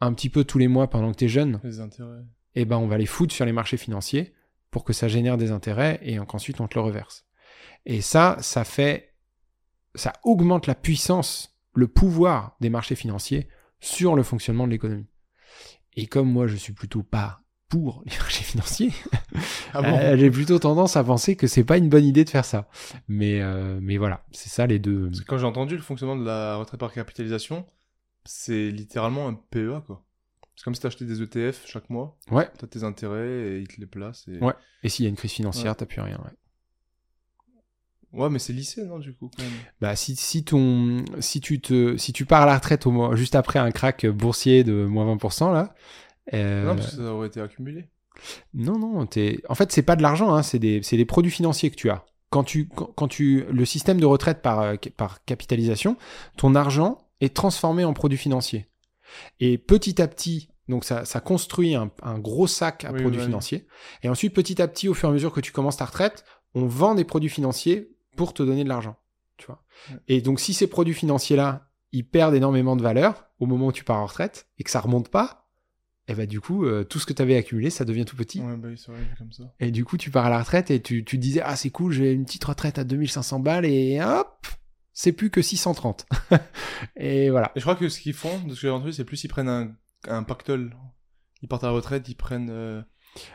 un 0.00 0.12
petit 0.12 0.28
peu 0.30 0.44
tous 0.44 0.58
les 0.58 0.68
mois 0.68 0.88
pendant 0.90 1.12
que 1.12 1.18
tu 1.18 1.24
es 1.26 1.28
jeune, 1.28 1.60
Les 1.64 1.80
intérêts. 1.80 2.24
eh 2.54 2.64
ben 2.64 2.76
on 2.78 2.86
va 2.86 2.98
les 2.98 3.06
foutre 3.06 3.34
sur 3.34 3.44
les 3.44 3.52
marchés 3.52 3.76
financiers 3.76 4.34
pour 4.70 4.84
que 4.84 4.92
ça 4.92 5.08
génère 5.08 5.36
des 5.36 5.50
intérêts 5.52 5.98
et 6.02 6.18
qu'ensuite 6.26 6.60
on 6.60 6.68
te 6.68 6.78
le 6.78 6.84
reverse. 6.84 7.24
Et 7.86 8.00
ça, 8.00 8.36
ça 8.40 8.64
fait, 8.64 9.14
ça 9.94 10.12
augmente 10.24 10.66
la 10.66 10.74
puissance, 10.74 11.56
le 11.74 11.86
pouvoir 11.88 12.56
des 12.60 12.68
marchés 12.70 12.96
financiers 12.96 13.48
sur 13.80 14.14
le 14.16 14.22
fonctionnement 14.22 14.66
de 14.66 14.72
l'économie. 14.72 15.06
Et 15.94 16.06
comme 16.06 16.30
moi, 16.30 16.46
je 16.46 16.56
suis 16.56 16.72
plutôt 16.72 17.02
pas 17.02 17.42
pour 17.68 18.02
les 18.06 18.16
marchés 18.16 18.44
financiers, 18.44 18.92
Ah 19.74 19.82
bon 19.82 19.98
euh, 19.98 20.16
j'ai 20.16 20.30
plutôt 20.30 20.58
tendance 20.58 20.96
à 20.96 21.04
penser 21.04 21.34
que 21.36 21.46
c'est 21.46 21.64
pas 21.64 21.78
une 21.78 21.88
bonne 21.88 22.04
idée 22.04 22.24
de 22.24 22.30
faire 22.30 22.44
ça. 22.44 22.68
Mais, 23.08 23.40
euh, 23.40 23.78
mais 23.82 23.96
voilà, 23.96 24.24
c'est 24.32 24.48
ça 24.48 24.66
les 24.66 24.78
deux. 24.78 25.06
Parce 25.08 25.20
que 25.20 25.26
quand 25.26 25.38
j'ai 25.38 25.46
entendu 25.46 25.76
le 25.76 25.82
fonctionnement 25.82 26.16
de 26.16 26.24
la 26.24 26.56
retraite 26.56 26.78
par 26.80 26.92
capitalisation, 26.92 27.66
c'est 28.24 28.70
littéralement 28.70 29.28
un 29.28 29.34
PEA, 29.34 29.82
quoi. 29.86 30.02
C'est 30.54 30.64
comme 30.64 30.74
si 30.74 30.80
t'achetais 30.80 31.04
des 31.04 31.20
ETF 31.22 31.64
chaque 31.66 31.90
mois, 31.90 32.16
Ouais. 32.30 32.48
t'as 32.58 32.66
tes 32.66 32.82
intérêts 32.82 33.28
et 33.50 33.58
ils 33.60 33.68
te 33.68 33.78
les 33.78 33.86
placent. 33.86 34.26
Et... 34.28 34.38
Ouais. 34.38 34.54
Et 34.82 34.88
s'il 34.88 35.04
y 35.04 35.06
a 35.06 35.10
une 35.10 35.16
crise 35.16 35.32
financière, 35.32 35.72
Ouais. 35.72 35.76
t'as 35.76 35.84
plus 35.86 36.00
rien. 36.00 36.16
ouais. 36.24 36.32
Ouais, 38.12 38.30
mais 38.30 38.38
c'est 38.38 38.54
lycée, 38.54 38.84
non, 38.86 38.98
du 38.98 39.12
coup, 39.12 39.30
quand 39.36 39.42
même. 39.42 39.52
Bah, 39.80 39.94
si, 39.94 40.16
si, 40.16 40.42
ton, 40.44 41.04
si, 41.20 41.40
tu 41.42 41.60
te, 41.60 41.98
si 41.98 42.14
tu 42.14 42.24
pars 42.24 42.42
à 42.42 42.46
la 42.46 42.54
retraite 42.54 42.86
au, 42.86 43.14
juste 43.14 43.34
après 43.34 43.58
un 43.58 43.70
crack 43.70 44.06
boursier 44.06 44.64
de 44.64 44.86
moins 44.86 45.14
20%, 45.16 45.52
là. 45.52 45.74
Euh, 46.34 46.64
Non, 46.66 46.76
parce 46.76 46.90
que 46.90 46.96
ça 46.96 47.02
aurait 47.12 47.28
été 47.28 47.40
accumulé. 47.40 47.88
non, 48.54 48.78
non, 48.78 49.06
en 49.48 49.54
fait, 49.54 49.72
c'est 49.72 49.82
pas 49.82 49.96
de 49.96 50.02
l'argent, 50.02 50.34
hein, 50.34 50.42
c'est 50.42 50.58
des, 50.58 50.82
c'est 50.82 50.96
des 50.96 51.04
produits 51.04 51.30
financiers 51.30 51.70
que 51.70 51.76
tu 51.76 51.90
as. 51.90 52.04
Quand 52.30 52.44
tu, 52.44 52.68
quand, 52.68 52.86
quand 52.96 53.08
tu, 53.08 53.44
le 53.50 53.64
système 53.64 54.00
de 54.00 54.06
retraite 54.06 54.42
par, 54.42 54.60
euh, 54.60 54.74
par 54.96 55.24
capitalisation, 55.24 55.96
ton 56.36 56.54
argent 56.54 56.98
est 57.20 57.34
transformé 57.34 57.84
en 57.84 57.92
produit 57.94 58.18
financier. 58.18 58.66
Et 59.40 59.58
petit 59.58 60.02
à 60.02 60.08
petit, 60.08 60.48
donc 60.68 60.84
ça, 60.84 61.04
ça 61.04 61.20
construit 61.20 61.74
un, 61.76 61.90
un 62.02 62.18
gros 62.18 62.46
sac 62.48 62.84
à 62.84 62.90
Oui, 62.92 63.00
produits 63.00 63.20
oui. 63.20 63.26
financiers. 63.26 63.66
Et 64.02 64.08
ensuite, 64.08 64.34
petit 64.34 64.60
à 64.60 64.66
petit, 64.68 64.88
au 64.88 64.94
fur 64.94 65.08
et 65.08 65.12
à 65.12 65.14
mesure 65.14 65.32
que 65.32 65.40
tu 65.40 65.52
commences 65.52 65.76
ta 65.76 65.84
retraite, 65.84 66.24
on 66.54 66.66
vend 66.66 66.94
des 66.94 67.04
produits 67.04 67.28
financiers 67.30 67.92
pour 68.16 68.34
te 68.34 68.42
donner 68.42 68.64
de 68.64 68.68
l'argent. 68.68 68.96
Tu 69.36 69.46
vois. 69.46 69.62
Ouais. 69.90 69.98
Et 70.08 70.20
donc, 70.20 70.40
si 70.40 70.52
ces 70.54 70.66
produits 70.66 70.94
financiers-là, 70.94 71.68
ils 71.92 72.06
perdent 72.08 72.34
énormément 72.34 72.74
de 72.74 72.82
valeur 72.82 73.26
au 73.38 73.46
moment 73.46 73.66
où 73.68 73.72
tu 73.72 73.84
pars 73.84 73.98
en 73.98 74.06
retraite 74.06 74.48
et 74.58 74.64
que 74.64 74.70
ça 74.70 74.80
remonte 74.80 75.08
pas, 75.08 75.45
et 76.08 76.14
bah 76.14 76.26
du 76.26 76.40
coup, 76.40 76.64
euh, 76.64 76.84
tout 76.84 76.98
ce 76.98 77.06
que 77.06 77.12
tu 77.12 77.20
avais 77.22 77.36
accumulé, 77.36 77.68
ça 77.70 77.84
devient 77.84 78.04
tout 78.04 78.16
petit. 78.16 78.40
Ouais, 78.40 78.56
bah 78.56 78.68
c'est 78.76 78.90
vrai, 78.92 79.00
comme 79.18 79.32
ça. 79.32 79.44
Et 79.60 79.70
du 79.70 79.84
coup, 79.84 79.96
tu 79.96 80.10
pars 80.10 80.26
à 80.26 80.30
la 80.30 80.38
retraite 80.40 80.70
et 80.70 80.80
tu, 80.80 81.04
tu 81.04 81.18
disais, 81.18 81.40
ah, 81.44 81.56
c'est 81.56 81.70
cool, 81.70 81.92
j'ai 81.92 82.12
une 82.12 82.24
petite 82.24 82.44
retraite 82.44 82.78
à 82.78 82.84
2500 82.84 83.40
balles 83.40 83.64
et 83.66 84.00
hop, 84.02 84.46
c'est 84.92 85.12
plus 85.12 85.30
que 85.30 85.42
630. 85.42 86.06
et 86.96 87.30
voilà. 87.30 87.50
Et 87.56 87.60
je 87.60 87.64
crois 87.64 87.74
que 87.76 87.88
ce 87.88 88.00
qu'ils 88.00 88.14
font, 88.14 88.38
de 88.46 88.50
ce 88.50 88.54
que 88.54 88.60
j'ai 88.62 88.70
entendu, 88.70 88.92
c'est 88.92 89.04
plus 89.04 89.22
ils 89.24 89.28
prennent 89.28 89.48
un, 89.48 89.72
un 90.08 90.22
pactole. 90.22 90.74
Ils 91.42 91.48
partent 91.48 91.64
à 91.64 91.68
la 91.68 91.72
retraite, 91.72 92.08
ils 92.08 92.14
prennent. 92.14 92.48
euh, 92.50 92.80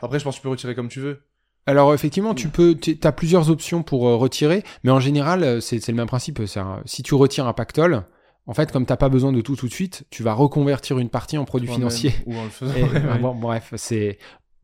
Après, 0.01 0.19
je 0.19 0.23
pense 0.23 0.35
que 0.35 0.39
tu 0.39 0.43
peux 0.43 0.49
retirer 0.49 0.75
comme 0.75 0.89
tu 0.89 0.99
veux. 0.99 1.21
Alors 1.67 1.93
effectivement, 1.93 2.33
tu 2.33 2.49
peux, 2.49 2.75
as 3.03 3.11
plusieurs 3.11 3.51
options 3.51 3.83
pour 3.83 4.07
euh, 4.07 4.15
retirer, 4.15 4.63
mais 4.83 4.89
en 4.91 4.99
général, 4.99 5.61
c'est 5.61 5.85
le 5.87 5.93
même 5.93 6.07
principe. 6.07 6.39
un- 6.55 6.81
si 6.85 7.03
tu 7.03 7.13
retires 7.13 7.45
un 7.47 7.53
pactole, 7.53 8.03
en 8.47 8.53
fait, 8.53 8.71
comme 8.71 8.85
t'as 8.85 8.97
pas 8.97 9.09
besoin 9.09 9.31
de 9.31 9.41
tout 9.41 9.55
tout 9.55 9.67
de 9.67 9.73
suite, 9.73 10.05
tu 10.09 10.23
vas 10.23 10.33
reconvertir 10.33 10.99
une 10.99 11.09
partie 11.09 11.37
en 11.37 11.45
produit 11.45 11.67
financier. 11.69 12.13
Ou 12.25 12.35
en 12.35 12.43
le 12.45 12.49
faisant. 12.49 12.73
Et, 12.75 12.83
Ouais, 12.83 12.89
ouais. 13.05 13.19
bon, 13.19 13.35
bref, 13.35 13.73
c'est 13.77 14.17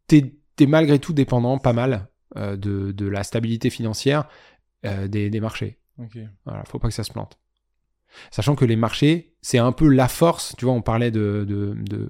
t'es 0.07 0.33
es 0.59 0.65
malgré 0.65 0.97
tout 0.99 1.13
dépendant 1.13 1.59
pas 1.59 1.73
mal 1.73 2.07
euh, 2.35 2.55
de, 2.57 2.91
de 2.91 3.07
la 3.07 3.23
stabilité 3.23 3.69
financière 3.69 4.27
euh, 4.85 5.07
des, 5.07 5.29
des 5.29 5.39
marchés. 5.39 5.77
Ok. 5.99 6.17
Voilà, 6.45 6.63
faut 6.65 6.79
pas 6.79 6.87
que 6.87 6.93
ça 6.93 7.03
se 7.03 7.11
plante. 7.11 7.37
Sachant 8.31 8.55
que 8.55 8.65
les 8.65 8.75
marchés, 8.75 9.33
c'est 9.41 9.59
un 9.59 9.71
peu 9.71 9.87
la 9.87 10.07
force, 10.07 10.55
tu 10.57 10.65
vois, 10.65 10.73
on 10.73 10.81
parlait 10.81 11.11
de, 11.11 11.45
de, 11.47 11.75
de- 11.89 12.09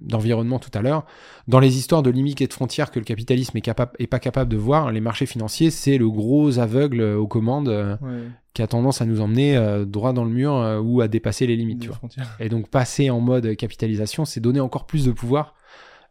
d'environnement 0.00 0.58
tout 0.58 0.70
à 0.74 0.82
l'heure. 0.82 1.04
Dans 1.48 1.58
les 1.60 1.76
histoires 1.76 2.02
de 2.02 2.10
limites 2.10 2.40
et 2.40 2.46
de 2.46 2.52
frontières 2.52 2.90
que 2.90 2.98
le 2.98 3.04
capitalisme 3.04 3.56
est, 3.56 3.60
capable, 3.60 3.92
est 3.98 4.06
pas 4.06 4.18
capable 4.20 4.50
de 4.50 4.56
voir, 4.56 4.92
les 4.92 5.00
marchés 5.00 5.26
financiers, 5.26 5.70
c'est 5.70 5.98
le 5.98 6.08
gros 6.10 6.58
aveugle 6.58 7.02
aux 7.02 7.26
commandes 7.26 7.68
euh, 7.68 7.96
Ouais. 8.00 8.28
qui 8.54 8.62
a 8.62 8.66
tendance 8.66 9.00
à 9.02 9.06
nous 9.06 9.20
emmener 9.20 9.56
euh, 9.56 9.84
droit 9.84 10.12
dans 10.12 10.24
le 10.24 10.30
mur 10.30 10.54
euh, 10.54 10.80
ou 10.80 11.00
à 11.00 11.08
dépasser 11.08 11.46
les 11.46 11.56
limites, 11.56 11.80
tu 11.82 11.88
vois. 11.88 12.00
Et 12.40 12.48
donc 12.48 12.68
passer 12.68 13.10
en 13.10 13.20
mode 13.20 13.56
capitalisation, 13.56 14.24
c'est 14.24 14.40
donner 14.40 14.60
encore 14.60 14.86
plus 14.86 15.04
de 15.04 15.12
pouvoir 15.12 15.54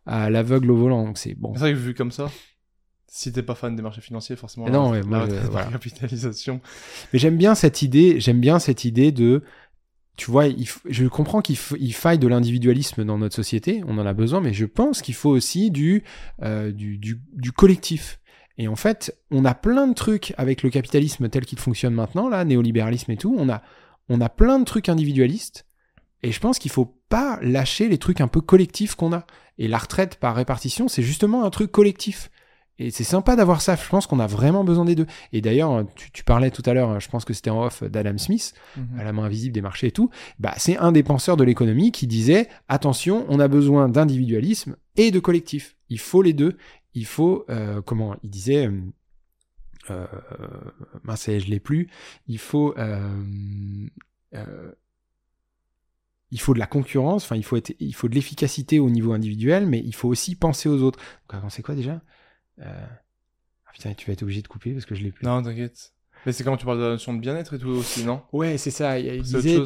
à 0.06 0.30
l'aveugle 0.30 0.70
au 0.72 0.76
volant. 0.76 1.14
C'est 1.16 1.34
bon. 1.36 1.54
C'est 1.54 1.60
vrai 1.62 1.72
que 1.74 1.78
vu 1.78 1.94
comme 1.94 2.12
ça, 2.12 2.30
si 3.16 3.32
t'es 3.32 3.44
pas 3.44 3.54
fan 3.54 3.76
des 3.76 3.84
marchés 3.84 4.02
financiers, 4.02 4.36
forcément. 4.36 4.68
Non, 4.70 4.86
la- 4.86 4.90
ouais, 4.92 5.02
la 5.02 5.06
moi, 5.08 5.20
retraite 5.22 5.42
je- 5.44 5.52
voilà. 5.52 5.68
capitalisation. 5.68 6.62
Mais 7.14 7.20
j'aime 7.20 7.38
bien 7.38 7.54
cette 7.54 7.84
idée, 7.84 8.20
j'aime 8.20 8.40
bien 8.40 8.58
cette 8.58 8.86
idée 8.86 9.12
de, 9.12 9.44
tu 10.18 10.32
vois, 10.32 10.48
il 10.48 10.68
je 10.90 11.06
comprends 11.08 11.42
qu'il 11.42 11.56
faille 11.94 12.18
de 12.18 12.28
l'individualisme 12.28 13.04
dans 13.06 13.20
notre 13.20 13.36
société, 13.36 13.84
on 13.88 14.00
en 14.00 14.06
a 14.08 14.14
besoin, 14.14 14.42
mais 14.42 14.52
je 14.54 14.66
pense 14.66 15.04
qu'il 15.04 15.14
faut 15.14 15.30
aussi 15.30 15.70
du, 15.70 16.04
euh, 16.42 16.72
du, 16.72 16.98
du, 16.98 17.22
du 17.34 17.52
collectif. 17.52 18.20
Et 18.58 18.68
en 18.68 18.76
fait, 18.76 19.16
on 19.30 19.46
a 19.46 19.54
plein 19.54 19.88
de 19.88 19.94
trucs 19.94 20.34
avec 20.38 20.64
le 20.64 20.70
capitalisme 20.72 21.30
tel 21.30 21.46
qu'il 21.46 21.60
fonctionne 21.60 21.94
maintenant, 21.94 22.30
là, 22.30 22.44
néolibéralisme 22.46 23.12
et 23.12 23.18
tout, 23.18 23.36
on 23.38 23.48
a, 23.50 23.62
on 24.10 24.22
a 24.22 24.30
plein 24.30 24.58
de 24.58 24.66
trucs 24.66 24.90
individualistes, 24.90 25.66
et 26.24 26.32
je 26.32 26.40
pense 26.40 26.58
qu'il 26.58 26.72
faut 26.72 26.98
pas 27.10 27.38
lâcher 27.44 27.90
les 27.90 28.00
trucs 28.00 28.22
un 28.22 28.28
peu 28.28 28.42
collectifs 28.42 28.96
qu'on 28.96 29.14
a. 29.14 29.26
Et 29.60 29.68
la 29.68 29.78
retraite 29.78 30.16
par 30.16 30.36
répartition, 30.36 30.88
c'est 30.88 31.04
justement 31.04 31.46
un 31.46 31.50
truc 31.52 31.72
collectif. 31.72 32.32
Et 32.80 32.90
c'est 32.90 33.04
sympa 33.04 33.36
d'avoir 33.36 33.62
ça. 33.62 33.76
Je 33.76 33.88
pense 33.88 34.08
qu'on 34.08 34.20
a 34.20 34.26
vraiment 34.28 34.64
besoin 34.64 34.84
des 34.86 34.96
deux. 34.96 35.06
Et 35.32 35.42
d'ailleurs, 35.42 35.86
tu, 35.96 36.12
tu 36.12 36.24
parlais 36.24 36.50
tout 36.50 36.64
à 36.66 36.74
l'heure, 36.74 37.00
je 37.00 37.08
pense 37.08 37.24
que 37.24 37.34
c'était 37.34 37.52
en 37.52 37.64
off 37.64 37.84
d'Adam 37.84 38.18
Smith, 38.18 38.54
Mhm. 38.78 39.00
à 39.00 39.04
la 39.04 39.14
main 39.14 39.24
invisible 39.26 39.54
des 39.54 39.62
marchés 39.62 39.88
et 39.88 39.92
tout. 39.92 40.10
Bah, 40.40 40.54
c'est 40.58 40.78
un 40.78 40.92
des 40.92 41.04
penseurs 41.04 41.38
de 41.38 41.44
l'économie 41.44 41.92
qui 41.92 42.08
disait 42.08 42.50
attention, 42.68 43.26
on 43.30 43.40
a 43.40 43.48
besoin 43.48 43.90
d'individualisme 43.90 44.76
et 44.96 45.12
de 45.12 45.20
collectif. 45.20 45.76
Il 45.90 46.00
faut 46.00 46.22
les 46.24 46.34
deux. 46.34 46.58
Il 46.96 47.06
faut, 47.06 47.46
euh, 47.50 47.82
comment 47.82 48.16
il 48.24 48.30
disait, 48.32 48.68
euh, 48.68 48.82
euh, 49.92 50.08
mince, 51.04 51.26
je 51.28 51.48
l'ai 51.50 51.60
plus. 51.60 51.90
Il 52.28 52.40
faut, 52.40 52.74
euh, 52.78 53.24
il 56.32 56.40
faut 56.40 56.54
de 56.54 56.60
la 56.60 56.66
concurrence. 56.68 57.24
Enfin, 57.26 57.36
il 57.36 57.44
faut 57.44 57.56
être, 57.58 57.74
il 57.80 57.94
faut 57.94 58.08
de 58.10 58.16
l'efficacité 58.16 58.80
au 58.80 58.90
niveau 58.90 59.14
individuel, 59.14 59.68
mais 59.68 59.80
il 59.80 59.94
faut 59.94 60.08
aussi 60.10 60.36
penser 60.36 60.70
aux 60.70 60.82
autres. 60.82 61.00
Donc, 61.32 61.42
c'est 61.52 61.62
quoi 61.62 61.76
déjà? 61.76 62.02
Euh... 62.60 62.86
ah, 63.66 63.72
Putain, 63.74 63.94
tu 63.94 64.08
vas 64.08 64.14
être 64.14 64.24
obligé 64.24 64.42
de 64.42 64.48
couper 64.48 64.72
parce 64.74 64.86
que 64.86 64.96
je 64.96 65.04
l'ai 65.04 65.12
plus. 65.12 65.26
Non, 65.26 65.42
t'inquiète. 65.42 65.94
Mais 66.26 66.32
c'est 66.32 66.46
quand 66.46 66.56
tu 66.56 66.66
parles 66.66 66.78
de 66.78 66.84
la 66.84 66.90
notion 66.92 67.14
de 67.14 67.20
bien-être 67.20 67.56
et 67.56 67.60
tout 67.60 67.68
aussi, 67.68 68.06
non? 68.06 68.22
Ouais, 68.32 68.58
c'est 68.58 68.72
ça. 68.72 68.98
Il, 68.98 69.22
disait, 69.24 69.60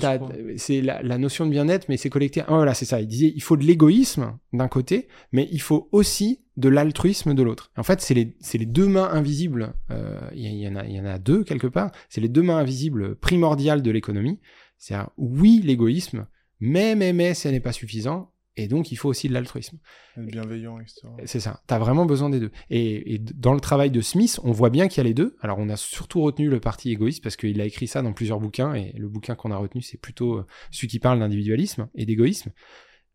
c'est 0.57 0.81
la, 0.81 1.03
la 1.03 1.17
notion 1.19 1.45
de 1.45 1.51
bien-être, 1.51 1.87
mais 1.87 1.97
c'est 1.97 2.09
collecté. 2.09 2.41
Ah, 2.41 2.55
voilà, 2.55 2.73
c'est 2.73 2.85
ça. 2.85 2.99
Il 2.99 3.07
disait, 3.07 3.31
il 3.35 3.43
faut 3.43 3.57
de 3.57 3.63
l'égoïsme 3.63 4.39
d'un 4.53 4.67
côté, 4.67 5.07
mais 5.31 5.47
il 5.51 5.61
faut 5.61 5.87
aussi 5.91 6.41
de 6.55 6.67
l'altruisme 6.69 7.35
de 7.35 7.43
l'autre. 7.43 7.71
En 7.77 7.83
fait, 7.83 8.01
c'est 8.01 8.15
les, 8.15 8.35
les 8.55 8.65
deux 8.65 8.87
mains 8.87 9.07
invisibles. 9.11 9.75
euh, 9.91 10.19
Il 10.33 10.47
y, 10.51 10.63
y 10.63 10.67
en 10.67 10.75
a, 10.75 10.85
il 10.85 10.93
y 10.93 10.99
en 10.99 11.05
a 11.05 11.19
deux 11.19 11.43
quelque 11.43 11.67
part. 11.67 11.91
C'est 12.09 12.21
les 12.21 12.29
deux 12.29 12.41
mains 12.41 12.57
invisibles 12.57 13.15
primordiales 13.17 13.83
de 13.83 13.91
l'économie. 13.91 14.39
C'est-à-dire, 14.79 15.11
oui, 15.17 15.61
l'égoïsme, 15.63 16.25
mais, 16.59 16.95
mais, 16.95 17.13
mais, 17.13 17.35
ça 17.35 17.51
n'est 17.51 17.59
pas 17.59 17.71
suffisant. 17.71 18.31
Et 18.57 18.67
donc, 18.67 18.91
il 18.91 18.95
faut 18.95 19.07
aussi 19.07 19.29
de 19.29 19.33
l'altruisme. 19.33 19.77
Bienveillant, 20.17 20.79
etc. 20.79 21.07
C'est 21.25 21.39
ça. 21.39 21.61
T'as 21.67 21.77
vraiment 21.77 22.07
besoin 22.07 22.29
des 22.31 22.39
deux. 22.39 22.51
Et, 22.71 23.13
et 23.13 23.19
dans 23.19 23.53
le 23.53 23.59
travail 23.59 23.91
de 23.91 24.01
Smith, 24.01 24.39
on 24.43 24.51
voit 24.51 24.71
bien 24.71 24.87
qu'il 24.87 24.97
y 24.97 25.01
a 25.01 25.03
les 25.03 25.13
deux. 25.13 25.37
Alors, 25.41 25.59
on 25.59 25.69
a 25.69 25.77
surtout 25.77 26.21
retenu 26.21 26.49
le 26.49 26.59
parti 26.59 26.91
égoïste 26.91 27.23
parce 27.23 27.35
qu'il 27.35 27.61
a 27.61 27.65
écrit 27.65 27.87
ça 27.87 28.01
dans 28.01 28.13
plusieurs 28.13 28.39
bouquins 28.39 28.73
et 28.73 28.93
le 28.97 29.07
bouquin 29.07 29.35
qu'on 29.35 29.51
a 29.51 29.57
retenu, 29.57 29.83
c'est 29.83 29.99
plutôt 29.99 30.39
euh, 30.39 30.47
celui 30.71 30.87
qui 30.87 30.99
parle 30.99 31.19
d'individualisme 31.19 31.87
et 31.93 32.05
d'égoïsme. 32.07 32.51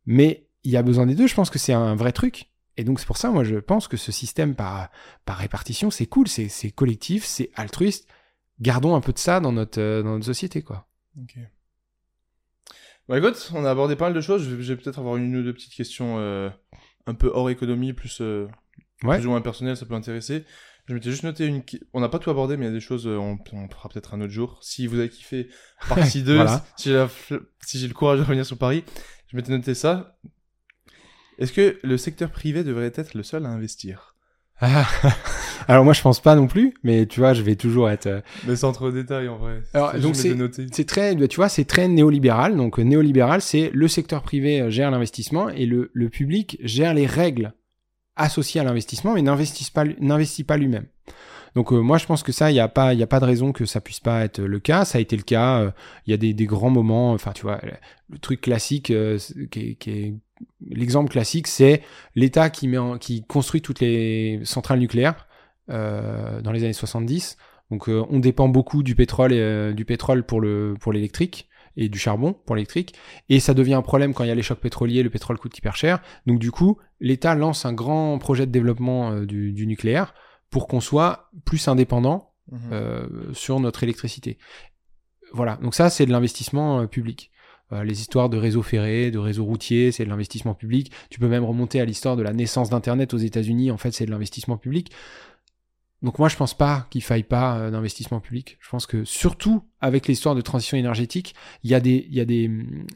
Mais 0.07 0.47
il 0.63 0.71
y 0.71 0.77
a 0.77 0.83
besoin 0.83 1.07
des 1.07 1.17
deux. 1.17 1.27
Je 1.27 1.35
pense 1.35 1.51
que 1.51 1.59
c'est 1.59 1.73
un 1.73 1.97
vrai 1.97 2.13
truc. 2.13 2.51
Et 2.77 2.85
donc, 2.85 3.01
c'est 3.01 3.07
pour 3.07 3.17
ça, 3.17 3.31
moi, 3.31 3.45
je 3.45 3.57
pense 3.57 3.89
que 3.89 3.97
ce 3.97 4.13
système 4.13 4.55
par, 4.55 4.91
par 5.25 5.37
répartition, 5.37 5.91
c'est 5.91 6.07
cool, 6.07 6.29
c'est 6.29 6.71
collectif, 6.71 7.25
c'est 7.25 7.51
altruiste. 7.55 8.09
Gardons 8.61 8.95
un 8.95 9.01
peu 9.01 9.13
de 9.13 9.19
ça 9.19 9.41
dans 9.41 9.53
notre, 9.53 9.81
euh, 9.81 10.03
dans 10.03 10.13
notre 10.13 10.25
société, 10.25 10.63
quoi. 10.63 10.89
Ok. 11.21 11.37
Bah 13.09 13.19
écoute, 13.19 13.51
on 13.55 13.65
a 13.65 13.71
abordé 13.71 13.97
pas 13.97 14.07
mal 14.07 14.15
de 14.15 14.21
choses. 14.21 14.45
Je 14.49 14.55
vais, 14.55 14.63
je 14.63 14.73
vais 14.73 14.81
peut-être 14.81 14.99
avoir 14.99 15.17
une 15.17 15.35
ou 15.37 15.43
deux 15.43 15.53
petites 15.53 15.75
questions 15.75 16.17
euh, 16.19 16.49
un 17.07 17.15
peu 17.15 17.31
hors 17.33 17.51
économie, 17.51 17.93
plus, 17.93 18.21
euh, 18.21 18.47
Ouais. 19.05 19.17
plus 19.19 19.27
ou 19.27 19.31
moins 19.31 19.41
personnel, 19.41 19.77
ça 19.77 19.85
peut 19.87 19.95
intéresser. 19.95 20.45
Je 20.87 20.95
m'étais 20.95 21.11
juste 21.11 21.25
noté 21.25 21.47
une. 21.47 21.63
On 21.93 22.01
n'a 22.01 22.09
pas 22.09 22.19
tout 22.21 22.31
abordé, 22.31 22.57
mais 22.57 22.65
il 22.67 22.69
y 22.69 22.71
a 22.71 22.75
des 22.75 22.81
choses, 22.81 23.07
euh, 23.07 23.17
on, 23.17 23.39
on 23.53 23.69
fera 23.69 23.89
peut-être 23.89 24.15
un 24.15 24.21
autre 24.21 24.33
jour. 24.33 24.59
Si 24.63 24.87
vous 24.87 24.99
avez 24.99 25.09
kiffé 25.09 25.49
partie 25.89 26.23
2, 26.25 26.37
Voilà. 26.37 26.65
si 26.77 26.91
j'ai 26.91 27.07
si 27.61 27.87
le 27.89 27.95
courage 27.95 28.19
de 28.19 28.25
revenir 28.25 28.47
sur 28.47 28.59
Paris, 28.59 28.85
je 29.29 29.37
m'étais 29.37 29.51
noté 29.53 29.75
ça. 29.75 30.17
Est-ce 31.39 31.53
que 31.53 31.79
le 31.83 31.97
secteur 31.97 32.31
privé 32.31 32.63
devrait 32.65 32.93
être 32.95 33.15
le 33.15 33.23
seul 33.25 33.47
à 33.47 33.49
investir? 33.49 34.15
Ah. 34.61 34.89
Alors 35.69 35.85
moi 35.85 35.93
je 35.93 36.03
pense 36.03 36.21
pas 36.21 36.35
non 36.35 36.47
plus, 36.47 36.75
mais 36.83 37.07
tu 37.07 37.21
vois, 37.21 37.35
je 37.35 37.43
vais 37.43 37.57
toujours 37.57 37.91
être. 37.91 38.07
euh, 38.07 38.21
Mais 38.47 38.57
sans 38.57 38.73
trop 38.73 38.91
de 38.91 39.01
détails 39.01 39.29
en 39.29 39.37
vrai. 39.39 39.63
Alors, 39.75 39.93
donc 39.95 40.17
c'est-. 40.17 40.35
C'est 40.73 40.87
très, 40.87 41.17
tu 41.29 41.37
vois, 41.37 41.49
c'est 41.49 41.65
très 41.65 41.89
néolibéral. 41.89 42.57
Donc 42.57 42.79
euh, 42.79 42.83
néolibéral, 42.83 43.41
c'est 43.43 43.71
le 43.73 43.89
secteur 43.89 44.23
privé 44.23 44.61
euh, 44.61 44.71
gère 44.71 44.91
l'investissement 44.91 45.49
et 45.49 45.67
le, 45.67 45.91
le 45.93 46.09
public 46.09 46.59
gère 46.63 46.95
les 46.95 47.07
règles 47.07 47.53
associées 48.17 48.61
à 48.61 48.65
l'investissement, 48.65 49.15
mais 49.15 49.23
n'investit 49.23 49.71
pas, 49.71 49.85
n'investit 50.01 50.45
pas 50.45 50.57
lui-même. 50.57 50.85
Donc 51.55 51.73
euh, 51.73 51.81
moi 51.81 51.99
je 51.99 52.07
pense 52.07 52.23
que 52.23 52.33
ça, 52.33 52.51
il 52.51 52.55
n'y 52.55 52.61
a 52.61 52.69
pas, 52.69 52.95
il 52.95 52.99
y 53.01 53.03
a 53.03 53.07
pas 53.07 53.21
de 53.21 53.25
raison 53.27 53.53
que 53.53 53.67
ça 53.67 53.81
puisse 53.81 54.01
pas 54.01 54.25
être 54.25 54.41
le 54.41 54.59
cas. 54.59 54.85
Ça 54.85 54.99
a 54.99 55.01
été 55.01 55.17
le 55.17 55.23
cas. 55.23 55.61
euh, 55.61 55.71
Il 56.07 56.11
y 56.11 56.15
a 56.15 56.17
des, 56.17 56.33
des 56.35 56.47
grands 56.47 56.71
moments. 56.71 57.13
Enfin, 57.13 57.33
tu 57.33 57.43
vois, 57.43 57.61
le, 58.11 58.19
truc 58.19 58.41
classique, 58.41 58.91
euh, 58.91 59.19
qui 59.51 59.61
est, 59.61 59.75
qui 59.75 59.91
est- 59.91 60.15
l'exemple 60.71 61.11
classique, 61.11 61.47
c'est 61.47 61.83
l'État 62.17 62.49
qui 62.51 62.69
met, 62.69 62.79
en- 62.79 62.97
qui 62.99 63.23
construit 63.25 63.61
toutes 63.63 63.81
les 63.81 64.41
centrales 64.45 64.79
nucléaires 64.79 65.27
dans 65.73 66.53
les 66.53 66.65
années 66.65 66.73
70. 66.73 67.37
Donc 67.71 67.89
euh, 67.89 68.05
on 68.11 68.19
dépend 68.19 68.49
beaucoup 68.49 68.83
du 68.83 68.95
pétrole, 68.95 69.33
et, 69.33 69.41
euh, 69.41 69.73
du 69.73 69.85
pétrole 69.85 70.25
pour 70.25 70.41
le 70.41 70.75
pour 70.79 70.93
l'électrique 70.93 71.49
et 71.77 71.89
du 71.89 71.99
charbon 71.99 72.35
pour 72.35 72.55
l'électrique. 72.55 72.95
Et 73.31 73.41
ça 73.41 73.55
devient 73.55 73.75
un 73.75 73.83
problème 73.83 74.13
quand 74.13 74.25
il 74.25 74.29
y 74.29 74.31
a 74.31 74.35
les 74.35 74.43
chocs 74.43 74.61
pétroliers, 74.61 75.03
le 75.03 75.11
pétrole 75.11 75.39
coûte 75.39 75.57
hyper 75.57 75.75
cher. 75.75 76.03
Donc 76.27 76.39
du 76.39 76.51
coup, 76.51 76.79
l'État 77.01 77.35
lance 77.35 77.65
un 77.65 77.73
grand 77.73 78.19
projet 78.19 78.47
de 78.47 78.53
développement 78.53 79.13
euh, 79.13 79.27
du, 79.27 79.53
du 79.53 79.67
nucléaire 79.67 80.13
pour 80.51 80.69
qu'on 80.69 80.81
soit 80.81 81.31
plus 81.47 81.69
indépendant 81.69 82.33
Mhm. 82.51 82.59
euh, 82.73 83.07
sur 83.33 83.61
notre 83.61 83.83
électricité. 83.83 84.37
Voilà, 85.33 85.57
donc 85.63 85.75
ça 85.75 85.89
c'est 85.91 86.07
de 86.07 86.13
l'investissement 86.13 86.81
euh, 86.81 86.87
public. 86.87 87.31
Euh, 87.73 87.85
les 87.85 88.01
histoires 88.01 88.29
de 88.29 88.37
réseaux 88.37 88.63
ferrés, 88.63 89.11
de 89.11 89.19
réseaux 89.19 89.45
routiers, 89.45 89.93
c'est 89.93 90.05
de 90.05 90.11
l'investissement 90.11 90.53
public. 90.53 90.93
Tu 91.09 91.19
peux 91.19 91.29
même 91.29 91.45
remonter 91.45 91.81
à 91.81 91.85
l'histoire 91.85 92.17
de 92.17 92.23
la 92.23 92.33
naissance 92.33 92.69
d'Internet 92.69 93.15
aux 93.15 93.19
États-Unis, 93.19 93.71
en 93.71 93.79
fait 93.79 93.93
c'est 93.93 94.05
de 94.05 94.11
l'investissement 94.11 94.59
public. 94.59 94.93
Donc 96.03 96.19
moi 96.19 96.29
je 96.29 96.37
pense 96.37 96.55
pas 96.55 96.87
qu'il 96.91 97.03
faille 97.03 97.23
pas 97.23 97.59
euh, 97.59 97.71
d'investissement 97.71 98.21
public. 98.21 98.59
Je 98.61 98.69
pense 98.69 98.87
que 98.87 99.05
surtout 99.05 99.65
avec 99.81 100.09
l'histoire 100.09 100.35
de 100.35 100.41
transition 100.41 100.77
énergétique, 100.77 101.35
il 101.63 101.71
y 101.71 101.75
a 101.75 101.81
des 101.81 102.07
il 102.09 102.15
y 102.15 102.21
a 102.21 102.25
des 102.25 102.51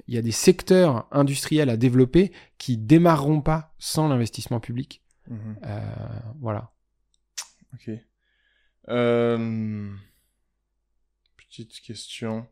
il 0.09 0.15
y 0.15 0.19
a 0.19 0.23
des 0.23 0.33
secteurs 0.33 1.07
industriels 1.13 1.71
à 1.71 1.77
développer 1.77 2.33
qui 2.59 2.77
démarreront 2.77 3.41
pas 3.41 3.75
sans 3.79 4.09
l'investissement 4.09 4.61
public. 4.61 5.03
Mhm. 5.29 5.57
Euh, 5.65 5.81
voilà. 6.41 6.73
Ok. 7.75 7.91
Euh, 8.89 9.91
Petite 11.37 11.81
question, 11.81 12.47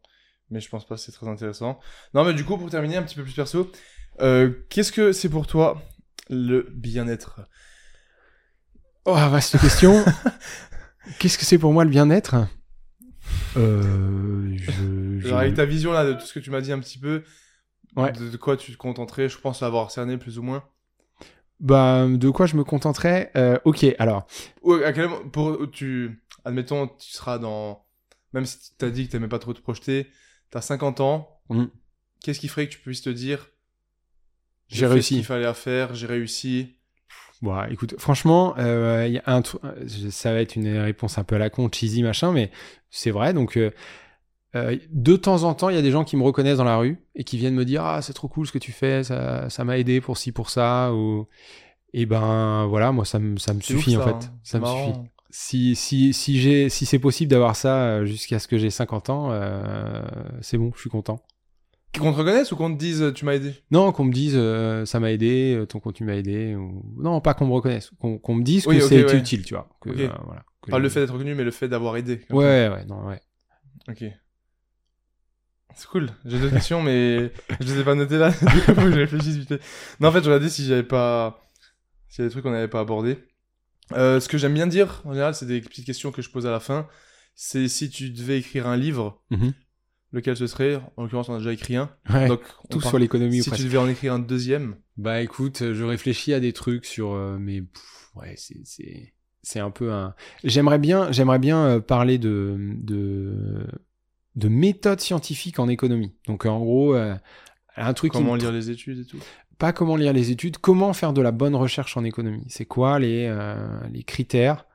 mais 0.50 0.60
je 0.60 0.68
pense 0.68 0.86
pas 0.86 0.94
que 0.94 1.00
c'est 1.00 1.12
très 1.12 1.28
intéressant. 1.28 1.78
Non, 2.14 2.24
mais 2.24 2.32
du 2.32 2.44
coup, 2.44 2.56
pour 2.56 2.70
terminer 2.70 2.96
un 2.96 3.02
petit 3.02 3.16
peu 3.16 3.22
plus 3.22 3.34
perso, 3.34 3.70
euh, 4.20 4.52
qu'est-ce 4.70 4.92
que 4.92 5.12
c'est 5.12 5.28
pour 5.28 5.46
toi 5.46 5.82
le 6.30 6.68
bien-être? 6.74 7.42
Oh, 9.04 9.14
vaste 9.14 9.58
question. 9.60 10.04
Qu'est-ce 11.18 11.36
que 11.38 11.44
c'est 11.44 11.58
pour 11.58 11.72
moi 11.72 11.84
le 11.84 11.90
bien-être? 11.90 12.36
Euh, 13.56 14.56
je, 14.56 15.32
avec 15.32 15.54
ta 15.54 15.64
vision 15.64 15.92
là 15.92 16.04
de 16.04 16.14
tout 16.14 16.26
ce 16.26 16.32
que 16.32 16.40
tu 16.40 16.50
m'as 16.50 16.60
dit 16.60 16.72
un 16.72 16.78
petit 16.80 16.98
peu, 16.98 17.22
Ouais. 17.96 18.10
de, 18.12 18.28
de 18.28 18.36
quoi 18.36 18.56
tu 18.56 18.72
te 18.72 18.76
contenterais, 18.76 19.28
je 19.28 19.38
pense 19.38 19.60
l'avoir 19.60 19.90
cerné 19.90 20.16
plus 20.18 20.38
ou 20.38 20.42
moins. 20.42 20.64
Bah, 21.60 22.06
de 22.08 22.30
quoi 22.30 22.46
je 22.46 22.56
me 22.56 22.64
contenterais? 22.64 23.30
Euh, 23.36 23.58
Ok, 23.64 23.86
alors. 23.98 24.26
Ou 24.62 24.72
à 24.74 24.92
quel 24.92 25.08
moment, 25.08 25.28
pour, 25.28 25.70
tu, 25.70 26.22
admettons, 26.44 26.88
tu 26.88 27.12
seras 27.12 27.38
dans, 27.38 27.86
même 28.32 28.46
si 28.46 28.74
t'as 28.76 28.90
dit 28.90 29.06
que 29.06 29.12
t'aimais 29.12 29.28
pas 29.28 29.38
trop 29.38 29.52
te 29.54 29.60
projeter, 29.60 30.08
t'as 30.50 30.60
50 30.62 31.00
ans, 31.00 31.30
Mm. 31.50 31.66
qu'est-ce 32.22 32.40
qui 32.40 32.48
ferait 32.48 32.66
que 32.66 32.72
tu 32.72 32.80
puisses 32.80 33.02
te 33.02 33.10
dire, 33.10 33.48
J'ai 34.68 34.80
fait 34.80 34.86
réussi. 34.94 35.14
ce 35.14 35.18
qu'il 35.20 35.24
fallait 35.26 35.44
à 35.46 35.52
faire, 35.54 35.94
j'ai 35.94 36.06
réussi? 36.06 36.78
Bon, 37.44 37.62
écoute, 37.70 37.94
franchement, 37.98 38.54
euh, 38.58 39.04
il 39.06 39.12
y 39.14 39.18
a 39.18 39.22
un 39.26 39.40
tru- 39.42 39.58
euh, 39.64 39.86
ça 40.10 40.32
va 40.32 40.40
être 40.40 40.56
une 40.56 40.78
réponse 40.78 41.18
un 41.18 41.24
peu 41.24 41.34
à 41.36 41.38
la 41.38 41.50
con, 41.50 41.68
cheesy, 41.70 42.02
machin, 42.02 42.32
mais 42.32 42.50
c'est 42.90 43.10
vrai. 43.10 43.34
Donc, 43.34 43.58
euh, 43.58 43.70
de 44.90 45.16
temps 45.16 45.42
en 45.42 45.52
temps, 45.54 45.68
il 45.68 45.76
y 45.76 45.78
a 45.78 45.82
des 45.82 45.90
gens 45.90 46.04
qui 46.04 46.16
me 46.16 46.22
reconnaissent 46.22 46.58
dans 46.58 46.64
la 46.64 46.76
rue 46.78 46.96
et 47.14 47.24
qui 47.24 47.36
viennent 47.36 47.54
me 47.54 47.64
dire 47.64 47.84
Ah, 47.84 48.00
c'est 48.02 48.12
trop 48.14 48.28
cool 48.28 48.46
ce 48.46 48.52
que 48.52 48.58
tu 48.58 48.72
fais, 48.72 49.02
ça 49.04 49.50
ça 49.50 49.64
m'a 49.64 49.78
aidé 49.78 50.00
pour 50.00 50.16
ci, 50.16 50.32
pour 50.32 50.48
ça. 50.48 50.92
Ou... 50.94 51.26
Et 51.92 52.06
ben 52.06 52.66
voilà, 52.66 52.92
moi, 52.92 53.04
ça 53.04 53.18
me, 53.18 53.36
ça 53.36 53.52
me 53.52 53.58
ouf, 53.58 53.64
suffit 53.64 53.96
en 53.96 54.00
fait. 54.02 54.10
hein. 54.10 54.32
Ça 54.42 54.58
me 54.58 54.62
marrant. 54.62 54.86
suffit. 54.86 54.98
Si, 55.30 55.74
si, 55.76 56.12
si, 56.14 56.70
si 56.70 56.86
c'est 56.86 56.98
possible 57.00 57.30
d'avoir 57.30 57.56
ça 57.56 58.04
jusqu'à 58.04 58.38
ce 58.38 58.46
que 58.48 58.56
j'ai 58.56 58.70
50 58.70 59.10
ans, 59.10 59.28
euh, 59.32 60.02
c'est 60.40 60.56
bon, 60.56 60.70
je 60.76 60.80
suis 60.80 60.90
content. 60.90 61.20
Qu'on 61.98 62.12
te 62.12 62.18
reconnaisse 62.18 62.50
ou 62.52 62.56
qu'on 62.56 62.72
te 62.72 62.78
dise, 62.78 63.12
tu 63.14 63.24
m'as 63.24 63.34
aidé? 63.34 63.54
Non, 63.70 63.92
qu'on 63.92 64.04
me 64.04 64.12
dise 64.12 64.34
euh, 64.36 64.84
ça 64.84 64.98
m'a 65.00 65.12
aidé, 65.12 65.54
euh, 65.56 65.66
ton 65.66 65.78
contenu 65.80 66.06
m'a 66.06 66.16
aidé. 66.16 66.54
Ou... 66.54 66.82
Non, 66.98 67.20
pas 67.20 67.34
qu'on 67.34 67.46
me 67.46 67.52
reconnaisse, 67.52 67.90
qu'on, 68.00 68.34
me 68.34 68.42
dise 68.42 68.66
Oui, 68.66 68.78
que 68.78 68.82
ok, 68.82 68.88
c'est 68.88 69.04
ouais. 69.04 69.16
utile, 69.18 69.44
tu 69.44 69.54
vois. 69.54 69.68
Que, 69.80 69.90
Ok. 69.90 69.98
euh, 70.00 70.08
voilà, 70.24 70.44
que 70.62 70.70
Pas 70.70 70.78
le 70.78 70.88
fait 70.88 71.00
d'être 71.00 71.12
reconnu, 71.12 71.34
mais 71.34 71.44
le 71.44 71.50
fait 71.50 71.68
d'avoir 71.68 71.96
aidé. 71.96 72.22
Ouais, 72.30 72.68
ouais, 72.68 72.84
non, 72.86 73.06
ouais. 73.06 73.20
Ok. 73.88 74.04
C'est 75.76 75.88
cool. 75.88 76.10
J'ai 76.24 76.38
deux 76.38 76.50
questions, 76.50 76.82
mais 76.82 77.32
je 77.60 77.74
les 77.74 77.80
ai 77.80 77.84
pas 77.84 77.94
notées 77.94 78.18
là. 78.18 78.30
Du 78.40 78.44
coup, 78.46 78.74
faut 78.74 78.74
que 78.74 78.90
je 78.92 78.96
réfléchisse 78.98 79.36
vite 79.36 79.48
fait. 79.48 79.60
Non, 80.00 80.08
en 80.08 80.12
fait, 80.12 80.20
je 80.20 80.26
regardais 80.26 80.48
si 80.48 80.64
j'avais 80.66 80.82
pas. 80.84 81.40
S'il 82.08 82.22
y 82.22 82.24
a 82.24 82.28
des 82.28 82.30
trucs 82.32 82.44
qu'on 82.44 82.52
n'avait 82.52 82.68
pas 82.68 82.80
abordés. 82.80 83.18
Euh, 83.92 84.20
ce 84.20 84.28
que 84.28 84.38
j'aime 84.38 84.54
bien 84.54 84.66
dire, 84.68 85.02
en 85.04 85.12
général, 85.12 85.34
c'est 85.34 85.46
des 85.46 85.60
petites 85.60 85.84
questions 85.84 86.12
que 86.12 86.22
je 86.22 86.30
pose 86.30 86.46
à 86.46 86.50
la 86.50 86.60
fin. 86.60 86.86
C'est 87.34 87.66
si 87.66 87.90
tu 87.90 88.10
devais 88.10 88.38
écrire 88.38 88.68
un 88.68 88.76
livre, 88.76 89.20
Mhm. 89.30 89.52
Lequel 90.14 90.36
ce 90.36 90.46
serait? 90.46 90.80
En 90.96 91.02
l'occurrence, 91.02 91.28
on 91.28 91.34
a 91.34 91.38
déjà 91.38 91.52
écrit 91.52 91.76
un. 91.76 91.90
Ouais, 92.12 92.28
Donc, 92.28 92.40
on 92.64 92.68
tout 92.68 92.80
sur 92.80 92.98
l'économie 92.98 93.40
ou 93.40 93.44
Si 93.44 93.50
tu 93.50 93.64
devais 93.64 93.78
en 93.78 93.88
écrire 93.88 94.14
un 94.14 94.18
deuxième, 94.18 94.76
Bah 94.96 95.20
écoute, 95.20 95.60
euh, 95.62 95.74
je 95.74 95.84
réfléchis 95.84 96.32
à 96.32 96.40
des 96.40 96.52
trucs 96.52 96.86
sur, 96.86 97.12
euh, 97.12 97.36
mais 97.38 97.60
pff, 97.60 98.10
ouais, 98.14 98.34
c'est, 98.36 98.60
c'est, 98.64 99.12
c'est 99.42 99.60
un 99.60 99.70
peu 99.70 99.92
un. 99.92 100.14
J'aimerais 100.44 100.78
bien, 100.78 101.12
j'aimerais 101.12 101.38
bien 101.38 101.66
euh, 101.66 101.80
parler 101.80 102.18
de, 102.18 102.56
de, 102.58 103.66
de 104.36 104.48
méthodes 104.48 105.00
scientifiques 105.00 105.58
en 105.58 105.68
économie. 105.68 106.12
Donc 106.26 106.46
en 106.46 106.58
gros, 106.60 106.94
euh, 106.94 107.14
un 107.76 107.92
truc 107.92 108.12
comment 108.12 108.34
me 108.34 108.38
lire 108.38 108.52
les 108.52 108.70
études 108.70 109.00
et 109.00 109.04
tout? 109.04 109.18
pas 109.58 109.72
comment 109.72 109.96
lire 109.96 110.12
les 110.12 110.30
études, 110.30 110.58
comment 110.58 110.92
faire 110.92 111.12
de 111.12 111.22
la 111.22 111.30
bonne 111.30 111.54
recherche 111.54 111.96
en 111.96 112.04
économie. 112.04 112.44
C'est 112.48 112.64
quoi 112.64 112.98
les, 112.98 113.26
euh, 113.28 113.56
les 113.92 114.02
critères 114.02 114.66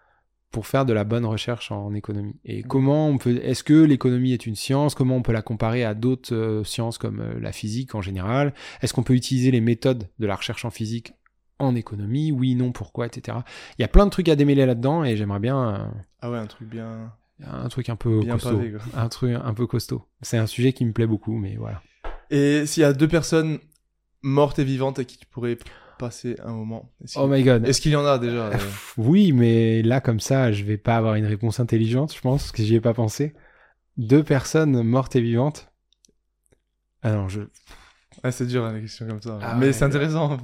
pour 0.52 0.66
faire 0.66 0.86
de 0.86 0.94
la 0.94 1.04
bonne 1.04 1.26
recherche 1.26 1.72
en 1.72 1.94
économie 1.94 2.36
Et 2.44 2.64
comment 2.64 3.08
on 3.08 3.18
peut, 3.18 3.40
est-ce 3.44 3.64
que 3.64 3.74
l'économie 3.74 4.34
est 4.34 4.46
une 4.48 4.56
science? 4.56 4.96
Comment 4.96 5.16
on 5.18 5.22
peut 5.22 5.32
la 5.32 5.42
comparer 5.44 5.84
à 5.86 5.94
d'autres 5.94 6.34
euh, 6.34 6.64
sciences 6.64 6.98
comme 6.98 7.20
euh, 7.20 7.40
la 7.40 7.52
physique 7.52 7.94
en 7.94 8.02
général? 8.02 8.54
Est-ce 8.82 8.94
qu'on 8.94 9.04
peut 9.04 9.14
utiliser 9.14 9.52
les 9.52 9.62
méthodes 9.62 10.10
de 10.18 10.26
la 10.26 10.36
recherche 10.36 10.66
en 10.66 10.72
physique 10.72 11.14
en 11.60 11.76
économie? 11.76 12.32
Oui, 12.32 12.56
non, 12.56 12.72
pourquoi, 12.72 13.06
etc. 13.06 13.38
Il 13.78 13.82
y 13.82 13.86
a 13.86 13.88
plein 13.88 14.06
de 14.06 14.10
trucs 14.12 14.30
à 14.30 14.36
démêler 14.36 14.66
là-dedans 14.66 15.04
et 15.04 15.16
j'aimerais 15.18 15.40
bien 15.40 15.76
euh, 15.76 15.86
Ah 16.22 16.32
ouais, 16.32 16.38
un 16.40 16.48
truc 16.48 16.68
bien, 16.68 17.14
un 17.46 17.68
truc 17.70 17.90
un 17.90 17.96
peu 17.96 18.20
bien 18.22 18.34
costaud. 18.34 18.58
pavé. 18.58 18.74
Un 18.96 19.10
truc 19.10 19.36
un 19.36 19.54
peu 19.54 19.68
costaud. 19.68 20.04
C'est 20.22 20.38
un 20.38 20.48
sujet 20.48 20.74
qui 20.74 20.84
me 20.84 20.94
plaît 20.94 21.08
beaucoup, 21.08 21.36
mais 21.38 21.58
voilà. 21.58 21.82
Et 22.32 22.66
s'il 22.66 22.82
y 22.82 22.86
a 22.86 22.94
deux 22.94 23.08
personnes 23.08 23.60
mortes 24.24 24.58
et 24.60 24.64
vivantes 24.64 25.00
à 25.00 25.04
qui 25.04 25.18
tu 25.18 25.26
pourrais 25.28 25.58
passer 26.00 26.36
un 26.44 26.54
moment 26.54 26.90
Oh 27.16 27.28
my 27.28 27.44
god. 27.44 27.68
Est-ce 27.68 27.80
qu'il 27.82 27.92
y 27.92 27.96
en 27.96 28.06
a 28.06 28.18
déjà 28.18 28.48
euh, 28.48 28.52
Pff, 28.52 28.96
Oui, 28.98 29.32
mais 29.32 29.84
là, 29.84 30.02
comme 30.02 30.20
ça, 30.20 30.52
je 30.52 30.64
vais 30.64 30.78
pas 30.78 30.96
avoir 30.96 31.16
une 31.16 31.26
réponse 31.26 31.60
intelligente, 31.60 32.16
je 32.16 32.22
pense, 32.22 32.44
parce 32.44 32.52
que 32.54 32.64
j'y 32.64 32.76
ai 32.76 32.82
pas 32.82 32.96
pensé. 32.96 33.34
Deux 33.98 34.24
personnes 34.24 34.82
mortes 34.82 35.16
et 35.16 35.22
vivantes. 35.22 35.72
Ah 37.04 37.12
non, 37.12 37.28
je. 37.30 37.42
Ah, 38.24 38.32
c'est 38.32 38.48
dur, 38.48 38.66
hein, 38.66 38.74
les 38.74 38.82
questions 38.82 39.08
comme 39.08 39.22
ça. 39.22 39.38
Ah 39.42 39.56
Mais 39.56 39.68
ouais. 39.68 39.74
c'est 39.74 39.86
intéressant. 39.86 40.38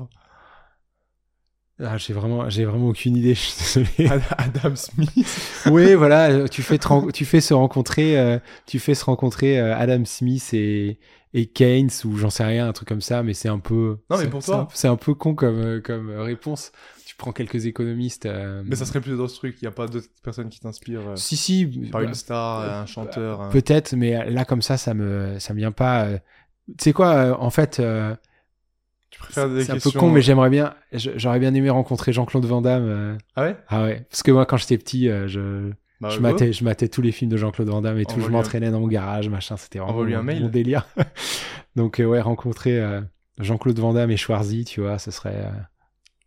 Ah, 1.78 1.98
j'ai 1.98 2.14
vraiment, 2.14 2.50
j'ai 2.50 2.64
vraiment 2.64 2.88
aucune 2.88 3.18
idée, 3.18 3.36
je 3.36 3.40
suis 3.40 3.82
désolé. 3.82 4.10
Ad- 4.10 4.22
Adam 4.38 4.76
Smith. 4.76 5.62
oui, 5.72 5.94
voilà, 5.96 6.30
euh, 6.30 6.48
tu 6.48 6.62
fais, 6.62 6.78
te 6.78 7.12
tu 7.12 7.26
fais 7.26 7.42
se 7.42 7.54
rencontrer, 7.54 8.18
euh, 8.18 8.40
tu 8.66 8.80
fais 8.80 8.96
se 8.96 9.04
rencontrer 9.04 9.60
euh, 9.60 9.76
Adam 9.76 10.06
Smith 10.06 10.54
et, 10.54 11.00
et 11.38 11.48
Keynes, 11.48 11.90
ou 12.06 12.16
j'en 12.16 12.30
sais 12.30 12.46
rien, 12.46 12.70
un 12.70 12.72
truc 12.72 12.88
comme 12.88 13.02
ça, 13.02 13.22
mais 13.22 13.34
c'est 13.34 13.50
un 13.50 13.60
peu. 13.60 13.98
Non, 14.10 14.18
mais 14.18 14.28
pour 14.30 14.42
toi. 14.42 14.70
C'est 14.74 14.88
un 14.88 14.96
peu 14.96 15.14
con 15.14 15.36
comme, 15.36 15.60
euh, 15.60 15.82
comme 15.82 16.10
euh, 16.10 16.24
réponse. 16.24 16.72
Tu 17.06 17.16
prends 17.18 17.34
quelques 17.34 17.66
économistes. 17.66 18.26
euh, 18.26 18.64
Mais 18.66 18.78
ça 18.78 18.86
serait 18.86 19.02
plus 19.02 19.18
dans 19.18 19.28
ce 19.28 19.36
truc. 19.36 19.58
Il 19.62 19.66
n'y 19.66 19.68
a 19.68 19.72
pas 19.72 19.88
d'autres 19.88 20.08
personnes 20.24 20.48
qui 20.50 20.62
t'inspirent. 20.62 21.02
euh, 21.10 21.16
Si, 21.18 21.36
si. 21.36 21.66
Pas 21.92 22.00
bah, 22.00 22.08
une 22.08 22.14
star, 22.14 22.82
un 22.82 22.86
chanteur. 22.86 23.42
un- 23.42 23.52
Peut-être, 23.52 23.94
mais 23.96 24.30
là 24.32 24.46
comme 24.46 24.62
ça, 24.62 24.78
ça 24.78 24.94
me, 24.94 25.38
ça 25.40 25.54
me 25.54 25.60
vient 25.60 25.74
pas. 25.74 26.08
Tu 26.68 26.74
sais 26.80 26.94
quoi, 26.94 27.38
en 27.40 27.50
fait, 27.50 27.82
euh, 27.82 28.16
Tu 29.12 29.20
préfères 29.20 29.50
des 29.50 29.66
c'est 29.66 29.74
un 29.74 29.78
peu 29.78 29.92
con, 29.92 30.10
mais 30.10 30.22
j'aimerais 30.22 30.50
bien, 30.50 30.74
j'aurais 30.94 31.40
bien 31.40 31.54
aimé 31.54 31.70
rencontrer 31.70 32.14
Jean-Claude 32.14 32.46
Van 32.46 32.62
Damme. 32.62 33.18
Ah 33.36 33.44
ouais? 33.44 33.58
Ah 33.68 33.84
ouais, 33.84 34.06
parce 34.10 34.24
que 34.24 34.32
moi, 34.32 34.46
quand 34.46 34.56
j'étais 34.58 34.78
petit, 34.78 35.08
je, 35.28 35.72
Bah, 36.02 36.10
je 36.10 36.20
matais, 36.20 36.54
je 36.54 36.64
matais 36.64 36.88
tous 36.88 37.02
les 37.02 37.12
films 37.12 37.32
de 37.32 37.38
Jean-Claude 37.38 37.70
Van 37.70 37.82
Damme 37.82 37.98
et 38.00 38.06
tout. 38.06 38.20
Je 38.20 38.28
un- 38.28 38.30
m'entraînais 38.30 38.72
dans 38.72 38.80
mon 38.80 38.88
garage, 38.88 39.30
machin. 39.30 39.58
C'était 39.58 39.80
vraiment 39.80 40.04
mon, 40.04 40.50
délire. 40.50 40.88
Donc 41.76 42.00
euh, 42.00 42.06
ouais, 42.06 42.22
rencontrer 42.22 42.80
euh, 42.80 43.02
Jean-Claude 43.40 43.80
Van 43.80 43.94
Damme 43.94 44.12
et 44.12 44.18
Schwarzy, 44.18 44.66
tu 44.66 44.82
vois, 44.82 44.98
ce 45.00 45.12
serait, 45.12 45.46
euh, 45.46 45.52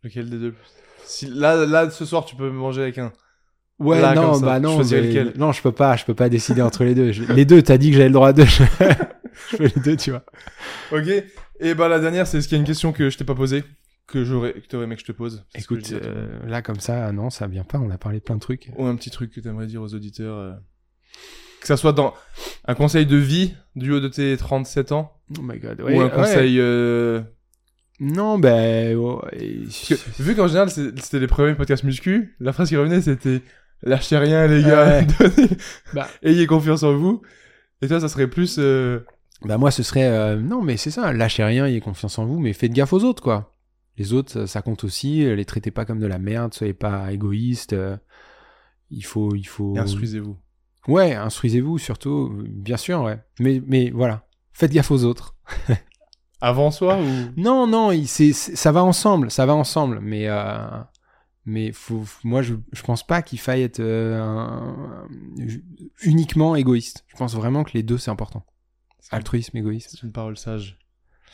Lequel 0.03 0.29
des 0.29 0.37
deux? 0.37 0.55
Si, 1.03 1.27
là, 1.27 1.65
là, 1.65 1.89
ce 1.89 2.05
soir, 2.05 2.25
tu 2.25 2.35
peux 2.35 2.49
manger 2.49 2.83
avec 2.83 2.97
un. 2.97 3.11
Ouais, 3.79 4.01
Là, 4.01 4.13
non, 4.13 4.39
bah 4.39 4.59
non, 4.59 4.77
lequel? 4.79 5.33
non, 5.37 5.51
je 5.53 5.61
peux 5.61 5.71
pas, 5.71 5.95
je 5.95 6.03
peux 6.03 6.13
pas 6.13 6.27
décider 6.29 6.61
entre 6.61 6.83
les 6.83 6.93
deux. 6.93 7.11
Je- 7.13 7.23
Les 7.33 7.45
deux, 7.45 7.61
t'as 7.61 7.77
dit 7.77 7.91
que 7.91 7.97
j'avais 7.97 8.09
le 8.09 8.13
droit 8.13 8.33
de. 8.33 8.43
je 8.45 9.55
fais 9.55 9.67
les 9.73 9.81
deux, 9.81 9.95
tu 9.95 10.11
vois. 10.11 10.23
Ok. 10.91 11.07
Et 11.61 11.73
bah, 11.75 11.87
la 11.87 11.99
dernière, 11.99 12.27
c'est 12.27 12.37
est-ce 12.39 12.47
qu'il 12.47 12.57
y 12.57 12.59
a 12.59 12.61
une 12.61 12.67
question 12.67 12.91
que 12.91 13.09
je 13.09 13.17
t'ai 13.17 13.23
pas 13.23 13.35
posée? 13.35 13.63
Que 14.11 14.23
j'aurais, 14.23 14.53
que 14.53 14.67
t'aurais 14.67 14.83
aimé 14.85 14.95
que 14.95 15.01
je 15.01 15.05
te 15.05 15.11
pose 15.11 15.45
Écoute, 15.55 15.91
euh, 15.91 16.27
là 16.47 16.61
comme 16.61 16.79
ça, 16.79 17.11
non, 17.11 17.29
ça 17.29 17.47
vient 17.47 17.63
pas. 17.63 17.77
On 17.79 17.89
a 17.89 17.97
parlé 17.97 18.19
de 18.19 18.23
plein 18.23 18.35
de 18.35 18.41
trucs. 18.41 18.69
Ou 18.77 18.85
un 18.85 18.95
petit 18.95 19.09
truc 19.11 19.31
que 19.31 19.39
t'aimerais 19.39 19.67
dire 19.67 19.81
aux 19.81 19.93
auditeurs. 19.93 20.37
euh, 20.37 20.51
Que 21.61 21.67
ça 21.67 21.77
soit 21.77 21.93
dans 21.93 22.13
un 22.65 22.75
conseil 22.75 23.05
de 23.05 23.17
vie 23.17 23.53
du 23.75 23.91
haut 23.91 23.99
de 23.99 24.07
tes 24.07 24.35
37 24.37 24.91
ans? 24.91 25.13
Oh 25.37 25.41
my 25.41 25.59
god. 25.59 25.81
ou 25.81 25.99
un 26.01 26.09
conseil. 26.09 26.57
euh, 26.59 27.21
Non, 27.99 28.39
ben. 28.39 28.95
ouais, 28.97 29.59
Parce 29.63 29.87
que, 29.87 30.21
vu 30.23 30.35
qu'en 30.35 30.47
général, 30.47 30.69
c'était 30.69 31.19
les 31.19 31.27
premiers 31.27 31.55
podcasts 31.55 31.83
muscu, 31.83 32.35
la 32.39 32.53
phrase 32.53 32.69
qui 32.69 32.77
revenait, 32.77 33.01
c'était 33.01 33.41
lâchez 33.83 34.17
rien, 34.17 34.47
les 34.47 34.61
gars. 34.63 34.99
Ouais. 35.01 35.07
Bah. 35.93 36.07
Ayez 36.23 36.47
confiance 36.47 36.83
en 36.83 36.95
vous. 36.97 37.21
Et 37.81 37.87
toi, 37.87 37.99
ça 37.99 38.09
serait 38.09 38.27
plus. 38.27 38.59
Bah 39.45 39.57
moi 39.57 39.71
ce 39.71 39.83
serait 39.83 40.35
non 40.35 40.61
mais 40.61 40.75
c'est 40.75 40.91
ça, 40.91 41.13
lâchez 41.13 41.45
rien, 41.45 41.65
ayez 41.65 41.79
confiance 41.79 42.19
en 42.19 42.25
vous, 42.25 42.39
mais 42.39 42.51
faites 42.51 42.73
gaffe 42.73 42.91
aux 42.91 43.05
autres 43.05 43.23
quoi. 43.23 43.53
Les 43.99 44.13
autres 44.13 44.45
ça, 44.47 44.61
compte 44.63 44.83
aussi, 44.83 45.23
les 45.35 45.45
traitez 45.45 45.69
pas 45.71 45.85
comme 45.85 45.99
de 45.99 46.07
la 46.07 46.17
merde, 46.17 46.53
soyez 46.53 46.73
pas 46.73 47.11
égoïstes. 47.13 47.73
euh, 47.73 47.95
il 48.89 49.05
faut 49.05 49.35
il 49.35 49.43
faut 49.47 49.77
Instruisez-vous. 49.77 50.37
Ouais, 50.87 51.13
instruisez-vous 51.13 51.77
surtout, 51.77 52.33
bien 52.47 52.77
sûr 52.77 53.03
ouais. 53.03 53.19
Mais 53.39 53.61
mais 53.67 53.91
voilà, 53.91 54.25
faites 54.53 54.71
gaffe 54.71 54.89
aux 54.91 55.03
autres. 55.03 55.35
Avant 56.41 56.71
soi 56.71 56.97
ou? 56.99 57.05
Non 57.35 57.67
non, 57.67 57.91
c'est 58.05 58.31
ça 58.33 58.71
va 58.71 58.83
ensemble, 58.83 59.29
ça 59.29 59.45
va 59.45 59.53
ensemble, 59.53 59.99
mais 59.99 60.27
euh, 60.29 60.57
mais 61.45 61.73
faut 61.73 62.05
moi 62.23 62.41
je 62.41 62.55
je 62.71 62.81
pense 62.81 63.05
pas 63.05 63.21
qu'il 63.21 63.39
faille 63.39 63.63
être 63.63 63.81
euh, 63.81 64.21
un- 64.21 65.07
uniquement 66.03 66.55
égoïste. 66.55 67.03
Je 67.07 67.17
pense 67.17 67.35
vraiment 67.35 67.63
que 67.65 67.71
les 67.73 67.83
deux 67.83 67.97
c'est 67.97 68.11
important. 68.11 68.45
Altruisme, 69.11 69.57
égoïste. 69.57 69.89
C'est 69.91 70.03
une 70.03 70.11
parole 70.13 70.37
sage. 70.37 70.77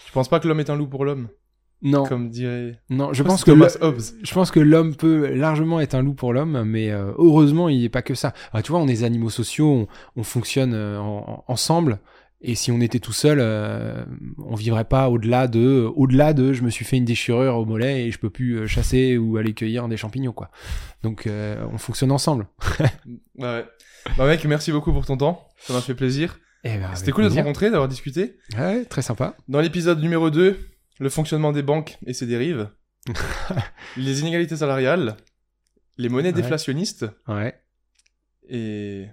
Je 0.07 0.11
pense 0.11 0.27
pas 0.29 0.39
que 0.39 0.47
l'homme 0.47 0.59
est 0.59 0.69
un 0.69 0.75
loup 0.75 0.87
pour 0.87 1.05
l'homme, 1.05 1.27
Non, 1.81 2.03
comme 2.06 2.30
dirait. 2.30 2.80
non, 2.89 3.14
je 3.14 3.22
pense 3.22 3.43
que 3.43 3.52
Thomas 3.52 3.76
Hobbes. 3.81 4.02
Je 4.23 4.34
pense 4.34 4.49
que 4.49 4.60
l'homme 4.60 4.95
peut 4.95 5.34
largement 5.35 5.80
être 5.80 5.93
un 5.93 6.02
loup 6.02 6.14
pour 6.15 6.34
l'homme, 6.34 6.64
mais 6.64 6.89
euh, 6.91 7.11
heureusement, 7.18 7.69
il 7.69 7.81
n'est 7.81 7.89
pas 7.89 8.02
que 8.02 8.15
ça. 8.15 8.34
Ah, 8.53 8.61
tu 8.64 8.72
vois, 8.72 8.80
on 8.81 8.85
est 8.88 8.93
des 8.93 9.03
animaux 9.03 9.30
sociaux, 9.30 9.68
on, 9.72 9.88
on 10.15 10.23
fonctionne 10.23 10.73
euh, 10.73 10.97
en- 10.99 11.43
en- 11.47 11.52
ensemble, 11.52 11.99
et 12.41 12.56
si 12.56 12.72
on 12.72 12.80
était 12.81 12.99
tout 12.99 13.11
seul, 13.14 13.38
euh, 13.39 14.03
on 14.39 14.56
vivrait 14.56 14.85
pas 14.85 15.10
au-delà 15.10 15.47
de, 15.47 15.88
au-delà 15.95 16.34
de, 16.34 16.53
je 16.53 16.64
me 16.64 16.69
suis 16.69 16.85
fait 16.85 16.97
une 16.97 17.06
déchirure 17.06 17.56
au 17.57 17.65
mollet 17.65 18.06
et 18.07 18.11
je 18.11 18.19
peux 18.19 18.30
plus 18.30 18.60
euh, 18.60 18.68
chasser 18.68 19.18
ou 19.18 19.38
aller 19.38 19.53
cueillir 19.53 19.88
des 19.88 19.97
champignons, 19.97 20.34
quoi. 20.34 20.49
Donc, 21.03 21.27
on 21.72 21.77
fonctionne 21.77 22.11
ensemble. 22.11 22.47
Ouais. 23.38 23.65
Bah, 24.18 24.26
mec, 24.27 24.45
merci 24.45 24.72
beaucoup 24.72 24.93
pour 24.93 25.06
ton 25.06 25.18
temps. 25.18 25.47
Ça 25.57 25.73
m'a 25.73 25.81
fait 25.81 25.95
plaisir. 25.95 26.39
Eh 26.64 26.77
ben, 26.77 26.89
C'était 26.95 27.11
cool 27.11 27.26
de 27.26 27.30
te 27.30 27.35
rencontrer, 27.35 27.69
d'avoir 27.69 27.88
discuté. 27.89 28.38
Ouais, 28.57 28.85
très 28.85 29.02
sympa. 29.02 29.35
Dans 29.47 29.60
l'épisode 29.61 29.99
numéro 30.02 30.30
2, 30.30 30.57
le 30.99 31.09
fonctionnement 31.09 31.51
des 31.51 31.61
banques 31.63 31.97
et 32.05 32.13
ses 32.13 32.26
dérives, 32.26 32.69
les 33.97 34.22
inégalités 34.22 34.57
salariales, 34.57 35.15
les 35.97 36.09
monnaies 36.09 36.30
Ouais. 36.30 36.34
déflationnistes 36.34 37.05
Ouais. 37.27 37.59
et 38.49 39.07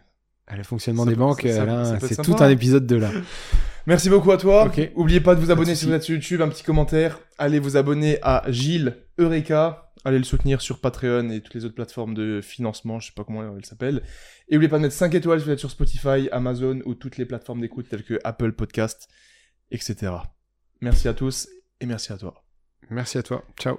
Ah, 0.47 0.57
Le 0.57 0.65
fonctionnement 0.65 1.05
Ça 1.05 1.11
des 1.11 1.15
peut- 1.17 1.21
banques, 1.21 1.47
c'est 2.01 2.23
tout 2.23 2.37
un 2.41 2.49
épisode 2.51 2.87
de 2.87 2.97
là. 2.97 3.11
Merci 3.87 4.11
beaucoup 4.11 4.31
à 4.33 4.37
toi. 4.37 4.67
Ok. 4.67 4.91
Oubliez 4.95 5.21
pas 5.21 5.35
de 5.35 5.41
vous 5.41 5.51
abonner 5.51 5.75
si 5.75 5.87
vous 5.87 5.93
êtes 5.93 6.03
sur 6.03 6.15
YouTube, 6.15 6.41
un 6.43 6.49
petit 6.49 6.63
commentaire. 6.65 7.19
Allez 7.39 7.59
vous 7.59 7.77
abonner 7.77 8.19
à 8.23 8.45
Gilles 8.49 8.97
Eureka. 9.19 9.93
Allez 10.05 10.19
le 10.19 10.25
soutenir 10.25 10.61
sur 10.61 10.81
Patreon 10.81 11.31
et 11.31 11.41
toutes 11.41 11.55
les 11.55 11.65
autres 11.65 11.75
plateformes 11.77 12.15
de 12.15 12.41
financement, 12.43 12.99
je 12.99 13.07
sais 13.07 13.13
pas 13.15 13.23
comment 13.25 13.57
elles 13.57 13.65
s'appellent. 13.65 14.03
Et 14.49 14.55
n'oubliez 14.55 14.69
pas 14.69 14.79
de 14.79 14.83
mettre 14.83 14.95
5 14.97 15.15
étoiles 15.15 15.39
si 15.41 15.47
vous 15.47 15.53
êtes 15.53 15.59
sur 15.61 15.71
Spotify, 15.71 16.29
Amazon 16.33 16.81
ou 16.87 16.95
toutes 16.95 17.17
les 17.19 17.25
plateformes 17.25 17.61
d'écoute 17.61 17.89
telles 17.89 18.03
que 18.05 18.19
Apple 18.25 18.53
Podcast, 18.53 19.09
etc. 19.71 20.13
Merci 20.81 21.07
à 21.09 21.15
tous 21.15 21.49
et 21.83 21.87
merci 21.87 22.13
à 22.13 22.17
toi. 22.17 22.35
Merci 22.91 23.19
à 23.19 23.23
toi. 23.23 23.45
Ciao. 23.59 23.79